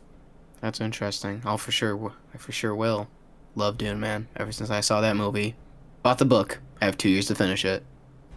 That's 0.62 0.82
interesting. 0.82 1.42
I'll 1.46 1.58
for 1.58 1.72
sure, 1.72 2.12
I 2.34 2.38
for 2.38 2.52
sure 2.52 2.76
will. 2.76 3.08
Love 3.56 3.78
Dune, 3.78 4.00
man. 4.00 4.28
Ever 4.38 4.52
since 4.52 4.70
I 4.70 4.82
saw 4.82 5.02
that 5.02 5.16
movie, 5.16 5.56
bought 6.04 6.18
the 6.18 6.26
book. 6.26 6.60
I 6.82 6.86
have 6.86 6.98
two 6.98 7.10
years 7.10 7.28
to 7.28 7.36
finish 7.36 7.66
it. 7.66 7.84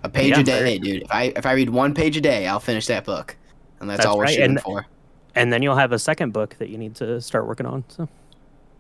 A 0.03 0.09
page 0.09 0.31
Yeah, 0.31 0.41
a 0.41 0.43
day, 0.43 0.59
very- 0.61 0.79
dude. 0.79 1.03
If 1.03 1.11
I 1.11 1.23
if 1.37 1.45
I 1.47 1.53
read 1.53 1.71
one 1.71 1.95
page 1.95 2.17
a 2.17 2.21
day, 2.21 2.47
I'll 2.47 2.61
finish 2.61 2.87
that 2.87 3.05
book, 3.05 3.37
and 3.81 3.89
that's, 3.91 3.99
That's 3.99 4.07
all 4.07 4.17
we're 4.19 4.25
right, 4.25 4.35
shooting 4.35 4.51
and- 4.53 4.61
for. 4.63 4.87
and 5.35 5.53
then 5.53 5.63
you'll 5.63 5.77
have 5.77 5.93
a 5.93 5.99
second 5.99 6.33
book 6.33 6.57
that 6.59 6.69
you 6.71 6.79
need 6.79 6.95
to 6.97 7.21
start 7.21 7.47
working 7.47 7.67
on. 7.67 7.85
So 7.89 8.09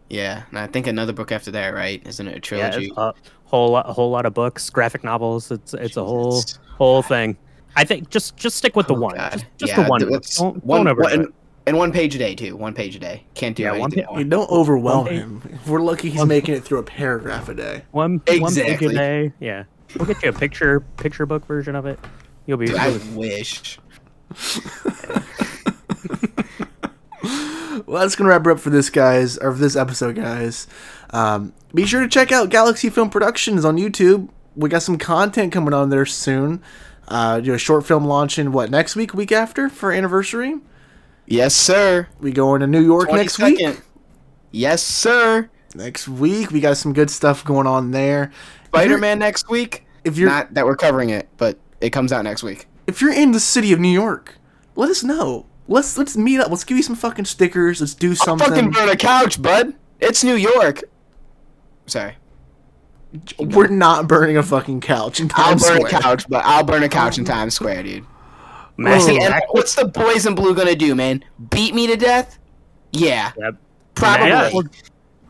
Yeah, 0.09 0.43
and 0.51 0.59
I 0.59 0.67
think 0.67 0.86
another 0.86 1.12
book 1.12 1.31
after 1.31 1.51
that, 1.52 1.75
right? 1.75 2.02
Isn't 2.07 2.27
it 2.27 2.31
a 2.31 2.35
yeah, 2.35 2.41
trilogy? 2.70 2.86
it's 2.86 2.97
a 2.97 3.12
whole 3.44 3.70
lot, 3.73 3.89
a 3.89 3.93
whole 3.93 4.10
lot 4.10 4.25
of 4.27 4.33
books, 4.35 4.70
graphic 4.70 5.05
novels. 5.05 5.51
It's 5.51 5.75
it's 5.75 5.97
a 5.99 6.05
whole 6.05 6.43
whole 6.78 7.02
thing. 7.02 7.36
I 7.77 7.85
think 7.85 8.09
just 8.10 8.36
just 8.39 8.57
stick 8.57 8.75
with 8.75 8.86
the 8.86 8.94
Oh, 8.97 9.01
one, 9.01 9.17
God. 9.17 9.33
just, 9.33 9.44
just 9.59 9.70
Yeah, 9.77 9.83
the 9.85 9.89
one. 9.91 10.01
th- 10.01 10.10
book. 10.10 10.23
it's 10.23 10.39
Don't, 10.39 10.65
one, 10.65 10.85
don't 10.86 10.89
overdo 10.99 11.19
one-. 11.25 11.33
And 11.70 11.78
one 11.78 11.92
page 11.92 12.15
a 12.15 12.18
day 12.18 12.34
too. 12.34 12.57
One 12.57 12.74
page 12.74 12.94
a 12.97 12.99
day. 12.99 13.24
Can't 13.34 13.57
do 13.57 13.62
Yeah, 13.62 13.70
one 13.73 13.92
anything 13.92 14.05
pa- 14.05 14.12
more. 14.12 14.24
Don't 14.24 14.50
overwhelm 14.50 15.07
page- 15.07 15.18
him. 15.20 15.58
We're 15.66 15.81
lucky 15.81 16.10
he's 16.10 16.24
making 16.26 16.55
it 16.55 16.65
through 16.65 16.78
a 16.78 16.82
paragraph 16.82 17.49
a 17.49 17.55
day. 17.55 17.82
One 17.92 18.12
one 18.12 18.20
page 18.20 18.42
Exactly. 18.42 18.86
a 18.89 18.99
day. 18.99 19.32
Yeah, 19.40 19.65
we'll 19.97 20.07
get 20.07 20.23
you 20.23 20.28
a 20.28 20.32
picture 20.32 20.81
picture 20.99 21.24
book 21.26 21.47
version 21.47 21.74
of 21.74 21.86
it. 21.86 21.99
You'll 22.47 22.58
be. 22.58 22.66
Dude, 22.66 22.76
I 22.76 22.89
you'll 22.89 23.18
wish. 23.18 23.78
Well, 27.86 28.02
that's 28.02 28.15
gonna 28.15 28.31
wrap 28.31 28.47
it 28.47 28.50
up 28.50 28.60
for 28.60 28.70
this 28.70 28.89
guys 28.89 29.36
or 29.39 29.52
for 29.52 29.58
this 29.58 29.74
episode, 29.74 30.15
guys. 30.15 30.66
Um, 31.10 31.52
be 31.74 31.86
sure 31.86 32.00
to 32.02 32.08
check 32.08 32.31
out 32.31 32.49
Galaxy 32.50 32.89
Film 32.89 33.10
Productions 33.10 33.65
on 33.65 33.76
YouTube. 33.76 34.28
We 34.55 34.68
got 34.68 34.82
some 34.82 34.97
content 34.99 35.52
coming 35.52 35.74
on 35.74 35.90
there 35.90 36.07
soon. 36.07 36.62
Uh, 37.08 37.40
do 37.40 37.52
a 37.52 37.58
short 37.58 37.84
film 37.86 38.05
launching 38.05 38.52
what 38.52 38.70
next 38.70 38.94
week, 38.97 39.12
week 39.15 39.32
after 39.32 39.68
for 39.68 39.90
anniversary. 39.92 40.57
Yes, 41.31 41.55
sir. 41.55 42.09
We 42.18 42.33
going 42.33 42.60
to 42.60 42.67
New 42.67 42.83
York 42.84 43.10
next 43.12 43.39
week. 43.39 43.81
Yes, 44.50 44.83
sir. 44.83 45.49
Next 45.76 46.09
week, 46.09 46.50
we 46.50 46.59
got 46.59 46.76
some 46.76 46.92
good 46.92 47.09
stuff 47.09 47.44
going 47.44 47.68
on 47.68 47.92
there. 47.92 48.33
Spider 48.67 48.99
Man 48.99 49.20
next 49.20 49.49
week. 49.49 49.86
If 50.02 50.18
you're 50.18 50.28
Not 50.28 50.55
that 50.55 50.67
we're 50.67 50.76
covering 50.76 51.10
it, 51.10 51.28
but 51.36 51.57
it 51.81 51.91
comes 51.91 52.12
out 52.12 52.25
next 52.25 52.42
week. 52.42 52.67
if 52.89 53.00
you're 53.00 53.12
in 53.12 53.31
the 53.31 53.39
city 53.39 53.73
of 53.73 53.78
New 53.78 53.92
York, 53.92 54.39
let 54.75 54.91
us 54.91 55.05
know. 55.05 55.47
Let's 55.68 55.97
let's 55.97 56.17
meet 56.17 56.41
up. 56.41 56.50
Let's 56.50 56.65
give 56.65 56.76
you 56.76 56.83
some 56.83 56.97
fucking 56.97 57.26
stickers. 57.26 57.81
Let's 57.81 57.94
do 57.94 58.17
something. 58.17 58.49
Fucking 58.49 58.70
burn 58.73 58.89
a 58.89 58.97
couch, 58.97 59.41
bud. 59.41 59.75
It's 60.00 60.25
New 60.25 60.34
York. 60.34 60.83
Sorry. 61.86 62.15
We're 63.39 63.68
not 63.68 64.09
burning 64.09 64.36
a 64.36 64.42
fucking 64.42 64.81
couch 64.81 65.20
in 65.20 65.31
I'll 65.34 65.50
burn 65.52 65.60
Square. 65.60 65.86
a 65.86 66.02
couch, 66.02 66.25
but 66.28 66.44
I'll 66.44 66.65
burn 66.65 66.83
a 66.83 66.89
couch 66.89 67.18
in 67.18 67.25
Times 67.25 67.55
Square, 67.55 67.84
dude. 67.84 68.05
Max, 68.81 69.05
See, 69.05 69.18
Oh. 69.20 69.39
what's 69.50 69.75
the 69.75 69.84
boys 69.84 70.25
in 70.26 70.34
blue 70.34 70.55
gonna 70.55 70.75
do, 70.75 70.94
man? 70.94 71.23
Beat 71.50 71.75
me 71.75 71.86
to 71.86 71.97
death? 71.97 72.39
Yeah, 72.92 73.33
Yep. 73.39 73.55
probably. 73.94 74.31
Max 74.31 74.55
will, 74.55 74.62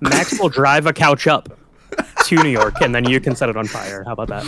Max 0.01 0.39
will 0.41 0.49
drive 0.49 0.87
a 0.87 0.93
couch 0.93 1.27
up 1.27 1.49
to 2.27 2.37
New 2.37 2.49
York, 2.49 2.81
and 2.81 2.95
then 2.95 3.05
you 3.05 3.21
can 3.21 3.35
set 3.35 3.49
it 3.49 3.57
on 3.57 3.67
fire. 3.67 4.05
How 4.07 4.13
about 4.13 4.29
that? 4.29 4.45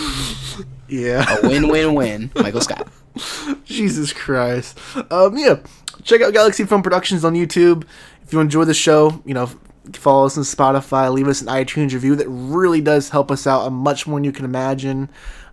Yeah. 0.88 1.24
A 1.42 1.48
win-win-win. 1.48 2.30
Michael 2.36 2.60
Scott. 2.60 2.86
Jesus 3.64 4.12
Christ. 4.12 4.78
Um, 5.10 5.36
yeah. 5.36 5.56
Check 6.04 6.20
out 6.22 6.32
Galaxy 6.32 6.64
Film 6.64 6.82
Productions 6.82 7.24
on 7.24 7.34
YouTube. 7.34 7.84
If 8.22 8.32
you 8.32 8.40
enjoy 8.40 8.64
the 8.64 8.74
show, 8.74 9.20
you 9.24 9.34
know, 9.34 9.50
follow 9.94 10.26
us 10.26 10.36
on 10.38 10.44
Spotify, 10.44 11.12
leave 11.12 11.28
us 11.28 11.40
an 11.40 11.48
iTunes 11.48 11.92
review. 11.92 12.14
That 12.16 12.28
really 12.28 12.80
does 12.80 13.08
help 13.10 13.30
us 13.30 13.46
out 13.46 13.62
uh, 13.66 13.70
much 13.70 14.06
more 14.06 14.18
than 14.18 14.24
you 14.24 14.32
can 14.32 14.44
imagine. 14.44 15.08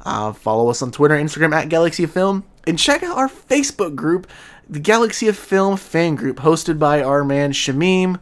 Uh, 0.06 0.34
follow 0.34 0.69
us 0.69 0.82
on 0.82 0.92
Twitter 0.92 1.16
Instagram 1.16 1.53
at 1.53 1.69
Galaxy 1.69 2.03
of 2.03 2.11
Film. 2.11 2.44
And 2.68 2.78
check 2.78 3.03
out 3.03 3.18
our 3.18 3.28
Facebook 3.28 3.95
group, 3.95 4.28
the 4.69 4.80
Galaxy 4.80 5.28
of 5.28 5.38
Film 5.38 5.78
fan 5.78 6.16
group, 6.16 6.38
hosted 6.38 6.80
by 6.80 7.02
our 7.02 7.24
man 7.24 7.52
Shamim. 7.52 8.19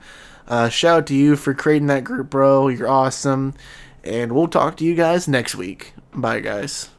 Uh, 0.47 0.69
shout 0.69 0.97
out 0.99 1.07
to 1.07 1.15
you 1.15 1.35
for 1.35 1.53
creating 1.53 1.88
that 1.88 2.03
group, 2.03 2.30
bro. 2.30 2.69
You're 2.69 2.88
awesome. 2.88 3.53
And 4.03 4.31
we'll 4.31 4.47
talk 4.47 4.77
to 4.77 4.85
you 4.85 4.95
guys 4.95 5.27
next 5.27 5.56
week. 5.56 5.93
Bye, 6.14 6.39
guys. 6.39 6.89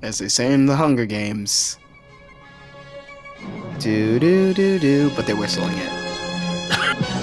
As 0.00 0.18
they 0.18 0.28
say 0.28 0.52
in 0.52 0.66
the 0.66 0.76
Hunger 0.76 1.06
Games. 1.06 1.76
Do 3.78 4.18
do 4.18 4.54
do 4.54 4.78
do, 4.78 5.10
but 5.14 5.26
they're 5.26 5.36
whistling 5.36 5.76
it. 5.76 7.14